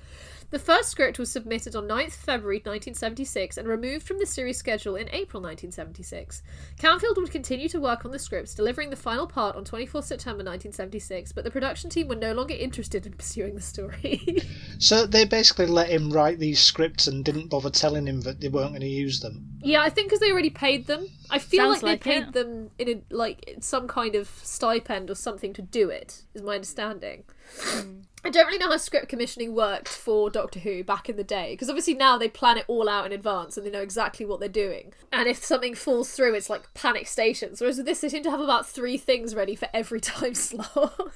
The 0.51 0.57
first 0.57 0.89
script 0.89 1.19
was 1.19 1.31
submitted 1.31 1.75
on 1.75 1.87
9th 1.87 2.13
February 2.13 2.57
1976 2.57 3.55
and 3.57 3.67
removed 3.67 4.07
from 4.07 4.17
the 4.17 4.25
series 4.25 4.57
schedule 4.57 4.95
in 4.95 5.07
April 5.09 5.43
1976. 5.43 6.41
Camfield 6.79 7.17
would 7.17 7.29
continue 7.29 7.69
to 7.69 7.79
work 7.79 8.03
on 8.03 8.09
the 8.09 8.17
scripts, 8.17 8.55
delivering 8.55 8.89
the 8.89 8.95
final 8.95 9.27
part 9.27 9.55
on 9.55 9.63
24th 9.63 10.05
September 10.05 10.43
1976, 10.43 11.33
but 11.33 11.43
the 11.43 11.51
production 11.51 11.87
team 11.91 12.07
were 12.07 12.15
no 12.15 12.33
longer 12.33 12.55
interested 12.55 13.05
in 13.05 13.13
pursuing 13.17 13.53
the 13.53 13.61
story. 13.61 14.41
So 14.79 15.05
they 15.05 15.25
basically 15.25 15.67
let 15.67 15.89
him 15.89 16.09
write 16.11 16.39
these 16.39 16.59
scripts 16.59 17.05
and 17.05 17.23
didn't 17.23 17.49
bother 17.49 17.69
telling 17.69 18.07
him 18.07 18.21
that 18.21 18.41
they 18.41 18.49
weren't 18.49 18.69
going 18.69 18.81
to 18.81 18.87
use 18.87 19.19
them. 19.19 19.45
yeah, 19.61 19.81
I 19.81 19.89
think 19.91 20.07
because 20.07 20.19
they 20.19 20.31
already 20.31 20.49
paid 20.49 20.87
them. 20.87 21.07
I 21.29 21.37
feel 21.37 21.65
Sounds 21.65 21.83
like 21.83 21.91
like 21.91 22.03
they 22.03 22.11
paid 22.11 22.23
it. 22.29 22.33
them 22.33 22.71
in 22.79 22.89
a, 22.89 23.13
like 23.13 23.57
some 23.59 23.87
kind 23.87 24.15
of 24.15 24.27
stipend 24.41 25.11
or 25.11 25.15
something 25.15 25.53
to 25.53 25.61
do 25.61 25.89
it. 25.91 26.23
Is 26.33 26.41
my 26.41 26.55
understanding. 26.55 27.23
Hmm. 27.59 27.99
I 28.23 28.29
don't 28.29 28.47
really 28.47 28.57
know 28.57 28.69
how 28.69 28.77
script 28.77 29.07
commissioning 29.07 29.55
worked 29.55 29.87
for 29.87 30.29
Doctor 30.29 30.59
Who 30.59 30.83
back 30.83 31.07
in 31.07 31.15
the 31.15 31.23
day, 31.23 31.53
because 31.53 31.69
obviously 31.69 31.93
now 31.93 32.17
they 32.17 32.27
plan 32.27 32.57
it 32.57 32.65
all 32.67 32.89
out 32.89 33.05
in 33.05 33.13
advance 33.13 33.55
and 33.55 33.65
they 33.65 33.71
know 33.71 33.81
exactly 33.81 34.25
what 34.25 34.41
they're 34.41 34.49
doing. 34.49 34.93
And 35.11 35.29
if 35.29 35.43
something 35.43 35.73
falls 35.73 36.11
through, 36.11 36.33
it's 36.35 36.49
like 36.49 36.73
panic 36.73 37.07
stations. 37.07 37.61
Whereas 37.61 37.77
with 37.77 37.85
this, 37.85 38.01
they 38.01 38.09
seem 38.09 38.23
to 38.23 38.31
have 38.31 38.41
about 38.41 38.67
three 38.67 38.97
things 38.97 39.35
ready 39.35 39.55
for 39.55 39.69
every 39.73 40.01
time 40.01 40.35
slot. 40.35 41.13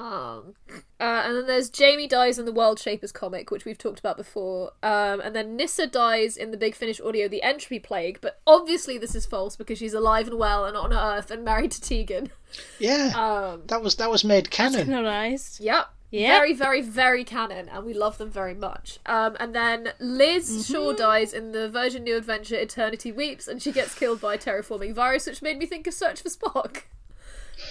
Um, 0.00 0.54
uh, 0.98 1.22
and 1.26 1.36
then 1.36 1.46
there's 1.46 1.68
Jamie 1.68 2.06
dies 2.06 2.38
in 2.38 2.46
the 2.46 2.52
World 2.52 2.78
Shapers 2.78 3.12
comic, 3.12 3.50
which 3.50 3.66
we've 3.66 3.76
talked 3.76 3.98
about 3.98 4.16
before. 4.16 4.72
Um, 4.82 5.20
and 5.20 5.36
then 5.36 5.56
Nyssa 5.56 5.88
dies 5.88 6.36
in 6.38 6.52
the 6.52 6.56
Big 6.56 6.74
Finish 6.74 7.00
audio, 7.02 7.28
The 7.28 7.42
Entropy 7.42 7.78
Plague. 7.78 8.18
But 8.22 8.40
obviously, 8.46 8.96
this 8.96 9.14
is 9.14 9.26
false 9.26 9.56
because 9.56 9.78
she's 9.78 9.92
alive 9.92 10.26
and 10.28 10.38
well 10.38 10.64
and 10.64 10.74
on 10.76 10.92
Earth 10.94 11.30
and 11.30 11.44
married 11.44 11.72
to 11.72 11.80
Tegan. 11.82 12.30
Yeah, 12.78 13.12
Um, 13.14 13.62
that 13.66 13.82
was 13.82 13.96
that 13.96 14.10
was 14.10 14.24
made 14.24 14.50
canon. 14.50 14.86
Canonised. 14.86 15.60
Yep. 15.60 15.88
Yeah. 16.12 16.32
Very, 16.38 16.54
very, 16.54 16.80
very 16.80 17.22
canon, 17.22 17.68
and 17.68 17.84
we 17.84 17.94
love 17.94 18.18
them 18.18 18.30
very 18.30 18.54
much. 18.54 18.98
Um, 19.06 19.36
and 19.38 19.54
then 19.54 19.92
Liz 20.00 20.50
Mm-hmm. 20.50 20.72
Shaw 20.72 20.92
dies 20.92 21.32
in 21.32 21.52
the 21.52 21.68
Virgin 21.68 22.02
New 22.02 22.16
Adventure 22.16 22.56
Eternity 22.56 23.12
Weeps, 23.12 23.46
and 23.46 23.62
she 23.62 23.70
gets 23.70 23.94
killed 23.94 24.20
by 24.20 24.34
a 24.34 24.38
terraforming 24.38 24.92
virus, 24.92 25.26
which 25.26 25.40
made 25.40 25.56
me 25.58 25.66
think 25.66 25.86
of 25.86 25.94
Search 25.94 26.22
for 26.22 26.28
Spock. 26.30 26.84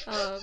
Um, 0.08 0.40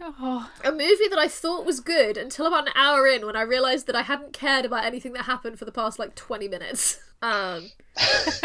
Oh, 0.00 0.50
a 0.64 0.70
movie 0.72 1.08
that 1.08 1.18
I 1.18 1.28
thought 1.28 1.64
was 1.64 1.80
good 1.80 2.16
until 2.16 2.46
about 2.46 2.66
an 2.66 2.72
hour 2.74 3.06
in 3.06 3.24
when 3.24 3.36
I 3.36 3.42
realised 3.42 3.86
that 3.86 3.96
I 3.96 4.02
hadn't 4.02 4.32
cared 4.32 4.64
about 4.64 4.84
anything 4.84 5.12
that 5.14 5.22
happened 5.24 5.58
for 5.58 5.64
the 5.64 5.72
past 5.72 5.98
like 5.98 6.14
20 6.14 6.48
minutes. 6.48 7.00
Um, 7.22 7.70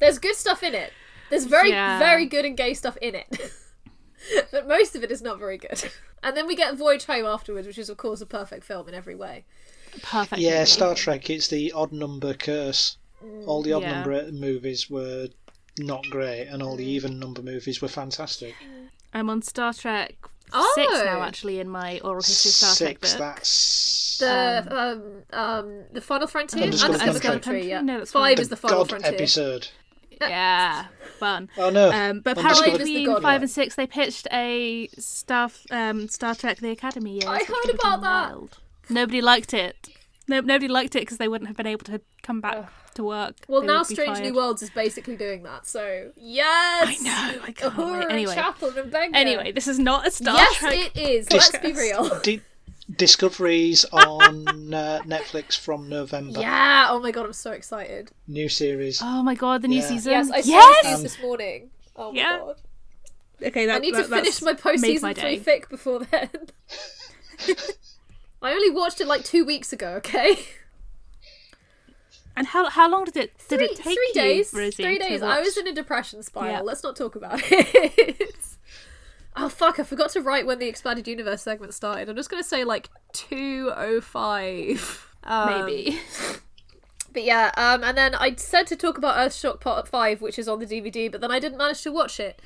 there's 0.00 0.18
good 0.18 0.34
stuff 0.34 0.64
in 0.64 0.74
it. 0.74 0.92
There's 1.30 1.44
very, 1.44 1.70
Yeah. 1.70 2.00
very 2.00 2.26
good 2.26 2.44
and 2.44 2.56
gay 2.56 2.74
stuff 2.74 2.96
in 3.00 3.14
it. 3.14 3.52
but 4.50 4.66
most 4.66 4.96
of 4.96 5.04
it 5.04 5.12
is 5.12 5.22
not 5.22 5.38
very 5.38 5.56
good. 5.58 5.90
And 6.24 6.36
then 6.36 6.46
we 6.48 6.56
get 6.56 6.74
Voyage 6.76 7.04
Home 7.04 7.24
afterwards, 7.24 7.66
which 7.68 7.78
is, 7.78 7.88
of 7.88 7.96
course, 7.96 8.20
a 8.20 8.26
perfect 8.26 8.64
film 8.64 8.88
in 8.88 8.94
every 8.94 9.14
way. 9.14 9.44
perfect. 10.02 10.40
Yeah, 10.40 10.54
movie. 10.60 10.64
Star 10.66 10.94
Trek. 10.96 11.30
It's 11.30 11.46
the 11.48 11.70
odd 11.72 11.92
number 11.92 12.34
curse. 12.34 12.96
All 13.46 13.62
the 13.62 13.72
odd 13.74 13.82
Yeah. 13.82 13.92
number 14.02 14.32
movies 14.32 14.90
were 14.90 15.28
not 15.78 16.02
great, 16.10 16.46
and 16.48 16.62
all 16.62 16.76
the 16.76 16.84
even 16.86 17.20
number 17.20 17.40
movies 17.42 17.80
were 17.80 17.88
fantastic. 17.88 18.54
I'm 19.14 19.30
on 19.30 19.42
Star 19.42 19.72
Trek 19.72 20.16
Oh! 20.52 20.72
six 20.74 20.92
now, 21.04 21.22
actually, 21.22 21.58
in 21.58 21.68
my 21.68 21.98
oral 22.00 22.22
history 22.22 22.50
of 22.50 22.54
Star 22.54 22.74
Trek 22.76 22.98
Six. 23.04 23.12
book. 23.14 23.18
That's 23.20 24.18
The 24.18 24.66
um, 25.32 25.38
um, 25.38 25.84
the 25.92 26.00
Final 26.00 26.26
Frontier, 26.28 26.64
Undiscovered 26.64 27.00
Undiscovered 27.00 27.22
Country. 27.42 27.52
Country, 27.60 27.68
yeah. 27.70 27.80
No, 27.80 27.98
that's 27.98 28.12
Five 28.12 28.36
fine. 28.36 28.42
is 28.42 28.48
the 28.50 28.56
Final 28.56 28.78
God 28.78 28.88
Frontier. 28.90 29.14
episode. 29.14 29.68
Yeah, 30.20 30.86
fun. 31.18 31.50
Oh 31.58 31.70
no! 31.70 31.90
Um, 31.90 32.20
but 32.20 32.38
apparently 32.38 32.70
Five 32.70 32.78
the 32.78 32.84
between 32.84 33.06
God 33.06 33.14
five 33.20 33.34
one. 33.38 33.42
and 33.42 33.50
six, 33.50 33.74
they 33.74 33.86
pitched 33.86 34.28
a 34.32 34.88
Star 34.96 35.50
um, 35.72 36.08
Star 36.08 36.36
Trek: 36.36 36.58
The 36.58 36.70
Academy 36.70 37.14
years. 37.14 37.24
I 37.26 37.38
which 37.38 37.48
heard 37.48 37.74
about 37.74 38.00
that. 38.02 38.30
wild. 38.30 38.58
Nobody 38.88 39.20
liked 39.20 39.52
it. 39.52 39.88
No, 40.28 40.38
nobody 40.40 40.68
liked 40.68 40.94
it 40.94 41.00
because 41.00 41.18
they 41.18 41.26
wouldn't 41.26 41.48
have 41.48 41.56
been 41.56 41.66
able 41.66 41.84
to 41.86 42.00
come 42.22 42.40
back 42.40 42.70
to 42.94 43.04
work. 43.04 43.36
Well, 43.48 43.60
They 43.60 43.66
now 43.66 43.78
would 43.80 43.88
be 43.88 43.94
Strange 43.94 44.20
New. 44.20 44.34
Worlds 44.34 44.62
is 44.62 44.70
basically 44.70 45.16
doing 45.16 45.42
that, 45.44 45.66
so 45.66 46.10
yes! 46.16 47.00
I 47.00 47.04
know, 47.36 47.42
I 47.44 47.52
can't 47.52 47.76
wait. 47.76 47.86
Uhura 47.86 48.10
Anyway. 48.10 48.34
Chapel 48.34 48.76
and 48.78 48.90
Benga. 48.90 49.16
Anyway, 49.16 49.52
this 49.52 49.66
is 49.68 49.78
not 49.78 50.06
a 50.06 50.10
Star 50.10 50.34
yes, 50.36 50.56
Trek. 50.56 50.74
it 50.94 50.96
is. 50.96 51.26
Dis- 51.26 51.52
Let's 51.52 51.64
be 51.64 51.72
real. 51.72 52.20
Di- 52.20 52.40
Discovery's 52.96 53.84
on 53.92 54.46
uh, 54.74 55.00
Netflix 55.06 55.58
from 55.58 55.88
November. 55.88 56.40
Yeah. 56.40 56.88
Oh 56.90 57.00
my 57.00 57.10
god, 57.10 57.26
I'm 57.26 57.32
so 57.32 57.52
excited. 57.52 58.10
New 58.28 58.48
series. 58.48 59.00
Oh 59.02 59.22
my 59.22 59.34
god, 59.34 59.62
the 59.62 59.68
new 59.68 59.76
Yeah. 59.80 59.88
season. 59.88 60.12
Yes, 60.12 60.30
I 60.30 60.40
saw 60.42 60.50
yes. 60.50 60.82
the 60.84 60.90
news 60.90 61.02
this 61.02 61.22
morning. 61.22 61.70
Oh 61.96 62.12
my 62.12 62.18
Yeah. 62.18 62.38
god. 62.40 62.56
Okay, 63.42 63.66
that, 63.66 63.76
I 63.76 63.78
need 63.78 63.94
that- 63.94 64.04
to 64.04 64.08
finish 64.08 64.40
my 64.42 64.54
post 64.54 64.82
made 64.82 64.88
season 64.92 65.08
my 65.08 65.14
three 65.14 65.38
day. 65.38 65.60
fic 65.60 65.68
before 65.68 66.00
then. 66.00 66.28
I 68.42 68.52
only 68.52 68.70
watched 68.70 69.00
it 69.00 69.06
like 69.06 69.24
two 69.24 69.44
weeks 69.44 69.72
ago. 69.72 69.94
Okay. 69.96 70.38
And 72.36 72.48
how 72.48 72.68
how 72.68 72.90
long 72.90 73.04
did 73.04 73.16
it 73.16 73.32
did 73.48 73.60
it 73.62 73.76
take 73.76 73.84
three 73.84 73.92
you, 74.08 74.14
days. 74.14 74.52
Rosie, 74.52 74.82
three 74.82 74.98
days. 74.98 75.22
I 75.22 75.40
was 75.40 75.56
in 75.56 75.66
a 75.68 75.72
depression 75.72 76.22
spiral. 76.22 76.50
Yeah. 76.50 76.60
Let's 76.60 76.82
not 76.82 76.96
talk 76.96 77.14
about 77.14 77.40
it. 77.44 78.36
oh 79.36 79.48
fuck! 79.48 79.78
I 79.78 79.84
forgot 79.84 80.10
to 80.10 80.20
write 80.20 80.44
when 80.46 80.58
the 80.58 80.66
expanded 80.66 81.06
universe 81.06 81.42
segment 81.42 81.74
started. 81.74 82.08
I'm 82.08 82.16
just 82.16 82.30
gonna 82.30 82.42
say 82.42 82.64
like 82.64 82.90
two 83.12 83.70
oh 83.76 84.00
five. 84.00 85.08
Um, 85.24 85.66
maybe. 85.66 85.98
But 87.12 87.22
yeah, 87.22 87.52
um, 87.56 87.84
and 87.84 87.96
then 87.96 88.16
I 88.16 88.34
said 88.34 88.66
to 88.66 88.74
talk 88.74 88.98
about 88.98 89.14
Earthshock 89.16 89.60
Part 89.60 89.86
Five, 89.86 90.20
which 90.20 90.36
is 90.36 90.48
on 90.48 90.58
the 90.58 90.66
DVD, 90.66 91.08
but 91.12 91.20
then 91.20 91.30
I 91.30 91.38
didn't 91.38 91.58
manage 91.58 91.80
to 91.82 91.92
watch 91.92 92.18
it. 92.18 92.42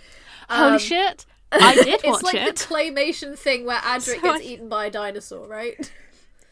Holy 0.51 0.73
Um, 0.75 0.79
shit! 0.79 1.25
I 1.53 1.75
did 1.75 2.01
it's 2.05 2.23
like 2.23 2.35
it. 2.35 2.55
the 2.55 2.65
claymation 2.67 3.39
thing 3.39 3.65
where 3.65 3.79
Adric 3.79 4.17
So 4.17 4.21
gets 4.21 4.41
I- 4.41 4.47
eaten 4.47 4.69
by 4.69 4.85
a 4.85 4.91
dinosaur, 4.91 5.49
right? 5.49 5.91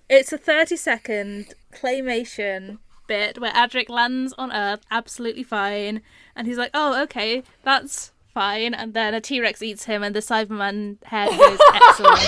It's 0.08 0.32
a 0.32 0.38
30 0.38 0.76
second 0.76 1.52
claymation 1.74 2.78
bit 3.06 3.38
where 3.40 3.52
Adric 3.52 3.88
lands 3.88 4.34
on 4.38 4.52
Earth 4.52 4.80
absolutely 4.90 5.42
fine, 5.42 6.02
and 6.34 6.46
he's 6.46 6.58
like, 6.58 6.70
oh, 6.74 7.02
okay, 7.02 7.42
that's 7.62 8.12
fine. 8.34 8.74
And 8.74 8.92
then 8.94 9.14
a 9.14 9.20
T 9.20 9.40
Rex 9.40 9.62
eats 9.62 9.84
him, 9.84 10.02
and 10.02 10.14
the 10.14 10.20
Cyberman 10.20 11.02
head 11.04 11.30
goes 11.30 11.58
excellent. 11.74 12.20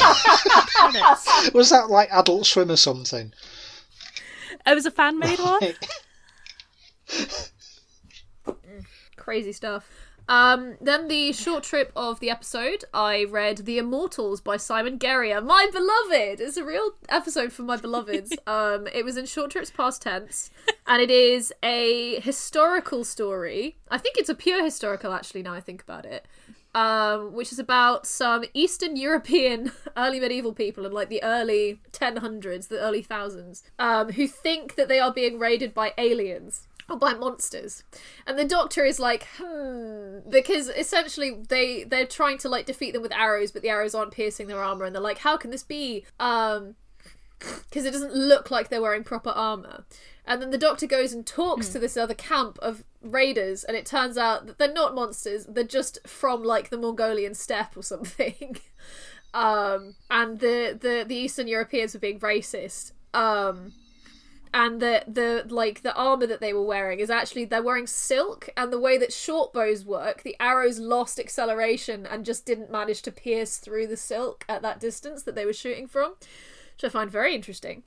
Was 1.54 1.70
that 1.70 1.88
like 1.90 2.08
Adult 2.12 2.46
Swim 2.46 2.70
or 2.70 2.76
something? 2.76 3.32
Oh, 4.66 4.72
it 4.72 4.74
was 4.74 4.86
a 4.86 4.90
fan 4.90 5.18
made 5.18 5.38
one. 5.38 5.60
Crazy 9.16 9.52
stuff. 9.52 10.07
Um, 10.28 10.76
then 10.80 11.08
the 11.08 11.32
short 11.32 11.64
trip 11.64 11.90
of 11.96 12.20
the 12.20 12.28
episode, 12.28 12.84
I 12.92 13.24
read 13.24 13.58
The 13.58 13.78
Immortals 13.78 14.42
by 14.42 14.58
Simon 14.58 14.98
Guerrier, 14.98 15.40
my 15.40 15.68
beloved. 15.72 16.40
It's 16.40 16.58
a 16.58 16.64
real 16.64 16.90
episode 17.08 17.50
for 17.50 17.62
my 17.62 17.76
beloveds. 17.78 18.32
um, 18.46 18.86
it 18.92 19.06
was 19.06 19.16
in 19.16 19.24
short 19.24 19.50
trips 19.50 19.70
past 19.70 20.02
tense, 20.02 20.50
and 20.86 21.00
it 21.00 21.10
is 21.10 21.52
a 21.62 22.20
historical 22.20 23.04
story. 23.04 23.78
I 23.90 23.96
think 23.96 24.18
it's 24.18 24.28
a 24.28 24.34
pure 24.34 24.62
historical, 24.62 25.14
actually. 25.14 25.42
Now 25.42 25.54
I 25.54 25.60
think 25.60 25.82
about 25.82 26.04
it. 26.04 26.26
Um, 26.74 27.32
which 27.32 27.50
is 27.50 27.58
about 27.58 28.06
some 28.06 28.44
Eastern 28.52 28.94
European 28.96 29.72
early 29.96 30.20
medieval 30.20 30.52
people 30.52 30.84
in 30.84 30.92
like 30.92 31.08
the 31.08 31.22
early 31.22 31.80
1000s, 31.92 32.68
the 32.68 32.78
early 32.78 33.02
thousands, 33.02 33.62
um, 33.78 34.12
who 34.12 34.28
think 34.28 34.74
that 34.76 34.86
they 34.86 35.00
are 35.00 35.12
being 35.12 35.38
raided 35.38 35.72
by 35.72 35.94
aliens 35.96 36.67
or 36.88 36.96
by 36.96 37.14
monsters. 37.14 37.84
And 38.26 38.38
the 38.38 38.44
doctor 38.44 38.84
is 38.84 38.98
like, 38.98 39.26
hmm, 39.38 40.18
because 40.28 40.68
essentially 40.68 41.42
they 41.48 41.84
they're 41.84 42.06
trying 42.06 42.38
to 42.38 42.48
like 42.48 42.66
defeat 42.66 42.92
them 42.92 43.02
with 43.02 43.12
arrows, 43.12 43.50
but 43.50 43.62
the 43.62 43.68
arrows 43.68 43.94
aren't 43.94 44.12
piercing 44.12 44.46
their 44.46 44.62
armor, 44.62 44.84
and 44.84 44.94
they're 44.94 45.02
like, 45.02 45.18
how 45.18 45.36
can 45.36 45.50
this 45.50 45.62
be? 45.62 46.04
Um, 46.18 46.76
because 47.38 47.84
it 47.84 47.92
doesn't 47.92 48.14
look 48.14 48.50
like 48.50 48.68
they're 48.68 48.82
wearing 48.82 49.04
proper 49.04 49.30
armor. 49.30 49.84
And 50.26 50.42
then 50.42 50.50
the 50.50 50.58
doctor 50.58 50.86
goes 50.86 51.12
and 51.12 51.24
talks 51.24 51.68
to 51.70 51.78
this 51.78 51.96
other 51.96 52.14
camp 52.14 52.58
of 52.60 52.84
raiders, 53.00 53.64
and 53.64 53.76
it 53.76 53.86
turns 53.86 54.18
out 54.18 54.46
that 54.46 54.58
they're 54.58 54.72
not 54.72 54.94
monsters; 54.94 55.46
they're 55.46 55.64
just 55.64 56.06
from 56.06 56.42
like 56.42 56.70
the 56.70 56.78
Mongolian 56.78 57.34
steppe 57.34 57.76
or 57.76 57.82
something. 57.82 58.58
um, 59.34 59.94
and 60.10 60.40
the 60.40 60.76
the 60.78 61.04
the 61.06 61.16
Eastern 61.16 61.48
Europeans 61.48 61.94
were 61.94 62.00
being 62.00 62.20
racist. 62.20 62.92
Um, 63.14 63.72
and 64.52 64.80
the 64.80 65.04
the 65.06 65.44
like 65.48 65.82
the 65.82 65.94
armor 65.94 66.26
that 66.26 66.40
they 66.40 66.52
were 66.52 66.62
wearing 66.64 67.00
is 67.00 67.10
actually 67.10 67.44
they're 67.44 67.62
wearing 67.62 67.86
silk 67.86 68.48
and 68.56 68.72
the 68.72 68.80
way 68.80 68.96
that 68.98 69.12
short 69.12 69.52
bows 69.52 69.84
work 69.84 70.22
the 70.22 70.36
arrows 70.40 70.78
lost 70.78 71.18
acceleration 71.18 72.06
and 72.06 72.24
just 72.24 72.46
didn't 72.46 72.70
manage 72.70 73.02
to 73.02 73.12
pierce 73.12 73.58
through 73.58 73.86
the 73.86 73.96
silk 73.96 74.44
at 74.48 74.62
that 74.62 74.80
distance 74.80 75.22
that 75.22 75.34
they 75.34 75.44
were 75.44 75.52
shooting 75.52 75.86
from 75.86 76.14
which 76.20 76.84
i 76.84 76.88
find 76.88 77.10
very 77.10 77.34
interesting. 77.34 77.82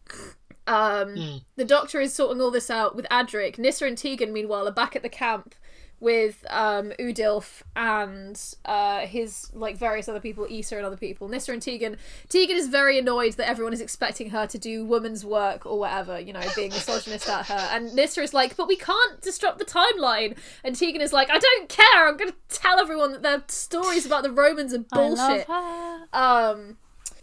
Um 0.68 1.42
the 1.56 1.66
doctor 1.66 2.00
is 2.00 2.14
sorting 2.14 2.42
all 2.42 2.52
this 2.52 2.70
out 2.70 2.96
with 2.96 3.08
adric. 3.10 3.58
Nyssa 3.58 3.86
and 3.86 3.98
tegan 3.98 4.32
meanwhile 4.32 4.68
are 4.68 4.72
back 4.72 4.96
at 4.96 5.02
the 5.02 5.10
camp 5.10 5.56
with 6.02 6.44
um 6.50 6.92
Udilf 7.00 7.62
and 7.76 8.56
uh 8.66 9.02
his 9.02 9.50
like 9.54 9.78
various 9.78 10.10
other 10.10 10.20
people, 10.20 10.46
Issa 10.50 10.76
and 10.76 10.86
other 10.86 10.98
people, 10.98 11.30
Nyssa 11.30 11.54
and 11.54 11.62
Tegan. 11.62 11.96
Tegan 12.28 12.58
is 12.58 12.68
very 12.68 12.98
annoyed 13.00 13.34
that 13.34 13.48
everyone 13.48 13.72
is 13.72 13.80
expecting 13.80 14.32
her 14.32 14.46
to 14.48 14.58
do 14.58 14.84
woman's 14.84 15.24
work 15.24 15.66
or 15.66 15.80
whatever, 15.80 16.20
you 16.20 16.34
know, 16.34 16.42
being 16.56 16.72
misogynist 16.72 17.30
at 17.30 17.46
her. 17.46 17.70
And 17.72 17.94
Nyssa 17.94 18.22
is 18.22 18.34
like, 18.34 18.58
but 18.58 18.68
we 18.68 18.76
can't 18.76 19.22
disrupt 19.22 19.60
the 19.60 19.66
timeline. 19.66 20.36
And 20.64 20.76
Tegan 20.76 21.02
is 21.02 21.14
like, 21.14 21.30
I 21.30 21.38
don't 21.38 21.70
care. 21.70 22.08
I'm 22.08 22.18
gonna 22.18 22.34
tell 22.50 22.80
everyone 22.80 23.12
that 23.14 23.22
their 23.22 23.44
stories 23.48 24.06
about 24.06 24.24
the 24.24 24.32
Romans 24.32 24.74
are 24.74 24.84
I 24.92 25.08
love 25.08 25.18
bullshit. 25.18 25.48
her. 25.48 26.08
Um, 26.14 26.78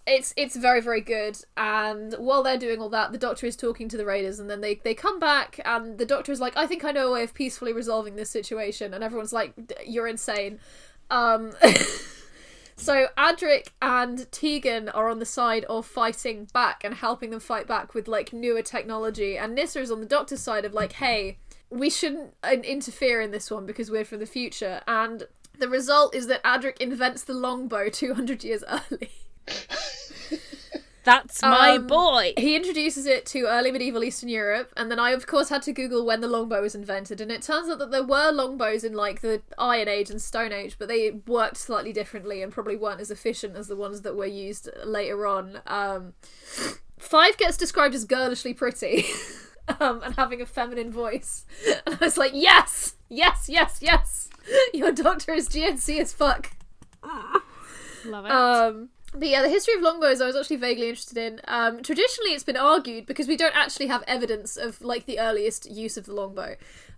it's 0.09 0.35
it's 0.36 0.56
very 0.56 0.80
very 0.80 1.01
good. 1.01 1.39
And 1.56 2.14
while 2.14 2.43
they're 2.43 2.59
doing 2.59 2.80
all 2.80 2.89
that, 2.90 3.12
the 3.12 3.18
Doctor 3.18 3.47
is 3.47 3.56
talking 3.56 3.89
to 3.89 3.97
the 3.97 4.06
Raiders, 4.06 4.40
and 4.40 4.48
then 4.51 4.60
they 4.60 4.76
they 4.76 4.94
come 4.94 5.18
back, 5.18 5.60
and 5.64 5.98
the 5.98 6.06
Doctor 6.06 6.32
is 6.32 6.40
like, 6.40 6.56
"I 6.56 6.66
think 6.66 6.85
I 6.85 6.90
know 6.90 7.09
a 7.09 7.12
way 7.12 7.22
of 7.22 7.35
peacefully 7.35 7.72
resolving 7.72 8.16
this 8.16 8.30
situation," 8.30 8.94
and 8.94 9.05
everyone's 9.05 9.32
like, 9.32 9.55
"You're 9.86 10.09
insane." 10.09 10.59
Um. 11.10 11.52
So 12.80 13.09
Adric 13.18 13.70
and 13.82 14.30
Tegan 14.30 14.89
are 14.90 15.09
on 15.09 15.18
the 15.18 15.26
side 15.26 15.64
of 15.64 15.85
fighting 15.85 16.47
back 16.52 16.85
and 16.85 16.94
helping 16.94 17.30
them 17.30 17.40
fight 17.40 17.66
back 17.66 17.93
with 17.93 18.06
like 18.06 18.32
newer 18.32 18.62
technology, 18.62 19.36
and 19.36 19.52
Nyssa 19.52 19.80
is 19.80 19.90
on 19.90 19.98
the 19.98 20.06
Doctor's 20.06 20.40
side 20.40 20.64
of 20.64 20.74
like, 20.74 20.93
hey, 20.93 21.39
we 21.70 21.90
shouldn't 21.90 22.35
uh, 22.44 22.56
interfere 22.62 23.20
in 23.20 23.32
this 23.32 23.51
one 23.51 23.66
because 23.66 23.90
we're 23.90 24.05
from 24.05 24.20
the 24.20 24.26
future. 24.26 24.80
And 24.86 25.24
the 25.59 25.68
result 25.68 26.14
is 26.14 26.28
that 26.28 26.43
Adric 26.44 26.80
invents 26.80 27.24
the 27.24 27.35
longbow 27.35 27.89
200 27.89 28.44
years 28.44 28.62
early. 28.68 29.10
That's 31.04 31.40
my 31.40 31.76
Um, 31.76 31.86
boy. 31.86 32.34
He 32.36 32.54
introduces 32.54 33.06
it 33.06 33.24
to 33.26 33.46
early 33.46 33.70
medieval 33.72 34.04
Eastern 34.04 34.28
Europe, 34.28 34.70
and 34.76 34.90
then 34.90 34.98
I, 34.98 35.12
of 35.12 35.26
course, 35.26 35.48
had 35.48 35.62
to 35.62 35.72
Google 35.72 36.04
when 36.04 36.20
the 36.20 36.28
longbow 36.28 36.60
was 36.60 36.74
invented. 36.74 37.18
And 37.22 37.32
it 37.32 37.40
turns 37.40 37.70
out 37.70 37.78
that 37.78 37.90
there 37.90 38.04
were 38.04 38.30
longbows 38.30 38.84
in 38.84 38.92
like 38.92 39.22
the 39.22 39.40
Iron 39.56 39.88
Age 39.88 40.10
and 40.10 40.20
Stone 40.20 40.52
Age, 40.52 40.76
but 40.78 40.88
they 40.88 41.12
worked 41.26 41.56
slightly 41.56 41.94
differently 41.94 42.42
and 42.42 42.52
probably 42.52 42.76
weren't 42.76 43.00
as 43.00 43.10
efficient 43.10 43.56
as 43.56 43.68
the 43.68 43.76
ones 43.76 44.02
that 44.02 44.16
were 44.16 44.26
used 44.26 44.68
later 44.84 45.26
on. 45.26 45.60
Um, 45.66 46.12
Five 46.98 47.38
gets 47.38 47.56
described 47.56 47.94
as 47.94 48.04
girlishly 48.04 48.52
pretty. 48.54 49.06
Um, 49.80 50.00
and 50.02 50.14
having 50.16 50.40
a 50.40 50.46
feminine 50.46 50.90
voice, 50.90 51.44
and 51.86 51.98
I 52.00 52.02
was 52.06 52.16
like, 52.16 52.30
"Yes, 52.32 52.94
yes, 53.10 53.50
yes, 53.50 53.80
yes! 53.82 54.30
Your 54.72 54.92
doctor 54.92 55.34
is 55.34 55.46
GNC 55.46 56.00
as 56.00 56.14
fuck." 56.14 56.52
Love 58.06 58.24
it. 58.24 58.30
Um, 58.32 58.88
but 59.12 59.28
yeah, 59.28 59.43
the 59.43 59.48
history 59.48 59.74
of 59.74 59.82
longbows 59.82 60.20
I 60.20 60.26
was 60.26 60.36
actually 60.36 60.56
vaguely 60.56 60.89
interested 60.89 61.18
in. 61.18 61.40
Um, 61.48 61.82
traditionally, 61.82 62.30
it's 62.32 62.44
been 62.44 62.56
argued 62.56 63.06
because 63.06 63.26
we 63.26 63.36
don't 63.36 63.56
actually 63.56 63.86
have 63.86 64.05
evidence 64.06 64.56
of 64.56 64.80
like 64.82 65.06
the 65.06 65.18
earliest 65.18 65.70
use 65.70 65.97
of 65.97 66.06
the 66.06 66.14
longbow. 66.14 66.56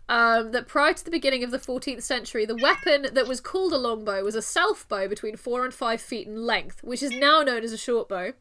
Um, 0.08 0.50
that 0.50 0.66
prior 0.66 0.92
to 0.92 1.04
the 1.04 1.10
beginning 1.10 1.44
of 1.44 1.52
the 1.52 1.58
14th 1.58 2.02
century, 2.02 2.44
the 2.44 2.56
weapon 2.56 3.06
that 3.12 3.28
was 3.28 3.40
called 3.40 3.72
a 3.72 3.76
longbow 3.76 4.24
was 4.24 4.34
a 4.34 4.42
self 4.42 4.88
bow 4.88 5.06
between 5.06 5.36
four 5.36 5.64
and 5.64 5.72
five 5.72 6.00
feet 6.00 6.26
in 6.26 6.44
length, 6.44 6.82
which 6.82 7.00
is 7.00 7.12
now 7.12 7.42
known 7.42 7.62
as 7.62 7.72
a 7.72 7.78
short 7.78 8.08
bow, 8.08 8.32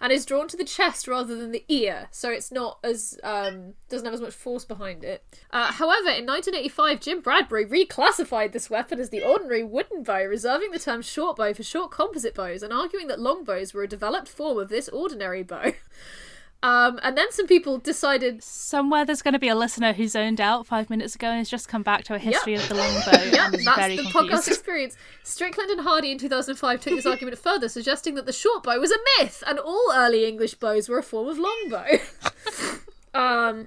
and 0.00 0.10
is 0.10 0.24
drawn 0.24 0.48
to 0.48 0.56
the 0.56 0.64
chest 0.64 1.06
rather 1.06 1.36
than 1.36 1.52
the 1.52 1.66
ear, 1.68 2.08
so 2.10 2.30
it's 2.30 2.50
not 2.50 2.78
as 2.82 3.18
um, 3.22 3.74
doesn't 3.90 4.06
have 4.06 4.14
as 4.14 4.22
much 4.22 4.32
force 4.32 4.64
behind 4.64 5.04
it. 5.04 5.22
Uh, 5.50 5.72
however, 5.72 6.08
in 6.08 6.24
1985, 6.24 7.00
Jim 7.00 7.20
Bradbury 7.20 7.66
reclassified 7.66 8.52
this 8.52 8.70
weapon 8.70 8.98
as 8.98 9.10
the 9.10 9.22
ordinary 9.22 9.62
wooden 9.62 10.02
bow, 10.02 10.24
reserving 10.24 10.70
the 10.70 10.78
term 10.78 11.02
short 11.02 11.36
bow 11.36 11.52
for 11.52 11.62
short 11.62 11.90
composite 11.90 12.34
bows, 12.34 12.62
and 12.62 12.72
arguing 12.72 13.06
that 13.08 13.20
longbows 13.20 13.74
were 13.74 13.82
a 13.82 13.88
developed 13.88 14.28
form 14.28 14.58
of 14.58 14.70
this 14.70 14.88
ordinary 14.88 15.42
bow. 15.42 15.72
Um, 16.60 16.98
and 17.04 17.16
then 17.16 17.30
some 17.30 17.46
people 17.46 17.78
decided 17.78 18.42
Somewhere 18.42 19.04
there's 19.04 19.22
going 19.22 19.34
to 19.34 19.38
be 19.38 19.48
a 19.48 19.54
listener 19.54 19.92
who 19.92 20.08
zoned 20.08 20.40
out 20.40 20.66
five 20.66 20.90
minutes 20.90 21.14
ago 21.14 21.28
and 21.28 21.38
has 21.38 21.48
just 21.48 21.68
come 21.68 21.84
back 21.84 22.02
to 22.04 22.14
a 22.14 22.18
history 22.18 22.54
of 22.54 22.68
the 22.68 22.74
longbow 22.74 23.10
Yeah, 23.32 23.50
that's 23.50 23.76
very 23.76 23.96
the 23.96 24.02
confused. 24.02 24.32
podcast 24.32 24.48
experience. 24.48 24.96
Strickland 25.22 25.70
and 25.70 25.80
Hardy 25.82 26.10
in 26.10 26.18
2005 26.18 26.80
took 26.80 26.96
this 26.96 27.06
argument 27.06 27.38
further, 27.38 27.68
suggesting 27.68 28.16
that 28.16 28.26
the 28.26 28.32
short 28.32 28.64
bow 28.64 28.80
was 28.80 28.90
a 28.90 28.98
myth 29.20 29.44
and 29.46 29.60
all 29.60 29.92
early 29.94 30.26
English 30.26 30.54
bows 30.54 30.88
were 30.88 30.98
a 30.98 31.02
form 31.02 31.28
of 31.28 31.38
longbow. 31.38 31.98
um, 33.14 33.66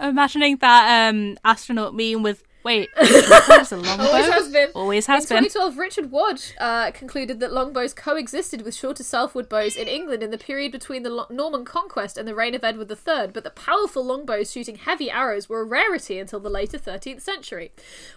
I'm 0.00 0.10
imagining 0.10 0.56
that 0.58 1.10
um, 1.10 1.36
astronaut 1.44 1.94
meme 1.94 2.22
with 2.22 2.44
wait, 2.66 2.90
what 2.96 3.60
is 3.60 3.70
a 3.70 3.76
longbow? 3.76 4.04
always 4.04 4.26
has 4.26 4.48
been. 4.48 4.68
Always 4.74 5.06
has 5.06 5.30
in 5.30 5.36
been. 5.36 5.44
2012, 5.44 5.78
Richard 5.78 6.10
Wadge 6.10 6.52
uh, 6.58 6.90
concluded 6.90 7.38
that 7.38 7.52
longbows 7.52 7.94
coexisted 7.94 8.62
with 8.62 8.74
shorter 8.74 9.04
self-wood 9.04 9.48
bows 9.48 9.76
in 9.76 9.86
England 9.86 10.22
in 10.24 10.32
the 10.32 10.38
period 10.38 10.72
between 10.72 11.04
the 11.04 11.10
Lo- 11.10 11.28
Norman 11.30 11.64
conquest 11.64 12.18
and 12.18 12.26
the 12.26 12.34
reign 12.34 12.56
of 12.56 12.64
Edward 12.64 12.90
III, 12.90 13.28
but 13.32 13.44
that 13.44 13.54
powerful 13.54 14.04
longbows 14.04 14.50
shooting 14.50 14.74
heavy 14.74 15.08
arrows 15.08 15.48
were 15.48 15.60
a 15.60 15.64
rarity 15.64 16.18
until 16.18 16.40
the 16.40 16.50
later 16.50 16.76
13th 16.76 17.20
century. 17.20 17.70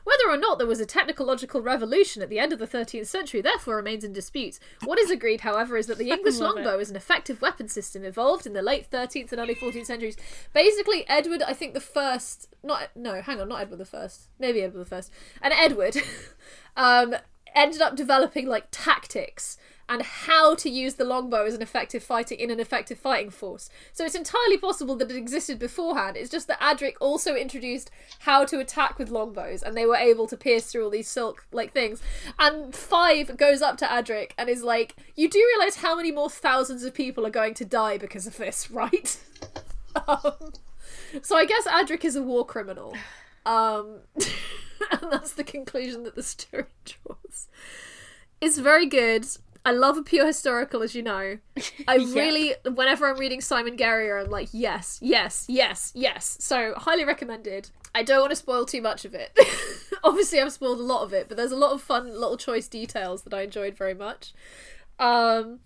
Whether 0.04 0.28
or 0.28 0.38
not 0.38 0.58
there 0.58 0.68
was 0.68 0.80
a 0.80 0.86
technological 0.86 1.62
revolution 1.62 2.24
at 2.24 2.30
the 2.30 2.40
end 2.40 2.52
of 2.52 2.58
the 2.58 2.68
13th 2.68 3.06
century 3.06 3.42
therefore 3.42 3.76
remains 3.76 4.04
in 4.04 4.14
dispute. 4.14 4.58
What 4.84 4.98
is 4.98 5.12
agreed, 5.12 5.42
however, 5.42 5.78
is 5.78 5.86
that 5.86 6.00
the 6.00 6.10
English 6.16 6.40
longbow 6.40 6.80
is 6.80 6.90
an 6.90 6.96
effective 6.96 7.40
weapon 7.40 7.68
system 7.68 8.04
evolved 8.04 8.48
in 8.48 8.54
the 8.54 8.64
late 8.64 8.90
13th 8.90 9.32
and 9.32 9.40
early 9.40 9.54
14th 9.54 9.86
centuries. 9.86 10.18
Basically, 10.54 11.08
Edward, 11.08 11.44
I 11.44 11.54
think 11.54 11.76
the 11.76 11.80
first, 11.80 12.48
not 12.64 12.90
no, 12.96 13.22
hang 13.22 13.40
on, 13.40 13.50
not 13.50 13.62
Edward 13.62 13.78
the 13.78 13.86
first, 13.86 14.28
maybe 14.40 14.62
Edward 14.62 14.82
the 14.82 14.86
first, 14.86 15.12
and 15.42 15.54
Edward, 15.54 15.98
um, 16.78 17.16
ended 17.56 17.82
up 17.82 17.96
developing 17.96 18.48
like 18.48 18.68
tactics 18.72 19.58
and 19.90 20.04
how 20.04 20.54
to 20.54 20.70
use 20.70 20.94
the 20.94 21.04
longbow 21.04 21.46
as 21.46 21.56
an 21.56 21.64
effective 21.64 22.04
fighting 22.04 22.40
in 22.40 22.52
an 22.52 22.60
effective 22.60 23.00
fighting 23.00 23.32
force. 23.32 23.72
So 23.92 24.06
it's 24.06 24.14
entirely 24.14 24.58
possible 24.58 24.96
that 24.98 25.10
it 25.10 25.18
existed 25.18 25.58
beforehand. 25.58 26.16
It's 26.16 26.30
just 26.30 26.48
that 26.48 26.60
Adric 26.60 26.94
also 27.02 27.36
introduced 27.36 27.90
how 28.20 28.46
to 28.46 28.60
attack 28.60 29.00
with 29.00 29.10
longbows, 29.10 29.64
and 29.64 29.76
they 29.76 29.88
were 29.88 29.96
able 29.96 30.28
to 30.28 30.38
pierce 30.38 30.66
through 30.66 30.84
all 30.84 30.92
these 30.92 31.08
silk 31.08 31.48
like 31.52 31.74
things. 31.74 32.04
And 32.38 32.74
Five 32.74 33.36
goes 33.36 33.64
up 33.64 33.78
to 33.78 33.86
Adric 33.86 34.32
and 34.38 34.48
is 34.48 34.62
like, 34.62 34.96
"You 35.16 35.28
do 35.28 35.44
realize 35.58 35.78
how 35.78 35.96
many 35.96 36.12
more 36.12 36.30
thousands 36.30 36.84
of 36.84 36.94
people 36.94 37.26
are 37.26 37.32
going 37.32 37.56
to 37.56 37.66
die 37.66 37.98
because 37.98 38.28
of 38.28 38.38
this, 38.38 38.70
right?" 38.72 39.20
um, 40.08 40.54
so 41.24 41.36
I 41.36 41.46
guess 41.46 41.66
Adric 41.66 42.06
is 42.06 42.16
a 42.16 42.22
war 42.22 42.46
criminal. 42.46 42.96
Um, 43.50 44.02
and 44.92 45.12
that's 45.12 45.34
the 45.34 45.44
conclusion 45.44 46.04
that 46.04 46.16
the 46.16 46.24
story 46.24 46.66
draws. 46.86 47.48
It's 48.42 48.58
very 48.58 48.86
good. 48.86 49.26
I 49.66 49.72
love 49.72 49.98
a 49.98 50.04
pure 50.04 50.26
historical, 50.26 50.82
as 50.82 50.96
you 50.96 51.04
know. 51.04 51.38
I 51.88 51.96
Yep. 51.98 52.16
really, 52.16 52.54
whenever 52.64 53.10
I'm 53.10 53.18
reading 53.20 53.42
Simon 53.42 53.76
Guerrier, 53.76 54.18
I'm 54.18 54.30
like, 54.30 54.50
yes, 54.54 55.00
yes, 55.02 55.46
yes, 55.50 55.92
yes. 55.94 56.38
So, 56.40 56.74
highly 56.78 57.04
recommended. 57.04 57.70
I 57.94 58.04
don't 58.04 58.22
want 58.22 58.30
to 58.32 58.36
spoil 58.38 58.66
too 58.66 58.82
much 58.82 59.04
of 59.04 59.14
it. 59.14 59.38
Obviously, 60.04 60.40
I've 60.40 60.54
spoiled 60.54 60.80
a 60.80 60.84
lot 60.84 61.04
of 61.04 61.12
it, 61.14 61.28
but 61.28 61.36
there's 61.38 61.52
a 61.52 61.58
lot 61.58 61.72
of 61.74 61.82
fun 61.82 62.08
little 62.08 62.38
choice 62.38 62.68
details 62.68 63.24
that 63.24 63.34
I 63.34 63.42
enjoyed 63.42 63.76
very 63.76 63.94
much. 63.96 64.34
Um, 64.98 65.60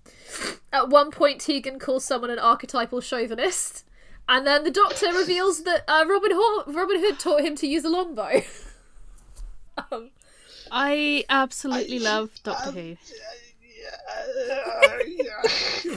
at 0.71 0.89
one 0.89 1.11
point, 1.11 1.41
Tegan 1.41 1.79
calls 1.79 2.05
someone 2.05 2.29
an 2.31 2.39
archetypal 2.39 3.01
chauvinist, 3.01 3.85
and 4.29 4.45
then 4.47 4.63
the 4.63 4.71
Doctor 4.71 5.11
reveals 5.13 5.63
that 5.63 5.83
uh, 5.87 6.05
Robin, 6.07 6.31
Ho- 6.33 6.63
Robin 6.67 6.99
Hood 6.99 7.19
taught 7.19 7.41
him 7.41 7.55
to 7.57 7.67
use 7.67 7.83
a 7.85 7.89
longbow. 7.89 8.41
um, 9.91 10.09
I 10.71 11.23
absolutely 11.29 11.99
love 11.99 12.31
Doctor 12.43 12.71
Who. 12.71 12.97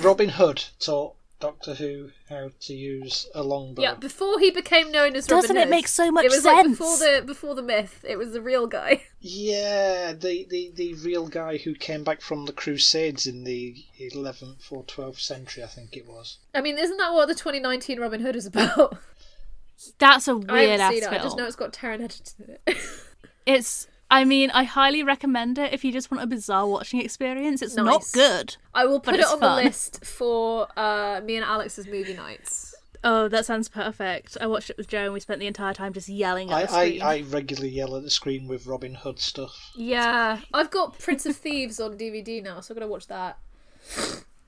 Robin 0.00 0.28
Hood 0.28 0.64
taught 0.78 1.15
Doctor 1.38 1.74
Who 1.74 2.10
how 2.30 2.50
to 2.60 2.74
use 2.74 3.28
a 3.34 3.42
longbow. 3.42 3.82
yeah, 3.82 3.94
before 3.94 4.38
he 4.38 4.50
became 4.50 4.90
known 4.90 5.14
as 5.16 5.24
Robin 5.30 5.42
Doesn't 5.42 5.56
Robin 5.56 5.56
it 5.56 5.64
Hood, 5.66 5.70
make 5.70 5.88
so 5.88 6.10
much 6.10 6.24
it 6.24 6.30
was 6.30 6.44
Like 6.44 6.66
before 6.66 6.96
the 6.96 7.22
before 7.26 7.54
the 7.54 7.62
myth, 7.62 8.04
it 8.08 8.16
was 8.16 8.32
the 8.32 8.40
real 8.40 8.66
guy. 8.66 9.02
Yeah, 9.28 10.12
the, 10.12 10.46
the, 10.48 10.70
the 10.74 10.94
real 10.94 11.26
guy 11.26 11.56
who 11.56 11.74
came 11.74 12.04
back 12.04 12.20
from 12.20 12.44
the 12.46 12.52
Crusades 12.52 13.26
in 13.26 13.42
the 13.42 13.74
11th 13.98 14.70
or 14.70 14.84
12th 14.84 15.18
century, 15.18 15.64
I 15.64 15.66
think 15.66 15.96
it 15.96 16.06
was. 16.06 16.38
I 16.54 16.60
mean, 16.60 16.78
isn't 16.78 16.96
that 16.98 17.12
what 17.12 17.26
the 17.26 17.34
2019 17.34 17.98
Robin 17.98 18.20
Hood 18.20 18.36
is 18.36 18.46
about? 18.46 18.96
That's 19.98 20.28
a 20.28 20.36
weird 20.36 20.50
haven't 20.78 20.80
ass 20.80 20.92
seen 20.94 21.02
it. 21.02 21.10
I 21.10 21.14
just 21.16 21.24
film. 21.26 21.36
know 21.38 21.46
it's 21.46 21.56
got 21.56 21.72
Taron 21.72 22.02
Egerton 22.04 22.44
in 22.46 22.56
it. 22.68 22.78
It's. 23.46 23.88
I 24.10 24.24
mean, 24.24 24.50
I 24.50 24.62
highly 24.64 25.02
recommend 25.02 25.58
it 25.58 25.72
if 25.72 25.84
you 25.84 25.92
just 25.92 26.10
want 26.10 26.22
a 26.22 26.26
bizarre 26.26 26.66
watching 26.66 27.00
experience. 27.00 27.60
It's 27.60 27.74
not 27.74 28.04
good. 28.12 28.56
I 28.74 28.86
will 28.86 29.00
But 29.00 29.12
put 29.12 29.20
it 29.20 29.26
on 29.26 29.40
fun. 29.40 29.56
the 29.58 29.64
list 29.64 30.04
for 30.04 30.68
uh, 30.76 31.20
me 31.24 31.36
and 31.36 31.44
Alex's 31.44 31.86
movie 31.86 32.14
nights. 32.14 32.74
Oh, 33.02 33.28
that 33.28 33.46
sounds 33.46 33.68
perfect. 33.68 34.36
I 34.40 34.46
watched 34.46 34.70
it 34.70 34.76
with 34.76 34.88
Joe 34.88 35.04
and 35.04 35.12
we 35.12 35.20
spent 35.20 35.40
the 35.40 35.46
entire 35.46 35.74
time 35.74 35.92
just 35.92 36.08
yelling 36.08 36.50
at 36.50 36.56
I, 36.56 36.62
the 36.62 36.68
screen. 36.68 37.02
I, 37.02 37.06
I 37.16 37.20
regularly 37.22 37.68
yell 37.70 37.96
at 37.96 38.02
the 38.02 38.10
screen 38.10 38.48
with 38.48 38.66
Robin 38.66 38.94
Hood 38.94 39.18
stuff. 39.18 39.72
Yeah, 39.76 40.40
I've 40.52 40.70
got 40.70 40.98
Prince 40.98 41.26
of 41.26 41.36
Thieves 41.36 41.78
on 41.78 41.96
DVD 41.98 42.42
now, 42.42 42.60
so 42.60 42.72
I'm 42.74 42.78
gonna 42.80 42.90
watch 42.90 43.06
that. 43.08 43.38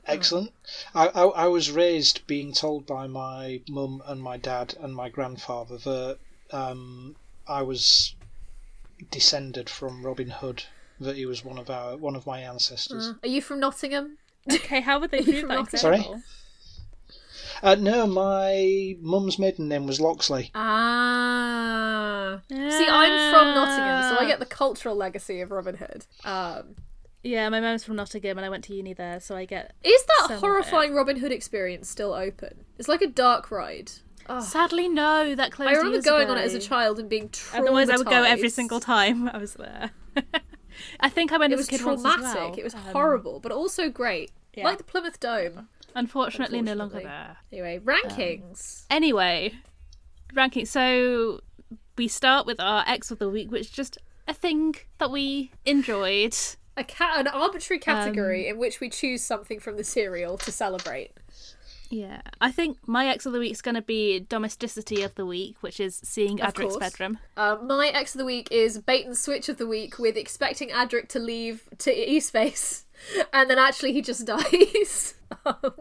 Excellent. 0.06 0.52
I, 0.94 1.08
I, 1.08 1.22
I 1.24 1.46
was 1.48 1.70
raised 1.70 2.26
being 2.26 2.52
told 2.52 2.86
by 2.86 3.06
my 3.06 3.60
mum 3.68 4.02
and 4.06 4.22
my 4.22 4.38
dad 4.38 4.74
and 4.80 4.94
my 4.94 5.08
grandfather 5.08 5.76
that 5.78 6.18
um, 6.50 7.14
I 7.46 7.62
was 7.62 8.14
descended 9.10 9.68
from 9.70 10.04
Robin 10.04 10.30
Hood. 10.30 10.64
That 11.00 11.16
he 11.16 11.26
was 11.26 11.44
one 11.44 11.58
of 11.58 11.70
our 11.70 11.96
one 11.96 12.16
of 12.16 12.26
my 12.26 12.40
ancestors. 12.40 13.08
Uh, 13.08 13.14
are 13.22 13.28
you 13.28 13.40
from 13.40 13.60
Nottingham? 13.60 14.18
Okay, 14.52 14.80
how 14.80 14.98
would 14.98 15.10
they 15.12 15.20
do 15.22 15.46
that? 15.46 15.68
From 15.68 15.78
Sorry? 15.78 16.04
Uh, 17.62 17.74
no, 17.76 18.06
my 18.06 18.96
mum's 19.00 19.38
maiden 19.38 19.68
name 19.68 19.86
was 19.86 20.00
Loxley. 20.00 20.50
Ah. 20.54 22.40
See, 22.50 22.86
I'm 22.88 23.32
from 23.32 23.54
Nottingham, 23.54 24.02
so 24.16 24.22
I 24.22 24.26
get 24.28 24.38
the 24.38 24.46
cultural 24.46 24.94
legacy 24.96 25.40
of 25.40 25.50
Robin 25.50 25.76
Hood. 25.76 26.06
Um, 26.24 26.76
Yeah, 27.22 27.48
my 27.48 27.60
mum's 27.60 27.84
from 27.84 27.96
Nottingham 27.96 28.38
and 28.38 28.44
I 28.44 28.48
went 28.48 28.64
to 28.64 28.74
uni 28.74 28.92
there, 28.92 29.18
so 29.20 29.36
I 29.36 29.44
get. 29.44 29.74
is 29.82 30.04
that 30.04 30.36
horrifying 30.38 30.94
Robin 30.94 31.16
Hood 31.16 31.32
experience 31.32 31.88
still 31.88 32.12
open? 32.12 32.64
It's 32.78 32.88
like 32.88 33.02
a 33.02 33.06
dark 33.08 33.50
ride. 33.50 33.90
It. 34.28 34.42
Sadly, 34.42 34.88
no, 34.88 35.34
that 35.34 35.52
closed. 35.52 35.68
I 35.70 35.72
remember 35.74 35.92
years 35.96 36.04
going 36.04 36.24
ago. 36.24 36.32
on 36.32 36.38
it 36.38 36.42
as 36.44 36.54
a 36.54 36.60
child 36.60 36.98
and 36.98 37.08
being 37.08 37.28
traumatized. 37.30 37.58
Otherwise, 37.60 37.90
I 37.90 37.96
would 37.96 38.06
go 38.06 38.22
every 38.22 38.48
single 38.50 38.80
time 38.80 39.28
I 39.28 39.38
was 39.38 39.54
there. 39.54 39.90
I 41.00 41.08
think 41.08 41.32
I 41.32 41.38
went 41.38 41.52
It 41.52 41.56
as 41.56 41.60
was 41.60 41.68
a 41.68 41.70
kid 41.72 41.80
traumatic. 41.80 42.04
once 42.04 42.24
as 42.28 42.34
well. 42.34 42.54
It 42.56 42.64
was 42.64 42.74
Um, 42.74 42.80
horrible, 42.80 43.40
but 43.40 43.52
also 43.52 43.88
great. 43.90 44.30
yeah. 44.54 44.64
Like 44.64 44.78
the 44.78 44.84
Plymouth 44.84 45.18
Dome. 45.20 45.68
Unfortunately, 45.94 46.62
no 46.62 46.74
longer 46.74 47.00
there. 47.00 47.36
Anyway, 47.52 47.80
rankings. 47.80 48.84
Anyway, 48.90 49.54
ranking. 50.34 50.66
So 50.66 51.40
we 51.96 52.06
start 52.08 52.46
with 52.46 52.60
our 52.60 52.84
X 52.86 53.10
of 53.10 53.18
the 53.18 53.28
week, 53.28 53.50
which 53.50 53.62
is 53.62 53.70
just 53.70 53.98
a 54.28 54.34
thing 54.34 54.76
that 54.98 55.10
we 55.10 55.50
enjoyed. 55.64 56.36
a 56.76 56.84
ca- 56.84 57.14
an 57.16 57.26
arbitrary 57.26 57.80
category 57.80 58.46
Um, 58.48 58.54
in 58.54 58.60
which 58.60 58.78
we 58.78 58.88
choose 58.88 59.22
something 59.22 59.58
from 59.58 59.76
the 59.76 59.82
serial 59.84 60.38
to 60.38 60.52
celebrate. 60.52 61.10
Yeah, 61.90 62.20
I 62.40 62.50
think 62.52 62.76
my 62.86 63.06
ex 63.06 63.24
of 63.24 63.32
the 63.32 63.38
week 63.38 63.52
is 63.52 63.62
going 63.62 63.74
to 63.74 63.80
be 63.82 64.20
domesticity 64.20 65.02
of 65.02 65.14
the 65.14 65.24
week, 65.24 65.56
which 65.62 65.80
is 65.80 65.98
seeing 66.04 66.40
Of 66.42 66.52
Adric's 66.52 66.72
course. 66.74 66.76
bedroom. 66.78 67.18
Uh, 67.36 67.56
my 67.62 67.88
ex 67.88 68.14
of 68.14 68.18
the 68.18 68.24
week 68.26 68.48
is 68.50 68.78
bait 68.78 69.06
and 69.06 69.16
switch 69.16 69.48
of 69.48 69.56
the 69.56 69.66
week 69.66 69.98
with 69.98 70.16
expecting 70.16 70.68
Adric 70.68 71.08
to 71.08 71.18
leave 71.18 71.62
to 71.78 71.90
E-Space, 71.90 72.84
and 73.32 73.48
then 73.48 73.58
actually 73.58 73.92
he 73.94 74.02
just 74.02 74.26
dies. 74.26 75.14
Um, 75.46 75.72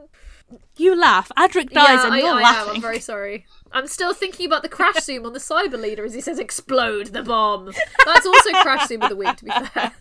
You 0.78 0.96
laugh. 0.98 1.30
Adric 1.38 1.72
dies, 1.72 2.00
yeah, 2.00 2.06
and 2.06 2.14
I, 2.14 2.18
you're 2.20 2.28
I 2.30 2.42
laughing. 2.42 2.70
am. 2.70 2.76
I'm 2.78 2.82
very 2.82 3.00
sorry. 3.02 3.46
I'm 3.74 3.88
still 3.88 4.14
thinking 4.14 4.46
about 4.46 4.64
the 4.64 4.70
crash 4.70 5.04
zoom 5.04 5.26
on 5.26 5.34
the 5.34 5.40
cyber 5.40 5.78
leader 5.78 6.06
as 6.06 6.14
he 6.14 6.22
says, 6.22 6.40
"Explode 6.40 7.08
the 7.08 7.22
bomb." 7.24 7.66
That's 8.06 8.26
also 8.26 8.52
crash 8.62 8.88
zoom 8.88 9.02
of 9.02 9.10
the 9.10 9.16
week, 9.18 9.36
to 9.36 9.44
be 9.46 9.52
fair. 9.52 9.92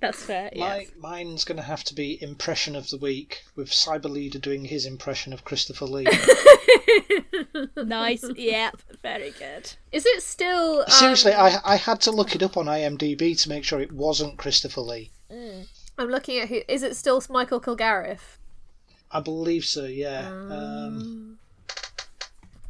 That's 0.00 0.22
fair. 0.22 0.50
My, 0.56 0.86
mine's 0.98 1.44
going 1.44 1.56
to 1.56 1.62
have 1.62 1.82
to 1.84 1.94
be 1.94 2.22
impression 2.22 2.76
of 2.76 2.88
the 2.90 2.98
week, 2.98 3.42
with 3.56 3.70
Cyber 3.70 4.08
Leader 4.10 4.38
doing 4.38 4.64
his 4.64 4.86
impression 4.86 5.32
of 5.32 5.44
Christopher 5.44 5.86
Lee. 5.86 6.06
nice. 7.76 8.24
Yep. 8.36 8.76
Very 9.02 9.30
good. 9.32 9.72
Is 9.92 10.06
it 10.06 10.22
still? 10.22 10.80
Um, 10.80 10.86
Seriously, 10.88 11.32
I 11.32 11.58
I 11.64 11.76
had 11.76 12.00
to 12.02 12.10
look 12.10 12.34
it 12.34 12.42
up 12.42 12.56
on 12.56 12.66
IMDb 12.66 13.40
to 13.42 13.48
make 13.48 13.64
sure 13.64 13.80
it 13.80 13.92
wasn't 13.92 14.38
Christopher 14.38 14.80
Lee. 14.82 15.10
I'm 15.98 16.08
looking 16.08 16.38
at 16.38 16.48
who. 16.48 16.60
Is 16.68 16.82
it 16.82 16.96
still 16.96 17.22
Michael 17.28 17.60
Kilgarriff? 17.60 18.38
I 19.10 19.20
believe 19.20 19.64
so. 19.64 19.84
Yeah. 19.84 20.28
Um, 20.28 21.38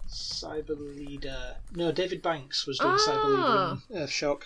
Cyber 0.09 0.79
Leader. 0.79 1.57
No, 1.75 1.93
David 1.93 2.23
Banks 2.23 2.67
was 2.67 2.79
doing 2.79 2.95
Cyber 2.97 3.25
Ah. 3.25 3.79
Leader 3.91 4.01
in 4.01 4.07
Earthshock. 4.07 4.43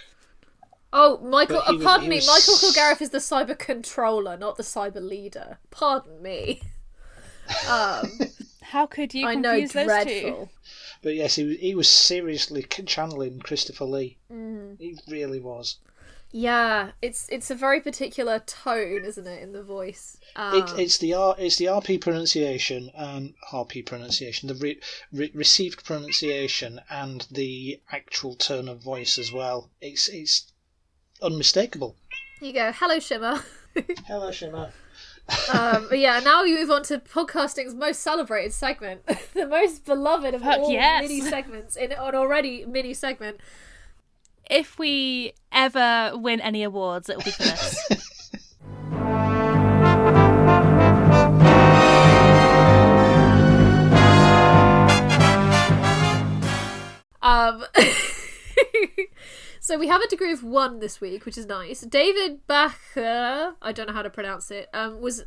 Oh, 0.92 1.18
Michael. 1.18 1.56
But 1.56 1.66
he 1.66 1.74
uh, 1.74 1.78
was- 1.78 1.84
pardon 1.84 2.04
he 2.04 2.10
me. 2.10 2.16
was- 2.16 2.26
Michael 2.26 2.54
Kilgarriff 2.70 3.00
is 3.02 3.10
the 3.10 3.18
cyber 3.18 3.58
controller, 3.58 4.36
not 4.36 4.56
the 4.56 4.62
cyber 4.62 5.00
leader. 5.02 5.58
Pardon 5.70 6.22
me. 6.22 6.62
Um, 7.68 8.10
How 8.62 8.86
could 8.86 9.12
you 9.14 9.26
I 9.26 9.34
know, 9.34 9.60
those 9.60 9.72
dreadful. 9.72 10.50
But 11.02 11.14
yes, 11.14 11.34
he 11.34 11.44
was, 11.44 11.56
he 11.58 11.74
was 11.74 11.90
seriously 11.90 12.62
channeling 12.62 13.40
Christopher 13.40 13.84
Lee. 13.84 14.18
Mm. 14.30 14.78
He 14.78 14.98
really 15.08 15.40
was. 15.40 15.76
Yeah, 16.34 16.92
it's 17.02 17.28
it's 17.28 17.50
a 17.50 17.54
very 17.54 17.80
particular 17.82 18.38
tone, 18.38 19.04
isn't 19.04 19.26
it, 19.26 19.42
in 19.42 19.52
the 19.52 19.62
voice? 19.62 20.16
Um, 20.34 20.54
It, 20.62 20.78
it's 20.78 20.96
the 20.96 21.12
R, 21.12 21.34
it's 21.38 21.56
the 21.56 21.66
RP 21.66 22.00
pronunciation 22.00 22.90
and 22.94 23.34
RP 23.52 23.84
pronunciation, 23.84 24.48
the 24.48 24.54
re, 24.54 24.80
re, 25.12 25.30
received 25.34 25.84
pronunciation 25.84 26.80
and 26.88 27.26
the 27.30 27.82
actual 27.90 28.34
tone 28.34 28.66
of 28.66 28.82
voice 28.82 29.18
as 29.18 29.30
well. 29.30 29.68
It's 29.82 30.08
it's 30.08 30.51
unmistakable. 31.22 31.96
You 32.40 32.52
go. 32.52 32.72
Hello, 32.72 32.98
Shimmer. 32.98 33.40
Hello, 34.06 34.30
Shimmer. 34.30 34.70
um, 35.52 35.86
but 35.88 35.98
yeah, 35.98 36.18
now 36.20 36.42
we 36.42 36.54
move 36.54 36.70
on 36.70 36.82
to 36.82 36.98
podcasting's 36.98 37.74
most 37.74 38.00
celebrated 38.00 38.52
segment, 38.52 39.02
the 39.34 39.46
most 39.46 39.84
beloved 39.84 40.34
of 40.34 40.42
Fuck 40.42 40.58
all 40.58 40.70
yes. 40.72 41.02
mini 41.02 41.20
segments 41.20 41.76
in 41.76 41.92
an 41.92 42.14
already 42.14 42.66
mini 42.66 42.92
segment. 42.92 43.38
If 44.50 44.78
we 44.78 45.32
ever 45.52 46.12
win 46.14 46.40
any 46.40 46.62
awards, 46.64 47.08
it 47.08 47.16
will 47.16 47.24
be 47.24 47.30
for 47.30 47.42
this. 47.44 47.88
Um, 57.22 57.64
so 59.62 59.78
we 59.78 59.86
have 59.86 60.00
a 60.00 60.08
degree 60.08 60.32
of 60.32 60.42
one 60.42 60.80
this 60.80 61.00
week, 61.00 61.24
which 61.24 61.38
is 61.38 61.46
nice. 61.46 61.82
David 61.82 62.44
Bacher, 62.48 63.54
I 63.62 63.70
don't 63.70 63.86
know 63.86 63.92
how 63.92 64.02
to 64.02 64.10
pronounce 64.10 64.50
it, 64.50 64.68
um, 64.74 65.00
was 65.00 65.24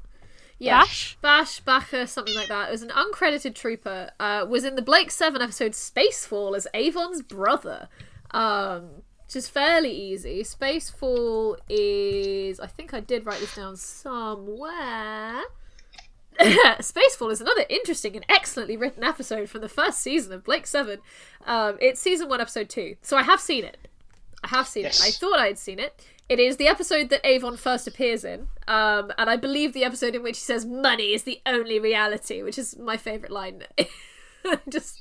yeah, 0.59 0.81
Bash? 0.81 1.17
Bash 1.21 1.63
Bacher, 1.63 2.05
something 2.05 2.35
like 2.35 2.49
that. 2.49 2.67
It 2.67 2.71
was 2.71 2.81
an 2.81 2.89
uncredited 2.89 3.55
trooper. 3.55 4.11
Uh, 4.19 4.45
was 4.47 4.65
in 4.65 4.75
the 4.75 4.81
Blake 4.81 5.09
Seven 5.09 5.41
episode 5.41 5.71
Spacefall 5.71 6.55
as 6.55 6.67
Avon's 6.73 7.21
brother. 7.21 7.87
Um, 8.31 9.03
which 9.25 9.35
is 9.37 9.47
fairly 9.47 9.91
easy. 9.91 10.43
Spacefall 10.43 11.57
is, 11.67 12.59
I 12.59 12.67
think 12.67 12.93
I 12.93 12.99
did 12.99 13.25
write 13.25 13.39
this 13.39 13.55
down 13.55 13.77
somewhere. 13.77 15.43
Spacefall 16.39 17.31
is 17.31 17.41
another 17.41 17.65
interesting 17.69 18.15
and 18.15 18.25
excellently 18.29 18.77
written 18.77 19.03
episode 19.03 19.49
from 19.49 19.61
the 19.61 19.69
first 19.69 19.99
season 19.99 20.33
of 20.33 20.43
Blake 20.43 20.67
Seven. 20.67 20.99
Um, 21.45 21.77
it's 21.79 22.01
season 22.01 22.29
one, 22.29 22.41
episode 22.41 22.69
two, 22.69 22.97
so 23.01 23.17
I 23.17 23.23
have 23.23 23.39
seen 23.39 23.63
it. 23.63 23.87
I 24.45 24.49
have 24.49 24.67
seen 24.67 24.83
Yes. 24.83 24.99
it. 25.01 25.07
I 25.07 25.11
thought 25.11 25.39
I 25.39 25.47
had 25.47 25.57
seen 25.57 25.79
it. 25.79 26.01
It 26.29 26.39
is 26.39 26.57
the 26.57 26.67
episode 26.67 27.09
that 27.09 27.21
Avon 27.25 27.57
first 27.57 27.87
appears 27.87 28.23
in, 28.23 28.47
um, 28.67 29.11
and 29.17 29.29
I 29.29 29.35
believe 29.35 29.73
the 29.73 29.83
episode 29.83 30.15
in 30.15 30.23
which 30.23 30.37
he 30.37 30.41
says 30.43 30.65
"money 30.65 31.13
is 31.13 31.23
the 31.23 31.39
only 31.45 31.79
reality," 31.79 32.41
which 32.41 32.57
is 32.57 32.77
my 32.77 32.97
favorite 32.97 33.31
line. 33.31 33.63
Just, 34.69 34.97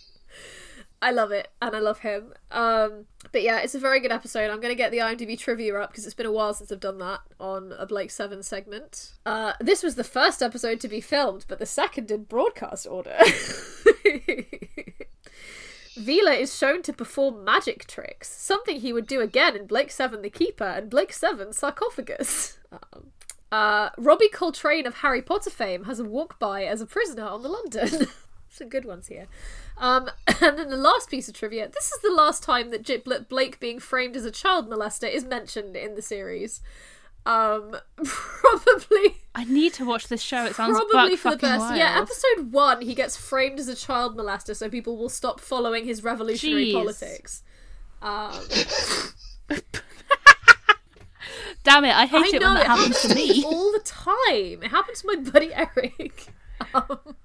I 1.00 1.10
love 1.12 1.30
it, 1.32 1.48
and 1.62 1.74
I 1.74 1.78
love 1.78 2.00
him. 2.00 2.34
Um, 2.50 3.06
but 3.32 3.42
yeah, 3.42 3.58
it's 3.60 3.74
a 3.74 3.78
very 3.78 4.00
good 4.00 4.12
episode. 4.12 4.50
I'm 4.50 4.60
gonna 4.60 4.74
get 4.74 4.90
the 4.90 4.98
IMDb 4.98 5.38
trivia 5.38 5.80
up 5.80 5.90
because 5.92 6.04
it's 6.04 6.14
been 6.14 6.26
a 6.26 6.32
while 6.32 6.52
since 6.52 6.70
I've 6.70 6.80
done 6.80 6.98
that 6.98 7.20
on 7.40 7.72
a 7.78 7.86
Blake 7.86 8.10
Seven 8.10 8.42
segment. 8.42 9.12
Uh, 9.24 9.54
this 9.60 9.82
was 9.82 9.94
the 9.94 10.04
first 10.04 10.42
episode 10.42 10.78
to 10.80 10.88
be 10.88 11.00
filmed, 11.00 11.46
but 11.48 11.58
the 11.58 11.64
second 11.66 12.10
in 12.10 12.24
broadcast 12.24 12.86
order. 12.86 13.16
Vila 15.96 16.32
is 16.32 16.56
shown 16.56 16.82
to 16.82 16.92
perform 16.92 17.44
magic 17.44 17.86
tricks, 17.86 18.28
something 18.28 18.80
he 18.80 18.92
would 18.92 19.06
do 19.06 19.20
again 19.20 19.54
in 19.56 19.66
Blake 19.66 19.90
7 19.90 20.22
The 20.22 20.30
Keeper 20.30 20.64
and 20.64 20.90
Blake 20.90 21.12
7 21.12 21.52
Sarcophagus. 21.52 22.58
Um, 22.72 23.12
uh, 23.52 23.90
Robbie 23.96 24.28
Coltrane 24.28 24.86
of 24.86 24.96
Harry 24.96 25.22
Potter 25.22 25.50
fame 25.50 25.84
has 25.84 26.00
a 26.00 26.04
walk 26.04 26.38
by 26.40 26.64
as 26.64 26.80
a 26.80 26.86
prisoner 26.86 27.24
on 27.24 27.42
the 27.42 27.48
London. 27.48 28.08
Some 28.48 28.68
good 28.68 28.84
ones 28.84 29.06
here. 29.06 29.26
Um, 29.78 30.10
and 30.40 30.58
then 30.58 30.70
the 30.70 30.76
last 30.76 31.10
piece 31.10 31.28
of 31.28 31.34
trivia 31.34 31.68
this 31.68 31.92
is 31.92 32.00
the 32.02 32.12
last 32.12 32.42
time 32.42 32.70
that 32.70 32.84
Giblet 32.84 33.28
Blake 33.28 33.60
being 33.60 33.78
framed 33.78 34.16
as 34.16 34.24
a 34.24 34.30
child 34.30 34.68
molester 34.68 35.12
is 35.12 35.24
mentioned 35.24 35.76
in 35.76 35.94
the 35.94 36.02
series. 36.02 36.60
Um, 37.26 37.74
probably 38.04 39.16
I 39.34 39.44
need 39.44 39.72
to 39.74 39.84
watch 39.86 40.08
this 40.08 40.20
show. 40.20 40.44
It 40.44 40.54
sounds 40.54 40.78
probably 40.90 41.16
for 41.16 41.30
the 41.30 41.36
best. 41.38 41.60
wild. 41.60 41.76
Yeah, 41.76 41.98
episode 41.98 42.52
one, 42.52 42.82
he 42.82 42.94
gets 42.94 43.16
framed 43.16 43.58
as 43.58 43.68
a 43.68 43.74
child 43.74 44.16
molester, 44.16 44.54
so 44.54 44.68
people 44.68 44.96
will 44.96 45.08
stop 45.08 45.40
following 45.40 45.86
his 45.86 46.04
revolutionary 46.04 46.66
Jeez. 46.66 46.72
politics. 46.74 47.42
Um, 48.02 48.32
Damn 51.64 51.84
it! 51.86 51.94
I 51.96 52.04
hate 52.04 52.34
I 52.34 52.36
it 52.36 52.40
know 52.42 52.48
when 52.48 52.54
that 52.56 52.64
it 52.64 52.66
happens 52.66 53.00
to 53.02 53.14
me. 53.14 53.42
all 53.44 53.72
the 53.72 53.80
time. 53.80 54.62
It 54.62 54.70
happened 54.70 54.96
to 54.98 55.06
my 55.06 55.16
buddy 55.16 55.52
Eric. 55.54 56.28
Um, 56.72 57.16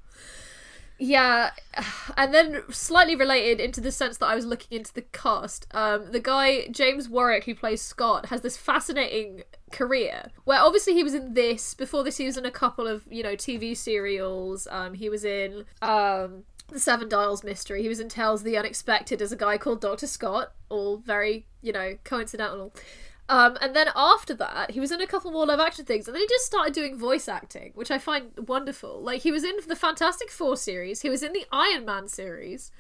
yeah, 1.00 1.52
and 2.18 2.34
then 2.34 2.62
slightly 2.70 3.16
related 3.16 3.60
into 3.60 3.82
the 3.82 3.92
sense 3.92 4.18
that 4.18 4.28
I 4.28 4.36
was 4.36 4.46
looking 4.46 4.78
into 4.78 4.94
the 4.94 5.02
cast. 5.02 5.66
Um, 5.72 6.12
the 6.12 6.20
guy 6.20 6.68
James 6.68 7.10
Warwick 7.10 7.46
who 7.46 7.56
plays 7.56 7.82
Scott 7.82 8.28
has 8.28 8.42
this 8.42 8.58
fascinating 8.58 9.44
career 9.72 10.32
where 10.46 10.60
obviously 10.60 10.94
he 10.94 11.04
was 11.04 11.14
in 11.14 11.36
this 11.36 11.76
before 11.76 12.04
this 12.04 12.18
he 12.18 12.26
was 12.26 12.38
in 12.38 12.46
a 12.46 12.52
couple 12.52 12.88
of 12.88 13.04
you 13.10 13.24
know 13.24 13.36
TV 13.36 13.76
serials. 13.76 14.68
Um, 14.70 14.94
he 14.94 15.10
was 15.10 15.24
in 15.24 15.66
um 15.82 16.44
the 16.68 16.80
Seven 16.80 17.10
Dials 17.10 17.44
Mystery. 17.44 17.82
He 17.82 17.90
was 17.90 18.00
in 18.00 18.10
Tales 18.10 18.44
the 18.44 18.58
Unexpected 18.58 19.22
as 19.22 19.32
a 19.32 19.36
guy 19.36 19.58
called 19.58 19.82
Doctor 19.82 20.06
Scott. 20.06 20.52
All 20.70 20.98
very 20.98 21.46
you 21.62 21.72
know 21.72 21.98
coincidental. 22.04 22.74
Um, 23.30 23.60
and 23.62 23.76
then 23.76 23.90
after 23.96 24.34
that, 24.34 24.72
he 24.72 24.80
was 24.80 24.92
in 24.92 25.02
a 25.02 25.08
couple 25.08 25.30
more 25.30 25.46
live 25.46 25.60
action 25.60 25.86
things, 25.86 26.08
and 26.08 26.16
then 26.16 26.22
he 26.22 26.28
just 26.28 26.48
started 26.48 26.74
doing 26.74 26.98
voice 26.98 27.28
acting, 27.28 27.72
which 27.76 27.92
I 27.92 28.00
find 28.00 28.32
wonderful. 28.48 29.00
Like 29.02 29.22
he 29.22 29.32
was 29.32 29.44
in 29.44 29.56
the 29.68 29.76
Fantastic 29.76 30.32
Four 30.32 30.58
series, 30.58 31.02
he 31.02 31.10
was 31.12 31.22
in 31.22 31.34
the 31.34 31.46
Iron 31.52 31.86
Man 31.86 32.08
series, 32.08 32.72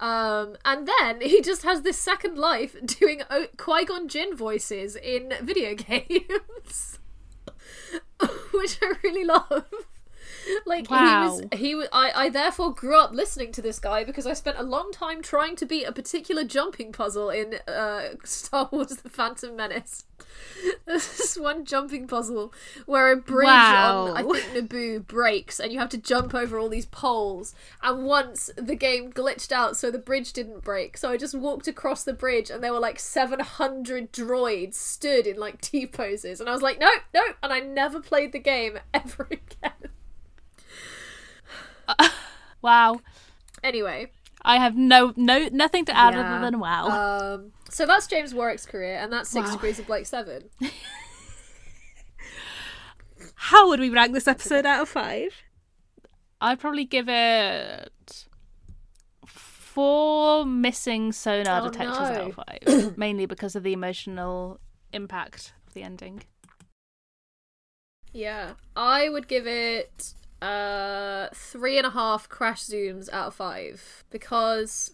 um, 0.00 0.56
and 0.64 0.88
then 0.88 1.20
he 1.20 1.42
just 1.42 1.64
has 1.64 1.82
this 1.82 1.98
second 1.98 2.38
life 2.38 2.74
doing 2.84 3.20
o- 3.30 3.48
Qui 3.58 3.84
Gon 3.84 4.08
Jinn 4.08 4.34
voices 4.34 4.96
in 4.96 5.34
video 5.42 5.74
games, 5.74 6.98
which 8.52 8.78
I 8.82 8.94
really 9.04 9.24
love. 9.24 9.66
like 10.66 10.90
Wow. 10.90 10.98
he 10.98 11.42
was 11.42 11.60
he 11.60 11.74
was 11.74 11.88
I, 11.92 12.12
I 12.14 12.28
therefore 12.28 12.72
grew 12.74 12.98
up 12.98 13.12
listening 13.12 13.52
to 13.52 13.62
this 13.62 13.78
guy 13.78 14.04
because 14.04 14.26
I 14.26 14.32
spent 14.32 14.58
a 14.58 14.62
long 14.62 14.90
time 14.92 15.22
trying 15.22 15.56
to 15.56 15.66
beat 15.66 15.84
a 15.84 15.92
particular 15.92 16.44
jumping 16.44 16.92
puzzle 16.92 17.30
in 17.30 17.56
uh, 17.68 18.14
Star 18.24 18.68
Wars 18.70 18.88
The 18.88 19.08
Phantom 19.10 19.54
Menace. 19.56 20.04
There's 20.86 21.06
this 21.18 21.36
one 21.38 21.64
jumping 21.64 22.06
puzzle 22.06 22.52
where 22.86 23.10
a 23.10 23.16
bridge 23.16 23.48
on 23.48 24.16
I 24.16 24.22
think 24.22 24.68
Naboo 24.70 25.06
breaks 25.06 25.58
and 25.58 25.72
you 25.72 25.78
have 25.78 25.88
to 25.90 25.98
jump 25.98 26.34
over 26.34 26.58
all 26.58 26.68
these 26.68 26.86
poles 26.86 27.54
and 27.82 28.04
once 28.04 28.50
the 28.56 28.76
game 28.76 29.12
glitched 29.12 29.50
out 29.50 29.76
so 29.76 29.90
the 29.90 29.98
bridge 29.98 30.32
didn't 30.34 30.62
break 30.62 30.96
so 30.98 31.10
I 31.10 31.16
just 31.16 31.34
walked 31.34 31.68
across 31.68 32.04
the 32.04 32.12
bridge 32.12 32.50
and 32.50 32.62
there 32.62 32.72
were 32.72 32.80
like 32.80 32.98
700 32.98 34.12
droids 34.12 34.74
stood 34.74 35.26
in 35.26 35.36
like 35.38 35.60
T 35.60 35.86
poses 35.86 36.38
and 36.40 36.48
I 36.48 36.52
was 36.52 36.62
like 36.62 36.78
no 36.78 36.90
no 37.14 37.22
and 37.42 37.52
I 37.52 37.60
never 37.60 38.00
played 38.00 38.32
the 38.32 38.38
game 38.38 38.78
ever 38.94 39.26
again. 39.30 39.90
Wow. 42.62 43.00
Anyway, 43.64 44.10
I 44.42 44.58
have 44.58 44.76
no 44.76 45.12
no 45.16 45.48
nothing 45.50 45.84
to 45.86 45.96
add 45.96 46.12
Yeah. 46.14 46.20
other 46.36 46.44
than 46.44 46.60
wow. 46.60 46.88
um, 47.34 47.52
so 47.70 47.86
that's 47.86 48.06
James 48.06 48.34
Warwick's 48.34 48.66
career, 48.66 48.96
and 48.96 49.10
that's 49.12 49.30
Six 49.30 49.48
Wow. 49.48 49.54
Degrees 49.54 49.78
of 49.78 49.86
Blake 49.86 50.04
Seven. 50.06 50.50
How 53.34 53.68
would 53.68 53.80
we 53.80 53.88
rank 53.90 54.12
this 54.12 54.28
episode 54.28 54.66
out 54.66 54.82
of 54.82 54.88
five? 54.88 55.34
I'd 56.40 56.58
probably 56.60 56.84
give 56.84 57.08
it 57.08 58.26
four 59.26 60.44
missing 60.44 61.12
sonar 61.12 61.62
Oh, 61.62 61.70
detectors 61.70 61.96
out 61.98 62.28
of 62.28 62.34
five, 62.34 62.96
mainly 62.98 63.26
because 63.26 63.56
of 63.56 63.62
the 63.62 63.72
emotional 63.72 64.60
impact 64.92 65.52
of 65.66 65.74
the 65.74 65.82
ending. 65.82 66.22
Yeah, 68.12 68.54
I 68.74 69.08
would 69.08 69.28
give 69.28 69.46
it 69.46 70.14
uh 70.42 71.28
three 71.34 71.76
and 71.76 71.86
a 71.86 71.90
half 71.90 72.28
crash 72.28 72.62
zooms 72.62 73.08
out 73.12 73.28
of 73.28 73.34
five 73.34 74.04
because 74.10 74.92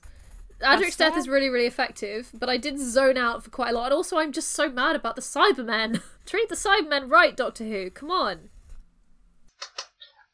Adric's 0.61 0.97
death 0.97 1.17
is 1.17 1.29
really 1.29 1.49
really 1.49 1.67
effective, 1.67 2.31
but 2.35 2.49
I 2.49 2.57
did 2.57 2.79
zone 2.79 3.17
out 3.17 3.45
for 3.45 3.51
quite 3.51 3.71
a 3.71 3.75
lot, 3.75 3.87
and 3.87 3.95
also 3.95 4.17
I'm 4.19 4.33
just 4.33 4.51
so 4.51 4.69
mad 4.71 4.97
about 4.97 5.17
the 5.17 5.23
Cybermen. 5.23 6.01
Treat 6.27 6.49
the 6.49 6.55
Cybermen 6.55 7.11
right, 7.11 7.37
Doctor 7.37 7.65
Who. 7.65 7.91
Come 7.91 8.11
on. 8.11 8.49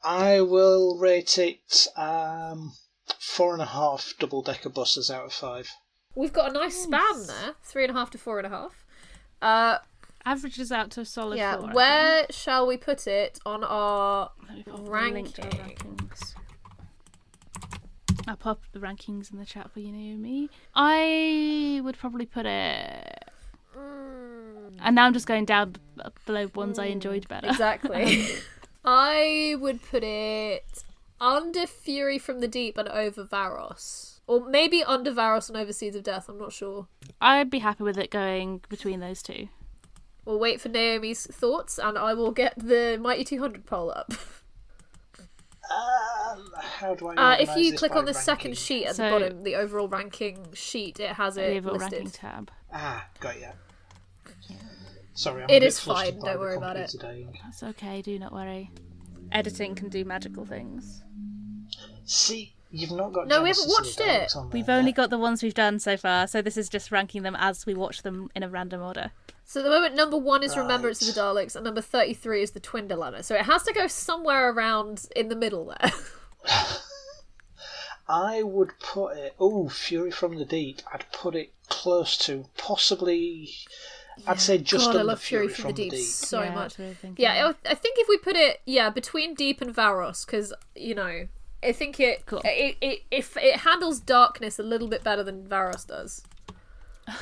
I 0.04 0.40
will 0.40 0.98
rate 0.98 1.38
it 1.38 1.86
um, 1.96 2.72
four 3.18 3.52
and 3.52 3.62
a 3.62 3.66
half 3.66 4.14
double 4.18 4.42
decker 4.42 4.68
buses 4.68 5.10
out 5.10 5.26
of 5.26 5.32
five. 5.32 5.70
We've 6.14 6.32
got 6.32 6.50
a 6.50 6.52
nice 6.52 6.76
span 6.76 7.26
there, 7.26 7.54
three 7.62 7.84
and 7.84 7.90
a 7.90 7.94
half 7.94 8.10
to 8.10 8.18
four 8.18 8.38
and 8.38 8.46
a 8.46 8.50
half. 8.50 8.84
Uh, 9.40 9.78
Averages 10.24 10.70
out 10.70 10.90
to 10.92 11.00
a 11.00 11.04
solid 11.04 11.38
yeah. 11.38 11.56
four. 11.56 11.70
Where 11.70 12.26
shall 12.30 12.66
we 12.66 12.76
put 12.76 13.06
it 13.06 13.40
on 13.44 13.64
our 13.64 14.30
think. 14.54 14.66
Let 14.66 14.76
me 14.78 14.84
pop 14.84 14.88
a 14.88 15.12
link 15.12 15.34
to 15.34 15.44
our 15.44 15.50
rankings. 15.50 16.34
I'll 18.28 18.36
pop 18.36 18.62
the 18.72 18.78
rankings 18.78 19.32
in 19.32 19.38
the 19.38 19.44
chat 19.44 19.70
for 19.72 19.80
you, 19.80 19.90
Naomi. 19.90 20.48
I 20.74 21.80
would 21.82 21.98
probably 21.98 22.26
put 22.26 22.46
it. 22.46 23.30
Mm. 23.76 24.76
And 24.80 24.94
now 24.94 25.06
I'm 25.06 25.12
just 25.12 25.26
going 25.26 25.44
down 25.44 25.76
below 26.26 26.48
ones 26.54 26.78
I 26.78 26.86
enjoyed 26.86 27.24
mm, 27.24 27.28
better. 27.28 27.48
Exactly. 27.48 28.26
I 28.84 29.56
would 29.58 29.82
put 29.82 30.04
it 30.04 30.84
under 31.20 31.66
Fury 31.66 32.18
from 32.18 32.40
the 32.40 32.48
Deep 32.48 32.76
and 32.78 32.88
over 32.88 33.24
Varos. 33.24 34.20
Or 34.26 34.48
maybe 34.48 34.84
under 34.84 35.12
Varos 35.12 35.48
and 35.48 35.56
over 35.56 35.72
Seeds 35.72 35.96
of 35.96 36.04
Death, 36.04 36.28
I'm 36.28 36.38
not 36.38 36.52
sure. 36.52 36.86
I'd 37.20 37.50
be 37.50 37.58
happy 37.58 37.82
with 37.82 37.98
it 37.98 38.10
going 38.10 38.60
between 38.68 39.00
those 39.00 39.22
two. 39.22 39.48
We'll 40.24 40.38
wait 40.38 40.60
for 40.60 40.68
Naomi's 40.68 41.26
thoughts 41.26 41.78
and 41.78 41.98
I 41.98 42.14
will 42.14 42.30
get 42.30 42.54
the 42.56 42.98
Mighty 43.00 43.24
200 43.24 43.66
poll 43.66 43.90
up. 43.90 44.12
Um, 45.70 46.50
how 46.60 46.94
do 46.94 47.08
I? 47.08 47.14
Uh, 47.14 47.36
if 47.40 47.56
you 47.56 47.70
this 47.70 47.78
click 47.80 47.92
on 47.96 48.04
the 48.04 48.12
ranking? 48.12 48.22
second 48.22 48.58
sheet 48.58 48.86
at 48.86 48.96
So- 48.96 49.04
the 49.04 49.10
bottom, 49.10 49.42
the 49.42 49.54
overall 49.56 49.88
ranking 49.88 50.52
sheet, 50.52 51.00
it 51.00 51.12
has 51.14 51.36
The 51.36 51.50
it 51.52 51.56
overall 51.58 51.76
listed. 51.78 51.92
ranking 51.92 52.10
tab. 52.10 52.50
Ah, 52.72 53.06
got 53.20 53.40
ya. 53.40 53.48
Sorry, 55.14 55.42
I'm 55.44 55.48
It 55.50 55.56
a 55.56 55.60
bit 55.60 55.62
is 55.64 55.78
fine, 55.78 56.18
don't 56.20 56.38
worry 56.38 56.56
about 56.56 56.76
it. 56.76 56.90
computer 56.90 57.06
dying. 57.06 57.38
That's 57.44 57.62
okay, 57.62 58.02
do 58.02 58.18
not 58.18 58.32
worry. 58.32 58.70
Editing 59.30 59.74
can 59.74 59.88
do 59.88 60.04
magical 60.04 60.44
things. 60.44 61.02
See, 62.04 62.54
you've 62.70 62.90
not 62.92 63.12
got. 63.12 63.28
No, 63.28 63.42
we 63.42 63.50
haven't 63.50 63.68
watched 63.68 64.00
it. 64.00 64.34
on 64.36 64.50
We've 64.50 64.68
yet. 64.68 64.76
only 64.78 64.92
got 64.92 65.10
the 65.10 65.18
ones 65.18 65.42
we've 65.42 65.54
done 65.54 65.78
so 65.78 65.96
far, 65.96 66.26
so 66.26 66.42
this 66.42 66.56
is 66.56 66.68
just 66.68 66.90
ranking 66.90 67.22
them 67.22 67.36
as 67.38 67.64
we 67.66 67.74
watch 67.74 68.02
them 68.02 68.30
in 68.34 68.42
a 68.42 68.48
random 68.48 68.82
order. 68.82 69.10
So 69.52 69.60
at 69.60 69.64
the 69.64 69.68
moment, 69.68 69.94
number 69.94 70.16
one 70.16 70.42
is 70.42 70.56
Remembrance 70.56 71.06
of 71.06 71.14
the 71.14 71.20
Daleks, 71.20 71.54
and 71.54 71.62
number 71.62 71.82
33 71.82 72.42
is 72.42 72.50
the 72.52 72.58
Twin 72.58 72.88
Dilemma. 72.88 73.22
So 73.22 73.34
it 73.34 73.42
has 73.42 73.62
to 73.64 73.74
go 73.74 73.86
somewhere 73.86 74.50
around 74.50 75.04
in 75.14 75.28
the 75.28 75.36
middle 75.36 75.66
there. 75.66 75.92
I 78.08 78.42
would 78.42 78.70
put 78.78 79.18
it. 79.18 79.34
Oh, 79.38 79.68
Fury 79.68 80.10
from 80.10 80.38
the 80.38 80.46
Deep. 80.46 80.80
I'd 80.90 81.04
put 81.12 81.34
it 81.34 81.52
close 81.68 82.16
to 82.24 82.46
possibly. 82.56 83.50
I'd 84.26 84.40
say 84.40 84.56
just 84.56 84.86
God, 84.86 84.96
I 84.96 85.00
under 85.00 85.04
love 85.04 85.20
Fury, 85.20 85.48
Fury 85.48 85.54
from 85.54 85.66
the 85.72 85.82
Deep, 85.82 85.90
Deep. 85.90 86.00
so 86.00 86.42
Yeah, 86.42 86.54
much. 86.54 86.76
that's 86.76 87.04
I'm. 87.04 87.14
Yeah, 87.18 87.52
I 87.66 87.70
I 87.72 87.74
think 87.74 87.98
if 87.98 88.08
we 88.08 88.16
put 88.16 88.36
it, 88.36 88.62
yeah, 88.64 88.88
between 88.88 89.34
Deep 89.34 89.60
and 89.60 89.76
Varos, 89.76 90.24
because 90.24 90.54
you 90.74 90.94
know, 90.94 91.28
I 91.62 91.72
think 91.72 92.00
it, 92.00 92.24
Cool. 92.24 92.40
it, 92.46 92.78
it, 92.80 93.02
if 93.10 93.36
it 93.36 93.56
handles 93.56 94.00
darkness 94.00 94.58
a 94.58 94.62
little 94.62 94.88
bit 94.88 95.04
better 95.04 95.22
than 95.22 95.46
Varos 95.46 95.86
does. 95.86 96.22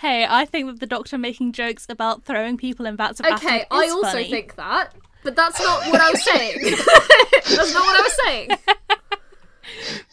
Hey, 0.00 0.26
I 0.28 0.46
think 0.46 0.66
that 0.66 0.80
the 0.80 0.86
Doctor 0.86 1.18
making 1.18 1.52
jokes 1.52 1.86
about 1.88 2.24
throwing 2.24 2.56
people 2.56 2.86
in 2.86 2.96
vats 2.96 3.20
of 3.20 3.26
acid 3.26 3.46
Okay, 3.46 3.58
is 3.60 3.66
I 3.70 3.88
also 3.90 4.02
funny. 4.12 4.30
think 4.30 4.54
that, 4.56 4.94
but 5.22 5.36
that's 5.36 5.60
not 5.60 5.86
what 5.88 6.00
I 6.00 6.10
was 6.10 6.24
saying. 6.24 6.58
that's 7.56 7.74
not 7.74 7.82
what 7.82 8.00
I 8.00 8.02
was 8.02 8.18
saying. 8.24 8.50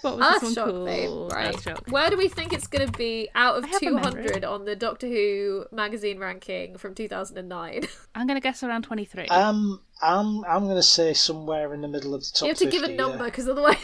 What 0.01 0.17
was 0.19 0.41
this 0.41 0.55
one 0.55 0.85
babe. 0.85 1.07
called? 1.09 1.33
Right. 1.33 1.55
Earthshock. 1.55 1.91
Where 1.91 2.09
do 2.11 2.17
we 2.17 2.27
think 2.27 2.53
it's 2.53 2.67
going 2.67 2.85
to 2.85 2.95
be 2.97 3.27
out 3.33 3.57
of 3.57 3.63
I 3.63 3.67
have 3.69 3.81
a 3.81 3.85
200 3.85 4.45
on 4.45 4.65
the 4.65 4.75
Doctor 4.75 5.07
Who 5.07 5.65
magazine 5.71 6.19
ranking 6.19 6.77
from 6.77 6.93
2009? 6.93 7.87
I'm 8.13 8.27
gonna 8.27 8.39
guess 8.39 8.61
around 8.63 8.83
23. 8.83 9.25
Um, 9.27 9.81
I'm 10.01 10.45
I'm 10.45 10.65
going 10.65 10.75
to 10.75 10.83
say 10.83 11.13
somewhere 11.13 11.73
in 11.73 11.81
the 11.81 11.87
middle 11.87 12.13
of 12.13 12.21
the 12.21 12.29
top. 12.33 12.41
you 12.43 12.49
have 12.49 12.57
to 12.59 12.65
50, 12.65 12.77
give 12.79 12.89
a 12.89 12.93
number 12.93 13.25
because 13.25 13.49
otherwise. 13.49 13.77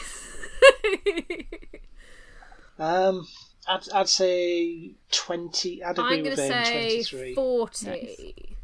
Um, 2.78 3.26
I'd, 3.66 3.88
I'd 3.94 4.08
say 4.08 4.92
twenty. 5.10 5.82
I'd 5.82 5.98
agree 5.98 6.04
I'm 6.04 6.10
going 6.10 6.24
with 6.24 6.36
to 6.36 6.48
Vane, 6.48 6.64
say 6.64 7.02
twenty-three. 7.04 7.34
40. 7.34 8.56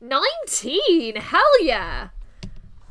19! 0.00 1.16
Hell 1.16 1.64
yeah! 1.64 2.08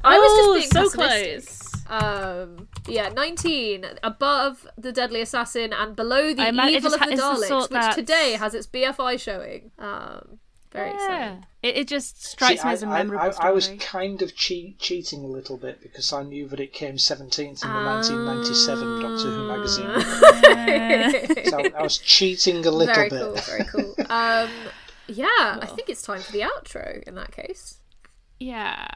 I 0.04 0.18
was 0.20 0.30
Oh, 0.32 0.58
just 0.60 0.74
being 0.74 0.90
so 0.90 0.98
pessimistic. 0.98 1.92
Um, 1.92 2.68
yeah, 2.88 3.10
19 3.10 3.86
above 4.04 4.68
the 4.78 4.92
Deadly 4.92 5.22
Assassin 5.22 5.72
and 5.74 5.96
below 5.96 6.34
the 6.34 6.44
I 6.44 6.50
Evil 6.70 6.94
of 6.94 7.00
the 7.00 7.06
ha- 7.06 7.06
it's 7.12 7.22
the 7.22 7.28
Daleks, 7.56 7.62
which 7.62 7.70
that's- 7.72 7.96
today 7.96 8.34
has 8.34 8.54
its 8.56 8.68
BFI 8.68 9.20
showing. 9.20 9.72
Um, 9.80 10.40
very 10.76 10.90
yeah. 10.90 10.96
exciting. 10.96 11.46
It, 11.64 11.78
it 11.78 11.88
just 11.88 12.26
strikes 12.26 12.62
See, 12.62 12.68
me 12.68 12.70
I, 12.70 12.74
as 12.74 12.84
a 12.84 12.88
memorable 12.88 13.26
I, 13.26 13.32
story. 13.32 13.50
I 13.50 13.52
was 13.52 13.72
kind 13.80 14.22
of 14.22 14.36
cheat, 14.36 14.80
cheating 14.80 15.24
a 15.24 15.28
little 15.28 15.58
bit 15.58 15.82
because 15.82 16.14
I 16.14 16.24
knew 16.24 16.48
that 16.50 16.60
it 16.60 16.74
came 16.74 16.96
17th 16.96 17.40
in 17.40 17.56
the 17.56 17.68
1997 17.68 19.02
Doctor 19.02 19.30
Who 19.30 19.48
magazine. 19.48 21.46
so 21.50 21.60
I, 21.60 21.80
I 21.80 21.84
was 21.84 21.98
cheating 21.98 22.66
a 22.66 22.72
little 22.72 22.94
very 22.94 23.10
bit. 23.10 23.22
cool, 23.22 23.36
very 23.36 23.64
cool. 23.66 23.96
Um, 24.10 24.50
yeah, 25.08 25.60
I 25.62 25.66
think 25.66 25.90
it's 25.90 26.02
time 26.02 26.22
for 26.22 26.32
the 26.32 26.42
outro 26.42 27.04
in 27.04 27.16
that 27.16 27.32
case. 27.32 27.80
Yeah. 28.40 28.88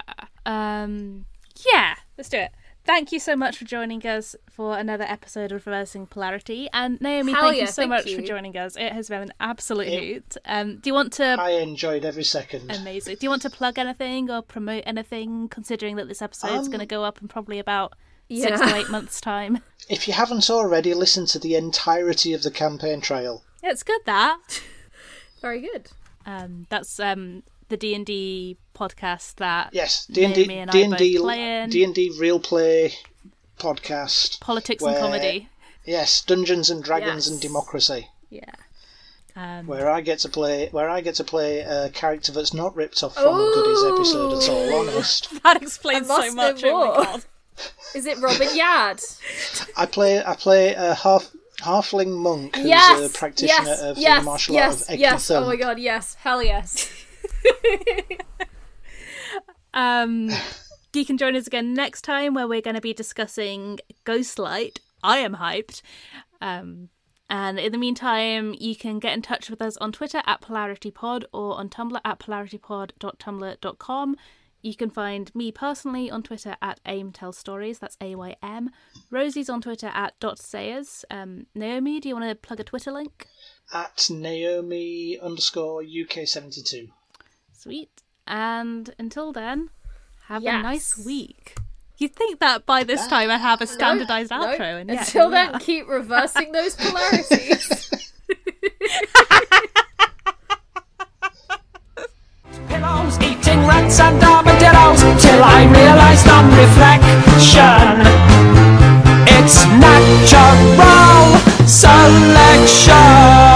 Um 0.45 1.25
yeah, 1.73 1.95
let's 2.17 2.29
do 2.29 2.37
it. 2.37 2.51
Thank 2.89 3.11
you 3.11 3.19
so 3.19 3.35
much 3.35 3.57
for 3.57 3.65
joining 3.65 4.03
us 4.07 4.35
for 4.49 4.75
another 4.75 5.03
episode 5.03 5.51
of 5.51 5.67
Reversing 5.67 6.07
Polarity. 6.07 6.67
And 6.73 6.99
Naomi, 6.99 7.33
Hell 7.33 7.43
thank 7.43 7.55
yeah, 7.57 7.61
you 7.61 7.67
so 7.67 7.73
thank 7.83 7.89
much 7.89 8.05
you. 8.07 8.15
for 8.15 8.21
joining 8.23 8.57
us. 8.57 8.75
It 8.75 8.91
has 8.93 9.09
been 9.09 9.21
an 9.21 9.33
absolute 9.39 9.87
It- 9.89 10.03
hoot. 10.13 10.37
Um, 10.45 10.77
do 10.77 10.89
you 10.89 10.95
want 10.95 11.13
to 11.13 11.23
I 11.39 11.51
enjoyed 11.51 12.03
every 12.03 12.23
second. 12.23 12.71
amazing? 12.71 13.17
Do 13.19 13.25
you 13.27 13.29
want 13.29 13.43
to 13.43 13.49
plug 13.51 13.77
anything 13.77 14.31
or 14.31 14.41
promote 14.41 14.83
anything? 14.87 15.49
Considering 15.49 15.97
that 15.97 16.07
this 16.07 16.19
episode's 16.23 16.65
Um, 16.65 16.71
going 16.71 16.79
to 16.79 16.87
go 16.87 17.03
up 17.03 17.21
in 17.21 17.27
probably 17.27 17.59
about 17.59 17.93
six 18.27 18.59
to 18.59 18.75
eight 18.75 18.89
months' 18.89 19.21
time. 19.21 19.59
If 19.87 20.07
you 20.07 20.13
haven't 20.13 20.49
already, 20.49 20.93
listen 20.95 21.25
to 21.27 21.39
the 21.39 21.55
entirety 21.55 22.33
of 22.33 22.41
the 22.43 22.51
campaign 22.51 23.01
trail. 23.01 23.43
Yeah, 23.63 23.69
it's 23.71 23.83
good 23.83 24.01
that. 24.05 24.61
Very 25.41 25.61
good. 25.61 25.89
Um, 26.25 26.65
that's 26.69 26.99
um 26.99 27.43
the 27.69 27.77
D 27.77 27.93
and 27.95 28.05
D 28.05 28.57
podcast 28.79 29.35
that 29.35 29.69
Yes, 29.73 30.05
D 30.05 30.23
and 30.23 30.33
Naomi 30.35 30.53
D, 30.53 30.59
and 30.59 30.69
I 30.69 30.73
D 30.73 30.81
and 30.83 30.91
both 30.91 30.99
D, 30.99 31.17
play 31.17 31.61
in. 31.61 31.69
D 31.69 31.83
and 31.83 31.95
D 31.95 32.15
real 32.17 32.39
play 32.39 32.93
podcast. 33.59 34.39
politics 34.39 34.81
where- 34.81 34.93
and 34.93 35.01
comedy. 35.01 35.49
Yes, 35.85 36.21
Dungeons 36.21 36.69
and 36.69 36.83
Dragons 36.83 37.27
and 37.27 37.41
Democracy, 37.41 38.09
Yeah. 38.29 38.43
Um, 39.35 39.67
where 39.67 39.89
I 39.89 40.01
get 40.01 40.19
to 40.19 40.29
play, 40.29 40.67
where 40.71 40.89
I 40.89 41.01
get 41.01 41.15
to 41.15 41.23
play 41.23 41.59
a 41.61 41.89
character 41.89 42.31
that's 42.31 42.53
not 42.53 42.75
ripped 42.75 43.01
off 43.03 43.13
from 43.15 43.35
a 43.35 43.53
Goodies 43.53 43.83
episode 43.85 44.43
at 44.43 44.49
all. 44.49 44.79
Honest, 44.81 45.43
that 45.43 45.61
explains 45.61 46.07
so 46.07 46.33
much. 46.33 46.63
Oh 46.63 46.87
my 46.87 47.03
god. 47.03 47.25
Is 47.95 48.05
it 48.05 48.17
Robin 48.19 48.47
Yad? 48.49 49.71
I 49.77 49.85
play, 49.85 50.23
I 50.23 50.35
play 50.35 50.73
a 50.73 50.93
half 50.93 51.31
halfling 51.61 52.15
monk 52.17 52.55
who's 52.55 52.65
yes, 52.65 53.13
a 53.13 53.17
practitioner 53.17 53.67
yes, 53.67 53.81
of 53.81 53.97
yes, 53.97 54.19
the 54.19 54.25
martial 54.25 54.53
yes, 54.55 54.81
art 54.81 54.93
of 54.93 54.99
yes. 54.99 55.31
Oh 55.31 55.45
my 55.45 55.55
god, 55.55 55.79
yes. 55.79 56.15
Hell 56.15 56.43
yes. 56.43 56.89
Um, 59.79 60.29
you 60.93 61.05
can 61.05 61.17
join 61.17 61.37
us 61.37 61.47
again 61.47 61.73
next 61.73 62.01
time 62.01 62.33
where 62.33 62.49
we're 62.49 62.59
going 62.59 62.75
to 62.75 62.81
be 62.81 62.93
discussing 62.93 63.79
Ghostlight. 64.05 64.79
I 65.01 65.19
am 65.19 65.35
hyped. 65.35 65.81
Um, 66.41 66.89
and 67.29 67.57
in 67.57 67.71
the 67.71 67.77
meantime, 67.77 68.53
you 68.59 68.75
can 68.75 68.99
get 68.99 69.13
in 69.13 69.21
touch 69.21 69.49
with 69.49 69.61
us 69.61 69.77
on 69.77 69.93
Twitter 69.93 70.21
at 70.25 70.41
PolarityPod 70.41 71.23
or 71.31 71.57
on 71.57 71.69
Tumblr 71.69 71.97
at 72.03 72.19
polaritypod.tumblr.com. 72.19 74.17
You 74.61 74.75
can 74.75 74.89
find 74.89 75.33
me 75.33 75.49
personally 75.53 76.11
on 76.11 76.23
Twitter 76.23 76.57
at 76.61 76.81
Aim 76.85 77.13
Tell 77.13 77.31
Stories. 77.31 77.79
That's 77.79 77.95
A 78.01 78.15
Y 78.15 78.35
M. 78.43 78.71
Rosie's 79.09 79.49
on 79.49 79.61
Twitter 79.61 79.91
at 79.93 80.19
Dot 80.19 80.39
Sayers. 80.39 81.05
Um, 81.09 81.45
Naomi, 81.55 82.01
do 82.01 82.09
you 82.09 82.15
want 82.15 82.27
to 82.27 82.35
plug 82.35 82.59
a 82.59 82.65
Twitter 82.65 82.91
link? 82.91 83.27
At 83.73 84.09
Naomi 84.09 85.17
underscore 85.17 85.81
UK72. 85.83 86.89
Sweet. 87.53 88.01
And 88.29 88.93
until 88.97 89.33
then, 89.33 89.69
have 90.27 90.43
yes. 90.43 90.59
a 90.59 90.63
nice 90.63 90.97
week. 90.97 91.57
You'd 91.97 92.15
think 92.15 92.39
that 92.39 92.65
by 92.65 92.85
this 92.85 93.05
time 93.07 93.29
I 93.29 93.37
have 93.37 93.59
a 93.59 93.67
standardized 93.67 94.31
no, 94.31 94.45
outro. 94.45 94.59
No. 94.59 94.77
And 94.77 94.89
yeah, 94.89 95.01
Until 95.01 95.29
then, 95.29 95.55
are. 95.55 95.59
keep 95.59 95.89
reversing 95.89 96.53
those 96.53 96.75
polarities. 96.79 97.91
Pillows, 102.69 103.17
eating 103.19 103.59
rats 103.67 103.99
and 103.99 104.23
armadillos 104.23 105.01
till 105.21 105.43
I 105.43 105.65
realized 105.65 106.27
on 106.29 106.45
reflection 106.55 108.29
it's 109.49 109.65
natural 109.65 111.39
selection. 111.65 113.48